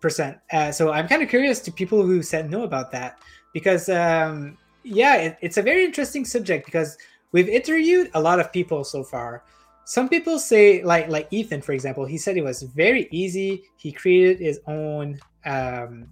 percent. 0.00 0.36
Uh, 0.52 0.70
so 0.70 0.92
I'm 0.92 1.08
kind 1.08 1.22
of 1.22 1.28
curious 1.30 1.60
to 1.60 1.72
people 1.72 2.02
who 2.04 2.22
said 2.22 2.50
no 2.50 2.62
about 2.64 2.90
that 2.92 3.18
because, 3.54 3.88
um, 3.88 4.58
yeah, 4.82 5.16
it, 5.16 5.38
it's 5.40 5.56
a 5.56 5.62
very 5.62 5.84
interesting 5.84 6.26
subject 6.26 6.66
because 6.66 6.98
we've 7.32 7.48
interviewed 7.48 8.10
a 8.12 8.20
lot 8.20 8.38
of 8.38 8.52
people 8.52 8.84
so 8.84 9.02
far. 9.02 9.44
Some 9.86 10.08
people 10.08 10.38
say, 10.38 10.82
like 10.82 11.08
like 11.08 11.28
Ethan, 11.30 11.62
for 11.62 11.72
example, 11.72 12.04
he 12.04 12.18
said 12.18 12.36
it 12.36 12.44
was 12.44 12.62
very 12.62 13.08
easy. 13.10 13.64
He 13.76 13.92
created 13.92 14.40
his 14.40 14.60
own 14.66 15.18
um, 15.46 16.08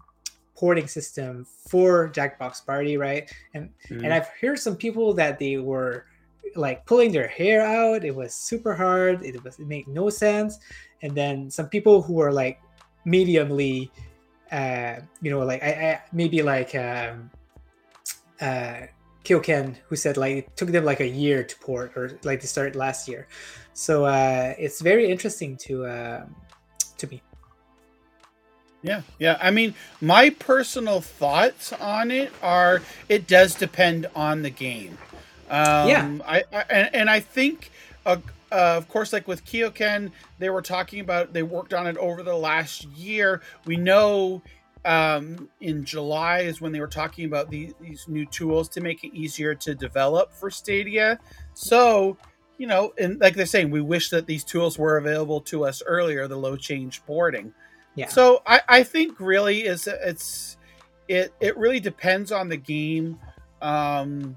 porting 0.54 0.86
system 0.86 1.46
for 1.68 2.10
Jackbox 2.10 2.64
Party, 2.64 2.96
right? 2.96 3.30
And 3.54 3.70
Mhm. 3.90 4.04
and 4.04 4.14
I've 4.14 4.28
heard 4.40 4.58
some 4.58 4.76
people 4.76 5.14
that 5.14 5.38
they 5.38 5.56
were 5.56 6.04
like 6.54 6.84
pulling 6.84 7.12
their 7.12 7.28
hair 7.28 7.62
out. 7.62 8.04
It 8.04 8.14
was 8.14 8.34
super 8.34 8.74
hard. 8.74 9.24
It 9.24 9.42
was 9.42 9.58
it 9.58 9.66
made 9.66 9.88
no 9.88 10.10
sense. 10.10 10.58
And 11.02 11.14
then 11.16 11.50
some 11.50 11.68
people 11.68 12.02
who 12.02 12.14
were 12.14 12.32
like 12.32 12.60
mediumly, 13.06 13.90
uh, 14.52 15.00
you 15.22 15.30
know, 15.30 15.40
like 15.40 15.62
I, 15.62 15.70
I 15.70 16.02
maybe 16.12 16.42
like 16.42 16.74
um, 16.74 17.30
uh, 18.40 18.86
KeokeN, 19.24 19.76
who 19.88 19.96
said 19.96 20.16
like 20.16 20.36
it 20.36 20.56
took 20.56 20.68
them 20.68 20.84
like 20.84 21.00
a 21.00 21.08
year 21.08 21.42
to 21.42 21.56
port 21.56 21.92
or 21.96 22.18
like 22.22 22.40
they 22.40 22.46
started 22.46 22.76
last 22.76 23.08
year. 23.08 23.26
So 23.72 24.04
uh, 24.04 24.54
it's 24.58 24.80
very 24.82 25.10
interesting 25.10 25.56
to 25.68 25.86
uh, 25.86 26.26
to 26.98 27.06
me. 27.08 27.22
Yeah, 28.82 29.02
yeah. 29.18 29.38
I 29.40 29.50
mean, 29.52 29.74
my 30.00 30.30
personal 30.30 31.00
thoughts 31.00 31.72
on 31.72 32.10
it 32.10 32.32
are 32.42 32.82
it 33.08 33.26
does 33.26 33.54
depend 33.54 34.08
on 34.14 34.42
the 34.42 34.50
game. 34.50 34.98
Um, 35.48 35.88
Yeah. 35.88 36.18
I, 36.26 36.44
I 36.52 36.64
and, 36.68 36.94
and 36.94 37.10
I 37.10 37.20
think, 37.20 37.70
uh, 38.04 38.16
uh, 38.52 38.76
of 38.76 38.88
course, 38.88 39.12
like 39.12 39.26
with 39.26 39.44
KeokeN, 39.44 40.10
they 40.38 40.50
were 40.50 40.62
talking 40.62 41.00
about 41.00 41.32
they 41.32 41.42
worked 41.42 41.72
on 41.72 41.86
it 41.86 41.96
over 41.96 42.22
the 42.22 42.36
last 42.36 42.84
year. 42.88 43.40
We 43.64 43.76
know 43.76 44.42
um, 44.84 45.48
in 45.60 45.84
July 45.84 46.40
is 46.40 46.60
when 46.60 46.72
they 46.72 46.80
were 46.80 46.86
talking 46.86 47.24
about 47.24 47.50
the, 47.50 47.72
these 47.80 48.06
new 48.08 48.26
tools 48.26 48.68
to 48.70 48.80
make 48.80 49.04
it 49.04 49.14
easier 49.14 49.54
to 49.54 49.74
develop 49.74 50.32
for 50.34 50.50
Stadia. 50.50 51.18
So, 51.54 52.16
you 52.58 52.66
know, 52.66 52.92
and 52.98 53.20
like 53.20 53.34
they're 53.34 53.46
saying, 53.46 53.70
we 53.70 53.80
wish 53.80 54.10
that 54.10 54.26
these 54.26 54.44
tools 54.44 54.78
were 54.78 54.98
available 54.98 55.40
to 55.42 55.64
us 55.64 55.82
earlier, 55.86 56.28
the 56.28 56.36
low 56.36 56.56
change 56.56 57.04
porting. 57.06 57.54
Yeah. 57.94 58.08
So 58.08 58.42
I, 58.46 58.60
I 58.68 58.82
think 58.82 59.20
really 59.20 59.62
is 59.62 59.86
it's 59.86 60.56
it 61.08 61.32
it 61.40 61.56
really 61.56 61.80
depends 61.80 62.32
on 62.32 62.48
the 62.48 62.56
game 62.56 63.18
um 63.60 64.36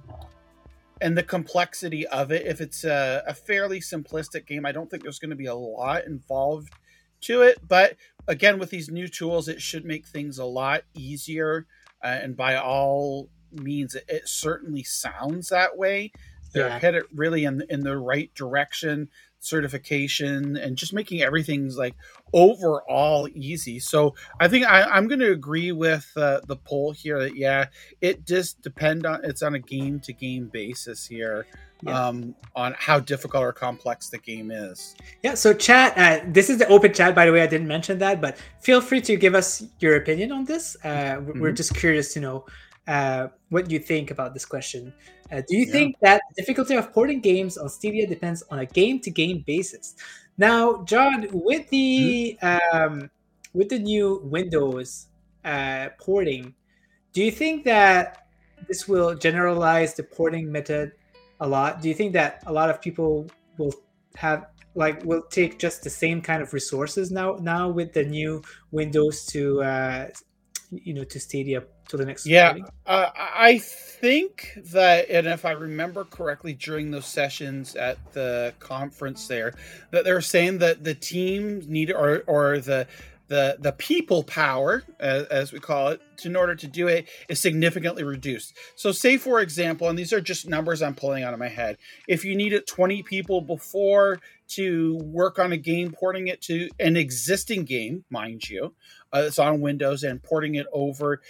and 1.01 1.17
the 1.17 1.23
complexity 1.23 2.05
of 2.07 2.31
it. 2.31 2.45
If 2.45 2.61
it's 2.61 2.83
a, 2.83 3.23
a 3.27 3.33
fairly 3.33 3.79
simplistic 3.79 4.45
game, 4.45 4.65
I 4.65 4.71
don't 4.71 4.89
think 4.89 5.03
there's 5.03 5.19
going 5.19 5.29
to 5.31 5.35
be 5.35 5.47
a 5.47 5.55
lot 5.55 6.05
involved 6.05 6.73
to 7.21 7.41
it. 7.41 7.59
But 7.67 7.97
again, 8.27 8.59
with 8.59 8.69
these 8.69 8.89
new 8.89 9.07
tools, 9.07 9.47
it 9.47 9.61
should 9.61 9.85
make 9.85 10.05
things 10.05 10.37
a 10.37 10.45
lot 10.45 10.83
easier. 10.93 11.65
Uh, 12.03 12.07
and 12.21 12.37
by 12.37 12.55
all 12.55 13.29
means, 13.51 13.95
it, 13.95 14.05
it 14.07 14.27
certainly 14.27 14.83
sounds 14.83 15.49
that 15.49 15.77
way. 15.77 16.11
They're 16.53 16.67
Yeah. 16.67 16.79
headed 16.79 17.03
really 17.13 17.43
in 17.45 17.63
in 17.69 17.81
the 17.81 17.97
right 17.97 18.33
direction, 18.33 19.09
certification, 19.45 20.57
and 20.57 20.77
just 20.77 20.93
making 20.93 21.21
everything's 21.21 21.77
like 21.77 21.95
overall 22.33 23.27
easy. 23.33 23.79
So 23.79 24.15
I 24.39 24.47
think 24.47 24.65
I, 24.65 24.83
I'm 24.83 25.07
going 25.07 25.19
to 25.19 25.31
agree 25.31 25.71
with 25.71 26.09
uh, 26.17 26.41
the 26.47 26.55
poll 26.55 26.91
here 26.91 27.19
that 27.19 27.35
yeah, 27.35 27.65
it 28.01 28.25
just 28.25 28.61
depend 28.61 29.05
on 29.05 29.23
it's 29.23 29.41
on 29.41 29.55
a 29.55 29.59
game 29.59 29.99
to 30.01 30.13
game 30.13 30.49
basis 30.51 31.05
here 31.05 31.45
Yeah. 31.83 32.07
um, 32.07 32.35
on 32.55 32.73
how 32.77 32.99
difficult 32.99 33.43
or 33.43 33.53
complex 33.53 34.09
the 34.09 34.17
game 34.17 34.49
is. 34.51 34.95
Yeah, 35.23 35.35
so 35.35 35.53
chat, 35.53 35.93
uh, 35.97 36.23
this 36.27 36.49
is 36.49 36.57
the 36.57 36.67
open 36.67 36.93
chat, 36.93 37.13
by 37.13 37.25
the 37.25 37.31
way. 37.31 37.41
I 37.41 37.47
didn't 37.47 37.67
mention 37.67 37.99
that, 37.99 38.21
but 38.21 38.37
feel 38.61 38.81
free 38.81 39.01
to 39.01 39.15
give 39.17 39.35
us 39.35 39.63
your 39.79 39.95
opinion 39.97 40.31
on 40.31 40.45
this. 40.45 40.75
Uh, 40.83 41.15
w- 41.15 41.41
We're 41.41 41.51
just 41.51 41.75
curious 41.75 42.13
to 42.13 42.19
know 42.19 42.45
uh, 42.87 43.27
what 43.49 43.67
do 43.67 43.73
you 43.73 43.79
think 43.79 44.11
about 44.11 44.33
this 44.33 44.45
question. 44.45 44.93
Uh, 45.31 45.41
do 45.47 45.57
you 45.57 45.65
Yeah. 45.65 45.71
think 45.71 45.95
that 46.01 46.21
the 46.29 46.41
difficulty 46.41 46.75
of 46.75 46.93
porting 46.93 47.19
games 47.19 47.57
on 47.57 47.69
Stadia 47.69 48.05
depends 48.07 48.43
on 48.51 48.59
a 48.59 48.65
game 48.65 48.99
to 49.01 49.09
game 49.09 49.43
basis? 49.45 49.95
Now, 50.37 50.83
John, 50.83 51.27
with 51.31 51.69
the 51.69 52.37
um, 52.41 53.09
with 53.53 53.69
the 53.69 53.79
new 53.79 54.21
Windows 54.23 55.07
uh, 55.43 55.89
porting, 55.99 56.53
do 57.13 57.23
you 57.23 57.31
think 57.31 57.63
that 57.65 58.27
this 58.67 58.87
will 58.87 59.15
generalize 59.15 59.95
the 59.95 60.03
porting 60.03 60.51
method 60.51 60.91
a 61.39 61.47
lot? 61.47 61.81
Do 61.81 61.87
you 61.87 61.95
think 61.95 62.13
that 62.13 62.43
a 62.45 62.53
lot 62.53 62.69
of 62.69 62.81
people 62.81 63.27
will 63.57 63.73
have 64.15 64.47
like 64.75 65.03
will 65.05 65.21
take 65.21 65.57
just 65.57 65.83
the 65.83 65.89
same 65.89 66.21
kind 66.21 66.41
of 66.41 66.53
resources 66.53 67.09
now 67.09 67.37
now 67.41 67.69
with 67.69 67.93
the 67.93 68.03
new 68.03 68.43
Windows 68.71 69.25
to 69.27 69.63
uh, 69.63 70.07
you 70.83 70.93
know 70.93 71.03
to 71.03 71.19
Stadia 71.19 71.63
to 71.89 71.97
the 71.97 72.05
next? 72.05 72.25
Yeah, 72.25 72.55
uh, 72.85 73.09
I 73.15 73.57
think 73.59 74.51
that, 74.71 75.09
and 75.09 75.27
if 75.27 75.45
I 75.45 75.51
remember 75.51 76.03
correctly, 76.03 76.53
during 76.53 76.91
those 76.91 77.05
sessions 77.05 77.75
at 77.75 77.97
the 78.13 78.53
conference 78.59 79.27
there, 79.27 79.53
that 79.91 80.03
they're 80.03 80.21
saying 80.21 80.59
that 80.59 80.83
the 80.83 80.95
team 80.95 81.61
need 81.67 81.91
or 81.91 82.23
or 82.27 82.59
the 82.59 82.87
the 83.27 83.57
the 83.59 83.71
people 83.71 84.23
power 84.23 84.83
as, 84.99 85.25
as, 85.25 85.51
we 85.51 85.59
call 85.59 85.89
it 85.89 86.01
in 86.23 86.35
order 86.35 86.55
to 86.55 86.67
do 86.67 86.87
it 86.87 87.07
is 87.27 87.41
significantly 87.41 88.03
reduced 88.03 88.55
so 88.75 88.91
say 88.91 89.17
for 89.17 89.41
example 89.41 89.89
and 89.89 89.97
these 89.97 90.13
are 90.13 90.21
just 90.21 90.47
numbers 90.47 90.81
i'm 90.81 90.93
pulling 90.93 91.23
out 91.23 91.33
of 91.33 91.39
my 91.39 91.47
head 91.47 91.77
if 92.07 92.23
you 92.23 92.35
needed 92.35 92.65
20 92.67 93.03
people 93.03 93.41
before 93.41 94.19
to 94.47 94.97
work 95.03 95.39
on 95.39 95.51
a 95.51 95.57
game 95.57 95.91
porting 95.91 96.27
it 96.27 96.41
to 96.41 96.69
an 96.79 96.97
existing 96.97 97.63
game 97.63 98.03
mind 98.09 98.47
you 98.49 98.73
uh, 99.15 99.23
it's 99.25 99.39
on 99.39 99.61
windows 99.61 100.03
and 100.03 100.21
porting 100.21 100.55
it 100.55 100.67
over. 100.73 101.21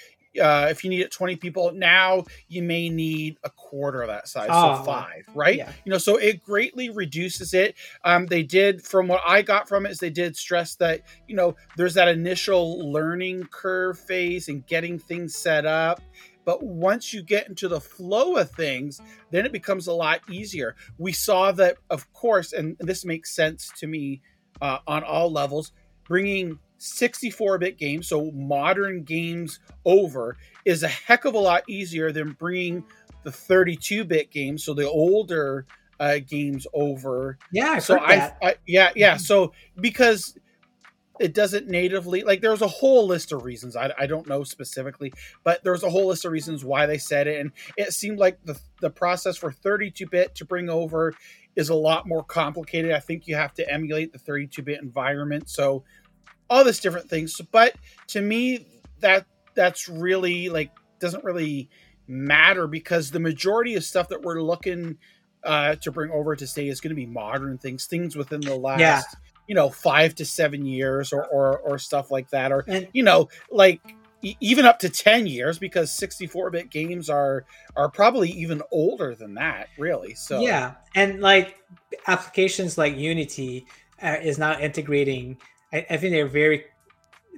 Uh, 0.42 0.68
if 0.70 0.84
you 0.84 0.90
need 0.90 1.00
it 1.00 1.12
20 1.12 1.38
people 1.38 1.72
now 1.72 2.26
you 2.50 2.62
may 2.62 2.90
need 2.90 3.38
a 3.46 3.50
quarter 3.50 4.02
of 4.02 4.10
that 4.10 4.28
size 4.28 4.50
oh, 4.52 4.76
so 4.76 4.84
five 4.84 5.24
right? 5.34 5.56
yeah. 5.56 5.72
you 5.86 5.90
know 5.90 5.98
so 5.98 6.18
it 6.18 6.44
greatly 6.44 6.90
reduces 6.90 7.54
it. 7.54 7.74
Um, 8.04 8.26
they 8.26 8.44
did 8.44 8.82
from 8.82 9.08
what 9.08 9.22
i 9.26 9.42
got 9.42 9.70
from 9.70 9.86
it 9.86 9.92
is 9.92 10.00
they 10.00 10.10
did 10.10 10.36
stress 10.36 10.76
that 10.76 11.04
you 11.30 11.38
know 11.38 11.56
there's 11.78 11.94
that 11.94 12.10
initial 12.10 12.92
learning 12.92 13.48
curve 13.50 13.98
phase 13.98 14.50
and 14.50 14.68
getting 14.68 15.00
things 15.00 15.34
set 15.36 15.66
up 15.66 16.02
but 16.46 16.64
once 16.64 17.14
you 17.14 17.22
get 17.22 17.50
into 17.50 17.68
the 17.68 17.82
flow 17.82 18.36
of 18.38 18.50
things 18.52 19.02
then 19.32 19.46
it 19.46 19.52
becomes 19.52 19.88
a 19.88 19.94
lot 19.94 20.22
easier 20.30 20.76
we 20.98 21.12
saw 21.12 21.52
that 21.52 21.78
of 21.90 22.12
course 22.14 22.54
and 22.54 22.78
this 22.80 23.04
makes 23.04 23.36
sense 23.36 23.72
to 23.78 23.88
me 23.88 24.22
uh, 24.62 24.78
on 24.88 25.04
all 25.04 25.32
levels 25.32 25.72
bringing 26.08 26.60
64 26.78 27.58
bit 27.58 27.78
games, 27.78 28.08
so 28.08 28.32
modern 28.32 29.04
games 29.04 29.60
over, 29.86 30.38
is 30.66 30.84
a 30.84 30.88
heck 30.88 31.26
of 31.26 31.34
a 31.34 31.40
lot 31.40 31.64
easier 31.68 32.12
than 32.12 32.34
bringing 32.34 32.84
the 33.24 33.32
32 33.32 34.04
bit 34.06 34.32
games, 34.32 34.64
so 34.64 34.74
the 34.74 34.88
older 34.88 35.66
uh, 36.00 36.20
games 36.28 36.68
over. 36.74 37.38
Yeah, 37.52 37.72
I've 37.72 37.84
so 37.84 38.00
I, 38.00 38.34
I, 38.42 38.56
yeah, 38.68 38.92
yeah. 38.96 39.18
So 39.18 39.54
because 39.80 40.38
it 41.20 41.34
doesn't 41.34 41.68
natively 41.68 42.24
like 42.24 42.42
there's 42.42 42.62
a 42.62 42.68
whole 42.68 43.08
list 43.08 43.32
of 43.32 43.44
reasons 43.44 43.76
I, 43.76 43.94
I 43.98 44.06
don't 44.06 44.28
know 44.28 44.44
specifically 44.44 45.14
but 45.44 45.64
there's 45.64 45.84
a 45.84 45.90
whole 45.90 46.08
list 46.08 46.26
of 46.26 46.32
reasons 46.32 46.66
why 46.66 46.86
they 46.86 46.98
said 46.98 47.28
it 47.28 47.40
and 47.40 47.52
it 47.78 47.94
seemed 47.94 48.20
like 48.20 48.38
the 48.44 48.60
the 48.82 48.90
process 48.90 49.38
for 49.38 49.52
32 49.52 50.08
bit 50.08 50.36
to 50.36 50.46
bring 50.46 50.70
over 50.70 51.14
is 51.56 51.70
a 51.70 51.76
lot 51.76 52.08
more 52.08 52.24
complicated 52.24 52.92
i 52.92 53.00
think 53.00 53.28
you 53.28 53.36
have 53.36 53.54
to 53.54 53.72
emulate 53.72 54.12
the 54.12 54.20
32 54.20 54.62
bit 54.62 54.82
environment 54.82 55.50
so 55.50 55.84
all 56.50 56.64
this 56.64 56.80
different 56.80 57.10
things. 57.10 57.40
But 57.52 57.76
to 58.08 58.22
me, 58.22 58.68
that 59.00 59.26
that's 59.54 59.88
really 59.88 60.50
like 60.50 60.72
doesn't 61.00 61.24
really 61.24 61.70
matter 62.08 62.68
because 62.68 63.12
the 63.12 63.20
majority 63.20 63.76
of 63.76 63.84
stuff 63.84 64.10
that 64.10 64.22
we're 64.22 64.42
looking 64.42 64.98
uh, 65.44 65.76
to 65.76 65.92
bring 65.92 66.12
over 66.12 66.36
to 66.36 66.48
stay 66.48 66.68
is 66.68 66.82
going 66.82 66.90
to 66.90 66.96
be 66.96 67.06
modern 67.06 67.58
things, 67.58 67.86
things 67.86 68.16
within 68.16 68.42
the 68.42 68.56
last. 68.56 68.80
Yeah. 68.80 69.02
You 69.48 69.56
know, 69.56 69.70
five 69.70 70.16
to 70.16 70.26
seven 70.26 70.66
years, 70.66 71.14
or 71.14 71.26
or, 71.26 71.60
or 71.60 71.78
stuff 71.78 72.12
like 72.12 72.30
that, 72.30 72.52
or 72.52 72.64
and, 72.68 72.88
you 72.94 73.04
know, 73.04 73.30
like 73.52 73.82
even 74.40 74.66
up 74.66 74.80
to 74.80 74.90
10 74.90 75.28
years 75.28 75.60
because 75.60 75.92
64 75.92 76.50
bit 76.50 76.72
games 76.72 77.12
are 77.12 77.46
are 77.76 77.90
probably 77.90 78.32
even 78.32 78.60
older 78.72 79.14
than 79.14 79.36
that 79.36 79.68
really 79.78 80.16
so 80.16 80.40
yeah 80.40 80.74
and 80.96 81.22
like 81.22 81.58
applications 82.08 82.76
like 82.76 82.98
unity 82.98 83.68
uh, 84.02 84.16
is 84.24 84.40
not 84.40 84.62
integrating 84.62 85.38
I, 85.72 85.86
I 85.92 85.98
think 85.98 86.12
they're 86.12 86.28
very 86.28 86.66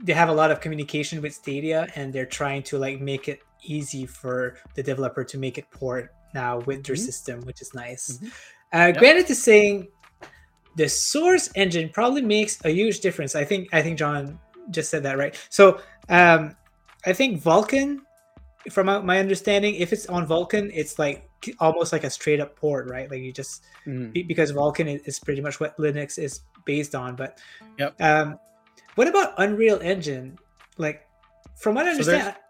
they 0.03 0.13
have 0.13 0.29
a 0.29 0.33
lot 0.33 0.51
of 0.51 0.61
communication 0.61 1.21
with 1.21 1.33
Stadia 1.33 1.87
and 1.95 2.13
they're 2.13 2.25
trying 2.25 2.63
to 2.63 2.77
like 2.77 3.01
make 3.01 3.27
it 3.27 3.39
easy 3.63 4.05
for 4.05 4.57
the 4.75 4.83
developer 4.83 5.23
to 5.23 5.37
make 5.37 5.57
it 5.57 5.69
port 5.71 6.13
now 6.33 6.59
with 6.59 6.83
their 6.83 6.95
mm-hmm. 6.95 7.05
system, 7.05 7.41
which 7.41 7.61
is 7.61 7.73
nice. 7.73 8.17
Mm-hmm. 8.17 8.27
Uh, 8.73 8.87
yep. 8.87 8.97
Granted, 8.97 9.27
to 9.27 9.35
saying 9.35 9.87
the 10.77 10.87
source 10.87 11.49
engine 11.55 11.89
probably 11.89 12.21
makes 12.21 12.63
a 12.63 12.69
huge 12.69 12.99
difference. 12.99 13.35
I 13.35 13.43
think 13.43 13.73
I 13.73 13.81
think 13.81 13.97
John 13.97 14.39
just 14.69 14.89
said 14.89 15.03
that 15.03 15.17
right. 15.17 15.35
So 15.49 15.81
um, 16.07 16.55
I 17.05 17.13
think 17.13 17.41
Vulkan, 17.41 17.99
from 18.69 18.85
my 19.05 19.19
understanding, 19.19 19.75
if 19.75 19.91
it's 19.91 20.05
on 20.05 20.27
Vulkan, 20.27 20.71
it's 20.73 20.99
like 20.99 21.27
almost 21.59 21.91
like 21.91 22.03
a 22.03 22.09
straight 22.09 22.39
up 22.39 22.55
port, 22.55 22.87
right? 22.87 23.09
Like 23.09 23.21
you 23.21 23.33
just 23.33 23.65
mm. 23.87 24.27
because 24.27 24.53
Vulkan 24.53 25.01
is 25.05 25.19
pretty 25.19 25.41
much 25.41 25.59
what 25.59 25.75
Linux 25.77 26.19
is 26.19 26.41
based 26.65 26.93
on. 26.93 27.15
But 27.15 27.39
yep. 27.79 27.99
Um, 27.99 28.39
what 28.93 29.07
about 29.07 29.33
Unreal 29.39 29.79
Engine? 29.81 30.37
Like, 30.77 31.07
from 31.55 31.75
what 31.75 31.87
I 31.87 31.91
understand, 31.91 32.35
so 32.35 32.41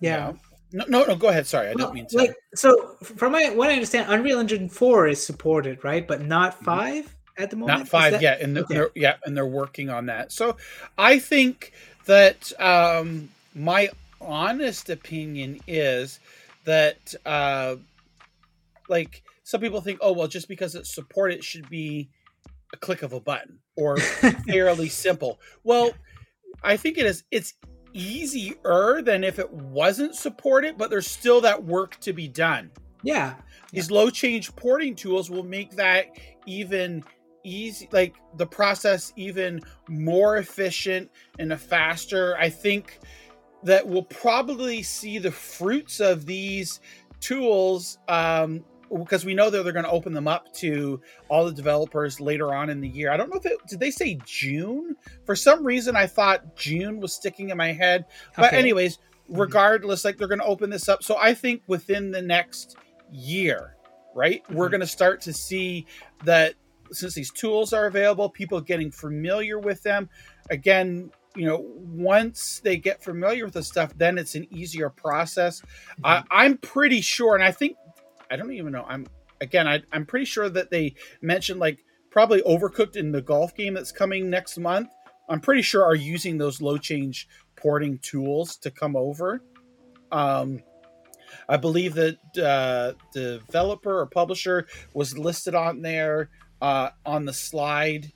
yeah. 0.00 0.28
yeah. 0.28 0.32
No, 0.72 0.84
no, 0.88 1.04
no, 1.04 1.16
go 1.16 1.28
ahead. 1.28 1.46
Sorry, 1.46 1.68
I 1.68 1.74
well, 1.74 1.86
didn't 1.86 1.94
mean 1.94 2.06
to. 2.08 2.16
Like, 2.16 2.36
so, 2.54 2.96
from 3.02 3.32
my, 3.32 3.50
what 3.50 3.70
I 3.70 3.72
understand, 3.72 4.12
Unreal 4.12 4.38
Engine 4.38 4.68
four 4.68 5.08
is 5.08 5.24
supported, 5.24 5.82
right? 5.82 6.06
But 6.06 6.22
not 6.22 6.54
mm-hmm. 6.56 6.64
5 6.64 7.04
mm-hmm. 7.04 7.14
At 7.42 7.50
the 7.50 7.56
moment. 7.56 7.78
Not 7.78 7.88
five 7.88 8.12
that... 8.12 8.22
yet, 8.22 8.40
and 8.40 8.56
okay. 8.56 8.74
they're 8.74 8.90
yeah, 8.94 9.16
and 9.24 9.36
they're 9.36 9.46
working 9.46 9.90
on 9.90 10.06
that. 10.06 10.32
So, 10.32 10.56
I 10.98 11.18
think 11.18 11.72
that 12.06 12.52
um, 12.60 13.28
my 13.54 13.90
honest 14.20 14.90
opinion 14.90 15.60
is 15.66 16.20
that 16.64 17.14
uh, 17.24 17.76
like 18.88 19.22
some 19.44 19.60
people 19.60 19.80
think, 19.80 19.98
oh 20.02 20.12
well, 20.12 20.28
just 20.28 20.48
because 20.48 20.74
it's 20.74 20.94
supported, 20.94 21.38
it 21.38 21.44
should 21.44 21.68
be 21.68 22.10
a 22.72 22.76
click 22.76 23.02
of 23.02 23.12
a 23.12 23.20
button 23.20 23.58
or 23.76 23.96
fairly 24.46 24.88
simple. 24.88 25.40
Well, 25.64 25.92
I 26.62 26.76
think 26.76 26.98
it 26.98 27.06
is. 27.06 27.24
It's 27.30 27.54
easier 27.92 29.02
than 29.02 29.24
if 29.24 29.38
it 29.38 29.50
wasn't 29.52 30.14
supported, 30.14 30.78
but 30.78 30.90
there's 30.90 31.08
still 31.08 31.40
that 31.40 31.64
work 31.64 31.98
to 32.00 32.12
be 32.12 32.28
done. 32.28 32.70
Yeah. 33.02 33.34
These 33.72 33.90
yeah. 33.90 33.96
low 33.96 34.10
change 34.10 34.54
porting 34.56 34.94
tools 34.94 35.30
will 35.30 35.42
make 35.42 35.72
that 35.72 36.08
even 36.46 37.04
easy 37.44 37.88
like 37.92 38.16
the 38.36 38.46
process 38.46 39.12
even 39.16 39.60
more 39.88 40.38
efficient 40.38 41.10
and 41.38 41.58
faster. 41.58 42.36
I 42.38 42.48
think 42.48 42.98
that 43.62 43.86
we'll 43.86 44.02
probably 44.02 44.82
see 44.82 45.18
the 45.18 45.30
fruits 45.30 46.00
of 46.00 46.26
these 46.26 46.80
tools 47.20 47.98
um, 48.08 48.64
because 48.98 49.24
we 49.24 49.34
know 49.34 49.50
that 49.50 49.62
they're 49.62 49.72
going 49.72 49.84
to 49.84 49.90
open 49.90 50.12
them 50.12 50.26
up 50.26 50.52
to 50.54 51.00
all 51.28 51.44
the 51.44 51.52
developers 51.52 52.20
later 52.20 52.54
on 52.54 52.70
in 52.70 52.80
the 52.80 52.88
year. 52.88 53.12
I 53.12 53.16
don't 53.16 53.30
know 53.30 53.36
if 53.36 53.46
it 53.46 53.58
did 53.68 53.80
they 53.80 53.90
say 53.90 54.18
June? 54.24 54.96
For 55.24 55.36
some 55.36 55.64
reason 55.64 55.94
I 55.94 56.06
thought 56.06 56.56
June 56.56 57.00
was 57.00 57.12
sticking 57.12 57.50
in 57.50 57.56
my 57.56 57.72
head. 57.72 58.06
But 58.36 58.46
okay. 58.46 58.58
anyways, 58.58 58.96
mm-hmm. 58.96 59.40
regardless 59.40 60.04
like 60.04 60.16
they're 60.16 60.28
going 60.28 60.40
to 60.40 60.46
open 60.46 60.70
this 60.70 60.88
up. 60.88 61.02
So 61.02 61.16
I 61.18 61.34
think 61.34 61.62
within 61.66 62.10
the 62.10 62.22
next 62.22 62.76
year, 63.12 63.76
right? 64.14 64.42
Mm-hmm. 64.44 64.54
We're 64.54 64.68
going 64.68 64.80
to 64.80 64.86
start 64.86 65.20
to 65.22 65.32
see 65.32 65.86
that 66.24 66.54
since 66.92 67.14
these 67.14 67.30
tools 67.30 67.72
are 67.72 67.86
available, 67.86 68.28
people 68.28 68.60
getting 68.60 68.90
familiar 68.90 69.58
with 69.58 69.82
them. 69.82 70.08
Again, 70.50 71.10
you 71.36 71.46
know, 71.46 71.64
once 71.76 72.60
they 72.64 72.76
get 72.76 73.02
familiar 73.02 73.44
with 73.44 73.54
the 73.54 73.62
stuff, 73.62 73.92
then 73.96 74.18
it's 74.18 74.34
an 74.34 74.46
easier 74.50 74.90
process. 74.90 75.60
Mm-hmm. 75.60 76.06
I, 76.06 76.24
I'm 76.30 76.58
pretty 76.58 77.00
sure, 77.00 77.34
and 77.34 77.44
I 77.44 77.52
think 77.52 77.76
I 78.30 78.36
don't 78.36 78.52
even 78.52 78.72
know. 78.72 78.84
I'm 78.88 79.06
again, 79.40 79.66
I, 79.66 79.82
I'm 79.92 80.06
pretty 80.06 80.26
sure 80.26 80.48
that 80.48 80.70
they 80.70 80.94
mentioned 81.22 81.60
like 81.60 81.84
probably 82.10 82.42
overcooked 82.42 82.96
in 82.96 83.12
the 83.12 83.22
golf 83.22 83.54
game 83.54 83.74
that's 83.74 83.92
coming 83.92 84.28
next 84.28 84.58
month. 84.58 84.90
I'm 85.28 85.40
pretty 85.40 85.62
sure 85.62 85.84
are 85.84 85.94
using 85.94 86.38
those 86.38 86.60
low 86.60 86.76
change 86.76 87.28
porting 87.56 87.98
tools 87.98 88.56
to 88.58 88.70
come 88.70 88.96
over. 88.96 89.42
Um, 90.10 90.60
I 91.48 91.56
believe 91.56 91.94
that 91.94 92.16
uh, 92.36 92.94
the 93.12 93.40
developer 93.46 94.00
or 94.00 94.06
publisher 94.06 94.66
was 94.94 95.16
listed 95.16 95.54
on 95.54 95.82
there 95.82 96.30
uh, 96.60 96.90
on 97.04 97.24
the 97.24 97.32
slide 97.32 98.12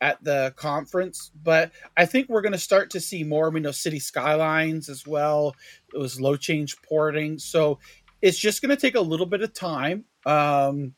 at 0.00 0.22
the 0.22 0.52
conference, 0.56 1.30
but 1.42 1.72
I 1.96 2.04
think 2.04 2.28
we're 2.28 2.42
going 2.42 2.52
to 2.52 2.58
start 2.58 2.90
to 2.90 3.00
see 3.00 3.24
more. 3.24 3.50
We 3.50 3.60
know 3.60 3.70
City 3.70 3.98
Skylines 3.98 4.88
as 4.88 5.06
well. 5.06 5.54
It 5.94 5.98
was 5.98 6.20
low 6.20 6.36
change 6.36 6.76
porting, 6.82 7.38
so 7.38 7.78
it's 8.20 8.38
just 8.38 8.60
going 8.60 8.70
to 8.70 8.80
take 8.80 8.94
a 8.94 9.00
little 9.00 9.26
bit 9.26 9.42
of 9.42 9.54
time. 9.54 10.04
Um, 10.26 10.94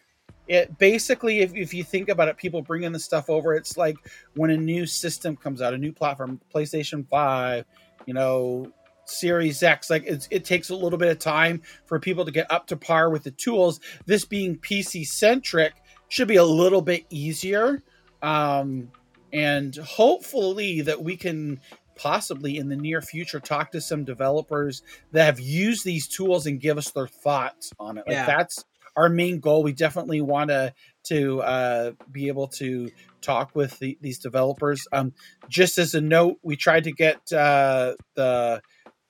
it 0.49 0.79
basically, 0.79 1.41
if, 1.41 1.55
if 1.55 1.75
you 1.75 1.85
think 1.85 2.09
about 2.09 2.29
it, 2.29 2.37
people 2.37 2.63
bringing 2.63 2.93
the 2.93 2.99
stuff 2.99 3.29
over. 3.29 3.55
It's 3.55 3.77
like 3.77 3.97
when 4.35 4.51
a 4.51 4.57
new 4.57 4.87
system 4.87 5.37
comes 5.37 5.61
out, 5.61 5.75
a 5.75 5.79
new 5.79 5.93
platform, 5.93 6.41
PlayStation 6.53 7.07
Five, 7.09 7.67
you 8.07 8.15
know, 8.15 8.73
Series 9.05 9.63
X. 9.63 9.91
Like 9.91 10.05
it 10.07 10.45
takes 10.45 10.71
a 10.71 10.75
little 10.75 10.99
bit 10.99 11.11
of 11.11 11.19
time 11.19 11.63
for 11.87 12.01
people 12.01 12.25
to 12.25 12.31
get 12.31 12.51
up 12.51 12.67
to 12.69 12.77
par 12.77 13.11
with 13.11 13.25
the 13.25 13.31
tools. 13.31 13.81
This 14.07 14.25
being 14.25 14.57
PC 14.57 15.07
centric 15.07 15.75
should 16.09 16.29
be 16.29 16.37
a 16.37 16.45
little 16.45 16.83
bit 16.83 17.07
easier, 17.11 17.83
um, 18.23 18.91
and 19.33 19.75
hopefully 19.77 20.81
that 20.83 21.03
we 21.03 21.17
can 21.17 21.61
possibly 21.97 22.57
in 22.59 22.69
the 22.69 22.77
near 22.77 23.03
future 23.03 23.41
talk 23.41 23.73
to 23.73 23.81
some 23.81 24.05
developers 24.05 24.83
that 25.13 25.25
have 25.25 25.41
used 25.41 25.85
these 25.85 26.07
tools 26.07 26.47
and 26.47 26.61
give 26.61 26.79
us 26.79 26.91
their 26.93 27.09
thoughts 27.09 27.73
on 27.79 27.99
it. 27.99 28.05
Like 28.07 28.15
Yeah. 28.15 28.27
that's 28.27 28.65
our 28.97 29.09
main 29.09 29.41
goal. 29.41 29.63
We 29.63 29.73
definitely 29.73 30.21
want 30.21 30.51
to 30.51 30.73
to 31.05 31.41
uh, 31.43 31.93
be 32.11 32.29
able 32.29 32.49
to 32.49 32.91
talk 33.21 33.55
with 33.55 33.79
the, 33.79 33.97
these 34.01 34.19
developers. 34.19 34.87
Um, 34.93 35.13
just 35.49 35.79
as 35.79 35.95
a 35.95 36.01
note, 36.01 36.39
we 36.43 36.57
tried 36.57 36.85
to 36.85 36.93
get 36.93 37.33
uh, 37.33 37.95
the 38.15 38.61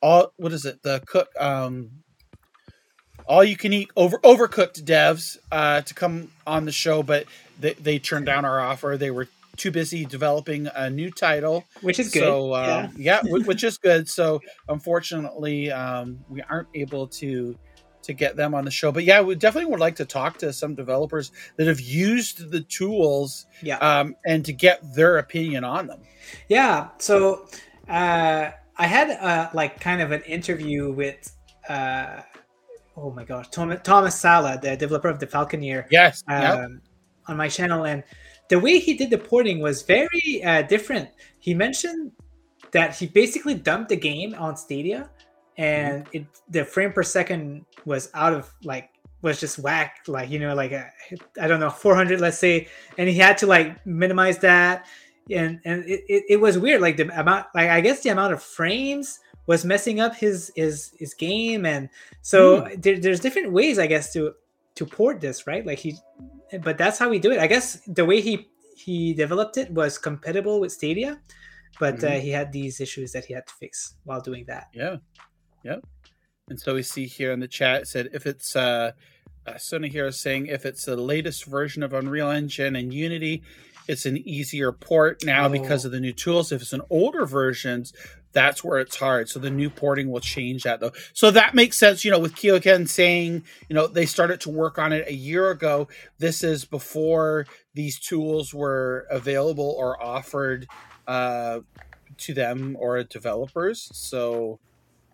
all 0.00 0.32
what 0.36 0.52
is 0.52 0.64
it 0.64 0.82
the 0.82 1.02
cook 1.06 1.28
um, 1.38 1.90
all 3.28 3.44
you 3.44 3.56
can 3.56 3.72
eat 3.72 3.90
over 3.94 4.18
overcooked 4.18 4.82
devs 4.82 5.36
uh, 5.52 5.82
to 5.82 5.94
come 5.94 6.30
on 6.46 6.64
the 6.64 6.72
show, 6.72 7.02
but 7.02 7.26
they, 7.60 7.74
they 7.74 7.98
turned 7.98 8.26
down 8.26 8.44
our 8.44 8.58
offer. 8.58 8.96
They 8.96 9.10
were 9.10 9.28
too 9.56 9.70
busy 9.70 10.04
developing 10.04 10.68
a 10.74 10.88
new 10.88 11.10
title 11.10 11.64
which 11.80 11.98
is 11.98 12.12
good. 12.12 12.22
so 12.22 12.54
um, 12.54 12.94
yeah, 12.96 13.20
whi- 13.24 13.44
which 13.44 13.62
is 13.64 13.76
good. 13.76 14.08
So 14.08 14.40
unfortunately, 14.68 15.70
um, 15.70 16.18
we 16.28 16.42
aren't 16.42 16.68
able 16.74 17.06
to 17.08 17.56
to 18.02 18.14
get 18.14 18.36
them 18.36 18.54
on 18.54 18.64
the 18.64 18.70
show. 18.70 18.90
But 18.90 19.04
yeah, 19.04 19.20
we 19.20 19.34
definitely 19.34 19.70
would 19.70 19.80
like 19.80 19.96
to 19.96 20.06
talk 20.06 20.38
to 20.38 20.52
some 20.52 20.74
developers 20.74 21.30
that 21.56 21.66
have 21.66 21.80
used 21.80 22.50
the 22.50 22.62
tools 22.62 23.46
yeah. 23.62 23.76
um, 23.78 24.16
and 24.24 24.44
to 24.46 24.52
get 24.54 24.80
their 24.94 25.18
opinion 25.18 25.62
on 25.62 25.88
them. 25.88 26.00
Yeah. 26.48 26.88
So 26.98 27.48
uh, 27.86 28.50
I 28.76 28.86
had 28.86 29.10
uh, 29.10 29.50
like 29.52 29.80
kind 29.80 30.00
of 30.00 30.12
an 30.12 30.22
interview 30.22 30.90
with 30.90 31.36
uh, 31.68 32.22
oh 33.02 33.10
my 33.10 33.24
gosh, 33.24 33.48
Thomas, 33.48 33.80
Thomas 33.82 34.18
Sala, 34.18 34.58
the 34.60 34.76
developer 34.76 35.08
of 35.08 35.18
the 35.18 35.26
Falconeer, 35.26 35.86
Yes. 35.90 36.22
um, 36.28 36.42
yep. 36.42 36.70
on 37.28 37.36
my 37.36 37.48
channel, 37.48 37.84
and 37.84 38.02
the 38.48 38.58
way 38.58 38.78
he 38.78 38.94
did 38.94 39.10
the 39.10 39.18
porting 39.18 39.60
was 39.60 39.82
very 39.82 40.42
uh, 40.44 40.62
different. 40.62 41.08
He 41.38 41.54
mentioned 41.54 42.12
that 42.72 42.94
he 42.96 43.06
basically 43.06 43.54
dumped 43.54 43.88
the 43.88 43.96
game 43.96 44.34
on 44.38 44.56
Stadia, 44.56 45.10
and 45.56 46.06
it 46.12 46.26
the 46.48 46.64
frame 46.64 46.92
per 46.92 47.02
second 47.02 47.64
was 47.84 48.10
out 48.14 48.32
of 48.32 48.50
like 48.64 48.90
was 49.22 49.40
just 49.40 49.58
whack, 49.58 49.96
like 50.06 50.30
you 50.30 50.38
know, 50.38 50.54
like 50.54 50.72
I 50.72 50.90
I 51.40 51.46
don't 51.48 51.60
know, 51.60 51.70
400, 51.70 52.20
let's 52.20 52.38
say, 52.38 52.68
and 52.96 53.08
he 53.08 53.16
had 53.16 53.38
to 53.38 53.46
like 53.46 53.84
minimize 53.86 54.38
that, 54.38 54.86
and 55.30 55.60
and 55.64 55.84
it, 55.84 56.04
it, 56.08 56.24
it 56.30 56.36
was 56.40 56.58
weird, 56.58 56.80
like 56.80 56.96
the 56.96 57.08
amount, 57.18 57.46
like 57.54 57.68
I 57.70 57.80
guess 57.80 58.02
the 58.02 58.10
amount 58.10 58.32
of 58.32 58.42
frames 58.42 59.20
was 59.48 59.64
messing 59.64 59.98
up 59.98 60.14
his 60.14 60.52
his 60.54 60.92
his 60.98 61.14
game, 61.14 61.66
and 61.66 61.88
so 62.22 62.68
there, 62.76 63.00
there's 63.00 63.18
different 63.18 63.50
ways, 63.50 63.78
I 63.80 63.88
guess, 63.88 64.12
to 64.12 64.34
to 64.76 64.86
port 64.86 65.20
this, 65.20 65.46
right? 65.48 65.66
Like 65.66 65.78
he, 65.78 65.96
but 66.62 66.78
that's 66.78 66.98
how 67.00 67.08
we 67.08 67.18
do 67.18 67.32
it. 67.32 67.40
I 67.40 67.48
guess 67.48 67.80
the 67.88 68.04
way 68.04 68.20
he 68.20 68.46
he 68.76 69.12
developed 69.14 69.56
it 69.56 69.72
was 69.72 69.98
compatible 69.98 70.60
with 70.60 70.70
Stadia, 70.70 71.18
but 71.80 72.04
uh, 72.04 72.10
Mhm. 72.10 72.20
he 72.20 72.30
had 72.30 72.52
these 72.52 72.80
issues 72.80 73.10
that 73.12 73.24
he 73.24 73.34
had 73.34 73.46
to 73.48 73.54
fix 73.54 73.94
while 74.04 74.20
doing 74.20 74.44
that. 74.46 74.68
Yeah. 74.72 74.98
Yep. 75.64 75.84
And 76.48 76.60
so 76.60 76.74
we 76.74 76.82
see 76.82 77.06
here 77.06 77.32
in 77.32 77.40
the 77.40 77.48
chat 77.48 77.82
it 77.82 77.88
said 77.88 78.10
if 78.12 78.24
it's 78.26 78.54
uh, 78.54 78.92
uh 79.46 79.54
Sony 79.54 79.90
here 79.90 80.06
is 80.06 80.20
saying 80.20 80.46
if 80.46 80.64
it's 80.64 80.84
the 80.84 80.96
latest 80.96 81.44
version 81.46 81.82
of 81.82 81.92
Unreal 81.92 82.30
Engine 82.30 82.76
and 82.76 82.92
Unity, 82.92 83.42
it's 83.88 84.06
an 84.06 84.18
easier 84.18 84.70
port 84.70 85.24
now 85.24 85.48
because 85.48 85.84
Oh. 85.84 85.88
of 85.88 85.92
the 85.92 86.00
new 86.00 86.12
tools. 86.12 86.52
If 86.52 86.62
it's 86.62 86.72
an 86.74 86.82
older 86.90 87.26
versions, 87.26 87.92
that's 88.32 88.62
where 88.62 88.78
it's 88.78 88.96
hard. 88.96 89.28
So 89.28 89.40
the 89.40 89.50
new 89.50 89.70
porting 89.70 90.10
will 90.10 90.20
change 90.20 90.62
that 90.64 90.80
though. 90.80 90.92
So 91.14 91.30
that 91.30 91.54
makes 91.54 91.76
sense, 91.78 92.04
you 92.04 92.10
know, 92.10 92.18
with 92.18 92.34
KeokeN 92.34 92.88
saying, 92.88 93.42
you 93.68 93.74
know, 93.74 93.86
they 93.86 94.06
started 94.06 94.40
to 94.42 94.50
work 94.50 94.78
on 94.78 94.92
it 94.92 95.08
a 95.08 95.14
year 95.14 95.50
ago. 95.50 95.88
This 96.18 96.44
is 96.44 96.64
before 96.66 97.46
these 97.74 97.98
tools 97.98 98.52
were 98.54 99.06
available 99.10 99.74
or 99.78 100.00
offered 100.02 100.66
uh 101.06 101.60
to 102.18 102.34
them 102.34 102.76
or 102.78 103.02
developers. 103.04 103.88
So 103.94 104.60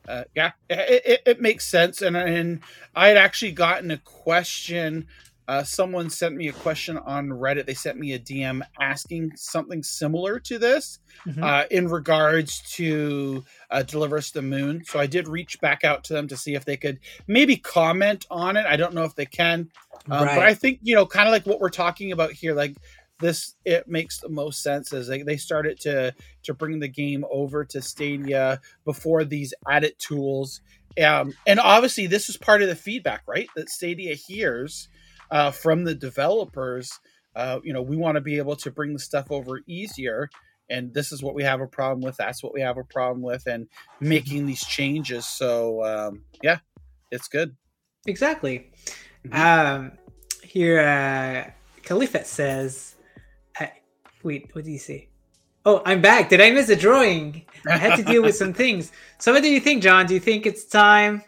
uh, 0.09 0.25
yeah, 0.35 0.53
it, 0.69 1.03
it, 1.07 1.23
it 1.25 1.41
makes 1.41 1.67
sense. 1.67 2.03
And 2.03 2.17
and 2.17 2.61
I 2.94 3.09
had 3.09 3.17
actually 3.17 3.53
gotten 3.53 3.91
a 3.91 3.99
question. 3.99 5.07
Uh, 5.47 5.62
someone 5.62 6.08
sent 6.08 6.34
me 6.34 6.48
a 6.48 6.52
question 6.52 6.97
on 6.98 7.28
Reddit. 7.28 7.66
They 7.66 7.74
sent 7.74 7.98
me 7.98 8.14
a 8.14 8.18
DM 8.18 8.62
asking 8.81 9.32
something 9.36 9.82
similar 9.82 10.39
to 10.40 10.58
this 10.58 11.00
Mhm. 11.26 11.42
uh, 11.42 11.66
in 11.70 11.89
regards 11.89 12.62
to 12.76 13.44
uh, 13.70 13.82
Deliver 13.82 14.16
Us 14.16 14.31
the 14.31 14.40
Moon. 14.42 14.82
So 14.86 14.98
I 14.98 15.06
did 15.06 15.28
reach 15.28 15.60
back 15.60 15.84
out 15.84 16.05
to 16.05 16.14
them 16.14 16.28
to 16.28 16.36
see 16.36 16.55
if 16.55 16.64
they 16.64 16.76
could 16.78 16.98
maybe 17.26 17.56
comment 17.56 18.26
on 18.31 18.56
it. 18.56 18.64
I 18.66 18.76
don't 18.76 18.94
know 18.94 19.05
if 19.05 19.14
they 19.14 19.26
can, 19.26 19.68
um, 20.10 20.24
but 20.26 20.39
I 20.39 20.55
think 20.55 20.78
you 20.82 20.94
know, 20.94 21.05
kind 21.06 21.28
of 21.28 21.32
like 21.32 21.44
what 21.47 21.60
we're 21.60 21.68
talking 21.70 22.10
about 22.12 22.32
here, 22.32 22.55
like 22.55 22.76
this, 23.20 23.55
it 23.64 23.86
makes 23.86 24.18
the 24.20 24.28
most 24.28 24.62
sense 24.62 24.92
as 24.92 25.06
they, 25.06 25.23
they 25.23 25.36
started 25.36 25.78
to 25.81 26.14
to 26.44 26.55
bring 26.55 26.78
the 26.81 26.89
game 26.89 27.24
over 27.31 27.64
to 27.66 27.82
Stadia 27.82 28.60
before 28.84 29.24
these 29.24 29.52
added 29.68 29.94
tools. 29.98 30.60
Um, 31.02 31.32
and 31.47 31.58
obviously, 31.60 32.06
this 32.06 32.28
is 32.28 32.36
part 32.36 32.62
of 32.62 32.68
the 32.68 32.76
feedback, 32.76 33.23
right? 33.26 33.48
That 33.56 33.68
Stadia 33.68 34.14
hears 34.14 34.89
uh, 35.34 35.50
from 35.50 35.84
the 35.84 35.94
developers. 35.94 36.98
Uh, 37.36 37.58
you 37.64 37.72
know, 37.72 37.82
we 37.82 37.96
want 37.96 38.14
to 38.14 38.20
be 38.20 38.38
able 38.38 38.54
to 38.54 38.70
bring 38.70 38.92
the 38.92 38.98
stuff 38.98 39.26
over 39.30 39.60
easier, 39.66 40.30
and 40.70 40.94
this 40.94 41.10
is 41.10 41.22
what 41.22 41.34
we 41.34 41.42
have 41.42 41.60
a 41.60 41.66
problem 41.66 42.00
with. 42.00 42.16
That's 42.16 42.42
what 42.42 42.54
we 42.54 42.60
have 42.60 42.78
a 42.78 42.84
problem 42.84 43.20
with, 43.20 43.46
and 43.46 43.66
making 44.00 44.46
these 44.46 44.64
changes. 44.64 45.26
So, 45.26 45.84
um, 45.84 46.22
yeah, 46.42 46.58
it's 47.10 47.26
good. 47.26 47.56
Exactly. 48.06 48.70
Mhm. 49.26 49.34
Um, 49.34 49.92
here, 50.44 50.80
uh, 50.80 51.50
says, 52.24 52.94
I, 53.58 53.72
wait, 54.22 54.54
what 54.54 54.64
did 54.64 54.70
he 54.70 54.78
say? 54.78 55.08
Oh, 55.66 55.82
I'm 55.84 56.00
back. 56.00 56.28
Did 56.28 56.40
I 56.40 56.50
miss 56.50 56.68
a 56.68 56.76
drawing? 56.76 57.44
I 57.66 57.78
had 57.78 57.96
to 57.96 58.04
deal 58.04 58.22
with 58.22 58.36
some 58.36 58.52
things. 58.62 58.92
So, 59.18 59.32
what 59.32 59.42
do 59.42 59.50
you 59.50 59.58
think, 59.58 59.82
John? 59.82 60.06
Do 60.06 60.14
you 60.14 60.20
think 60.20 60.46
it's 60.46 60.64
time 60.64 61.24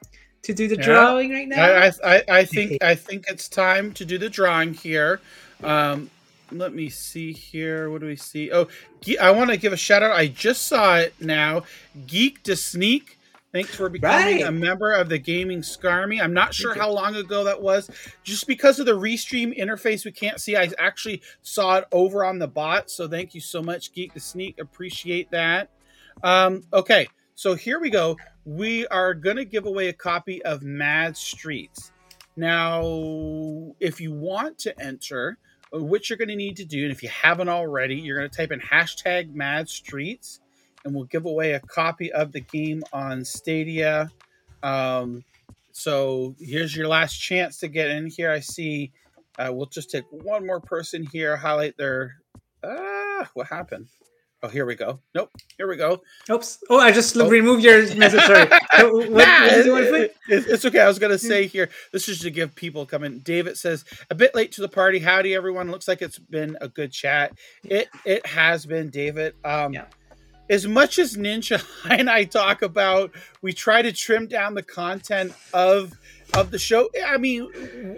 to 0.46 0.54
do 0.54 0.66
the 0.68 0.76
Yeah. 0.76 0.82
drawing 0.84 1.30
right 1.32 1.48
now? 1.48 1.62
I, 1.62 1.86
I, 1.86 1.92
I, 2.04 2.24
I 2.28 2.44
think 2.44 2.82
I 2.82 2.94
think 2.94 3.24
it's 3.28 3.48
time 3.48 3.92
to 3.92 4.04
do 4.04 4.18
the 4.18 4.28
drawing 4.30 4.74
here. 4.74 5.20
Um, 5.62 6.10
let 6.52 6.74
me 6.74 6.88
see 6.88 7.32
here. 7.32 7.90
What 7.90 8.00
do 8.00 8.06
we 8.06 8.16
see? 8.16 8.50
Oh, 8.52 8.68
Ge- 9.00 9.16
I 9.20 9.30
want 9.32 9.50
to 9.50 9.56
give 9.56 9.72
a 9.72 9.76
shout 9.76 10.02
out. 10.02 10.12
I 10.12 10.28
just 10.28 10.66
saw 10.66 10.96
it 10.98 11.14
now. 11.20 11.64
Geek 12.06 12.42
to 12.44 12.54
Sneak. 12.56 13.18
Thanks 13.52 13.74
for 13.74 13.88
becoming 13.88 14.36
Right. 14.38 14.44
a 14.46 14.50
member 14.52 14.92
of 14.92 15.08
the 15.08 15.18
Gaming 15.18 15.60
Scarmy. 15.62 16.22
I'm 16.22 16.34
not 16.34 16.52
sure 16.52 16.74
how 16.74 16.90
long 16.90 17.16
ago 17.16 17.44
that 17.44 17.62
was. 17.62 17.90
Just 18.22 18.46
because 18.46 18.78
of 18.78 18.84
the 18.86 18.92
restream 18.92 19.56
interface, 19.58 20.04
we 20.04 20.12
can't 20.12 20.40
see. 20.40 20.56
I 20.56 20.70
actually 20.78 21.22
saw 21.42 21.76
it 21.78 21.84
over 21.90 22.22
on 22.24 22.38
the 22.38 22.48
bot. 22.48 22.90
So 22.90 23.08
thank 23.08 23.34
you 23.34 23.40
so 23.40 23.62
much, 23.62 23.92
Geek 23.94 24.12
to 24.12 24.20
Sneak. 24.20 24.58
Appreciate 24.60 25.30
that. 25.30 25.70
Um, 26.22 26.64
okay, 26.72 27.08
so 27.34 27.54
here 27.54 27.80
we 27.80 27.88
go. 27.88 28.18
We 28.46 28.86
are 28.86 29.12
going 29.12 29.38
to 29.38 29.44
give 29.44 29.66
away 29.66 29.88
a 29.88 29.92
copy 29.92 30.40
of 30.44 30.62
Mad 30.62 31.16
Streets. 31.16 31.90
Now, 32.36 33.74
if 33.80 34.00
you 34.00 34.12
want 34.12 34.56
to 34.60 34.80
enter, 34.80 35.36
uh, 35.74 35.82
what 35.82 36.08
you're 36.08 36.16
going 36.16 36.28
to 36.28 36.36
need 36.36 36.56
to 36.58 36.64
do, 36.64 36.84
and 36.84 36.92
if 36.92 37.02
you 37.02 37.08
haven't 37.08 37.48
already, 37.48 37.96
you're 37.96 38.16
going 38.16 38.30
to 38.30 38.36
type 38.36 38.52
in 38.52 38.60
hashtag 38.60 39.34
Mad 39.34 39.68
Streets, 39.68 40.38
and 40.84 40.94
we'll 40.94 41.06
give 41.06 41.26
away 41.26 41.54
a 41.54 41.60
copy 41.60 42.12
of 42.12 42.30
the 42.30 42.40
game 42.40 42.84
on 42.92 43.24
Stadia. 43.24 44.12
Um, 44.62 45.24
so 45.72 46.36
here's 46.38 46.76
your 46.76 46.86
last 46.86 47.18
chance 47.18 47.58
to 47.58 47.68
get 47.68 47.90
in 47.90 48.06
here. 48.06 48.30
I 48.30 48.38
see. 48.38 48.92
Uh, 49.36 49.50
we'll 49.52 49.66
just 49.66 49.90
take 49.90 50.04
one 50.10 50.46
more 50.46 50.60
person 50.60 51.04
here. 51.04 51.36
Highlight 51.36 51.76
their. 51.76 52.20
Ah, 52.62 53.28
what 53.34 53.48
happened? 53.48 53.88
Oh, 54.42 54.48
here 54.48 54.66
we 54.66 54.74
go. 54.74 55.00
Nope. 55.14 55.30
Here 55.56 55.66
we 55.66 55.76
go. 55.76 56.02
Oops. 56.30 56.58
Oh, 56.68 56.78
I 56.78 56.92
just 56.92 57.16
Oh. 57.16 57.28
removed 57.28 57.64
your 57.64 57.82
message. 57.96 58.20
Sorry. 58.20 58.46
what, 58.46 59.10
Nah, 59.10 59.16
what 59.42 59.50
did 59.50 59.66
you 59.66 59.70
it- 59.70 59.74
want 59.74 59.84
to 59.86 59.90
put? 59.90 60.00
it- 60.02 60.16
it- 60.28 60.46
it's 60.52 60.64
okay. 60.66 60.80
I 60.80 60.86
was 60.88 60.98
going 60.98 61.10
to 61.12 61.18
say 61.18 61.46
here, 61.46 61.70
this 61.92 62.08
is 62.08 62.18
to 62.20 62.30
give 62.30 62.54
people 62.54 62.84
coming. 62.84 63.20
David 63.20 63.56
says, 63.56 63.84
a 64.10 64.14
bit 64.14 64.34
late 64.34 64.52
to 64.52 64.60
the 64.60 64.68
party. 64.68 64.98
Howdy, 64.98 65.34
everyone. 65.34 65.70
Looks 65.70 65.88
like 65.88 66.02
it's 66.02 66.18
been 66.18 66.56
a 66.60 66.68
good 66.68 66.92
chat. 66.92 67.32
It 67.64 67.88
it 68.04 68.26
has 68.26 68.66
been, 68.66 68.90
David. 68.90 69.34
Um, 69.44 69.72
Yeah. 69.72 69.86
As 70.48 70.64
much 70.68 71.00
as 71.00 71.16
Ninja 71.16 71.64
and 71.90 72.08
I 72.08 72.22
talk 72.24 72.62
about, 72.62 73.10
we 73.42 73.52
try 73.52 73.82
to 73.82 73.90
trim 73.90 74.28
down 74.28 74.54
the 74.54 74.62
content 74.62 75.32
of 75.52 75.92
of 76.34 76.50
the 76.50 76.58
show. 76.58 76.88
I 77.06 77.16
mean, 77.18 77.48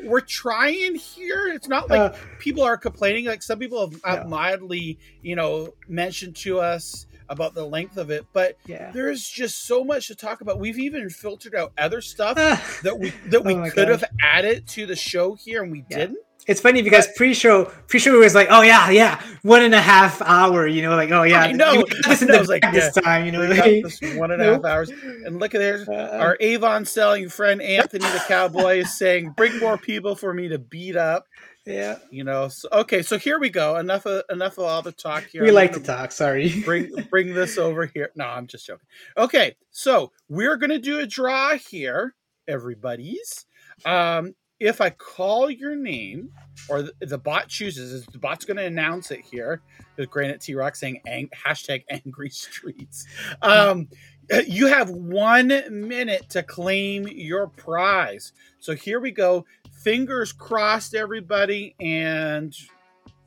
we're 0.05 0.20
trying 0.20 0.94
here. 0.94 1.48
It's 1.48 1.68
not 1.68 1.89
like 1.90 2.12
Uh, 2.12 2.16
people 2.39 2.62
are 2.62 2.76
complaining. 2.76 3.24
Like 3.26 3.42
some 3.42 3.58
people 3.58 3.81
have, 3.81 4.00
have 4.05 4.24
Yeah. 4.24 4.28
mildly, 4.31 4.98
you 5.23 5.36
know, 5.36 5.74
mentioned 5.89 6.36
to 6.36 6.60
us 6.60 7.07
about 7.31 7.55
the 7.55 7.65
length 7.66 7.97
of 7.98 8.10
it, 8.10 8.24
but 8.32 8.57
yeah. 8.66 8.90
there 8.92 9.10
is 9.10 9.28
just 9.28 9.66
so 9.66 9.84
much 9.84 10.07
to 10.07 10.15
talk 10.15 10.40
about. 10.40 10.58
We've 10.58 10.78
even 10.78 11.10
filtered 11.10 11.55
out 11.55 11.73
other 11.76 12.00
stuff 12.00 12.36
that 12.82 12.98
we 12.98 13.10
that 13.26 13.44
we 13.44 13.55
Oh 13.55 13.70
could 13.70 13.89
have 13.89 14.05
added 14.23 14.66
to 14.68 14.86
the 14.86 14.97
show 14.97 15.34
here, 15.34 15.62
and 15.62 15.70
we 15.73 15.84
Yeah. 15.90 15.98
didn't. 15.98 16.18
It's 16.49 16.60
funny 16.62 16.81
because 16.83 17.07
pre-show, 17.15 17.67
pre-show 17.89 18.18
was 18.18 18.35
like, 18.35 18.49
oh 18.51 18.62
yeah, 18.62 18.89
yeah, 18.91 19.23
one 19.43 19.62
and 19.62 19.75
a 19.75 19.81
half 19.81 20.23
hour. 20.23 20.67
You 20.67 20.83
know, 20.83 20.97
like 20.97 21.10
oh 21.10 21.23
yeah, 21.23 21.43
I 21.43 21.52
know. 21.52 21.85
I 22.07 22.09
was 22.09 22.23
like, 22.49 22.65
like, 22.65 22.73
this 22.73 22.94
time. 22.94 23.27
You 23.27 23.33
know, 23.33 23.44
like, 23.47 23.85
this 23.85 24.01
one 24.17 24.31
and 24.31 24.41
a 24.41 24.55
half 24.55 24.65
hours, 24.65 24.91
and 24.91 25.39
look 25.39 25.55
at 25.55 25.59
there. 25.59 25.85
uh, 25.89 26.17
Our 26.18 26.36
Avon 26.41 26.86
selling 26.86 27.28
friend 27.28 27.60
Anthony 27.78 28.07
the 28.07 28.25
Cowboy 28.27 28.78
is 28.78 28.97
saying, 28.97 29.35
"Bring 29.36 29.59
more 29.59 29.77
people 29.77 30.17
for 30.17 30.33
me 30.33 30.49
to 30.49 30.59
beat 30.59 30.97
up." 30.97 31.27
Yeah. 31.67 31.99
You 32.10 32.25
know. 32.25 32.49
So, 32.49 32.67
okay, 32.73 33.02
so 33.02 33.18
here 33.18 33.39
we 33.39 33.51
go. 33.51 33.77
Enough 33.77 34.07
of 34.07 34.23
enough 34.31 34.57
of 34.57 34.65
all 34.65 34.81
the 34.81 34.93
talk 34.93 35.25
here. 35.25 35.43
We 35.43 35.51
I'm 35.51 35.55
like 35.55 35.73
to 35.75 35.81
talk. 35.81 36.12
Sorry. 36.12 36.62
bring 36.65 36.91
bring 37.10 37.35
this 37.35 37.59
over 37.59 37.85
here. 37.85 38.10
No, 38.17 38.25
I'm 38.25 38.47
just 38.47 38.67
joking. 38.67 38.86
Okay, 39.18 39.55
so 39.70 40.12
we're 40.31 40.57
gonna 40.57 40.78
do 40.78 41.01
a 41.01 41.07
draw 41.07 41.57
here, 41.59 42.15
everybody's. 42.49 43.44
Um, 43.85 44.35
if 44.60 44.80
I 44.80 44.90
call 44.90 45.50
your 45.50 45.76
name, 45.76 46.30
or 46.68 46.82
the, 46.82 46.92
the 47.00 47.18
bot 47.18 47.48
chooses, 47.48 47.92
is 47.92 48.06
the 48.06 48.18
bot's 48.18 48.44
gonna 48.44 48.62
announce 48.62 49.10
it 49.10 49.20
here. 49.20 49.62
There's 49.96 50.08
Granite 50.08 50.40
T 50.40 50.54
Rock 50.54 50.76
saying 50.76 51.00
ang- 51.06 51.30
hashtag 51.30 51.84
Angry 51.90 52.30
Streets. 52.30 53.06
Um, 53.42 53.88
you 54.46 54.66
have 54.66 54.90
one 54.90 55.48
minute 55.70 56.28
to 56.30 56.42
claim 56.42 57.06
your 57.08 57.48
prize. 57.48 58.32
So 58.58 58.74
here 58.74 59.00
we 59.00 59.10
go. 59.10 59.44
Fingers 59.82 60.32
crossed, 60.32 60.94
everybody, 60.94 61.76
and 61.80 62.54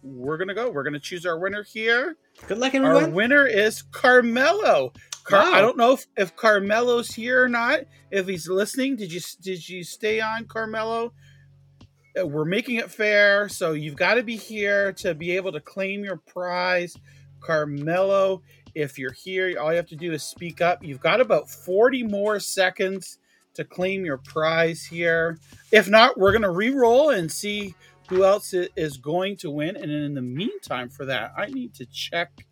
we're 0.04 0.38
gonna 0.38 0.54
go. 0.56 0.70
We're 0.70 0.84
gonna 0.84 1.00
choose 1.00 1.26
our 1.26 1.40
winner 1.40 1.64
here. 1.64 2.18
Good 2.48 2.58
luck, 2.58 2.76
everyone. 2.76 3.04
Our 3.04 3.10
winner 3.10 3.48
is 3.48 3.84
Carmelo. 3.84 4.92
Car- 5.24 5.44
Wow. 5.44 5.54
I 5.54 5.62
don't 5.62 5.78
know 5.78 5.94
if, 5.94 6.06
if 6.18 6.36
Carmelo's 6.36 7.10
here 7.14 7.44
or 7.44 7.50
not. 7.50 7.82
If 8.12 8.28
he's 8.28 8.48
listening, 8.50 8.96
did 8.96 9.12
you 9.14 9.22
did 9.42 9.68
you 9.68 9.84
stay 9.84 10.20
on 10.22 10.46
Carmelo? 10.46 11.14
Uh, 12.20 12.28
We're 12.28 12.46
making 12.46 12.78
it 12.78 12.92
fair, 12.92 13.48
so 13.50 13.74
you've 13.74 13.96
got 13.96 14.16
to 14.16 14.24
be 14.24 14.36
here 14.36 14.94
to 14.94 15.14
be 15.16 15.36
able 15.36 15.52
to 15.54 15.60
claim 15.62 16.04
your 16.04 16.18
prize. 16.18 16.96
Carmelo, 17.40 18.42
if 18.76 18.98
you're 19.00 19.14
here, 19.14 19.58
all 19.60 19.72
you 19.72 19.78
have 19.78 19.88
to 19.88 19.96
do 19.96 20.12
is 20.14 20.24
speak 20.24 20.62
up. 20.62 20.84
You've 20.84 21.00
got 21.02 21.22
about 21.22 21.50
40 21.50 22.04
more 22.04 22.40
seconds 22.40 23.18
to 23.56 23.64
claim 23.66 24.06
your 24.06 24.18
prize 24.18 24.84
here. 24.84 25.40
If 25.72 25.90
not, 25.90 26.18
we're 26.18 26.32
going 26.32 26.44
to 26.44 26.52
re-roll 26.52 27.10
and 27.10 27.32
see 27.32 27.76
who 28.10 28.24
else 28.24 28.54
is 28.54 28.98
going 28.98 29.38
to 29.38 29.50
win. 29.52 29.76
And 29.76 29.92
in 29.92 30.14
the 30.14 30.22
meantime, 30.22 30.90
for 30.90 31.06
that, 31.06 31.34
I 31.38 31.48
need 31.48 31.74
to 31.76 31.86
check 31.88 32.46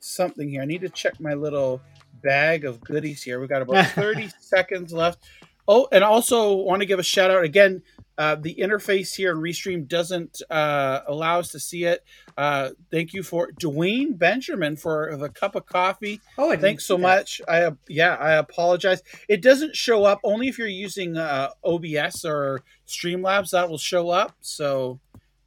something 0.00 0.48
here. 0.48 0.62
I 0.62 0.66
need 0.66 0.82
to 0.82 0.88
check 0.88 1.20
my 1.20 1.34
little 1.34 1.80
bag 2.26 2.64
of 2.64 2.80
goodies 2.80 3.22
here. 3.22 3.38
We've 3.40 3.48
got 3.48 3.62
about 3.62 3.86
30 3.92 4.30
seconds 4.40 4.92
left. 4.92 5.20
Oh, 5.68 5.88
and 5.90 6.04
also 6.04 6.54
want 6.54 6.80
to 6.80 6.86
give 6.86 6.98
a 6.98 7.04
shout 7.04 7.30
out 7.30 7.44
again. 7.44 7.82
Uh, 8.18 8.34
the 8.34 8.54
interface 8.54 9.14
here 9.14 9.30
in 9.30 9.38
Restream 9.38 9.86
doesn't 9.86 10.40
uh, 10.48 11.00
allow 11.06 11.38
us 11.38 11.50
to 11.50 11.60
see 11.60 11.84
it. 11.84 12.02
Uh, 12.36 12.70
thank 12.90 13.12
you 13.12 13.22
for 13.22 13.50
Dwayne 13.60 14.16
Benjamin 14.16 14.76
for 14.76 15.14
the 15.16 15.28
cup 15.28 15.54
of 15.54 15.66
coffee. 15.66 16.20
Oh, 16.38 16.50
I 16.50 16.56
Thanks 16.56 16.86
so 16.86 16.96
much. 16.96 17.42
I 17.46 17.70
yeah, 17.88 18.14
I 18.14 18.34
apologize. 18.34 19.02
It 19.28 19.42
doesn't 19.42 19.76
show 19.76 20.04
up 20.04 20.20
only 20.24 20.48
if 20.48 20.56
you're 20.58 20.66
using 20.66 21.18
uh, 21.18 21.50
OBS 21.62 22.24
or 22.24 22.62
Streamlabs. 22.86 23.50
That 23.50 23.68
will 23.68 23.76
show 23.76 24.08
up. 24.08 24.36
So 24.40 25.00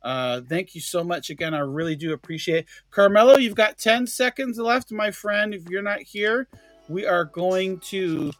uh, 0.03 0.41
thank 0.47 0.75
you 0.75 0.81
so 0.81 1.03
much 1.03 1.31
again. 1.31 1.53
I 1.55 1.59
really 1.59 1.95
do 1.95 2.13
appreciate 2.13 2.59
it. 2.59 2.65
Carmelo, 2.91 3.37
you've 3.37 3.55
got 3.55 3.79
ten 3.79 4.05
seconds 4.05 4.59
left, 4.59 4.91
my 4.91 5.09
friend. 5.09 5.55
If 5.55 5.67
you're 5.69 5.81
not 5.81 6.01
here, 6.01 6.47
we 6.89 7.05
are 7.05 7.23
going 7.23 7.79
to 7.79 8.31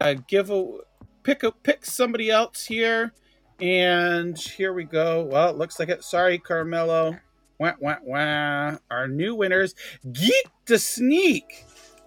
uh, 0.00 0.14
give 0.28 0.50
a 0.50 0.78
pick 1.22 1.42
a 1.42 1.50
pick 1.50 1.84
somebody 1.84 2.30
else 2.30 2.64
here. 2.66 3.12
And 3.58 4.36
here 4.38 4.72
we 4.74 4.84
go. 4.84 5.24
Well, 5.24 5.48
it 5.50 5.56
looks 5.56 5.78
like 5.78 5.88
it. 5.88 6.04
Sorry, 6.04 6.38
Carmelo. 6.38 7.16
Wah, 7.58 7.72
wah, 7.80 7.96
wah. 8.02 8.76
Our 8.90 9.08
new 9.08 9.34
winners, 9.34 9.74
Geek 10.12 10.46
to 10.66 10.78
Sneak. 10.78 11.64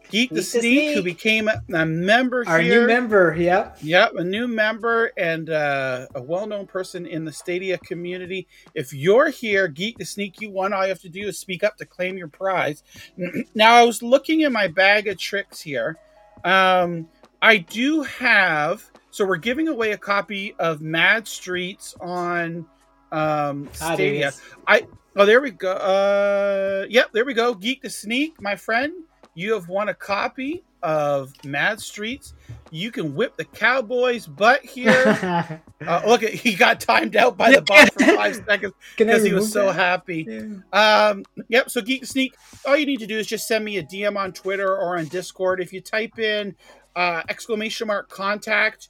Geek, 0.09 0.29
to 0.29 0.35
to 0.35 0.43
Sneak, 0.43 0.95
who 0.95 1.03
became 1.03 1.47
a, 1.47 1.61
a 1.73 1.85
member 1.85 2.43
Our 2.47 2.59
here. 2.59 2.81
new 2.81 2.87
member. 2.87 3.35
Yep. 3.37 3.77
Yep, 3.81 4.13
a 4.15 4.23
new 4.23 4.47
member 4.47 5.11
and 5.17 5.49
uh, 5.49 6.07
a 6.15 6.21
well-known 6.21 6.65
person 6.65 7.05
in 7.05 7.25
the 7.25 7.31
Stadia 7.31 7.77
community. 7.79 8.47
If 8.73 8.93
you're 8.93 9.29
here, 9.29 9.67
Geek 9.67 9.97
the 9.97 10.05
Sneak, 10.05 10.41
you 10.41 10.51
won. 10.51 10.73
All 10.73 10.83
you 10.83 10.89
have 10.89 11.01
to 11.01 11.09
do 11.09 11.27
is 11.27 11.37
speak 11.37 11.63
up 11.63 11.77
to 11.77 11.85
claim 11.85 12.17
your 12.17 12.27
prize. 12.27 12.83
Now, 13.55 13.75
I 13.75 13.83
was 13.83 14.01
looking 14.01 14.41
in 14.41 14.53
my 14.53 14.67
bag 14.67 15.07
of 15.07 15.17
tricks 15.17 15.59
here. 15.61 15.97
Um, 16.43 17.07
I 17.41 17.57
do 17.57 18.03
have. 18.03 18.83
So 19.11 19.25
we're 19.25 19.37
giving 19.37 19.67
away 19.67 19.91
a 19.91 19.97
copy 19.97 20.55
of 20.59 20.81
Mad 20.81 21.27
Streets 21.27 21.95
on 21.99 22.65
um, 23.11 23.67
Stadia. 23.73 24.31
I, 24.67 24.85
Oh, 25.15 25.25
there 25.25 25.41
we 25.41 25.51
go. 25.51 25.71
Uh, 25.73 26.85
yep, 26.89 27.11
there 27.11 27.25
we 27.25 27.33
go. 27.33 27.53
Geek 27.53 27.81
the 27.81 27.89
Sneak, 27.89 28.39
my 28.41 28.55
friend. 28.55 28.93
You 29.39 29.53
have 29.53 29.69
won 29.69 29.87
a 29.87 29.93
copy 29.93 30.65
of 30.83 31.31
Mad 31.45 31.79
Streets. 31.79 32.33
You 32.71 32.91
can 32.91 33.15
whip 33.15 33.37
the 33.37 33.45
Cowboys' 33.45 34.27
butt 34.27 34.65
here. 34.65 35.61
uh, 35.87 36.01
look, 36.05 36.23
at 36.23 36.33
he 36.33 36.55
got 36.55 36.81
timed 36.81 37.15
out 37.15 37.37
by 37.37 37.51
the 37.51 37.61
bot 37.65 37.93
for 37.93 38.03
five 38.17 38.35
seconds 38.45 38.73
because 38.97 39.23
he 39.23 39.31
was 39.31 39.49
so 39.49 39.67
that? 39.67 39.75
happy. 39.75 40.27
Yeah. 40.27 41.07
Um, 41.07 41.23
yep. 41.47 41.69
So 41.69 41.81
Geek 41.81 42.05
Sneak, 42.05 42.35
all 42.65 42.75
you 42.75 42.85
need 42.85 42.99
to 42.99 43.07
do 43.07 43.17
is 43.17 43.27
just 43.27 43.47
send 43.47 43.63
me 43.63 43.77
a 43.77 43.83
DM 43.83 44.17
on 44.17 44.33
Twitter 44.33 44.75
or 44.75 44.97
on 44.97 45.05
Discord. 45.05 45.61
If 45.61 45.71
you 45.71 45.79
type 45.79 46.19
in 46.19 46.57
uh, 46.97 47.21
exclamation 47.29 47.87
mark 47.87 48.09
contact, 48.09 48.89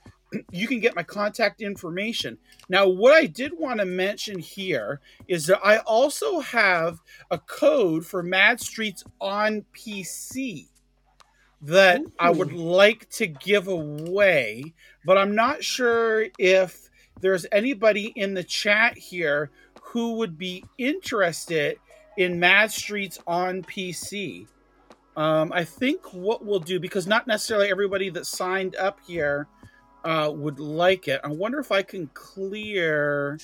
you 0.51 0.67
can 0.67 0.80
get 0.80 0.95
my 0.95 1.03
contact 1.03 1.61
information. 1.61 2.38
Now, 2.67 2.88
what 2.88 3.14
I 3.14 3.25
did 3.25 3.53
want 3.58 3.80
to 3.80 3.85
mention 3.85 4.40
here 4.40 5.01
is 5.27 5.48
that 5.48 5.59
I 5.64 5.77
also 5.80 6.40
have 6.40 6.99
a 7.32 7.38
code 7.38 8.06
for 8.06 8.22
Mad 8.22 8.59
Streets 8.59 9.03
on 9.19 9.66
PC 9.74 10.67
that 11.61 12.01
I 12.17 12.30
would 12.30 12.53
like 12.53 13.09
to 13.11 13.27
give 13.27 13.67
away, 13.67 14.74
but 15.03 15.17
I'm 15.17 15.35
not 15.35 15.64
sure 15.64 16.27
if 16.38 16.90
there's 17.19 17.45
anybody 17.51 18.14
in 18.16 18.33
the 18.33 18.43
chat 18.43 18.98
here 18.98 19.51
who 19.82 20.16
would 20.16 20.38
be 20.38 20.64
interested 20.77 21.77
in 22.17 22.40
Mad 22.40 22.72
Streets 22.72 23.19
on 23.27 23.64
PC. 23.64 24.48
Um, 25.17 25.51
I 25.53 25.66
think 25.66 26.14
what 26.14 26.45
we'll 26.45 26.59
do, 26.59 26.80
because 26.80 27.08
not 27.08 27.27
necessarily 27.27 27.69
everybody 27.69 28.09
that 28.11 28.25
signed 28.25 28.75
up 28.77 28.99
here 29.06 29.48
uh, 30.03 30.31
would 30.33 30.59
like 30.59 31.07
it. 31.07 31.19
I 31.23 31.27
wonder 31.29 31.59
if 31.59 31.71
I 31.71 31.81
can 31.83 32.07
clear. 32.13 33.37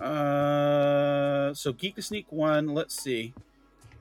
Uh, 0.00 1.54
so 1.54 1.72
Geek 1.72 1.96
to 1.96 2.02
Sneak 2.02 2.30
one. 2.30 2.68
Let's 2.68 3.00
see 3.00 3.34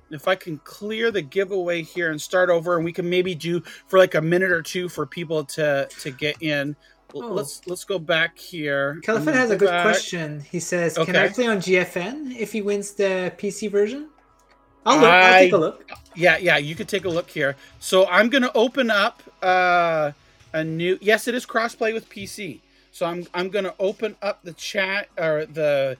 if 0.09 0.27
I 0.27 0.35
can 0.35 0.57
clear 0.63 1.09
the 1.11 1.21
giveaway 1.21 1.81
here 1.83 2.11
and 2.11 2.21
start 2.21 2.49
over, 2.49 2.75
and 2.75 2.83
we 2.85 2.91
can 2.93 3.09
maybe 3.09 3.33
do 3.35 3.61
for 3.87 3.97
like 3.99 4.15
a 4.15 4.21
minute 4.21 4.51
or 4.51 4.61
two 4.61 4.89
for 4.89 5.05
people 5.05 5.43
to 5.45 5.87
to 5.99 6.11
get 6.11 6.37
in. 6.41 6.75
L- 7.15 7.23
Oh. 7.23 7.33
Let's 7.33 7.61
let's 7.67 7.83
go 7.83 7.99
back 7.99 8.37
here. 8.37 8.91
I'm 8.91 9.01
Califan 9.01 9.33
has 9.33 9.51
a 9.51 9.57
good 9.57 9.67
back. 9.69 9.83
question. 9.83 10.39
He 10.39 10.59
says, 10.61 10.97
"Can 10.97 11.15
I 11.15 11.27
play 11.27 11.45
on 11.47 11.57
GFN 11.59 12.35
if 12.37 12.53
he 12.53 12.61
wins 12.61 12.91
the 12.93 13.33
PC 13.37 13.69
version?" 13.69 14.07
I'll 14.85 14.95
look. 14.97 15.09
I'll 15.11 15.39
take 15.39 15.53
I- 15.53 15.57
a 15.57 15.59
look. 15.59 15.91
Yeah, 16.15 16.37
yeah, 16.37 16.57
you 16.57 16.73
could 16.73 16.87
take 16.87 17.03
a 17.05 17.09
look 17.09 17.29
here. 17.29 17.55
So 17.79 18.07
I'm 18.07 18.29
going 18.29 18.41
to 18.43 18.51
open 18.53 18.89
up 18.89 19.21
uh, 19.43 20.11
a 20.53 20.63
new. 20.63 20.97
Yes, 21.01 21.27
it 21.27 21.35
is 21.35 21.45
crossplay 21.45 21.93
with 21.93 22.09
PC. 22.09 22.61
So 22.91 23.05
I'm 23.05 23.25
I'm 23.33 23.49
going 23.49 23.65
to 23.65 23.75
open 23.79 24.15
up 24.21 24.43
the 24.43 24.53
chat 24.53 25.07
or 25.17 25.45
the 25.45 25.97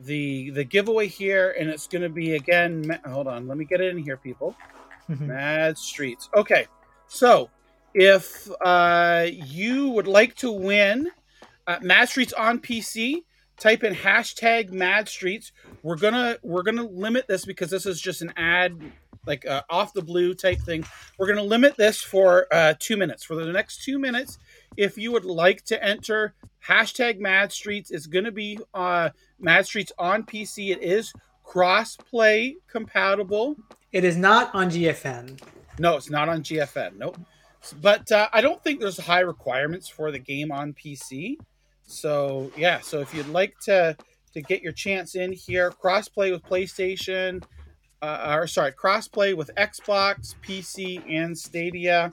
the 0.00 0.50
the 0.50 0.64
giveaway 0.64 1.08
here, 1.08 1.54
and 1.58 1.68
it's 1.68 1.86
going 1.86 2.02
to 2.02 2.08
be 2.08 2.34
again. 2.34 2.98
Hold 3.06 3.26
on, 3.26 3.48
let 3.48 3.58
me 3.58 3.64
get 3.64 3.80
it 3.80 3.88
in 3.88 3.98
here, 4.02 4.16
people. 4.16 4.54
Mad 5.08 5.78
Streets. 5.78 6.28
Okay, 6.36 6.66
so 7.08 7.50
if 7.94 8.48
uh, 8.64 9.26
you 9.30 9.88
would 9.88 10.06
like 10.06 10.34
to 10.36 10.52
win 10.52 11.10
uh, 11.66 11.78
Mad 11.82 12.08
Streets 12.08 12.32
on 12.32 12.60
PC, 12.60 13.24
type 13.58 13.82
in 13.84 13.94
hashtag 13.94 14.70
Mad 14.70 15.08
Streets. 15.08 15.52
We're 15.82 15.96
gonna 15.96 16.38
we're 16.42 16.62
gonna 16.62 16.84
limit 16.84 17.26
this 17.28 17.44
because 17.44 17.70
this 17.70 17.86
is 17.86 18.00
just 18.00 18.22
an 18.22 18.32
ad, 18.36 18.80
like 19.28 19.46
uh, 19.46 19.62
off 19.70 19.92
the 19.92 20.02
blue 20.02 20.34
type 20.34 20.58
thing. 20.60 20.84
We're 21.18 21.28
gonna 21.28 21.42
limit 21.42 21.76
this 21.76 22.02
for 22.02 22.46
uh, 22.50 22.74
two 22.80 22.96
minutes. 22.96 23.22
For 23.22 23.36
the 23.36 23.52
next 23.52 23.84
two 23.84 23.98
minutes, 23.98 24.38
if 24.76 24.98
you 24.98 25.12
would 25.12 25.24
like 25.24 25.64
to 25.66 25.82
enter 25.84 26.34
hashtag 26.66 27.20
Mad 27.20 27.52
Streets, 27.52 27.92
it's 27.92 28.06
gonna 28.06 28.32
be 28.32 28.58
uh, 28.74 29.10
Mad 29.38 29.66
Streets 29.66 29.92
on 29.98 30.24
PC. 30.24 30.70
It 30.70 30.82
is 30.82 31.12
cross-play 31.44 32.56
compatible. 32.66 33.56
It 33.92 34.04
is 34.04 34.16
not 34.16 34.54
on 34.54 34.70
GFN. 34.70 35.40
No, 35.78 35.96
it's 35.96 36.10
not 36.10 36.28
on 36.28 36.42
GFN. 36.42 36.96
Nope. 36.96 37.18
But 37.80 38.10
uh, 38.12 38.28
I 38.32 38.40
don't 38.40 38.62
think 38.62 38.80
there's 38.80 38.98
high 38.98 39.20
requirements 39.20 39.88
for 39.88 40.10
the 40.10 40.18
game 40.18 40.52
on 40.52 40.74
PC. 40.74 41.36
So 41.84 42.52
yeah, 42.56 42.80
so 42.80 43.00
if 43.00 43.14
you'd 43.14 43.28
like 43.28 43.54
to 43.64 43.96
to 44.34 44.42
get 44.42 44.62
your 44.62 44.72
chance 44.72 45.14
in 45.14 45.32
here, 45.32 45.70
crossplay 45.70 46.30
with 46.30 46.42
PlayStation, 46.42 47.42
uh, 48.02 48.36
or 48.38 48.46
sorry, 48.46 48.72
crossplay 48.72 49.36
with 49.36 49.50
Xbox, 49.56 50.34
PC, 50.46 51.02
and 51.08 51.36
Stadia. 51.36 52.12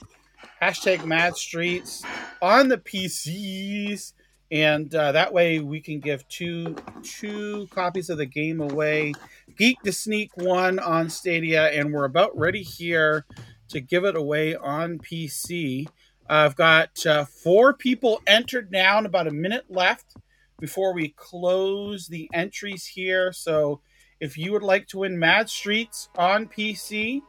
Hashtag 0.61 1.05
Mad 1.05 1.35
Streets 1.35 2.03
on 2.41 2.67
the 2.69 2.77
PCs, 2.77 4.13
and 4.51 4.93
uh, 4.93 5.11
that 5.11 5.33
way 5.33 5.59
we 5.59 5.81
can 5.81 5.99
give 5.99 6.27
two 6.27 6.75
two 7.03 7.67
copies 7.71 8.09
of 8.09 8.17
the 8.19 8.25
game 8.25 8.61
away. 8.61 9.13
Geek 9.57 9.81
to 9.83 9.91
Sneak 9.91 10.35
one 10.37 10.79
on 10.79 11.09
Stadia, 11.09 11.67
and 11.71 11.91
we're 11.91 12.05
about 12.05 12.37
ready 12.37 12.61
here 12.63 13.25
to 13.69 13.81
give 13.81 14.05
it 14.05 14.15
away 14.15 14.55
on 14.55 14.99
PC. 14.99 15.87
I've 16.29 16.55
got 16.55 17.05
uh, 17.05 17.25
four 17.25 17.73
people 17.73 18.21
entered 18.27 18.71
now, 18.71 18.97
and 18.97 19.05
about 19.07 19.27
a 19.27 19.31
minute 19.31 19.65
left. 19.69 20.15
before 20.59 20.93
we 20.93 21.09
close 21.09 22.07
the 22.07 22.29
entries 22.33 22.85
here. 22.85 23.33
So 23.33 23.81
if 24.19 24.37
you 24.37 24.51
would 24.51 24.63
like 24.63 24.87
to 24.87 24.99
win 24.99 25.17
Mad 25.17 25.49
Streets 25.49 26.09
on 26.17 26.47
PC, 26.47 27.21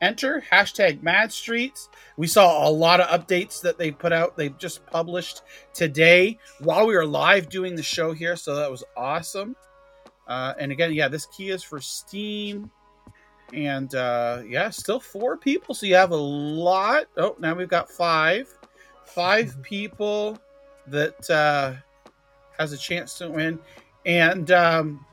enter 0.00 0.42
hashtag 0.50 1.02
Mad 1.02 1.32
Streets. 1.32 1.88
We 2.16 2.26
saw 2.26 2.68
a 2.68 2.70
lot 2.70 3.00
of 3.00 3.08
updates 3.08 3.60
that 3.62 3.78
they 3.78 3.90
put 3.90 4.12
out. 4.12 4.36
They 4.36 4.50
just 4.50 4.86
published 4.86 5.42
today 5.72 6.38
while 6.60 6.86
we 6.86 6.94
were 6.94 7.06
live 7.06 7.48
doing 7.48 7.74
the 7.74 7.82
show 7.82 8.12
here. 8.12 8.36
So 8.36 8.54
that 8.56 8.70
was 8.70 8.84
awesome. 8.96 9.56
Uh, 10.26 10.54
and 10.58 10.72
again, 10.72 10.92
yeah, 10.92 11.08
this 11.08 11.26
key 11.26 11.50
is 11.50 11.62
for 11.62 11.80
Steam. 11.80 12.70
And 13.52 13.94
uh, 13.94 14.42
yeah, 14.46 14.70
still 14.70 15.00
four 15.00 15.36
people. 15.36 15.74
So 15.74 15.86
you 15.86 15.94
have 15.94 16.10
a 16.10 16.16
lot. 16.16 17.06
Oh, 17.16 17.36
now 17.38 17.54
we've 17.54 17.68
got 17.68 17.90
five. 17.90 18.52
Five 19.04 19.56
people 19.62 20.38
that 20.88 21.30
uh, 21.30 21.74
has 22.58 22.72
a 22.72 22.78
chance 22.78 23.18
to 23.18 23.30
win. 23.30 23.58
And 24.04 24.50
um, 24.50 25.05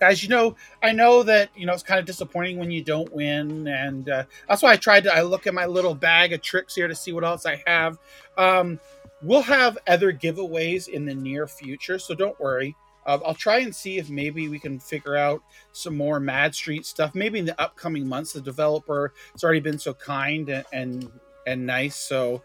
guys, 0.00 0.22
you 0.22 0.30
know, 0.30 0.56
I 0.82 0.92
know 0.92 1.22
that 1.22 1.50
you 1.54 1.66
know 1.66 1.74
it's 1.74 1.82
kind 1.82 2.00
of 2.00 2.06
disappointing 2.06 2.58
when 2.58 2.70
you 2.70 2.82
don't 2.82 3.12
win, 3.12 3.68
and 3.68 4.08
uh, 4.08 4.24
that's 4.48 4.62
why 4.62 4.72
I 4.72 4.76
tried 4.76 5.04
to. 5.04 5.14
I 5.14 5.22
look 5.22 5.46
at 5.46 5.54
my 5.54 5.66
little 5.66 5.94
bag 5.94 6.32
of 6.32 6.40
tricks 6.42 6.74
here 6.74 6.88
to 6.88 6.94
see 6.94 7.12
what 7.12 7.22
else 7.22 7.46
I 7.46 7.62
have. 7.66 7.98
Um, 8.36 8.80
we'll 9.22 9.42
have 9.42 9.78
other 9.86 10.12
giveaways 10.12 10.88
in 10.88 11.04
the 11.04 11.14
near 11.14 11.46
future, 11.46 11.98
so 11.98 12.14
don't 12.14 12.38
worry. 12.40 12.74
Uh, 13.06 13.18
I'll 13.24 13.34
try 13.34 13.58
and 13.58 13.74
see 13.74 13.98
if 13.98 14.10
maybe 14.10 14.48
we 14.48 14.58
can 14.58 14.78
figure 14.78 15.16
out 15.16 15.42
some 15.72 15.96
more 15.96 16.20
Mad 16.20 16.54
Street 16.54 16.86
stuff. 16.86 17.14
Maybe 17.14 17.38
in 17.38 17.44
the 17.44 17.60
upcoming 17.60 18.06
months. 18.06 18.32
The 18.32 18.40
developer 18.40 19.12
has 19.32 19.44
already 19.44 19.60
been 19.60 19.78
so 19.78 19.94
kind 19.94 20.48
and 20.48 20.64
and, 20.72 21.10
and 21.46 21.66
nice. 21.66 21.96
So, 21.96 22.42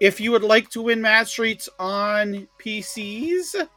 if 0.00 0.20
you 0.20 0.30
would 0.32 0.42
like 0.44 0.70
to 0.70 0.82
win 0.82 1.02
Mad 1.02 1.28
Streets 1.28 1.68
on 1.78 2.48
PCs, 2.58 3.68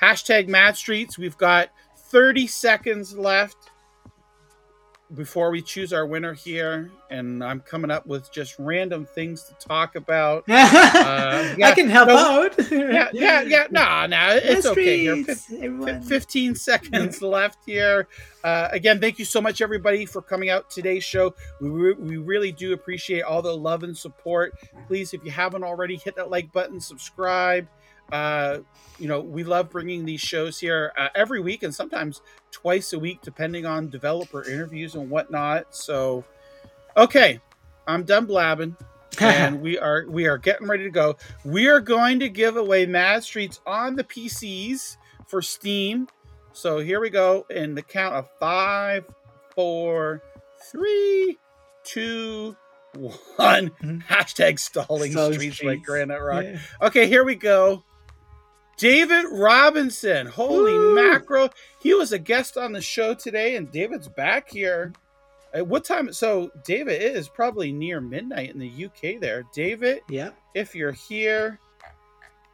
hashtag 0.00 0.48
Mad 0.48 0.76
Streets. 0.76 1.18
We've 1.18 1.38
got 1.38 1.70
30 2.14 2.46
seconds 2.46 3.18
left 3.18 3.72
before 5.14 5.50
we 5.50 5.60
choose 5.60 5.92
our 5.92 6.06
winner 6.06 6.32
here, 6.32 6.92
and 7.10 7.42
I'm 7.42 7.58
coming 7.58 7.90
up 7.90 8.06
with 8.06 8.32
just 8.32 8.54
random 8.56 9.04
things 9.04 9.42
to 9.42 9.54
talk 9.54 9.96
about. 9.96 10.44
Uh, 11.04 11.54
yeah, 11.58 11.68
I 11.68 11.72
can 11.72 11.88
help 11.88 12.08
no, 12.08 12.16
out. 12.16 12.54
yeah, 12.70 13.08
yeah, 13.12 13.42
yeah. 13.42 13.66
No, 13.70 14.06
no, 14.06 14.40
it's 14.42 14.64
okay. 14.64 15.00
Here. 15.00 15.24
Everyone. 15.56 16.00
15 16.02 16.54
seconds 16.54 17.20
left 17.20 17.58
here. 17.66 18.06
Uh, 18.42 18.68
again, 18.70 19.00
thank 19.00 19.18
you 19.18 19.24
so 19.24 19.40
much, 19.40 19.60
everybody, 19.60 20.06
for 20.06 20.22
coming 20.22 20.50
out 20.50 20.70
today's 20.70 21.04
show. 21.04 21.34
We, 21.60 21.68
re- 21.68 21.94
we 21.94 22.16
really 22.16 22.52
do 22.52 22.72
appreciate 22.72 23.22
all 23.22 23.42
the 23.42 23.54
love 23.54 23.82
and 23.82 23.96
support. 23.96 24.54
Please, 24.86 25.12
if 25.12 25.24
you 25.24 25.32
haven't 25.32 25.64
already, 25.64 25.96
hit 25.96 26.16
that 26.16 26.30
like 26.30 26.52
button, 26.52 26.80
subscribe. 26.80 27.66
Uh, 28.12 28.58
you 28.98 29.08
know, 29.08 29.20
we 29.20 29.44
love 29.44 29.70
bringing 29.70 30.04
these 30.04 30.20
shows 30.20 30.58
here 30.58 30.92
uh, 30.96 31.08
every 31.14 31.40
week 31.40 31.62
and 31.62 31.74
sometimes 31.74 32.22
twice 32.50 32.92
a 32.92 32.98
week, 32.98 33.20
depending 33.22 33.66
on 33.66 33.88
developer 33.90 34.44
interviews 34.44 34.94
and 34.94 35.10
whatnot. 35.10 35.74
So, 35.74 36.24
okay, 36.96 37.40
I'm 37.86 38.04
done 38.04 38.26
blabbing. 38.26 38.76
and 39.20 39.62
we 39.62 39.78
are 39.78 40.06
we 40.08 40.26
are 40.26 40.38
getting 40.38 40.66
ready 40.66 40.82
to 40.82 40.90
go. 40.90 41.16
We 41.44 41.68
are 41.68 41.80
going 41.80 42.18
to 42.18 42.28
give 42.28 42.56
away 42.56 42.84
Mad 42.84 43.22
Streets 43.22 43.60
on 43.64 43.94
the 43.94 44.02
PCs 44.02 44.96
for 45.28 45.40
Steam. 45.40 46.08
So 46.52 46.78
here 46.78 47.00
we 47.00 47.10
go 47.10 47.46
in 47.50 47.74
the 47.74 47.82
count 47.82 48.14
of 48.14 48.28
five, 48.40 49.04
four, 49.54 50.20
three, 50.70 51.38
two, 51.84 52.56
one. 53.36 53.70
Hashtag 54.08 54.58
stalling 54.58 55.12
Stalling 55.12 55.34
streets, 55.34 55.56
streets. 55.56 55.62
like 55.62 55.82
Granite 55.82 56.20
Rock. 56.20 56.44
Yeah. 56.44 56.58
Okay, 56.82 57.06
here 57.06 57.24
we 57.24 57.34
go. 57.34 57.84
David 58.76 59.26
Robinson. 59.30 60.26
Holy 60.26 60.72
Woo! 60.72 60.94
mackerel. 60.94 61.50
He 61.80 61.94
was 61.94 62.12
a 62.12 62.18
guest 62.18 62.56
on 62.56 62.72
the 62.72 62.80
show 62.80 63.14
today, 63.14 63.56
and 63.56 63.70
David's 63.70 64.08
back 64.08 64.50
here. 64.50 64.92
At 65.52 65.66
what 65.66 65.84
time? 65.84 66.12
So, 66.12 66.50
David, 66.64 67.00
it 67.00 67.14
is 67.16 67.28
probably 67.28 67.70
near 67.72 68.00
midnight 68.00 68.50
in 68.52 68.58
the 68.58 68.84
UK 68.86 69.20
there. 69.20 69.44
David, 69.54 70.00
Yeah. 70.08 70.30
if 70.54 70.74
you're 70.74 70.90
here, 70.92 71.60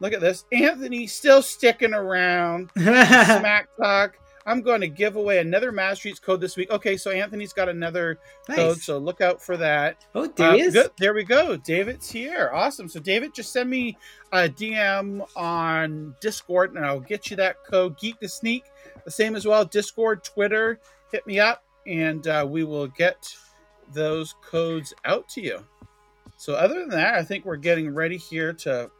look 0.01 0.13
at 0.13 0.21
this. 0.21 0.45
Anthony 0.53 1.07
still 1.07 1.41
sticking 1.41 1.95
around. 1.95 2.71
Smack 2.79 3.69
Talk. 3.81 4.17
I'm 4.47 4.63
going 4.63 4.81
to 4.81 4.89
give 4.89 5.17
away 5.17 5.39
another 5.39 5.71
Mad 5.71 5.97
Streets 5.99 6.19
code 6.19 6.41
this 6.41 6.57
week. 6.57 6.71
Okay, 6.71 6.97
so 6.97 7.11
Anthony's 7.11 7.53
got 7.53 7.69
another 7.69 8.19
code, 8.49 8.79
so 8.79 8.97
look 8.99 9.21
out 9.21 9.43
for 9.43 9.57
that. 9.59 10.05
Oh, 10.15 10.27
there 10.27 10.51
Uh, 10.51 10.57
is. 10.57 10.73
good. 10.75 10.91
There 10.99 11.13
we 11.15 11.25
go. 11.25 11.57
David's 11.59 12.11
here. 12.11 12.51
Awesome. 12.53 12.89
So, 12.89 13.01
David, 13.01 13.35
just 13.35 13.53
send 13.53 13.69
me 13.69 13.99
a 14.33 14.49
DM 14.49 15.27
on 15.37 16.15
Discord 16.21 16.75
and 16.75 16.85
I'll 16.85 17.01
get 17.01 17.31
you 17.31 17.37
that 17.37 17.57
code. 17.65 17.99
Geek 17.99 18.19
to 18.21 18.29
Sneak, 18.29 18.65
the 19.05 19.11
same 19.11 19.37
as 19.37 19.45
well. 19.47 19.65
Discord, 19.65 20.25
Twitter, 20.25 20.81
hit 21.13 21.27
me 21.27 21.39
up 21.39 21.63
and 21.87 22.27
uh, 22.27 22.47
we 22.49 22.65
will 22.65 22.87
get 22.89 23.29
those 23.93 24.35
codes 24.43 24.95
out 25.05 25.29
to 25.31 25.43
you. 25.43 25.65
So, 26.37 26.55
other 26.55 26.81
than 26.81 26.89
that, 26.91 27.15
I 27.17 27.23
think 27.23 27.45
we're 27.45 27.57
getting 27.57 27.93
ready 27.93 28.17
here 28.17 28.55
to 28.55 28.91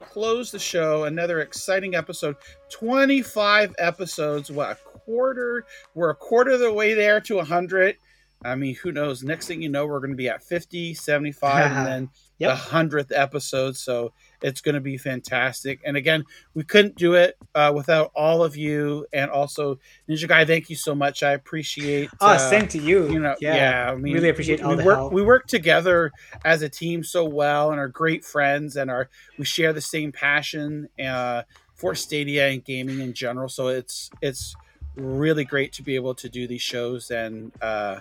close 0.00 0.50
the 0.50 0.58
show. 0.58 1.04
Another 1.04 1.38
exciting 1.40 1.94
episode 1.94 2.34
25 2.70 3.74
episodes. 3.78 4.50
What, 4.50 4.78
quarter? 5.08 5.64
We're 5.94 6.10
a 6.10 6.14
quarter 6.14 6.50
of 6.52 6.60
the 6.60 6.72
way 6.72 6.92
there 6.94 7.20
to 7.22 7.36
100. 7.36 7.96
I 8.44 8.54
mean, 8.54 8.76
who 8.76 8.92
knows? 8.92 9.24
Next 9.24 9.48
thing 9.48 9.62
you 9.62 9.68
know, 9.68 9.84
we're 9.86 9.98
going 9.98 10.12
to 10.12 10.16
be 10.16 10.28
at 10.28 10.44
50, 10.44 10.94
75, 10.94 11.72
and 11.72 11.86
then 11.92 12.10
Yep. 12.40 12.56
the 12.56 12.62
100th 12.70 13.10
episode. 13.12 13.76
So 13.76 14.12
it's 14.42 14.60
going 14.60 14.76
to 14.76 14.80
be 14.80 14.96
fantastic. 14.96 15.80
And 15.84 15.96
again, 15.96 16.22
we 16.54 16.62
couldn't 16.62 16.94
do 16.94 17.14
it 17.14 17.36
uh, 17.52 17.72
without 17.74 18.12
all 18.14 18.44
of 18.44 18.56
you. 18.56 19.06
And 19.12 19.28
also, 19.28 19.80
Ninja 20.08 20.28
Guy, 20.28 20.44
thank 20.44 20.70
you 20.70 20.76
so 20.76 20.94
much. 20.94 21.24
I 21.24 21.32
appreciate 21.32 22.10
Oh, 22.20 22.28
uh, 22.28 22.38
same 22.38 22.68
to 22.68 22.78
you. 22.78 23.10
you 23.10 23.18
know, 23.18 23.34
yeah, 23.40 23.90
I 23.90 23.96
mean, 23.96 24.14
really 24.14 24.28
appreciate 24.28 24.60
we, 24.60 24.64
all 24.66 24.70
we 24.70 24.76
the 24.76 24.84
work, 24.84 24.96
help. 24.98 25.12
We 25.12 25.22
work 25.22 25.48
together 25.48 26.12
as 26.44 26.62
a 26.62 26.68
team 26.68 27.02
so 27.02 27.24
well, 27.24 27.72
and 27.72 27.80
are 27.80 27.88
great 27.88 28.24
friends, 28.24 28.76
and 28.76 28.88
are 28.88 29.08
we 29.36 29.44
share 29.44 29.72
the 29.72 29.80
same 29.80 30.12
passion 30.12 30.88
uh, 31.04 31.42
for 31.74 31.96
Stadia 31.96 32.46
and 32.50 32.64
gaming 32.64 33.00
in 33.00 33.14
general. 33.14 33.48
So 33.48 33.66
it's 33.66 34.10
it's 34.22 34.54
really 34.98 35.44
great 35.44 35.72
to 35.74 35.82
be 35.82 35.94
able 35.94 36.14
to 36.16 36.28
do 36.28 36.46
these 36.46 36.62
shows 36.62 37.10
and 37.10 37.52
uh, 37.62 38.00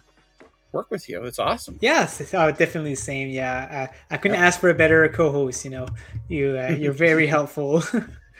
work 0.71 0.91
with 0.91 1.07
you. 1.09 1.23
It's 1.23 1.39
awesome. 1.39 1.77
Yes, 1.81 2.21
oh, 2.33 2.51
definitely 2.51 2.91
the 2.91 2.95
same. 2.95 3.29
Yeah, 3.29 3.87
uh, 3.89 3.95
I 4.11 4.17
couldn't 4.17 4.37
ask 4.37 4.59
for 4.59 4.69
a 4.69 4.73
better 4.75 5.07
co-host. 5.09 5.65
You 5.65 5.71
know, 5.71 5.87
you 6.27 6.57
uh, 6.57 6.75
you're 6.79 6.93
very 6.93 7.27
helpful. 7.27 7.83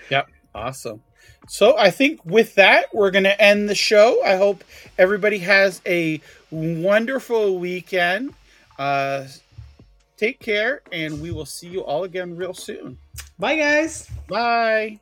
Yep, 0.10 0.30
awesome. 0.56 1.04
So 1.50 1.78
I 1.78 1.92
think 1.92 2.24
with 2.26 2.56
that, 2.56 2.94
we're 2.94 3.12
going 3.12 3.24
to 3.26 3.42
end 3.42 3.70
the 3.70 3.76
show. 3.76 4.24
I 4.24 4.36
hope 4.36 4.64
everybody 4.98 5.40
has 5.40 5.82
a 5.86 6.22
wonderful 6.50 7.58
weekend. 7.58 8.34
Uh, 8.78 9.26
take 10.18 10.40
care, 10.40 10.82
and 10.92 11.22
we 11.22 11.32
will 11.32 11.46
see 11.46 11.68
you 11.68 11.82
all 11.82 12.04
again 12.04 12.36
real 12.36 12.54
soon. 12.54 12.98
Bye, 13.40 13.58
guys. 13.58 14.10
Bye. 14.28 15.00